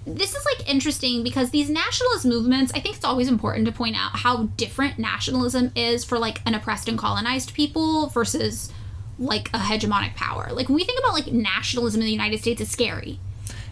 this 0.06 0.34
is 0.34 0.44
like 0.44 0.68
interesting 0.68 1.22
because 1.22 1.50
these 1.50 1.70
nationalist 1.70 2.24
movements, 2.24 2.72
I 2.74 2.80
think 2.80 2.96
it's 2.96 3.04
always 3.04 3.28
important 3.28 3.66
to 3.66 3.72
point 3.72 3.96
out 3.96 4.18
how 4.18 4.44
different 4.56 4.98
nationalism 4.98 5.72
is 5.76 6.04
for 6.04 6.18
like 6.18 6.40
an 6.46 6.54
oppressed 6.54 6.88
and 6.88 6.98
colonized 6.98 7.54
people 7.54 8.08
versus 8.08 8.72
like 9.18 9.48
a 9.50 9.58
hegemonic 9.58 10.14
power. 10.16 10.48
Like 10.52 10.68
when 10.68 10.74
we 10.76 10.84
think 10.84 10.98
about 10.98 11.14
like 11.14 11.28
nationalism 11.28 12.00
in 12.00 12.06
the 12.06 12.12
United 12.12 12.40
States, 12.40 12.60
it's 12.60 12.70
scary. 12.70 13.20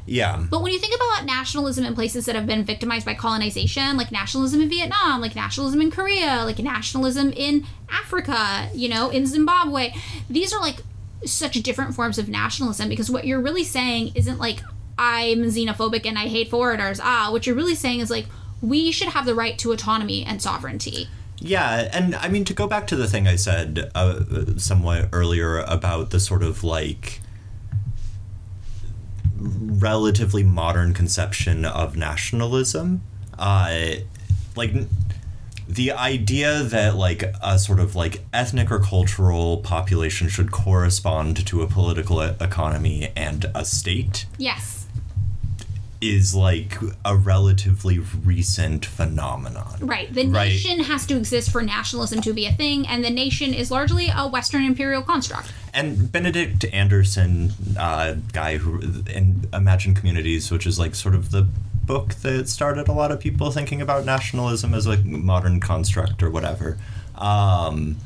Yeah. 0.06 0.44
But 0.50 0.62
when 0.62 0.72
you 0.72 0.78
think 0.78 0.94
about 0.94 1.24
nationalism 1.24 1.84
in 1.84 1.94
places 1.94 2.26
that 2.26 2.34
have 2.34 2.46
been 2.46 2.64
victimized 2.64 3.06
by 3.06 3.14
colonization, 3.14 3.96
like 3.96 4.10
nationalism 4.10 4.60
in 4.60 4.68
Vietnam, 4.68 5.20
like 5.20 5.34
nationalism 5.34 5.80
in 5.80 5.90
Korea, 5.90 6.42
like 6.44 6.58
nationalism 6.58 7.32
in 7.32 7.66
Africa, 7.88 8.68
you 8.74 8.88
know, 8.88 9.10
in 9.10 9.26
Zimbabwe, 9.26 9.92
these 10.28 10.52
are 10.52 10.60
like 10.60 10.78
such 11.24 11.54
different 11.62 11.94
forms 11.94 12.18
of 12.18 12.28
nationalism 12.28 12.88
because 12.88 13.10
what 13.10 13.26
you're 13.26 13.40
really 13.40 13.64
saying 13.64 14.12
isn't 14.14 14.38
like, 14.38 14.60
I'm 15.00 15.44
xenophobic 15.44 16.04
and 16.04 16.18
I 16.18 16.26
hate 16.26 16.50
foreigners. 16.50 17.00
Ah, 17.02 17.30
what 17.32 17.46
you're 17.46 17.56
really 17.56 17.74
saying 17.74 18.00
is 18.00 18.10
like, 18.10 18.26
we 18.60 18.92
should 18.92 19.08
have 19.08 19.24
the 19.24 19.34
right 19.34 19.58
to 19.60 19.72
autonomy 19.72 20.24
and 20.24 20.42
sovereignty. 20.42 21.08
Yeah, 21.38 21.88
and 21.90 22.14
I 22.14 22.28
mean 22.28 22.44
to 22.44 22.52
go 22.52 22.66
back 22.66 22.86
to 22.88 22.96
the 22.96 23.08
thing 23.08 23.26
I 23.26 23.36
said 23.36 23.90
uh, 23.94 24.58
somewhat 24.58 25.08
earlier 25.10 25.60
about 25.60 26.10
the 26.10 26.20
sort 26.20 26.42
of 26.42 26.62
like 26.62 27.22
relatively 29.38 30.42
modern 30.42 30.92
conception 30.92 31.64
of 31.64 31.96
nationalism, 31.96 33.00
uh, 33.38 33.92
like 34.54 34.74
the 35.66 35.92
idea 35.92 36.62
that 36.62 36.96
like 36.96 37.24
a 37.42 37.58
sort 37.58 37.80
of 37.80 37.96
like 37.96 38.22
ethnic 38.34 38.70
or 38.70 38.80
cultural 38.80 39.58
population 39.58 40.28
should 40.28 40.50
correspond 40.50 41.46
to 41.46 41.62
a 41.62 41.66
political 41.66 42.20
economy 42.20 43.10
and 43.16 43.46
a 43.54 43.64
state 43.64 44.26
Yes. 44.36 44.79
Is 46.00 46.34
like 46.34 46.76
a 47.04 47.14
relatively 47.14 47.98
recent 47.98 48.86
phenomenon. 48.86 49.76
Right. 49.80 50.12
The 50.12 50.26
Right. 50.26 50.48
nation 50.48 50.84
has 50.84 51.04
to 51.06 51.16
exist 51.16 51.50
for 51.50 51.62
nationalism 51.62 52.22
to 52.22 52.32
be 52.32 52.46
a 52.46 52.52
thing, 52.52 52.86
and 52.86 53.04
the 53.04 53.10
nation 53.10 53.52
is 53.52 53.70
largely 53.70 54.08
a 54.14 54.26
Western 54.26 54.64
imperial 54.64 55.02
construct. 55.02 55.52
And 55.74 56.10
Benedict 56.10 56.64
Anderson, 56.72 57.52
uh, 57.78 58.14
guy 58.32 58.56
who 58.56 58.80
in 59.12 59.46
Imagine 59.52 59.94
Communities, 59.94 60.50
which 60.50 60.66
is 60.66 60.78
like 60.78 60.94
sort 60.94 61.14
of 61.14 61.30
the 61.30 61.46
book 61.84 62.14
that 62.22 62.48
started 62.48 62.88
a 62.88 62.92
lot 62.92 63.10
of 63.12 63.20
people 63.20 63.50
thinking 63.50 63.82
about 63.82 64.04
nationalism 64.04 64.72
as 64.74 64.86
a 64.86 64.96
modern 64.98 65.60
construct 65.60 66.22
or 66.22 66.30
whatever. 66.30 66.78
Um, 67.16 67.96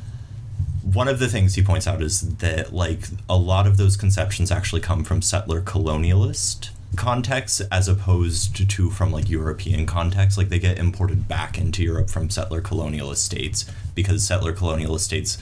one 0.83 1.07
of 1.09 1.19
the 1.19 1.29
things 1.29 1.55
he 1.55 1.63
points 1.63 1.87
out 1.87 2.03
is 2.03 2.37
that 2.39 2.73
like 2.73 3.05
a 3.29 3.37
lot 3.37 3.67
of 3.67 3.77
those 3.77 3.97
conceptions 3.97 4.51
actually 4.51 4.81
come 4.81 5.05
from 5.05 5.23
settler 5.23 5.61
colonialist 5.61 6.71
contexts 6.97 7.61
as 7.73 7.89
opposed 7.89 8.69
to 8.71 8.91
from 8.91 9.11
like 9.13 9.29
European 9.29 9.87
contexts. 9.87 10.37
Like 10.39 10.49
they 10.49 10.59
get 10.59 10.79
imported 10.79 11.29
back 11.29 11.59
into 11.59 11.83
Europe 11.83 12.11
from 12.11 12.31
settler 12.31 12.61
colonialist 12.63 13.19
states 13.19 13.65
because 13.95 14.25
settler 14.27 14.53
colonialist 14.53 15.01
states 15.01 15.39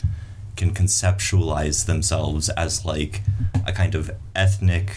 can 0.57 0.73
conceptualize 0.75 1.87
themselves 1.87 2.49
as 2.51 2.85
like 2.85 3.23
a 3.67 3.73
kind 3.73 3.95
of 3.95 4.11
ethnic 4.35 4.93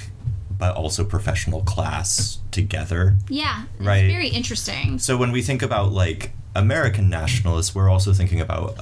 but 0.58 0.76
also 0.76 1.04
professional 1.04 1.62
class 1.64 2.40
together. 2.52 3.16
Yeah. 3.30 3.64
It's 3.78 3.86
Right. 3.86 4.08
very 4.08 4.30
interesting. 4.30 5.00
So 5.00 5.18
when 5.18 5.32
we 5.32 5.42
think 5.42 5.62
about 5.62 5.92
like 5.92 6.32
American 6.56 7.10
nationalists, 7.10 7.76
we're 7.76 7.90
also 7.90 8.14
thinking 8.14 8.40
about 8.40 8.80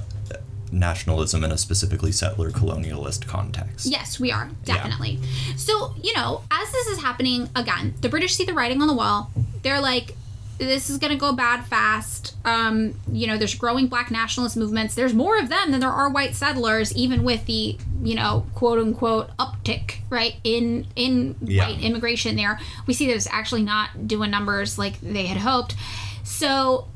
nationalism 0.74 1.44
in 1.44 1.52
a 1.52 1.58
specifically 1.58 2.12
settler 2.12 2.52
colonialist 2.52 3.28
context. 3.28 3.86
Yes, 3.86 4.20
we 4.20 4.32
are 4.32 4.50
Yeah. 4.66 4.76
definitely. 4.76 5.20
So 5.56 5.94
you 6.02 6.14
know, 6.16 6.42
as 6.52 6.72
this 6.72 6.88
is 6.88 7.00
happening 7.02 7.50
again, 7.56 7.94
the 8.02 8.10
British 8.10 8.36
see 8.36 8.46
the 8.46 8.54
writing 8.54 8.82
on 8.82 8.88
the 8.88 8.94
wall. 8.94 9.32
They're 9.62 9.80
like, 9.82 10.16
"This 10.58 10.90
is 10.90 10.98
gonna 10.98 11.16
go 11.16 11.32
bad 11.34 11.66
fast." 11.66 12.36
Um, 12.46 12.96
you 13.12 13.28
know, 13.28 13.38
there's 13.38 13.56
growing 13.56 13.88
black 13.88 14.12
nationalist 14.12 14.58
movements. 14.58 14.96
There's 14.96 15.14
more 15.14 15.38
of 15.40 15.48
them 15.50 15.72
than 15.72 15.80
there 15.80 15.90
are 15.92 16.10
white 16.10 16.36
settlers, 16.36 16.94
even 16.94 17.24
with 17.24 17.46
the 17.46 17.78
you 18.04 18.16
know 18.16 18.46
quote 18.54 18.80
unquote 18.80 19.30
uptick 19.38 20.00
right 20.10 20.36
in 20.44 20.86
in 20.96 21.36
Yeah. 21.42 21.68
white 21.70 21.82
immigration. 21.82 22.36
There, 22.36 22.60
we 22.88 22.94
see 22.94 23.08
that 23.08 23.16
it's 23.16 23.28
actually 23.32 23.64
not 23.64 24.08
doing 24.08 24.30
numbers 24.32 24.78
like 24.78 25.00
they 25.02 25.28
had 25.28 25.38
hoped. 25.38 25.76
So 26.24 26.88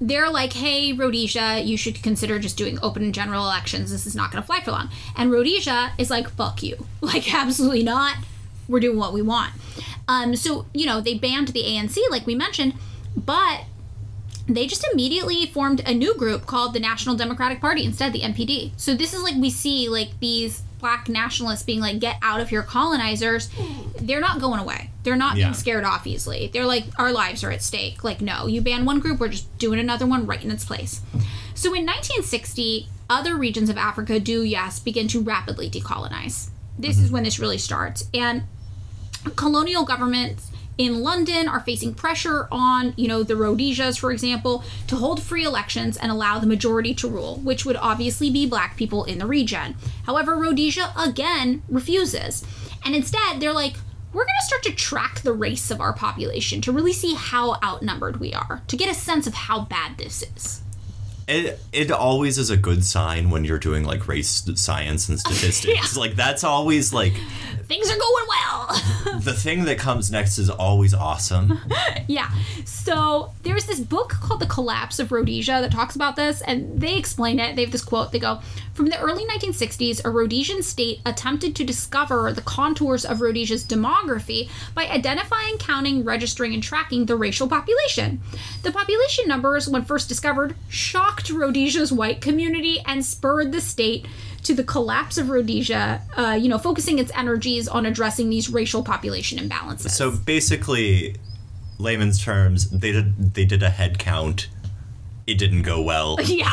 they're 0.00 0.30
like, 0.30 0.54
hey, 0.54 0.92
Rhodesia, 0.92 1.60
you 1.62 1.76
should 1.76 2.02
consider 2.02 2.38
just 2.38 2.56
doing 2.56 2.78
open 2.82 3.12
general 3.12 3.44
elections. 3.44 3.90
This 3.90 4.06
is 4.06 4.16
not 4.16 4.32
going 4.32 4.42
to 4.42 4.46
fly 4.46 4.60
for 4.60 4.72
long. 4.72 4.90
And 5.16 5.30
Rhodesia 5.30 5.92
is 5.98 6.10
like, 6.10 6.28
fuck 6.30 6.62
you. 6.62 6.86
Like, 7.00 7.32
absolutely 7.32 7.82
not. 7.82 8.16
We're 8.66 8.80
doing 8.80 8.96
what 8.96 9.12
we 9.12 9.20
want. 9.20 9.52
Um, 10.08 10.34
so, 10.36 10.64
you 10.72 10.86
know, 10.86 11.02
they 11.02 11.14
banned 11.14 11.48
the 11.48 11.62
ANC, 11.62 11.98
like 12.10 12.26
we 12.26 12.34
mentioned, 12.34 12.74
but 13.14 13.64
they 14.46 14.66
just 14.66 14.86
immediately 14.90 15.46
formed 15.46 15.80
a 15.86 15.94
new 15.94 16.14
group 16.16 16.46
called 16.46 16.72
the 16.72 16.80
National 16.80 17.14
Democratic 17.14 17.60
Party 17.60 17.84
instead, 17.84 18.12
the 18.12 18.20
NPD. 18.20 18.72
So 18.78 18.94
this 18.94 19.12
is 19.14 19.22
like 19.22 19.34
we 19.36 19.50
see 19.50 19.88
like 19.88 20.18
these 20.20 20.62
black 20.84 21.08
nationalists 21.08 21.62
being 21.62 21.80
like, 21.80 21.98
get 21.98 22.18
out 22.20 22.40
of 22.42 22.50
here, 22.50 22.62
colonizers. 22.62 23.48
They're 24.02 24.20
not 24.20 24.38
going 24.38 24.60
away. 24.60 24.90
They're 25.02 25.16
not 25.16 25.38
Yeah. 25.38 25.46
being 25.46 25.54
scared 25.54 25.82
off 25.82 26.06
easily. 26.06 26.50
They're 26.52 26.66
like, 26.66 26.84
our 26.98 27.10
lives 27.10 27.42
are 27.42 27.50
at 27.50 27.62
stake. 27.62 28.04
Like, 28.04 28.20
no, 28.20 28.46
you 28.46 28.60
ban 28.60 28.84
one 28.84 29.00
group, 29.00 29.18
we're 29.18 29.28
just 29.28 29.56
doing 29.56 29.80
another 29.80 30.04
one 30.04 30.26
right 30.26 30.44
in 30.44 30.50
its 30.50 30.62
place. 30.62 31.00
So 31.54 31.72
in 31.72 31.86
1960, 31.86 32.90
other 33.08 33.34
regions 33.34 33.70
of 33.70 33.78
Africa 33.78 34.20
do, 34.20 34.42
yes, 34.42 34.78
begin 34.78 35.08
to 35.08 35.22
rapidly 35.22 35.70
decolonize. 35.70 36.50
This 36.78 36.96
mm-hmm. 36.96 37.04
is 37.06 37.10
when 37.10 37.22
this 37.22 37.38
really 37.38 37.56
starts. 37.56 38.04
And 38.12 38.42
colonial 39.36 39.86
governments 39.86 40.50
in 40.76 41.02
London 41.02 41.48
are 41.48 41.60
facing 41.60 41.94
pressure 41.94 42.48
on, 42.50 42.94
you 42.96 43.06
know, 43.06 43.22
the 43.22 43.36
Rhodesias, 43.36 43.96
for 43.98 44.10
example, 44.10 44.64
to 44.88 44.96
hold 44.96 45.22
free 45.22 45.44
elections 45.44 45.96
and 45.96 46.10
allow 46.10 46.38
the 46.38 46.46
majority 46.46 46.94
to 46.94 47.08
rule, 47.08 47.36
which 47.36 47.64
would 47.64 47.76
obviously 47.76 48.30
be 48.30 48.46
black 48.46 48.76
people 48.76 49.04
in 49.04 49.18
the 49.18 49.26
region. 49.26 49.76
However, 50.04 50.36
Rhodesia 50.36 50.92
again 50.96 51.62
refuses. 51.68 52.44
And 52.84 52.94
instead, 52.94 53.40
they're 53.40 53.52
like, 53.52 53.76
we're 54.12 54.24
going 54.24 54.36
to 54.40 54.46
start 54.46 54.62
to 54.64 54.72
track 54.72 55.20
the 55.20 55.32
race 55.32 55.70
of 55.70 55.80
our 55.80 55.92
population 55.92 56.60
to 56.62 56.72
really 56.72 56.92
see 56.92 57.14
how 57.14 57.56
outnumbered 57.62 58.18
we 58.18 58.32
are, 58.32 58.62
to 58.68 58.76
get 58.76 58.88
a 58.88 58.94
sense 58.94 59.26
of 59.26 59.34
how 59.34 59.62
bad 59.62 59.98
this 59.98 60.22
is. 60.22 60.60
It 61.26 61.58
it 61.72 61.90
always 61.90 62.36
is 62.36 62.50
a 62.50 62.56
good 62.56 62.84
sign 62.84 63.30
when 63.30 63.46
you're 63.46 63.58
doing 63.58 63.84
like 63.84 64.06
race 64.06 64.46
science 64.56 65.08
and 65.08 65.18
statistics. 65.20 65.96
Yeah. 65.96 66.00
Like 66.00 66.16
that's 66.16 66.44
always 66.44 66.92
like 66.92 67.14
Things 67.68 67.90
are 67.90 67.98
going 67.98 68.24
well. 68.28 69.20
the 69.20 69.32
thing 69.32 69.64
that 69.64 69.78
comes 69.78 70.10
next 70.10 70.38
is 70.38 70.50
always 70.50 70.94
awesome. 70.94 71.58
Yeah. 72.06 72.30
So 72.66 73.32
there's 73.44 73.64
this 73.64 73.80
book 73.80 74.10
called 74.10 74.40
The 74.40 74.46
Collapse 74.46 74.98
of 74.98 75.10
Rhodesia 75.10 75.60
that 75.62 75.72
talks 75.72 75.96
about 75.96 76.16
this, 76.16 76.42
and 76.42 76.78
they 76.78 76.98
explain 76.98 77.38
it. 77.38 77.56
They 77.56 77.62
have 77.62 77.72
this 77.72 77.84
quote. 77.84 78.12
They 78.12 78.18
go, 78.18 78.40
From 78.74 78.86
the 78.86 79.00
early 79.00 79.24
1960s, 79.24 80.04
a 80.04 80.10
Rhodesian 80.10 80.62
state 80.62 81.00
attempted 81.06 81.56
to 81.56 81.64
discover 81.64 82.30
the 82.32 82.42
contours 82.42 83.06
of 83.06 83.22
Rhodesia's 83.22 83.64
demography 83.64 84.50
by 84.74 84.86
identifying, 84.86 85.56
counting, 85.56 86.04
registering, 86.04 86.52
and 86.52 86.62
tracking 86.62 87.06
the 87.06 87.16
racial 87.16 87.48
population. 87.48 88.20
The 88.62 88.72
population 88.72 89.26
numbers, 89.26 89.66
when 89.66 89.84
first 89.84 90.08
discovered, 90.08 90.54
shocked 90.68 91.30
Rhodesia's 91.30 91.92
white 91.92 92.20
community 92.20 92.80
and 92.84 93.04
spurred 93.04 93.52
the 93.52 93.62
state 93.62 94.06
to 94.44 94.54
the 94.54 94.64
collapse 94.64 95.18
of 95.18 95.30
Rhodesia, 95.30 96.02
uh, 96.16 96.38
you 96.40 96.48
know, 96.48 96.58
focusing 96.58 96.98
its 96.98 97.10
energies 97.14 97.66
on 97.66 97.86
addressing 97.86 98.30
these 98.30 98.48
racial 98.50 98.82
population 98.82 99.38
imbalances. 99.38 99.90
So 99.90 100.10
basically, 100.12 101.16
layman's 101.78 102.22
terms, 102.22 102.70
they 102.70 102.92
did 102.92 103.34
they 103.34 103.44
did 103.44 103.62
a 103.62 103.70
head 103.70 103.98
count. 103.98 104.48
It 105.26 105.38
didn't 105.38 105.62
go 105.62 105.80
well. 105.80 106.18
Yeah. 106.24 106.52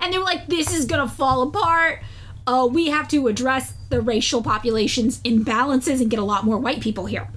And 0.00 0.12
they 0.12 0.18
were 0.18 0.24
like, 0.24 0.46
this 0.46 0.72
is 0.72 0.86
to 0.86 1.08
fall 1.08 1.42
apart. 1.42 2.02
Uh, 2.46 2.68
we 2.70 2.88
have 2.88 3.08
to 3.08 3.26
address 3.26 3.74
the 3.88 4.00
racial 4.00 4.42
population's 4.42 5.20
imbalances 5.22 6.00
and 6.00 6.10
get 6.10 6.20
a 6.20 6.24
lot 6.24 6.44
more 6.44 6.58
white 6.58 6.80
people 6.80 7.06
here. 7.06 7.28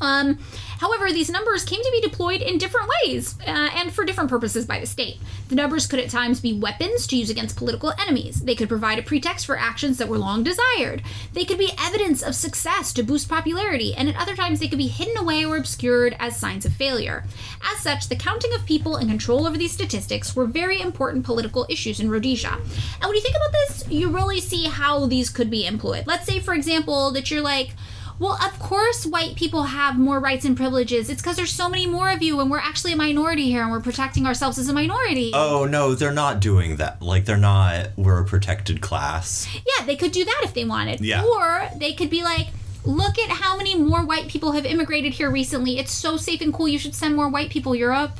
Um, 0.00 0.38
however, 0.84 1.10
these 1.10 1.30
numbers 1.30 1.64
came 1.64 1.82
to 1.82 1.90
be 1.92 2.00
deployed 2.02 2.42
in 2.42 2.58
different 2.58 2.90
ways 3.02 3.36
uh, 3.46 3.70
and 3.74 3.90
for 3.90 4.04
different 4.04 4.28
purposes 4.28 4.66
by 4.66 4.78
the 4.78 4.86
state. 4.86 5.16
The 5.48 5.54
numbers 5.54 5.86
could 5.86 5.98
at 5.98 6.10
times 6.10 6.40
be 6.40 6.58
weapons 6.58 7.06
to 7.06 7.16
use 7.16 7.30
against 7.30 7.56
political 7.56 7.94
enemies. 7.98 8.42
They 8.42 8.54
could 8.54 8.68
provide 8.68 8.98
a 8.98 9.02
pretext 9.02 9.46
for 9.46 9.58
actions 9.58 9.96
that 9.96 10.08
were 10.08 10.18
long 10.18 10.44
desired. 10.44 11.02
They 11.32 11.46
could 11.46 11.56
be 11.56 11.72
evidence 11.80 12.22
of 12.22 12.34
success 12.34 12.92
to 12.92 13.02
boost 13.02 13.30
popularity, 13.30 13.94
and 13.94 14.10
at 14.10 14.16
other 14.16 14.36
times 14.36 14.60
they 14.60 14.68
could 14.68 14.76
be 14.78 14.88
hidden 14.88 15.16
away 15.16 15.44
or 15.44 15.56
obscured 15.56 16.16
as 16.18 16.36
signs 16.36 16.66
of 16.66 16.74
failure. 16.74 17.24
As 17.72 17.80
such, 17.80 18.08
the 18.08 18.16
counting 18.16 18.52
of 18.52 18.66
people 18.66 18.96
and 18.96 19.08
control 19.08 19.46
over 19.46 19.56
these 19.56 19.72
statistics 19.72 20.36
were 20.36 20.44
very 20.44 20.82
important 20.82 21.24
political 21.24 21.64
issues 21.70 21.98
in 21.98 22.10
Rhodesia. 22.10 22.52
And 22.52 23.04
when 23.04 23.14
you 23.14 23.22
think 23.22 23.36
about 23.36 23.52
this, 23.52 23.88
you 23.88 24.10
really 24.10 24.40
see 24.40 24.66
how 24.66 25.06
these 25.06 25.30
could 25.30 25.50
be 25.50 25.66
employed. 25.66 26.06
Let's 26.06 26.26
say, 26.26 26.40
for 26.40 26.52
example, 26.52 27.10
that 27.12 27.30
you're 27.30 27.40
like, 27.40 27.70
well, 28.18 28.34
of 28.34 28.58
course, 28.58 29.04
white 29.04 29.36
people 29.36 29.64
have 29.64 29.98
more 29.98 30.20
rights 30.20 30.44
and 30.44 30.56
privileges. 30.56 31.10
It's 31.10 31.20
because 31.20 31.36
there's 31.36 31.52
so 31.52 31.68
many 31.68 31.86
more 31.86 32.10
of 32.10 32.22
you, 32.22 32.40
and 32.40 32.50
we're 32.50 32.58
actually 32.58 32.92
a 32.92 32.96
minority 32.96 33.44
here, 33.44 33.62
and 33.62 33.70
we're 33.70 33.80
protecting 33.80 34.26
ourselves 34.26 34.58
as 34.58 34.68
a 34.68 34.72
minority. 34.72 35.32
Oh 35.34 35.66
no, 35.66 35.94
they're 35.94 36.12
not 36.12 36.40
doing 36.40 36.76
that. 36.76 37.02
Like 37.02 37.24
they're 37.24 37.36
not. 37.36 37.88
We're 37.96 38.20
a 38.20 38.24
protected 38.24 38.80
class. 38.80 39.48
Yeah, 39.54 39.84
they 39.84 39.96
could 39.96 40.12
do 40.12 40.24
that 40.24 40.40
if 40.44 40.54
they 40.54 40.64
wanted. 40.64 41.00
Yeah. 41.00 41.24
Or 41.24 41.68
they 41.78 41.92
could 41.92 42.10
be 42.10 42.22
like, 42.22 42.48
look 42.84 43.18
at 43.18 43.30
how 43.30 43.56
many 43.56 43.74
more 43.76 44.04
white 44.04 44.28
people 44.28 44.52
have 44.52 44.66
immigrated 44.66 45.14
here 45.14 45.30
recently. 45.30 45.78
It's 45.78 45.92
so 45.92 46.16
safe 46.16 46.40
and 46.40 46.52
cool. 46.52 46.68
You 46.68 46.78
should 46.78 46.94
send 46.94 47.16
more 47.16 47.28
white 47.28 47.50
people 47.50 47.74
Europe. 47.74 48.18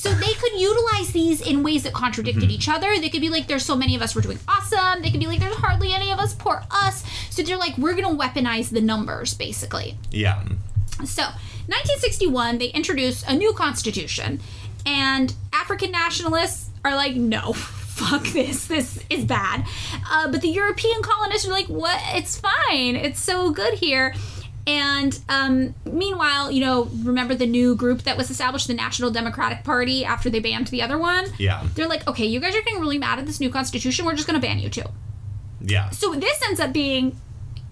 So 0.00 0.10
they 0.14 0.32
could 0.32 0.52
utilize 0.58 1.12
these 1.12 1.42
in 1.42 1.62
ways 1.62 1.82
that 1.82 1.92
contradicted 1.92 2.44
Mm-hmm. 2.44 2.52
each 2.52 2.68
other. 2.70 2.98
They 2.98 3.10
could 3.10 3.20
be 3.20 3.28
like, 3.28 3.46
there's 3.48 3.66
so 3.66 3.76
many 3.76 3.94
of 3.96 4.00
us, 4.00 4.16
we're 4.16 4.22
doing 4.22 4.38
awesome. 4.48 5.02
They 5.02 5.10
could 5.10 5.20
be 5.20 5.26
like, 5.26 5.40
there's 5.40 5.56
hardly 5.56 5.92
any 5.92 6.10
of 6.10 6.18
us, 6.18 6.34
poor 6.34 6.62
us. 6.70 7.04
So 7.28 7.42
they're 7.42 7.58
like, 7.58 7.76
we're 7.76 7.94
going 7.94 8.08
to 8.16 8.18
weaponize 8.22 8.70
the 8.70 8.80
numbers, 8.80 9.34
basically. 9.34 9.98
Yeah. 10.10 10.42
So, 11.04 11.24
1961, 11.68 12.58
they 12.58 12.68
introduced 12.68 13.26
a 13.28 13.34
new 13.36 13.52
constitution, 13.52 14.40
and 14.86 15.34
African 15.52 15.90
nationalists 15.92 16.70
are 16.84 16.94
like, 16.96 17.14
no, 17.16 17.52
fuck 18.00 18.24
this, 18.28 18.66
this 18.68 19.04
is 19.10 19.24
bad. 19.26 19.66
Uh, 20.10 20.30
but 20.32 20.40
the 20.40 20.48
European 20.48 21.02
colonists 21.02 21.46
are 21.46 21.52
like, 21.52 21.66
what? 21.66 22.00
It's 22.14 22.40
fine, 22.40 22.96
it's 22.96 23.20
so 23.20 23.50
good 23.50 23.74
here. 23.74 24.14
And 24.66 25.18
um, 25.28 25.74
meanwhile, 25.84 26.50
you 26.50 26.60
know, 26.60 26.84
remember 27.02 27.34
the 27.34 27.46
new 27.46 27.74
group 27.74 28.02
that 28.02 28.16
was 28.16 28.30
established, 28.30 28.66
the 28.66 28.74
National 28.74 29.10
Democratic 29.10 29.64
Party, 29.64 30.04
after 30.04 30.30
they 30.30 30.40
banned 30.40 30.68
the 30.68 30.82
other 30.82 30.98
one? 30.98 31.26
Yeah. 31.38 31.66
They're 31.74 31.88
like, 31.88 32.06
okay, 32.06 32.26
you 32.26 32.40
guys 32.40 32.54
are 32.54 32.62
getting 32.62 32.80
really 32.80 32.98
mad 32.98 33.18
at 33.18 33.26
this 33.26 33.40
new 33.40 33.50
constitution. 33.50 34.04
We're 34.04 34.14
just 34.14 34.28
going 34.28 34.40
to 34.40 34.46
ban 34.46 34.58
you 34.58 34.68
too. 34.68 34.84
Yeah. 35.60 35.90
So 35.90 36.14
this 36.14 36.40
ends 36.46 36.60
up 36.60 36.72
being 36.72 37.16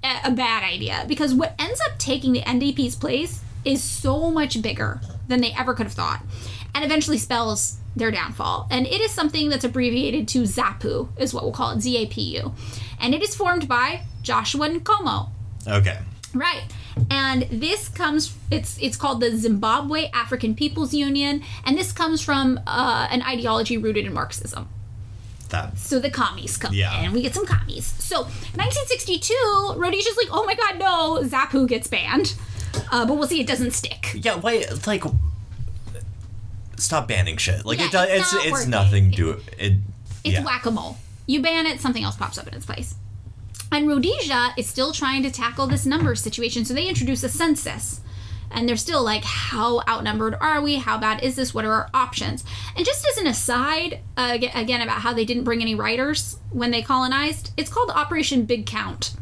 a, 0.03 0.29
a 0.29 0.31
bad 0.31 0.63
idea 0.63 1.05
because 1.07 1.35
what 1.35 1.55
ends 1.59 1.81
up 1.89 1.99
taking 1.99 2.33
the 2.33 2.41
NDP's 2.41 2.97
place 2.97 3.43
is 3.65 3.83
so 3.83 4.31
much 4.31 4.61
bigger 4.63 5.01
than 5.29 5.41
they 5.41 5.53
ever 5.53 5.75
could 5.75 5.87
have 5.87 5.93
thought, 5.93 6.23
and 6.75 6.85
eventually 6.85 7.19
spells 7.19 7.79
their 7.97 8.11
downfall. 8.11 8.67
And 8.71 8.87
it 8.87 9.01
is 9.01 9.11
something 9.11 9.49
that's 9.49 9.65
abbreviated 9.65 10.29
to 10.29 10.43
ZAPU, 10.43 11.09
is 11.19 11.35
what 11.35 11.43
we'll 11.43 11.53
call 11.53 11.73
it, 11.73 11.81
Z-A-P-U, 11.81 12.55
and 13.01 13.15
it 13.15 13.23
is 13.23 13.35
formed 13.35 13.69
by 13.69 14.03
Joshua 14.23 14.69
Nkomo. 14.69 15.31
Okay. 15.67 15.99
Right. 16.35 16.63
And 17.11 17.43
this 17.51 17.89
comes 17.89 18.37
it's 18.51 18.79
it's 18.81 18.97
called 18.97 19.21
the 19.21 19.37
Zimbabwe 19.37 20.11
African 20.13 20.55
People's 20.55 20.93
Union 20.93 21.43
and 21.65 21.77
this 21.77 21.91
comes 21.93 22.21
from 22.23 22.61
uh, 22.67 23.09
an 23.11 23.23
ideology 23.23 23.79
rooted 23.79 24.05
in 24.07 24.13
Marxism. 24.13 24.69
That. 25.49 25.79
So 25.79 25.99
the 25.99 26.11
commies 26.11 26.59
come 26.59 26.75
Yeah. 26.75 26.95
and 27.01 27.13
We 27.15 27.23
get 27.23 27.35
some 27.35 27.47
commies. 27.47 27.87
So 27.87 28.23
1962, 28.25 29.75
Rhodesia's 29.77 30.17
like, 30.19 30.29
oh 30.31 30.45
my 30.45 30.55
god, 30.55 30.79
no, 30.79 31.23
Zapu 31.27 31.67
gets 31.67 31.87
banned. 31.89 32.35
Uh, 32.93 33.07
but 33.07 33.15
we'll 33.17 33.27
see, 33.27 33.41
it 33.41 33.47
doesn't 33.47 33.71
stick. 33.73 34.13
Yeah. 34.15 34.37
Wait. 34.39 34.87
Like. 34.87 35.05
Stop 36.77 37.09
banning 37.09 37.37
shit. 37.39 37.65
Like 37.65 37.79
Yeah, 37.81 37.87
it 37.87 37.93
does. 37.93 38.09
it's 38.11 38.33
It's 38.35 38.45
not 38.45 38.47
it's, 38.59 38.67
nothing. 38.67 39.11
Do 39.11 39.31
it. 39.31 39.43
It's 39.59 39.77
yeah. 40.25 40.45
whack 40.45 40.67
a 40.67 40.71
mole. 40.71 40.97
You 41.27 41.43
ban 41.43 41.67
it, 41.67 41.81
something 41.81 42.03
else 42.05 42.17
pops 42.17 42.39
up 42.39 42.47
in 42.47 42.55
its 42.55 42.67
place. 42.67 42.95
And 43.71 43.89
Rhodesia 43.89 44.55
is 44.57 44.67
still 44.67 44.93
trying 44.93 45.23
to 45.23 45.31
tackle 45.31 45.67
this 45.67 45.87
numbers 45.87 46.21
situation, 46.21 46.65
so 46.65 46.75
they 46.75 46.87
introduce 46.87 47.23
a 47.23 47.29
census. 47.29 48.01
And 48.51 48.67
they're 48.67 48.77
still 48.77 49.03
like, 49.05 49.25
how 49.25 49.83
outnumbered 49.87 50.35
are 50.41 50.63
we? 50.63 50.77
How 50.77 50.97
bad 50.97 51.23
is 51.23 51.37
this? 51.37 51.53
What 51.53 51.67
are 51.67 51.73
our 51.73 51.91
options? 51.93 52.45
And 52.77 52.87
just 52.87 53.07
as 53.07 53.19
an 53.19 53.27
aside, 53.27 54.01
uh, 54.17 54.39
again, 54.55 54.81
about 54.81 55.03
how 55.03 55.13
they 55.13 55.27
didn't 55.27 55.45
bring 55.45 55.61
any 55.61 55.75
writers 55.75 56.39
when 56.51 56.71
they 56.71 56.81
colonized, 56.81 57.53
it's 57.59 57.71
called 57.71 57.91
Operation 57.91 58.47
Big 58.47 58.65
Count. 58.65 59.15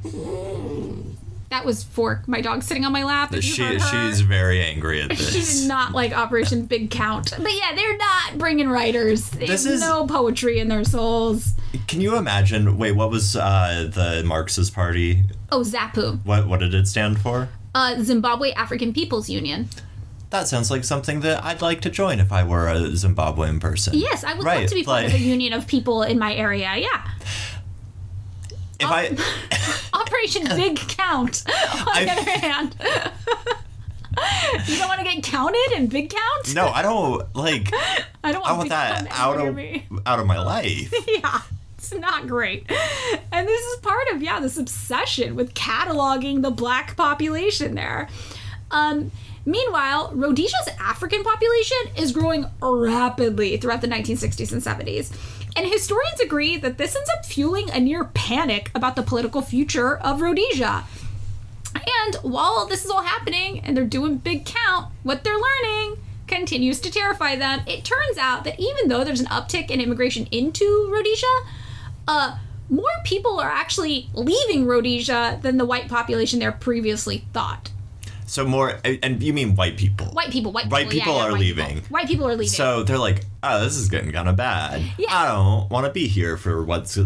That 1.51 1.65
was 1.65 1.85
Fork, 1.85 2.27
my 2.27 2.41
dog 2.41 2.63
sitting 2.65 2.85
on 2.85 2.93
my 2.93 3.05
lap. 3.05 3.33
She 3.35 3.79
she's 3.79 4.21
very 4.21 4.61
angry 4.63 5.01
at 5.01 5.13
She 5.17 5.39
this. 5.39 5.61
did 5.61 5.69
not 5.69 5.93
like 5.93 6.13
Operation 6.13 6.67
Big 6.67 6.91
Count. 6.91 7.31
But 7.37 7.53
yeah, 7.53 7.75
they're 7.75 7.97
not 7.97 8.39
bringing 8.39 8.69
writers. 8.69 9.31
They 9.31 9.47
This 9.47 9.65
have 9.65 9.75
is- 9.75 9.81
no 9.81 10.07
poetry 10.07 10.59
in 10.59 10.69
their 10.69 10.85
souls. 10.85 11.53
Can 11.87 12.01
you 12.01 12.17
imagine? 12.17 12.79
Wait, 12.79 12.93
what 12.93 13.11
was 13.11 13.37
uh, 13.37 13.89
the 13.93 14.25
Marxist 14.27 14.75
Party? 14.75 15.23
Oh, 15.53 15.61
ZAPU. 15.61 16.19
What 16.25 16.49
what 16.49 16.59
did 16.61 16.75
it 16.75 16.89
stand 16.89 17.21
for? 17.21 17.49
Uh, 17.75 18.03
Zimbabwe 18.03 18.51
African 18.53 18.93
People's 18.93 19.29
Union. 19.29 19.69
That 20.31 20.49
sounds 20.49 20.71
like 20.73 20.83
something 20.83 21.21
that 21.21 21.45
I'd 21.45 21.63
like 21.63 21.81
to 21.83 21.91
join 21.91 22.19
if 22.19 22.33
I 22.33 22.43
were 22.43 22.67
a 22.69 22.75
Zimbabwean 22.91 23.61
person. 23.61 23.95
Yes, 23.95 24.25
I 24.25 24.31
would 24.35 24.39
love 24.45 24.47
Right, 24.47 24.69
to 24.69 24.75
be 24.75 24.83
part 24.83 25.05
of 25.05 25.13
like- 25.13 25.21
a 25.21 25.23
union 25.23 25.53
of 25.53 25.69
people 25.69 26.03
in 26.03 26.19
my 26.19 26.35
area. 26.35 26.75
Yeah. 26.77 27.09
If 28.79 28.87
I 28.87 29.17
Operation 29.99 30.45
Big 30.57 30.77
Count, 30.77 31.45
on 31.49 32.05
the 32.05 32.13
other 32.13 32.31
hand. 32.31 32.77
you 34.67 34.79
don't 34.79 34.89
want 34.89 35.01
to 35.01 35.05
get 35.05 35.23
counted 35.23 35.73
in 35.77 35.87
Big 35.89 36.11
Count? 36.11 36.55
no, 36.55 36.69
I 36.69 36.83
don't 36.83 37.35
like. 37.35 37.71
I 38.25 38.33
don't 38.33 38.41
want, 38.41 38.53
I 38.53 38.57
want 38.57 38.69
that 38.71 39.07
out 39.11 39.39
of 39.39 39.55
me. 39.55 39.87
out 40.07 40.19
of 40.19 40.27
my 40.27 40.39
life. 40.39 40.93
yeah 41.07 41.41
it's 41.79 41.95
not 41.95 42.27
great 42.27 42.65
and 43.31 43.47
this 43.47 43.65
is 43.67 43.79
part 43.81 44.09
of 44.13 44.23
yeah 44.23 44.41
this 44.41 44.57
obsession 44.57 45.37
with 45.37 45.55
cataloging 45.55 46.43
the 46.43 46.51
black 46.51 46.97
population 46.97 47.75
there 47.77 48.09
um 48.73 49.11
meanwhile 49.45 50.11
rhodesia's 50.15 50.69
african 50.81 51.23
population 51.23 51.77
is 51.97 52.11
growing 52.13 52.47
rapidly 52.61 53.57
throughout 53.59 53.83
the 53.83 53.87
1960s 53.87 54.51
and 54.53 54.63
70s 54.63 55.13
and 55.57 55.67
historians 55.67 56.21
agree 56.21 56.57
that 56.59 56.79
this 56.79 56.95
ends 56.95 57.11
up 57.17 57.25
fueling 57.25 57.71
a 57.71 57.81
near 57.81 58.05
panic 58.05 58.71
about 58.75 58.95
the 58.95 59.03
political 59.03 59.43
future 59.43 59.97
of 59.97 60.21
rhodesia 60.21 60.85
and 62.07 62.17
while 62.17 62.67
this 62.67 62.85
is 62.85 62.91
all 62.91 63.03
happening 63.03 63.61
and 63.61 63.77
they're 63.77 63.85
doing 63.85 64.19
big 64.19 64.45
count, 64.45 64.93
what 65.03 65.25
they're 65.25 65.39
learning 65.39 65.99
continues 66.27 66.81
to 66.81 66.91
terrify 66.91 67.37
them. 67.37 67.63
It 67.67 67.85
turns 67.85 68.19
out 68.19 68.45
that 68.45 68.59
even 68.59 68.89
though 68.89 69.05
there's 69.05 69.21
an 69.21 69.27
uptick 69.27 69.71
in 69.71 69.81
immigration 69.81 70.27
into 70.31 70.89
Rhodesia, 70.91 71.27
uh, 72.09 72.39
more 72.69 72.85
people 73.05 73.39
are 73.39 73.51
actually 73.51 74.11
leaving 74.15 74.67
Rhodesia 74.67 75.39
than 75.43 75.57
the 75.57 75.65
white 75.65 75.89
population 75.89 76.41
there 76.41 76.53
previously 76.53 77.25
thought. 77.33 77.71
So 78.27 78.45
more, 78.45 78.79
and 78.85 79.23
you 79.23 79.33
mean 79.33 79.55
white 79.55 79.77
people? 79.77 80.07
White 80.07 80.31
people, 80.31 80.53
white 80.53 80.65
people, 80.65 80.79
White 80.79 80.91
people 80.91 81.15
yeah, 81.15 81.25
are 81.27 81.31
white 81.33 81.41
leaving. 81.41 81.75
People. 81.77 81.89
White 81.89 82.07
people 82.09 82.27
are 82.27 82.33
leaving. 82.33 82.49
So 82.49 82.83
they're 82.83 82.99
like, 82.99 83.25
oh, 83.43 83.63
this 83.63 83.77
is 83.77 83.89
getting 83.89 84.13
kind 84.13 84.29
of 84.29 84.37
bad. 84.37 84.83
Yeah. 84.99 85.07
I 85.11 85.29
don't 85.29 85.71
want 85.71 85.87
to 85.87 85.93
be 85.93 86.09
here 86.09 86.37
for 86.37 86.65
what's 86.65 86.99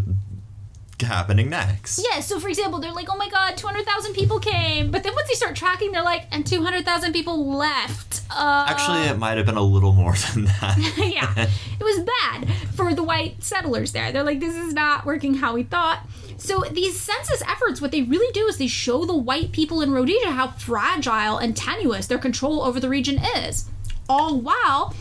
happening 1.03 1.51
next. 1.51 2.05
Yeah, 2.11 2.21
so 2.21 2.41
for 2.41 2.49
example, 2.49 2.81
they're 2.81 2.93
like, 2.93 3.09
oh 3.11 3.17
my 3.17 3.29
god, 3.29 3.57
200,000 3.57 4.15
people 4.15 4.39
came. 4.39 4.91
But 4.91 5.03
then 5.03 5.15
once 5.15 5.29
they 5.29 5.35
start 5.35 5.57
tracking, 5.57 5.93
they're 5.93 6.03
like, 6.03 6.27
and 6.31 6.47
200,000 6.47 7.13
people 7.13 7.55
left. 7.55 8.23
Uh, 8.31 8.67
Actually, 8.69 9.09
it 9.09 9.19
might 9.19 9.37
have 9.37 9.47
been 9.47 9.57
a 9.57 9.63
little 9.63 9.93
more 9.93 10.15
than 10.35 10.45
that. 10.45 10.77
yeah, 10.97 11.49
it 11.79 11.85
was 11.85 12.01
bad 12.01 12.53
for 12.75 12.95
the 12.95 13.03
white 13.03 13.43
settlers 13.43 13.93
there. 13.93 14.13
They're 14.13 14.23
like, 14.23 14.41
this 14.41 14.57
is 14.57 14.73
not 14.73 15.05
working 15.05 15.35
how 15.35 15.55
we 15.55 15.63
thought. 15.65 16.01
So 16.41 16.65
these 16.73 16.99
census 16.99 17.43
efforts, 17.43 17.83
what 17.83 17.93
they 17.93 18.03
really 18.03 18.33
do 18.33 18.47
is 18.47 18.57
they 18.57 18.67
show 18.67 19.05
the 19.05 19.17
white 19.17 19.53
people 19.53 19.83
in 19.83 19.93
Rhodesia 19.93 20.31
how 20.31 20.49
fragile 20.49 21.37
and 21.37 21.55
tenuous 21.55 22.07
their 22.07 22.19
control 22.19 22.63
over 22.63 22.81
the 22.81 22.89
region 22.89 23.21
is. 23.37 23.69
All 24.09 24.41
while 24.41 24.95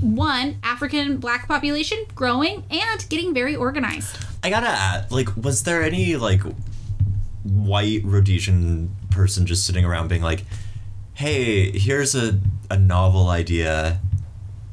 one 0.00 0.56
African 0.62 1.18
black 1.18 1.48
population 1.48 1.98
growing 2.14 2.64
and 2.70 3.06
getting 3.10 3.34
very 3.34 3.54
organized. 3.54 4.16
I 4.42 4.48
gotta 4.48 4.68
add, 4.68 5.12
like, 5.12 5.36
was 5.36 5.64
there 5.64 5.82
any 5.82 6.16
like 6.16 6.40
white 7.42 8.02
Rhodesian 8.04 8.94
person 9.10 9.46
just 9.46 9.66
sitting 9.66 9.84
around 9.84 10.08
being 10.08 10.22
like, 10.22 10.44
"Hey, 11.14 11.70
here's 11.78 12.14
a 12.14 12.40
a 12.70 12.78
novel 12.78 13.28
idea. 13.28 14.00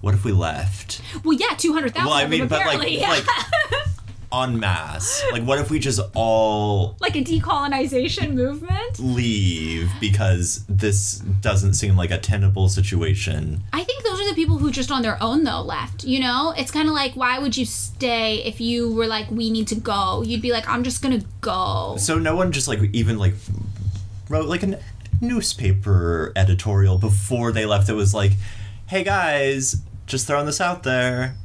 What 0.01 0.13
if 0.13 0.23
we 0.23 0.31
left?" 0.31 1.01
Well, 1.23 1.37
yeah, 1.37 1.55
two 1.57 1.73
hundred 1.73 1.93
thousand. 1.93 2.09
Well, 2.09 2.17
I 2.17 2.27
mean, 2.27 2.47
but 2.47 2.65
like, 2.65 2.91
yeah. 2.91 3.09
like 3.09 3.25
en 4.33 4.59
masse. 4.59 5.23
Like, 5.31 5.43
what 5.43 5.59
if 5.59 5.69
we 5.69 5.79
just 5.79 5.99
all 6.15 6.97
like 6.99 7.15
a 7.15 7.23
decolonization 7.23 8.33
movement. 8.33 8.99
leave 8.99 9.91
because 9.99 10.65
this 10.67 11.19
doesn't 11.41 11.75
seem 11.75 11.95
like 11.95 12.11
a 12.11 12.17
tenable 12.17 12.67
situation? 12.67 13.63
I 13.71 13.83
think 13.83 14.03
those 14.03 14.19
are 14.19 14.27
the 14.27 14.35
people 14.35 14.57
who 14.57 14.71
just 14.71 14.91
on 14.91 15.01
their 15.01 15.21
own 15.21 15.43
though 15.43 15.61
left. 15.61 16.03
You 16.03 16.19
know, 16.19 16.53
it's 16.57 16.71
kind 16.71 16.87
of 16.87 16.93
like 16.93 17.13
why 17.15 17.39
would 17.39 17.55
you 17.55 17.65
stay 17.65 18.43
if 18.43 18.59
you 18.59 18.91
were 18.93 19.07
like 19.07 19.29
we 19.29 19.49
need 19.49 19.67
to 19.67 19.75
go? 19.75 20.23
You'd 20.23 20.41
be 20.41 20.51
like 20.51 20.67
I'm 20.67 20.83
just 20.83 21.01
gonna 21.01 21.21
go. 21.41 21.95
So 21.97 22.17
no 22.17 22.35
one 22.35 22.51
just 22.51 22.67
like 22.67 22.79
even 22.93 23.17
like 23.17 23.35
wrote 24.29 24.47
like 24.47 24.63
a 24.63 24.79
newspaper 25.21 26.33
editorial 26.35 26.97
before 26.97 27.51
they 27.51 27.65
left 27.65 27.87
that 27.87 27.95
was 27.95 28.13
like, 28.13 28.33
"Hey 28.87 29.03
guys, 29.03 29.81
just 30.07 30.27
throwing 30.27 30.45
this 30.45 30.59
out 30.59 30.83
there. 30.83 31.35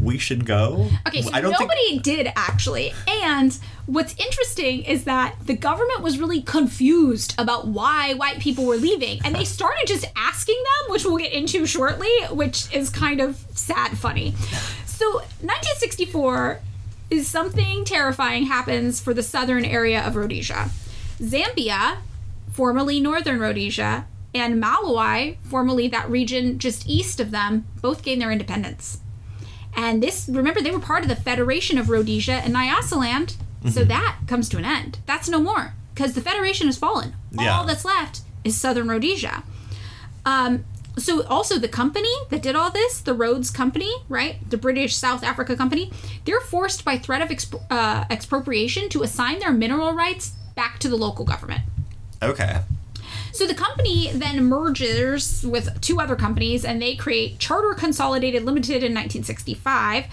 We 0.00 0.18
should 0.18 0.46
go." 0.46 0.90
Okay, 1.06 1.22
so 1.22 1.30
I 1.32 1.40
don't 1.40 1.52
nobody 1.52 1.88
think 1.88 2.02
did 2.02 2.32
actually. 2.36 2.92
And 3.06 3.56
what's 3.86 4.14
interesting 4.16 4.82
is 4.84 5.04
that 5.04 5.36
the 5.44 5.54
government 5.54 6.00
was 6.00 6.18
really 6.18 6.42
confused 6.42 7.34
about 7.38 7.68
why 7.68 8.14
white 8.14 8.38
people 8.38 8.64
were 8.64 8.76
leaving. 8.76 9.20
And 9.24 9.34
they 9.34 9.44
started 9.44 9.86
just 9.86 10.06
asking 10.16 10.56
them, 10.56 10.92
which 10.92 11.04
we'll 11.04 11.18
get 11.18 11.32
into 11.32 11.66
shortly, 11.66 12.10
which 12.30 12.72
is 12.74 12.88
kind 12.88 13.20
of 13.20 13.44
sad 13.54 13.98
funny. 13.98 14.34
So 14.86 15.06
1964 15.40 16.60
is 17.10 17.26
something 17.26 17.84
terrifying 17.84 18.44
happens 18.46 19.00
for 19.00 19.12
the 19.12 19.22
southern 19.22 19.64
area 19.64 20.00
of 20.06 20.16
Rhodesia. 20.16 20.70
Zambia, 21.20 21.98
formerly 22.52 23.00
northern 23.00 23.40
Rhodesia, 23.40 24.06
and 24.32 24.62
Malawi, 24.62 25.36
formerly 25.42 25.88
that 25.88 26.08
region 26.08 26.58
just 26.58 26.88
east 26.88 27.18
of 27.18 27.32
them, 27.32 27.66
both 27.82 28.02
gain 28.02 28.20
their 28.20 28.30
independence. 28.30 28.99
And 29.74 30.02
this, 30.02 30.28
remember, 30.28 30.60
they 30.60 30.70
were 30.70 30.80
part 30.80 31.02
of 31.02 31.08
the 31.08 31.16
Federation 31.16 31.78
of 31.78 31.88
Rhodesia 31.88 32.32
and 32.32 32.54
Nyasaland. 32.54 33.36
So 33.68 33.84
that 33.84 34.20
comes 34.26 34.48
to 34.48 34.56
an 34.56 34.64
end. 34.64 35.00
That's 35.04 35.28
no 35.28 35.38
more 35.38 35.74
because 35.94 36.14
the 36.14 36.22
Federation 36.22 36.66
has 36.66 36.78
fallen. 36.78 37.14
Yeah. 37.30 37.58
All 37.58 37.66
that's 37.66 37.84
left 37.84 38.22
is 38.42 38.58
Southern 38.58 38.88
Rhodesia. 38.88 39.42
Um, 40.24 40.64
so 40.96 41.24
also 41.26 41.58
the 41.58 41.68
company 41.68 42.12
that 42.30 42.42
did 42.42 42.56
all 42.56 42.70
this, 42.70 43.00
the 43.00 43.12
Rhodes 43.12 43.50
Company, 43.50 43.92
right, 44.08 44.36
the 44.48 44.56
British 44.56 44.96
South 44.96 45.22
Africa 45.22 45.56
Company, 45.56 45.92
they're 46.24 46.40
forced 46.40 46.84
by 46.84 46.96
threat 46.96 47.20
of 47.20 47.28
exp- 47.28 47.62
uh, 47.70 48.04
expropriation 48.10 48.88
to 48.90 49.02
assign 49.02 49.40
their 49.40 49.52
mineral 49.52 49.92
rights 49.92 50.30
back 50.54 50.78
to 50.78 50.88
the 50.88 50.96
local 50.96 51.24
government. 51.24 51.60
Okay. 52.22 52.60
So 53.40 53.46
the 53.46 53.54
company 53.54 54.10
then 54.12 54.44
merges 54.44 55.46
with 55.46 55.80
two 55.80 55.98
other 55.98 56.14
companies 56.14 56.62
and 56.62 56.82
they 56.82 56.94
create 56.94 57.38
Charter 57.38 57.72
Consolidated 57.72 58.44
Limited 58.44 58.84
in 58.84 58.92
1965. 58.92 60.04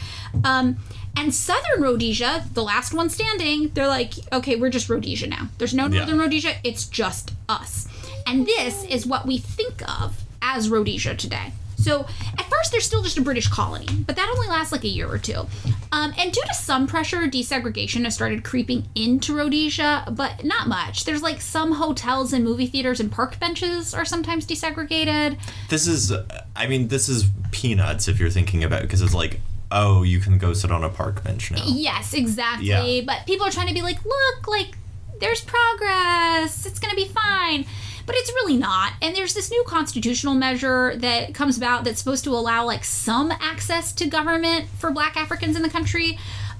Um, 0.46 0.78
and 1.18 1.36
Southern 1.36 1.82
Rhodesia, 1.82 2.46
the 2.54 2.64
last 2.64 2.94
one 2.94 3.10
standing, 3.10 3.72
they're 3.74 3.90
like, 3.90 4.14
okay, 4.32 4.56
we're 4.56 4.70
just 4.70 4.88
Rhodesia 4.88 5.28
now. 5.28 5.50
There's 5.58 5.74
no 5.74 5.88
Yeah. 5.88 5.98
Northern 5.98 6.20
Rhodesia, 6.20 6.54
it's 6.64 6.86
just 6.86 7.34
us. 7.50 7.90
And 8.26 8.46
this 8.46 8.86
is 8.86 9.06
what 9.06 9.26
we 9.26 9.40
think 9.40 9.82
of 9.90 10.24
as 10.42 10.70
Rhodesia 10.70 11.14
today. 11.14 11.52
So 11.78 12.08
at 12.38 12.50
first, 12.50 12.72
they're 12.72 12.82
still 12.82 13.04
just 13.04 13.18
a 13.18 13.22
British 13.22 13.48
colony, 13.48 13.88
but 14.06 14.16
that 14.16 14.30
only 14.36 14.48
lasts 14.48 14.72
like 14.72 14.84
a 14.84 14.88
year 14.88 15.08
or 15.08 15.20
two. 15.20 15.46
Um, 15.92 16.14
and 16.18 16.34
due 16.34 16.42
to 16.48 16.54
some 16.54 16.88
pressure, 16.88 17.28
desegregation 17.28 18.04
has 18.04 18.16
started 18.16 18.44
creeping 18.44 18.88
into 18.96 19.36
Rhodesia, 19.36 20.12
but 20.12 20.44
not 20.44 20.68
much. 20.68 21.06
There's 21.06 21.22
like 21.22 21.40
some 21.40 21.74
hotels 21.74 22.34
and 22.34 22.44
movie 22.44 22.68
theaters 22.68 23.00
and 23.00 23.12
park 23.12 23.40
benches 23.40 23.94
are 23.94 24.06
sometimes 24.06 24.46
desegregated. 24.46 25.38
This 25.70 25.88
is, 25.88 26.12
I 26.56 26.68
mean, 26.68 26.88
this 26.88 27.08
is 27.08 27.26
peanuts 27.52 28.08
if 28.08 28.20
you're 28.20 28.32
thinking 28.32 28.64
about 28.64 28.80
it, 28.80 28.84
because 28.84 29.02
it's 29.02 29.14
like, 29.14 29.40
oh, 29.72 30.04
you 30.04 30.20
can 30.20 30.38
go 30.38 30.54
sit 30.54 30.72
on 30.72 30.84
a 30.84 30.90
park 30.90 31.24
bench 31.24 31.52
now. 31.52 31.64
Yes, 31.64 32.14
exactly. 32.14 32.68
Yeah. 32.68 33.02
But 33.06 33.26
people 33.28 33.46
are 33.46 33.52
trying 33.52 33.68
to 33.68 33.74
be 33.74 33.82
like, 33.82 34.04
look, 34.04 34.48
like 34.48 34.78
there's 35.20 35.42
progress. 35.42 36.66
It's 36.66 36.80
going 36.80 36.92
to 36.92 36.96
be 36.96 37.08
fine. 37.08 37.66
But 38.08 38.16
it's 38.16 38.32
really 38.32 38.58
not. 38.58 38.94
And 39.02 39.16
there's 39.16 39.36
this 39.36 39.52
new 39.52 39.64
constitutional 39.68 40.34
measure 40.34 40.96
that 40.96 41.36
comes 41.36 41.58
about 41.58 41.84
that's 41.84 42.00
supposed 42.00 42.24
to 42.24 42.32
allow 42.32 42.66
like 42.66 42.84
some 42.84 43.32
access 43.32 43.92
to 43.94 44.08
government 44.08 44.68
for 44.80 44.90
black 44.90 45.16
Africans 45.16 45.56
in 45.56 45.62
the 45.62 45.70
country. 45.70 46.18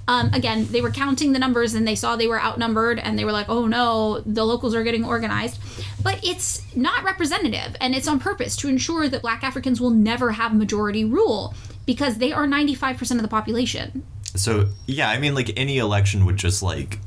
Um, 0.10 0.30
again, 0.34 0.68
they 0.72 0.82
were 0.82 0.92
counting 0.92 1.34
the 1.34 1.40
numbers 1.40 1.74
and 1.74 1.88
they 1.88 1.96
saw 1.96 2.16
they 2.16 2.28
were 2.28 2.40
outnumbered 2.40 3.00
and 3.00 3.18
they 3.18 3.26
were 3.26 3.32
like, 3.32 3.50
oh 3.50 3.66
no, 3.66 4.22
the 4.26 4.46
locals 4.46 4.76
are 4.76 4.84
getting 4.84 5.04
organized. 5.04 5.60
But 6.04 6.20
it's 6.24 6.64
not 6.76 7.04
representative 7.04 7.76
and 7.82 7.96
it's 7.96 8.08
on 8.08 8.20
purpose 8.20 8.56
to 8.58 8.70
ensure 8.70 9.10
that 9.10 9.22
black 9.22 9.44
Africans 9.44 9.82
will 9.82 9.90
never 9.90 10.32
have 10.32 10.54
majority 10.54 11.04
rule 11.04 11.56
because 11.86 12.18
they 12.18 12.32
are 12.32 12.46
95% 12.46 13.12
of 13.12 13.22
the 13.22 13.28
population. 13.28 14.06
So, 14.36 14.68
yeah, 14.86 15.10
I 15.10 15.18
mean, 15.18 15.34
like, 15.34 15.52
any 15.58 15.78
election 15.78 16.26
would 16.26 16.38
just, 16.38 16.62
like, 16.62 17.00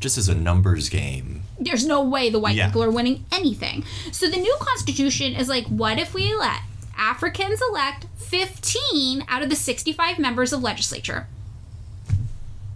just 0.00 0.18
as 0.18 0.28
a 0.28 0.34
numbers 0.34 0.88
game. 0.88 1.42
There's 1.58 1.86
no 1.86 2.02
way 2.02 2.28
the 2.30 2.38
white 2.38 2.54
Yeah. 2.56 2.66
people 2.66 2.82
are 2.82 2.90
winning 2.90 3.24
anything. 3.32 3.84
So 4.12 4.28
the 4.28 4.36
new 4.36 4.56
constitution 4.60 5.34
is 5.34 5.48
like, 5.48 5.66
what 5.66 5.98
if 5.98 6.12
we 6.14 6.34
let 6.34 6.60
Africans 6.98 7.60
elect 7.70 8.06
15 8.16 9.24
out 9.28 9.42
of 9.42 9.48
the 9.50 9.56
65 9.56 10.18
members 10.18 10.52
of 10.52 10.62
legislature? 10.62 11.26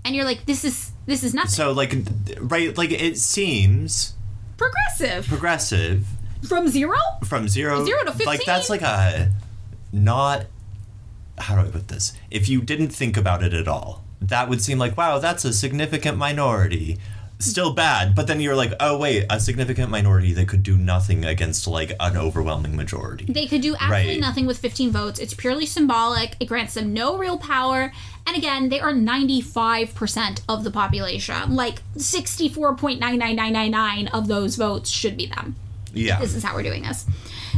And 0.05 0.16
you're 0.16 0.24
like, 0.24 0.47
this 0.47 0.65
is 0.65 0.93
this 1.07 1.23
is 1.23 1.35
nothing. 1.35 1.51
So, 1.51 1.73
like, 1.73 1.94
right, 2.40 2.77
like, 2.78 2.90
it 2.93 3.19
seems 3.19 4.15
Progressive 4.57 5.27
progressive 5.27 6.07
from 6.48 6.69
zero. 6.69 6.97
from 7.24 7.48
zero, 7.48 7.85
Zero 7.85 8.01
to 8.05 8.12
15. 8.12 8.27
Like, 8.27 8.44
that's 8.44 8.70
like 8.70 8.82
a 8.82 9.31
not, 9.93 10.47
how 11.39 11.55
do 11.61 11.66
I 11.69 11.70
put 11.70 11.89
this? 11.89 12.12
If 12.31 12.48
you 12.48 12.61
didn't 12.62 12.90
think 12.90 13.16
about 13.16 13.43
it 13.43 13.52
at 13.52 13.66
all, 13.69 14.05
that 14.20 14.48
would 14.48 14.62
seem 14.62 14.78
like, 14.78 14.97
wow, 14.97 15.19
that's 15.19 15.44
a 15.44 15.52
significant 15.52 16.16
minority. 16.16 16.98
Still 17.40 17.72
bad, 17.72 18.14
but 18.14 18.26
then 18.26 18.40
you're 18.40 18.54
like, 18.54 18.74
oh 18.80 18.98
wait, 18.98 19.24
a 19.30 19.40
significant 19.40 19.90
minority 19.90 20.32
that 20.34 20.46
could 20.48 20.62
do 20.62 20.76
nothing 20.76 21.24
against 21.24 21.66
like 21.66 21.92
an 21.98 22.16
overwhelming 22.16 22.76
majority. 22.76 23.24
They 23.28 23.46
could 23.46 23.62
do 23.62 23.74
absolutely 23.80 24.12
Right. 24.12 24.20
nothing 24.20 24.46
with 24.46 24.58
15 24.58 24.90
votes. 24.92 25.18
It's 25.18 25.34
purely 25.34 25.64
symbolic. 25.66 26.36
It 26.38 26.44
grants 26.46 26.74
them 26.74 26.92
no 26.92 27.16
real 27.16 27.38
power. 27.38 27.92
And 28.26 28.36
again, 28.36 28.68
they 28.68 28.78
are 28.78 28.92
95% 28.92 30.42
of 30.48 30.62
the 30.64 30.70
population. 30.70 31.56
Like 31.56 31.82
64.99999 31.96 34.10
of 34.12 34.28
those 34.28 34.56
votes 34.56 34.90
should 34.90 35.16
be 35.16 35.26
them. 35.26 35.56
Yeah. 35.92 36.20
this 36.20 36.34
is 36.34 36.42
how 36.42 36.54
we're 36.54 36.62
doing 36.62 36.82
this. 36.82 37.06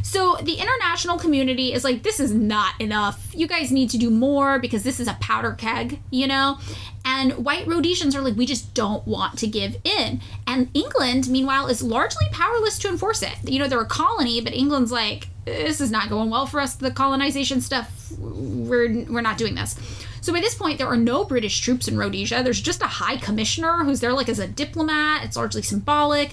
So 0.03 0.37
the 0.43 0.55
international 0.55 1.19
community 1.19 1.73
is 1.73 1.85
like, 1.85 2.03
this 2.03 2.19
is 2.19 2.33
not 2.33 2.81
enough. 2.81 3.31
You 3.35 3.47
guys 3.47 3.71
need 3.71 3.91
to 3.91 3.99
do 3.99 4.11
more 4.11 4.59
because 4.59 4.83
this 4.83 5.01
is 5.01 5.09
a 5.09 5.15
powder 5.21 5.53
keg, 5.53 6.01
you 6.11 6.27
know? 6.27 6.59
And 7.05 7.45
white 7.45 7.67
Rhodesians 7.67 8.15
are 8.17 8.23
like, 8.23 8.37
we 8.37 8.47
just 8.47 8.75
don't 8.75 9.07
want 9.07 9.39
to 9.41 9.47
give 9.47 9.77
in. 9.85 10.21
And 10.47 10.71
England, 10.75 11.29
meanwhile, 11.29 11.67
is 11.67 11.83
largely 11.83 12.27
powerless 12.33 12.79
to 12.81 12.89
enforce 12.89 13.23
it. 13.23 13.35
You 13.45 13.59
know, 13.59 13.69
they're 13.69 13.81
a 13.81 13.87
colony, 13.87 14.41
but 14.41 14.55
England's 14.55 14.93
like, 14.93 15.29
this 15.45 15.81
is 15.81 15.91
not 15.91 16.09
going 16.09 16.31
well 16.31 16.47
for 16.47 16.61
us. 16.61 16.75
The 16.77 16.91
colonization 16.91 17.61
stuff, 17.61 18.13
we're, 18.19 19.05
we're 19.05 19.21
not 19.21 19.39
doing 19.39 19.55
this. 19.55 19.77
So 20.21 20.33
by 20.33 20.41
this 20.41 20.55
point, 20.55 20.79
there 20.79 20.87
are 20.87 20.97
no 20.97 21.25
British 21.25 21.61
troops 21.61 21.89
in 21.89 21.99
Rhodesia. 21.99 22.43
There's 22.45 22.61
just 22.61 22.81
a 22.81 22.87
high 22.87 23.17
commissioner 23.17 23.83
who's 23.83 23.99
there 23.99 24.13
like 24.13 24.29
as 24.29 24.39
a 24.39 24.47
diplomat. 24.47 25.25
It's 25.25 25.37
largely 25.37 25.63
symbolic. 25.63 26.31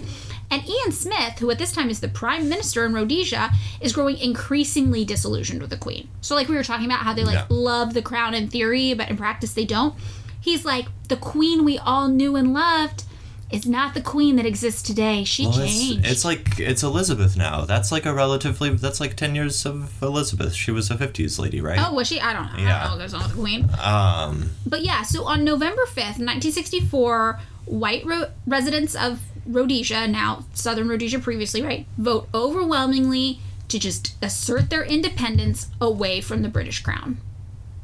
And 0.51 0.67
Ian 0.67 0.91
Smith, 0.91 1.37
who 1.39 1.51
at 1.51 1.59
this 1.59 1.71
time 1.71 1.89
is 1.89 1.99
the 1.99 2.07
prime 2.07 2.49
minister 2.49 2.85
in 2.85 2.93
Rhodesia, 2.93 3.51
is 3.81 3.93
growing 3.93 4.17
increasingly 4.17 5.05
disillusioned 5.05 5.61
with 5.61 5.69
the 5.69 5.77
queen. 5.77 6.07
So, 6.21 6.33
like 6.35 6.47
we 6.47 6.55
were 6.55 6.63
talking 6.63 6.85
about 6.87 6.99
how 7.01 7.13
they 7.13 7.23
like 7.23 7.35
Yeah. 7.35 7.45
love 7.49 7.93
the 7.93 8.01
crown 8.01 8.33
in 8.33 8.49
theory, 8.49 8.93
but 8.95 9.09
in 9.09 9.17
practice 9.17 9.53
they 9.53 9.65
don't. 9.65 9.93
He's 10.41 10.65
like, 10.65 10.85
the 11.07 11.17
queen 11.17 11.63
we 11.65 11.77
all 11.77 12.07
knew 12.07 12.35
and 12.35 12.53
loved 12.53 13.03
is 13.51 13.65
not 13.65 13.93
the 13.95 14.01
queen 14.01 14.35
that 14.37 14.45
exists 14.45 14.81
today. 14.83 15.23
She 15.23 15.43
Well, 15.45 15.53
changed. 15.57 16.05
it's 16.05 16.23
like 16.23 16.59
it's 16.59 16.81
Elizabeth 16.83 17.35
now. 17.35 17.65
That's 17.65 17.91
like 17.91 18.05
a 18.05 18.13
relatively. 18.13 18.69
That's 18.71 18.99
like 18.99 19.15
ten 19.15 19.35
years 19.35 19.65
of 19.65 19.91
Elizabeth. 20.01 20.53
She 20.55 20.71
was 20.71 20.89
a 20.91 20.97
fifties 20.97 21.37
lady, 21.39 21.59
right? 21.61 21.79
Oh, 21.79 21.93
was 21.93 22.07
she? 22.07 22.19
I 22.21 22.33
don't 22.33 22.43
know. 22.45 22.57
I 22.57 22.61
Yeah. 22.61 22.79
don't 22.83 22.91
know 22.91 22.97
what 22.97 23.01
goes 23.03 23.13
on 23.13 23.21
with 23.23 23.31
the 23.35 23.41
queen. 23.41 23.69
Um. 23.83 24.51
But 24.65 24.83
yeah, 24.83 25.01
so 25.03 25.25
on 25.25 25.43
November 25.43 25.83
5th, 25.87 26.19
1964, 26.19 27.39
white 27.65 28.05
ro- 28.05 28.27
residents 28.47 28.95
of 28.95 29.19
Rhodesia, 29.49 30.07
now 30.07 30.45
Southern 30.53 30.87
Rhodesia 30.87 31.19
previously, 31.19 31.61
right, 31.61 31.85
vote 31.97 32.29
overwhelmingly 32.33 33.39
to 33.67 33.79
just 33.79 34.15
assert 34.21 34.69
their 34.69 34.83
independence 34.83 35.67
away 35.81 36.21
from 36.21 36.41
the 36.41 36.49
British 36.49 36.81
crown. 36.81 37.17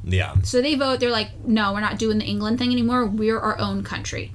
Yeah. 0.04 0.36
So 0.44 0.62
they 0.62 0.76
vote, 0.76 1.00
they're 1.00 1.10
like, 1.12 1.32
no, 1.46 1.74
we're 1.74 1.80
not 1.82 1.98
doing 1.98 2.20
the 2.20 2.26
England 2.26 2.60
thing 2.60 2.72
anymore. 2.72 3.06
We're 3.06 3.40
our 3.40 3.60
own 3.60 3.84
country. 3.84 4.32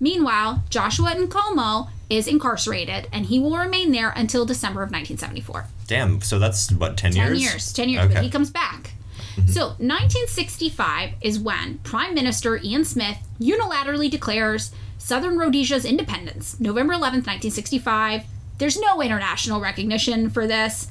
Meanwhile, 0.00 0.64
Joshua 0.70 1.10
Nkomo 1.14 1.88
is 2.10 2.26
incarcerated 2.26 3.08
and 3.12 3.26
he 3.26 3.38
will 3.38 3.56
remain 3.56 3.92
there 3.92 4.10
until 4.16 4.44
December 4.44 4.82
of 4.82 4.90
1974. 4.90 5.66
Damn. 5.86 6.20
So 6.22 6.38
that's 6.38 6.72
what 6.72 6.96
ten, 6.96 7.12
10 7.12 7.26
years. 7.28 7.42
years. 7.42 7.72
10 7.72 7.88
years, 7.88 8.04
Okay. 8.06 8.14
but 8.14 8.22
he 8.24 8.30
comes 8.30 8.50
back. 8.50 8.94
Mm-hmm. 9.36 9.48
So, 9.50 9.68
1965 9.78 11.12
is 11.22 11.38
when 11.38 11.78
Prime 11.78 12.14
Minister 12.14 12.58
Ian 12.58 12.84
Smith 12.84 13.16
unilaterally 13.40 14.10
declares 14.10 14.72
Southern 15.02 15.36
Rhodesia's 15.36 15.84
independence, 15.84 16.60
November 16.60 16.94
11th, 16.94 17.26
1965. 17.26 18.22
There's 18.58 18.78
no 18.78 19.02
international 19.02 19.60
recognition 19.60 20.30
for 20.30 20.46
this. 20.46 20.86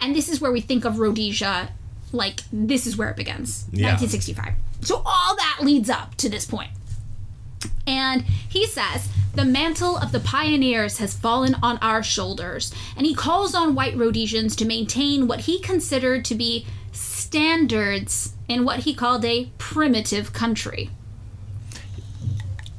And 0.00 0.14
this 0.14 0.28
is 0.28 0.40
where 0.40 0.52
we 0.52 0.60
think 0.60 0.84
of 0.84 1.00
Rhodesia 1.00 1.70
like 2.12 2.42
this 2.52 2.86
is 2.86 2.96
where 2.96 3.10
it 3.10 3.16
begins. 3.16 3.66
Yeah. 3.72 3.88
1965. 3.88 4.54
So, 4.82 5.02
all 5.04 5.34
that 5.34 5.58
leads 5.62 5.90
up 5.90 6.14
to 6.16 6.28
this 6.28 6.44
point. 6.44 6.70
And 7.88 8.22
he 8.22 8.66
says, 8.66 9.08
the 9.34 9.44
mantle 9.44 9.96
of 9.96 10.12
the 10.12 10.20
pioneers 10.20 10.98
has 10.98 11.14
fallen 11.14 11.56
on 11.60 11.78
our 11.78 12.04
shoulders. 12.04 12.72
And 12.96 13.04
he 13.04 13.16
calls 13.16 13.52
on 13.52 13.74
white 13.74 13.96
Rhodesians 13.96 14.54
to 14.56 14.64
maintain 14.64 15.26
what 15.26 15.40
he 15.40 15.58
considered 15.58 16.24
to 16.26 16.36
be 16.36 16.66
standards 16.92 18.34
in 18.48 18.64
what 18.64 18.80
he 18.80 18.94
called 18.94 19.24
a 19.24 19.50
primitive 19.58 20.32
country. 20.32 20.90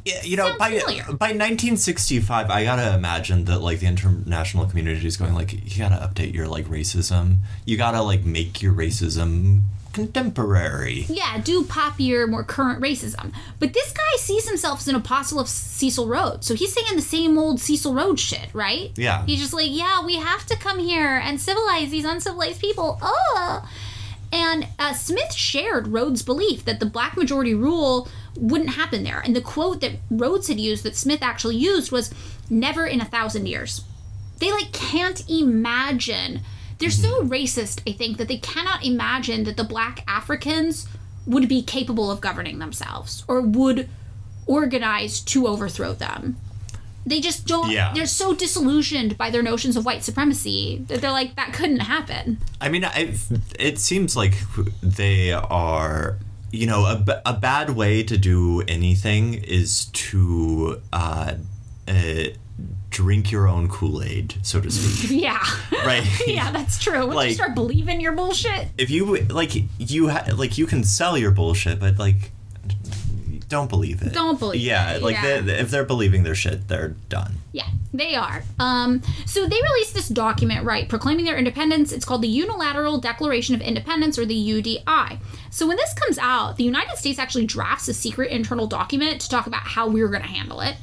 Yeah, 0.07 0.23
you 0.23 0.37
know, 0.37 0.57
by 0.57 0.69
familiar. 0.79 1.03
by 1.03 1.33
1965, 1.33 2.49
I 2.49 2.63
gotta 2.63 2.95
imagine 2.95 3.45
that 3.45 3.59
like 3.59 3.79
the 3.79 3.87
international 3.87 4.65
community 4.65 5.05
is 5.05 5.17
going 5.17 5.33
like, 5.33 5.53
you 5.53 5.77
gotta 5.77 5.95
update 5.95 6.33
your 6.33 6.47
like 6.47 6.65
racism. 6.65 7.37
You 7.65 7.77
gotta 7.77 8.01
like 8.01 8.23
make 8.23 8.61
your 8.61 8.73
racism 8.73 9.61
contemporary. 9.97 11.05
Yeah, 11.09 11.41
do 11.43 11.63
poppier, 11.63 12.29
more 12.29 12.43
current 12.43 12.81
racism. 12.81 13.33
But 13.59 13.73
this 13.73 13.91
guy 13.91 14.17
sees 14.17 14.47
himself 14.47 14.81
as 14.81 14.87
an 14.87 14.95
apostle 14.95 15.39
of 15.39 15.49
Cecil 15.49 16.07
Rhodes. 16.07 16.45
So 16.45 16.53
he's 16.53 16.71
saying 16.71 16.95
the 16.95 17.01
same 17.01 17.37
old 17.37 17.59
Cecil 17.59 17.95
Rhodes 17.95 18.21
shit, 18.21 18.49
right? 18.53 18.91
Yeah. 18.95 19.25
He's 19.25 19.39
just 19.39 19.53
like, 19.53 19.71
yeah, 19.71 20.05
we 20.05 20.15
have 20.15 20.45
to 20.45 20.55
come 20.55 20.77
here 20.77 21.17
and 21.17 21.41
civilize 21.41 21.89
these 21.89 22.05
uncivilized 22.05 22.61
people. 22.61 22.99
Oh. 23.01 23.67
And 24.31 24.67
uh, 24.77 24.93
Smith 24.93 25.33
shared 25.33 25.87
Rhodes' 25.87 26.21
belief 26.21 26.65
that 26.65 26.79
the 26.79 26.85
black 26.85 27.17
majority 27.17 27.55
rule 27.55 28.07
wouldn't 28.37 28.71
happen 28.71 29.03
there. 29.03 29.19
And 29.19 29.35
the 29.35 29.41
quote 29.41 29.81
that 29.81 29.93
Rhodes 30.09 30.47
had 30.47 30.59
used, 30.59 30.83
that 30.83 30.95
Smith 30.95 31.21
actually 31.21 31.57
used, 31.57 31.91
was 31.91 32.13
never 32.49 32.85
in 32.85 33.01
a 33.01 33.05
thousand 33.05 33.47
years. 33.47 33.83
They 34.39 34.51
like 34.51 34.71
can't 34.71 35.27
imagine. 35.29 36.41
They're 36.79 36.89
so 36.89 37.21
mm-hmm. 37.21 37.29
racist, 37.29 37.81
I 37.87 37.93
think, 37.93 38.17
that 38.17 38.27
they 38.27 38.37
cannot 38.37 38.85
imagine 38.85 39.43
that 39.45 39.57
the 39.57 39.63
black 39.63 40.03
Africans 40.07 40.87
would 41.25 41.49
be 41.49 41.61
capable 41.61 42.11
of 42.11 42.21
governing 42.21 42.59
themselves 42.59 43.23
or 43.27 43.41
would 43.41 43.89
organize 44.45 45.19
to 45.21 45.47
overthrow 45.47 45.93
them. 45.93 46.37
They 47.05 47.21
just 47.21 47.47
don't. 47.47 47.71
Yeah. 47.71 47.93
They're 47.93 48.05
so 48.05 48.35
disillusioned 48.35 49.17
by 49.17 49.29
their 49.29 49.41
notions 49.41 49.77
of 49.77 49.85
white 49.85 50.03
supremacy 50.03 50.83
that 50.87 50.99
they're 50.99 51.11
like, 51.11 51.35
that 51.35 51.53
couldn't 51.53 51.79
happen. 51.79 52.39
I 52.59 52.67
mean, 52.67 52.83
I, 52.83 53.15
it 53.57 53.79
seems 53.79 54.17
like 54.17 54.35
they 54.83 55.31
are, 55.31 56.17
you 56.51 56.65
know, 56.67 56.85
a, 56.85 56.95
b- 56.97 57.13
a 57.25 57.33
bad 57.33 57.71
way 57.71 58.03
to 58.03 58.17
do 58.17 58.61
anything 58.67 59.33
is 59.35 59.85
to 59.85 60.81
uh, 60.93 61.33
uh, 61.87 62.23
drink 62.89 63.31
your 63.31 63.47
own 63.47 63.67
Kool 63.69 64.01
Aid, 64.01 64.35
so 64.43 64.61
to 64.61 64.71
speak. 64.71 65.11
Yeah. 65.23 65.43
right? 65.85 66.05
yeah, 66.27 66.51
that's 66.51 66.79
true. 66.79 67.07
Once 67.07 67.29
you 67.29 67.35
start 67.35 67.53
believing 67.55 67.99
your 68.01 68.13
bullshit. 68.13 68.67
If 68.77 68.89
you 68.89 69.17
like, 69.27 69.51
you 69.77 70.09
ha- 70.09 70.25
like 70.35 70.57
you 70.57 70.65
can 70.65 70.83
sell 70.83 71.17
your 71.17 71.31
bullshit, 71.31 71.79
but 71.79 71.97
like, 71.97 72.31
don't 73.49 73.69
believe 73.69 74.01
it. 74.01 74.13
Don't 74.13 74.37
believe 74.39 74.61
Yeah, 74.61 74.95
it, 74.95 75.01
like 75.01 75.15
yeah. 75.15 75.41
They, 75.41 75.59
if 75.59 75.69
they're 75.71 75.85
believing 75.85 76.23
their 76.23 76.35
shit, 76.35 76.67
they're 76.67 76.95
done. 77.09 77.35
Yeah, 77.57 77.69
they 77.91 78.13
are. 78.13 78.43
Um, 78.59 79.01
so 79.25 79.47
they 79.47 79.59
released 79.59 79.95
this 79.95 80.09
document, 80.09 80.63
right, 80.63 80.87
proclaiming 80.87 81.25
their 81.25 81.39
independence. 81.39 81.91
It's 81.91 82.05
called 82.05 82.21
the 82.21 82.27
Unilateral 82.27 82.99
Declaration 82.99 83.55
of 83.55 83.61
Independence, 83.61 84.19
or 84.19 84.27
the 84.27 84.35
UDI. 84.35 85.17
So 85.49 85.65
when 85.65 85.75
this 85.75 85.95
comes 85.95 86.19
out, 86.19 86.57
the 86.57 86.63
United 86.63 86.97
States 86.97 87.17
actually 87.17 87.47
drafts 87.47 87.87
a 87.87 87.95
secret 87.95 88.29
internal 88.29 88.67
document 88.67 89.21
to 89.21 89.29
talk 89.29 89.47
about 89.47 89.61
how 89.61 89.87
we're 89.87 90.09
going 90.09 90.21
to 90.21 90.27
handle 90.27 90.61
it. 90.61 90.75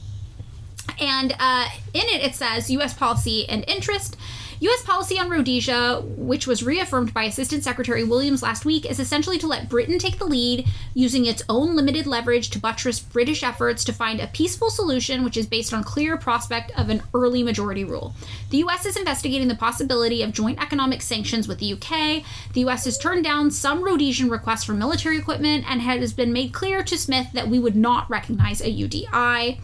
And 0.98 1.36
uh, 1.38 1.68
in 1.92 2.02
it, 2.06 2.24
it 2.24 2.34
says 2.34 2.68
U.S. 2.72 2.92
policy 2.92 3.48
and 3.48 3.64
interest. 3.68 4.16
U.S. 4.64 4.82
policy 4.82 5.18
on 5.18 5.28
Rhodesia, 5.28 6.00
which 6.16 6.46
was 6.46 6.62
reaffirmed 6.62 7.12
by 7.12 7.24
Assistant 7.24 7.62
Secretary 7.62 8.02
Williams 8.02 8.42
last 8.42 8.64
week, 8.64 8.90
is 8.90 8.98
essentially 8.98 9.36
to 9.36 9.46
let 9.46 9.68
Britain 9.68 9.98
take 9.98 10.18
the 10.18 10.24
lead, 10.24 10.66
using 10.94 11.26
its 11.26 11.42
own 11.50 11.76
limited 11.76 12.06
leverage 12.06 12.48
to 12.48 12.58
buttress 12.58 12.98
British 12.98 13.42
efforts 13.42 13.84
to 13.84 13.92
find 13.92 14.20
a 14.20 14.26
peaceful 14.28 14.70
solution, 14.70 15.22
which 15.22 15.36
is 15.36 15.46
based 15.46 15.74
on 15.74 15.84
clear 15.84 16.16
prospect 16.16 16.72
of 16.78 16.88
an 16.88 17.02
early 17.12 17.42
majority 17.42 17.84
rule. 17.84 18.14
The 18.48 18.56
U.S. 18.58 18.86
is 18.86 18.96
investigating 18.96 19.48
the 19.48 19.54
possibility 19.54 20.22
of 20.22 20.32
joint 20.32 20.58
economic 20.58 21.02
sanctions 21.02 21.46
with 21.46 21.58
the 21.58 21.74
UK. 21.74 22.24
The 22.54 22.60
U.S. 22.60 22.86
has 22.86 22.96
turned 22.96 23.22
down 23.22 23.50
some 23.50 23.84
Rhodesian 23.84 24.30
requests 24.30 24.64
for 24.64 24.72
military 24.72 25.18
equipment 25.18 25.66
and 25.68 25.82
has 25.82 26.14
been 26.14 26.32
made 26.32 26.54
clear 26.54 26.82
to 26.84 26.96
Smith 26.96 27.26
that 27.34 27.48
we 27.48 27.58
would 27.58 27.76
not 27.76 28.08
recognize 28.08 28.62
a 28.62 28.72
UDI. 28.72 29.58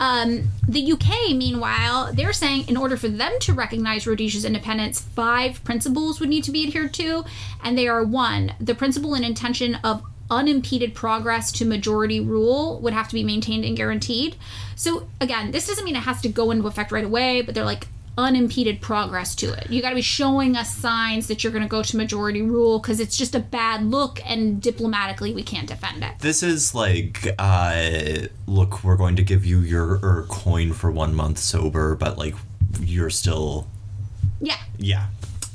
Um, 0.00 0.44
the 0.68 0.92
UK, 0.92 1.34
meanwhile, 1.34 2.12
they're 2.12 2.32
saying 2.32 2.68
in 2.68 2.76
order 2.76 2.96
for 2.96 3.08
them 3.08 3.32
to 3.40 3.52
recognize 3.52 4.06
Rhodesia's 4.06 4.44
independence, 4.44 5.00
five 5.00 5.62
principles 5.64 6.20
would 6.20 6.28
need 6.28 6.44
to 6.44 6.52
be 6.52 6.66
adhered 6.66 6.94
to, 6.94 7.24
and 7.64 7.76
they 7.76 7.88
are 7.88 8.04
one, 8.04 8.54
the 8.60 8.74
principle 8.74 9.14
and 9.14 9.24
intention 9.24 9.76
of 9.76 10.02
unimpeded 10.30 10.94
progress 10.94 11.50
to 11.52 11.64
majority 11.64 12.20
rule 12.20 12.80
would 12.80 12.92
have 12.92 13.08
to 13.08 13.14
be 13.14 13.24
maintained 13.24 13.64
and 13.64 13.76
guaranteed. 13.76 14.36
So, 14.76 15.08
again, 15.20 15.50
this 15.50 15.66
doesn't 15.66 15.84
mean 15.84 15.96
it 15.96 16.00
has 16.00 16.20
to 16.20 16.28
go 16.28 16.50
into 16.50 16.66
effect 16.66 16.92
right 16.92 17.04
away, 17.04 17.42
but 17.42 17.54
they're 17.54 17.64
like, 17.64 17.88
unimpeded 18.18 18.80
progress 18.82 19.34
to 19.36 19.52
it. 19.52 19.70
You 19.70 19.80
got 19.80 19.90
to 19.90 19.94
be 19.94 20.02
showing 20.02 20.56
us 20.56 20.74
signs 20.74 21.28
that 21.28 21.42
you're 21.44 21.52
going 21.52 21.62
to 21.62 21.68
go 21.68 21.82
to 21.84 21.96
majority 21.96 22.42
rule 22.42 22.80
because 22.80 22.98
it's 22.98 23.16
just 23.16 23.34
a 23.36 23.38
bad 23.38 23.84
look 23.84 24.20
and 24.26 24.60
diplomatically 24.60 25.32
we 25.32 25.44
can't 25.44 25.68
defend 25.68 26.02
it. 26.02 26.18
This 26.18 26.42
is 26.42 26.74
like, 26.74 27.26
uh, 27.38 28.26
look, 28.46 28.82
we're 28.82 28.96
going 28.96 29.14
to 29.16 29.22
give 29.22 29.46
you 29.46 29.60
your 29.60 30.00
er, 30.02 30.26
coin 30.28 30.72
for 30.72 30.90
one 30.90 31.14
month 31.14 31.38
sober, 31.38 31.94
but 31.94 32.18
like, 32.18 32.34
you're 32.80 33.08
still, 33.10 33.68
Yeah. 34.40 34.58
yeah. 34.78 35.06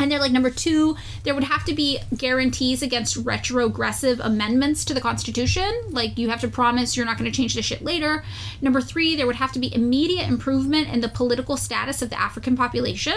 And 0.04 0.12
they're 0.12 0.20
like 0.20 0.34
number 0.34 0.50
two, 0.50 0.98
there 1.24 1.34
would 1.34 1.46
have 1.46 1.64
to 1.64 1.74
be 1.74 1.98
guarantees 2.18 2.82
against 2.82 3.16
retrogressive 3.16 4.20
amendments 4.20 4.84
to 4.86 4.94
the 4.94 5.00
Constitution. 5.00 5.72
Like 5.92 6.18
you 6.18 6.30
have 6.30 6.42
to 6.42 6.50
promise 6.50 6.98
you're 6.98 7.06
not 7.06 7.18
going 7.18 7.32
to 7.32 7.36
change 7.36 7.54
the 7.54 7.62
shit 7.62 7.82
later. 7.82 8.22
Number 8.62 8.82
three, 8.82 9.16
there 9.16 9.26
would 9.26 9.38
have 9.38 9.54
to 9.54 9.60
be 9.60 9.74
immediate 9.74 10.28
improvement 10.28 10.90
in 10.90 11.00
the 11.00 11.08
political 11.08 11.56
status 11.56 12.02
of 12.02 12.10
the 12.10 12.20
African 12.20 12.58
population. 12.58 13.16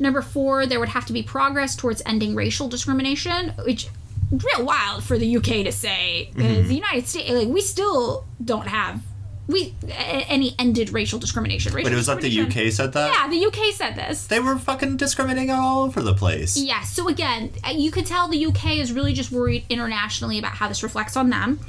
Number 0.00 0.22
four, 0.22 0.66
there 0.66 0.80
would 0.80 0.88
have 0.88 1.06
to 1.06 1.12
be 1.12 1.22
progress 1.22 1.76
towards 1.76 2.02
ending 2.04 2.34
racial 2.34 2.66
discrimination, 2.66 3.50
which 3.64 3.86
real 4.32 4.66
wild 4.66 5.04
for 5.04 5.16
the 5.16 5.36
UK 5.36 5.64
to 5.64 5.70
say 5.70 6.30
because 6.34 6.50
mm-hmm. 6.50 6.68
the 6.68 6.74
United 6.74 7.06
States, 7.06 7.30
like 7.30 7.46
we 7.46 7.60
still 7.60 8.24
don't 8.44 8.66
have 8.66 9.00
we 9.46 9.74
any 9.90 10.54
ended 10.58 10.90
racial 10.90 11.18
discrimination. 11.18 11.74
Racial 11.74 11.90
But 11.90 11.92
it 11.92 11.96
was 11.96 12.06
that 12.06 12.20
the 12.22 12.40
UK 12.40 12.72
said 12.72 12.92
that? 12.94 13.12
Yeah, 13.12 13.28
the 13.28 13.46
UK 13.46 13.74
said 13.74 13.94
this. 13.94 14.26
They 14.26 14.40
were 14.40 14.58
fucking 14.58 14.96
discriminating 14.96 15.50
all 15.50 15.84
over 15.84 16.00
the 16.00 16.14
place. 16.14 16.56
Yeah, 16.56 16.82
so 16.82 17.08
again, 17.08 17.52
uh, 17.66 17.72
you 17.72 17.90
could 17.90 18.06
tell 18.06 18.26
the 18.28 18.46
UK 18.46 18.78
is 18.78 18.92
really 18.92 19.12
just 19.12 19.30
worried 19.30 19.66
internationally 19.68 20.38
about 20.38 20.52
how 20.52 20.68
this 20.68 20.82
reflects 20.82 21.16
on 21.16 21.28
them. 21.28 21.60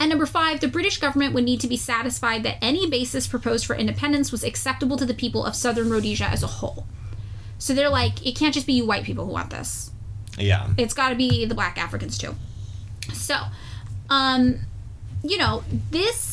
And 0.00 0.08
number 0.08 0.26
five, 0.26 0.60
the 0.60 0.68
British 0.68 0.98
government 0.98 1.34
would 1.34 1.44
need 1.44 1.60
to 1.60 1.68
be 1.68 1.76
satisfied 1.76 2.42
that 2.42 2.56
any 2.62 2.88
basis 2.88 3.26
proposed 3.26 3.66
for 3.66 3.76
independence 3.76 4.32
was 4.32 4.42
acceptable 4.42 4.96
to 4.96 5.04
the 5.04 5.14
people 5.14 5.44
of 5.44 5.54
southern 5.54 5.90
Rhodesia 5.90 6.24
as 6.24 6.42
a 6.42 6.48
whole. 6.48 6.86
So 7.58 7.74
they're 7.74 7.90
like, 7.90 8.26
it 8.26 8.34
can't 8.34 8.54
just 8.54 8.66
be 8.66 8.72
you 8.72 8.86
white 8.86 9.04
people 9.04 9.26
who 9.26 9.32
want 9.32 9.50
this. 9.50 9.90
Yeah. 10.38 10.68
It's 10.78 10.94
got 10.94 11.10
to 11.10 11.14
be 11.14 11.44
the 11.44 11.54
black 11.54 11.78
Africans 11.78 12.16
too. 12.16 12.34
So, 13.12 13.36
um, 14.08 14.60
you 15.22 15.36
know, 15.36 15.62
this 15.90 16.29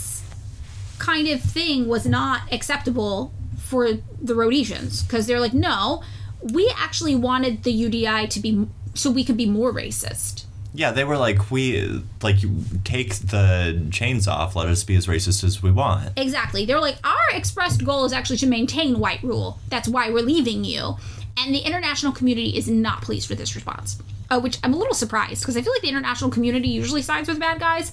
kind 0.99 1.27
of 1.27 1.41
thing 1.41 1.87
was 1.87 2.05
not 2.05 2.41
acceptable 2.51 3.33
for 3.57 3.89
the 4.21 4.35
Rhodesians 4.35 5.03
because 5.03 5.27
they're 5.27 5.39
like, 5.39 5.53
no, 5.53 6.03
we 6.41 6.71
actually 6.77 7.15
wanted 7.15 7.63
the 7.63 7.71
UDI 7.71 8.29
to 8.29 8.39
be 8.39 8.67
so 8.93 9.11
we 9.11 9.23
could 9.23 9.37
be 9.37 9.45
more 9.45 9.71
racist. 9.73 10.45
Yeah, 10.73 10.91
they 10.91 11.03
were 11.03 11.17
like, 11.17 11.49
we, 11.49 12.03
like, 12.21 12.37
take 12.83 13.15
the 13.15 13.87
chains 13.91 14.27
off, 14.27 14.55
let 14.55 14.67
us 14.67 14.83
be 14.83 14.95
as 14.95 15.07
racist 15.07 15.43
as 15.43 15.63
we 15.63 15.71
want. 15.71 16.11
Exactly. 16.15 16.65
They're 16.65 16.79
like, 16.79 16.97
our 17.03 17.31
expressed 17.31 17.83
goal 17.83 18.05
is 18.05 18.13
actually 18.13 18.37
to 18.37 18.47
maintain 18.47 18.99
white 18.99 19.23
rule. 19.23 19.59
That's 19.69 19.87
why 19.87 20.11
we're 20.11 20.23
leaving 20.23 20.63
you. 20.63 20.97
And 21.37 21.53
the 21.53 21.59
international 21.59 22.11
community 22.11 22.57
is 22.57 22.67
not 22.67 23.01
pleased 23.01 23.29
with 23.29 23.39
this 23.39 23.55
response, 23.55 23.97
uh, 24.29 24.39
which 24.39 24.59
I'm 24.63 24.73
a 24.73 24.77
little 24.77 24.93
surprised 24.93 25.41
because 25.41 25.57
I 25.57 25.61
feel 25.61 25.73
like 25.73 25.81
the 25.81 25.89
international 25.89 26.29
community 26.29 26.69
usually 26.69 27.01
sides 27.01 27.27
with 27.27 27.39
bad 27.39 27.59
guys. 27.59 27.91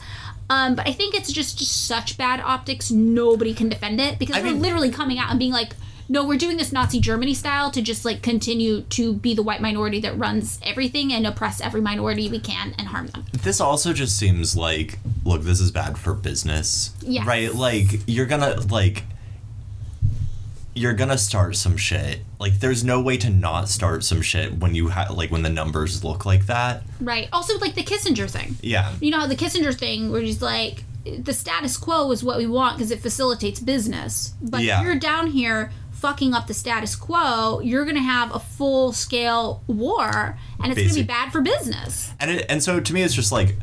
Um, 0.50 0.74
but 0.74 0.86
I 0.86 0.92
think 0.92 1.14
it's 1.14 1.32
just, 1.32 1.58
just 1.58 1.86
such 1.86 2.18
bad 2.18 2.40
optics, 2.40 2.90
nobody 2.90 3.54
can 3.54 3.68
defend 3.68 4.00
it 4.00 4.18
because 4.18 4.36
I 4.36 4.42
they're 4.42 4.52
mean- 4.52 4.62
literally 4.62 4.90
coming 4.90 5.18
out 5.18 5.30
and 5.30 5.38
being 5.38 5.52
like, 5.52 5.74
no, 6.06 6.22
we're 6.22 6.36
doing 6.36 6.58
this 6.58 6.70
Nazi 6.70 7.00
Germany 7.00 7.32
style 7.32 7.70
to 7.70 7.80
just 7.80 8.04
like 8.04 8.20
continue 8.20 8.82
to 8.82 9.14
be 9.14 9.34
the 9.34 9.42
white 9.42 9.62
minority 9.62 10.00
that 10.00 10.18
runs 10.18 10.60
everything 10.62 11.14
and 11.14 11.26
oppress 11.26 11.62
every 11.62 11.80
minority 11.80 12.28
we 12.28 12.38
can 12.38 12.74
and 12.76 12.88
harm 12.88 13.06
them. 13.06 13.24
This 13.32 13.58
also 13.58 13.94
just 13.94 14.18
seems 14.18 14.54
like, 14.54 14.98
look, 15.24 15.42
this 15.44 15.60
is 15.60 15.70
bad 15.70 15.96
for 15.96 16.12
business. 16.12 16.94
Yes. 17.00 17.26
Right? 17.26 17.54
Like, 17.54 18.00
you're 18.06 18.26
gonna, 18.26 18.60
like, 18.68 19.04
you're 20.74 20.92
gonna 20.94 21.18
start 21.18 21.56
some 21.56 21.76
shit. 21.76 22.20
Like, 22.40 22.58
there's 22.60 22.82
no 22.84 23.00
way 23.00 23.16
to 23.18 23.30
not 23.30 23.68
start 23.68 24.02
some 24.04 24.20
shit 24.22 24.58
when 24.58 24.74
you 24.74 24.88
have, 24.88 25.10
like, 25.12 25.30
when 25.30 25.42
the 25.42 25.48
numbers 25.50 26.02
look 26.04 26.26
like 26.26 26.46
that. 26.46 26.82
Right. 27.00 27.28
Also, 27.32 27.58
like 27.58 27.74
the 27.74 27.84
Kissinger 27.84 28.28
thing. 28.28 28.56
Yeah. 28.60 28.92
you 29.00 29.10
know 29.10 29.20
how 29.20 29.26
the 29.26 29.36
Kissinger 29.36 29.74
thing, 29.74 30.10
where 30.10 30.20
he's 30.20 30.42
like, 30.42 30.84
the 31.04 31.32
status 31.34 31.76
quo 31.76 32.10
is 32.12 32.24
what 32.24 32.38
we 32.38 32.46
want 32.46 32.76
because 32.76 32.90
it 32.90 33.00
facilitates 33.00 33.60
business. 33.60 34.32
But 34.40 34.62
Yeah. 34.62 34.80
if 34.80 34.84
you're 34.86 34.94
down 34.98 35.28
here 35.28 35.70
fucking 35.92 36.34
up 36.34 36.46
the 36.48 36.54
status 36.54 36.96
quo, 36.96 37.60
you're 37.60 37.84
going 37.84 37.96
to 37.96 38.02
have 38.02 38.34
a 38.34 38.38
full 38.40 38.92
scale 38.92 39.62
war 39.66 40.38
and 40.62 40.72
it's 40.72 40.80
going 40.80 40.88
to 40.88 40.94
be 40.94 41.02
bad 41.02 41.30
for 41.32 41.40
business. 41.40 42.10
And 42.20 42.30
it, 42.30 42.46
and 42.48 42.62
so 42.62 42.80
to 42.80 42.92
me, 42.92 43.02
it's 43.02 43.14
just 43.14 43.32
like, 43.32 43.56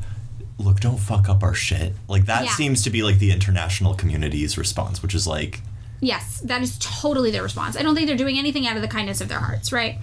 look, 0.58 0.80
don't 0.80 1.00
fuck 1.00 1.28
up 1.30 1.44
our 1.44 1.54
shit. 1.56 1.94
Like, 2.08 2.26
that 2.28 2.46
Yeah. 2.46 2.52
seems 2.52 2.84
to 2.84 2.90
be, 2.90 3.02
like, 3.04 3.18
the 3.20 3.32
international 3.32 3.96
community's 3.96 4.58
response, 4.58 5.02
which 5.04 5.14
is 5.16 5.26
like, 5.28 5.62
Yes, 6.02 6.41
that 6.41 6.61
is 6.61 6.78
totally 6.80 7.32
their 7.32 7.44
response. 7.44 7.78
I 7.78 7.84
don't 7.84 7.95
think 7.95 8.07
they're 8.07 8.18
doing 8.18 8.38
anything 8.38 8.68
out 8.68 8.76
of 8.76 8.82
the 8.82 8.88
kindness 8.88 9.22
of 9.22 9.30
their 9.30 9.40
hearts, 9.40 9.72
right? 9.72 9.98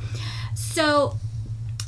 So 0.55 1.19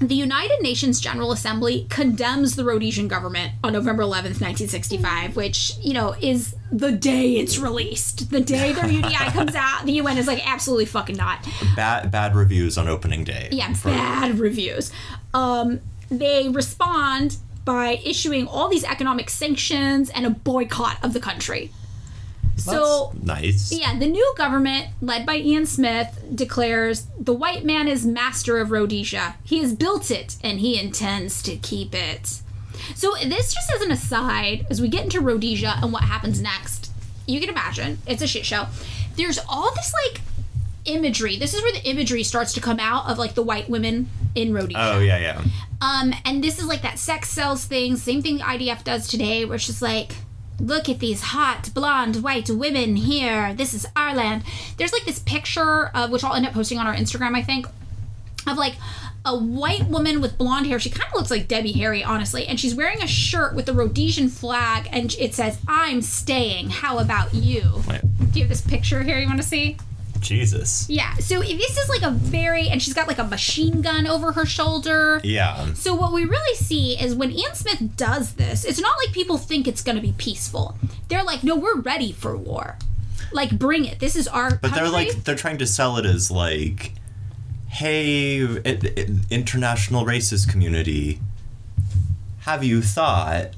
the 0.00 0.14
United 0.14 0.62
Nations 0.62 0.98
General 1.00 1.30
Assembly 1.30 1.86
condemns 1.90 2.56
the 2.56 2.64
Rhodesian 2.64 3.06
government 3.06 3.52
on 3.62 3.72
November 3.72 4.02
11th, 4.02 4.40
1965, 4.40 5.36
which, 5.36 5.76
you 5.80 5.92
know, 5.92 6.14
is 6.20 6.56
the 6.72 6.90
day 6.90 7.36
it's 7.36 7.58
released. 7.58 8.30
The 8.30 8.40
day 8.40 8.72
their 8.72 8.84
UDI 8.84 9.26
comes 9.32 9.54
out, 9.54 9.84
the 9.84 9.92
UN 9.92 10.18
is 10.18 10.26
like, 10.26 10.44
absolutely 10.50 10.86
fucking 10.86 11.16
not. 11.16 11.46
Bad 11.76 12.10
bad 12.10 12.34
reviews 12.34 12.78
on 12.78 12.88
opening 12.88 13.24
day. 13.24 13.48
Yeah, 13.52 13.72
for- 13.74 13.90
bad 13.90 14.38
reviews. 14.38 14.90
Um, 15.34 15.80
they 16.10 16.48
respond 16.48 17.36
by 17.64 18.00
issuing 18.04 18.48
all 18.48 18.68
these 18.68 18.84
economic 18.84 19.28
sanctions 19.30 20.10
and 20.10 20.24
a 20.26 20.30
boycott 20.30 20.96
of 21.04 21.12
the 21.12 21.20
country. 21.20 21.70
So, 22.60 23.12
That's 23.14 23.24
nice. 23.26 23.72
yeah, 23.72 23.98
the 23.98 24.06
new 24.06 24.34
government, 24.36 24.88
led 25.00 25.26
by 25.26 25.36
Ian 25.36 25.66
Smith, 25.66 26.22
declares 26.34 27.06
the 27.18 27.32
white 27.32 27.64
man 27.64 27.88
is 27.88 28.06
master 28.06 28.58
of 28.58 28.70
Rhodesia. 28.70 29.36
He 29.44 29.58
has 29.58 29.74
built 29.74 30.10
it 30.10 30.36
and 30.42 30.60
he 30.60 30.78
intends 30.78 31.42
to 31.42 31.56
keep 31.56 31.94
it. 31.94 32.40
So, 32.94 33.14
this 33.22 33.52
just 33.52 33.72
as 33.74 33.82
an 33.82 33.90
aside, 33.90 34.66
as 34.70 34.80
we 34.80 34.88
get 34.88 35.04
into 35.04 35.20
Rhodesia 35.20 35.76
and 35.82 35.92
what 35.92 36.04
happens 36.04 36.40
next, 36.40 36.90
you 37.26 37.40
can 37.40 37.48
imagine 37.48 37.98
it's 38.06 38.22
a 38.22 38.26
shit 38.26 38.46
show. 38.46 38.66
There's 39.16 39.38
all 39.48 39.74
this 39.74 39.92
like 40.06 40.20
imagery. 40.84 41.36
This 41.36 41.54
is 41.54 41.62
where 41.62 41.72
the 41.72 41.88
imagery 41.88 42.22
starts 42.22 42.52
to 42.54 42.60
come 42.60 42.80
out 42.80 43.08
of 43.10 43.18
like 43.18 43.34
the 43.34 43.42
white 43.42 43.68
women 43.68 44.08
in 44.34 44.52
Rhodesia. 44.54 44.94
Oh 44.94 44.98
yeah, 45.00 45.18
yeah. 45.18 45.42
Um, 45.80 46.14
and 46.24 46.42
this 46.44 46.58
is 46.58 46.66
like 46.66 46.82
that 46.82 46.98
sex 46.98 47.30
sells 47.30 47.64
thing, 47.64 47.96
same 47.96 48.22
thing 48.22 48.38
the 48.38 48.42
IDF 48.44 48.84
does 48.84 49.08
today, 49.08 49.44
where 49.44 49.56
it's 49.56 49.66
just 49.66 49.82
like, 49.82 50.12
look 50.60 50.88
at 50.88 50.98
these 50.98 51.22
hot 51.22 51.70
blonde 51.74 52.22
white 52.22 52.50
women 52.50 52.96
here. 52.96 53.54
This 53.54 53.74
is 53.74 53.86
our 53.96 54.14
land. 54.14 54.44
There's 54.76 54.92
like 54.92 55.04
this 55.04 55.18
picture 55.18 55.86
of 55.94 56.10
which 56.10 56.22
I'll 56.22 56.34
end 56.34 56.46
up 56.46 56.52
posting 56.52 56.78
on 56.78 56.86
our 56.86 56.94
Instagram, 56.94 57.34
I 57.34 57.42
think, 57.42 57.66
of 58.46 58.56
like 58.56 58.74
a 59.24 59.36
white 59.36 59.86
woman 59.86 60.20
with 60.20 60.38
blonde 60.38 60.66
hair. 60.66 60.78
She 60.78 60.90
kind 60.90 61.08
of 61.08 61.14
looks 61.14 61.30
like 61.30 61.46
Debbie 61.48 61.72
Harry, 61.72 62.02
honestly, 62.02 62.46
and 62.46 62.58
she's 62.58 62.74
wearing 62.74 63.02
a 63.02 63.06
shirt 63.06 63.54
with 63.54 63.66
the 63.66 63.74
Rhodesian 63.74 64.28
flag, 64.28 64.88
and 64.92 65.14
it 65.18 65.34
says, 65.34 65.58
"I'm 65.68 66.00
staying. 66.00 66.70
How 66.70 66.98
about 66.98 67.34
you?" 67.34 67.82
Wait, 67.86 68.00
Do 68.32 68.38
you 68.38 68.44
have 68.44 68.48
this 68.48 68.60
picture 68.60 69.02
here? 69.02 69.18
You 69.18 69.26
want 69.26 69.42
to 69.42 69.46
see? 69.46 69.76
Jesus. 70.20 70.86
Yeah. 70.88 71.14
So 71.16 71.40
this 71.40 71.78
is 71.78 71.88
like 71.88 72.02
a 72.02 72.10
very, 72.10 72.68
and 72.68 72.80
she's 72.82 72.94
got 72.94 73.08
like 73.08 73.18
a 73.18 73.24
machine 73.24 73.82
gun 73.82 74.06
over 74.06 74.32
her 74.32 74.46
shoulder. 74.46 75.20
Yeah. 75.24 75.74
So 75.74 75.94
what 75.94 76.12
we 76.12 76.24
really 76.24 76.56
see 76.56 77.00
is 77.00 77.14
when 77.14 77.30
Ian 77.30 77.54
Smith 77.54 77.96
does 77.96 78.34
this, 78.34 78.64
it's 78.64 78.80
not 78.80 78.96
like 79.04 79.14
people 79.14 79.38
think 79.38 79.66
it's 79.66 79.82
going 79.82 79.96
to 79.96 80.02
be 80.02 80.14
peaceful. 80.16 80.76
They're 81.08 81.24
like, 81.24 81.42
no, 81.42 81.56
we're 81.56 81.80
ready 81.80 82.12
for 82.12 82.36
war. 82.36 82.76
Like, 83.32 83.58
bring 83.58 83.84
it. 83.84 84.00
This 84.00 84.16
is 84.16 84.26
our. 84.26 84.56
But 84.56 84.74
they're 84.74 84.88
like 84.88 85.24
they're 85.24 85.36
trying 85.36 85.58
to 85.58 85.66
sell 85.66 85.96
it 85.98 86.06
as 86.06 86.30
like, 86.30 86.92
hey, 87.68 88.40
international 89.30 90.04
racist 90.04 90.48
community, 90.48 91.20
have 92.40 92.64
you 92.64 92.82
thought 92.82 93.50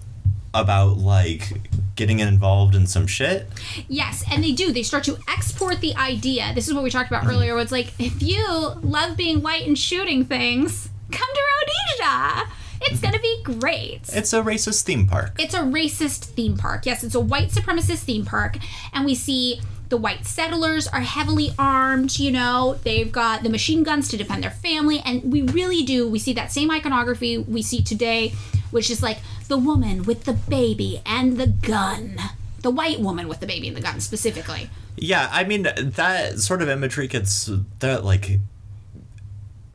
about 0.55 0.99
like 0.99 1.53
getting 1.97 2.21
involved 2.21 2.75
in 2.75 2.87
some 2.87 3.07
shit? 3.07 3.47
yes, 3.89 4.25
and 4.31 4.43
they 4.43 4.53
do. 4.53 4.73
They 4.73 4.83
start 4.83 5.05
to 5.05 5.19
export 5.29 5.81
the 5.81 5.95
idea. 5.97 6.53
This 6.55 6.69
is 6.69 6.75
what 6.75 6.83
we 6.83 6.91
talked 6.91 7.11
about 7.11 7.23
mm-hmm. 7.23 7.33
earlier. 7.33 7.55
Where 7.55 7.63
it's 7.63 7.73
like, 7.73 7.93
if 7.99 8.23
you 8.23 8.47
love 8.83 9.17
being 9.17 9.43
white 9.43 9.67
and 9.67 9.79
shooting 9.79 10.25
things, 10.25 10.89
come 11.11 11.29
to 11.35 11.43
Rhodesia. 11.61 12.51
It's 12.85 13.01
mm-hmm. 13.01 13.03
going 13.03 13.15
to 13.15 13.21
be 13.21 13.43
great. 13.61 14.11
It's 14.13 14.33
a 14.33 14.43
racist 14.43 14.83
theme 14.83 15.07
park. 15.07 15.37
it's 15.39 15.55
a 15.55 15.61
racist 15.61 16.25
theme 16.25 16.57
park. 16.57 16.87
Yes, 16.87 17.05
it's 17.05 17.15
a 17.15 17.21
white 17.21 17.51
supremacist 17.51 18.01
theme 18.01 18.25
park. 18.25 18.57
And 18.93 19.05
we 19.05 19.15
see 19.15 19.61
the 19.93 19.99
white 19.99 20.25
settlers 20.25 20.89
are 20.89 21.01
heavily 21.01 21.51
armed, 21.59 22.19
you 22.19 22.33
know, 22.33 22.79
they've 22.83 23.13
got 23.13 23.43
the 23.43 23.51
machine 23.51 23.83
guns 23.83 24.09
to 24.09 24.17
defend 24.17 24.43
their 24.43 24.51
family. 24.51 25.03
And 25.05 25.31
we 25.31 25.43
really 25.43 25.83
do, 25.83 26.09
we 26.09 26.19
see 26.19 26.33
that 26.33 26.51
same 26.51 26.71
iconography 26.71 27.37
we 27.37 27.61
see 27.61 27.83
today, 27.83 28.33
which 28.73 28.91
is 28.91 29.03
like 29.03 29.19
the 29.47 29.57
woman 29.57 30.03
with 30.03 30.25
the 30.25 30.33
baby 30.33 31.01
and 31.07 31.39
the 31.39 31.47
gun. 31.47 32.19
The 32.63 32.71
white 32.71 33.01
woman 33.01 33.29
with 33.29 33.41
the 33.41 33.47
baby 33.47 33.69
and 33.69 33.77
the 33.77 33.81
gun, 33.81 34.01
specifically. 34.01 34.71
Yeah, 34.97 35.29
I 35.33 35.45
mean 35.45 35.63
that 35.63 36.39
sort 36.39 36.63
of 36.63 36.69
imagery 36.69 37.07
gets 37.07 37.51
that 37.79 38.05
like. 38.05 38.39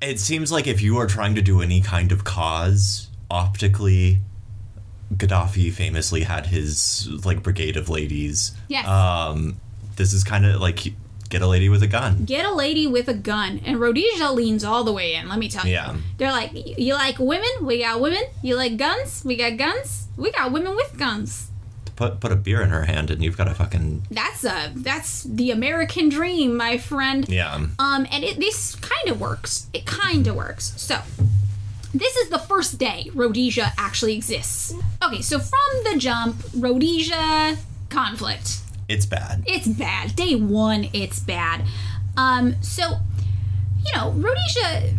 It 0.01 0.19
seems 0.19 0.51
like 0.51 0.67
if 0.67 0.81
you 0.81 0.97
are 0.97 1.07
trying 1.07 1.35
to 1.35 1.41
do 1.41 1.61
any 1.61 1.81
kind 1.81 2.11
of 2.11 2.23
cause 2.23 3.09
optically, 3.31 4.19
Gaddafi 5.13 5.71
famously 5.71 6.23
had 6.23 6.47
his 6.47 7.07
like 7.25 7.41
brigade 7.43 7.77
of 7.77 7.89
ladies. 7.89 8.53
Yes. 8.67 8.87
Um, 8.87 9.59
this 9.95 10.13
is 10.13 10.23
kind 10.23 10.45
of 10.45 10.61
like 10.61 10.93
get 11.29 11.41
a 11.41 11.47
lady 11.47 11.69
with 11.69 11.83
a 11.83 11.87
gun. 11.87 12.25
Get 12.25 12.45
a 12.45 12.53
lady 12.53 12.87
with 12.87 13.07
a 13.07 13.13
gun. 13.13 13.61
And 13.65 13.79
Rhodesia 13.79 14.31
leans 14.31 14.63
all 14.63 14.83
the 14.83 14.93
way 14.93 15.13
in, 15.15 15.27
let 15.29 15.39
me 15.39 15.49
tell 15.49 15.65
you. 15.65 15.73
Yeah. 15.73 15.95
They're 16.17 16.31
like, 16.31 16.51
you 16.53 16.93
like 16.93 17.19
women? 17.19 17.49
We 17.61 17.79
got 17.81 17.99
women. 17.99 18.23
You 18.41 18.55
like 18.55 18.77
guns? 18.77 19.23
We 19.25 19.35
got 19.35 19.57
guns. 19.57 20.07
We 20.17 20.31
got 20.31 20.51
women 20.51 20.75
with 20.75 20.97
guns. 20.97 21.49
Put 21.95 22.19
put 22.19 22.31
a 22.31 22.35
beer 22.35 22.61
in 22.61 22.69
her 22.69 22.83
hand 22.85 23.09
and 23.09 23.23
you've 23.23 23.37
got 23.37 23.47
a 23.47 23.55
fucking 23.55 24.03
That's 24.11 24.43
a 24.43 24.71
that's 24.75 25.23
the 25.23 25.49
American 25.49 26.09
dream, 26.09 26.55
my 26.55 26.77
friend. 26.77 27.27
yeah. 27.27 27.55
Um, 27.79 28.07
and 28.11 28.23
it 28.23 28.39
this 28.39 28.75
kind 28.75 29.09
of 29.09 29.19
works. 29.19 29.67
It 29.73 29.85
kind 29.87 30.27
of 30.27 30.35
works. 30.35 30.73
So, 30.77 30.99
this 31.95 32.15
is 32.15 32.29
the 32.29 32.37
first 32.37 32.77
day 32.77 33.09
Rhodesia 33.15 33.73
actually 33.79 34.13
exists. 34.15 34.75
Okay, 35.03 35.21
so 35.23 35.39
from 35.39 35.83
the 35.91 35.97
jump, 35.97 36.35
Rhodesia 36.55 37.57
conflict. 37.89 38.59
It's 38.87 39.05
bad. 39.05 39.43
It's 39.45 39.67
bad. 39.67 40.15
Day 40.15 40.35
one, 40.35 40.89
it's 40.93 41.19
bad. 41.19 41.65
Um, 42.15 42.55
so, 42.61 42.97
you 43.85 43.93
know, 43.95 44.11
Rhodesia, 44.11 44.93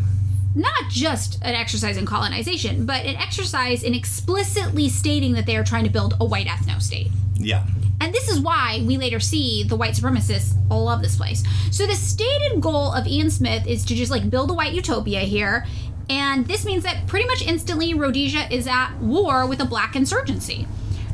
not 0.55 0.90
just 0.90 1.36
an 1.43 1.55
exercise 1.55 1.97
in 1.97 2.06
colonization, 2.06 2.85
but 2.86 3.05
an 3.05 3.16
exercise 3.16 3.82
in 3.82 3.94
explicitly 3.94 4.89
stating 4.89 5.32
that 5.35 5.47
they 5.47 5.56
are 5.56 5.65
trying 5.65 5.85
to 5.85 5.90
build 5.90 6.15
a 6.20 6.24
white 6.24 6.47
ethno 6.47 6.81
state. 6.81 7.09
Yeah. 7.35 7.65
And 8.01 8.15
this 8.15 8.28
is 8.28 8.39
why 8.39 8.85
we 8.86 8.97
later 8.97 9.20
see 9.20 9.65
the 9.65 9.77
white 9.77 9.94
supremacists 9.94 10.55
all 10.70 10.85
love 10.85 11.02
this 11.02 11.16
place. 11.16 11.43
So 11.73 11.86
the 11.86 11.94
stated 11.94 12.60
goal 12.60 12.93
of 12.93 13.06
Ian 13.06 13.31
Smith 13.31 13.66
is 13.66 13.85
to 13.86 13.94
just 13.94 14.10
like 14.10 14.31
build 14.31 14.51
a 14.51 14.55
white 14.55 14.73
utopia 14.73 15.20
here. 15.20 15.66
And 16.09 16.47
this 16.47 16.65
means 16.65 16.85
that 16.85 17.06
pretty 17.06 17.27
much 17.27 17.43
instantly 17.43 17.94
Rhodesia 17.94 18.52
is 18.52 18.66
at 18.66 18.94
war 18.98 19.47
with 19.47 19.60
a 19.60 19.65
black 19.65 19.97
insurgency. 19.97 20.66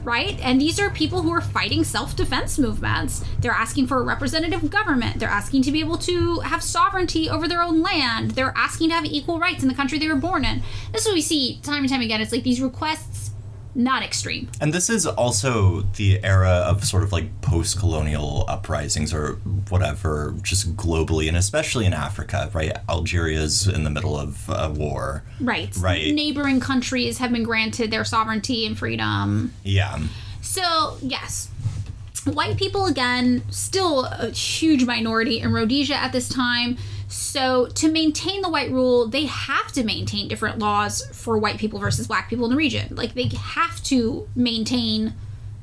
Right? 0.05 0.39
And 0.41 0.61
these 0.61 0.79
are 0.79 0.91
people 0.91 1.23
who 1.23 1.33
are 1.33 1.41
fighting 1.41 1.83
self 1.83 2.15
defense 2.15 2.59
movements. 2.59 3.25
They're 3.41 3.53
asking 3.53 3.87
for 3.87 3.99
a 3.99 4.03
representative 4.03 4.71
government. 4.71 5.19
They're 5.19 5.29
asking 5.29 5.63
to 5.63 5.73
be 5.73 5.81
able 5.81 5.99
to 5.99 6.41
have 6.41 6.63
sovereignty 6.63 7.29
over 7.29 7.49
their 7.49 7.63
own 7.63 7.83
land. 7.83 8.33
They're 8.33 8.53
asking 8.57 8.91
to 8.91 8.95
have 8.95 9.05
equal 9.07 9.39
rights 9.39 9.63
in 9.63 9.69
the 9.69 9.75
country 9.75 9.99
they 9.99 10.09
were 10.09 10.15
born 10.15 10.45
in. 10.45 10.63
This 10.93 11.03
is 11.03 11.09
what 11.09 11.15
we 11.15 11.23
see 11.23 11.59
time 11.63 11.81
and 11.81 11.89
time 11.89 12.03
again. 12.03 12.21
It's 12.21 12.33
like 12.33 12.43
these 12.43 12.61
requests, 12.61 13.31
not 13.75 14.03
extreme. 14.03 14.49
And 14.61 14.73
this 14.73 14.89
is 14.89 15.07
also 15.07 15.81
the 15.97 16.23
era 16.25 16.49
of 16.49 16.85
sort 16.85 17.03
of 17.03 17.13
like 17.13 17.41
post 17.41 17.79
colonial 17.79 18.45
uprisings 18.49 19.13
or 19.13 19.35
whatever, 19.69 20.35
just 20.43 20.77
globally 20.77 21.29
and 21.29 21.37
especially 21.37 21.87
in 21.87 21.93
Africa, 21.93 22.51
right? 22.53 22.73
Algeria's 22.89 23.67
in 23.67 23.85
the 23.85 23.91
middle 23.91 24.19
of 24.19 24.49
a 24.49 24.71
war. 24.71 25.25
Right. 25.41 25.75
Right. 25.77 26.13
Neighboring 26.15 26.61
countries 26.61 27.19
have 27.19 27.33
been 27.33 27.43
granted 27.43 27.91
their 27.91 28.05
sovereignty 28.05 28.67
and 28.67 28.79
freedom. 28.79 29.53
Yeah. 29.63 29.99
So, 30.41 30.99
yes. 31.01 31.49
White 32.25 32.57
people, 32.57 32.87
again, 32.87 33.43
still 33.51 34.05
a 34.07 34.31
huge 34.31 34.85
minority 34.85 35.41
in 35.41 35.53
Rhodesia 35.53 35.95
at 35.95 36.13
this 36.13 36.29
time. 36.29 36.79
So, 37.09 37.67
to 37.67 37.91
maintain 37.91 38.43
the 38.43 38.49
white 38.49 38.71
rule, 38.71 39.07
they 39.07 39.27
have 39.27 39.73
to 39.73 39.85
maintain 39.85 40.29
different 40.29 40.59
laws 40.59 41.07
for 41.13 41.39
white 41.39 41.59
people 41.59 41.79
versus 41.79 42.07
black 42.07 42.29
people 42.29 42.45
in 42.47 42.51
the 42.51 42.57
region. 42.57 42.95
Like, 42.97 43.15
they 43.15 43.29
have 43.29 43.83
to 43.85 44.29
maintain 44.35 45.15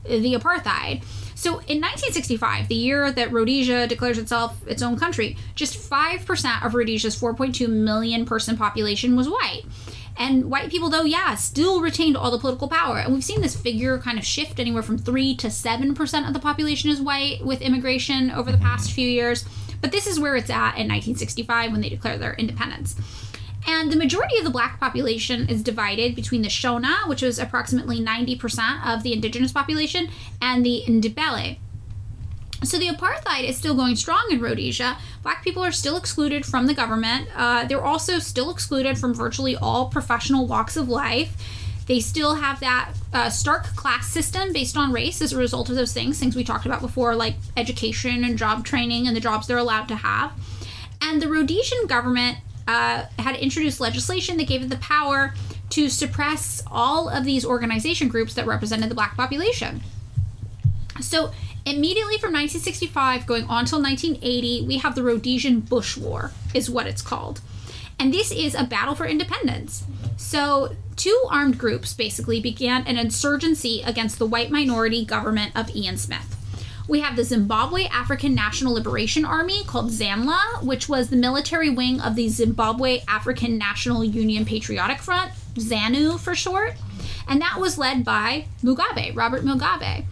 the 0.03 0.33
apartheid. 0.33 1.03
So, 1.35 1.53
in 1.53 1.81
1965, 1.81 2.67
the 2.67 2.75
year 2.75 3.11
that 3.11 3.31
Rhodesia 3.31 3.87
declares 3.87 4.17
itself 4.17 4.61
its 4.67 4.81
own 4.81 4.97
country, 4.97 5.37
just 5.55 5.77
5% 5.77 6.65
of 6.65 6.75
Rhodesia's 6.75 7.19
4.2 7.19 7.67
million 7.67 8.25
person 8.25 8.55
population 8.57 9.15
was 9.15 9.27
white. 9.27 9.63
And 10.17 10.51
white 10.51 10.69
people, 10.69 10.89
though, 10.89 11.03
yeah, 11.03 11.35
still 11.35 11.81
retained 11.81 12.15
all 12.15 12.31
the 12.31 12.37
political 12.37 12.67
power. 12.67 12.99
And 12.99 13.13
we've 13.13 13.23
seen 13.23 13.41
this 13.41 13.55
figure 13.55 13.97
kind 13.97 14.19
of 14.19 14.25
shift 14.25 14.59
anywhere 14.59 14.83
from 14.83 14.97
3 14.97 15.35
to 15.37 15.47
7% 15.47 16.27
of 16.27 16.33
the 16.33 16.39
population 16.39 16.91
is 16.91 17.01
white 17.01 17.43
with 17.43 17.61
immigration 17.61 18.29
over 18.29 18.51
the 18.51 18.57
past 18.57 18.91
few 18.91 19.07
years. 19.07 19.45
But 19.81 19.91
this 19.91 20.07
is 20.07 20.19
where 20.19 20.35
it's 20.35 20.49
at 20.49 20.77
in 20.77 20.87
1965 20.87 21.71
when 21.71 21.81
they 21.81 21.89
declare 21.89 22.17
their 22.17 22.35
independence. 22.35 22.95
And 23.67 23.91
the 23.91 23.97
majority 23.97 24.37
of 24.37 24.43
the 24.43 24.49
black 24.49 24.79
population 24.79 25.47
is 25.47 25.61
divided 25.61 26.15
between 26.15 26.41
the 26.41 26.47
Shona, 26.47 27.07
which 27.07 27.21
was 27.21 27.37
approximately 27.37 27.99
90% 27.99 28.85
of 28.85 29.03
the 29.03 29.13
indigenous 29.13 29.51
population, 29.51 30.09
and 30.41 30.65
the 30.65 30.83
Ndebele. 30.87 31.57
So 32.63 32.77
the 32.77 32.89
apartheid 32.89 33.43
is 33.43 33.57
still 33.57 33.73
going 33.73 33.95
strong 33.95 34.27
in 34.29 34.39
Rhodesia. 34.39 34.97
Black 35.23 35.43
people 35.43 35.63
are 35.63 35.71
still 35.71 35.97
excluded 35.97 36.45
from 36.45 36.67
the 36.67 36.75
government. 36.75 37.27
Uh, 37.35 37.65
they're 37.65 37.83
also 37.83 38.19
still 38.19 38.51
excluded 38.51 38.99
from 38.99 39.15
virtually 39.15 39.55
all 39.55 39.87
professional 39.89 40.45
walks 40.45 40.77
of 40.77 40.87
life. 40.87 41.35
They 41.91 41.99
still 41.99 42.35
have 42.35 42.61
that 42.61 42.93
uh, 43.11 43.29
stark 43.29 43.65
class 43.75 44.07
system 44.07 44.53
based 44.53 44.77
on 44.77 44.93
race 44.93 45.21
as 45.21 45.33
a 45.33 45.37
result 45.37 45.69
of 45.69 45.75
those 45.75 45.91
things, 45.91 46.17
things 46.17 46.37
we 46.37 46.45
talked 46.45 46.65
about 46.65 46.79
before, 46.79 47.15
like 47.15 47.35
education 47.57 48.23
and 48.23 48.37
job 48.37 48.63
training 48.63 49.07
and 49.07 49.13
the 49.13 49.19
jobs 49.19 49.45
they're 49.45 49.57
allowed 49.57 49.89
to 49.89 49.97
have. 49.97 50.31
And 51.01 51.21
the 51.21 51.27
Rhodesian 51.27 51.87
government 51.87 52.37
uh, 52.65 53.07
had 53.19 53.35
introduced 53.35 53.81
legislation 53.81 54.37
that 54.37 54.47
gave 54.47 54.61
it 54.61 54.69
the 54.69 54.77
power 54.77 55.33
to 55.71 55.89
suppress 55.89 56.63
all 56.67 57.09
of 57.09 57.25
these 57.25 57.43
organization 57.45 58.07
groups 58.07 58.35
that 58.35 58.47
represented 58.47 58.89
the 58.89 58.95
black 58.95 59.17
population. 59.17 59.81
So, 61.01 61.33
immediately 61.65 62.17
from 62.17 62.31
1965 62.31 63.27
going 63.27 63.43
on 63.49 63.65
till 63.65 63.81
1980, 63.81 64.65
we 64.65 64.77
have 64.77 64.95
the 64.95 65.03
Rhodesian 65.03 65.59
Bush 65.59 65.97
War, 65.97 66.31
is 66.53 66.69
what 66.69 66.87
it's 66.87 67.01
called. 67.01 67.41
And 68.01 68.11
this 68.11 68.31
is 68.31 68.55
a 68.55 68.63
battle 68.63 68.95
for 68.95 69.05
independence. 69.05 69.83
So, 70.17 70.75
two 70.95 71.23
armed 71.29 71.59
groups 71.59 71.93
basically 71.93 72.41
began 72.41 72.87
an 72.87 72.97
insurgency 72.97 73.83
against 73.85 74.17
the 74.17 74.25
white 74.25 74.49
minority 74.49 75.05
government 75.05 75.51
of 75.55 75.69
Ian 75.75 75.97
Smith. 75.97 76.35
We 76.87 77.01
have 77.01 77.15
the 77.15 77.23
Zimbabwe 77.23 77.85
African 77.85 78.33
National 78.33 78.73
Liberation 78.73 79.23
Army 79.23 79.63
called 79.65 79.91
ZANLA, 79.91 80.63
which 80.63 80.89
was 80.89 81.11
the 81.11 81.15
military 81.15 81.69
wing 81.69 82.01
of 82.01 82.15
the 82.15 82.27
Zimbabwe 82.27 83.01
African 83.07 83.59
National 83.59 84.03
Union 84.03 84.45
Patriotic 84.45 84.97
Front, 84.97 85.33
ZANU 85.53 86.19
for 86.19 86.33
short. 86.33 86.73
And 87.27 87.39
that 87.39 87.59
was 87.59 87.77
led 87.77 88.03
by 88.03 88.45
Mugabe, 88.63 89.15
Robert 89.15 89.43
Mugabe. 89.45 90.05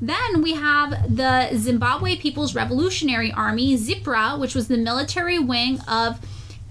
Then 0.00 0.42
we 0.42 0.54
have 0.54 1.14
the 1.16 1.56
Zimbabwe 1.56 2.16
People's 2.16 2.56
Revolutionary 2.56 3.30
Army, 3.30 3.76
ZIPRA, 3.76 4.36
which 4.36 4.56
was 4.56 4.66
the 4.66 4.76
military 4.76 5.38
wing 5.38 5.78
of 5.86 6.18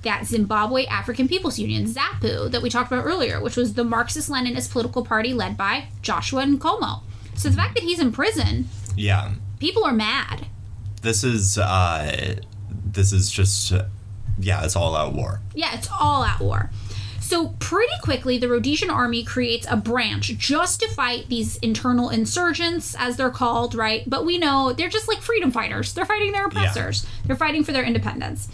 that 0.05 0.25
Zimbabwe 0.25 0.85
African 0.85 1.27
People's 1.27 1.59
Union, 1.59 1.85
ZAPU, 1.85 2.49
that 2.51 2.61
we 2.61 2.69
talked 2.69 2.91
about 2.91 3.05
earlier, 3.05 3.41
which 3.41 3.57
was 3.57 3.73
the 3.73 3.83
Marxist 3.83 4.29
Leninist 4.29 4.71
political 4.71 5.03
party 5.05 5.33
led 5.33 5.57
by 5.57 5.89
Joshua 6.01 6.43
Nkomo. 6.43 7.01
So 7.35 7.49
the 7.49 7.55
fact 7.57 7.75
that 7.75 7.83
he's 7.83 7.99
in 7.99 8.11
prison, 8.13 8.69
Yeah. 8.95 9.33
people 9.59 9.83
are 9.83 9.93
mad. 9.93 10.47
This 11.01 11.23
is 11.23 11.57
uh 11.57 12.35
this 12.69 13.11
is 13.11 13.29
just 13.29 13.71
uh, 13.73 13.85
yeah, 14.39 14.63
it's 14.63 14.75
all 14.75 14.95
out 14.95 15.13
war. 15.13 15.41
Yeah, 15.53 15.75
it's 15.75 15.89
all 15.99 16.23
at 16.23 16.39
war. 16.39 16.71
So, 17.21 17.49
pretty 17.57 17.93
quickly, 18.03 18.37
the 18.37 18.47
Rhodesian 18.47 18.91
army 18.91 19.23
creates 19.23 19.65
a 19.67 19.75
branch 19.75 20.27
just 20.37 20.79
to 20.81 20.87
fight 20.89 21.27
these 21.27 21.57
internal 21.57 22.09
insurgents, 22.11 22.95
as 22.99 23.17
they're 23.17 23.31
called, 23.31 23.73
right? 23.73 24.07
But 24.07 24.27
we 24.27 24.37
know 24.37 24.73
they're 24.73 24.89
just 24.89 25.07
like 25.07 25.21
freedom 25.21 25.49
fighters. 25.49 25.91
They're 25.93 26.05
fighting 26.05 26.33
their 26.33 26.45
oppressors, 26.45 27.07
they're 27.25 27.35
fighting 27.35 27.63
for 27.63 27.71
their 27.71 27.83
independence. 27.83 28.47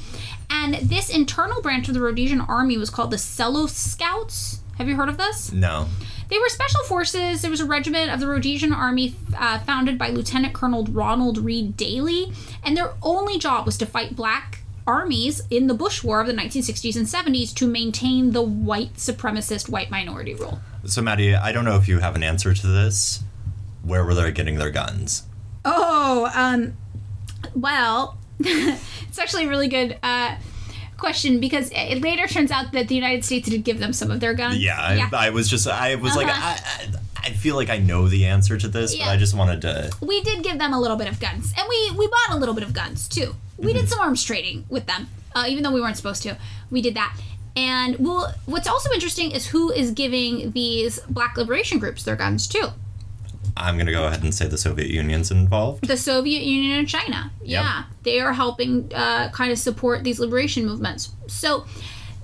And 0.52 0.76
this 0.76 1.10
internal 1.10 1.62
branch 1.62 1.88
of 1.88 1.94
the 1.94 2.02
Rhodesian 2.02 2.42
army 2.42 2.78
was 2.78 2.90
called 2.90 3.12
the 3.12 3.18
Selous 3.18 3.70
Scouts. 3.70 4.60
Have 4.78 4.90
you 4.90 4.96
heard 4.96 5.10
of 5.10 5.18
this? 5.18 5.52
No. 5.52 5.88
They 6.30 6.40
were 6.40 6.50
special 6.50 6.84
forces. 6.84 7.42
There 7.42 7.52
was 7.52 7.60
a 7.60 7.66
regiment 7.66 8.12
of 8.12 8.20
the 8.20 8.28
Rhodesian 8.28 8.72
Army 8.74 9.16
uh, 9.38 9.60
founded 9.60 9.98
by 9.98 10.10
Lieutenant 10.10 10.54
Colonel 10.54 10.86
Ronald 10.86 11.38
Reid 11.38 11.76
Daly, 11.76 12.32
and 12.64 12.76
their 12.76 12.94
only 13.02 13.38
job 13.38 13.66
was 13.66 13.78
to 13.80 13.86
fight 13.86 14.16
black 14.16 14.60
armies 14.88 15.42
in 15.50 15.68
the 15.68 15.74
Bush 15.74 16.04
War 16.04 16.22
of 16.22 16.28
the 16.28 16.34
1960s 16.34 16.96
and 16.96 17.06
70s 17.06 17.54
to 17.56 17.68
maintain 17.68 18.32
the 18.32 18.42
white 18.42 18.96
supremacist 18.96 19.70
white 19.70 19.92
minority 19.92 20.34
rule. 20.34 20.60
So 20.86 21.02
Maddie, 21.02 21.36
I 21.36 21.52
don't 21.52 21.66
know 21.66 21.76
if 21.76 21.88
you 21.88 22.00
have 22.00 22.16
an 22.16 22.24
answer 22.24 22.54
to 22.54 22.68
this. 22.68 23.24
Where 23.84 24.04
were 24.04 24.14
they 24.14 24.32
getting 24.32 24.58
their 24.58 24.72
guns? 24.72 25.24
Oh, 25.66 26.32
um, 26.34 26.76
well, 27.54 28.18
it's 29.08 29.20
actually 29.20 29.46
a 29.46 29.50
really 29.50 29.68
good 29.68 29.98
uh, 30.04 30.36
question 30.98 31.40
because 31.40 31.70
it 31.74 32.02
later 32.02 32.28
turns 32.28 32.52
out 32.52 32.72
that 32.74 32.88
the 32.88 32.96
United 32.96 33.26
States 33.26 33.50
did 33.50 33.64
give 33.64 33.80
them 33.80 33.94
some 33.94 34.12
of 34.12 34.20
their 34.20 34.34
guns. 34.34 34.58
Yeah, 34.60 34.80
I, 34.80 35.28
I 35.28 35.30
was 35.32 35.50
just 35.50 35.68
I 35.68 35.96
was 35.96 36.16
like 36.16 36.28
Uh-huh. 36.28 36.58
I, 36.58 36.84
I 36.84 36.90
I 37.24 37.30
feel 37.34 37.56
like 37.56 37.70
I 37.70 37.78
know 37.78 38.08
the 38.08 38.26
answer 38.26 38.58
to 38.58 38.68
this, 38.68 38.96
Yeah. 38.98 39.06
but 39.06 39.12
I 39.12 39.18
just 39.18 39.36
wanted 39.36 39.62
to 39.62 39.92
we 40.02 40.22
did 40.22 40.44
give 40.44 40.58
them 40.58 40.74
a 40.74 40.80
little 40.80 40.98
bit 40.98 41.08
of 41.08 41.20
guns, 41.20 41.54
and 41.58 41.68
we 41.70 41.92
we 41.98 42.08
bought 42.08 42.36
a 42.36 42.38
little 42.38 42.56
bit 42.56 42.64
of 42.64 42.74
guns 42.74 43.08
too. 43.08 43.36
We 43.58 43.74
did 43.74 43.88
some 43.90 44.00
arms 44.00 44.24
trading 44.24 44.66
with 44.70 44.88
them, 44.88 45.08
uh, 45.36 45.46
even 45.48 45.64
though 45.64 45.72
we 45.72 45.82
weren't 45.82 45.98
supposed 45.98 46.24
to. 46.24 46.36
We 46.72 46.82
did 46.82 46.96
that. 46.96 47.16
And 47.56 47.98
well, 48.00 48.34
what's 48.46 48.68
also 48.68 48.92
interesting 48.94 49.32
is 49.32 49.46
who 49.48 49.70
is 49.72 49.92
giving 49.92 50.52
these 50.52 51.00
black 51.10 51.38
liberation 51.38 51.78
groups 51.80 52.02
their 52.04 52.16
guns 52.16 52.48
too. 52.48 52.70
I'm 53.62 53.78
gonna 53.78 53.92
go 53.92 54.06
ahead 54.06 54.24
and 54.24 54.34
say 54.34 54.48
the 54.48 54.58
Soviet 54.58 54.90
Union's 54.90 55.32
involved. 55.32 55.88
The 55.88 55.98
Soviet 55.98 56.44
Union 56.44 56.80
and 56.80 56.88
China. 56.88 57.32
Yeah, 57.44 57.84
they 58.04 58.20
are 58.20 58.34
helping 58.34 58.92
uh, 58.94 59.30
kind 59.30 59.52
of 59.52 59.58
support 59.58 60.04
these 60.04 60.20
liberation 60.20 60.66
movements. 60.66 61.12
So 61.28 61.66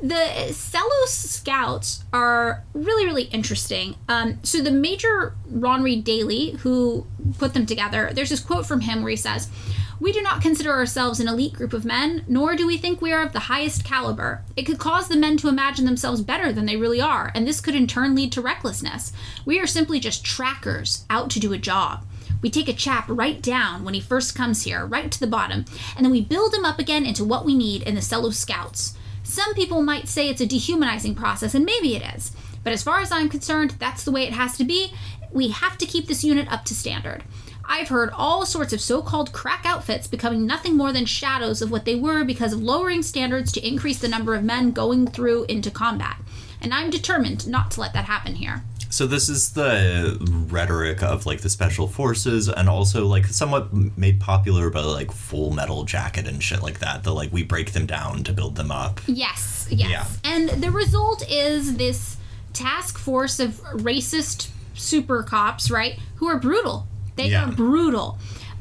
the 0.02 0.50
Selous 0.50 1.08
Scouts 1.08 2.04
are 2.14 2.64
really, 2.74 3.06
really 3.06 3.24
interesting. 3.24 3.96
Um, 4.08 4.40
so 4.44 4.62
the 4.62 4.72
major 4.72 5.36
Ron 5.50 5.82
Reid 5.82 6.04
Daly, 6.04 6.52
who 6.52 7.08
put 7.40 7.54
them 7.54 7.66
together, 7.66 8.12
there's 8.14 8.30
this 8.30 8.40
quote 8.40 8.66
from 8.66 8.82
him 8.82 9.02
where 9.02 9.10
he 9.10 9.16
says, 9.16 9.50
"We 10.00 10.12
do 10.12 10.22
not 10.22 10.42
consider 10.42 10.72
ourselves 10.72 11.20
an 11.20 11.28
elite 11.28 11.54
group 11.54 11.74
of 11.74 11.86
men, 11.86 12.24
nor 12.28 12.56
do 12.56 12.68
we 12.68 12.78
think 12.78 13.02
we 13.02 13.12
are 13.12 13.24
of 13.24 13.34
the 13.34 13.48
highest 13.52 13.84
caliber. 13.84 14.44
It 14.56 14.64
could 14.64 14.78
cause 14.78 15.08
the 15.08 15.18
men 15.18 15.38
to 15.38 15.50
imagine 15.50 15.86
themselves 15.86 16.22
better 16.22 16.54
than 16.54 16.66
they 16.66 16.78
really 16.78 17.02
are, 17.02 17.32
and 17.34 17.48
this 17.48 17.62
could 17.62 17.76
in 17.76 17.88
turn 17.88 18.14
lead 18.14 18.32
to 18.34 18.42
recklessness. 18.42 19.12
We 19.46 19.60
are 19.60 19.68
simply 19.68 20.00
just 20.00 20.24
trackers 20.24 21.06
out 21.10 21.30
to 21.32 21.40
do 21.40 21.52
a 21.54 21.58
job." 21.58 22.06
We 22.42 22.52
take 22.52 22.70
a 22.70 22.74
chap 22.74 23.06
right 23.08 23.42
down 23.42 23.84
when 23.84 23.96
he 23.96 24.00
first 24.00 24.36
comes 24.36 24.62
here, 24.62 24.86
right 24.86 25.12
to 25.12 25.20
the 25.20 25.26
bottom, 25.26 25.66
and 25.96 26.06
then 26.06 26.12
we 26.12 26.22
build 26.22 26.54
him 26.54 26.66
up 26.66 26.78
again 26.78 27.04
into 27.04 27.26
what 27.26 27.46
we 27.46 27.56
need 27.56 27.82
in 27.82 27.96
the 27.96 28.02
Selous 28.02 28.36
Scouts. 28.36 28.94
Some 29.24 29.56
people 29.56 29.82
might 29.82 30.08
say 30.08 30.30
it's 30.30 30.42
a 30.42 30.46
dehumanizing 30.46 31.16
process, 31.16 31.56
and 31.56 31.66
maybe 31.66 31.96
it 31.96 32.04
is. 32.16 32.32
But 32.64 32.74
as 32.74 32.84
far 32.84 33.00
as 33.00 33.12
I'm 33.12 33.30
concerned, 33.30 33.76
that's 33.80 34.04
the 34.04 34.12
way 34.12 34.24
it 34.24 34.34
has 34.34 34.56
to 34.58 34.64
be. 34.64 34.94
We 35.32 35.50
have 35.50 35.78
to 35.80 35.86
keep 35.86 36.08
this 36.08 36.24
unit 36.24 36.48
up 36.52 36.64
to 36.66 36.76
standard. 36.76 37.24
I've 37.68 37.90
heard 37.90 38.10
all 38.14 38.46
sorts 38.46 38.74
of 38.74 38.82
so 38.82 39.02
called 39.02 39.34
crack 39.34 39.66
outfits 39.66 40.08
becoming 40.08 40.46
nothing 40.46 40.76
more 40.76 40.94
than 40.94 41.06
shadows 41.06 41.62
of 41.62 41.70
what 41.70 41.86
they 41.86 41.96
were 41.96 42.24
because 42.24 42.54
of 42.54 42.64
lowering 42.64 43.04
standards 43.04 43.52
to 43.54 43.68
increase 43.68 44.00
the 44.00 44.08
number 44.08 44.36
of 44.36 44.44
men 44.44 44.72
going 44.72 45.08
through 45.08 45.44
into 45.46 45.70
combat. 45.70 46.18
And 46.62 46.74
I'm 46.74 46.90
determined 46.90 47.48
not 47.48 47.72
to 47.72 47.82
let 47.82 47.94
that 47.94 48.06
happen 48.06 48.36
here. 48.36 48.64
So 48.90 49.06
this 49.06 49.28
is 49.28 49.52
the 49.52 50.18
rhetoric 50.50 51.04
of 51.04 51.26
like 51.26 51.42
the 51.42 51.50
special 51.50 51.88
forces 51.88 52.48
and 52.48 52.70
also 52.70 53.06
like 53.06 53.26
somewhat 53.26 53.74
made 53.98 54.20
popular 54.20 54.70
by 54.70 54.80
like 54.80 55.12
full 55.12 55.52
metal 55.52 55.84
jacket 55.84 56.28
and 56.28 56.42
shit 56.42 56.64
like 56.64 56.80
that. 56.80 57.04
The 57.04 57.14
like 57.14 57.32
we 57.34 57.44
break 57.44 57.74
them 57.74 57.86
down 57.86 58.24
to 58.24 58.34
build 58.34 58.56
them 58.56 58.72
up. 58.72 59.02
Yes, 59.06 59.68
yes. 59.70 59.90
Yeah. 59.90 60.06
And 60.24 60.50
the 60.64 60.72
result 60.72 61.30
is 61.30 61.76
this 61.76 62.18
task 62.54 62.98
force 62.98 63.40
of 63.40 63.62
racist 63.74 64.50
super 64.74 65.22
cops, 65.22 65.70
right? 65.70 66.00
Who 66.16 66.28
are 66.28 66.40
brutal. 66.40 66.88
They 67.18 67.30
Yeah. 67.30 67.50
are 67.50 67.52
brutal. 67.52 68.18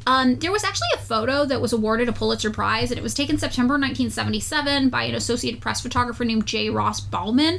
Um, 0.08 0.36
there 0.36 0.52
was 0.52 0.62
actually 0.62 0.86
a 0.94 0.98
photo 0.98 1.44
that 1.46 1.60
was 1.60 1.72
awarded 1.72 2.08
a 2.08 2.12
Pulitzer 2.12 2.50
Prize, 2.50 2.92
and 2.92 2.98
it 2.98 3.02
was 3.02 3.12
taken 3.12 3.38
September 3.38 3.76
1977 3.76 4.88
by 4.88 5.02
an 5.02 5.16
Associated 5.16 5.60
Press 5.60 5.80
photographer 5.80 6.24
named 6.24 6.46
J. 6.46 6.70
Ross 6.70 7.00
Baughman. 7.00 7.58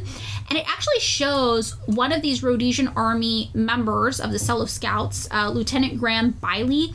And 0.50 0.58
it 0.58 0.66
actually 0.66 1.00
shows 1.00 1.76
one 1.88 2.14
of 2.14 2.22
these 2.22 2.44
Rhodesian 2.44 2.88
Army 2.96 3.52
members 3.54 4.22
of 4.22 4.32
the 4.32 4.38
Selous 4.38 4.70
Scouts, 4.70 5.28
uh, 5.30 5.50
Lieutenant 5.50 6.00
Graham 6.00 6.34
Biley, 6.42 6.94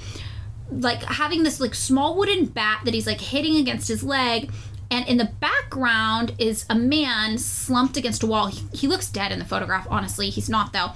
like 0.70 1.02
having 1.02 1.42
this 1.42 1.60
like 1.60 1.74
small 1.74 2.16
wooden 2.16 2.46
bat 2.46 2.80
that 2.86 2.94
he's 2.94 3.06
like 3.06 3.20
hitting 3.20 3.56
against 3.56 3.88
his 3.88 4.02
leg 4.02 4.50
and 4.93 5.09
in 5.09 5.16
the 5.16 5.32
background 5.40 6.35
is 6.39 6.66
a 6.69 6.74
man 6.74 7.39
slumped 7.39 7.97
against 7.97 8.23
a 8.23 8.27
wall. 8.27 8.48
He, 8.48 8.62
he 8.74 8.86
looks 8.86 9.09
dead 9.09 9.32
in 9.32 9.39
the 9.39 9.44
photograph 9.47 9.86
honestly. 9.90 10.28
He's 10.28 10.51
not 10.51 10.74
though. 10.74 10.90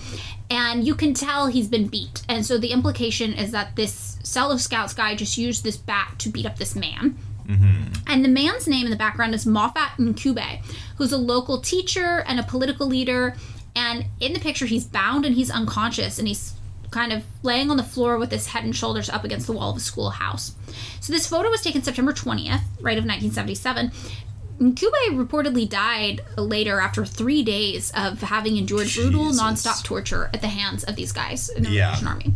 And 0.51 0.87
you 0.87 0.95
can 0.95 1.15
tell 1.15 1.47
he's 1.47 1.67
been 1.67 1.89
beat. 1.89 2.23
And 2.29 2.45
so 2.45 2.59
the 2.59 2.73
implication 2.73 3.33
is 3.33 3.53
that 3.53 3.75
this 3.75 4.19
Selous 4.23 4.61
Scouts 4.61 4.93
guy 4.93 5.15
just 5.15 5.39
used 5.39 5.65
this 5.65 5.79
bat 5.79 6.15
to 6.19 6.29
beat 6.29 6.45
up 6.45 6.59
this 6.59 6.77
man. 6.77 7.17
Mm-hmm. 7.47 7.93
And 8.07 8.23
the 8.23 8.29
man's 8.29 8.69
name 8.69 8.85
in 8.85 8.91
the 8.91 8.99
background 8.99 9.35
is 9.35 9.47
Moffat 9.47 9.99
Ncube, 9.99 10.63
who's 10.99 11.13
a 11.13 11.19
local 11.19 11.63
teacher 11.63 12.23
and 12.27 12.39
a 12.39 12.43
political 12.43 12.87
leader. 12.87 13.35
And 13.75 14.05
in 14.21 14.35
the 14.35 14.41
picture, 14.41 14.67
he's 14.67 14.85
bound 14.85 15.25
and 15.25 15.35
he's 15.35 15.51
unconscious, 15.51 16.19
and 16.19 16.27
he's 16.27 16.55
kind 16.91 17.13
of 17.13 17.25
laying 17.43 17.71
on 17.71 17.77
the 17.77 17.83
floor 17.83 18.19
with 18.19 18.31
his 18.31 18.49
head 18.49 18.65
and 18.65 18.75
shoulders 18.75 19.09
up 19.09 19.25
against 19.25 19.47
the 19.47 19.53
wall 19.53 19.71
of 19.71 19.77
a 19.77 19.81
schoolhouse. 19.81 20.55
So 21.01 21.13
this 21.13 21.27
photo 21.27 21.49
was 21.51 21.63
taken 21.63 21.83
September 21.83 22.13
20th, 22.13 22.63
right 22.81 22.99
of 22.99 23.05
1977. 23.05 23.91
Ncube 24.61 25.27
reportedly 25.27 25.69
died 25.69 26.23
later 26.39 26.81
after 26.81 27.05
three 27.05 27.43
days 27.43 27.93
of 27.95 28.23
having 28.23 28.57
endured 28.57 28.89
brutal, 28.95 29.27
Jesus. 29.27 29.43
nonstop 29.43 29.85
torture 29.85 30.31
at 30.33 30.41
the 30.41 30.49
hands 30.49 30.83
of 30.85 30.97
these 30.97 31.13
guys 31.13 31.51
in 31.51 31.63
the 31.65 31.71
Yeah. 31.71 31.89
Rhodesian 31.89 32.09
army. 32.09 32.35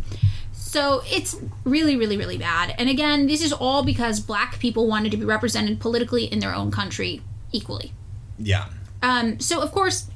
So 0.51 1.01
it's 1.11 1.35
really, 1.65 1.95
really, 1.97 2.17
really 2.17 2.37
bad. 2.37 2.75
And 2.77 2.89
again, 2.89 3.25
this 3.27 3.41
is 3.43 3.51
all 3.51 3.83
because 3.83 4.19
black 4.19 4.59
people 4.59 4.87
wanted 4.87 5.11
to 5.11 5.17
be 5.17 5.25
represented 5.25 5.79
politically 5.79 6.25
in 6.25 6.39
their 6.39 6.53
own 6.53 6.69
country 6.71 7.21
equally. 7.51 7.91
Yeah. 8.37 8.65
Um, 9.03 9.39
so, 9.39 9.59
of 9.61 9.71
course, 9.71 10.07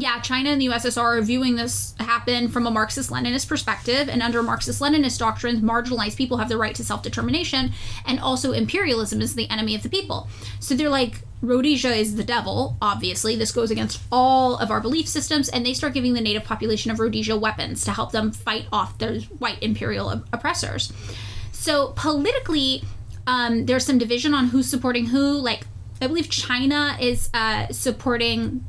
yeah, 0.00 0.20
China 0.20 0.50
and 0.50 0.60
the 0.60 0.66
USSR 0.66 1.18
are 1.18 1.22
viewing 1.22 1.56
this 1.56 1.94
happen 1.98 2.48
from 2.48 2.66
a 2.66 2.70
Marxist 2.70 3.10
Leninist 3.10 3.48
perspective, 3.48 4.08
and 4.08 4.22
under 4.22 4.42
Marxist 4.42 4.80
Leninist 4.80 5.18
doctrines, 5.18 5.60
marginalized 5.60 6.16
people 6.16 6.38
have 6.38 6.48
the 6.48 6.56
right 6.56 6.74
to 6.74 6.84
self 6.84 7.02
determination, 7.02 7.72
and 8.06 8.18
also 8.20 8.52
imperialism 8.52 9.20
is 9.20 9.34
the 9.34 9.48
enemy 9.50 9.74
of 9.74 9.82
the 9.82 9.88
people. 9.88 10.28
So 10.60 10.74
they're 10.74 10.88
like, 10.88 11.22
Rhodesia 11.42 11.94
is 11.94 12.16
the 12.16 12.24
devil, 12.24 12.76
obviously. 12.80 13.36
This 13.36 13.52
goes 13.52 13.70
against 13.70 14.02
all 14.10 14.56
of 14.56 14.70
our 14.70 14.80
belief 14.80 15.06
systems, 15.08 15.48
and 15.48 15.64
they 15.64 15.74
start 15.74 15.94
giving 15.94 16.14
the 16.14 16.20
native 16.20 16.44
population 16.44 16.90
of 16.90 16.98
Rhodesia 16.98 17.36
weapons 17.36 17.84
to 17.84 17.92
help 17.92 18.12
them 18.12 18.32
fight 18.32 18.66
off 18.72 18.98
their 18.98 19.20
white 19.38 19.62
imperial 19.62 20.08
op- 20.08 20.28
oppressors. 20.32 20.92
So 21.52 21.88
politically, 21.96 22.82
um, 23.26 23.66
there's 23.66 23.86
some 23.86 23.98
division 23.98 24.34
on 24.34 24.48
who's 24.48 24.68
supporting 24.68 25.06
who. 25.06 25.32
Like 25.38 25.66
I 26.00 26.06
believe 26.06 26.28
China 26.28 26.96
is 27.00 27.30
uh, 27.32 27.68
supporting 27.68 28.64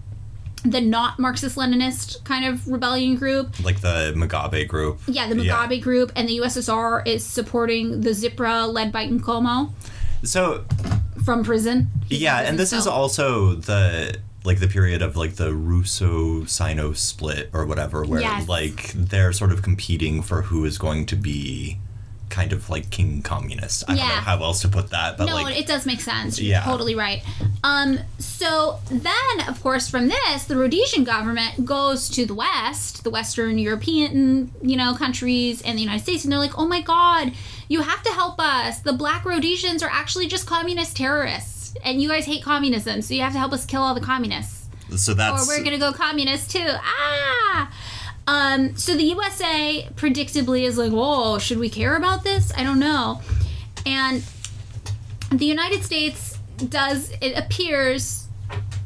the 0.66 0.82
not 0.82 1.20
Marxist 1.20 1.56
Leninist 1.58 2.24
kind 2.24 2.46
of 2.46 2.68
rebellion 2.68 3.16
group. 3.16 3.64
Like 3.64 3.82
the 3.82 4.14
Mugabe 4.16 4.68
group. 4.68 5.00
Yeah, 5.08 5.28
the 5.28 5.36
Mugabe 5.36 5.82
group, 5.82 6.12
and 6.16 6.28
the 6.28 6.40
USSR 6.40 7.06
is 7.08 7.26
supporting 7.26 8.02
the 8.02 8.12
ZIPRA 8.12 8.72
led 8.72 8.92
by 8.92 9.08
Nkomo 9.08 9.72
So 10.24 10.66
from 11.24 11.44
prison. 11.44 11.90
Yeah, 12.10 12.42
and 12.42 12.58
this 12.60 12.74
is 12.74 12.88
also 12.88 13.56
the 13.56 14.18
like 14.44 14.60
the 14.60 14.68
period 14.68 15.02
of 15.02 15.18
like 15.18 15.36
the 15.36 15.54
Russo 15.54 16.46
Sino 16.46 16.94
split 16.94 17.50
or 17.52 17.66
whatever, 17.66 18.04
where 18.04 18.22
Yes. 18.22 18.48
like 18.48 18.92
they're 18.94 19.34
sort 19.34 19.52
of 19.52 19.62
competing 19.64 20.22
for 20.22 20.44
who 20.44 20.66
is 20.66 20.78
going 20.78 21.06
to 21.08 21.16
be 21.16 21.80
kind 22.36 22.52
of 22.52 22.70
like 22.70 22.90
king 22.90 23.22
communist. 23.22 23.86
I 23.88 23.95
don't 23.95 24.07
know 24.10 24.14
how 24.30 24.44
else 24.44 24.62
to 24.64 24.68
put 24.68 24.90
that, 24.90 25.18
but 25.18 25.26
no, 25.26 25.36
like 25.36 25.57
it 25.57 25.66
does 25.68 25.86
make 25.86 26.02
sense. 26.02 26.38
You're 26.38 26.52
Yeah. 26.52 26.66
totally 26.66 26.94
right. 26.94 27.24
Um, 27.64 27.99
so 28.20 28.80
then, 28.91 29.36
of 29.48 29.64
course, 29.64 29.90
from 29.90 30.10
this, 30.10 30.44
the 30.44 30.57
Rhodesian 30.57 31.06
government 31.06 31.66
goes 31.66 32.10
to 32.10 32.26
the 32.26 32.34
West, 32.36 33.06
the 33.06 33.10
Western 33.10 33.57
European, 33.57 34.52
you 34.62 34.76
know, 34.76 34.94
countries, 34.95 35.62
and 35.62 35.78
the 35.78 35.82
United 35.82 36.03
States, 36.03 36.24
and 36.26 36.32
they're 36.32 36.40
like, 36.48 36.57
"Oh 36.60 36.68
my 36.68 36.82
God, 36.82 37.32
you 37.70 37.82
have 37.82 38.03
to 38.03 38.12
help 38.12 38.36
us. 38.40 38.80
The 38.80 38.94
Black 38.94 39.24
Rhodesians 39.26 39.82
are 39.82 39.90
actually 39.90 40.28
just 40.28 40.45
communist 40.45 40.98
terrorists, 40.98 41.74
and 41.86 42.02
you 42.02 42.10
guys 42.10 42.26
hate 42.26 42.44
communism, 42.44 43.02
so 43.02 43.14
you 43.14 43.22
have 43.22 43.34
to 43.34 43.40
help 43.40 43.53
us 43.53 43.66
kill 43.66 43.82
all 43.82 43.95
the 43.95 44.02
communists, 44.14 44.68
so 44.98 45.14
or 45.14 45.16
that's 45.16 45.48
we're 45.48 45.64
gonna 45.64 45.80
go 45.80 45.94
communist 45.94 46.52
too." 46.52 46.68
Ah. 46.68 47.72
Um, 48.27 48.76
so 48.76 48.95
the 48.95 49.03
USA 49.03 49.88
predictably 49.95 50.64
is 50.64 50.77
like, 50.77 50.91
"Whoa, 50.91 51.38
should 51.38 51.60
we 51.60 51.69
care 51.69 51.95
about 51.95 52.23
this? 52.23 52.52
I 52.57 52.64
don't 52.64 52.80
know," 52.80 53.22
and 53.85 54.23
the 55.31 55.45
United 55.45 55.84
States 55.84 56.38
does, 56.69 57.11
it 57.22 57.38
appears, 57.38 58.27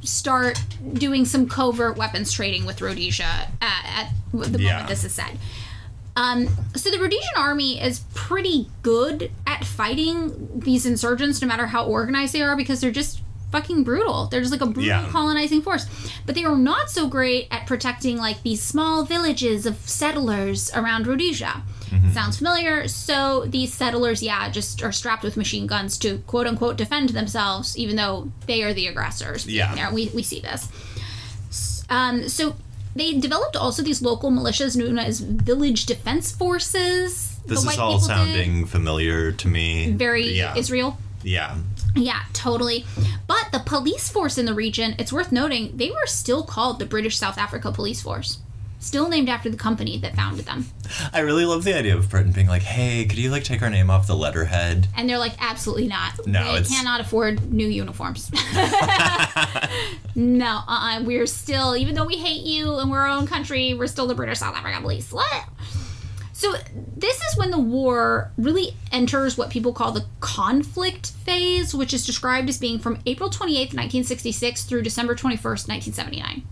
start 0.02 0.60
doing 0.94 1.24
some 1.26 1.48
covert 1.48 1.98
weapons 1.98 2.32
trading 2.32 2.66
with 2.66 2.82
Rhodesia 2.82 3.48
at, 3.62 3.86
at 3.94 4.12
the 4.34 4.60
Yeah. 4.60 4.72
moment 4.74 4.88
this 4.90 5.04
is 5.04 5.14
said. 5.14 5.38
Um, 6.16 6.50
so 6.76 6.90
the 6.92 6.98
Rhodesian 7.00 7.30
army 7.38 7.80
is 7.82 8.00
pretty 8.14 8.70
good 8.82 9.32
at 9.48 9.64
fighting 9.64 10.50
these 10.56 10.86
insurgents, 10.86 11.42
no 11.42 11.48
matter 11.48 11.68
how 11.68 11.86
organized 11.86 12.34
they 12.34 12.42
are, 12.42 12.56
because 12.58 12.82
they're 12.82 12.92
just 12.92 13.20
fucking 13.52 13.84
brutal. 13.84 14.28
They're 14.28 14.42
just 14.42 14.52
like 14.52 14.62
a 14.62 14.66
brutal 14.66 14.84
Yeah. 14.84 15.10
colonizing 15.10 15.62
force. 15.62 15.86
But 16.26 16.36
they 16.36 16.44
are 16.44 16.56
not 16.56 16.90
so 16.92 17.08
great 17.08 17.48
at 17.52 17.66
protecting 17.66 18.18
like 18.18 18.44
these 18.44 18.62
small 18.62 19.04
villages 19.04 19.66
of 19.66 19.78
settlers 19.90 20.72
around 20.74 21.08
Rhodesia. 21.08 21.64
Sounds 22.14 22.38
familiar? 22.38 22.88
So 22.88 23.46
these 23.48 23.74
settlers, 23.74 24.22
yeah, 24.22 24.50
just 24.50 24.84
are 24.84 24.92
strapped 24.92 25.24
with 25.24 25.36
machine 25.36 25.66
guns 25.66 25.98
to 26.00 26.20
quote 26.28 26.46
unquote 26.46 26.78
defend 26.78 27.10
themselves, 27.10 27.76
even 27.78 27.96
though 27.96 28.32
they 28.46 28.62
are 28.62 28.74
the 28.74 28.86
aggressors. 28.86 29.48
Yeah. 29.48 29.74
there. 29.74 29.92
We, 29.92 30.12
we 30.14 30.22
see 30.22 30.40
this. 30.40 30.68
Um, 31.90 32.30
so 32.30 32.56
they 32.96 33.18
developed 33.18 33.56
also 33.56 33.82
these 33.82 34.02
local 34.04 34.30
militias 34.32 34.76
known 34.78 35.00
as 35.00 35.20
village 35.22 35.86
defense 35.88 36.32
forces. 36.32 37.40
this 37.48 37.60
is 37.60 37.66
all 37.80 37.94
people 37.94 38.00
did. 38.00 38.06
sounding 38.06 38.66
familiar 38.68 39.32
to 39.32 39.48
me. 39.48 39.92
very 39.92 40.28
yeah. 40.34 40.56
Israel. 40.56 40.98
Yeah. 41.24 41.56
Yeah, 41.96 42.22
totally. 42.34 42.86
But 43.28 43.50
the 43.52 43.60
police 43.60 44.10
force 44.10 44.38
in 44.38 44.46
the 44.46 44.54
region, 44.54 44.96
it's 45.00 45.12
worth 45.14 45.32
noting, 45.32 45.76
they 45.78 45.90
were 45.92 46.06
still 46.06 46.44
called 46.44 46.80
the 46.80 46.86
British 46.86 47.18
South 47.18 47.38
Africa 47.38 47.72
Police 47.72 48.02
Force. 48.02 48.40
Still 48.82 49.10
named 49.10 49.28
after 49.28 49.50
the 49.50 49.58
company 49.58 49.98
that 49.98 50.16
founded 50.16 50.46
them. 50.46 50.66
I 51.12 51.20
really 51.20 51.44
love 51.44 51.66
the 51.66 51.78
idea 51.78 51.98
of 51.98 52.10
Britain 52.10 52.32
being 52.32 52.48
like, 52.48 52.62
"Hey, 52.62 53.04
could 53.06 53.18
you 53.18 53.30
like 53.30 53.44
take 53.44 53.62
our 53.62 53.70
name 53.70 53.90
off 53.90 54.08
the 54.08 54.16
letterhead?" 54.16 54.88
And 54.96 55.10
they're 55.10 55.18
like, 55.18 55.34
absolutely 55.42 55.88
not. 55.90 56.26
No, 56.26 56.44
we 56.44 56.50
it's- 56.60 56.70
cannot 56.70 57.02
afford 57.02 57.52
new 57.52 57.68
uniforms. 57.68 58.32
no, 60.16 60.62
uh-uh. 60.68 61.04
We're 61.04 61.26
still, 61.28 61.76
even 61.76 61.96
though 61.96 62.06
we 62.06 62.18
hate 62.18 62.44
you 62.46 62.76
and 62.80 62.90
we're 62.90 63.00
our 63.00 63.08
own 63.10 63.28
country, 63.28 63.74
we're 63.74 63.88
still 63.88 64.08
the 64.08 64.16
British 64.16 64.40
South 64.40 64.56
Africa 64.56 64.80
Police. 64.82 65.12
What? 65.12 65.44
So 66.40 66.54
this 66.96 67.18
is 67.18 67.38
when 67.38 67.52
the 67.52 67.60
war 67.60 68.32
really 68.38 68.74
enters 68.94 69.38
what 69.38 69.50
people 69.50 69.74
call 69.74 69.92
the 69.92 70.06
conflict 70.22 71.08
phase, 71.26 71.76
which 71.76 71.94
is 71.94 72.06
described 72.06 72.48
as 72.48 72.58
being 72.58 72.80
from 72.80 72.98
April 73.06 73.30
28th, 73.30 73.74
1966 73.76 74.64
through 74.64 74.84
December 74.84 75.16
21st, 75.16 75.68
1979. 75.68 76.44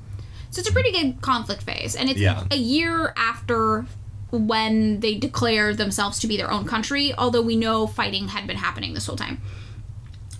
So 0.49 0.59
it's 0.59 0.67
a 0.69 0.73
pretty 0.73 0.91
good 0.91 1.21
conflict 1.21 1.63
phase. 1.63 1.95
And 1.95 2.09
it's 2.09 2.19
Yeah. 2.19 2.43
a 2.51 2.57
year 2.57 3.13
after 3.15 3.85
when 4.29 4.99
they 4.99 5.15
declare 5.15 5.73
themselves 5.73 6.19
to 6.19 6.27
be 6.27 6.35
their 6.35 6.51
own 6.51 6.65
country, 6.65 7.13
although 7.17 7.41
we 7.41 7.55
know 7.55 7.87
fighting 7.87 8.27
had 8.27 8.45
been 8.45 8.57
happening 8.57 8.93
this 8.93 9.05
whole 9.05 9.15
time. 9.15 9.41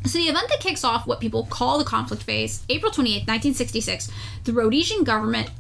So 0.06 0.18
the 0.18 0.26
event 0.26 0.50
that 0.50 0.60
kicks 0.60 0.84
off 0.84 1.08
what 1.08 1.22
people 1.22 1.46
call 1.46 1.78
the 1.78 1.86
conflict 1.86 2.24
phase, 2.24 2.64
April 2.68 2.92
28th, 2.92 3.28
1966, 3.28 4.10
the 4.44 4.52
Rhodesian 4.52 5.06
government 5.06 5.52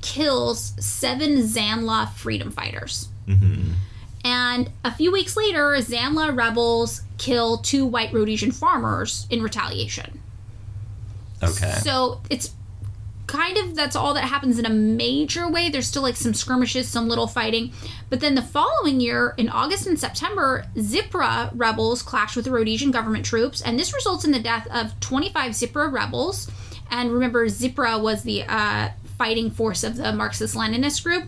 kills 0.00 0.72
seven 0.80 1.42
Zanla 1.42 2.14
freedom 2.14 2.50
fighters. 2.50 3.10
And 4.24 4.70
a 4.84 4.90
few 4.90 5.12
weeks 5.12 5.36
later, 5.36 5.76
Zanla 5.78 6.36
rebels 6.36 7.02
kill 7.16 7.58
two 7.58 7.86
white 7.86 8.12
Rhodesian 8.12 8.50
farmers 8.50 9.26
in 9.30 9.42
retaliation. 9.42 10.20
Okay. 11.42 11.72
So 11.82 12.20
it's 12.30 12.52
kind 13.26 13.58
of 13.58 13.74
that's 13.74 13.96
all 13.96 14.14
that 14.14 14.24
happens 14.24 14.58
in 14.58 14.66
a 14.66 14.70
major 14.70 15.48
way. 15.48 15.68
There's 15.68 15.86
still 15.86 16.02
like 16.02 16.16
some 16.16 16.34
skirmishes, 16.34 16.88
some 16.88 17.08
little 17.08 17.26
fighting. 17.26 17.72
But 18.08 18.20
then 18.20 18.34
the 18.34 18.42
following 18.42 19.00
year, 19.00 19.34
in 19.36 19.48
August 19.48 19.86
and 19.86 19.98
September, 19.98 20.64
Zipra 20.76 21.50
rebels 21.54 22.02
clash 22.02 22.36
with 22.36 22.44
the 22.44 22.50
Rhodesian 22.50 22.90
government 22.90 23.24
troops, 23.24 23.62
and 23.62 23.78
this 23.78 23.94
results 23.94 24.24
in 24.24 24.32
the 24.32 24.40
death 24.40 24.66
of 24.72 24.98
25 25.00 25.52
Zipra 25.52 25.92
rebels. 25.92 26.50
And 26.90 27.12
remember, 27.12 27.46
Zipra 27.46 28.00
was 28.00 28.22
the 28.22 28.44
uh, 28.44 28.90
fighting 29.18 29.50
force 29.50 29.82
of 29.82 29.96
the 29.96 30.12
Marxist 30.12 30.54
Leninist 30.54 31.02
group. 31.02 31.24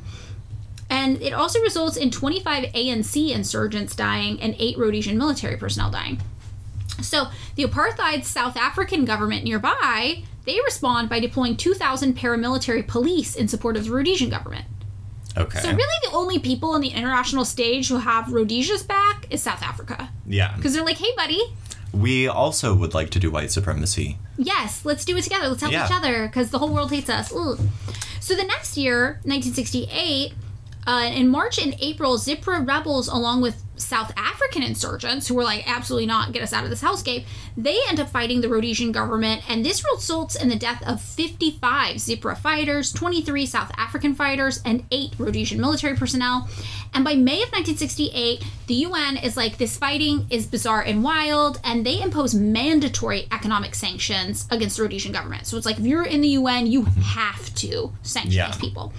And 0.91 1.21
it 1.21 1.33
also 1.33 1.61
results 1.61 1.97
in 1.97 2.11
25 2.11 2.65
ANC 2.73 3.31
insurgents 3.31 3.95
dying 3.95 4.41
and 4.41 4.55
eight 4.59 4.79
Rhodesian 4.79 5.19
military 5.19 5.57
personnel 5.57 5.91
dying. 5.91 6.21
So 7.03 7.29
the 7.57 7.65
apartheid 7.65 8.25
South 8.25 8.57
African 8.57 9.05
government 9.05 9.45
nearby, 9.45 10.25
they 10.47 10.59
respond 10.65 11.09
by 11.09 11.21
deploying 11.21 11.57
2,000 11.57 12.17
paramilitary 12.17 12.87
police 12.87 13.37
in 13.37 13.49
support 13.49 13.77
of 13.77 13.85
the 13.85 13.91
Rhodesian 13.93 14.31
government. 14.31 14.65
okay. 15.37 15.61
So 15.61 15.69
really, 15.69 15.99
the 16.11 16.11
only 16.13 16.39
people 16.39 16.71
on 16.71 16.81
the 16.81 16.89
international 16.89 17.45
stage 17.45 17.89
who 17.89 17.99
have 17.99 18.33
Rhodesia's 18.33 18.83
back 18.83 19.27
is 19.31 19.43
South 19.43 19.63
Africa, 19.63 20.09
yeah. 20.27 20.57
because 20.57 20.73
they're 20.75 20.85
like, 20.85 20.97
"Hey, 20.99 21.13
buddy, 21.17 21.41
We 21.93 22.27
also 22.29 22.75
would 22.75 22.93
like 22.95 23.11
to 23.11 23.19
do 23.21 23.31
white 23.31 23.51
supremacy. 23.53 24.19
yes, 24.37 24.85
let's 24.85 25.05
do 25.05 25.17
it 25.17 25.23
together. 25.23 25.49
Let's 25.49 25.61
help 25.61 25.73
Yeah. 25.73 25.87
each 25.87 25.93
other, 25.93 26.27
because 26.27 26.51
the 26.51 26.59
whole 26.59 26.71
world 26.73 26.91
hates 26.91 27.09
us." 27.11 27.33
Ugh. 27.33 27.61
So 28.21 28.35
the 28.35 28.45
next 28.45 28.77
year, 28.77 29.21
1968. 29.25 30.33
Uh, 30.87 31.11
in 31.13 31.29
March 31.29 31.59
and 31.59 31.77
April, 31.81 32.17
Zipra 32.17 32.67
rebels, 32.67 33.09
along 33.09 33.43
with 33.43 33.63
South 33.77 34.11
African 34.17 34.63
insurgents 34.63 35.29
who 35.29 35.35
were 35.35 35.45
like, 35.45 35.63
absolutely 35.69 36.07
not, 36.07 36.33
get 36.33 36.43
us 36.43 36.53
out 36.53 36.65
of 36.65 36.71
this 36.71 36.83
hellscape, 36.83 37.25
they 37.57 37.79
end 37.89 38.01
up 38.01 38.09
fighting 38.09 38.41
the 38.41 38.49
Rhodesian 38.49 38.91
government, 38.91 39.43
and 39.49 39.65
this 39.65 39.85
results 39.93 40.35
in 40.35 40.49
the 40.49 40.57
death 40.57 40.83
of 40.87 41.01
55 41.01 41.97
Zipra 41.97 42.37
fighters, 42.37 42.93
23 42.93 43.47
South 43.47 43.71
African 43.77 44.15
fighters, 44.15 44.61
and 44.65 44.85
8 44.91 45.13
Rhodesian 45.19 45.61
military 45.61 45.95
personnel. 45.97 46.49
And 46.95 47.05
by 47.05 47.15
May 47.15 47.43
of 47.43 47.53
1968, 47.53 48.43
the 48.67 48.75
UN 48.75 49.17
is 49.19 49.37
like, 49.37 49.59
this 49.59 49.77
fighting 49.77 50.27
is 50.31 50.47
bizarre 50.47 50.83
and 50.83 51.05
wild, 51.05 51.61
and 51.63 51.85
they 51.87 52.01
impose 52.01 52.35
mandatory 52.35 53.29
economic 53.31 53.75
sanctions 53.75 54.47
against 54.51 54.77
the 54.79 54.83
Rhodesian 54.83 55.13
government. 55.13 55.47
So 55.47 55.57
it's 55.57 55.67
like, 55.67 55.79
if 55.79 55.85
you're 55.87 56.05
in 56.05 56.21
the 56.23 56.29
UN, 56.31 56.67
you 56.67 56.85
have 56.85 57.55
to 57.57 57.93
sanction 58.03 58.33
Yeah. 58.33 58.47
these 58.49 58.57
people. 58.57 58.93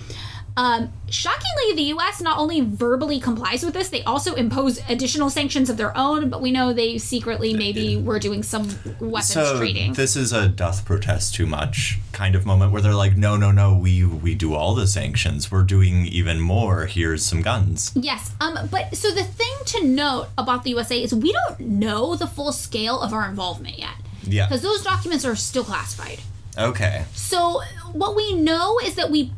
Um, 0.60 0.92
shockingly, 1.10 1.76
the 1.76 1.84
U.S. 1.96 2.22
not 2.22 2.38
only 2.38 2.60
verbally 2.60 3.20
complies 3.22 3.64
with 3.64 3.74
this, 3.74 3.88
they 3.90 4.04
also 4.04 4.34
impose 4.36 4.82
additional 4.90 5.30
sanctions 5.30 5.70
of 5.70 5.78
their 5.78 5.96
own. 5.98 6.30
But 6.30 6.42
we 6.42 6.52
know 6.52 6.74
they 6.74 6.98
secretly 6.98 7.54
maybe 7.54 7.96
were 7.96 8.20
doing 8.20 8.44
some 8.44 8.68
weapons 9.00 9.32
So 9.32 9.58
trading. 9.58 9.94
this 9.94 10.18
is 10.18 10.34
a 10.34 10.50
doth 10.50 10.84
protest 10.84 11.34
too 11.34 11.46
much 11.46 12.00
kind 12.12 12.36
of 12.36 12.46
moment 12.46 12.74
where 12.74 12.82
they're 12.82 12.94
like, 12.94 13.16
no, 13.16 13.38
no, 13.38 13.52
no, 13.52 13.78
we 13.78 14.04
we 14.06 14.36
do 14.36 14.54
all 14.54 14.76
the 14.76 14.86
sanctions. 14.88 15.50
We're 15.50 15.64
doing 15.64 16.06
even 16.08 16.42
more. 16.42 16.88
Here's 16.88 17.24
some 17.24 17.42
guns. 17.42 17.92
yes. 17.96 18.32
Um. 18.42 18.68
But 18.70 18.98
so 18.98 19.12
the 19.12 19.24
thing 19.24 19.56
to 19.68 19.86
note 19.88 20.28
about 20.38 20.64
the 20.66 20.72
USA 20.72 21.02
is 21.02 21.14
we 21.16 21.32
don't 21.32 21.60
know 21.62 22.16
the 22.16 22.28
full 22.28 22.52
scale 22.52 23.00
of 23.00 23.14
our 23.14 23.30
involvement 23.30 23.80
yet 23.80 23.96
Yeah. 24.24 24.48
because 24.48 24.62
those 24.62 24.84
documents 24.84 25.24
are 25.24 25.36
still 25.38 25.64
classified. 25.64 26.20
Okay. 26.58 27.06
So 27.14 27.62
what 27.94 28.16
we 28.18 28.34
know 28.34 28.80
is 28.84 28.96
that 28.96 29.10
we 29.10 29.32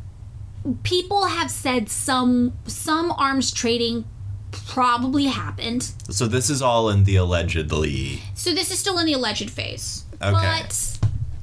people 0.82 1.26
have 1.26 1.50
said 1.50 1.88
some 1.88 2.52
some 2.66 3.12
arms 3.12 3.52
trading 3.52 4.04
probably 4.50 5.26
happened. 5.26 5.82
So 6.10 6.26
this 6.26 6.50
is 6.50 6.60
all 6.62 6.88
in 6.90 7.04
the 7.04 7.16
allegedly. 7.16 8.20
So 8.34 8.52
this 8.52 8.70
is 8.70 8.78
still 8.78 8.98
in 8.98 9.06
the 9.06 9.14
alleged 9.14 9.50
phase. 9.50 10.04
Okay. 10.20 10.32
But 10.32 10.98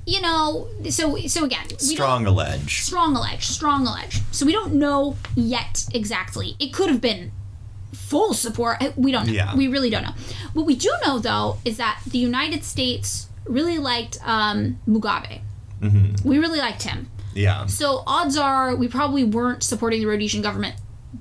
you 0.06 0.22
know, 0.22 0.68
so 0.90 1.18
so 1.28 1.44
again, 1.44 1.68
Strong 1.78 2.26
allege. 2.26 2.84
strong 2.84 3.16
allege, 3.16 3.46
strong 3.46 3.86
allege. 3.88 4.22
So 4.32 4.46
we 4.46 4.52
don't 4.52 4.74
know 4.74 5.16
yet 5.36 5.86
exactly. 5.94 6.56
It 6.60 6.74
could 6.74 6.90
have 6.90 7.02
been 7.02 7.32
full 7.94 8.34
support. 8.34 8.78
We 8.96 9.12
don't 9.12 9.28
know. 9.28 9.34
Yeah. 9.34 9.56
We 9.56 9.68
really 9.68 9.90
don't 9.90 10.04
know. 10.04 10.14
What 10.54 10.66
we 10.66 10.76
do 10.76 10.92
know 11.06 11.20
though 11.20 11.58
is 11.66 11.78
that 11.78 12.00
the 12.08 12.18
United 12.20 12.64
States 12.64 13.28
really 13.46 13.78
liked 13.80 14.18
um, 14.24 14.80
Mugabe. 14.88 15.42
Mm-hmm. 15.82 16.28
We 16.28 16.38
really 16.40 16.60
liked 16.60 16.84
him. 16.84 17.10
Yeah. 17.40 17.66
So 17.68 18.04
odds 18.06 18.38
are 18.38 18.76
we 18.76 18.88
probably 18.88 19.24
weren't 19.24 19.64
supporting 19.64 20.00
the 20.02 20.08
Rhodesian 20.08 20.42
government 20.42 20.76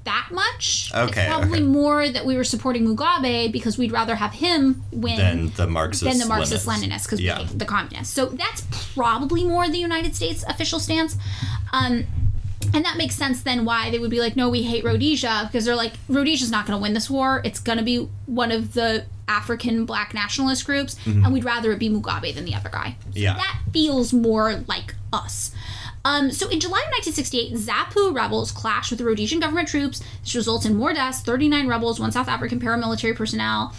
that 0.05 0.29
much. 0.31 0.91
Okay, 0.95 1.23
It's 1.23 1.29
probably 1.29 1.59
okay. 1.61 1.67
more 1.67 2.09
that 2.09 2.27
we 2.27 2.37
were 2.37 2.45
supporting 2.45 2.85
Mugabe 2.87 3.51
because 3.51 3.79
we'd 3.79 3.93
rather 3.93 4.17
have 4.17 4.33
him 4.35 4.83
win 4.93 5.17
Then 5.17 5.53
the 5.57 5.67
Marxist 5.67 6.05
than 6.05 6.19
the 6.19 6.27
Marxist 6.27 6.67
Leninists 6.67 7.05
because 7.05 7.21
Yeah. 7.21 7.47
the 7.55 7.65
communists. 7.65 8.13
So 8.15 8.27
that's 8.27 8.63
probably 8.95 9.45
more 9.45 9.69
the 9.69 9.79
United 9.79 10.15
States 10.15 10.45
official 10.49 10.79
stance. 10.79 11.17
Um, 11.73 12.05
and 12.75 12.85
that 12.85 12.97
makes 12.99 13.15
sense 13.15 13.43
then 13.43 13.65
why 13.65 13.91
they 13.91 13.99
would 13.99 14.11
be 14.11 14.21
like, 14.21 14.37
no, 14.37 14.49
we 14.51 14.63
hate 14.63 14.85
Rhodesia 14.85 15.45
because 15.47 15.65
they're 15.65 15.75
like, 15.77 15.95
Rhodesia's 16.09 16.51
not 16.51 16.67
going 16.67 16.79
to 16.79 16.83
win 16.83 16.93
this 16.93 17.09
war. 17.09 17.41
It's 17.45 17.61
going 17.61 17.79
to 17.79 17.85
be 17.85 18.09
one 18.27 18.53
of 18.53 18.75
the 18.75 19.07
African 19.27 19.85
black 19.87 20.13
nationalist 20.15 20.65
groups, 20.67 20.97
and 21.07 21.33
we'd 21.33 21.45
rather 21.45 21.71
it 21.73 21.79
be 21.79 21.89
Mugabe 21.91 22.35
than 22.35 22.45
the 22.45 22.55
other 22.55 22.69
guy. 22.71 22.97
So 23.05 23.09
Mm-hmm. 23.11 23.19
Yeah. 23.19 23.35
that 23.37 23.61
feels 23.73 24.13
more 24.13 24.65
like 24.67 24.95
us. 25.13 25.51
Um, 26.05 26.31
so 26.31 26.49
in 26.49 26.61
July 26.61 26.81
of 26.81 26.93
1968, 26.93 27.55
Zapu 27.55 28.15
rebels 28.15 28.53
clash 28.53 28.91
with 28.91 28.99
the 28.99 29.05
Rhodesian 29.05 29.41
government 29.41 29.69
troops. 29.69 30.01
This 30.23 30.35
results 30.35 30.65
in 30.65 30.77
more 30.77 30.93
deaths 30.93 31.21
39 31.21 31.67
rebels, 31.69 32.01
one 32.01 32.13
South 32.13 32.29
African 32.29 32.61
paramilitary 32.61 33.15
personnel. 33.17 33.75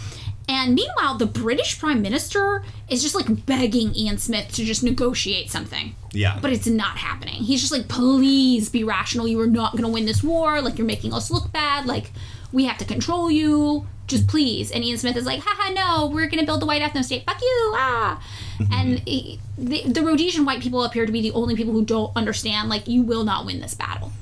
And 0.48 0.74
meanwhile, 0.74 1.16
the 1.16 1.26
British 1.26 1.78
Prime 1.78 2.02
Minister 2.02 2.64
is 2.88 3.02
just 3.02 3.14
like 3.14 3.46
begging 3.46 3.94
Ian 3.94 4.18
Smith 4.18 4.52
to 4.54 4.64
just 4.64 4.82
negotiate 4.82 5.48
something. 5.48 5.94
Yeah. 6.12 6.38
But 6.42 6.52
it's 6.52 6.66
not 6.66 6.98
happening. 6.98 7.34
He's 7.44 7.60
just 7.60 7.72
like, 7.72 7.86
please 7.86 8.68
be 8.68 8.82
rational. 8.82 9.28
You 9.28 9.40
are 9.40 9.46
not 9.46 9.72
going 9.72 9.84
to 9.84 9.88
win 9.88 10.06
this 10.06 10.24
war. 10.24 10.60
Like, 10.60 10.76
you're 10.76 10.88
making 10.88 11.14
us 11.14 11.30
look 11.30 11.52
bad. 11.52 11.86
Like, 11.86 12.10
we 12.50 12.64
have 12.64 12.78
to 12.78 12.84
control 12.84 13.30
you. 13.30 13.86
Just 14.08 14.26
please. 14.26 14.72
And 14.72 14.82
Ian 14.82 14.98
Smith 14.98 15.16
is 15.16 15.24
like, 15.24 15.40
haha, 15.40 15.72
no, 15.72 16.08
we're 16.08 16.26
going 16.26 16.40
to 16.40 16.46
build 16.46 16.60
the 16.60 16.66
white 16.66 16.82
ethno 16.82 17.04
state. 17.04 17.24
Fuck 17.24 17.40
you. 17.40 17.72
Ah. 17.76 18.20
and 18.72 18.98
he- 19.00 19.38
the, 19.58 19.82
the 19.84 20.02
Rhodesian 20.02 20.44
white 20.44 20.60
people 20.60 20.82
appear 20.84 21.06
to 21.06 21.12
be 21.12 21.20
the 21.20 21.32
only 21.32 21.54
people 21.56 21.72
who 21.72 21.84
don't 21.84 22.12
understand, 22.16 22.68
like, 22.68 22.88
you 22.88 23.02
will 23.02 23.24
not 23.24 23.44
win 23.46 23.60
this 23.60 23.74
battle. 23.74 24.12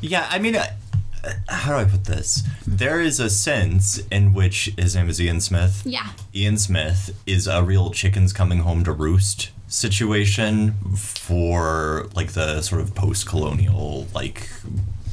Yeah, 0.00 0.26
I 0.30 0.38
mean, 0.40 0.56
uh, 0.56 0.66
how 1.48 1.72
do 1.72 1.78
I 1.78 1.84
put 1.84 2.04
this? 2.04 2.42
There 2.66 3.00
is 3.00 3.20
a 3.20 3.30
sense 3.30 3.98
in 4.10 4.32
which 4.34 4.72
his 4.76 4.96
name 4.96 5.08
is 5.08 5.20
Ian 5.20 5.40
Smith. 5.40 5.82
Yeah. 5.84 6.08
Ian 6.34 6.58
Smith 6.58 7.16
is 7.26 7.46
a 7.46 7.62
real 7.62 7.90
chickens 7.90 8.32
coming 8.32 8.58
home 8.60 8.82
to 8.84 8.92
roost 8.92 9.50
situation 9.68 10.72
for 10.96 12.08
like 12.14 12.32
the 12.32 12.60
sort 12.62 12.80
of 12.80 12.94
post-colonial 12.94 14.06
like 14.14 14.48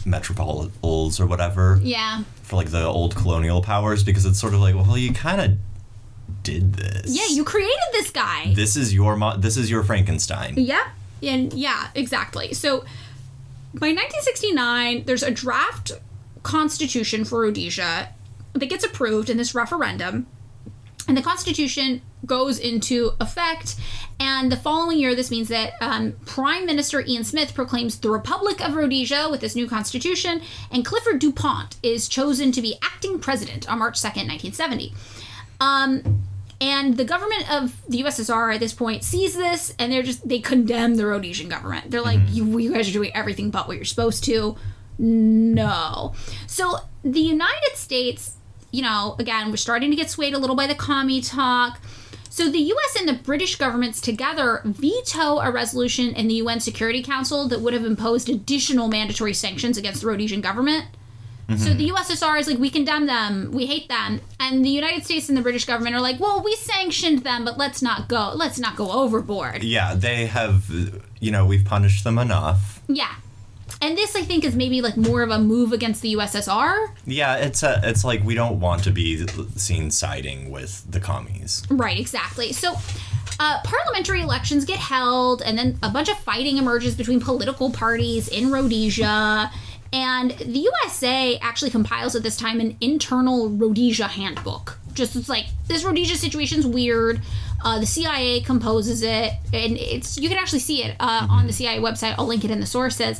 metropolis 0.06 1.20
or 1.20 1.26
whatever 1.26 1.80
Yeah. 1.84 2.24
for 2.44 2.56
like 2.56 2.72
the 2.72 2.84
old 2.84 3.16
colonial 3.16 3.62
powers 3.62 4.04
because 4.04 4.26
it's 4.26 4.40
sort 4.40 4.54
of 4.54 4.60
like 4.60 4.76
well 4.76 4.98
you 4.98 5.14
kind 5.14 5.40
of 5.42 5.58
did 6.50 6.74
this 6.74 7.06
Yeah, 7.08 7.36
you 7.36 7.44
created 7.44 7.90
this 7.94 8.10
guy. 8.12 8.54
this 8.56 8.76
is 8.76 8.94
your 8.94 9.16
mo- 9.16 9.38
this 9.38 9.56
is 9.58 9.70
your 9.70 9.84
Frankenstein 9.84 10.54
Yep. 10.58 10.86
And 11.22 11.54
yeah, 11.54 11.88
exactly. 11.96 12.54
So 12.54 12.80
by 13.74 13.88
1969, 13.92 15.04
there's 15.06 15.22
a 15.24 15.32
draft 15.32 15.92
constitution 16.44 17.26
for 17.26 17.42
Rhodesia 17.42 18.10
that 18.54 18.66
gets 18.70 18.84
approved 18.86 19.30
in 19.30 19.38
this 19.38 19.54
referendum. 19.54 20.28
And 21.08 21.18
the 21.18 21.22
constitution 21.22 22.02
goes 22.26 22.58
into 22.60 23.12
effect. 23.20 23.76
And 24.20 24.52
the 24.52 24.58
following 24.58 25.00
year, 25.00 25.14
this 25.16 25.32
means 25.32 25.48
that 25.50 25.74
um, 25.82 26.14
Prime 26.26 26.66
Minister 26.66 27.02
Ian 27.02 27.24
Smith 27.24 27.54
proclaims 27.54 28.00
the 28.00 28.10
Republic 28.10 28.62
of 28.66 28.76
Rhodesia 28.76 29.28
with 29.30 29.42
this 29.42 29.56
new 29.56 29.68
constitution. 29.68 30.42
And 30.72 30.86
Clifford 30.86 31.20
DuPont 31.20 31.78
is 31.84 32.08
chosen 32.08 32.52
to 32.54 32.62
be 32.62 32.78
acting 32.84 33.20
president 33.20 33.68
on 33.70 33.80
March 33.80 33.96
2nd, 34.00 34.28
1970. 34.30 34.94
Um, 35.60 36.24
and 36.62 36.98
the 36.98 37.06
government 37.06 37.52
of 37.52 37.74
the 37.88 38.04
USSR 38.04 38.54
at 38.54 38.60
this 38.60 38.74
point 38.74 39.04
sees 39.04 39.36
this, 39.36 39.74
and 39.80 39.92
they're 39.92 40.04
just 40.04 40.28
they 40.28 40.40
condemn 40.40 40.96
the 40.96 41.06
Rhodesian 41.06 41.48
government. 41.48 41.90
They're 41.92 42.02
like, 42.02 42.20
mm-hmm. 42.20 42.34
you, 42.34 42.60
you 42.60 42.74
guys 42.74 42.90
are 42.90 42.94
doing 42.94 43.12
everything 43.16 43.50
but 43.50 43.68
what 43.68 43.78
you're 43.78 43.86
supposed 43.86 44.24
to. 44.26 44.58
No. 44.98 46.14
So 46.48 46.80
the 47.04 47.22
United 47.22 47.76
States, 47.76 48.36
you 48.72 48.82
know, 48.82 49.16
again, 49.20 49.50
we're 49.50 49.58
starting 49.58 49.90
to 49.90 49.96
get 49.96 50.10
swayed 50.10 50.34
a 50.34 50.38
little 50.38 50.56
by 50.56 50.68
the 50.68 50.76
commie 50.76 51.22
talk. 51.22 51.80
So 52.30 52.50
the 52.50 52.60
US 52.60 52.96
and 53.00 53.08
the 53.08 53.14
British 53.14 53.56
governments 53.56 54.02
together 54.02 54.62
veto 54.66 55.40
a 55.40 55.52
resolution 55.52 56.14
in 56.14 56.28
the 56.28 56.36
UN 56.36 56.60
Security 56.60 57.02
Council 57.02 57.48
that 57.48 57.62
would 57.62 57.74
have 57.74 57.86
imposed 57.86 58.30
additional 58.30 58.90
mandatory 58.90 59.34
sanctions 59.34 59.78
against 59.78 60.02
the 60.02 60.08
Rhodesian 60.08 60.42
government. 60.42 60.86
So 61.58 61.74
the 61.74 61.90
USSR 61.90 62.40
is 62.40 62.48
like, 62.48 62.60
we 62.60 62.70
condemn 62.70 63.08
them, 63.08 63.52
we 63.52 63.66
hate 63.66 63.88
them, 63.90 64.22
and 64.40 64.64
the 64.64 64.70
United 64.70 65.04
States 65.04 65.30
and 65.30 65.38
the 65.38 65.42
British 65.42 65.66
government 65.66 65.96
are 65.96 66.02
like, 66.02 66.20
well, 66.20 66.44
we 66.44 66.56
sanctioned 66.56 67.24
them, 67.24 67.44
but 67.44 67.58
let's 67.58 67.82
not 67.82 68.08
go, 68.08 68.34
let's 68.36 68.60
not 68.60 68.76
go 68.76 68.92
overboard. 68.92 69.64
yeah 69.64 69.96
they 69.96 70.28
have 70.28 70.66
you 71.20 71.32
know 71.32 71.46
we've 71.46 71.66
punished 71.66 72.04
them 72.04 72.18
enough 72.20 72.82
Yeah, 72.88 73.14
and 73.82 73.98
this 73.98 74.16
I 74.16 74.22
think 74.22 74.44
is 74.44 74.56
maybe 74.56 74.82
like 74.82 74.96
more 74.98 75.22
of 75.24 75.32
a 75.32 75.40
move 75.40 75.74
against 75.74 76.02
the 76.02 76.14
USSR. 76.16 76.90
Yeah, 77.06 77.36
it's 77.38 77.64
a, 77.64 77.80
it's 77.84 78.04
like 78.04 78.24
we 78.24 78.36
don't 78.36 78.60
want 78.60 78.84
to 78.84 78.92
be 78.92 79.26
seen 79.56 79.90
siding 79.92 80.52
with 80.52 80.86
the 80.90 81.00
commies. 81.00 81.64
Right, 81.70 82.00
exactly. 82.00 82.54
So. 82.54 82.76
Uh, 83.42 83.58
parliamentary 83.64 84.20
elections 84.22 84.66
get 84.66 84.80
held, 84.80 85.42
and 85.42 85.58
then 85.58 85.80
a 85.82 85.90
bunch 85.90 86.10
of 86.10 86.18
fighting 86.20 86.58
emerges 86.58 86.94
between 86.94 87.22
political 87.22 87.72
parties 87.72 88.28
in 88.28 88.52
Rhodesia. 88.52 89.50
And 89.92 90.32
the 90.32 90.60
USA 90.60 91.38
actually 91.42 91.72
compiles 91.72 92.16
at 92.16 92.24
this 92.24 92.38
time 92.38 92.60
an 92.60 92.78
internal 92.80 93.50
Rhodesia 93.50 94.08
handbook. 94.08 94.78
Just 94.94 95.16
it's 95.16 95.30
like 95.30 95.46
this 95.68 95.84
Rhodesia 95.84 96.16
situation's 96.16 96.66
weird. 96.66 97.22
Uh, 97.64 97.80
the 97.80 97.86
CIA 97.86 98.42
composes 98.42 99.02
it, 99.02 99.34
and 99.54 99.78
it's 99.78 100.18
you 100.18 100.30
can 100.30 100.38
actually 100.38 100.60
see 100.60 100.84
it 100.84 100.96
uh, 101.00 101.28
on 101.30 101.48
the 101.48 101.54
CIA 101.54 101.80
website. 101.80 102.16
I'll 102.18 102.28
link 102.28 102.46
it 102.46 102.52
in 102.52 102.60
the 102.60 102.66
sources. 102.66 103.20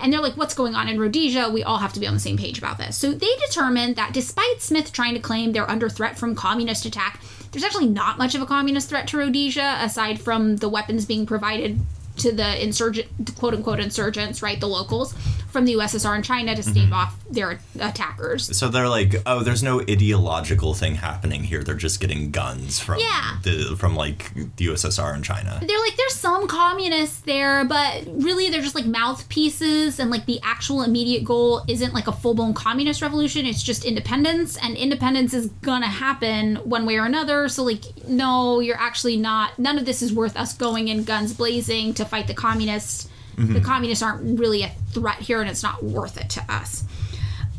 And 0.00 0.12
they're 0.12 0.20
like, 0.20 0.36
"What's 0.36 0.54
going 0.54 0.74
on 0.74 0.88
in 0.88 0.98
Rhodesia? 0.98 1.50
We 1.50 1.62
all 1.62 1.78
have 1.78 1.92
to 1.94 2.00
be 2.00 2.06
on 2.06 2.14
the 2.14 2.20
same 2.20 2.36
page 2.36 2.58
about 2.58 2.78
this." 2.78 2.96
So 2.96 3.12
they 3.12 3.34
determined 3.46 3.96
that 3.96 4.12
despite 4.12 4.60
Smith 4.60 4.92
trying 4.92 5.14
to 5.14 5.20
claim 5.20 5.52
they're 5.52 5.70
under 5.70 5.88
threat 5.88 6.18
from 6.18 6.34
communist 6.34 6.84
attack, 6.84 7.20
there's 7.52 7.64
actually 7.64 7.88
not 7.88 8.18
much 8.18 8.34
of 8.34 8.42
a 8.42 8.46
communist 8.46 8.88
threat 8.88 9.06
to 9.08 9.18
Rhodesia 9.18 9.78
aside 9.80 10.20
from 10.20 10.56
the 10.56 10.68
weapons 10.68 11.04
being 11.04 11.26
provided 11.26 11.78
to 12.18 12.32
the 12.32 12.62
insurgent, 12.62 13.08
quote 13.38 13.54
unquote 13.54 13.78
insurgents, 13.80 14.42
right, 14.42 14.58
the 14.58 14.68
locals 14.68 15.14
from 15.56 15.64
the 15.64 15.72
USSR 15.72 16.14
and 16.14 16.22
China 16.22 16.54
to 16.54 16.62
stave 16.62 16.84
mm-hmm. 16.84 16.92
off 16.92 17.16
their 17.30 17.58
attackers. 17.80 18.54
So 18.54 18.68
they're 18.68 18.90
like, 18.90 19.14
oh, 19.24 19.40
there's 19.40 19.62
no 19.62 19.80
ideological 19.80 20.74
thing 20.74 20.96
happening 20.96 21.44
here. 21.44 21.62
They're 21.62 21.74
just 21.74 21.98
getting 21.98 22.30
guns 22.30 22.78
from 22.78 23.00
Yeah. 23.00 23.38
the 23.42 23.74
from 23.78 23.96
like 23.96 24.34
the 24.34 24.66
USSR 24.66 25.14
and 25.14 25.24
China. 25.24 25.58
They're 25.66 25.80
like, 25.80 25.96
there's 25.96 26.12
some 26.12 26.46
communists 26.46 27.20
there, 27.20 27.64
but 27.64 28.04
really 28.06 28.50
they're 28.50 28.60
just 28.60 28.74
like 28.74 28.84
mouthpieces, 28.84 29.98
and 29.98 30.10
like 30.10 30.26
the 30.26 30.40
actual 30.42 30.82
immediate 30.82 31.24
goal 31.24 31.64
isn't 31.68 31.94
like 31.94 32.06
a 32.06 32.12
full 32.12 32.34
blown 32.34 32.52
communist 32.52 33.00
revolution. 33.00 33.46
It's 33.46 33.62
just 33.62 33.86
independence, 33.86 34.58
and 34.58 34.76
independence 34.76 35.32
is 35.32 35.46
gonna 35.62 35.86
happen 35.86 36.56
one 36.56 36.84
way 36.84 36.98
or 36.98 37.06
another. 37.06 37.48
So, 37.48 37.62
like, 37.64 38.06
no, 38.06 38.60
you're 38.60 38.76
actually 38.78 39.16
not, 39.16 39.58
none 39.58 39.78
of 39.78 39.86
this 39.86 40.02
is 40.02 40.12
worth 40.12 40.36
us 40.36 40.52
going 40.52 40.88
in 40.88 41.04
guns 41.04 41.32
blazing 41.32 41.94
to 41.94 42.04
fight 42.04 42.26
the 42.26 42.34
communists. 42.34 43.08
The 43.36 43.60
communists 43.60 44.02
aren't 44.02 44.38
really 44.38 44.62
a 44.62 44.72
threat 44.92 45.18
here, 45.20 45.40
and 45.40 45.50
it's 45.50 45.62
not 45.62 45.82
worth 45.82 46.18
it 46.18 46.30
to 46.30 46.44
us. 46.48 46.84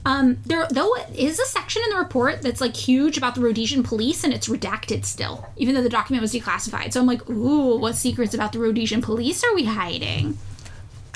Um, 0.05 0.37
there 0.45 0.65
though 0.71 0.95
is 1.13 1.37
a 1.37 1.45
section 1.45 1.81
in 1.83 1.89
the 1.89 1.97
report 1.97 2.41
that's 2.41 2.61
like 2.61 2.75
huge 2.77 3.17
about 3.17 3.35
the 3.35 3.41
Rhodesian 3.41 3.83
police, 3.83 4.23
and 4.23 4.33
it's 4.33 4.47
redacted 4.47 5.03
still, 5.03 5.45
even 5.57 5.75
though 5.75 5.83
the 5.83 5.89
document 5.89 6.21
was 6.21 6.33
declassified. 6.33 6.93
So 6.93 7.01
I'm 7.01 7.07
like, 7.07 7.29
ooh, 7.29 7.77
what 7.77 7.95
secrets 7.95 8.33
about 8.33 8.53
the 8.53 8.59
Rhodesian 8.59 9.01
police 9.01 9.43
are 9.43 9.53
we 9.53 9.65
hiding? 9.65 10.37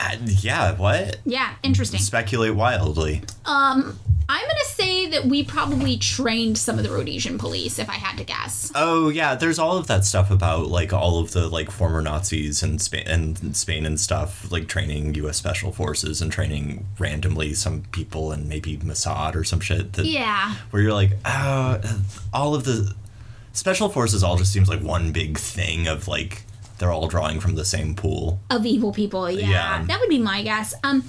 Uh, 0.01 0.17
yeah, 0.25 0.75
what? 0.75 1.17
Yeah, 1.25 1.53
interesting. 1.61 1.99
Speculate 1.99 2.55
wildly. 2.55 3.21
Um, 3.45 3.99
I'm 4.27 4.47
gonna 4.47 4.63
say 4.63 5.07
that 5.09 5.25
we 5.25 5.43
probably 5.43 5.97
trained 5.97 6.57
some 6.57 6.77
of 6.77 6.83
the 6.83 6.89
Rhodesian 6.89 7.37
police, 7.37 7.77
if 7.77 7.89
I 7.89 7.93
had 7.93 8.17
to 8.17 8.23
guess. 8.23 8.71
Oh 8.73 9.09
yeah, 9.09 9.35
there's 9.35 9.59
all 9.59 9.77
of 9.77 9.87
that 9.87 10.05
stuff 10.05 10.31
about 10.31 10.67
like 10.67 10.91
all 10.91 11.19
of 11.19 11.31
the 11.31 11.47
like 11.49 11.69
former 11.69 12.01
Nazis 12.01 12.63
and 12.63 12.81
Spain 12.81 13.07
and 13.07 13.55
Spain 13.55 13.85
and 13.85 13.99
stuff, 13.99 14.51
like 14.51 14.67
training 14.67 15.13
U.S. 15.15 15.37
Special 15.37 15.71
Forces 15.71 16.21
and 16.21 16.31
training 16.31 16.87
randomly 16.97 17.53
some 17.53 17.83
people 17.91 18.31
and 18.31 18.47
maybe 18.47 18.77
Mossad 18.77 19.35
or 19.35 19.43
some 19.43 19.59
shit. 19.59 19.93
That, 19.93 20.05
Yeah, 20.05 20.55
Where 20.71 20.81
you're 20.81 20.93
like, 20.93 21.11
oh, 21.25 21.81
all 22.33 22.55
of 22.55 22.63
the 22.63 22.95
special 23.53 23.89
forces 23.89 24.23
all 24.23 24.37
just 24.37 24.53
seems 24.53 24.69
like 24.69 24.81
one 24.81 25.11
big 25.11 25.37
thing 25.37 25.87
of 25.87 26.07
like 26.07 26.43
they're 26.81 26.91
all 26.91 27.07
drawing 27.07 27.39
from 27.39 27.55
the 27.55 27.63
same 27.63 27.95
pool. 27.95 28.41
of 28.49 28.65
evil 28.65 28.91
people. 28.91 29.31
Yeah, 29.31 29.47
Yeah. 29.49 29.85
that 29.85 29.99
would 30.01 30.09
be 30.09 30.19
my 30.19 30.43
guess. 30.43 30.73
Um, 30.83 31.05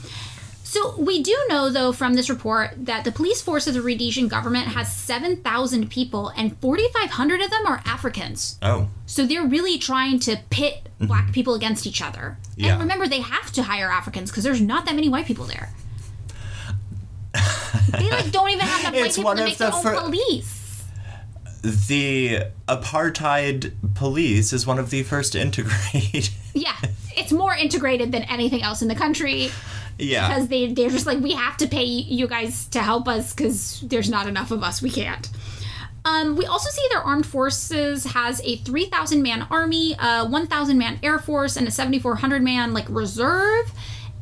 so 0.64 0.96
we 0.98 1.22
do 1.22 1.36
know 1.48 1.68
though 1.68 1.92
from 1.92 2.14
this 2.14 2.30
report 2.30 2.70
that 2.86 3.04
the 3.04 3.12
police 3.12 3.42
force 3.42 3.66
of 3.66 3.74
the 3.74 3.82
Rhodesian 3.82 4.28
government 4.28 4.68
has 4.68 4.90
seven 4.90 5.36
thousand 5.42 5.90
people, 5.90 6.28
and 6.36 6.56
forty 6.60 6.86
five 6.94 7.10
hundred 7.10 7.40
of 7.42 7.50
them 7.50 7.66
are 7.66 7.82
Africans. 7.84 8.58
Oh, 8.62 8.88
So 9.06 9.26
they're 9.26 9.44
really 9.44 9.76
trying 9.78 10.18
to 10.20 10.38
pit 10.50 10.88
black 11.00 11.32
people 11.32 11.54
against 11.54 11.86
each 11.86 12.00
other. 12.00 12.38
Mm-hmm. 12.52 12.60
Yeah. 12.64 12.72
And 12.72 12.80
remember, 12.80 13.06
they 13.08 13.20
have 13.20 13.50
to 13.52 13.62
hire 13.64 13.90
Africans 13.90 14.30
because 14.30 14.44
there's 14.44 14.60
not 14.62 14.84
that 14.86 14.94
many 14.94 15.08
white 15.08 15.26
people 15.26 15.44
there. 15.46 15.70
they 17.98 18.10
like 18.10 18.30
don't 18.30 18.50
even 18.50 18.60
have 18.66 18.80
enough 18.80 18.94
white 18.94 19.06
It's 19.06 19.16
people 19.16 19.28
one 19.30 19.36
to 19.38 19.42
of 19.42 19.48
make 19.48 19.58
their 19.58 19.70
the 19.70 19.76
own 19.76 19.82
fir- 19.82 20.00
police. 20.00 20.58
The 21.62 22.42
apartheid 22.68 23.72
police 23.94 24.52
is 24.52 24.66
one 24.66 24.78
of 24.78 24.90
the 24.90 25.02
first 25.02 25.32
to 25.32 25.40
integrate. 25.40 26.30
Yeah, 26.54 26.76
it's 27.16 27.32
more 27.32 27.54
integrated 27.54 28.12
than 28.12 28.24
anything 28.24 28.60
else 28.60 28.82
in 28.82 28.88
the 28.88 28.94
country 28.94 29.50
yeah. 29.98 30.28
because 30.28 30.48
they 30.48 30.70
they're 30.70 30.90
just 30.90 31.06
like 31.06 31.18
we 31.20 31.32
have 31.32 31.56
to 31.56 31.66
pay 31.66 31.84
you 31.84 32.26
guys 32.26 32.66
to 32.66 32.82
help 32.82 33.08
us 33.08 33.32
because 33.32 33.80
there's 33.80 34.10
not 34.10 34.26
enough 34.26 34.50
of 34.50 34.62
us. 34.62 34.82
We 34.82 34.90
can't. 34.90 35.30
Um, 36.04 36.36
we 36.36 36.44
also 36.44 36.68
see 36.68 36.86
their 36.90 37.00
armed 37.00 37.24
forces 37.24 38.04
has 38.04 38.42
a 38.44 38.56
3,000 38.56 39.22
man 39.22 39.46
army, 39.50 39.94
a 39.98 40.26
1,000 40.26 40.76
man 40.76 40.98
air 41.02 41.18
force, 41.18 41.56
and 41.56 41.66
a 41.66 41.70
7,400 41.70 42.42
man 42.42 42.74
like 42.74 42.86
reserve. 42.88 43.72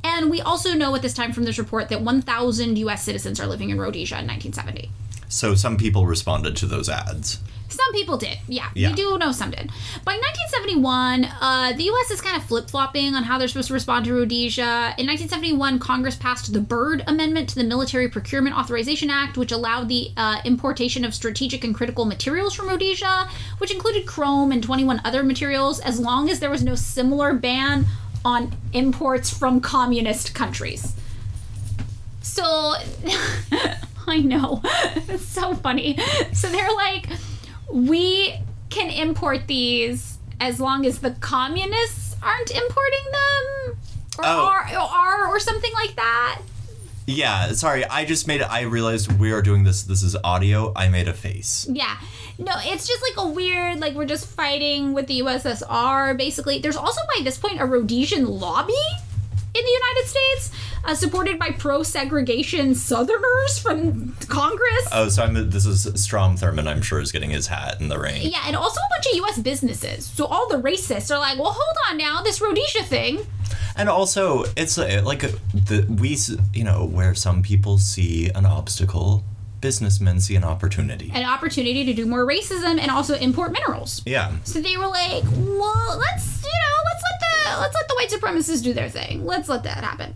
And 0.04 0.30
we 0.30 0.40
also 0.40 0.74
know 0.74 0.94
at 0.94 1.02
this 1.02 1.14
time 1.14 1.32
from 1.32 1.44
this 1.44 1.58
report 1.58 1.88
that 1.88 2.02
1,000 2.02 2.78
U.S. 2.78 3.02
citizens 3.02 3.40
are 3.40 3.46
living 3.46 3.70
in 3.70 3.78
Rhodesia 3.80 4.18
in 4.18 4.26
1970. 4.26 4.90
So 5.30 5.54
some 5.54 5.76
people 5.76 6.06
responded 6.06 6.56
to 6.56 6.66
those 6.66 6.88
ads. 6.88 7.38
Some 7.68 7.92
people 7.92 8.18
did, 8.18 8.36
yeah. 8.48 8.68
Yeah. 8.74 8.88
We 8.88 8.94
do 8.94 9.16
know 9.16 9.30
some 9.30 9.52
did. 9.52 9.68
By 10.04 10.18
1971, 10.18 11.24
uh, 11.24 11.72
the 11.76 11.84
U.S. 11.84 12.10
is 12.10 12.20
kind 12.20 12.36
of 12.36 12.42
flip 12.42 12.68
flopping 12.68 13.14
on 13.14 13.22
how 13.22 13.38
they're 13.38 13.46
supposed 13.46 13.68
to 13.68 13.74
respond 13.74 14.06
to 14.06 14.12
Rhodesia. 14.12 14.94
In 14.98 15.06
1971, 15.06 15.78
Congress 15.78 16.16
passed 16.16 16.52
the 16.52 16.60
Byrd 16.60 17.04
Amendment 17.06 17.48
to 17.50 17.54
the 17.54 17.62
Military 17.62 18.08
Procurement 18.08 18.58
Authorization 18.58 19.08
Act, 19.08 19.38
which 19.38 19.52
allowed 19.52 19.88
the 19.88 20.10
uh, 20.16 20.40
importation 20.44 21.04
of 21.04 21.14
strategic 21.14 21.62
and 21.62 21.72
critical 21.72 22.04
materials 22.04 22.54
from 22.54 22.68
Rhodesia, 22.68 23.28
which 23.58 23.70
included 23.70 24.04
chrome 24.04 24.50
and 24.50 24.64
21 24.64 25.00
other 25.04 25.22
materials, 25.22 25.78
as 25.78 26.00
long 26.00 26.28
as 26.28 26.40
there 26.40 26.50
was 26.50 26.64
no 26.64 26.74
similar 26.74 27.34
ban 27.34 27.86
on 28.24 28.52
imports 28.72 29.30
from 29.30 29.60
communist 29.60 30.34
countries. 30.34 30.96
So 32.20 32.74
I 34.16 34.18
know. 34.18 34.62
It's 35.08 35.26
so 35.26 35.54
funny. 35.54 35.98
So 36.32 36.48
they're 36.48 36.72
like, 36.72 37.08
we 37.72 38.34
can 38.68 38.90
import 38.90 39.46
these 39.46 40.18
as 40.40 40.60
long 40.60 40.86
as 40.86 41.00
the 41.00 41.10
communists 41.12 42.16
aren't 42.22 42.50
importing 42.50 43.04
them. 43.12 43.76
Or 44.18 44.24
Oh. 44.24 44.44
are, 44.46 44.66
or 44.72 44.78
are 44.80 45.26
or 45.28 45.40
something 45.40 45.72
like 45.74 45.96
that. 45.96 46.40
Yeah, 47.06 47.52
sorry, 47.52 47.84
I 47.84 48.04
just 48.04 48.28
made 48.28 48.40
I 48.42 48.60
realized 48.62 49.18
we 49.18 49.32
are 49.32 49.42
doing 49.42 49.64
this 49.64 49.82
this 49.82 50.02
is 50.02 50.14
audio. 50.22 50.72
I 50.76 50.88
made 50.88 51.08
a 51.08 51.12
face. 51.14 51.66
Yeah. 51.68 51.96
No, 52.38 52.52
it's 52.58 52.86
just 52.86 53.02
like 53.02 53.14
a 53.26 53.28
weird, 53.28 53.80
like 53.80 53.94
we're 53.94 54.04
just 54.06 54.26
fighting 54.26 54.92
with 54.92 55.06
the 55.08 55.20
USSR, 55.20 56.16
basically. 56.16 56.60
There's 56.60 56.76
also 56.76 57.00
by 57.16 57.24
this 57.24 57.36
point 57.38 57.60
a 57.60 57.66
Rhodesian 57.66 58.26
lobby 58.26 58.74
in 59.54 59.64
the 59.64 59.70
United 59.70 60.08
States, 60.08 60.52
uh, 60.84 60.94
supported 60.94 61.38
by 61.38 61.50
pro 61.50 61.82
segregation 61.82 62.74
Southerners 62.74 63.58
from 63.58 64.14
Congress. 64.28 64.88
Oh, 64.92 65.08
so 65.08 65.22
I'm 65.22 65.50
this 65.50 65.66
is 65.66 66.02
Strom 66.02 66.36
Thurmond, 66.36 66.66
I'm 66.66 66.82
sure, 66.82 67.00
is 67.00 67.12
getting 67.12 67.30
his 67.30 67.46
hat 67.46 67.80
in 67.80 67.88
the 67.88 67.98
ring. 67.98 68.22
Yeah, 68.22 68.42
and 68.46 68.56
also 68.56 68.80
a 68.80 68.88
bunch 68.94 69.06
of 69.06 69.16
U.S. 69.16 69.38
businesses. 69.38 70.06
So 70.06 70.26
all 70.26 70.48
the 70.48 70.56
racists 70.56 71.14
are 71.14 71.18
like, 71.18 71.38
well, 71.38 71.52
hold 71.56 71.76
on 71.88 71.96
now, 71.96 72.22
this 72.22 72.40
Rhodesia 72.40 72.84
thing. 72.84 73.26
And 73.76 73.88
also, 73.88 74.44
it's 74.56 74.78
uh, 74.78 75.02
like 75.04 75.24
uh, 75.24 75.28
the 75.54 75.86
we 75.88 76.18
you 76.54 76.64
know 76.64 76.84
where 76.84 77.14
some 77.14 77.42
people 77.42 77.78
see 77.78 78.28
an 78.30 78.44
obstacle, 78.44 79.24
businessmen 79.60 80.20
see 80.20 80.36
an 80.36 80.44
opportunity. 80.44 81.10
An 81.14 81.24
opportunity 81.24 81.84
to 81.84 81.94
do 81.94 82.06
more 82.06 82.26
racism 82.26 82.78
and 82.78 82.90
also 82.90 83.14
import 83.16 83.52
minerals. 83.52 84.02
Yeah. 84.06 84.32
So 84.44 84.60
they 84.60 84.76
were 84.76 84.88
like, 84.88 85.24
well, 85.24 85.98
let's, 85.98 86.42
you 86.42 86.48
know, 86.48 86.76
let's 86.84 87.02
let 87.10 87.20
the 87.20 87.29
let's 87.44 87.74
let 87.74 87.88
the 87.88 87.94
white 87.94 88.10
supremacists 88.10 88.62
do 88.62 88.72
their 88.72 88.88
thing. 88.88 89.24
Let's 89.24 89.48
let 89.48 89.62
that 89.64 89.84
happen. 89.84 90.14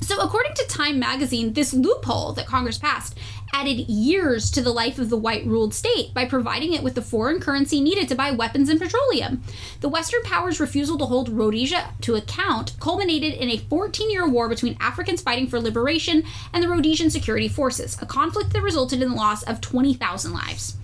So 0.00 0.20
according 0.20 0.54
to 0.54 0.66
Time 0.66 0.98
magazine, 0.98 1.52
this 1.52 1.74
loophole 1.74 2.32
that 2.34 2.46
Congress 2.46 2.78
passed 2.78 3.18
added 3.52 3.88
years 3.88 4.50
to 4.52 4.60
the 4.60 4.72
life 4.72 4.98
of 4.98 5.10
the 5.10 5.16
white 5.16 5.44
ruled 5.44 5.74
state 5.74 6.14
by 6.14 6.24
providing 6.24 6.72
it 6.72 6.82
with 6.82 6.94
the 6.94 7.02
foreign 7.02 7.40
currency 7.40 7.80
needed 7.80 8.08
to 8.08 8.14
buy 8.14 8.30
weapons 8.30 8.68
and 8.68 8.80
petroleum. 8.80 9.42
The 9.80 9.88
Western 9.88 10.22
powers' 10.22 10.60
refusal 10.60 10.98
to 10.98 11.06
hold 11.06 11.28
Rhodesia 11.28 11.94
to 12.02 12.14
account 12.14 12.76
culminated 12.78 13.34
in 13.34 13.50
a 13.50 13.58
14 13.58 14.10
year 14.10 14.28
war 14.28 14.48
between 14.48 14.76
Africans 14.80 15.20
fighting 15.20 15.48
for 15.48 15.60
liberation 15.60 16.22
and 16.52 16.62
the 16.62 16.68
Rhodesian 16.68 17.10
security 17.10 17.48
forces, 17.48 18.00
a 18.00 18.06
conflict 18.06 18.52
that 18.52 18.62
resulted 18.62 19.02
in 19.02 19.10
the 19.10 19.16
loss 19.16 19.42
of 19.42 19.60
20,000 19.60 20.32
lives. 20.32 20.76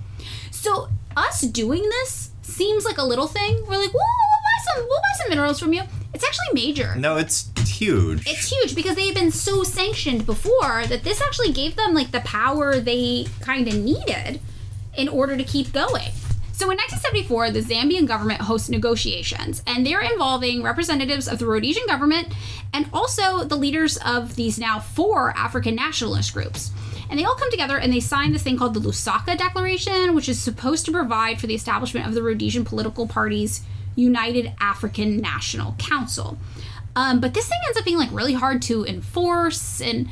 So 0.50 0.88
us 1.16 1.42
doing 1.42 1.82
this 1.82 2.30
seems 2.42 2.84
like 2.84 2.98
a 2.98 3.04
little 3.04 3.28
thing. 3.28 3.64
We're 3.68 3.78
like, 3.78 3.92
buy 3.92 4.33
some, 4.64 4.84
we'll 4.88 5.00
buy 5.00 5.18
some 5.18 5.28
minerals 5.30 5.60
from 5.60 5.72
you. 5.72 5.82
It's 6.12 6.24
actually 6.24 6.54
major. 6.54 6.94
No, 6.96 7.16
it's 7.16 7.50
huge. 7.68 8.26
It's 8.26 8.50
huge 8.50 8.74
because 8.74 8.96
they 8.96 9.06
had 9.06 9.14
been 9.14 9.32
so 9.32 9.62
sanctioned 9.64 10.26
before 10.26 10.86
that 10.86 11.02
this 11.02 11.20
actually 11.20 11.52
gave 11.52 11.76
them 11.76 11.94
like 11.94 12.12
the 12.12 12.20
power 12.20 12.78
they 12.78 13.26
kind 13.40 13.66
of 13.66 13.74
needed 13.74 14.40
in 14.96 15.08
order 15.08 15.36
to 15.36 15.44
keep 15.44 15.72
going. 15.72 16.10
So 16.52 16.70
in 16.70 16.76
1974, 16.76 17.50
the 17.50 17.62
Zambian 17.62 18.06
government 18.06 18.42
hosts 18.42 18.68
negotiations, 18.68 19.60
and 19.66 19.84
they're 19.84 20.00
involving 20.00 20.62
representatives 20.62 21.26
of 21.26 21.40
the 21.40 21.46
Rhodesian 21.46 21.84
government 21.88 22.32
and 22.72 22.88
also 22.92 23.42
the 23.42 23.56
leaders 23.56 23.96
of 24.06 24.36
these 24.36 24.56
now 24.56 24.78
four 24.78 25.36
African 25.36 25.74
nationalist 25.74 26.32
groups. 26.32 26.70
And 27.10 27.18
they 27.18 27.24
all 27.24 27.34
come 27.34 27.50
together 27.50 27.76
and 27.76 27.92
they 27.92 27.98
sign 27.98 28.32
this 28.32 28.44
thing 28.44 28.56
called 28.56 28.74
the 28.74 28.80
Lusaka 28.80 29.36
Declaration, 29.36 30.14
which 30.14 30.28
is 30.28 30.40
supposed 30.40 30.84
to 30.86 30.92
provide 30.92 31.40
for 31.40 31.48
the 31.48 31.56
establishment 31.56 32.06
of 32.06 32.14
the 32.14 32.22
Rhodesian 32.22 32.64
political 32.64 33.08
party's 33.08 33.62
United 33.96 34.52
African 34.60 35.18
National 35.18 35.74
Council. 35.78 36.38
Um, 36.96 37.20
but 37.20 37.34
this 37.34 37.48
thing 37.48 37.58
ends 37.66 37.78
up 37.78 37.84
being 37.84 37.98
like 37.98 38.10
really 38.12 38.34
hard 38.34 38.62
to 38.62 38.84
enforce 38.84 39.80
and 39.80 40.08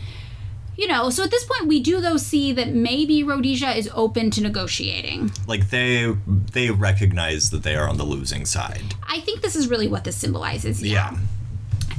you 0.77 0.89
know 0.89 1.11
so 1.11 1.23
at 1.23 1.31
this 1.31 1.45
point 1.45 1.67
we 1.69 1.81
do 1.81 2.01
though 2.01 2.17
see 2.17 2.51
that 2.53 2.69
maybe 2.71 3.23
rhodesia 3.23 3.71
is 3.77 3.89
open 3.95 4.31
to 4.33 4.41
negotiating 4.41 5.31
like 5.47 5.69
they 5.71 6.11
they 6.53 6.71
recognize 6.71 7.51
that 7.51 7.63
they 7.63 7.77
are 7.77 7.89
on 7.89 7.99
the 7.99 8.05
losing 8.05 8.47
side. 8.47 8.95
i 9.07 9.21
think 9.21 9.43
this 9.43 9.55
is 9.55 9.69
really 9.69 9.87
what 9.87 10.03
this 10.05 10.17
symbolizes 10.17 10.83
Yeah. 10.83 11.15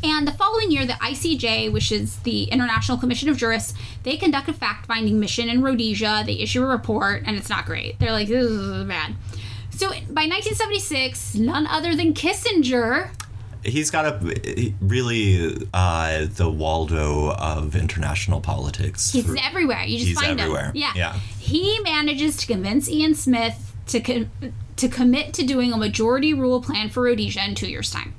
and 0.04 0.28
the 0.28 0.32
following 0.34 0.72
year 0.72 0.86
the 0.88 0.94
icj 0.94 1.72
which 1.72 1.92
is 1.92 2.18
the 2.22 2.46
international 2.46 2.98
commission 2.98 3.30
of 3.30 3.38
jurists 3.38 3.76
they 4.02 4.18
conduct 4.18 4.50
a 4.50 4.54
fact-finding 4.54 5.20
mission 5.20 5.50
in 5.50 5.62
rhodesia 5.62 6.24
they 6.26 6.34
issue 6.40 6.64
a 6.64 6.66
report 6.68 7.24
and 7.28 7.38
it's 7.38 7.50
not 7.50 7.66
great 7.66 8.00
they're 8.00 8.12
like 8.12 8.28
this 8.28 8.44
is 8.44 8.86
bad 8.86 9.14
so 9.76 9.90
by 9.90 10.26
1976 10.28 11.36
none 11.36 11.66
other 11.68 11.96
than 11.96 12.14
kissinger 12.14 13.10
He's 13.66 13.90
got 13.92 14.06
a 14.06 14.74
really 14.82 15.56
uh, 15.74 16.26
the 16.26 16.50
Waldo 16.50 17.32
of 17.32 17.78
international 17.78 18.42
politics. 18.42 19.14
He's 19.14 19.34
everywhere. 19.42 19.84
You 19.86 20.00
just 20.00 20.08
He's 20.10 20.20
find 20.20 20.38
everywhere. 20.38 20.66
him. 20.66 20.72
Yeah. 20.76 20.92
Yeah. 20.98 21.14
He 21.40 21.80
manages 21.80 22.36
to 22.38 22.46
convince 22.48 22.90
Ian 22.90 23.16
Smith 23.16 23.74
to 23.88 24.02
con- 24.02 24.30
to 24.76 24.90
commit 24.90 25.34
to 25.36 25.46
doing 25.46 25.72
a 25.72 25.78
majority 25.78 26.34
rule 26.34 26.62
plan 26.62 26.90
for 26.90 27.04
Rhodesia 27.04 27.46
in 27.48 27.56
two 27.56 27.70
years' 27.70 27.90
time. 27.90 28.14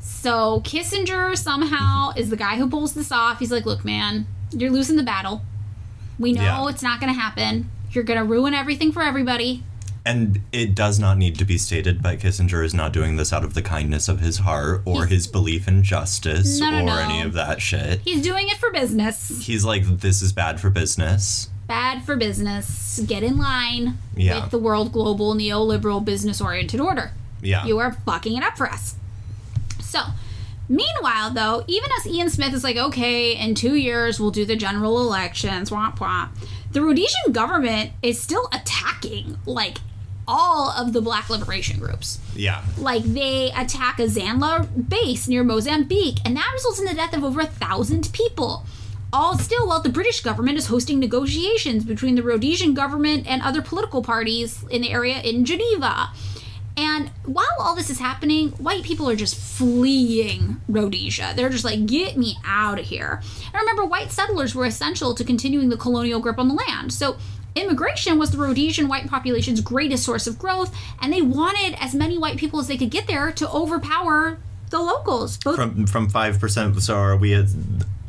So 0.00 0.60
Kissinger 0.60 1.34
somehow 1.36 2.12
is 2.14 2.28
the 2.28 2.36
guy 2.36 2.56
who 2.56 2.68
pulls 2.68 2.92
this 2.92 3.10
off. 3.12 3.38
He's 3.38 3.50
like, 3.50 3.64
"Look, 3.64 3.82
man, 3.82 4.26
you're 4.50 4.70
losing 4.70 4.96
the 4.96 5.02
battle. 5.02 5.40
We 6.18 6.32
know 6.34 6.42
Yeah. 6.42 6.68
it's 6.68 6.82
not 6.82 7.00
going 7.00 7.12
to 7.14 7.18
happen. 7.18 7.70
You're 7.92 8.04
going 8.04 8.18
to 8.18 8.24
ruin 8.24 8.52
everything 8.52 8.92
for 8.92 9.02
everybody." 9.02 9.62
And 10.04 10.40
it 10.52 10.74
does 10.74 10.98
not 10.98 11.16
need 11.16 11.38
to 11.38 11.44
be 11.44 11.58
stated, 11.58 12.02
but 12.02 12.18
Kissinger 12.18 12.64
is 12.64 12.74
not 12.74 12.92
doing 12.92 13.16
this 13.16 13.32
out 13.32 13.44
of 13.44 13.54
the 13.54 13.62
kindness 13.62 14.08
of 14.08 14.18
his 14.18 14.38
heart 14.38 14.82
or 14.84 15.06
his 15.06 15.28
belief 15.28 15.68
in 15.68 15.84
justice 15.84 16.58
No, 16.58 16.70
no, 16.70 16.78
or 16.80 16.84
no. 16.86 16.98
any 16.98 17.22
of 17.22 17.34
that 17.34 17.62
shit. 17.62 18.00
He's 18.00 18.20
doing 18.20 18.48
it 18.48 18.56
for 18.56 18.72
business. 18.72 19.44
He's 19.46 19.64
like, 19.64 19.84
this 20.00 20.20
is 20.20 20.32
bad 20.32 20.60
for 20.60 20.70
business. 20.70 21.50
Bad 21.68 22.02
for 22.04 22.16
business. 22.16 23.00
Get 23.06 23.22
in 23.22 23.38
line 23.38 23.96
Yeah. 24.16 24.40
with 24.42 24.50
the 24.50 24.58
world 24.58 24.90
global 24.92 25.34
neoliberal 25.36 26.04
business 26.04 26.40
oriented 26.40 26.80
order. 26.80 27.12
Yeah. 27.40 27.64
You 27.64 27.78
are 27.78 27.92
fucking 27.92 28.36
it 28.36 28.42
up 28.42 28.56
for 28.58 28.68
us. 28.68 28.96
So, 29.80 30.00
meanwhile, 30.68 31.30
though, 31.30 31.64
even 31.68 31.90
as 31.98 32.06
Ian 32.08 32.28
Smith 32.28 32.52
is 32.54 32.64
like, 32.64 32.76
okay, 32.76 33.36
in 33.36 33.54
two 33.54 33.76
years 33.76 34.18
we'll 34.18 34.30
do 34.32 34.44
the 34.44 34.56
general 34.56 35.00
elections, 35.00 35.70
womp 35.70 35.98
womp, 35.98 36.30
the 36.72 36.80
Rhodesian 36.82 37.30
government 37.32 37.92
is 38.02 38.20
still 38.20 38.48
attacking, 38.52 39.38
like, 39.46 39.78
all 40.26 40.70
of 40.70 40.92
the 40.92 41.00
black 41.00 41.28
liberation 41.28 41.78
groups. 41.78 42.18
yeah. 42.34 42.62
Like, 42.78 43.02
they 43.02 43.50
attack 43.56 43.98
a 43.98 44.04
Zanla 44.04 44.88
base 44.88 45.28
near 45.28 45.42
Mozambique, 45.44 46.18
and 46.24 46.36
that 46.36 46.50
results 46.54 46.78
in 46.78 46.84
the 46.86 46.94
death 46.94 47.14
of 47.14 47.24
over 47.24 47.40
a 47.40 47.46
thousand 47.46 48.12
people. 48.12 48.64
All 49.12 49.36
still 49.36 49.66
while 49.66 49.82
the 49.82 49.90
British 49.90 50.20
government 50.20 50.56
is 50.56 50.68
hosting 50.68 50.98
negotiations 50.98 51.84
between 51.84 52.14
the 52.14 52.22
Rhodesian 52.22 52.72
government 52.72 53.26
and 53.26 53.42
other 53.42 53.60
political 53.60 54.02
parties 54.02 54.64
in 54.70 54.80
the 54.80 54.90
area 54.90 55.20
in 55.20 55.44
Geneva. 55.44 56.08
And 56.78 57.10
while 57.26 57.56
all 57.60 57.74
this 57.74 57.90
is 57.90 57.98
happening, 57.98 58.48
white 58.52 58.82
people 58.82 59.10
are 59.10 59.16
just 59.16 59.34
fleeing 59.34 60.62
Rhodesia. 60.66 61.34
They're 61.36 61.50
just 61.50 61.64
like, 61.64 61.84
get 61.84 62.16
me 62.16 62.36
out 62.46 62.78
of 62.78 62.86
here. 62.86 63.20
And 63.52 63.54
remember, 63.54 63.84
white 63.84 64.10
settlers 64.10 64.54
were 64.54 64.64
essential 64.64 65.14
to 65.14 65.24
continuing 65.24 65.68
the 65.68 65.76
colonial 65.76 66.18
grip 66.18 66.38
on 66.38 66.48
the 66.48 66.54
land. 66.54 66.94
So 66.94 67.18
immigration 67.54 68.18
was 68.18 68.30
the 68.30 68.38
Rhodesian 68.38 68.88
white 68.88 69.08
population's 69.08 69.60
greatest 69.60 70.04
source 70.04 70.26
of 70.26 70.38
growth, 70.38 70.74
and 71.00 71.12
they 71.12 71.22
wanted 71.22 71.76
as 71.80 71.94
many 71.94 72.18
white 72.18 72.36
people 72.36 72.60
as 72.60 72.68
they 72.68 72.76
could 72.76 72.90
get 72.90 73.06
there 73.06 73.32
to 73.32 73.50
overpower 73.50 74.38
the 74.70 74.80
locals. 74.80 75.36
Both 75.36 75.56
From 75.56 75.86
from 75.86 76.08
five 76.08 76.40
percent. 76.40 76.80
So 76.82 76.96
are 76.96 77.16
we 77.16 77.34
at 77.34 77.46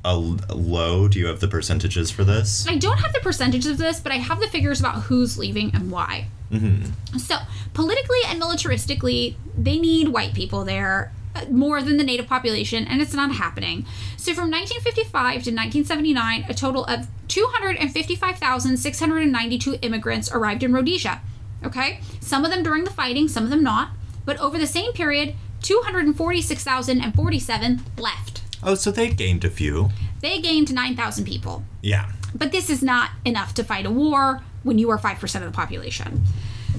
a 0.06 0.18
low? 0.18 1.08
Do 1.08 1.20
you 1.20 1.28
have 1.28 1.40
the 1.40 1.48
percentages 1.48 2.12
for 2.12 2.24
this? 2.24 2.68
I 2.68 2.78
don't 2.78 2.98
have 2.98 3.14
the 3.14 3.20
percentages 3.20 3.72
of 3.72 3.78
this, 3.78 4.00
but 4.00 4.12
I 4.12 4.18
have 4.18 4.40
the 4.40 4.48
figures 4.48 4.80
about 4.80 5.04
who's 5.04 5.38
leaving 5.38 5.74
and 5.74 5.92
why. 5.92 6.28
Mm-hmm. 6.52 7.18
So, 7.18 7.38
politically 7.74 8.20
and 8.28 8.42
militaristically, 8.42 9.36
they 9.58 9.80
need 9.80 10.10
white 10.10 10.34
people 10.34 10.64
there 10.66 11.12
more 11.50 11.82
than 11.82 11.98
the 11.98 12.04
native 12.04 12.28
population, 12.28 12.86
and 12.86 13.02
it's 13.02 13.14
not 13.14 13.36
happening. 13.36 13.86
So, 14.18 14.34
from 14.34 14.52
1955 14.52 15.44
to 15.44 15.52
1979, 15.52 16.46
a 16.48 16.54
total 16.54 16.86
of 16.86 17.08
255,692 17.28 19.78
immigrants 19.82 20.32
arrived 20.32 20.64
in 20.64 20.72
Rhodesia. 20.74 21.22
Okay? 21.64 22.00
Some 22.20 22.46
of 22.46 22.52
them 22.52 22.64
during 22.64 22.84
the 22.84 22.92
fighting, 22.92 23.28
some 23.28 23.44
of 23.44 23.50
them 23.50 23.64
not. 23.64 23.90
But 24.26 24.40
over 24.40 24.58
the 24.58 24.68
same 24.68 24.94
period, 24.94 25.36
246,047 25.62 27.82
left. 27.98 28.42
Oh, 28.62 28.76
so 28.76 28.92
they 28.92 29.10
gained 29.10 29.44
a 29.44 29.50
few. 29.50 29.90
They 30.22 30.40
gained 30.40 30.74
9,000 30.74 31.26
people. 31.26 31.64
Yeah. 31.82 32.12
But 32.34 32.52
this 32.52 32.70
is 32.70 32.82
not 32.82 33.12
enough 33.26 33.54
to 33.56 33.64
fight 33.64 33.86
a 33.86 33.92
war 33.92 34.42
when 34.64 34.78
you 34.78 34.90
are 34.90 34.98
5% 34.98 35.36
of 35.36 35.46
the 35.46 35.52
population. 35.52 36.24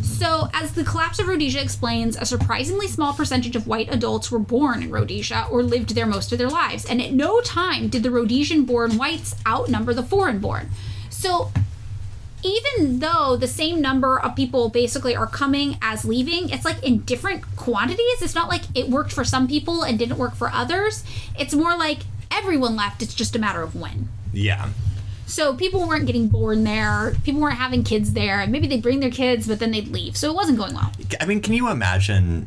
So, 0.02 0.48
as 0.52 0.72
the 0.72 0.84
collapse 0.84 1.18
of 1.18 1.28
Rhodesia 1.28 1.60
explains, 1.60 2.16
a 2.16 2.26
surprisingly 2.26 2.88
small 2.88 3.12
percentage 3.12 3.56
of 3.56 3.66
white 3.66 3.92
adults 3.92 4.30
were 4.30 4.38
born 4.38 4.82
in 4.82 4.90
Rhodesia 4.90 5.46
or 5.50 5.62
lived 5.62 5.94
there 5.94 6.06
most 6.06 6.32
of 6.32 6.38
their 6.38 6.50
lives. 6.50 6.84
And 6.84 7.00
at 7.00 7.12
no 7.12 7.40
time 7.40 7.88
did 7.88 8.02
the 8.02 8.10
Rhodesian 8.10 8.64
born 8.64 8.96
whites 8.96 9.34
outnumber 9.46 9.94
the 9.94 10.02
foreign 10.02 10.38
born. 10.38 10.70
So, 11.10 11.50
even 12.44 12.98
though 12.98 13.36
the 13.36 13.48
same 13.48 13.80
number 13.80 14.20
of 14.20 14.36
people 14.36 14.68
basically 14.68 15.16
are 15.16 15.26
coming 15.26 15.78
as 15.80 16.04
leaving, 16.04 16.50
it's 16.50 16.64
like 16.64 16.82
in 16.82 17.00
different 17.00 17.42
quantities. 17.56 18.20
It's 18.20 18.34
not 18.34 18.48
like 18.48 18.62
it 18.74 18.90
worked 18.90 19.12
for 19.12 19.24
some 19.24 19.48
people 19.48 19.82
and 19.82 19.98
didn't 19.98 20.18
work 20.18 20.34
for 20.34 20.50
others. 20.50 21.04
It's 21.38 21.54
more 21.54 21.76
like 21.76 22.00
everyone 22.30 22.76
left, 22.76 23.02
it's 23.02 23.14
just 23.14 23.34
a 23.34 23.38
matter 23.38 23.62
of 23.62 23.74
when. 23.74 24.08
Yeah. 24.32 24.68
So 25.26 25.54
people 25.54 25.86
weren't 25.86 26.06
getting 26.06 26.28
born 26.28 26.64
there. 26.64 27.14
People 27.24 27.40
weren't 27.40 27.58
having 27.58 27.82
kids 27.82 28.12
there. 28.12 28.46
Maybe 28.46 28.66
they'd 28.66 28.82
bring 28.82 29.00
their 29.00 29.10
kids, 29.10 29.46
but 29.46 29.58
then 29.58 29.70
they'd 29.70 29.88
leave. 29.88 30.16
So 30.16 30.30
it 30.30 30.34
wasn't 30.34 30.58
going 30.58 30.74
well. 30.74 30.92
I 31.20 31.26
mean, 31.26 31.40
can 31.40 31.54
you 31.54 31.68
imagine? 31.70 32.46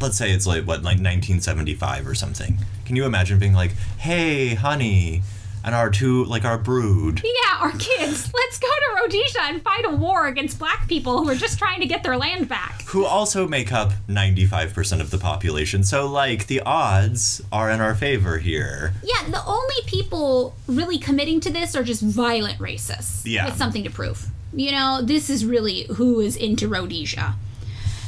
Let's 0.00 0.16
say 0.16 0.32
it's 0.32 0.46
like 0.46 0.64
what, 0.64 0.78
like 0.82 0.98
1975 0.98 2.06
or 2.06 2.14
something. 2.14 2.58
Can 2.84 2.96
you 2.96 3.04
imagine 3.04 3.38
being 3.38 3.54
like, 3.54 3.72
"Hey, 3.98 4.54
honey, 4.54 5.22
and 5.64 5.74
our 5.74 5.88
two, 5.90 6.24
like 6.26 6.44
our 6.44 6.58
brood, 6.58 7.22
Yeah, 7.24 7.58
our 7.60 7.72
kids. 7.72 8.30
Let's 8.34 8.58
go 8.58 8.68
to 8.68 9.02
Rhodesia 9.02 9.40
and 9.44 9.62
fight 9.62 9.84
a 9.86 9.90
war 9.96 10.26
against 10.26 10.58
black 10.58 10.86
people 10.88 11.24
who 11.24 11.30
are 11.30 11.34
just 11.34 11.58
trying 11.58 11.80
to 11.80 11.86
get 11.86 12.02
their 12.02 12.16
land 12.16 12.48
back. 12.48 12.82
who 12.88 13.04
also 13.04 13.48
make 13.48 13.72
up 13.72 13.92
95% 14.08 15.00
of 15.00 15.10
the 15.10 15.18
population. 15.18 15.82
So, 15.82 16.06
like, 16.06 16.46
the 16.46 16.60
odds 16.60 17.42
are 17.50 17.70
in 17.70 17.80
our 17.80 17.94
favor 17.94 18.38
here. 18.38 18.92
Yeah, 19.02 19.28
the 19.30 19.44
only 19.46 19.74
people 19.86 20.54
really 20.68 20.98
committing 20.98 21.40
to 21.40 21.50
this 21.50 21.74
are 21.74 21.82
just 21.82 22.02
violent 22.02 22.58
racists 22.58 23.22
Yeah. 23.24 23.46
with 23.46 23.56
something 23.56 23.82
to 23.84 23.90
prove. 23.90 24.26
You 24.54 24.70
know, 24.70 25.00
this 25.02 25.28
is 25.30 25.44
really 25.44 25.84
who 25.96 26.20
is 26.20 26.36
into 26.36 26.68
Rhodesia. 26.68 27.34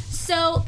So, 0.08 0.64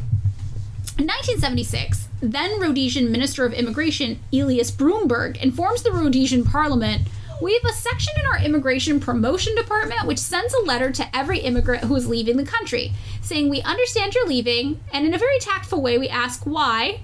in 0.98 1.06
1976, 1.06 2.07
then 2.20 2.60
Rhodesian 2.60 3.10
Minister 3.12 3.44
of 3.44 3.52
Immigration 3.52 4.18
Elias 4.32 4.70
Broomberg 4.70 5.36
informs 5.42 5.82
the 5.82 5.92
Rhodesian 5.92 6.44
Parliament 6.44 7.08
we 7.40 7.52
have 7.54 7.70
a 7.70 7.72
section 7.72 8.12
in 8.18 8.26
our 8.26 8.38
immigration 8.42 8.98
promotion 8.98 9.54
department 9.54 10.04
which 10.06 10.18
sends 10.18 10.52
a 10.54 10.60
letter 10.64 10.90
to 10.90 11.16
every 11.16 11.38
immigrant 11.38 11.84
who 11.84 11.94
is 11.94 12.08
leaving 12.08 12.36
the 12.36 12.44
country 12.44 12.92
saying 13.22 13.48
we 13.48 13.62
understand 13.62 14.12
you're 14.14 14.26
leaving 14.26 14.80
and 14.92 15.06
in 15.06 15.14
a 15.14 15.18
very 15.18 15.38
tactful 15.38 15.80
way 15.80 15.98
we 15.98 16.08
ask 16.08 16.44
why 16.44 17.00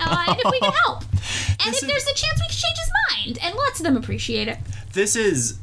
uh, 0.00 0.24
and 0.28 0.38
if 0.44 0.50
we 0.50 0.58
can 0.60 0.72
help. 0.86 1.04
And 1.62 1.72
This 1.74 1.82
if 1.82 1.88
is- 1.88 1.88
there's 1.88 2.06
a 2.06 2.14
chance 2.14 2.40
we 2.40 2.46
can 2.46 2.56
change 2.56 2.78
his 2.78 2.90
mind 3.10 3.38
and 3.42 3.54
lots 3.54 3.78
of 3.80 3.84
them 3.84 3.96
appreciate 3.96 4.48
it 4.48 4.58
This 4.94 5.14
is, 5.14 5.58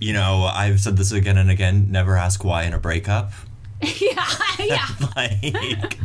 you 0.00 0.12
know, 0.12 0.50
I've 0.52 0.80
said 0.80 0.96
this 0.96 1.10
again 1.12 1.38
and 1.38 1.48
again 1.50 1.90
never 1.90 2.16
ask 2.16 2.44
why 2.44 2.64
in 2.64 2.74
a 2.74 2.78
breakup. 2.78 3.30
yeah 3.80 4.26
yeah. 4.58 4.88
Like, 5.16 5.96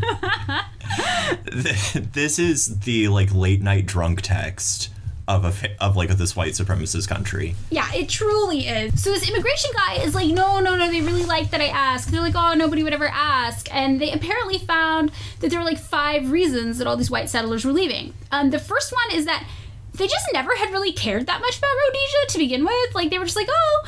this 1.51 2.39
is 2.39 2.79
the, 2.79 3.07
like, 3.07 3.33
late 3.33 3.61
night 3.61 3.85
drunk 3.85 4.21
text. 4.21 4.89
Of 5.25 5.45
a 5.45 5.81
of 5.81 5.95
like 5.95 6.09
this 6.09 6.35
white 6.35 6.51
supremacist 6.51 7.07
country. 7.07 7.55
Yeah, 7.69 7.89
it 7.93 8.09
truly 8.09 8.67
is. 8.67 9.01
So 9.01 9.09
this 9.09 9.25
immigration 9.29 9.71
guy 9.73 10.03
is 10.03 10.13
like, 10.13 10.27
no, 10.27 10.59
no, 10.59 10.75
no, 10.75 10.91
they 10.91 10.99
really 10.99 11.23
like 11.23 11.49
that 11.51 11.61
I 11.61 11.67
ask. 11.67 12.09
They're 12.09 12.19
like, 12.19 12.35
oh, 12.35 12.55
nobody 12.55 12.83
would 12.83 12.91
ever 12.91 13.07
ask. 13.07 13.73
And 13.73 14.01
they 14.01 14.11
apparently 14.11 14.57
found 14.57 15.13
that 15.39 15.49
there 15.49 15.59
were 15.59 15.65
like 15.65 15.79
five 15.79 16.29
reasons 16.29 16.77
that 16.77 16.87
all 16.87 16.97
these 16.97 17.09
white 17.09 17.29
settlers 17.29 17.63
were 17.63 17.71
leaving. 17.71 18.13
Um, 18.33 18.49
the 18.49 18.59
first 18.59 18.91
one 18.91 19.17
is 19.17 19.23
that 19.23 19.47
they 19.93 20.07
just 20.07 20.25
never 20.33 20.53
had 20.57 20.71
really 20.71 20.91
cared 20.91 21.25
that 21.27 21.39
much 21.39 21.57
about 21.57 21.71
Rhodesia 21.87 22.27
to 22.27 22.37
begin 22.39 22.65
with. 22.65 22.93
Like 22.93 23.09
they 23.09 23.17
were 23.17 23.23
just 23.23 23.37
like, 23.37 23.49
oh, 23.49 23.87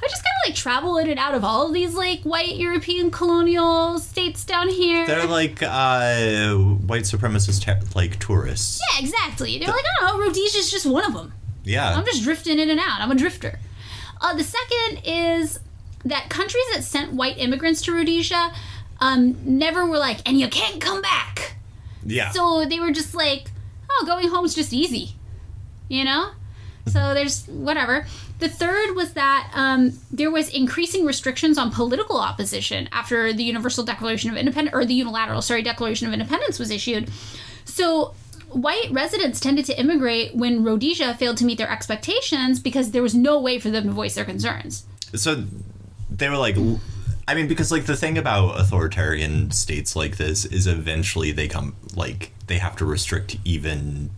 I 0.00 0.06
just 0.08 0.22
kind 0.22 0.34
of 0.44 0.48
like 0.48 0.54
travel 0.54 0.96
in 0.98 1.10
and 1.10 1.18
out 1.18 1.34
of 1.34 1.42
all 1.44 1.66
of 1.66 1.72
these 1.72 1.94
like 1.94 2.20
white 2.22 2.56
European 2.56 3.10
colonial 3.10 3.98
states 3.98 4.44
down 4.44 4.68
here. 4.68 5.06
They're 5.06 5.26
like 5.26 5.62
uh, 5.62 6.54
white 6.54 7.02
supremacist 7.02 7.94
like 7.96 8.18
tourists. 8.20 8.80
yeah, 8.92 9.00
exactly. 9.02 9.58
They're 9.58 9.68
like, 9.68 9.84
I 9.84 10.06
don't 10.06 10.18
know, 10.18 10.24
Rhodesia's 10.24 10.70
just 10.70 10.86
one 10.86 11.04
of 11.04 11.14
them. 11.14 11.32
Yeah. 11.64 11.94
I'm 11.94 12.04
just 12.04 12.22
drifting 12.22 12.58
in 12.58 12.70
and 12.70 12.78
out. 12.80 13.00
I'm 13.00 13.10
a 13.10 13.14
drifter. 13.14 13.58
Uh, 14.20 14.34
the 14.36 14.44
second 14.44 15.02
is 15.04 15.58
that 16.04 16.28
countries 16.30 16.64
that 16.72 16.82
sent 16.84 17.12
white 17.12 17.38
immigrants 17.38 17.82
to 17.82 17.92
Rhodesia 17.92 18.52
um, 19.00 19.36
never 19.44 19.84
were 19.84 19.98
like, 19.98 20.26
and 20.28 20.38
you 20.38 20.48
can't 20.48 20.80
come 20.80 21.02
back. 21.02 21.56
yeah. 22.04 22.30
So 22.30 22.64
they 22.64 22.80
were 22.80 22.92
just 22.92 23.14
like, 23.14 23.50
oh, 23.90 24.04
going 24.06 24.28
home's 24.28 24.54
just 24.54 24.72
easy, 24.72 25.16
you 25.88 26.04
know? 26.04 26.30
So 26.86 27.12
there's 27.12 27.46
whatever. 27.46 28.06
The 28.38 28.48
third 28.48 28.94
was 28.94 29.14
that 29.14 29.50
um, 29.54 29.98
there 30.12 30.30
was 30.30 30.48
increasing 30.48 31.04
restrictions 31.04 31.58
on 31.58 31.70
political 31.72 32.18
opposition 32.18 32.88
after 32.92 33.32
the 33.32 33.42
Universal 33.42 33.84
Declaration 33.84 34.30
of 34.30 34.36
Independence, 34.36 34.74
or 34.76 34.84
the 34.84 34.94
unilateral, 34.94 35.42
sorry, 35.42 35.62
Declaration 35.62 36.06
of 36.06 36.12
Independence 36.12 36.58
was 36.58 36.70
issued. 36.70 37.10
So 37.64 38.14
white 38.50 38.88
residents 38.90 39.40
tended 39.40 39.64
to 39.66 39.78
immigrate 39.78 40.34
when 40.34 40.64
Rhodesia 40.64 41.14
failed 41.14 41.36
to 41.38 41.44
meet 41.44 41.58
their 41.58 41.70
expectations 41.70 42.60
because 42.60 42.92
there 42.92 43.02
was 43.02 43.14
no 43.14 43.40
way 43.40 43.58
for 43.58 43.70
them 43.70 43.84
to 43.84 43.90
voice 43.90 44.14
their 44.14 44.24
concerns. 44.24 44.84
so 45.14 45.44
they 46.10 46.28
were 46.28 46.36
like 46.36 46.56
i 47.26 47.34
mean 47.34 47.48
because 47.48 47.70
like 47.70 47.84
the 47.86 47.96
thing 47.96 48.18
about 48.18 48.58
authoritarian 48.60 49.50
states 49.50 49.94
like 49.94 50.16
this 50.16 50.44
is 50.46 50.66
eventually 50.66 51.32
they 51.32 51.48
come 51.48 51.74
like 51.94 52.32
they 52.46 52.58
have 52.58 52.76
to 52.76 52.84
restrict 52.84 53.36
even 53.44 54.10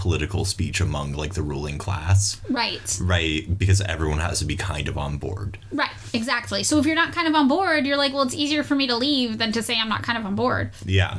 political 0.00 0.44
speech 0.46 0.80
among 0.80 1.12
like 1.12 1.34
the 1.34 1.42
ruling 1.42 1.76
class 1.76 2.40
Right. 2.48 2.98
right 3.02 3.42
because 3.58 3.80
everyone 3.82 4.18
has 4.18 4.38
to 4.38 4.46
be 4.46 4.56
kind 4.56 4.88
of 4.88 4.96
on 4.96 5.18
board 5.18 5.58
Right, 5.72 5.90
exactly. 6.14 6.62
So 6.64 6.78
if 6.78 6.86
you're 6.86 6.94
not 7.02 7.12
kind 7.12 7.28
of 7.28 7.34
on 7.34 7.46
board, 7.48 7.84
you're 7.86 7.98
like, 7.98 8.12
well, 8.14 8.22
it's 8.22 8.34
easier 8.34 8.62
for 8.64 8.74
me 8.74 8.86
to 8.86 8.96
leave 8.96 9.36
than 9.38 9.52
to 9.52 9.62
say 9.62 9.74
I'm 9.78 9.90
not 9.90 10.02
kind 10.02 10.16
of 10.18 10.24
on 10.24 10.34
board. 10.34 10.70
yeah 10.86 11.18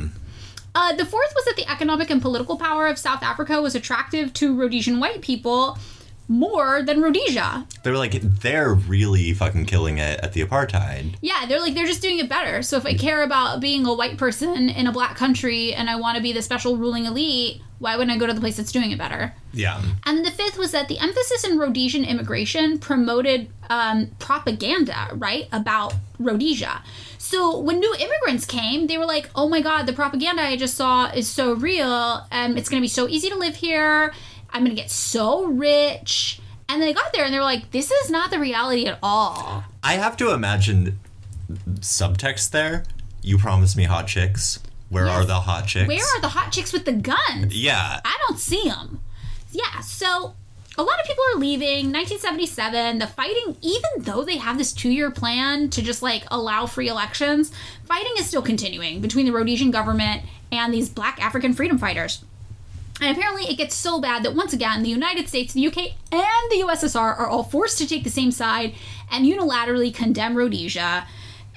Uh, 0.73 0.93
the 0.95 1.05
fourth 1.05 1.31
was 1.35 1.45
that 1.45 1.55
the 1.57 1.69
economic 1.69 2.09
and 2.09 2.21
political 2.21 2.57
power 2.57 2.87
of 2.87 2.97
South 2.97 3.21
Africa 3.21 3.61
was 3.61 3.75
attractive 3.75 4.33
to 4.39 4.55
Rhodesian 4.59 4.99
white 4.99 5.21
people 5.21 5.77
more 6.31 6.81
than 6.81 7.01
Rhodesia. 7.01 7.67
They're 7.83 7.97
like 7.97 8.13
they're 8.13 8.73
really 8.73 9.33
fucking 9.33 9.65
killing 9.65 9.97
it 9.97 10.19
at 10.21 10.31
the 10.31 10.43
apartheid 10.45 11.15
Yeah, 11.21 11.45
they're 11.45 11.59
like, 11.59 11.73
they're 11.73 11.85
just 11.85 12.01
doing 12.01 12.19
it 12.19 12.29
better. 12.29 12.61
So 12.61 12.77
if 12.77 12.85
I 12.85 12.93
care 12.93 13.23
about 13.23 13.59
being 13.59 13.85
a 13.85 13.93
white 13.93 14.17
person 14.17 14.69
in 14.69 14.87
a 14.87 14.93
black 14.93 15.17
country 15.17 15.73
and 15.73 15.89
I 15.89 15.97
want 15.97 16.15
to 16.15 16.23
be 16.23 16.31
the 16.31 16.41
special 16.41 16.77
ruling 16.77 17.05
elite, 17.05 17.61
why 17.79 17.97
wouldn't 17.97 18.15
I 18.15 18.19
go 18.19 18.27
to 18.27 18.33
the 18.33 18.39
place 18.39 18.57
that's 18.57 18.71
doing 18.71 18.91
it 18.91 18.97
better? 18.97 19.33
yeah 19.53 19.81
And 20.05 20.17
then 20.17 20.23
the 20.23 20.31
fifth 20.31 20.57
was 20.57 20.71
that 20.71 20.87
the 20.87 20.99
emphasis 20.99 21.43
in 21.43 21.57
Rhodesian 21.57 22.05
immigration 22.05 22.79
promoted 22.79 23.49
um, 23.69 24.11
propaganda, 24.19 25.09
right, 25.15 25.49
about 25.51 25.93
Rhodesia. 26.19 26.81
So 27.17 27.59
when 27.59 27.79
new 27.79 27.95
immigrants 27.99 28.45
came, 28.45 28.87
they 28.87 28.97
were 28.97 29.05
like, 29.05 29.29
oh 29.35 29.49
my 29.49 29.61
God, 29.61 29.85
the 29.85 29.93
propaganda 29.93 30.43
I 30.43 30.57
just 30.57 30.75
saw 30.75 31.09
is 31.11 31.27
so 31.27 31.53
real. 31.53 32.25
Um, 32.31 32.57
it's 32.57 32.69
going 32.69 32.79
to 32.79 32.83
be 32.83 32.87
so 32.87 33.07
easy 33.07 33.29
to 33.29 33.35
live 33.37 33.55
here. 33.55 34.13
I'm 34.53 34.65
to 34.65 34.73
get 34.73 34.91
so 34.91 35.45
rich. 35.45 36.39
And 36.69 36.81
they 36.81 36.93
got 36.93 37.11
there 37.13 37.25
and 37.25 37.33
they 37.33 37.37
were 37.37 37.43
like, 37.43 37.71
this 37.71 37.91
is 37.91 38.09
not 38.09 38.31
the 38.31 38.39
reality 38.39 38.85
at 38.85 38.97
all. 39.03 39.63
i 39.83 39.93
have 39.95 40.15
to 40.17 40.31
imagine 40.31 40.99
subtext 41.79 42.51
there 42.51 42.83
you 43.21 43.37
promised 43.37 43.75
me 43.77 43.83
hot 43.83 44.07
chicks 44.07 44.59
where 44.89 45.05
Yes. 45.07 45.15
are 45.21 45.25
the 45.25 45.39
hot 45.41 45.67
chicks 45.67 45.87
Where 45.87 46.03
are 46.15 46.21
the 46.21 46.29
hot 46.29 46.51
chicks 46.51 46.73
with 46.73 46.85
the 46.85 46.93
guns? 46.93 47.55
yeah 47.55 47.99
I 48.03 48.17
don't 48.27 48.39
see 48.39 48.63
them. 48.67 48.99
Yeah, 49.53 49.81
so 49.81 50.35
a 50.77 50.83
lot 50.83 50.99
of 51.01 51.05
people 51.05 51.23
are 51.33 51.39
leaving. 51.39 51.91
1977, 51.91 52.99
the 52.99 53.07
fighting, 53.07 53.57
even 53.61 53.89
though 53.99 54.23
they 54.23 54.37
have 54.37 54.57
this 54.57 54.71
two 54.71 54.89
year 54.89 55.11
plan 55.11 55.69
to 55.71 55.81
just 55.81 56.01
like 56.01 56.23
allow 56.31 56.65
free 56.65 56.87
elections, 56.87 57.51
fighting 57.85 58.13
is 58.17 58.25
still 58.27 58.41
continuing 58.41 59.01
between 59.01 59.25
the 59.25 59.31
Rhodesian 59.33 59.71
government 59.71 60.23
and 60.51 60.73
these 60.73 60.87
black 60.89 61.21
African 61.23 61.53
freedom 61.53 61.77
fighters. 61.77 62.23
And 63.01 63.17
apparently, 63.17 63.49
it 63.49 63.57
gets 63.57 63.75
so 63.75 63.99
bad 63.99 64.23
that 64.23 64.35
once 64.35 64.53
again, 64.53 64.83
the 64.83 64.89
United 64.89 65.27
States, 65.27 65.53
the 65.53 65.67
UK, 65.67 65.77
and 66.11 66.51
the 66.51 66.63
USSR 66.67 67.17
are 67.19 67.27
all 67.27 67.43
forced 67.43 67.79
to 67.79 67.87
take 67.87 68.03
the 68.03 68.11
same 68.11 68.31
side 68.31 68.75
and 69.11 69.25
unilaterally 69.25 69.93
condemn 69.93 70.35
Rhodesia. 70.35 71.07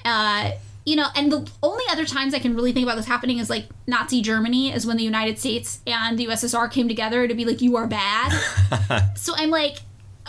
Uh, 0.03 0.51
you 0.85 0.95
know, 0.95 1.07
and 1.15 1.31
the 1.31 1.49
only 1.63 1.83
other 1.89 2.05
times 2.05 2.33
I 2.33 2.39
can 2.39 2.55
really 2.55 2.71
think 2.71 2.83
about 2.83 2.95
this 2.95 3.07
happening 3.07 3.39
is 3.39 3.49
like 3.49 3.67
Nazi 3.87 4.21
Germany 4.21 4.71
is 4.71 4.85
when 4.85 4.97
the 4.97 5.03
United 5.03 5.39
States 5.39 5.81
and 5.87 6.17
the 6.17 6.27
USSR 6.27 6.71
came 6.71 6.87
together 6.87 7.27
to 7.27 7.33
be 7.33 7.45
like, 7.45 7.61
you 7.61 7.75
are 7.75 7.87
bad. 7.87 8.31
so 9.15 9.33
I'm 9.35 9.49
like, 9.49 9.77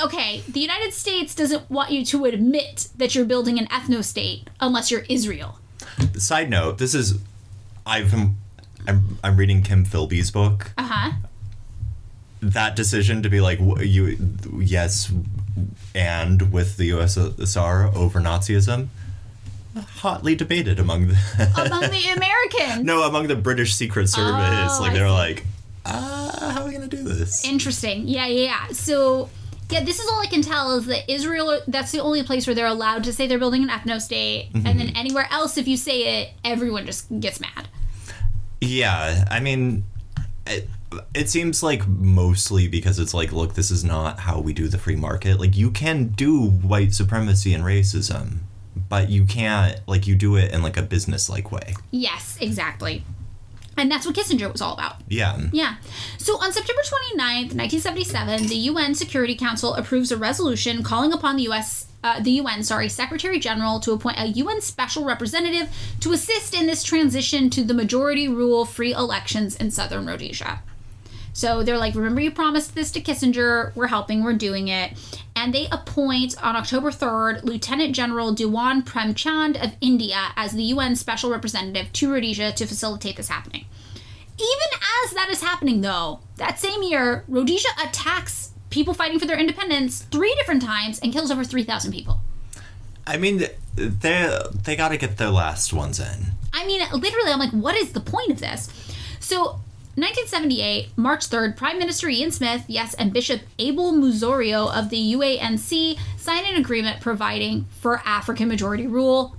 okay, 0.03 0.43
the 0.49 0.61
United 0.61 0.93
States 0.93 1.35
doesn't 1.35 1.71
want 1.71 1.91
you 1.91 2.05
to 2.07 2.25
admit 2.25 2.89
that 2.97 3.15
you're 3.15 3.25
building 3.25 3.59
an 3.59 3.67
ethno 3.67 4.03
state 4.03 4.49
unless 4.61 4.91
you're 4.91 5.05
Israel. 5.09 5.59
Side 6.17 6.51
note: 6.51 6.79
This 6.79 6.95
is 6.95 7.19
I've 7.85 8.11
I'm 8.87 9.19
I'm 9.25 9.37
reading 9.37 9.63
Kim 9.63 9.85
Philby's 9.85 10.31
book. 10.31 10.73
Uh 10.79 10.83
huh. 10.91 11.13
That 12.43 12.77
decision 12.77 13.23
to 13.23 13.29
be 13.29 13.41
like 13.41 13.59
you 13.61 14.17
yes, 14.59 15.13
and 15.95 16.53
with 16.53 16.77
the 16.77 16.91
USSR 16.91 17.95
over 17.97 18.21
Nazism, 18.21 18.89
hotly 19.77 20.35
debated 20.35 20.79
among 20.79 21.09
the 21.09 21.15
Among 21.67 21.81
the 21.83 22.13
Americans. 22.15 22.85
no 22.85 23.03
among 23.03 23.27
the 23.29 23.37
British 23.37 23.75
Secret 23.75 24.09
Service. 24.09 24.35
Oh, 24.35 24.79
like 24.81 24.93
they're 24.93 25.11
like, 25.11 25.45
uh, 25.85 26.51
how 26.53 26.63
are 26.63 26.67
we 26.67 26.73
gonna 26.75 26.87
do 26.89 27.03
this? 27.03 27.45
Interesting. 27.45 28.07
Yeah, 28.07 28.27
yeah, 28.27 28.45
yeah. 28.45 28.67
So, 28.73 29.31
yeah, 29.71 29.83
this 29.83 29.99
is 29.99 30.09
all 30.09 30.21
I 30.21 30.27
can 30.27 30.43
tell 30.43 30.77
is 30.79 30.87
that 30.87 31.11
Israel, 31.11 31.61
that's 31.67 31.91
the 31.91 32.01
only 32.01 32.23
place 32.23 32.47
where 32.47 32.55
they're 32.55 32.67
allowed 32.67 33.05
to 33.05 33.13
say 33.13 33.27
they're 33.27 33.39
building 33.39 33.63
an 33.63 33.69
ethno 33.71 34.01
state. 34.01 34.51
And 34.55 34.79
then 34.79 34.91
anywhere 34.95 35.27
else, 35.31 35.57
if 35.59 35.67
you 35.67 35.77
say 35.77 36.21
it, 36.23 36.31
everyone 36.45 36.87
just 36.87 37.07
gets 37.19 37.41
mad. 37.41 37.69
Yeah, 38.67 39.25
I 39.31 39.41
mean, 39.41 39.85
it, 40.47 40.69
it 41.15 41.29
seems 41.29 41.63
like 41.63 41.87
mostly 41.87 42.69
because 42.69 42.99
it's 42.99 43.15
like, 43.15 43.33
look, 43.33 43.55
this 43.55 43.71
is 43.71 43.85
not 43.85 44.21
how 44.21 44.41
we 44.41 44.53
do 44.53 44.69
the 44.69 44.79
free 44.79 44.97
market. 44.97 45.39
Like, 45.41 45.57
you 45.57 45.71
can 45.71 46.09
do 46.09 46.49
white 46.49 46.95
supremacy 46.95 47.55
and 47.55 47.65
racism, 47.65 48.39
but 48.89 49.09
you 49.09 49.25
can't, 49.25 49.81
like, 49.87 50.07
you 50.07 50.15
do 50.15 50.37
it 50.37 50.53
in 50.53 50.63
like 50.63 50.77
a 50.77 50.83
business 50.83 51.29
like 51.29 51.51
way. 51.51 51.75
Yes, 51.91 52.39
exactly. 52.41 53.05
And 53.79 53.91
that's 53.91 54.07
what 54.07 54.15
Kissinger 54.15 54.51
was 54.51 54.63
all 54.63 54.75
about. 54.75 54.97
Yeah. 55.09 55.39
Yeah. 55.53 55.77
So 56.19 56.37
on 56.41 56.53
September 56.53 56.81
29th, 56.83 57.55
1977, 57.55 58.47
the 58.47 58.57
UN 58.57 58.95
Security 58.95 59.35
Council 59.35 59.75
approves 59.75 60.11
a 60.11 60.17
resolution 60.17 60.83
calling 60.83 61.13
upon 61.13 61.37
the 61.37 61.43
US 61.51 61.86
uh, 62.03 62.21
the 62.21 62.33
UN, 62.33 62.63
sorry, 62.63 62.89
Secretary 62.89 63.39
General 63.39 63.81
to 63.81 63.93
appoint 63.93 64.19
a 64.19 64.27
UN 64.27 64.61
special 64.61 65.05
representative 65.05 65.69
to 66.01 66.13
assist 66.13 66.55
in 66.55 66.67
this 66.67 66.83
transition 66.83 67.51
to 67.51 67.65
the 67.65 67.75
majority 67.75 68.29
rule 68.29 68.65
free 68.65 68.93
elections 68.93 69.57
in 69.57 69.71
southern 69.71 70.07
Rhodesia. 70.07 70.63
So 71.37 71.63
they're 71.63 71.77
like, 71.77 71.95
remember 71.95 72.23
you 72.23 72.31
promised 72.31 72.75
this 72.75 72.91
to 72.93 73.01
Kissinger, 73.03 73.77
we're 73.77 73.89
helping, 73.89 74.25
we're 74.25 74.33
doing 74.33 74.69
it. 74.69 74.93
And 75.37 75.53
they 75.53 75.69
appoint 75.71 76.43
on 76.43 76.57
October 76.57 76.91
3rd 76.91 77.45
Lieutenant 77.45 77.95
General 77.95 78.33
Dewan 78.33 78.83
Premchand 78.83 79.63
of 79.63 79.77
India 79.83 80.29
as 80.35 80.53
the 80.53 80.63
UN 80.63 80.97
special 80.97 81.31
representative 81.31 81.93
to 81.93 82.11
Rhodesia 82.11 82.53
to 82.53 82.67
facilitate 82.67 83.19
this 83.19 83.29
happening. 83.29 83.67
Even 84.39 84.81
as 85.05 85.13
that 85.13 85.29
is 85.31 85.43
happening, 85.43 85.83
though, 85.83 86.21
that 86.37 86.59
same 86.59 86.83
year, 86.83 87.23
Rhodesia 87.29 87.69
attacks 87.85 88.53
people 88.77 88.95
fighting 88.95 89.19
for 89.19 89.27
their 89.27 89.39
independence 89.39 90.03
three 90.13 90.35
different 90.35 90.63
times 90.63 91.01
and 91.01 91.13
kills 91.13 91.31
over 91.31 91.43
3,000 91.43 91.91
people. 91.91 92.21
I 93.07 93.17
mean, 93.17 93.43
they 93.75 94.39
they 94.65 94.77
got 94.77 94.89
to 94.89 94.97
get 94.97 95.17
their 95.17 95.31
last 95.31 95.73
ones 95.73 95.99
in. 95.99 96.33
I 96.53 96.67
mean, 96.67 96.81
literally, 96.93 97.31
I'm 97.31 97.39
like, 97.39 97.53
what 97.53 97.75
is 97.75 97.93
the 97.93 98.01
point 98.01 98.31
of 98.31 98.41
this? 98.41 98.69
So, 99.21 99.61
1978, 99.95 100.89
March 100.97 101.29
3rd, 101.29 101.57
Prime 101.57 101.79
Minister 101.79 102.09
Ian 102.09 102.31
Smith, 102.31 102.65
yes, 102.69 102.93
and 102.95 103.13
Bishop 103.13 103.43
Abel 103.59 103.93
Muzorewa 103.93 104.77
of 104.77 104.91
the 104.91 105.15
UANC 105.15 105.99
signed 106.19 106.47
an 106.47 106.57
agreement 106.57 107.01
providing 107.01 107.65
for 107.81 108.03
African 108.05 108.49
majority 108.49 108.87
rule. 108.87 109.37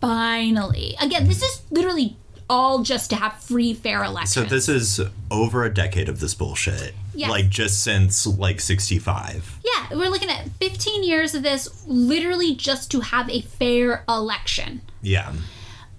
Finally. 0.00 0.94
Again, 1.00 1.26
this 1.26 1.42
is 1.42 1.62
literally 1.70 2.16
all 2.48 2.82
just 2.82 3.10
to 3.10 3.16
have 3.16 3.34
free, 3.40 3.74
fair 3.74 4.04
elections. 4.04 4.34
So 4.34 4.44
this 4.44 4.68
is 4.68 5.00
over 5.30 5.64
a 5.64 5.72
decade 5.74 6.08
of 6.08 6.20
this 6.20 6.34
bullshit. 6.34 6.94
Yes. 7.18 7.30
Like 7.30 7.48
just 7.48 7.82
since 7.82 8.28
like 8.28 8.60
65. 8.60 9.58
Yeah, 9.64 9.98
we're 9.98 10.08
looking 10.08 10.30
at 10.30 10.50
15 10.60 11.02
years 11.02 11.34
of 11.34 11.42
this 11.42 11.84
literally 11.84 12.54
just 12.54 12.92
to 12.92 13.00
have 13.00 13.28
a 13.28 13.40
fair 13.40 14.04
election. 14.08 14.82
Yeah. 15.02 15.32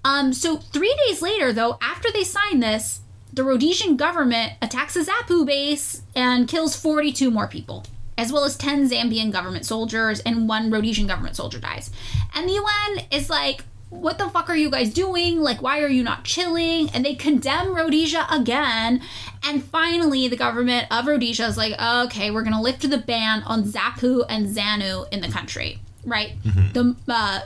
Um, 0.06 0.32
so 0.32 0.56
three 0.56 0.96
days 1.08 1.22
later, 1.22 1.52
though, 1.52 1.78
after 1.82 2.10
they 2.10 2.24
sign 2.24 2.62
this, 2.62 3.02
the 3.34 3.44
Rhodesian 3.44 3.98
government 3.98 4.54
attacks 4.62 4.96
a 4.96 5.04
Zapu 5.04 5.46
base 5.46 6.04
and 6.16 6.48
kills 6.48 6.78
42 6.78 7.30
more 7.30 7.50
people, 7.50 7.84
as 8.18 8.32
well 8.32 8.46
as 8.46 8.56
10 8.56 8.90
Zambian 8.90 9.30
government 9.30 9.66
soldiers 9.66 10.22
and 10.22 10.48
one 10.48 10.72
Rhodesian 10.72 11.06
government 11.06 11.36
soldier 11.36 11.60
dies. 11.60 11.91
And 12.34 12.48
the 12.48 12.54
UN 12.54 13.06
is 13.12 13.30
like, 13.30 13.66
what 13.90 14.18
the 14.20 14.30
fuck 14.30 14.49
are 14.49 14.56
you 14.56 14.70
guys 14.70 14.94
doing? 14.94 15.41
Like, 15.41 15.61
why 15.61 15.82
are 15.82 15.88
you 15.88 16.03
not 16.03 16.24
chilling? 16.24 16.90
And 16.91 17.03
they 17.03 17.16
condemn 17.16 17.74
Rhodesia 17.76 18.28
again. 18.32 19.02
And 19.44 19.64
finally, 19.64 20.28
the 20.28 20.36
government 20.38 20.88
of 20.91 21.07
Rhodesia 21.07 21.45
is 21.48 21.57
like, 21.57 21.74
okay, 21.82 22.30
we're 22.32 22.44
gonna 22.44 22.61
lift 22.61 22.88
the 22.88 22.98
ban 22.99 23.41
on 23.44 23.64
Zapu 23.64 24.26
and 24.30 24.48
Zanu 24.48 25.11
in 25.11 25.22
the 25.22 25.28
country, 25.30 25.80
right? 26.06 26.34
The 26.74 26.95
uh, 27.07 27.41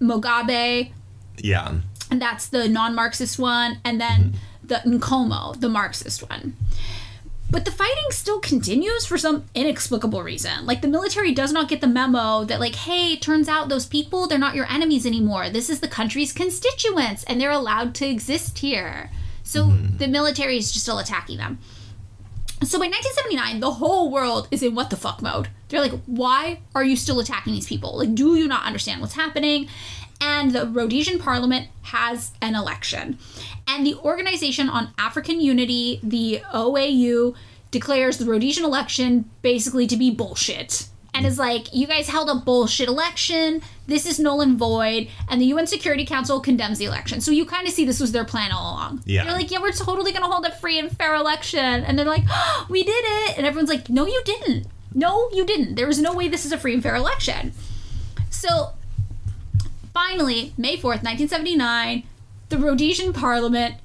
Mugabe, 0.00 0.90
Yeah. 1.38 1.74
and 2.10 2.20
that's 2.22 2.46
the 2.48 2.68
non-Marxist 2.68 3.38
one, 3.38 3.78
and 3.84 4.00
then 4.00 4.34
the 4.64 4.76
Nkomo, 4.86 5.58
the 5.60 5.68
Marxist 5.68 6.28
one. 6.28 6.56
But 7.52 7.66
the 7.66 7.70
fighting 7.70 8.10
still 8.12 8.40
continues 8.40 9.04
for 9.04 9.18
some 9.18 9.44
inexplicable 9.54 10.22
reason. 10.22 10.64
Like 10.64 10.80
the 10.80 10.88
military 10.88 11.34
does 11.34 11.52
not 11.52 11.68
get 11.68 11.82
the 11.82 11.86
memo 11.86 12.44
that 12.44 12.60
like, 12.60 12.74
hey, 12.74 13.14
turns 13.14 13.46
out 13.46 13.68
those 13.68 13.84
people, 13.84 14.26
they're 14.26 14.38
not 14.38 14.54
your 14.54 14.64
enemies 14.70 15.04
anymore. 15.04 15.50
This 15.50 15.68
is 15.68 15.80
the 15.80 15.86
country's 15.86 16.32
constituents 16.32 17.24
and 17.24 17.38
they're 17.38 17.50
allowed 17.50 17.94
to 17.96 18.06
exist 18.06 18.60
here. 18.60 19.10
So 19.42 19.66
mm-hmm. 19.66 19.98
the 19.98 20.08
military 20.08 20.56
is 20.56 20.72
just 20.72 20.86
still 20.86 20.98
attacking 20.98 21.36
them. 21.36 21.58
So 22.62 22.78
by 22.78 22.86
1979, 22.86 23.60
the 23.60 23.72
whole 23.72 24.10
world 24.10 24.48
is 24.50 24.62
in 24.62 24.74
what 24.74 24.88
the 24.88 24.96
fuck 24.96 25.20
mode. 25.20 25.48
They're 25.68 25.82
like, 25.82 26.00
why 26.06 26.60
are 26.74 26.84
you 26.84 26.96
still 26.96 27.20
attacking 27.20 27.52
these 27.52 27.66
people? 27.66 27.98
Like, 27.98 28.14
do 28.14 28.34
you 28.34 28.48
not 28.48 28.64
understand 28.64 29.02
what's 29.02 29.14
happening? 29.14 29.68
And 30.20 30.52
the 30.52 30.66
Rhodesian 30.66 31.18
parliament 31.18 31.68
has 31.82 32.32
an 32.40 32.54
election. 32.54 33.18
And 33.66 33.86
the 33.86 33.96
Organization 33.96 34.68
on 34.68 34.92
African 34.98 35.40
Unity, 35.40 36.00
the 36.02 36.42
OAU, 36.52 37.34
declares 37.70 38.18
the 38.18 38.26
Rhodesian 38.26 38.64
election 38.64 39.30
basically 39.40 39.86
to 39.86 39.96
be 39.96 40.10
bullshit. 40.10 40.88
And 41.14 41.26
is 41.26 41.38
like, 41.38 41.74
you 41.74 41.86
guys 41.86 42.08
held 42.08 42.30
a 42.30 42.34
bullshit 42.36 42.88
election. 42.88 43.60
This 43.86 44.06
is 44.06 44.18
null 44.18 44.40
and 44.40 44.56
void. 44.56 45.08
And 45.28 45.40
the 45.40 45.46
UN 45.46 45.66
Security 45.66 46.06
Council 46.06 46.40
condemns 46.40 46.78
the 46.78 46.86
election. 46.86 47.20
So 47.20 47.30
you 47.30 47.44
kind 47.44 47.66
of 47.68 47.74
see 47.74 47.84
this 47.84 48.00
was 48.00 48.12
their 48.12 48.24
plan 48.24 48.50
all 48.50 48.72
along. 48.72 49.02
Yeah. 49.04 49.24
They're 49.24 49.34
like, 49.34 49.50
yeah, 49.50 49.60
we're 49.60 49.72
totally 49.72 50.12
going 50.12 50.22
to 50.22 50.30
hold 50.30 50.46
a 50.46 50.52
free 50.52 50.78
and 50.78 50.90
fair 50.96 51.14
election. 51.14 51.60
And 51.60 51.98
they're 51.98 52.06
like, 52.06 52.24
oh, 52.30 52.66
we 52.70 52.82
did 52.82 53.04
it. 53.04 53.36
And 53.36 53.46
everyone's 53.46 53.68
like, 53.68 53.90
no, 53.90 54.06
you 54.06 54.22
didn't. 54.24 54.66
No, 54.94 55.28
you 55.32 55.44
didn't. 55.44 55.74
There 55.74 55.86
was 55.86 56.00
no 56.00 56.14
way 56.14 56.28
this 56.28 56.46
is 56.46 56.52
a 56.52 56.58
free 56.58 56.72
and 56.72 56.82
fair 56.82 56.94
election. 56.94 57.52
So 58.30 58.72
finally, 59.94 60.52
May 60.56 60.76
4th, 60.76 61.02
1979, 61.04 62.04
the 62.48 62.58
Rhodesian 62.58 63.12
parliament 63.12 63.76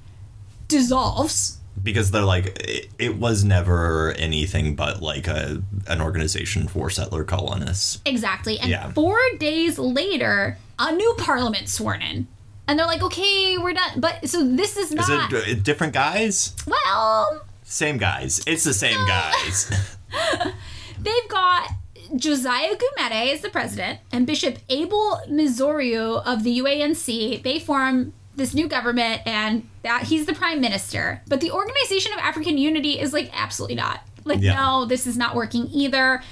dissolves. 0.68 1.58
Because 1.82 2.10
they're 2.10 2.22
like 2.22 2.46
it, 2.68 2.90
it 2.98 3.16
was 3.16 3.44
never 3.44 4.12
anything 4.18 4.74
but 4.74 5.00
like 5.00 5.28
a 5.28 5.62
an 5.86 6.00
organization 6.00 6.66
for 6.66 6.90
settler 6.90 7.22
colonists. 7.24 8.00
Exactly. 8.04 8.58
And 8.58 8.68
Yeah. 8.68 8.90
four 8.92 9.18
days 9.38 9.78
later, 9.78 10.58
a 10.78 10.92
new 10.92 11.14
parliament 11.18 11.68
sworn 11.68 12.02
in. 12.02 12.26
And 12.66 12.78
they're 12.78 12.86
like, 12.86 13.02
okay, 13.02 13.56
we're 13.58 13.72
done. 13.74 14.00
But 14.00 14.28
so 14.28 14.44
this 14.46 14.76
is 14.76 14.90
Is 14.90 15.08
not. 15.08 15.32
it 15.32 15.58
uh, 15.58 15.60
different 15.62 15.92
guys? 15.94 16.54
well, 16.66 17.44
Same 17.62 17.96
guys. 17.96 18.42
It's 18.46 18.64
the 18.64 18.74
same 18.74 18.98
guys. 19.06 19.70
they've 20.98 21.28
got 21.28 21.70
Josiah 22.16 22.74
Gumede 22.74 23.32
is 23.32 23.40
the 23.40 23.50
president 23.50 24.00
and 24.12 24.26
Bishop 24.26 24.58
Abel 24.68 25.20
Muzorewa 25.28 26.24
of 26.24 26.42
the 26.42 26.58
UANC. 26.58 27.42
They 27.42 27.58
form 27.58 28.12
this 28.36 28.54
new 28.54 28.68
government 28.68 29.22
and 29.26 29.68
that 29.82 30.04
he's 30.04 30.26
the 30.26 30.34
prime 30.34 30.60
minister. 30.60 31.22
But 31.28 31.40
the 31.40 31.50
Organization 31.50 32.12
of 32.12 32.18
African 32.18 32.56
Unity 32.56 32.98
is 32.98 33.12
like 33.12 33.30
absolutely 33.34 33.76
not. 33.76 34.02
Like 34.24 34.40
Yeah. 34.40 34.54
no, 34.54 34.84
this 34.84 35.06
is 35.06 35.16
not 35.16 35.34
working 35.34 35.68
either. 35.72 36.22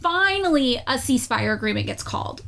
Finally, 0.00 0.76
a 0.78 0.94
ceasefire 0.94 1.54
agreement 1.54 1.86
gets 1.86 2.02
called. 2.02 2.42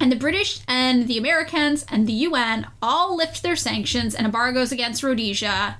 And 0.00 0.12
the 0.12 0.16
British 0.16 0.60
and 0.68 1.08
the 1.08 1.18
Americans 1.18 1.84
and 1.88 2.06
the 2.06 2.12
UN 2.12 2.66
all 2.80 3.16
lift 3.16 3.42
their 3.42 3.56
sanctions 3.56 4.14
and 4.14 4.26
embargoes 4.26 4.70
against 4.70 5.02
Rhodesia. 5.02 5.78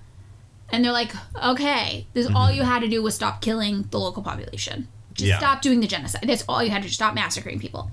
And 0.71 0.85
they're 0.85 0.93
like, 0.93 1.13
okay, 1.43 2.07
this 2.15 2.27
all 2.27 2.49
mm-hmm. 2.49 2.57
you 2.57 2.63
had 2.63 2.81
to 2.81 2.89
do 2.89 3.03
was 3.03 3.15
stop 3.15 3.41
killing 3.41 3.87
the 3.91 3.99
local 3.99 4.23
population. 4.23 4.89
Just 5.19 5.29
Yeah. 5.29 5.39
stop 5.39 5.61
doing 5.63 5.81
the 5.81 5.87
genocide. 5.87 6.25
That's 6.27 6.45
all 6.49 6.63
you 6.63 6.71
had 6.71 6.83
to 6.83 6.89
do. 6.89 6.95
Stop 6.95 7.15
massacring 7.15 7.59
people. 7.61 7.91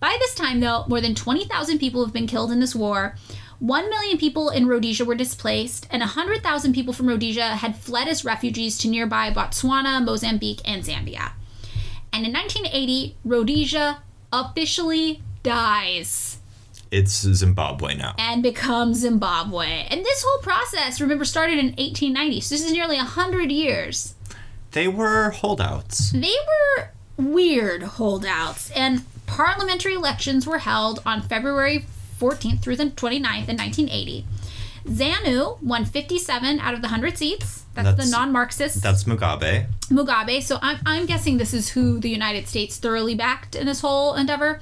By 0.00 0.16
this 0.20 0.34
time, 0.34 0.60
though, 0.60 0.84
more 0.88 1.00
than 1.00 1.14
20,000 1.14 1.78
people 1.78 2.04
have 2.04 2.12
been 2.14 2.26
killed 2.26 2.50
in 2.52 2.60
this 2.60 2.74
war. 2.74 3.16
1 3.58 3.90
million 3.90 4.16
people 4.16 4.48
in 4.48 4.66
Rhodesia 4.66 5.04
were 5.04 5.14
displaced, 5.14 5.86
and 5.90 6.00
100,000 6.00 6.72
people 6.72 6.94
from 6.94 7.06
Rhodesia 7.08 7.56
had 7.56 7.76
fled 7.76 8.08
as 8.08 8.24
refugees 8.24 8.78
to 8.78 8.88
nearby 8.88 9.30
Botswana, 9.30 10.02
Mozambique, 10.02 10.62
and 10.64 10.82
Zambia. 10.82 11.32
And 12.12 12.24
in 12.24 12.32
1980, 12.32 13.16
Rhodesia 13.24 13.98
officially 14.32 15.22
dies. 15.42 16.38
It's 16.90 17.12
Zimbabwe 17.12 17.94
now. 17.94 18.14
and 18.18 18.42
becomes 18.42 18.98
Zimbabwe. 19.00 19.86
And 19.90 20.04
this 20.04 20.24
whole 20.26 20.42
process, 20.42 21.00
remember, 21.00 21.24
started 21.24 21.58
in 21.58 21.66
1890. 21.76 22.40
So 22.40 22.54
this 22.54 22.64
is 22.64 22.72
nearly 22.72 22.96
100 22.96 23.52
years. 23.52 24.14
They 24.72 24.88
were 24.88 25.30
holdouts. 25.30 26.12
They 26.12 26.34
were 26.76 26.90
weird 27.16 27.82
holdouts, 27.82 28.70
and 28.70 29.02
parliamentary 29.26 29.94
elections 29.94 30.46
were 30.46 30.58
held 30.58 31.00
on 31.04 31.22
February 31.22 31.86
14th 32.20 32.60
through 32.60 32.76
the 32.76 32.84
29th 32.86 33.48
in 33.48 33.56
1980. 33.56 34.24
ZANU 34.86 35.62
won 35.62 35.84
57 35.84 36.58
out 36.60 36.74
of 36.74 36.80
the 36.80 36.86
100 36.86 37.18
seats. 37.18 37.64
That's, 37.74 37.88
That's- 37.88 38.06
the 38.06 38.10
non 38.10 38.32
Marxist 38.32 38.82
That's 38.82 39.04
Mugabe. 39.04 39.66
Mugabe. 39.90 40.42
So 40.42 40.58
I'm, 40.62 40.78
I'm 40.86 41.06
guessing 41.06 41.36
this 41.38 41.52
is 41.54 41.70
who 41.70 42.00
the 42.00 42.08
United 42.08 42.48
States 42.48 42.78
thoroughly 42.78 43.14
backed 43.14 43.54
in 43.54 43.66
this 43.66 43.80
whole 43.80 44.14
endeavor. 44.14 44.60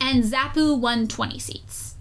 And 0.00 0.22
ZAPU 0.22 0.78
won 0.78 1.08
20 1.08 1.38
seats. 1.38 1.94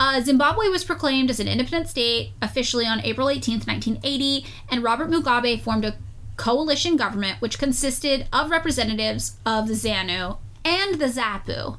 Uh, 0.00 0.20
Zimbabwe 0.22 0.68
was 0.68 0.82
proclaimed 0.82 1.28
as 1.30 1.40
an 1.40 1.46
independent 1.46 1.88
state 1.88 2.32
officially 2.40 2.86
on 2.86 3.00
April 3.04 3.28
18th, 3.28 3.66
1980, 3.66 4.46
and 4.70 4.82
Robert 4.82 5.10
Mugabe 5.10 5.60
formed 5.60 5.84
a 5.84 5.94
coalition 6.40 6.96
government 6.96 7.40
which 7.40 7.58
consisted 7.58 8.26
of 8.32 8.50
representatives 8.50 9.36
of 9.44 9.68
the 9.68 9.74
ZANU 9.74 10.38
and 10.64 10.98
the 10.98 11.06
ZAPU. 11.06 11.76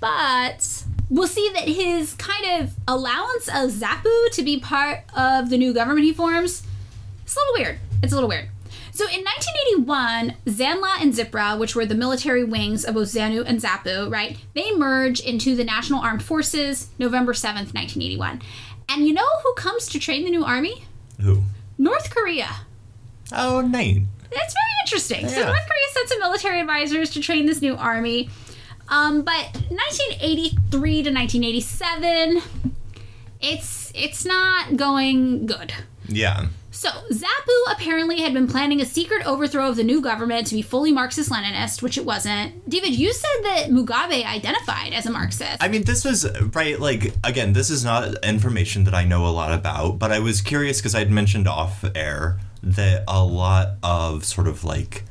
But 0.00 0.84
we'll 1.10 1.28
see 1.28 1.50
that 1.54 1.68
his 1.68 2.14
kind 2.14 2.60
of 2.60 2.74
allowance 2.88 3.48
of 3.48 3.70
ZAPU 3.70 4.30
to 4.32 4.42
be 4.42 4.58
part 4.58 5.04
of 5.14 5.50
the 5.50 5.58
new 5.58 5.72
government 5.74 6.04
he 6.04 6.12
forms 6.12 6.62
it's 7.26 7.36
a 7.36 7.40
little 7.40 7.54
weird. 7.64 7.78
It's 8.04 8.12
a 8.12 8.14
little 8.14 8.28
weird. 8.28 8.48
So 8.92 9.04
in 9.04 9.24
1981, 9.24 10.36
Zanla 10.46 11.02
and 11.02 11.12
Zipra, 11.12 11.58
which 11.58 11.74
were 11.74 11.84
the 11.84 11.96
military 11.96 12.44
wings 12.44 12.84
of 12.84 12.94
both 12.94 13.08
ZANU 13.08 13.44
and 13.44 13.60
ZAPU, 13.60 14.10
right, 14.10 14.38
they 14.54 14.70
merge 14.70 15.20
into 15.20 15.56
the 15.56 15.64
National 15.64 16.00
Armed 16.00 16.22
Forces 16.22 16.88
November 16.98 17.32
7th, 17.32 17.74
1981. 17.74 18.42
And 18.88 19.06
you 19.06 19.12
know 19.12 19.26
who 19.42 19.52
comes 19.54 19.88
to 19.88 19.98
train 19.98 20.24
the 20.24 20.30
new 20.30 20.44
army? 20.44 20.84
Who? 21.20 21.42
North 21.76 22.14
Korea. 22.14 22.48
Oh, 23.32 23.60
night. 23.60 24.02
That's 24.30 24.54
very 24.54 24.74
interesting. 24.84 25.28
So 25.28 25.40
Yeah. 25.40 25.46
North 25.46 25.58
Korea 25.66 25.88
sent 25.92 26.08
some 26.08 26.18
military 26.20 26.60
advisors 26.60 27.10
to 27.10 27.20
train 27.20 27.46
this 27.46 27.60
new 27.62 27.76
army. 27.76 28.28
Um, 28.88 29.22
but 29.22 29.52
1983 29.70 31.02
to 31.02 31.10
1987, 31.12 32.42
it's 33.40 33.92
it's 33.94 34.24
not 34.24 34.76
going 34.76 35.46
good. 35.46 35.72
Yeah. 36.08 36.46
So, 36.70 36.90
ZAPU 37.10 37.72
apparently 37.72 38.20
had 38.20 38.34
been 38.34 38.46
planning 38.46 38.82
a 38.82 38.84
secret 38.84 39.26
overthrow 39.26 39.70
of 39.70 39.76
the 39.76 39.82
new 39.82 40.02
government 40.02 40.46
to 40.48 40.54
be 40.54 40.60
fully 40.60 40.92
Marxist 40.92 41.30
Leninist, 41.30 41.80
which 41.80 41.96
it 41.96 42.04
wasn't. 42.04 42.68
David, 42.68 42.94
you 42.94 43.14
said 43.14 43.42
that 43.44 43.68
Mugabe 43.70 44.26
identified 44.26 44.92
as 44.92 45.06
a 45.06 45.10
Marxist. 45.10 45.56
I 45.62 45.68
mean, 45.68 45.84
this 45.84 46.04
was 46.04 46.26
right. 46.54 46.78
Like 46.78 47.14
again, 47.24 47.54
this 47.54 47.70
is 47.70 47.82
not 47.82 48.22
information 48.22 48.84
that 48.84 48.94
I 48.94 49.04
know 49.04 49.26
a 49.26 49.32
lot 49.32 49.52
about, 49.52 49.98
but 49.98 50.12
I 50.12 50.18
was 50.18 50.42
curious 50.42 50.78
because 50.78 50.94
I'd 50.94 51.10
mentioned 51.10 51.48
off 51.48 51.82
air 51.94 52.38
that 52.74 53.04
a 53.06 53.24
lot 53.24 53.76
of 53.82 54.24
sort 54.24 54.48
of 54.48 54.64
like 54.64 55.04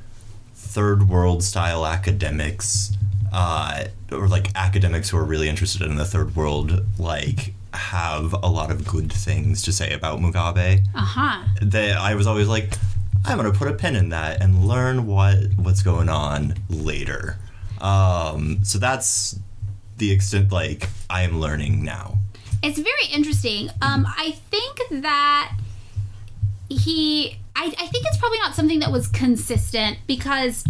third 0.53 1.07
world 1.07 1.43
style 1.43 1.85
academics, 1.85 2.95
uh, 3.31 3.85
or 4.11 4.27
like 4.27 4.47
academics 4.55 5.09
who 5.09 5.17
are 5.17 5.23
really 5.23 5.47
interested 5.49 5.81
in 5.81 5.95
the 5.95 6.05
third 6.05 6.35
world, 6.35 6.83
like 6.99 7.53
have 7.73 8.33
a 8.33 8.47
lot 8.47 8.71
of 8.71 8.85
good 8.87 9.11
things 9.11 9.61
to 9.63 9.71
say 9.71 9.93
about 9.93 10.19
Mugabe. 10.19 10.79
uh 10.93 10.99
huh. 10.99 11.43
That 11.61 11.97
I 11.97 12.15
was 12.15 12.27
always 12.27 12.47
like, 12.47 12.73
I'm 13.25 13.37
gonna 13.37 13.51
put 13.51 13.67
a 13.67 13.73
pin 13.73 13.95
in 13.95 14.09
that 14.09 14.41
and 14.41 14.65
learn 14.67 15.07
what 15.07 15.35
what's 15.55 15.81
going 15.81 16.09
on 16.09 16.55
later. 16.69 17.37
Um, 17.81 18.63
so 18.63 18.79
that's 18.79 19.39
the 19.97 20.11
extent 20.11 20.51
like 20.51 20.89
I 21.09 21.21
am 21.21 21.39
learning 21.39 21.83
now. 21.83 22.17
It's 22.63 22.79
very 22.79 23.07
interesting. 23.13 23.69
Um, 23.81 24.05
I 24.07 24.31
think 24.49 25.03
that 25.03 25.55
he, 26.69 27.37
I, 27.55 27.65
I 27.65 27.87
think 27.87 28.05
it's 28.07 28.17
probably 28.17 28.39
not 28.39 28.55
something 28.55 28.79
that 28.79 28.91
was 28.91 29.07
consistent 29.07 29.99
because 30.07 30.65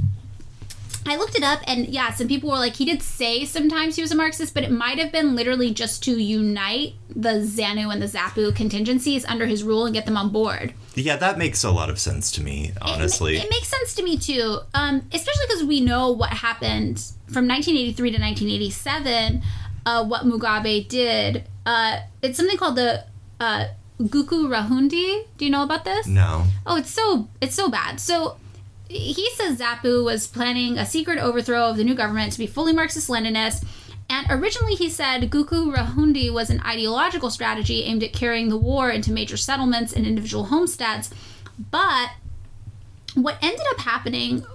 I 1.08 1.18
looked 1.18 1.36
it 1.36 1.44
up 1.44 1.62
and 1.68 1.88
yeah, 1.88 2.12
some 2.14 2.28
people 2.28 2.50
were 2.50 2.58
like, 2.58 2.76
he 2.76 2.86
did 2.86 3.02
say 3.04 3.46
sometimes 3.46 3.96
he 3.96 4.02
was 4.02 4.12
a 4.12 4.16
Marxist, 4.16 4.54
but 4.54 4.64
it 4.64 4.72
might 4.72 4.98
have 4.98 5.12
been 5.12 5.36
literally 5.36 5.72
just 5.72 6.04
to 6.06 6.12
unite 6.12 6.94
the 7.10 7.42
ZANU 7.42 7.92
and 7.92 8.02
the 8.02 8.08
ZAPU 8.08 8.56
contingencies 8.56 9.24
under 9.26 9.46
his 9.46 9.64
rule 9.64 9.86
and 9.86 9.94
get 9.94 10.06
them 10.06 10.18
on 10.18 10.32
board. 10.32 10.74
Yeah, 10.96 11.16
that 11.18 11.38
makes 11.38 11.64
a 11.64 11.70
lot 11.70 11.90
of 11.90 12.00
sense 12.00 12.32
to 12.32 12.42
me, 12.42 12.72
honestly. 12.82 13.36
It, 13.38 13.44
it 13.44 13.50
makes 13.50 13.68
sense 13.68 13.94
to 13.96 14.04
me 14.04 14.18
too, 14.18 14.60
um, 14.74 15.08
especially 15.14 15.46
because 15.48 15.64
we 15.64 15.82
know 15.82 16.12
what 16.12 16.32
happened 16.32 16.98
from 17.28 17.48
1983 17.48 18.12
to 18.12 18.18
1987. 18.18 19.44
Uh, 19.86 20.04
what 20.04 20.24
Mugabe 20.24 20.88
did. 20.88 21.44
Uh, 21.68 22.00
it's 22.24 22.38
something 22.38 22.58
called 22.58 22.76
the 22.76 23.06
uh, 23.40 23.66
Gukurahundi. 24.00 25.26
Do 25.38 25.46
you 25.46 25.52
know 25.52 25.64
about 25.64 25.86
this? 25.86 26.08
no. 26.08 26.46
Oh, 26.66 26.78
it's 26.78 26.92
so 26.92 27.28
it's 27.42 27.56
so 27.56 27.70
bad. 27.70 28.00
So 28.00 28.38
he 28.88 29.30
says 29.36 29.60
Zapu 29.60 30.04
was 30.04 30.28
planning 30.28 30.78
a 30.78 30.86
secret 30.86 31.20
overthrow 31.20 31.70
of 31.70 31.78
the 31.78 31.84
new 31.84 31.96
government 31.96 32.34
to 32.34 32.40
be 32.40 32.48
fully 32.48 32.74
Marxist-Leninist. 32.74 33.66
And 34.08 34.28
originally, 34.30 34.76
he 34.76 34.90
said 34.90 35.32
Gukurahundi 35.32 36.32
was 36.32 36.52
an 36.52 36.62
ideological 36.62 37.32
strategy 37.32 37.84
aimed 37.84 38.04
at 38.04 38.14
carrying 38.14 38.50
the 38.50 38.58
war 38.58 38.92
into 38.92 39.12
major 39.12 39.38
settlements 39.38 39.92
and 39.92 40.06
individual 40.06 40.46
homesteads. 40.46 41.10
But 41.72 42.12
what 43.16 43.38
ended 43.42 43.66
up 43.72 43.80
happening 43.80 44.46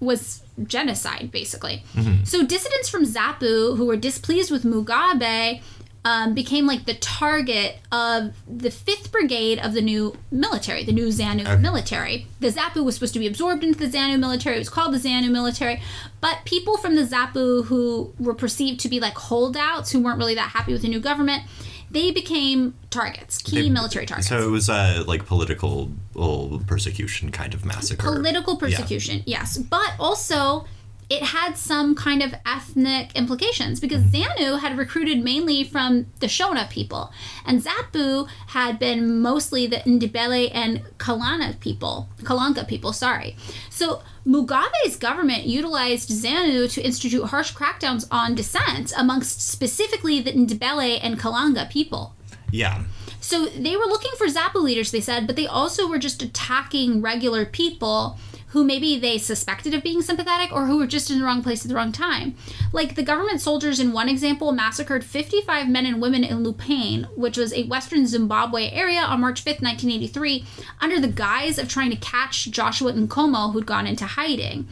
was 0.00 0.42
genocide, 0.64 1.30
basically. 1.30 1.84
Mm-hmm. 1.94 2.24
So 2.24 2.44
dissidents 2.44 2.88
from 2.88 3.04
Zapu 3.04 3.76
who 3.76 3.86
were 3.86 3.96
displeased 3.96 4.50
with 4.50 4.64
Mugabe 4.64 5.60
um, 6.06 6.34
became 6.34 6.68
like 6.68 6.86
the 6.86 6.94
target 6.94 7.78
of 7.90 8.32
the 8.46 8.68
5th 8.68 9.10
Brigade 9.10 9.58
of 9.58 9.74
the 9.74 9.82
new 9.82 10.16
military, 10.30 10.84
the 10.84 10.92
new 10.92 11.08
ZANU 11.08 11.60
military. 11.60 12.28
The 12.38 12.46
ZAPU 12.46 12.84
was 12.84 12.94
supposed 12.94 13.12
to 13.14 13.18
be 13.18 13.26
absorbed 13.26 13.64
into 13.64 13.80
the 13.80 13.88
ZANU 13.88 14.16
military. 14.20 14.54
It 14.54 14.60
was 14.60 14.68
called 14.68 14.94
the 14.94 14.98
ZANU 14.98 15.32
military. 15.32 15.82
But 16.20 16.38
people 16.44 16.76
from 16.76 16.94
the 16.94 17.02
ZAPU 17.02 17.64
who 17.64 18.14
were 18.20 18.34
perceived 18.34 18.78
to 18.80 18.88
be 18.88 19.00
like 19.00 19.14
holdouts, 19.14 19.90
who 19.90 19.98
weren't 20.00 20.18
really 20.18 20.36
that 20.36 20.50
happy 20.50 20.72
with 20.72 20.82
the 20.82 20.88
new 20.88 21.00
government, 21.00 21.42
they 21.90 22.12
became 22.12 22.74
targets, 22.90 23.38
key 23.38 23.62
They- 23.62 23.70
military 23.70 24.06
targets. 24.06 24.28
So 24.28 24.38
it 24.46 24.50
was 24.50 24.68
a 24.68 25.02
like 25.08 25.26
political 25.26 25.90
oh, 26.14 26.62
persecution 26.68 27.32
kind 27.32 27.52
of 27.52 27.64
massacre. 27.64 28.06
political 28.06 28.56
persecution 28.56 29.24
yes 29.26 29.58
but 29.58 29.92
also 29.98 30.66
it 31.08 31.22
had 31.22 31.56
some 31.56 31.94
kind 31.94 32.22
of 32.22 32.34
ethnic 32.44 33.14
implications 33.14 33.78
because 33.78 34.02
hmm. 34.02 34.08
zanu 34.10 34.58
had 34.58 34.76
recruited 34.76 35.22
mainly 35.22 35.62
from 35.62 36.06
the 36.20 36.26
shona 36.26 36.68
people 36.68 37.12
and 37.44 37.62
zapu 37.62 38.28
had 38.48 38.78
been 38.78 39.20
mostly 39.20 39.66
the 39.66 39.76
ndebele 39.76 40.50
and 40.52 40.82
kalana 40.98 41.58
people 41.60 42.08
Kalanga 42.22 42.66
people 42.66 42.92
sorry. 42.92 43.36
So 43.70 44.02
mugabe's 44.26 44.96
government 44.96 45.44
utilized 45.44 46.10
zanu 46.10 46.72
to 46.72 46.82
institute 46.82 47.24
harsh 47.24 47.54
crackdowns 47.54 48.06
on 48.10 48.34
dissent 48.34 48.92
amongst 48.96 49.40
specifically 49.40 50.20
the 50.20 50.32
ndebele 50.32 50.98
and 51.02 51.18
kalanga 51.18 51.70
people. 51.70 52.14
Yeah. 52.50 52.84
so 53.20 53.46
they 53.46 53.76
were 53.76 53.86
looking 53.86 54.12
for 54.16 54.28
ZAPU 54.28 54.62
leaders, 54.62 54.92
they 54.92 55.00
said, 55.00 55.26
but 55.26 55.34
they 55.34 55.48
also 55.48 55.88
were 55.88 55.98
just 55.98 56.22
attacking 56.22 57.02
regular 57.02 57.44
people 57.44 58.18
who 58.56 58.64
maybe 58.64 58.98
they 58.98 59.18
suspected 59.18 59.74
of 59.74 59.82
being 59.82 60.00
sympathetic 60.00 60.50
or 60.50 60.64
who 60.64 60.78
were 60.78 60.86
just 60.86 61.10
in 61.10 61.18
the 61.18 61.24
wrong 61.26 61.42
place 61.42 61.62
at 61.62 61.68
the 61.68 61.74
wrong 61.74 61.92
time. 61.92 62.34
Like 62.72 62.94
the 62.94 63.02
government 63.02 63.42
soldiers 63.42 63.78
in 63.78 63.92
one 63.92 64.08
example 64.08 64.50
massacred 64.50 65.04
55 65.04 65.68
men 65.68 65.84
and 65.84 66.00
women 66.00 66.24
in 66.24 66.42
Lupane, 66.42 67.04
which 67.18 67.36
was 67.36 67.52
a 67.52 67.64
western 67.64 68.06
Zimbabwe 68.06 68.70
area 68.70 69.00
on 69.00 69.20
March 69.20 69.44
5th, 69.44 69.60
1983, 69.60 70.46
under 70.80 70.98
the 70.98 71.06
guise 71.06 71.58
of 71.58 71.68
trying 71.68 71.90
to 71.90 71.98
catch 71.98 72.50
Joshua 72.50 72.94
Nkomo, 72.94 73.52
who'd 73.52 73.66
gone 73.66 73.86
into 73.86 74.06
hiding. 74.06 74.66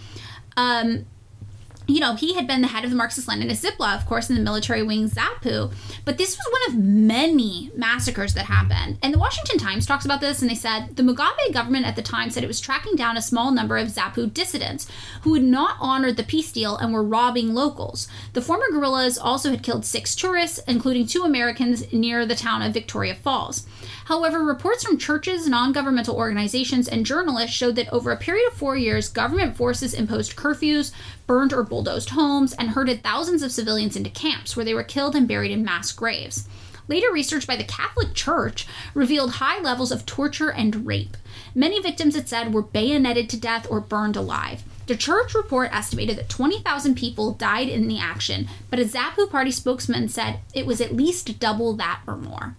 Um, 0.57 1.05
you 1.87 2.01
know, 2.01 2.15
he 2.15 2.35
had 2.35 2.47
been 2.47 2.63
the 2.63 2.69
head 2.69 2.85
of 2.85 2.91
the 2.91 2.97
Marxist 2.97 3.29
Leninist 3.29 3.65
Zipra, 3.65 3.95
of 3.95 4.07
course, 4.07 4.31
in 4.31 4.37
the 4.37 4.43
military 4.43 4.83
wing 4.83 5.09
ZAPU. 5.09 5.73
But 6.05 6.17
this 6.17 6.37
was 6.37 6.53
one 6.53 6.71
of 6.71 6.83
many 6.83 7.71
massacres 7.77 8.35
that 8.35 8.47
happened. 8.47 8.99
And 9.03 9.13
the 9.13 9.19
Washington 9.19 9.59
Times 9.59 9.85
talks 9.85 10.05
about 10.05 10.21
this, 10.21 10.41
and 10.41 10.51
they 10.51 10.55
said 10.55 10.97
the 10.97 11.03
Mugabe 11.03 11.53
government 11.53 11.87
at 11.87 11.97
the 11.97 12.03
time 12.03 12.31
said 12.31 12.43
it 12.43 12.49
was 12.49 12.61
tracking 12.61 12.97
down 12.97 13.17
a 13.17 13.23
small 13.23 13.51
number 13.51 13.77
of 13.77 13.89
ZAPU 13.89 14.33
dissidents 14.33 14.87
who 15.23 15.35
had 15.35 15.43
not 15.43 15.77
honored 15.81 16.17
the 16.17 16.23
peace 16.23 16.51
deal 16.53 16.77
and 16.77 16.93
were 16.93 17.03
robbing 17.03 17.53
locals. 17.53 18.09
The 18.33 18.43
former 18.43 18.67
guerrillas 18.71 19.19
also 19.19 19.51
had 19.51 19.63
killed 19.63 19.85
six 19.85 20.15
tourists, 20.15 20.61
including 20.67 21.07
two 21.07 21.23
Americans 21.23 21.93
near 21.93 22.25
the 22.25 22.35
town 22.35 22.63
of 22.63 22.73
Victoria 22.73 23.15
Falls. 23.15 23.67
However, 24.07 24.43
reports 24.43 24.85
from 24.85 24.99
churches, 24.99 25.49
non 25.49 25.73
governmental 25.73 26.17
organizations, 26.17 26.89
and 26.89 27.07
journalists 27.07 27.57
showed 27.57 27.77
that 27.77 27.93
over 27.93 28.11
a 28.11 28.17
period 28.17 28.49
of 28.49 28.55
four 28.55 28.77
years, 28.77 29.09
government 29.09 29.57
forces 29.57 29.95
imposed 29.95 30.37
curfews, 30.37 30.93
burned 31.27 31.53
or 31.53 31.63
bulldozed 31.63 32.11
homes, 32.11 32.53
and 32.53 32.71
herded 32.71 33.03
thousands 33.03 33.43
of 33.43 33.53
civilians 33.53 33.97
into 33.97 34.11
camps 34.11 34.57
where 34.57 34.65
they 34.65 34.75
were 34.75 34.85
killed 34.85 35.15
and 35.15 35.29
buried 35.29 35.51
in 35.51 35.65
mass 35.65 35.93
graves. 35.93 36.49
Later 36.87 37.11
research 37.11 37.47
by 37.47 37.57
the 37.57 37.65
Catholic 37.65 38.13
Church 38.13 38.67
revealed 38.93 39.33
high 39.33 39.61
levels 39.61 39.91
of 39.91 40.05
torture 40.05 40.51
and 40.51 40.87
rape. 40.87 41.17
Many 41.55 41.81
victims, 41.81 42.15
it 42.15 42.29
said, 42.29 42.53
were 42.53 42.63
bayoneted 42.63 43.31
to 43.31 43.41
death 43.41 43.67
or 43.71 43.81
burned 43.81 44.17
alive. 44.17 44.63
The 44.87 44.97
church 44.97 45.35
report 45.35 45.75
estimated 45.75 46.19
that 46.19 46.29
20,000 46.29 46.95
people 46.95 47.33
died 47.33 47.71
in 47.71 47.89
the 47.89 47.99
action, 47.99 48.49
but 48.69 48.79
a 48.79 48.85
ZAPU 48.85 49.31
party 49.31 49.51
spokesman 49.51 50.09
said 50.09 50.41
it 50.53 50.67
was 50.67 50.83
at 50.83 50.95
least 50.95 51.41
double 51.41 51.73
that 51.77 52.01
or 52.07 52.17
more. 52.17 52.57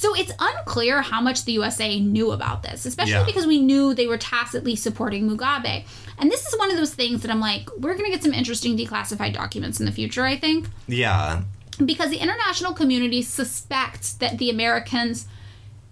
So 0.00 0.14
it's 0.14 0.32
unclear 0.38 1.02
how 1.02 1.20
much 1.20 1.44
the 1.44 1.52
USA 1.52 2.00
knew 2.00 2.30
about 2.32 2.62
this, 2.62 2.86
especially 2.86 3.12
Yeah. 3.12 3.24
because 3.24 3.46
we 3.46 3.60
knew 3.60 3.92
they 3.92 4.06
were 4.06 4.16
tacitly 4.16 4.74
supporting 4.74 5.28
Mugabe. 5.28 5.84
And 6.18 6.30
this 6.30 6.46
is 6.46 6.58
one 6.58 6.70
of 6.70 6.78
those 6.78 6.94
things 6.94 7.20
that 7.20 7.30
I'm 7.30 7.38
like, 7.38 7.68
we're 7.76 7.92
going 7.98 8.06
to 8.06 8.10
get 8.10 8.22
some 8.22 8.32
interesting 8.32 8.78
declassified 8.78 9.34
documents 9.34 9.78
in 9.78 9.84
the 9.84 9.92
future, 9.92 10.24
I 10.24 10.36
think 10.38 10.68
Yeah. 10.88 11.42
because 11.84 12.08
the 12.08 12.16
international 12.16 12.72
community 12.72 13.20
suspects 13.20 14.14
that 14.14 14.38
the 14.38 14.48
Americans 14.48 15.26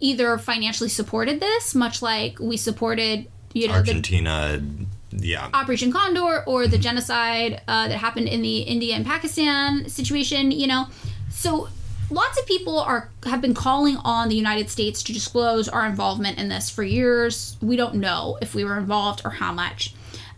either 0.00 0.38
financially 0.38 0.88
supported 0.88 1.38
this, 1.40 1.74
much 1.74 2.00
like 2.00 2.38
we 2.40 2.56
supported, 2.56 3.26
you 3.52 3.66
know, 3.68 3.74
the 3.74 3.78
Argentina. 3.90 4.62
Yeah. 5.10 5.50
Operation 5.52 5.92
Condor 5.92 6.44
or 6.46 6.66
the 6.66 6.78
genocide 6.78 7.60
uh, 7.68 7.88
that 7.88 7.98
happened 7.98 8.28
in 8.28 8.40
the 8.40 8.60
India 8.60 8.94
and 8.94 9.04
Pakistan 9.04 9.86
situation, 9.90 10.50
you 10.50 10.66
know. 10.66 10.86
So 11.30 11.68
lots 12.10 12.38
of 12.38 12.46
people 12.46 12.78
are 12.78 13.10
have 13.26 13.40
been 13.40 13.54
calling 13.54 13.96
on 13.98 14.28
the 14.28 14.36
United 14.36 14.70
States 14.70 15.02
to 15.04 15.12
disclose 15.12 15.68
our 15.68 15.86
involvement 15.86 16.38
in 16.38 16.48
this 16.48 16.70
for 16.70 16.82
years. 16.82 17.56
We 17.60 17.76
don't 17.76 17.96
know 17.96 18.38
if 18.40 18.54
we 18.54 18.64
were 18.64 18.78
involved 18.78 19.22
or 19.24 19.30
how 19.30 19.52
much. 19.52 19.94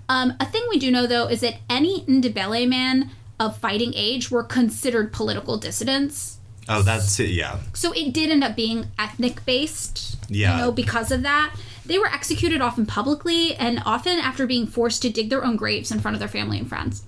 Um, 0.08 0.34
a 0.40 0.44
thing 0.46 0.62
we 0.68 0.78
do 0.78 0.90
know 0.90 1.06
though 1.06 1.28
is 1.28 1.40
that 1.40 1.56
any 1.68 2.02
Ndebele 2.02 2.68
men 2.68 3.10
of 3.38 3.56
fighting 3.58 3.92
age 3.94 4.30
were 4.30 4.42
considered 4.42 5.12
political 5.12 5.56
dissidents. 5.56 6.38
Oh, 6.68 6.82
that's 6.82 7.18
it. 7.18 7.30
Yeah. 7.30 7.58
So 7.74 7.92
it 7.92 8.12
did 8.12 8.30
end 8.30 8.44
up 8.44 8.54
being 8.54 8.88
ethnic 8.98 9.44
based, 9.46 10.16
Yeah. 10.28 10.52
you 10.56 10.62
know, 10.62 10.72
because 10.72 11.10
of 11.10 11.22
that. 11.22 11.54
They 11.86 11.98
were 11.98 12.06
executed 12.06 12.60
often 12.60 12.86
publicly 12.86 13.54
and 13.56 13.82
often 13.84 14.18
after 14.18 14.46
being 14.46 14.66
forced 14.66 15.02
to 15.02 15.10
dig 15.10 15.30
their 15.30 15.44
own 15.44 15.56
graves 15.56 15.90
in 15.90 15.98
front 16.00 16.14
of 16.14 16.18
their 16.20 16.28
family 16.28 16.58
and 16.58 16.68
friends. 16.68 17.02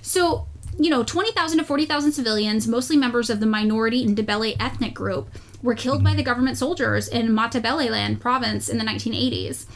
So, 0.00 0.46
you 0.78 0.90
know, 0.90 1.02
20,000 1.02 1.58
to 1.58 1.64
40,000 1.64 2.12
civilians, 2.12 2.68
mostly 2.68 2.96
members 2.96 3.30
of 3.30 3.40
the 3.40 3.46
minority 3.46 4.06
Ndebele 4.06 4.56
ethnic 4.60 4.94
group, 4.94 5.28
were 5.62 5.74
killed 5.74 6.04
by 6.04 6.14
the 6.14 6.22
government 6.22 6.56
soldiers 6.56 7.08
in 7.08 7.28
Matabeleland 7.28 8.20
province 8.20 8.68
in 8.68 8.78
the 8.78 8.84
1980s. 8.84 9.66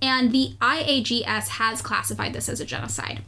And 0.00 0.32
the 0.32 0.54
IAGS 0.60 1.48
has 1.48 1.82
classified 1.82 2.32
this 2.32 2.48
as 2.48 2.60
a 2.60 2.64
genocide. 2.64 3.22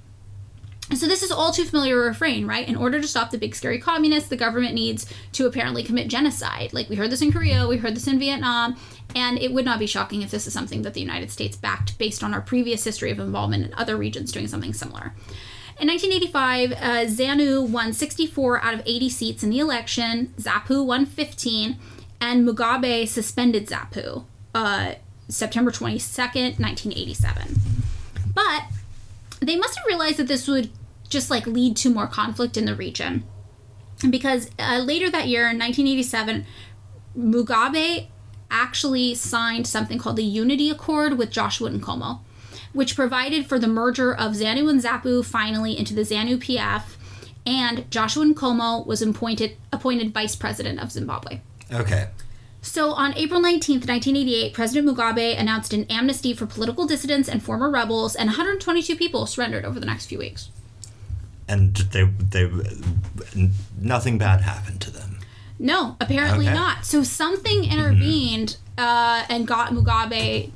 So 0.93 1.07
this 1.07 1.23
is 1.23 1.33
all 1.33 1.51
too 1.51 1.65
familiar 1.65 1.97
refrain, 1.97 2.47
right? 2.47 2.69
In 2.69 2.77
order 2.77 3.01
to 3.01 3.09
stop 3.09 3.31
the 3.31 3.39
big 3.39 3.55
scary 3.55 3.79
communists, 3.79 4.29
the 4.29 4.37
government 4.37 4.75
needs 4.75 5.07
to 5.33 5.47
apparently 5.47 5.83
commit 5.83 6.09
genocide. 6.09 6.75
Like 6.75 6.91
we 6.91 6.97
heard 6.97 7.11
this 7.11 7.23
in 7.23 7.33
Korea, 7.33 7.67
we 7.67 7.79
heard 7.79 7.97
this 7.97 8.07
in 8.07 8.19
Vietnam, 8.19 8.77
and 9.17 9.39
it 9.39 9.53
would 9.53 9.65
not 9.65 9.79
be 9.79 9.87
shocking 9.87 10.21
if 10.21 10.31
this 10.31 10.47
is 10.47 10.53
something 10.53 10.83
that 10.83 10.93
the 10.93 11.01
United 11.01 11.31
States 11.31 11.57
backed 11.57 11.97
based 11.97 12.23
on 12.23 12.35
our 12.35 12.43
previous 12.43 12.85
history 12.85 13.11
of 13.11 13.19
involvement 13.19 13.65
in 13.65 13.75
other 13.75 13.97
regions 13.97 14.31
doing 14.31 14.47
something 14.47 14.75
similar. 14.75 15.15
In 15.81 15.89
1985, 15.89 16.73
uh, 16.73 16.77
ZANU 17.11 17.69
won 17.69 17.93
64 17.93 18.63
out 18.63 18.75
of 18.75 18.83
80 18.87 19.09
seats 19.09 19.43
in 19.43 19.51
the 19.51 19.59
election, 19.59 20.33
ZAPU 20.39 20.85
won 20.87 21.05
15, 21.05 21.77
and 22.21 22.47
Mugabe 22.47 23.09
suspended 23.09 23.67
ZAPU 23.67 24.25
uh, 24.55 24.95
September 25.29 25.71
22nd, 25.73 26.61
1987. 26.61 27.57
But 28.35 28.65
they 29.41 29.57
must 29.57 29.77
have 29.77 29.87
realized 29.87 30.19
that 30.19 30.29
this 30.29 30.47
would 30.47 30.71
just 31.09 31.31
like 31.31 31.47
lead 31.47 31.77
to 31.77 31.91
more 31.91 32.07
conflict 32.07 32.57
in 32.57 32.65
the 32.65 32.75
region 32.75 33.25
because 34.11 34.51
uh, 34.59 34.79
later 34.79 35.11
that 35.11 35.29
year 35.29 35.49
in 35.49 35.59
1987 35.59 36.45
mugabe 37.17 38.09
actually 38.51 39.15
signed 39.15 39.67
something 39.67 39.99
called 39.99 40.17
the 40.17 40.25
unity 40.25 40.71
accord 40.71 41.17
with 41.17 41.31
joshua 41.31 41.71
nkomo 41.71 42.21
which 42.75 42.95
provided 42.95 43.47
for 43.47 43.59
the 43.59 43.67
merger 43.69 44.15
of 44.15 44.33
zanu 44.33 44.69
and 44.69 44.83
zapu 44.83 45.25
finally 45.25 45.79
into 45.79 45.95
the 45.95 46.03
zanu 46.03 46.37
pf 46.37 46.83
and 47.47 47.91
joshua 47.91 48.25
nkomo 48.27 48.85
was 48.87 49.01
appointed 49.01 49.57
appointed 49.73 50.13
vice 50.13 50.37
president 50.37 50.79
of 50.81 50.93
zimbabwe 50.93 51.41
Okay. 51.73 52.09
so 52.61 52.93
on 52.93 53.15
April 53.17 53.41
19th, 53.41 53.87
1988, 53.89 54.53
President 54.53 54.87
Mugabe 54.89 55.39
announced 55.39 55.73
an 55.73 55.85
amnesty 55.91 56.33
for 56.35 56.45
political 56.47 56.87
dissidents 56.87 57.29
and 57.29 57.43
former 57.43 57.71
rebels, 57.71 58.15
and 58.15 58.29
122 58.29 58.95
people 58.97 59.27
surrendered 59.27 59.65
over 59.65 59.81
the 59.81 59.87
next 59.87 60.07
few 60.07 60.19
weeks. 60.19 60.51
And 61.49 61.75
they 61.77 62.05
they 62.05 62.51
nothing 63.79 64.19
bad 64.19 64.41
happened 64.43 64.81
to 64.83 64.91
them. 64.91 65.19
No, 65.59 65.97
apparently 66.01 66.47
Okay. 66.47 66.55
not. 66.55 66.85
So 66.85 67.03
something 67.03 67.65
intervened 67.65 68.57
uh, 68.79 69.25
and 69.29 69.47
got 69.47 69.71
Mugabe 69.73 70.51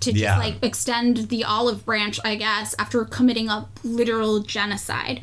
to 0.00 0.12
just 0.12 0.22
Yeah. 0.22 0.38
like 0.38 0.56
extend 0.62 1.28
the 1.28 1.44
olive 1.44 1.84
branch, 1.84 2.18
I 2.24 2.34
guess, 2.36 2.74
after 2.78 3.04
committing 3.04 3.48
a 3.48 3.68
literal 3.84 4.40
genocide. 4.40 5.22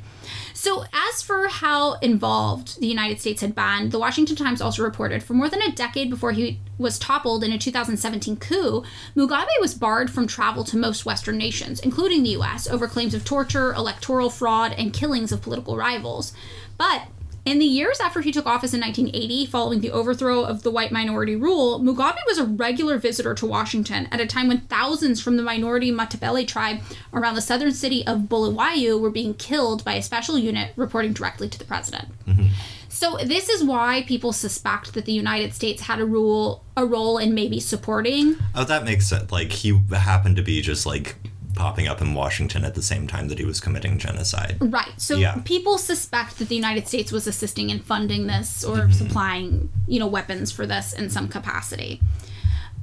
So, 0.54 0.84
as 0.92 1.22
for 1.22 1.48
how 1.48 1.94
involved 2.00 2.80
the 2.82 2.88
United 2.88 3.22
States 3.22 3.42
had 3.42 3.54
been, 3.56 3.92
the 3.92 4.00
Washington 4.00 4.36
Times 4.36 4.60
also 4.62 4.84
reported 4.84 5.24
for 5.24 5.34
more 5.34 5.48
than 5.50 5.62
a 5.62 5.72
decade 5.72 6.10
before 6.10 6.32
he 6.32 6.60
was 6.78 7.00
toppled 7.00 7.44
in 7.44 7.52
a 7.52 7.58
2017 7.58 8.38
coup, 8.38 8.84
Mugabe 9.16 9.48
was 9.62 9.74
barred 9.74 10.10
from 10.12 10.28
travel 10.28 10.64
to 10.66 10.76
most 10.78 11.06
Western 11.06 11.38
nations, 11.38 11.80
including 11.80 12.24
the 12.24 12.32
US, 12.32 12.68
over 12.68 12.88
claims 12.88 13.14
of 13.14 13.24
torture, 13.24 13.72
electoral 13.74 14.30
fraud, 14.30 14.74
and 14.78 14.94
killings 14.94 15.32
of 15.32 15.42
political 15.42 15.78
rivals. 15.78 16.34
But 16.78 17.04
in 17.48 17.60
the 17.60 17.66
years 17.66 18.02
after 18.02 18.20
he 18.20 18.34
took 18.34 18.46
office 18.46 18.74
in 18.74 18.82
1980, 18.82 19.46
following 19.46 19.80
the 19.80 19.92
overthrow 19.92 20.44
of 20.44 20.64
the 20.64 20.70
white 20.70 20.92
minority 20.92 21.36
rule, 21.36 21.80
Mugabe 21.80 22.20
was 22.28 22.38
a 22.38 22.44
regular 22.44 22.98
visitor 22.98 23.34
to 23.36 23.46
Washington 23.46 24.10
at 24.12 24.20
a 24.20 24.26
time 24.26 24.50
when 24.50 24.60
thousands 24.62 25.22
from 25.22 25.38
the 25.38 25.44
minority 25.44 25.90
Matabele 25.90 26.46
tribe 26.46 26.80
around 27.14 27.36
the 27.36 27.42
southern 27.42 27.72
city 27.72 28.06
of 28.06 28.28
Bulawayo 28.28 28.98
were 28.98 29.10
being 29.10 29.34
killed 29.34 29.86
by 29.86 29.94
a 29.94 30.02
special 30.02 30.38
unit 30.38 30.74
reporting 30.76 31.14
directly 31.14 31.48
to 31.48 31.58
the 31.58 31.64
president. 31.64 32.10
Mm-hmm. 32.26 32.48
So 32.90 33.18
this 33.24 33.48
is 33.48 33.64
why 33.64 34.04
people 34.08 34.34
suspect 34.34 34.94
that 34.94 35.06
the 35.06 35.14
United 35.14 35.54
States 35.54 35.84
had 35.84 36.00
a 36.00 36.06
rule 36.06 36.66
a 36.76 36.86
role 36.86 37.18
in 37.18 37.34
maybe 37.34 37.60
supporting 37.60 38.36
Oh, 38.56 38.66
that 38.66 38.84
makes 38.84 39.08
sense. 39.08 39.32
Like 39.32 39.52
he 39.52 39.80
happened 39.92 40.36
to 40.36 40.42
be 40.42 40.62
just 40.62 40.86
like 40.86 41.16
popping 41.58 41.88
up 41.88 42.02
in 42.02 42.14
Washington 42.14 42.64
at 42.64 42.76
the 42.76 42.82
same 42.82 43.08
time 43.08 43.28
that 43.28 43.40
he 43.40 43.46
was 43.46 43.60
committing 43.60 43.98
genocide. 43.98 44.58
Right. 44.62 44.94
So 44.98 45.18
Yeah. 45.18 45.42
people 45.44 45.78
suspect 45.78 46.38
that 46.40 46.48
the 46.50 46.56
United 46.56 46.88
States 46.88 47.12
was 47.12 47.28
assisting 47.28 47.70
in 47.70 47.80
funding 47.80 48.28
this 48.28 48.64
or 48.64 48.90
supplying, 48.92 49.70
you 49.88 50.00
know, 50.00 50.08
weapons 50.08 50.52
for 50.52 50.66
this 50.66 50.94
in 50.94 51.10
some 51.10 51.28
capacity. 51.28 52.00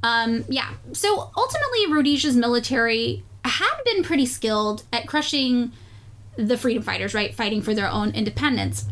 Um, 0.03 0.45
yeah. 0.49 0.71
So 0.93 1.31
ultimately, 1.37 1.93
Rhodesia's 1.93 2.37
military 2.37 3.23
had 3.45 3.77
been 3.85 4.03
pretty 4.03 4.27
skilled 4.27 4.83
at 4.93 5.07
crushing 5.07 5.73
the 6.37 6.59
freedom 6.59 6.83
fighters, 6.83 7.15
right, 7.15 7.35
fighting 7.35 7.63
for 7.63 7.75
their 7.75 7.89
own 7.89 8.11
independence. 8.11 8.87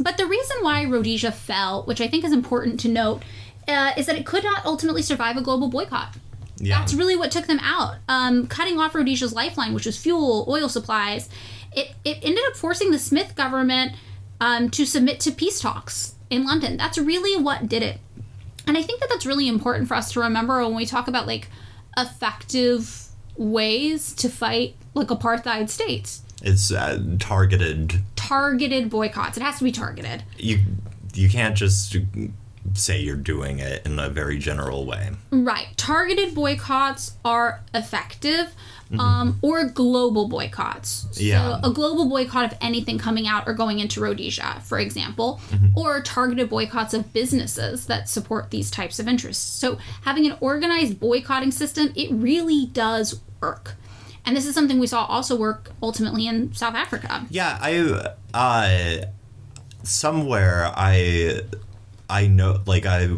But 0.00 0.16
the 0.16 0.26
reason 0.26 0.56
why 0.62 0.84
Rhodesia 0.84 1.30
fell, 1.32 1.82
which 1.84 2.00
I 2.00 2.08
think 2.08 2.24
is 2.24 2.32
important 2.32 2.80
to 2.80 2.88
note, 2.88 3.22
uh, 3.68 3.92
is 3.96 4.06
that 4.06 4.16
it 4.16 4.26
could 4.26 4.44
not 4.44 4.64
ultimately 4.64 5.02
survive 5.02 5.36
a 5.36 5.42
global 5.42 5.68
boycott. 5.68 6.14
Yeah. 6.58 6.78
That's 6.78 6.94
really 6.94 7.16
what 7.16 7.30
took 7.30 7.46
them 7.46 7.60
out. 7.60 7.96
Um, 8.08 8.46
cutting 8.46 8.78
off 8.78 8.94
Rhodesia's 8.94 9.32
lifeline, 9.32 9.74
which 9.74 9.86
was 9.86 9.98
fuel, 9.98 10.46
oil 10.48 10.68
supplies, 10.68 11.28
it, 11.72 11.94
it 12.04 12.18
ended 12.22 12.42
up 12.48 12.56
forcing 12.56 12.90
the 12.90 12.98
Smith 12.98 13.34
government 13.34 13.92
um, 14.40 14.70
to 14.70 14.86
submit 14.86 15.20
to 15.20 15.32
peace 15.32 15.60
talks 15.60 16.14
in 16.30 16.44
London. 16.44 16.76
That's 16.76 16.98
really 16.98 17.40
what 17.40 17.68
did 17.68 17.82
it. 17.82 17.98
And 18.66 18.76
I 18.76 18.82
think 18.82 19.00
that 19.00 19.08
that's 19.08 19.26
really 19.26 19.48
important 19.48 19.86
for 19.86 19.94
us 19.94 20.12
to 20.12 20.20
remember 20.20 20.62
when 20.62 20.74
we 20.74 20.86
talk 20.86 21.08
about 21.08 21.26
like 21.26 21.48
effective 21.96 23.08
ways 23.36 24.14
to 24.14 24.28
fight 24.28 24.74
like 24.94 25.08
apartheid 25.08 25.68
states. 25.68 26.22
It's 26.42 26.72
uh, 26.72 27.02
targeted. 27.18 28.00
Targeted 28.16 28.90
boycotts. 28.90 29.36
It 29.36 29.42
has 29.42 29.58
to 29.58 29.64
be 29.64 29.72
targeted. 29.72 30.24
You 30.36 30.60
you 31.14 31.28
can't 31.28 31.56
just 31.56 31.96
say 32.74 33.00
you're 33.00 33.16
doing 33.16 33.58
it 33.58 33.84
in 33.86 33.98
a 33.98 34.08
very 34.08 34.38
general 34.38 34.84
way. 34.86 35.10
Right. 35.30 35.68
Targeted 35.76 36.34
boycotts 36.34 37.12
are 37.24 37.62
effective. 37.74 38.54
Um, 39.00 39.40
or 39.42 39.64
global 39.64 40.28
boycotts. 40.28 41.06
So 41.10 41.20
Yeah. 41.20 41.58
a 41.60 41.70
global 41.70 42.08
boycott 42.08 42.44
of 42.52 42.56
anything 42.60 42.98
coming 42.98 43.26
out 43.26 43.48
or 43.48 43.52
going 43.52 43.80
into 43.80 44.00
Rhodesia, 44.00 44.60
for 44.62 44.78
example, 44.78 45.40
or 45.74 46.00
targeted 46.02 46.48
boycotts 46.48 46.94
of 46.94 47.12
businesses 47.12 47.86
that 47.86 48.08
support 48.08 48.50
these 48.52 48.70
types 48.70 49.00
of 49.00 49.08
interests. 49.08 49.44
So 49.58 49.78
having 50.02 50.24
an 50.24 50.36
organized 50.40 51.00
boycotting 51.00 51.50
system, 51.50 51.92
it 51.96 52.12
really 52.12 52.66
does 52.66 53.18
work. 53.40 53.74
And 54.24 54.36
this 54.36 54.46
is 54.46 54.54
something 54.54 54.78
we 54.78 54.86
saw 54.86 55.04
also 55.06 55.34
work 55.34 55.72
ultimately 55.82 56.28
in 56.28 56.54
South 56.54 56.76
Africa. 56.76 57.26
Yeah, 57.28 57.58
I 57.60 58.12
uh 58.32 59.06
somewhere 59.82 60.70
I 60.76 61.40
I 62.08 62.26
know 62.26 62.60
like 62.66 62.86
I 62.86 63.08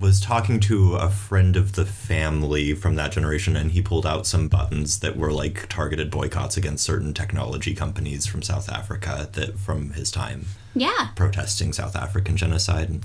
was 0.00 0.20
talking 0.20 0.60
to 0.60 0.94
a 0.94 1.10
friend 1.10 1.56
of 1.56 1.72
the 1.72 1.84
family 1.84 2.72
from 2.72 2.94
that 2.94 3.10
generation 3.10 3.56
and 3.56 3.72
he 3.72 3.82
pulled 3.82 4.06
out 4.06 4.26
some 4.28 4.46
buttons 4.46 5.00
that 5.00 5.16
were 5.16 5.32
like 5.32 5.68
targeted 5.68 6.08
boycotts 6.08 6.56
against 6.56 6.84
certain 6.84 7.12
technology 7.12 7.74
companies 7.74 8.24
from 8.24 8.40
South 8.42 8.70
Africa 8.70 9.28
that 9.32 9.58
from 9.58 9.90
his 9.94 10.12
time 10.12 10.44
Yeah, 10.74 11.08
protesting 11.16 11.72
South 11.72 11.96
African 11.96 12.36
genocide. 12.36 13.00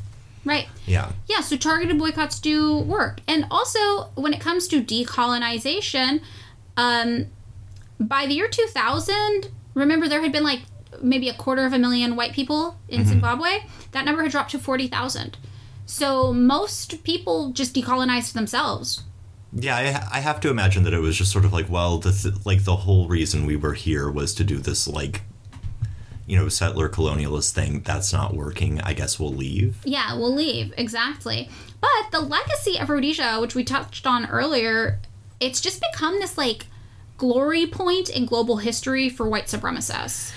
right. 0.46 0.68
Yeah. 0.86 1.14
Yeah, 1.28 1.42
so 1.42 1.58
targeted 1.58 1.98
boycotts 1.98 2.40
do 2.40 2.78
work. 2.78 3.22
And 3.28 3.46
also, 3.50 4.10
when 4.14 4.32
it 4.34 4.40
comes 4.40 4.68
to 4.68 4.84
decolonization, 4.84 6.22
um, 6.78 7.26
by 8.00 8.28
the 8.28 8.36
year 8.36 8.48
2000, 8.50 9.50
remember 9.74 10.08
there 10.08 10.22
had 10.22 10.32
been 10.32 10.44
like 10.44 10.62
maybe 11.02 11.30
a 11.30 11.34
quarter 11.34 11.66
of 11.66 11.74
a 11.74 11.80
million 11.80 12.16
white 12.16 12.34
people 12.34 12.78
in 12.88 13.02
mm-hmm. 13.02 13.10
Zimbabwe. 13.10 13.60
That 13.92 14.06
number 14.06 14.24
had 14.24 14.32
dropped 14.32 14.52
to 14.52 14.60
40,000. 14.60 15.38
So 15.86 16.34
most 16.34 17.04
people 17.04 17.52
just 17.52 17.76
decolonized 17.76 18.34
themselves. 18.34 19.04
Yeah, 19.52 19.76
I, 19.76 20.18
I 20.18 20.20
have 20.22 20.40
to 20.42 20.50
imagine 20.50 20.84
that 20.84 20.94
it 20.94 21.00
was 21.00 21.18
just 21.18 21.32
sort 21.32 21.46
of 21.46 21.54
like, 21.54 21.70
well, 21.70 21.98
the 22.00 22.12
th- 22.12 22.46
like 22.46 22.64
the 22.64 22.78
whole 22.78 23.08
reason 23.08 23.46
we 23.46 23.56
were 23.56 23.74
here 23.74 24.10
was 24.10 24.34
to 24.36 24.44
do 24.44 24.58
this 24.58 24.88
like, 24.88 25.22
you 26.26 26.38
know, 26.38 26.50
settler 26.50 26.90
colonialist 26.90 27.52
thing. 27.52 27.82
That's 27.82 28.12
not 28.12 28.34
working. 28.34 28.82
I 28.82 28.94
guess 28.94 29.20
we'll 29.20 29.34
leave. 29.34 29.78
Yeah, 29.84 30.16
we'll 30.16 30.34
leave. 30.34 30.74
Exactly. 30.78 31.50
But 31.82 32.12
the 32.12 32.22
legacy 32.22 32.80
of 32.80 32.90
Rhodesia, 32.90 33.40
which 33.40 33.56
we 33.56 33.64
touched 33.64 34.08
on 34.08 34.26
earlier, 34.26 35.00
it's 35.40 35.62
just 35.62 35.84
become 35.92 36.20
this 36.20 36.38
like 36.38 36.66
glory 37.18 37.68
point 37.68 38.10
in 38.10 38.26
global 38.26 38.58
history 38.58 39.10
for 39.10 39.30
white 39.30 39.46
supremacists. 39.46 40.34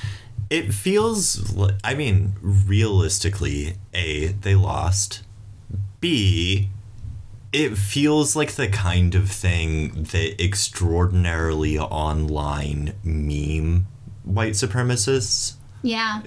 It 0.51 0.73
feels. 0.73 1.55
I 1.83 1.95
mean, 1.95 2.35
realistically, 2.43 3.77
a 3.95 4.29
they 4.29 4.55
lost. 4.55 5.23
B. 6.01 6.69
It 7.53 7.79
feels 7.79 8.37
like 8.37 8.53
the 8.53 8.69
kind 8.69 9.15
of 9.15 9.31
thing 9.31 10.05
that 10.13 10.43
extraordinarily 10.43 11.79
online 11.79 12.93
meme 13.03 13.87
white 14.25 14.53
supremacists 14.53 15.55
Yeah. 15.83 16.21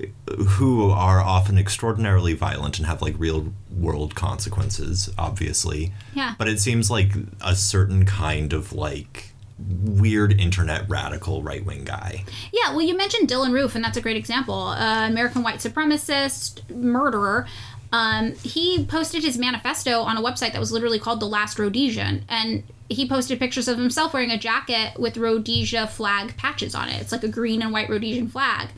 who 0.48 0.90
are 0.90 1.20
often 1.20 1.58
extraordinarily 1.58 2.34
violent 2.34 2.78
and 2.80 2.88
have 2.88 3.02
like 3.02 3.14
real 3.20 3.54
world 3.70 4.16
consequences, 4.16 5.12
obviously. 5.20 5.94
Yeah. 6.16 6.34
But 6.38 6.48
it 6.48 6.60
seems 6.60 6.90
like 6.90 7.12
a 7.41 7.56
certain 7.56 8.06
kind 8.06 8.52
of 8.54 8.74
like 8.74 9.28
weird 9.68 10.40
internet 10.40 10.88
radical 10.90 11.44
right 11.44 11.65
wing 11.65 11.84
guy. 11.84 12.23
Yeah, 12.52 12.72
well, 12.72 12.81
you 12.81 12.95
mentioned 12.95 13.30
Dylann 13.30 13.53
Roof, 13.53 13.76
and 13.76 13.84
that's 13.84 13.98
a 13.98 14.02
great 14.02 14.18
example. 14.18 14.68
Uh, 14.68 15.07
American 15.07 15.44
white 15.44 15.60
supremacist 15.60 16.69
murderer. 16.69 17.48
Um, 17.91 18.36
he 18.36 18.86
posted 18.86 19.23
his 19.23 19.38
manifesto 19.38 20.02
on 20.02 20.15
a 20.18 20.22
website 20.22 20.52
that 20.53 20.60
was 20.60 20.72
literally 20.72 20.99
called 20.99 21.19
The 21.19 21.27
Last 21.27 21.57
Rhodesian, 21.57 22.23
and 22.30 22.64
he 22.88 23.07
posted 23.07 23.40
pictures 23.40 23.68
of 23.68 23.77
himself 23.77 24.14
wearing 24.14 24.31
a 24.31 24.38
jacket 24.38 24.99
with 24.99 25.18
Rhodesia 25.18 25.88
flag 25.88 26.38
patches 26.38 26.76
on 26.76 26.90
it. 26.90 27.02
It's 27.02 27.11
like 27.11 27.23
a 27.23 27.27
green 27.27 27.61
and 27.61 27.72
white 27.72 27.90
Rhodesian 27.90 28.27
flag. 28.27 28.69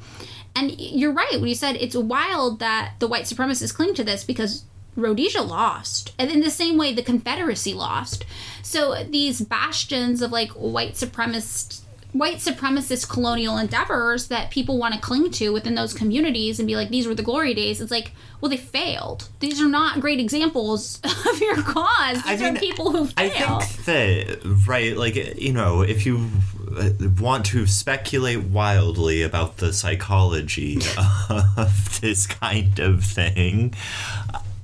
And 0.55 0.79
you're 0.79 1.13
right 1.13 1.31
when 1.33 1.47
you 1.47 1.55
said 1.55 1.77
it's 1.77 1.95
wild 1.95 2.59
that 2.59 2.95
the 2.99 3.07
white 3.07 3.23
supremacists 3.23 3.73
cling 3.73 3.93
to 3.95 4.03
this 4.03 4.23
because 4.23 4.65
Rhodesia 4.95 5.41
lost. 5.41 6.13
And 6.17 6.29
in 6.29 6.41
the 6.41 6.51
same 6.51 6.77
way, 6.77 6.93
the 6.93 7.03
Confederacy 7.03 7.73
lost. 7.73 8.25
So 8.61 9.03
these 9.03 9.41
bastions 9.41 10.21
of 10.21 10.31
like 10.31 10.51
white 10.51 10.93
supremacist 10.93 11.81
white 12.13 12.37
supremacist 12.39 13.07
colonial 13.09 13.57
endeavors 13.57 14.27
that 14.27 14.51
people 14.51 14.77
want 14.77 14.93
to 14.93 14.99
cling 14.99 15.31
to 15.31 15.51
within 15.51 15.75
those 15.75 15.93
communities 15.93 16.59
and 16.59 16.67
be 16.67 16.75
like 16.75 16.89
these 16.89 17.07
were 17.07 17.15
the 17.15 17.23
glory 17.23 17.53
days 17.53 17.79
it's 17.79 17.89
like 17.89 18.11
well 18.41 18.49
they 18.49 18.57
failed 18.57 19.29
these 19.39 19.61
are 19.61 19.69
not 19.69 20.01
great 20.01 20.19
examples 20.19 20.99
of 21.05 21.39
your 21.39 21.55
cause 21.63 22.21
these 22.23 22.41
are 22.41 22.53
people 22.55 22.91
who 22.91 23.09
I 23.15 23.29
failed 23.29 23.63
think 23.63 23.85
that 23.85 24.41
right, 24.67 24.95
like 24.95 25.15
you 25.39 25.53
know, 25.53 25.81
if 25.81 26.05
you 26.05 26.29
uh, 26.77 26.89
want 27.19 27.45
to 27.47 27.67
speculate 27.67 28.43
wildly 28.43 29.21
about 29.21 29.57
the 29.57 29.73
psychology 29.73 30.79
of 31.29 31.99
this 32.01 32.27
kind 32.27 32.79
of 32.79 33.03
thing, 33.03 33.73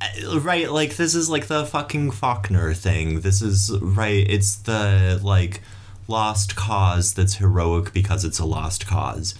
Uh, 0.01 0.39
right? 0.39 0.71
Like 0.71 0.95
this 0.95 1.15
is 1.15 1.29
like 1.29 1.47
the 1.47 1.65
fucking 1.65 2.11
Faulkner 2.11 2.73
thing. 2.73 3.21
This 3.21 3.41
is 3.41 3.71
right. 3.81 4.25
It's 4.29 4.55
the 4.55 5.19
like 5.23 5.61
lost 6.07 6.55
cause 6.55 7.13
that's 7.13 7.35
heroic 7.35 7.93
because 7.93 8.23
it's 8.23 8.39
a 8.39 8.45
lost 8.45 8.87
cause. 8.87 9.35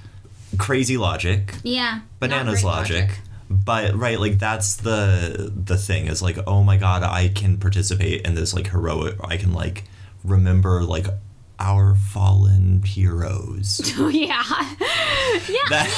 Crazy 0.57 0.97
logic 0.97 1.55
yeah 1.63 1.99
bananas 2.19 2.61
great 2.61 2.71
logic. 2.71 3.19
but 3.49 3.93
right 3.95 4.17
like 4.19 4.39
that's 4.39 4.77
the 4.77 5.51
the 5.53 5.77
thing 5.77 6.07
is 6.07 6.21
like 6.21 6.38
oh 6.47 6.63
my 6.63 6.77
god 6.77 7.03
i 7.03 7.27
can 7.27 7.57
participate 7.57 8.21
in 8.25 8.34
this 8.34 8.53
like 8.53 8.67
heroic 8.67 9.15
i 9.25 9.35
can 9.35 9.51
like 9.53 9.84
remember 10.23 10.84
like 10.84 11.05
our 11.59 11.95
fallen 11.95 12.81
heroes 12.84 13.81
oh, 13.97 14.09
yeah 14.09 14.43
yeah 15.49 15.69
that 15.69 15.89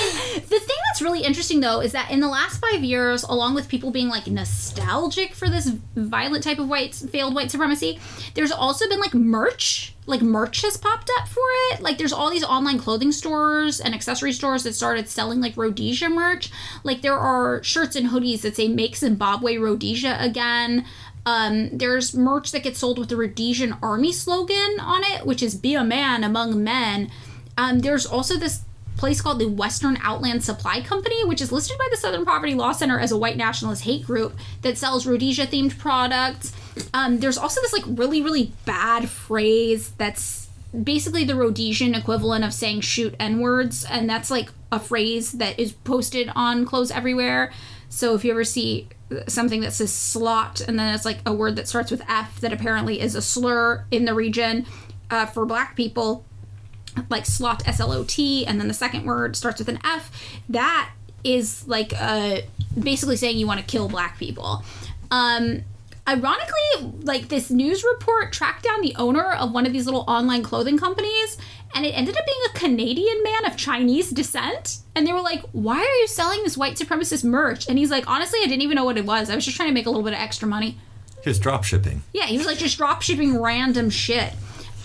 The 0.49 0.59
thing 0.59 0.77
that's 0.89 1.01
really 1.01 1.21
interesting 1.21 1.59
though 1.59 1.79
is 1.79 1.91
that 1.91 2.09
in 2.09 2.19
the 2.19 2.27
last 2.27 2.59
five 2.59 2.83
years, 2.83 3.23
along 3.23 3.53
with 3.53 3.67
people 3.67 3.91
being 3.91 4.09
like 4.09 4.27
nostalgic 4.27 5.35
for 5.35 5.47
this 5.49 5.71
violent 5.95 6.43
type 6.43 6.57
of 6.59 6.67
white 6.67 6.95
failed 6.95 7.35
white 7.35 7.51
supremacy, 7.51 7.99
there's 8.33 8.51
also 8.51 8.87
been 8.89 8.99
like 8.99 9.13
merch. 9.13 9.93
Like 10.07 10.21
merch 10.23 10.63
has 10.63 10.75
popped 10.75 11.11
up 11.19 11.27
for 11.27 11.43
it. 11.71 11.81
Like 11.81 11.99
there's 11.99 12.13
all 12.13 12.31
these 12.31 12.43
online 12.43 12.79
clothing 12.79 13.11
stores 13.11 13.79
and 13.79 13.93
accessory 13.93 14.33
stores 14.33 14.63
that 14.63 14.73
started 14.73 15.07
selling 15.07 15.39
like 15.39 15.55
Rhodesia 15.55 16.09
merch. 16.09 16.49
Like 16.83 17.01
there 17.03 17.17
are 17.17 17.61
shirts 17.63 17.95
and 17.95 18.09
hoodies 18.09 18.41
that 18.41 18.55
say 18.55 18.67
"Make 18.67 18.95
Zimbabwe 18.95 19.57
Rhodesia 19.57 20.17
Again." 20.19 20.85
Um, 21.29 21.69
there's 21.77 22.15
merch 22.15 22.51
that 22.53 22.63
gets 22.63 22.79
sold 22.79 22.97
with 22.97 23.09
the 23.09 23.15
Rhodesian 23.15 23.77
Army 23.83 24.11
slogan 24.11 24.79
on 24.79 25.03
it, 25.03 25.27
which 25.27 25.43
is 25.43 25.53
"Be 25.53 25.75
a 25.75 25.83
man 25.83 26.23
among 26.23 26.63
men." 26.63 27.11
Um, 27.55 27.79
there's 27.79 28.05
also 28.05 28.37
this 28.37 28.61
place 28.97 29.21
called 29.21 29.39
the 29.39 29.47
Western 29.47 29.97
Outland 30.01 30.43
Supply 30.43 30.81
Company, 30.81 31.23
which 31.23 31.41
is 31.41 31.51
listed 31.51 31.77
by 31.77 31.87
the 31.91 31.97
Southern 31.97 32.25
Poverty 32.25 32.55
Law 32.55 32.71
Center 32.71 32.99
as 32.99 33.11
a 33.11 33.17
white 33.17 33.37
nationalist 33.37 33.83
hate 33.83 34.05
group 34.05 34.33
that 34.63 34.77
sells 34.77 35.05
Rhodesia 35.05 35.45
themed 35.45 35.77
products. 35.77 36.51
Um, 36.93 37.19
there's 37.19 37.37
also 37.37 37.61
this 37.61 37.73
like 37.73 37.85
really, 37.87 38.21
really 38.21 38.51
bad 38.65 39.07
phrase 39.07 39.91
that's 39.97 40.49
basically 40.71 41.25
the 41.25 41.35
Rhodesian 41.35 41.93
equivalent 41.95 42.43
of 42.43 42.53
saying 42.53 42.81
shoot 42.81 43.13
N 43.19 43.39
words, 43.39 43.85
and 43.85 44.09
that's 44.09 44.31
like 44.31 44.49
a 44.71 44.79
phrase 44.79 45.33
that 45.33 45.59
is 45.59 45.73
posted 45.73 46.31
on 46.35 46.65
clothes 46.65 46.91
everywhere. 46.91 47.51
So 47.89 48.15
if 48.15 48.25
you 48.25 48.31
ever 48.31 48.43
see 48.43 48.87
something 49.27 49.61
that 49.61 49.73
says 49.73 49.91
slot 49.91 50.61
and 50.61 50.77
then 50.77 50.93
it's 50.93 51.05
like 51.05 51.19
a 51.25 51.33
word 51.33 51.55
that 51.55 51.67
starts 51.67 51.89
with 51.91 52.01
F 52.07 52.39
that 52.41 52.53
apparently 52.53 53.01
is 53.01 53.15
a 53.15 53.21
slur 53.21 53.85
in 53.91 54.05
the 54.05 54.13
region 54.13 54.65
uh, 55.09 55.25
for 55.25 55.45
black 55.45 55.75
people, 55.75 56.25
like 57.09 57.25
slot 57.25 57.67
S 57.67 57.79
L 57.79 57.91
O 57.91 58.03
T, 58.03 58.45
and 58.45 58.59
then 58.59 58.67
the 58.67 58.73
second 58.73 59.05
word 59.05 59.35
starts 59.35 59.59
with 59.59 59.69
an 59.69 59.79
F. 59.83 60.11
That 60.47 60.91
is 61.23 61.67
like 61.67 61.93
uh, 61.99 62.37
basically 62.79 63.15
saying 63.15 63.37
you 63.37 63.47
want 63.47 63.59
to 63.59 63.65
kill 63.65 63.89
black 63.89 64.17
people. 64.17 64.63
Um, 65.11 65.63
ironically, 66.07 66.93
like 67.01 67.29
this 67.29 67.49
news 67.49 67.83
report 67.83 68.31
tracked 68.31 68.63
down 68.63 68.81
the 68.81 68.95
owner 68.95 69.31
of 69.33 69.51
one 69.51 69.65
of 69.65 69.73
these 69.73 69.85
little 69.85 70.05
online 70.07 70.43
clothing 70.43 70.77
companies, 70.77 71.37
and 71.75 71.85
it 71.85 71.89
ended 71.89 72.17
up 72.17 72.25
being 72.25 72.37
a 72.49 72.57
Canadian 72.57 73.23
man 73.23 73.45
of 73.45 73.57
Chinese 73.57 74.09
descent. 74.09 74.79
And 74.95 75.05
they 75.05 75.13
were 75.13 75.21
like, 75.21 75.43
"Why 75.51 75.77
are 75.77 75.95
you 76.01 76.07
selling 76.07 76.43
this 76.43 76.57
white 76.57 76.75
supremacist 76.75 77.23
merch?" 77.23 77.67
And 77.67 77.77
he's 77.77 77.91
like, 77.91 78.07
"Honestly, 78.07 78.39
I 78.41 78.47
didn't 78.47 78.63
even 78.63 78.75
know 78.75 78.85
what 78.85 78.97
it 78.97 79.05
was. 79.05 79.29
I 79.29 79.35
was 79.35 79.45
just 79.45 79.57
trying 79.57 79.69
to 79.69 79.73
make 79.73 79.85
a 79.85 79.89
little 79.89 80.03
bit 80.03 80.13
of 80.13 80.19
extra 80.19 80.47
money." 80.47 80.77
here's 81.21 81.39
drop 81.39 81.63
shipping 81.63 82.01
Yeah, 82.13 82.25
he 82.25 82.37
was 82.37 82.47
like 82.47 82.57
just 82.57 82.77
drop 82.77 83.01
shipping 83.01 83.41
random 83.41 83.89
shit. 83.89 84.33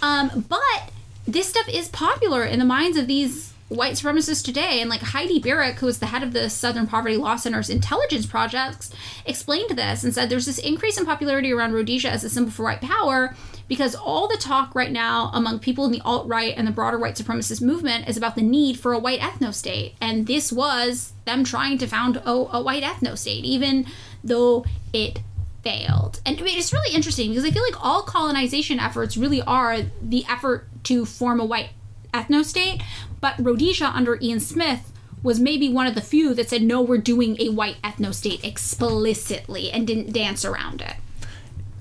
Um, 0.02 0.46
but 0.48 0.90
this 1.26 1.48
stuff 1.48 1.68
is 1.68 1.88
popular 1.88 2.44
in 2.44 2.58
the 2.58 2.64
minds 2.64 2.98
of 2.98 3.06
these 3.06 3.52
white 3.68 3.94
supremacists 3.94 4.44
today. 4.44 4.80
And 4.80 4.90
like 4.90 5.00
Heidi 5.00 5.40
Beirich, 5.40 5.76
who 5.76 5.88
is 5.88 5.98
the 5.98 6.06
head 6.06 6.22
of 6.22 6.32
the 6.32 6.50
Southern 6.50 6.86
Poverty 6.86 7.16
Law 7.16 7.36
Center's 7.36 7.70
intelligence 7.70 8.26
projects, 8.26 8.90
explained 9.24 9.70
this 9.76 10.04
and 10.04 10.12
said 10.12 10.28
there's 10.28 10.46
this 10.46 10.58
increase 10.58 10.98
in 10.98 11.06
popularity 11.06 11.52
around 11.52 11.72
Rhodesia 11.72 12.10
as 12.10 12.24
a 12.24 12.30
symbol 12.30 12.52
for 12.52 12.64
white 12.64 12.82
power 12.82 13.34
because 13.68 13.94
all 13.94 14.28
the 14.28 14.36
talk 14.36 14.74
right 14.74 14.92
now 14.92 15.30
among 15.32 15.58
people 15.58 15.84
in 15.84 15.92
the 15.92 16.00
alt 16.04 16.26
right 16.26 16.54
and 16.56 16.66
the 16.66 16.72
broader 16.72 16.98
white 16.98 17.14
supremacist 17.16 17.62
movement 17.62 18.08
is 18.08 18.16
about 18.16 18.34
the 18.36 18.42
need 18.42 18.78
for 18.78 18.92
a 18.92 18.98
white 18.98 19.20
ethno 19.20 19.52
state. 19.52 19.94
And 20.00 20.26
this 20.26 20.52
was 20.52 21.12
them 21.24 21.44
trying 21.44 21.78
to 21.78 21.86
found 21.86 22.18
a, 22.18 22.30
a 22.30 22.62
white 22.62 22.82
ethno 22.82 23.16
state, 23.16 23.44
even 23.44 23.86
though 24.22 24.64
it 24.92 25.20
failed. 25.62 26.20
And 26.26 26.38
I 26.38 26.42
mean, 26.42 26.58
it's 26.58 26.72
really 26.72 26.94
interesting 26.94 27.30
because 27.30 27.44
I 27.44 27.50
feel 27.50 27.62
like 27.62 27.82
all 27.84 28.02
colonization 28.02 28.78
efforts 28.78 29.16
really 29.16 29.40
are 29.42 29.78
the 30.02 30.24
effort 30.28 30.68
to 30.84 31.04
form 31.06 31.40
a 31.40 31.44
white 31.44 31.70
ethno 32.12 32.44
state. 32.44 32.82
But 33.20 33.34
Rhodesia 33.38 33.86
under 33.86 34.18
Ian 34.20 34.40
Smith 34.40 34.92
was 35.22 35.40
maybe 35.40 35.70
one 35.70 35.86
of 35.86 35.94
the 35.94 36.02
few 36.02 36.34
that 36.34 36.50
said, 36.50 36.60
no, 36.62 36.82
we're 36.82 36.98
doing 36.98 37.40
a 37.40 37.48
white 37.48 37.80
ethno 37.82 38.12
state 38.14 38.44
explicitly 38.44 39.70
and 39.70 39.86
didn't 39.86 40.12
dance 40.12 40.44
around 40.44 40.82
it. 40.82 40.96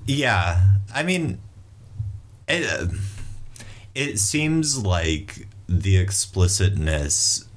yeah 0.06 0.62
i 0.94 1.02
mean 1.04 1.40
it, 2.48 2.66
uh, 2.66 2.88
it 3.96 4.20
seems 4.20 4.84
like 4.84 5.48
the 5.68 5.98
explicitness 5.98 7.48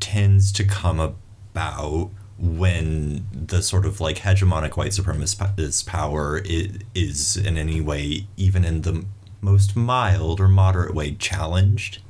tends 0.00 0.52
to 0.52 0.64
come 0.64 1.00
about 1.00 2.10
when 2.38 3.26
the 3.32 3.62
sort 3.62 3.86
of 3.86 4.00
like 4.00 4.18
hegemonic 4.18 4.76
white 4.76 4.90
supremacist 4.90 5.86
power 5.86 6.38
is, 6.38 6.78
is 6.94 7.36
in 7.36 7.56
any 7.56 7.80
way, 7.80 8.26
even 8.36 8.64
in 8.64 8.82
the 8.82 9.04
most 9.40 9.76
mild 9.76 10.40
or 10.40 10.48
moderate 10.48 10.94
way, 10.94 11.12
challenged. 11.14 12.00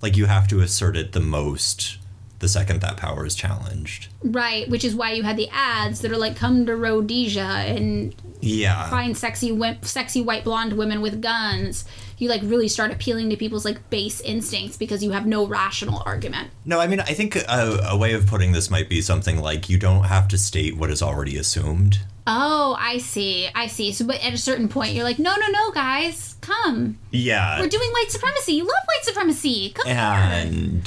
Like 0.00 0.16
you 0.16 0.26
have 0.26 0.48
to 0.48 0.60
assert 0.60 0.96
it 0.96 1.12
the 1.12 1.20
most 1.20 1.98
the 2.42 2.48
second 2.48 2.82
that 2.82 2.98
power 2.98 3.24
is 3.24 3.34
challenged. 3.34 4.08
Right, 4.22 4.68
which 4.68 4.84
is 4.84 4.94
why 4.94 5.12
you 5.12 5.22
had 5.22 5.38
the 5.38 5.48
ads 5.50 6.00
that 6.02 6.12
are 6.12 6.18
like, 6.18 6.36
come 6.36 6.66
to 6.66 6.76
Rhodesia 6.76 7.40
and 7.40 8.14
Yeah. 8.40 8.90
find 8.90 9.16
sexy, 9.16 9.58
sexy 9.80 10.20
white 10.20 10.44
blonde 10.44 10.74
women 10.74 11.00
with 11.00 11.22
guns. 11.22 11.86
You 12.18 12.28
like 12.28 12.42
really 12.44 12.68
start 12.68 12.92
appealing 12.92 13.30
to 13.30 13.36
people's 13.36 13.64
like 13.64 13.88
base 13.90 14.20
instincts 14.20 14.76
because 14.76 15.02
you 15.02 15.12
have 15.12 15.26
no 15.26 15.46
rational 15.46 16.02
argument. 16.04 16.50
No, 16.64 16.78
I 16.78 16.86
mean, 16.86 17.00
I 17.00 17.14
think 17.14 17.34
a, 17.36 17.80
a 17.88 17.96
way 17.96 18.12
of 18.12 18.26
putting 18.26 18.52
this 18.52 18.70
might 18.70 18.88
be 18.88 19.00
something 19.00 19.40
like 19.40 19.68
you 19.70 19.78
don't 19.78 20.04
have 20.04 20.28
to 20.28 20.38
state 20.38 20.76
what 20.76 20.90
is 20.90 21.00
already 21.02 21.36
assumed. 21.36 22.00
Oh, 22.24 22.76
I 22.78 22.98
see. 22.98 23.48
I 23.52 23.66
see. 23.66 23.90
So, 23.92 24.06
but 24.06 24.22
at 24.24 24.32
a 24.32 24.38
certain 24.38 24.68
point, 24.68 24.94
you're 24.94 25.02
like, 25.02 25.18
no, 25.18 25.34
no, 25.34 25.48
no, 25.48 25.72
guys, 25.72 26.36
come. 26.40 26.98
Yeah. 27.10 27.58
We're 27.60 27.66
doing 27.68 27.90
white 27.90 28.10
supremacy. 28.10 28.52
You 28.52 28.62
love 28.62 28.84
white 28.86 29.04
supremacy. 29.04 29.70
Come 29.74 29.86
here. 29.88 30.82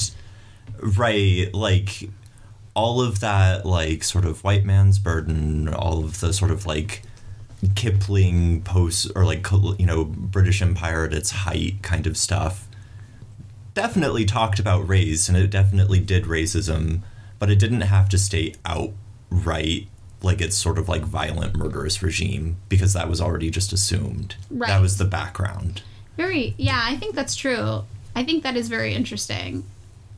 Right 0.81 1.53
like 1.53 2.09
all 2.73 3.01
of 3.01 3.19
that 3.21 3.65
like 3.65 4.03
sort 4.03 4.25
of 4.25 4.43
white 4.43 4.65
man's 4.65 4.99
burden 4.99 5.67
all 5.73 6.03
of 6.03 6.19
the 6.19 6.33
sort 6.33 6.51
of 6.51 6.65
like 6.65 7.01
kipling 7.75 8.61
post 8.61 9.11
or 9.15 9.25
like 9.25 9.45
you 9.79 9.85
know 9.85 10.03
british 10.05 10.61
empire 10.61 11.05
at 11.05 11.13
its 11.13 11.31
height 11.31 11.81
kind 11.81 12.05
of 12.05 12.17
stuff 12.17 12.67
definitely 13.73 14.25
talked 14.25 14.59
about 14.59 14.87
race 14.87 15.27
and 15.27 15.37
it 15.37 15.49
definitely 15.49 15.99
did 15.99 16.25
racism 16.25 17.01
but 17.39 17.49
it 17.49 17.59
didn't 17.59 17.81
have 17.81 18.07
to 18.09 18.17
stay 18.17 18.53
outright 18.65 19.87
like 20.21 20.41
it's 20.41 20.55
sort 20.55 20.77
of 20.77 20.87
like 20.87 21.01
violent 21.01 21.55
murderous 21.55 22.01
regime 22.01 22.57
because 22.69 22.93
that 22.93 23.09
was 23.09 23.19
already 23.21 23.49
just 23.49 23.73
assumed 23.73 24.35
Right. 24.49 24.67
that 24.67 24.81
was 24.81 24.97
the 24.97 25.05
background 25.05 25.81
Very, 26.17 26.55
yeah, 26.57 26.79
I 26.83 26.95
think 26.95 27.13
that's 27.13 27.35
true. 27.35 27.83
I 28.15 28.23
think 28.23 28.43
that 28.43 28.55
is 28.55 28.69
very 28.69 28.93
interesting. 28.93 29.65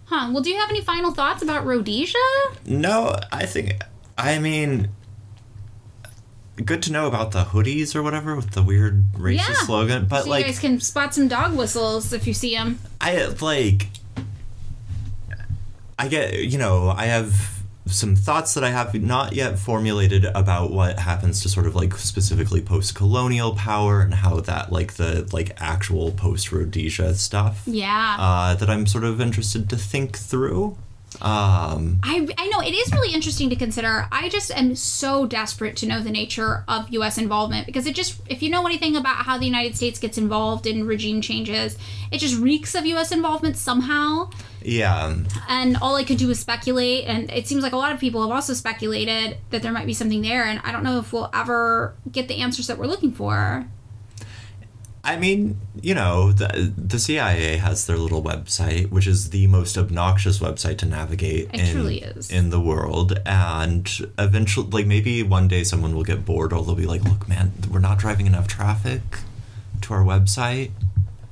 Huh. 0.07 0.29
Well, 0.33 0.41
do 0.41 0.49
you 0.49 0.57
have 0.57 0.69
any 0.69 0.81
final 0.81 1.11
thoughts 1.11 1.41
about 1.43 1.65
Rhodesia? 1.65 2.17
No, 2.65 3.15
I 3.31 3.45
think. 3.45 3.73
I 4.17 4.39
mean, 4.39 4.89
good 6.63 6.81
to 6.83 6.91
know 6.91 7.07
about 7.07 7.31
the 7.31 7.43
hoodies 7.43 7.95
or 7.95 8.01
whatever 8.03 8.35
with 8.35 8.51
the 8.51 8.63
weird 8.63 9.11
racist 9.13 9.35
Yeah. 9.49 9.53
slogan. 9.65 10.05
But 10.05 10.23
so 10.23 10.29
like, 10.29 10.45
you 10.45 10.51
guys 10.51 10.59
can 10.59 10.79
spot 10.79 11.13
some 11.13 11.27
dog 11.27 11.55
whistles 11.57 12.13
if 12.13 12.25
you 12.25 12.33
see 12.33 12.55
them. 12.55 12.79
I 13.01 13.25
like. 13.41 13.87
I 15.99 16.07
get 16.07 16.33
you 16.35 16.57
know 16.57 16.89
I 16.89 17.05
have 17.05 17.56
some 17.93 18.15
thoughts 18.15 18.53
that 18.53 18.63
I 18.63 18.69
have 18.69 18.93
not 18.95 19.33
yet 19.33 19.57
formulated 19.59 20.25
about 20.25 20.71
what 20.71 20.99
happens 20.99 21.41
to 21.43 21.49
sort 21.49 21.65
of 21.67 21.75
like 21.75 21.93
specifically 21.97 22.61
post-colonial 22.61 23.55
power 23.55 24.01
and 24.01 24.13
how 24.13 24.39
that 24.41 24.71
like 24.71 24.93
the 24.95 25.27
like 25.31 25.51
actual 25.61 26.11
post-Rhodesia 26.11 27.15
stuff 27.15 27.63
Yeah. 27.65 28.15
uh, 28.19 28.55
that 28.55 28.69
I'm 28.69 28.85
sort 28.87 29.03
of 29.03 29.19
interested 29.21 29.69
to 29.69 29.77
think 29.77 30.17
through. 30.17 30.77
Um, 31.21 31.99
I, 32.03 32.27
I 32.37 32.47
know 32.49 32.61
it 32.61 32.73
is 32.73 32.91
really 32.91 33.13
interesting 33.13 33.49
to 33.49 33.55
consider. 33.55 34.07
I 34.11 34.29
just 34.29 34.51
am 34.51 34.75
so 34.75 35.25
desperate 35.25 35.75
to 35.77 35.87
know 35.87 36.01
the 36.01 36.11
nature 36.11 36.63
of 36.67 36.89
U.S. 36.89 37.17
involvement 37.17 37.65
because 37.65 37.87
it 37.87 37.95
just, 37.95 38.21
if 38.29 38.43
you 38.43 38.49
know 38.49 38.65
anything 38.65 38.95
about 38.95 39.17
how 39.17 39.37
the 39.37 39.45
United 39.45 39.75
States 39.75 39.99
gets 39.99 40.17
involved 40.17 40.67
in 40.67 40.85
regime 40.85 41.21
changes, 41.21 41.77
it 42.11 42.19
just 42.19 42.39
reeks 42.39 42.75
of 42.75 42.85
U.S. 42.85 43.11
involvement 43.11 43.57
somehow. 43.57 44.29
yeah. 44.61 45.15
And 45.49 45.77
all 45.77 45.95
I 45.95 46.03
could 46.03 46.17
do 46.17 46.29
is 46.29 46.39
speculate. 46.39 47.05
And 47.05 47.31
it 47.31 47.47
seems 47.47 47.63
like 47.63 47.73
a 47.73 47.77
lot 47.77 47.91
of 47.93 47.99
people 47.99 48.21
have 48.21 48.31
also 48.31 48.53
speculated 48.53 49.37
that 49.49 49.61
there 49.61 49.71
might 49.71 49.85
be 49.85 49.93
something 49.93 50.21
there. 50.21 50.43
And 50.43 50.59
I 50.63 50.71
don't 50.71 50.83
know 50.83 50.99
if 50.99 51.13
we'll 51.13 51.29
ever 51.33 51.95
get 52.11 52.27
the 52.27 52.41
answers 52.41 52.67
that 52.67 52.77
we're 52.77 52.87
looking 52.87 53.11
for. 53.11 53.65
I 55.07 55.15
mean, 55.15 55.57
you 55.81 55.95
know, 55.95 56.33
the, 56.33 56.73
the 56.77 56.99
CIA 56.99 57.55
has 57.55 57.87
their 57.87 57.95
little 57.95 58.21
website, 58.21 58.91
which 58.91 59.07
is 59.07 59.29
the 59.29 59.47
most 59.47 59.77
obnoxious 59.77 60.39
website 60.39 60.77
to 60.79 60.85
navigate 60.85 61.49
It 61.53 61.61
in, 61.61 61.71
truly 61.71 62.01
is. 62.01 62.29
in 62.29 62.49
the 62.49 62.59
world. 62.59 63.17
And 63.25 63.89
eventually, 64.19 64.67
like, 64.69 64.85
maybe 64.85 65.23
one 65.23 65.47
day 65.47 65.63
someone 65.63 65.95
will 65.95 66.03
get 66.03 66.25
bored 66.25 66.51
or 66.51 66.61
they'll 66.61 66.75
be 66.75 66.85
like, 66.85 67.03
look, 67.05 67.29
man, 67.29 67.53
we're 67.71 67.79
not 67.79 67.99
driving 67.99 68.27
enough 68.27 68.49
traffic 68.49 69.01
to 69.83 69.93
our 69.93 70.03
website. 70.03 70.71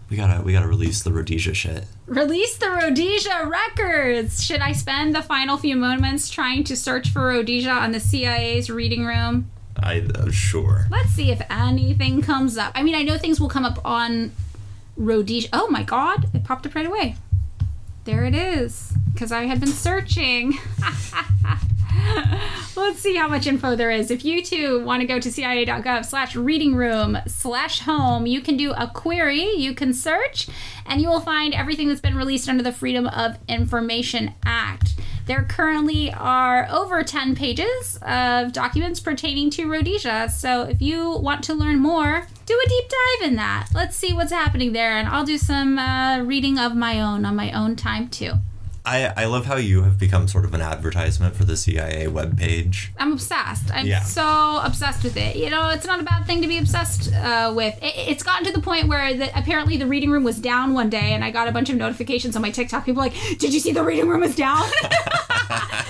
We 0.09 0.15
gotta, 0.15 0.41
we 0.41 0.53
gotta 0.53 0.67
release 0.67 1.03
the 1.03 1.11
Rhodesia 1.11 1.53
shit. 1.53 1.83
Release 2.05 2.55
the 2.57 2.69
Rhodesia 2.69 3.45
records! 3.45 4.41
Should 4.41 4.61
I 4.61 4.71
spend 4.71 5.13
the 5.13 5.21
final 5.21 5.57
few 5.57 5.75
moments 5.75 6.29
trying 6.29 6.63
to 6.65 6.77
search 6.77 7.09
for 7.09 7.27
Rhodesia 7.27 7.71
on 7.71 7.91
the 7.91 7.99
CIA's 7.99 8.69
reading 8.69 9.03
room? 9.03 9.49
I, 9.77 10.07
uh, 10.15 10.31
sure. 10.31 10.87
Let's 10.89 11.09
see 11.09 11.31
if 11.31 11.41
anything 11.49 12.21
comes 12.21 12.57
up. 12.57 12.71
I 12.75 12.83
mean, 12.83 12.95
I 12.95 13.03
know 13.03 13.17
things 13.17 13.39
will 13.39 13.49
come 13.49 13.65
up 13.65 13.79
on 13.85 14.31
Rhodesia. 14.95 15.49
Oh 15.53 15.67
my 15.69 15.83
god, 15.83 16.29
it 16.33 16.43
popped 16.43 16.65
up 16.65 16.75
right 16.75 16.85
away. 16.85 17.15
There 18.05 18.23
it 18.23 18.35
is. 18.35 18.93
Because 19.13 19.31
I 19.31 19.45
had 19.45 19.59
been 19.59 19.71
searching. 19.71 20.57
Let's 22.75 22.99
see 22.99 23.15
how 23.15 23.27
much 23.27 23.47
info 23.47 23.75
there 23.75 23.91
is. 23.91 24.11
If 24.11 24.25
you 24.25 24.43
too 24.43 24.83
want 24.83 25.01
to 25.01 25.07
go 25.07 25.19
to 25.19 25.31
cia.gov 25.31 26.05
slash 26.05 26.35
reading 26.35 26.75
room 26.75 27.17
slash 27.27 27.79
home, 27.81 28.25
you 28.25 28.41
can 28.41 28.57
do 28.57 28.73
a 28.73 28.87
query, 28.87 29.51
you 29.55 29.73
can 29.73 29.93
search, 29.93 30.47
and 30.85 31.01
you 31.01 31.07
will 31.07 31.21
find 31.21 31.53
everything 31.53 31.87
that's 31.87 32.01
been 32.01 32.17
released 32.17 32.49
under 32.49 32.63
the 32.63 32.71
Freedom 32.71 33.07
of 33.07 33.37
Information 33.47 34.33
Act. 34.45 34.95
There 35.25 35.43
currently 35.43 36.11
are 36.13 36.67
over 36.69 37.01
10 37.01 37.35
pages 37.35 37.97
of 38.03 38.53
documents 38.53 38.99
pertaining 38.99 39.49
to 39.51 39.65
Rhodesia. 39.65 40.29
So 40.29 40.63
if 40.63 40.81
you 40.81 41.09
want 41.17 41.43
to 41.45 41.55
learn 41.55 41.79
more, 41.79 42.27
do 42.45 42.61
a 42.63 42.69
deep 42.69 42.85
dive 42.89 43.29
in 43.29 43.35
that. 43.37 43.69
Let's 43.73 43.95
see 43.95 44.13
what's 44.13 44.31
happening 44.31 44.73
there, 44.73 44.91
and 44.91 45.07
I'll 45.07 45.25
do 45.25 45.37
some 45.37 45.79
uh, 45.79 46.19
reading 46.19 46.59
of 46.59 46.75
my 46.75 46.99
own 46.99 47.25
on 47.25 47.35
my 47.35 47.51
own 47.51 47.75
time 47.75 48.09
too. 48.09 48.33
I, 48.85 49.11
I 49.17 49.25
love 49.25 49.45
how 49.45 49.55
you 49.57 49.81
have 49.83 49.97
become 49.97 50.27
sort 50.27 50.45
of 50.45 50.53
an 50.53 50.61
advertisement 50.61 51.35
for 51.35 51.43
the 51.43 51.57
CIA 51.57 52.05
webpage. 52.07 52.89
I'm 52.99 53.13
obsessed. 53.13 53.71
I'm 53.73 53.85
Yeah. 53.87 54.03
so 54.03 54.59
obsessed 54.63 55.03
with 55.03 55.17
it. 55.17 55.35
You 55.35 55.49
know, 55.49 55.69
it's 55.69 55.87
not 55.87 55.99
a 55.99 56.03
bad 56.03 56.25
thing 56.27 56.41
to 56.43 56.47
be 56.47 56.57
obsessed 56.59 57.11
uh, 57.13 57.51
with. 57.55 57.75
It, 57.81 57.93
it's 58.09 58.23
gotten 58.23 58.45
to 58.45 58.51
the 58.51 58.61
point 58.61 58.87
where 58.87 59.13
the, 59.15 59.37
apparently 59.37 59.77
the 59.77 59.87
reading 59.87 60.11
room 60.11 60.23
was 60.23 60.39
down 60.39 60.73
one 60.73 60.89
day, 60.89 61.13
and 61.13 61.23
I 61.23 61.31
got 61.31 61.47
a 61.47 61.51
bunch 61.51 61.69
of 61.69 61.77
notifications 61.77 62.35
on 62.35 62.41
my 62.41 62.51
TikTok. 62.51 62.85
People 62.85 63.01
like, 63.01 63.13
"Did 63.39 63.53
you 63.53 63.59
see 63.59 63.71
the 63.71 63.83
reading 63.83 64.07
room 64.07 64.21
is 64.23 64.35
down?" 64.35 64.63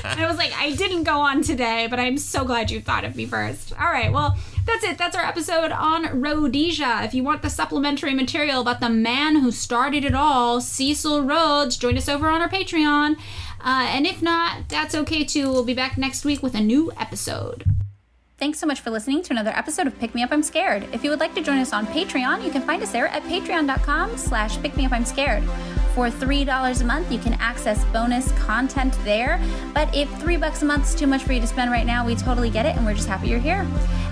and 0.03 0.19
I 0.19 0.25
was 0.27 0.37
like, 0.37 0.53
"I 0.55 0.71
didn't 0.75 1.03
go 1.03 1.19
on 1.19 1.41
today, 1.41 1.87
but 1.89 1.99
I'm 1.99 2.17
so 2.17 2.45
glad 2.45 2.71
you 2.71 2.79
thought 2.81 3.03
of 3.03 3.15
me 3.15 3.25
first. 3.25 3.73
All 3.73 3.85
right, 3.87 4.11
well. 4.11 4.37
That's 4.65 4.83
it. 4.83 4.97
That's 4.97 5.15
our 5.15 5.23
episode 5.23 5.71
on 5.71 6.21
Rhodesia. 6.21 7.01
If 7.03 7.13
you 7.13 7.23
want 7.23 7.43
the 7.43 7.49
supplementary 7.49 8.13
material 8.13 8.61
about 8.61 8.79
the 8.79 8.89
man 8.89 9.37
who 9.37 9.51
started 9.51 10.03
it 10.03 10.15
all, 10.15 10.59
Cecil 10.59 11.23
Rhodes, 11.23 11.77
join 11.77 11.97
us 11.97 12.09
over 12.09 12.27
on 12.27 12.41
our 12.41 12.49
Patreon. 12.49 13.15
Uh, 13.61 13.87
and 13.89 14.07
if 14.07 14.21
not, 14.21 14.67
that's 14.69 14.95
okay 14.95 15.23
too. 15.23 15.51
We'll 15.51 15.63
be 15.63 15.73
back 15.73 15.97
next 15.97 16.25
week 16.25 16.41
with 16.41 16.55
a 16.55 16.61
new 16.61 16.91
episode. 16.99 17.63
Thanks 18.37 18.59
so 18.59 18.67
much 18.67 18.81
for 18.81 18.89
listening 18.89 19.21
to 19.23 19.31
another 19.31 19.51
episode 19.51 19.87
of 19.87 19.97
Pick 19.97 20.13
Me 20.13 20.21
Up 20.21 20.33
I'm 20.33 20.43
Scared. 20.43 20.89
If 20.91 21.05
you 21.05 21.09
would 21.09 21.21
like 21.21 21.33
to 21.35 21.41
join 21.41 21.59
us 21.59 21.71
on 21.71 21.87
Patreon, 21.87 22.43
you 22.43 22.51
can 22.51 22.63
find 22.63 22.83
us 22.83 22.91
there 22.91 23.07
at 23.07 23.23
patreon.com 23.23 24.17
slash 24.17 24.61
pick 24.61 24.75
me 24.75 24.85
up 24.85 24.91
I'm 24.91 25.05
scared. 25.05 25.41
For 25.93 26.09
$3 26.09 26.81
a 26.81 26.83
month, 26.83 27.09
you 27.13 27.17
can 27.17 27.35
access 27.35 27.85
bonus 27.85 28.33
content 28.33 28.93
there. 29.05 29.41
But 29.73 29.95
if 29.95 30.09
three 30.19 30.35
bucks 30.35 30.63
a 30.63 30.65
month 30.65 30.89
is 30.89 30.95
too 30.95 31.07
much 31.07 31.23
for 31.23 31.31
you 31.31 31.39
to 31.39 31.47
spend 31.47 31.71
right 31.71 31.85
now, 31.85 32.05
we 32.05 32.13
totally 32.13 32.49
get 32.49 32.65
it 32.65 32.75
and 32.75 32.85
we're 32.85 32.95
just 32.95 33.07
happy 33.07 33.29
you're 33.29 33.39
here. 33.39 33.65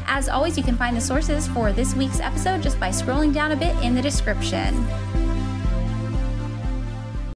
As 0.08 0.30
always, 0.30 0.58
you 0.58 0.64
can 0.64 0.78
find 0.78 0.96
the 0.96 1.02
sources 1.02 1.46
for 1.50 1.74
this 1.74 1.94
week's 1.94 2.22
episode 2.22 2.64
just 2.64 2.80
by 2.80 2.90
scrolling 2.92 3.34
down 3.34 3.52
a 3.52 3.58
bit 3.58 3.76
in 3.84 3.94
the 3.94 4.02
description. 4.02 4.88